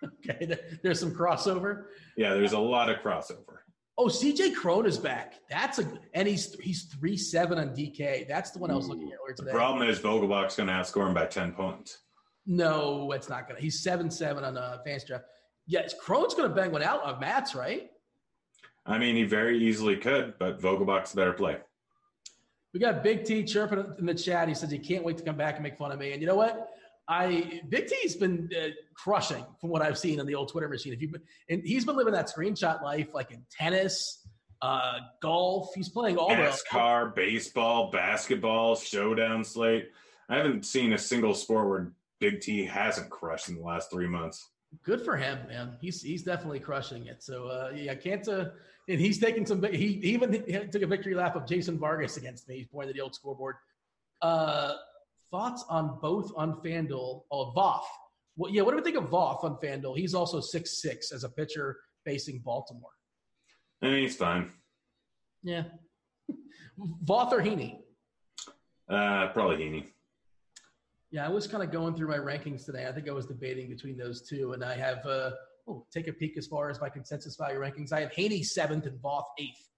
Okay, 0.01 0.55
there's 0.81 0.97
some 0.97 1.13
crossover. 1.13 1.87
Yeah, 2.15 2.33
there's 2.33 2.53
a 2.53 2.57
lot 2.59 2.89
of 2.89 2.99
crossover. 2.99 3.57
Oh, 3.97 4.05
CJ 4.05 4.55
Cron 4.55 4.85
is 4.85 4.97
back. 4.97 5.33
That's 5.49 5.77
a 5.79 5.91
and 6.13 6.25
he's 6.25 6.53
he's 6.61 6.83
three 6.83 7.17
seven 7.17 7.57
on 7.59 7.75
DK. 7.75 8.25
That's 8.25 8.51
the 8.51 8.59
one 8.59 8.71
I 8.71 8.75
was 8.75 8.87
looking 8.87 9.11
at 9.11 9.17
earlier 9.21 9.35
The 9.35 9.51
problem 9.51 9.89
is 9.89 9.99
Vogelbach's 9.99 10.55
going 10.55 10.67
to 10.67 10.73
outscore 10.73 11.05
him 11.09 11.13
by 11.13 11.25
ten 11.25 11.51
points. 11.51 11.97
No, 12.49 13.11
it's 13.11 13.29
not 13.29 13.47
gonna. 13.47 13.59
He's 13.59 13.79
seven 13.79 14.09
seven 14.09 14.43
on 14.43 14.57
uh, 14.57 14.79
Fantasy 14.83 15.05
Draft. 15.05 15.25
Yes, 15.67 15.93
Cron's 16.01 16.33
gonna 16.33 16.49
bang 16.49 16.71
one 16.71 16.81
out 16.81 17.03
of 17.03 17.21
Matt's 17.21 17.53
right. 17.53 17.91
I 18.87 18.97
mean, 18.97 19.15
he 19.15 19.23
very 19.23 19.59
easily 19.59 19.95
could, 19.97 20.33
but 20.39 20.59
Vogelbach's 20.59 21.13
a 21.13 21.15
better 21.15 21.33
play. 21.33 21.57
We 22.73 22.79
got 22.79 23.03
Big 23.03 23.23
T 23.23 23.43
chirping 23.43 23.85
in 23.99 24.05
the 24.07 24.15
chat. 24.15 24.47
He 24.47 24.55
says 24.55 24.71
he 24.71 24.79
can't 24.79 25.03
wait 25.03 25.19
to 25.19 25.23
come 25.23 25.37
back 25.37 25.55
and 25.55 25.63
make 25.63 25.77
fun 25.77 25.91
of 25.91 25.99
me. 25.99 26.11
And 26.11 26.21
you 26.21 26.27
know 26.27 26.35
what? 26.35 26.71
I 27.07 27.61
Big 27.69 27.85
T's 27.85 28.15
been 28.15 28.49
uh, 28.59 28.69
crushing 28.95 29.45
from 29.61 29.69
what 29.69 29.83
I've 29.83 29.99
seen 29.99 30.19
on 30.19 30.25
the 30.25 30.33
old 30.33 30.49
Twitter 30.49 30.67
machine. 30.67 30.93
If 30.93 31.03
you 31.03 31.11
and 31.49 31.61
he's 31.63 31.85
been 31.85 31.97
living 31.97 32.13
that 32.13 32.31
screenshot 32.35 32.81
life, 32.81 33.13
like 33.13 33.29
in 33.29 33.45
tennis, 33.51 34.27
uh, 34.63 34.99
golf. 35.21 35.69
He's 35.75 35.89
playing 35.89 36.17
all 36.17 36.29
the 36.29 36.35
NASCAR, 36.35 37.13
baseball, 37.13 37.91
basketball, 37.91 38.75
showdown 38.75 39.43
slate. 39.43 39.91
I 40.29 40.37
haven't 40.37 40.65
seen 40.65 40.93
a 40.93 40.97
single 40.97 41.35
sport 41.35 41.69
where 41.69 41.91
Big 42.19 42.41
T 42.41 42.65
hasn't 42.65 43.09
crushed 43.09 43.49
in 43.49 43.55
the 43.55 43.61
last 43.63 43.91
three 43.91 44.07
months. 44.07 44.49
good 44.83 45.01
for 45.03 45.15
him, 45.17 45.39
man. 45.47 45.77
He's 45.81 46.01
he's 46.01 46.23
definitely 46.23 46.59
crushing 46.59 47.07
it. 47.07 47.23
So 47.23 47.47
uh, 47.47 47.71
yeah. 47.75 47.93
Uh, 48.27 48.45
and 48.87 48.99
he's 48.99 49.19
taking 49.19 49.45
some. 49.45 49.59
big- 49.59 49.73
He, 49.75 49.93
he 50.01 50.13
even 50.13 50.31
took 50.71 50.81
a 50.81 50.87
victory 50.87 51.13
lap 51.15 51.35
of 51.35 51.45
Jason 51.47 51.77
Vargas 51.77 52.17
against 52.17 52.47
me. 52.47 52.57
He's 52.57 52.67
pointing 52.67 52.89
at 52.89 52.95
the 52.95 53.01
old 53.01 53.13
scoreboard. 53.15 53.55
Uh, 54.21 54.73
thoughts 55.31 55.63
on 55.69 55.99
Voth 56.01 56.31
on 56.35 56.59
Fanduel? 56.61 57.23
Oh, 57.31 57.53
Voth. 57.55 57.83
Well, 58.35 58.51
yeah. 58.51 58.63
What 58.63 58.71
do 58.71 58.77
we 58.77 58.83
think 58.83 58.97
of 58.97 59.05
Voth 59.09 59.43
on 59.43 59.57
Fanduel? 59.63 59.95
He's 59.97 60.13
also 60.13 60.39
six 60.39 60.81
six 60.81 61.11
as 61.11 61.23
a 61.23 61.29
pitcher 61.29 61.77
facing 62.05 62.39
Baltimore. 62.39 62.89
I 63.81 63.85
mean, 63.87 64.01
he's 64.01 64.15
fine. 64.15 64.51
Yeah. 65.43 65.63
Voth 67.05 67.31
or 67.31 67.41
Heaney? 67.41 67.79
Uh, 68.89 69.27
probably 69.33 69.57
Heaney. 69.57 69.85
Yeah, 71.11 71.25
I 71.25 71.29
was 71.29 71.47
kind 71.47 71.63
of 71.63 71.71
going 71.71 71.95
through 71.95 72.09
my 72.09 72.17
rankings 72.17 72.65
today. 72.65 72.87
I 72.87 72.91
think 72.91 73.09
I 73.09 73.11
was 73.11 73.25
debating 73.25 73.67
between 73.69 73.97
those 73.97 74.27
two, 74.27 74.53
and 74.53 74.63
I 74.63 74.75
have 74.75 75.03
uh, 75.05 75.31
oh, 75.67 75.85
take 75.91 76.07
a 76.07 76.13
peek 76.13 76.37
as 76.37 76.45
far 76.45 76.69
as 76.69 76.79
my 76.79 76.89
consensus 76.89 77.35
value 77.35 77.59
rankings. 77.59 77.91
I 77.91 78.01
have 78.01 78.11
Heaney 78.11 78.43
seventh 78.43 78.85
and 78.85 78.99
Voth 79.01 79.23
eighth 79.39 79.69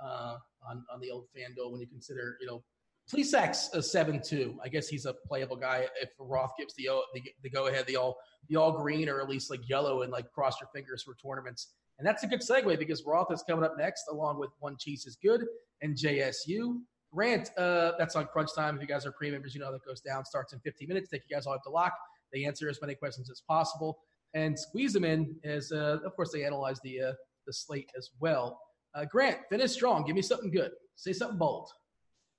uh, 0.00 0.36
on 0.68 0.84
on 0.92 1.00
the 1.00 1.10
old 1.10 1.26
FanDuel. 1.36 1.70
When 1.70 1.80
you 1.80 1.86
consider, 1.86 2.36
you 2.40 2.46
know, 2.48 2.64
Plesac's 3.08 3.70
a 3.72 3.82
seven 3.82 4.20
two. 4.24 4.58
I 4.64 4.68
guess 4.68 4.88
he's 4.88 5.06
a 5.06 5.14
playable 5.26 5.56
guy 5.56 5.86
if 6.00 6.10
Roth 6.18 6.52
gives 6.58 6.74
the 6.74 6.88
the, 7.14 7.22
the 7.42 7.50
go 7.50 7.68
ahead, 7.68 7.86
the 7.86 7.96
all 7.96 8.16
the 8.48 8.56
all 8.56 8.72
green 8.72 9.08
or 9.08 9.20
at 9.20 9.28
least 9.28 9.50
like 9.50 9.68
yellow 9.68 10.02
and 10.02 10.12
like 10.12 10.30
cross 10.32 10.60
your 10.60 10.68
fingers 10.74 11.02
for 11.02 11.14
tournaments. 11.24 11.74
And 11.98 12.06
that's 12.06 12.22
a 12.22 12.26
good 12.26 12.40
segue 12.40 12.78
because 12.78 13.04
Roth 13.06 13.30
is 13.30 13.44
coming 13.48 13.64
up 13.64 13.74
next, 13.76 14.04
along 14.10 14.38
with 14.38 14.50
One 14.58 14.76
Cheese 14.78 15.04
is 15.06 15.16
Good 15.22 15.44
and 15.82 15.96
JSU. 15.96 16.78
Grant, 17.12 17.50
uh, 17.58 17.92
that's 17.98 18.14
on 18.16 18.26
crunch 18.26 18.50
time. 18.54 18.76
If 18.76 18.82
you 18.82 18.86
guys 18.88 19.04
are 19.04 19.12
pre 19.12 19.30
members, 19.30 19.54
you 19.54 19.60
know 19.60 19.72
that 19.72 19.84
goes 19.84 20.00
down, 20.00 20.24
starts 20.24 20.52
in 20.52 20.60
15 20.60 20.88
minutes. 20.88 21.08
Take 21.08 21.22
you 21.28 21.34
guys 21.34 21.46
all 21.46 21.54
up 21.54 21.62
to 21.64 21.70
lock. 21.70 21.92
They 22.32 22.44
answer 22.44 22.68
as 22.68 22.80
many 22.80 22.94
questions 22.94 23.28
as 23.30 23.42
possible 23.48 23.98
and 24.34 24.56
squeeze 24.56 24.92
them 24.92 25.04
in 25.04 25.34
as, 25.42 25.72
uh, 25.72 25.98
of 26.04 26.14
course, 26.14 26.30
they 26.32 26.44
analyze 26.44 26.78
the 26.84 27.00
uh, 27.02 27.12
the 27.46 27.52
slate 27.52 27.90
as 27.98 28.10
well. 28.20 28.60
Uh, 28.94 29.04
Grant, 29.04 29.38
finish 29.50 29.72
strong. 29.72 30.04
Give 30.04 30.14
me 30.14 30.22
something 30.22 30.50
good. 30.50 30.70
Say 30.96 31.12
something 31.12 31.38
bold. 31.38 31.70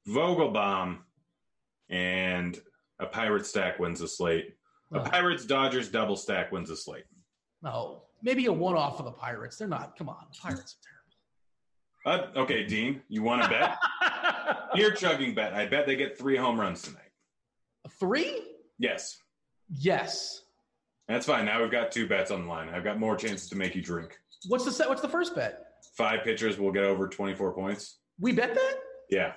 Vogelbach 0.08 0.98
and 1.90 2.60
a 3.00 3.06
Pirate 3.06 3.46
stack 3.46 3.80
wins 3.80 4.00
the 4.00 4.08
slate. 4.08 4.56
A 4.94 5.00
Oh. 5.00 5.04
Pirates 5.04 5.46
Dodgers 5.46 5.90
double 5.90 6.16
stack 6.16 6.52
wins 6.52 6.70
the 6.70 6.76
slate. 6.76 7.06
No, 7.62 8.04
maybe 8.22 8.46
a 8.48 8.54
one 8.54 8.76
off 8.76 8.98
for 8.98 9.04
the 9.04 9.12
Pirates. 9.12 9.58
They're 9.58 9.68
not. 9.68 9.98
Come 9.98 10.10
on, 10.10 10.26
the 10.32 10.38
Pirates 10.40 10.76
are 12.06 12.14
terrible. 12.14 12.32
Uh, 12.36 12.40
okay, 12.42 12.64
Dean, 12.66 13.02
you 13.10 13.22
want 13.24 13.44
to 13.44 13.50
bet? 13.50 13.78
You're 14.76 14.92
chugging 14.92 15.36
bet. 15.36 15.54
I 15.54 15.66
bet 15.66 15.86
they 15.86 15.96
get 15.96 16.18
three 16.18 16.38
home 16.38 16.60
runs 16.60 16.82
tonight. 16.82 17.02
Three? 18.00 18.42
Yes. 18.80 19.18
Yes. 19.70 20.42
That's 21.08 21.26
fine. 21.26 21.46
Now 21.46 21.62
we've 21.62 21.72
got 21.72 21.92
two 21.92 22.08
bets 22.08 22.32
on 22.32 22.44
the 22.44 22.48
line. 22.48 22.70
I've 22.70 22.84
got 22.84 23.00
more 23.00 23.16
chances 23.16 23.50
to 23.50 23.56
make 23.58 23.76
you 23.76 23.82
drink. 23.82 24.18
What's 24.48 24.66
the 24.66 24.72
set? 24.72 24.88
What's 24.88 25.02
the 25.02 25.10
first 25.10 25.36
bet? 25.36 25.66
Five 25.96 26.24
pitchers 26.24 26.58
will 26.58 26.72
get 26.72 26.84
over 26.84 27.08
24 27.08 27.54
points. 27.54 27.98
We 28.20 28.32
bet 28.32 28.54
that? 28.54 28.76
Yeah. 29.10 29.34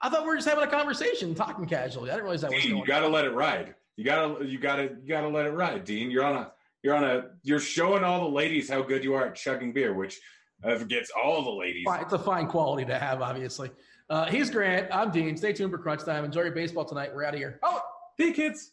I 0.00 0.08
thought 0.08 0.22
we 0.22 0.28
were 0.28 0.36
just 0.36 0.48
having 0.48 0.64
a 0.64 0.70
conversation, 0.70 1.34
talking 1.34 1.66
casually. 1.66 2.10
I 2.10 2.14
didn't 2.14 2.24
realize 2.24 2.40
that 2.42 2.52
was 2.52 2.62
Dean, 2.62 2.72
going 2.72 2.82
you 2.82 2.86
got 2.86 3.00
to 3.00 3.08
let 3.08 3.24
it 3.24 3.32
ride. 3.32 3.74
You 3.96 4.04
got 4.04 4.38
to 4.38 4.46
you 4.46 4.58
got 4.58 4.76
to 4.76 4.96
you 5.02 5.08
got 5.08 5.22
to 5.22 5.28
let 5.28 5.46
it 5.46 5.50
ride, 5.50 5.84
Dean. 5.84 6.10
You're 6.10 6.24
on 6.24 6.36
a 6.36 6.52
you're 6.82 6.94
on 6.94 7.04
a 7.04 7.24
you're 7.42 7.60
showing 7.60 8.02
all 8.02 8.20
the 8.20 8.34
ladies 8.34 8.70
how 8.70 8.82
good 8.82 9.04
you 9.04 9.14
are 9.14 9.26
at 9.26 9.34
chugging 9.34 9.72
beer, 9.72 9.92
which 9.92 10.18
uh, 10.64 10.76
gets 10.84 11.10
all 11.10 11.42
the 11.42 11.50
ladies. 11.50 11.84
It's 11.86 12.12
a 12.12 12.18
fine 12.18 12.46
quality 12.46 12.86
to 12.86 12.98
have, 12.98 13.20
obviously. 13.20 13.70
Uh, 14.10 14.26
he's 14.26 14.50
Grant. 14.50 14.88
I'm 14.92 15.12
Dean. 15.12 15.36
Stay 15.36 15.52
tuned 15.52 15.70
for 15.70 15.78
Crunch 15.78 16.04
Time. 16.04 16.24
Enjoy 16.24 16.42
your 16.42 16.50
baseball 16.50 16.84
tonight. 16.84 17.14
We're 17.14 17.24
out 17.24 17.34
of 17.34 17.38
here. 17.38 17.60
Oh, 17.62 17.80
Hey 18.18 18.32
kids. 18.32 18.72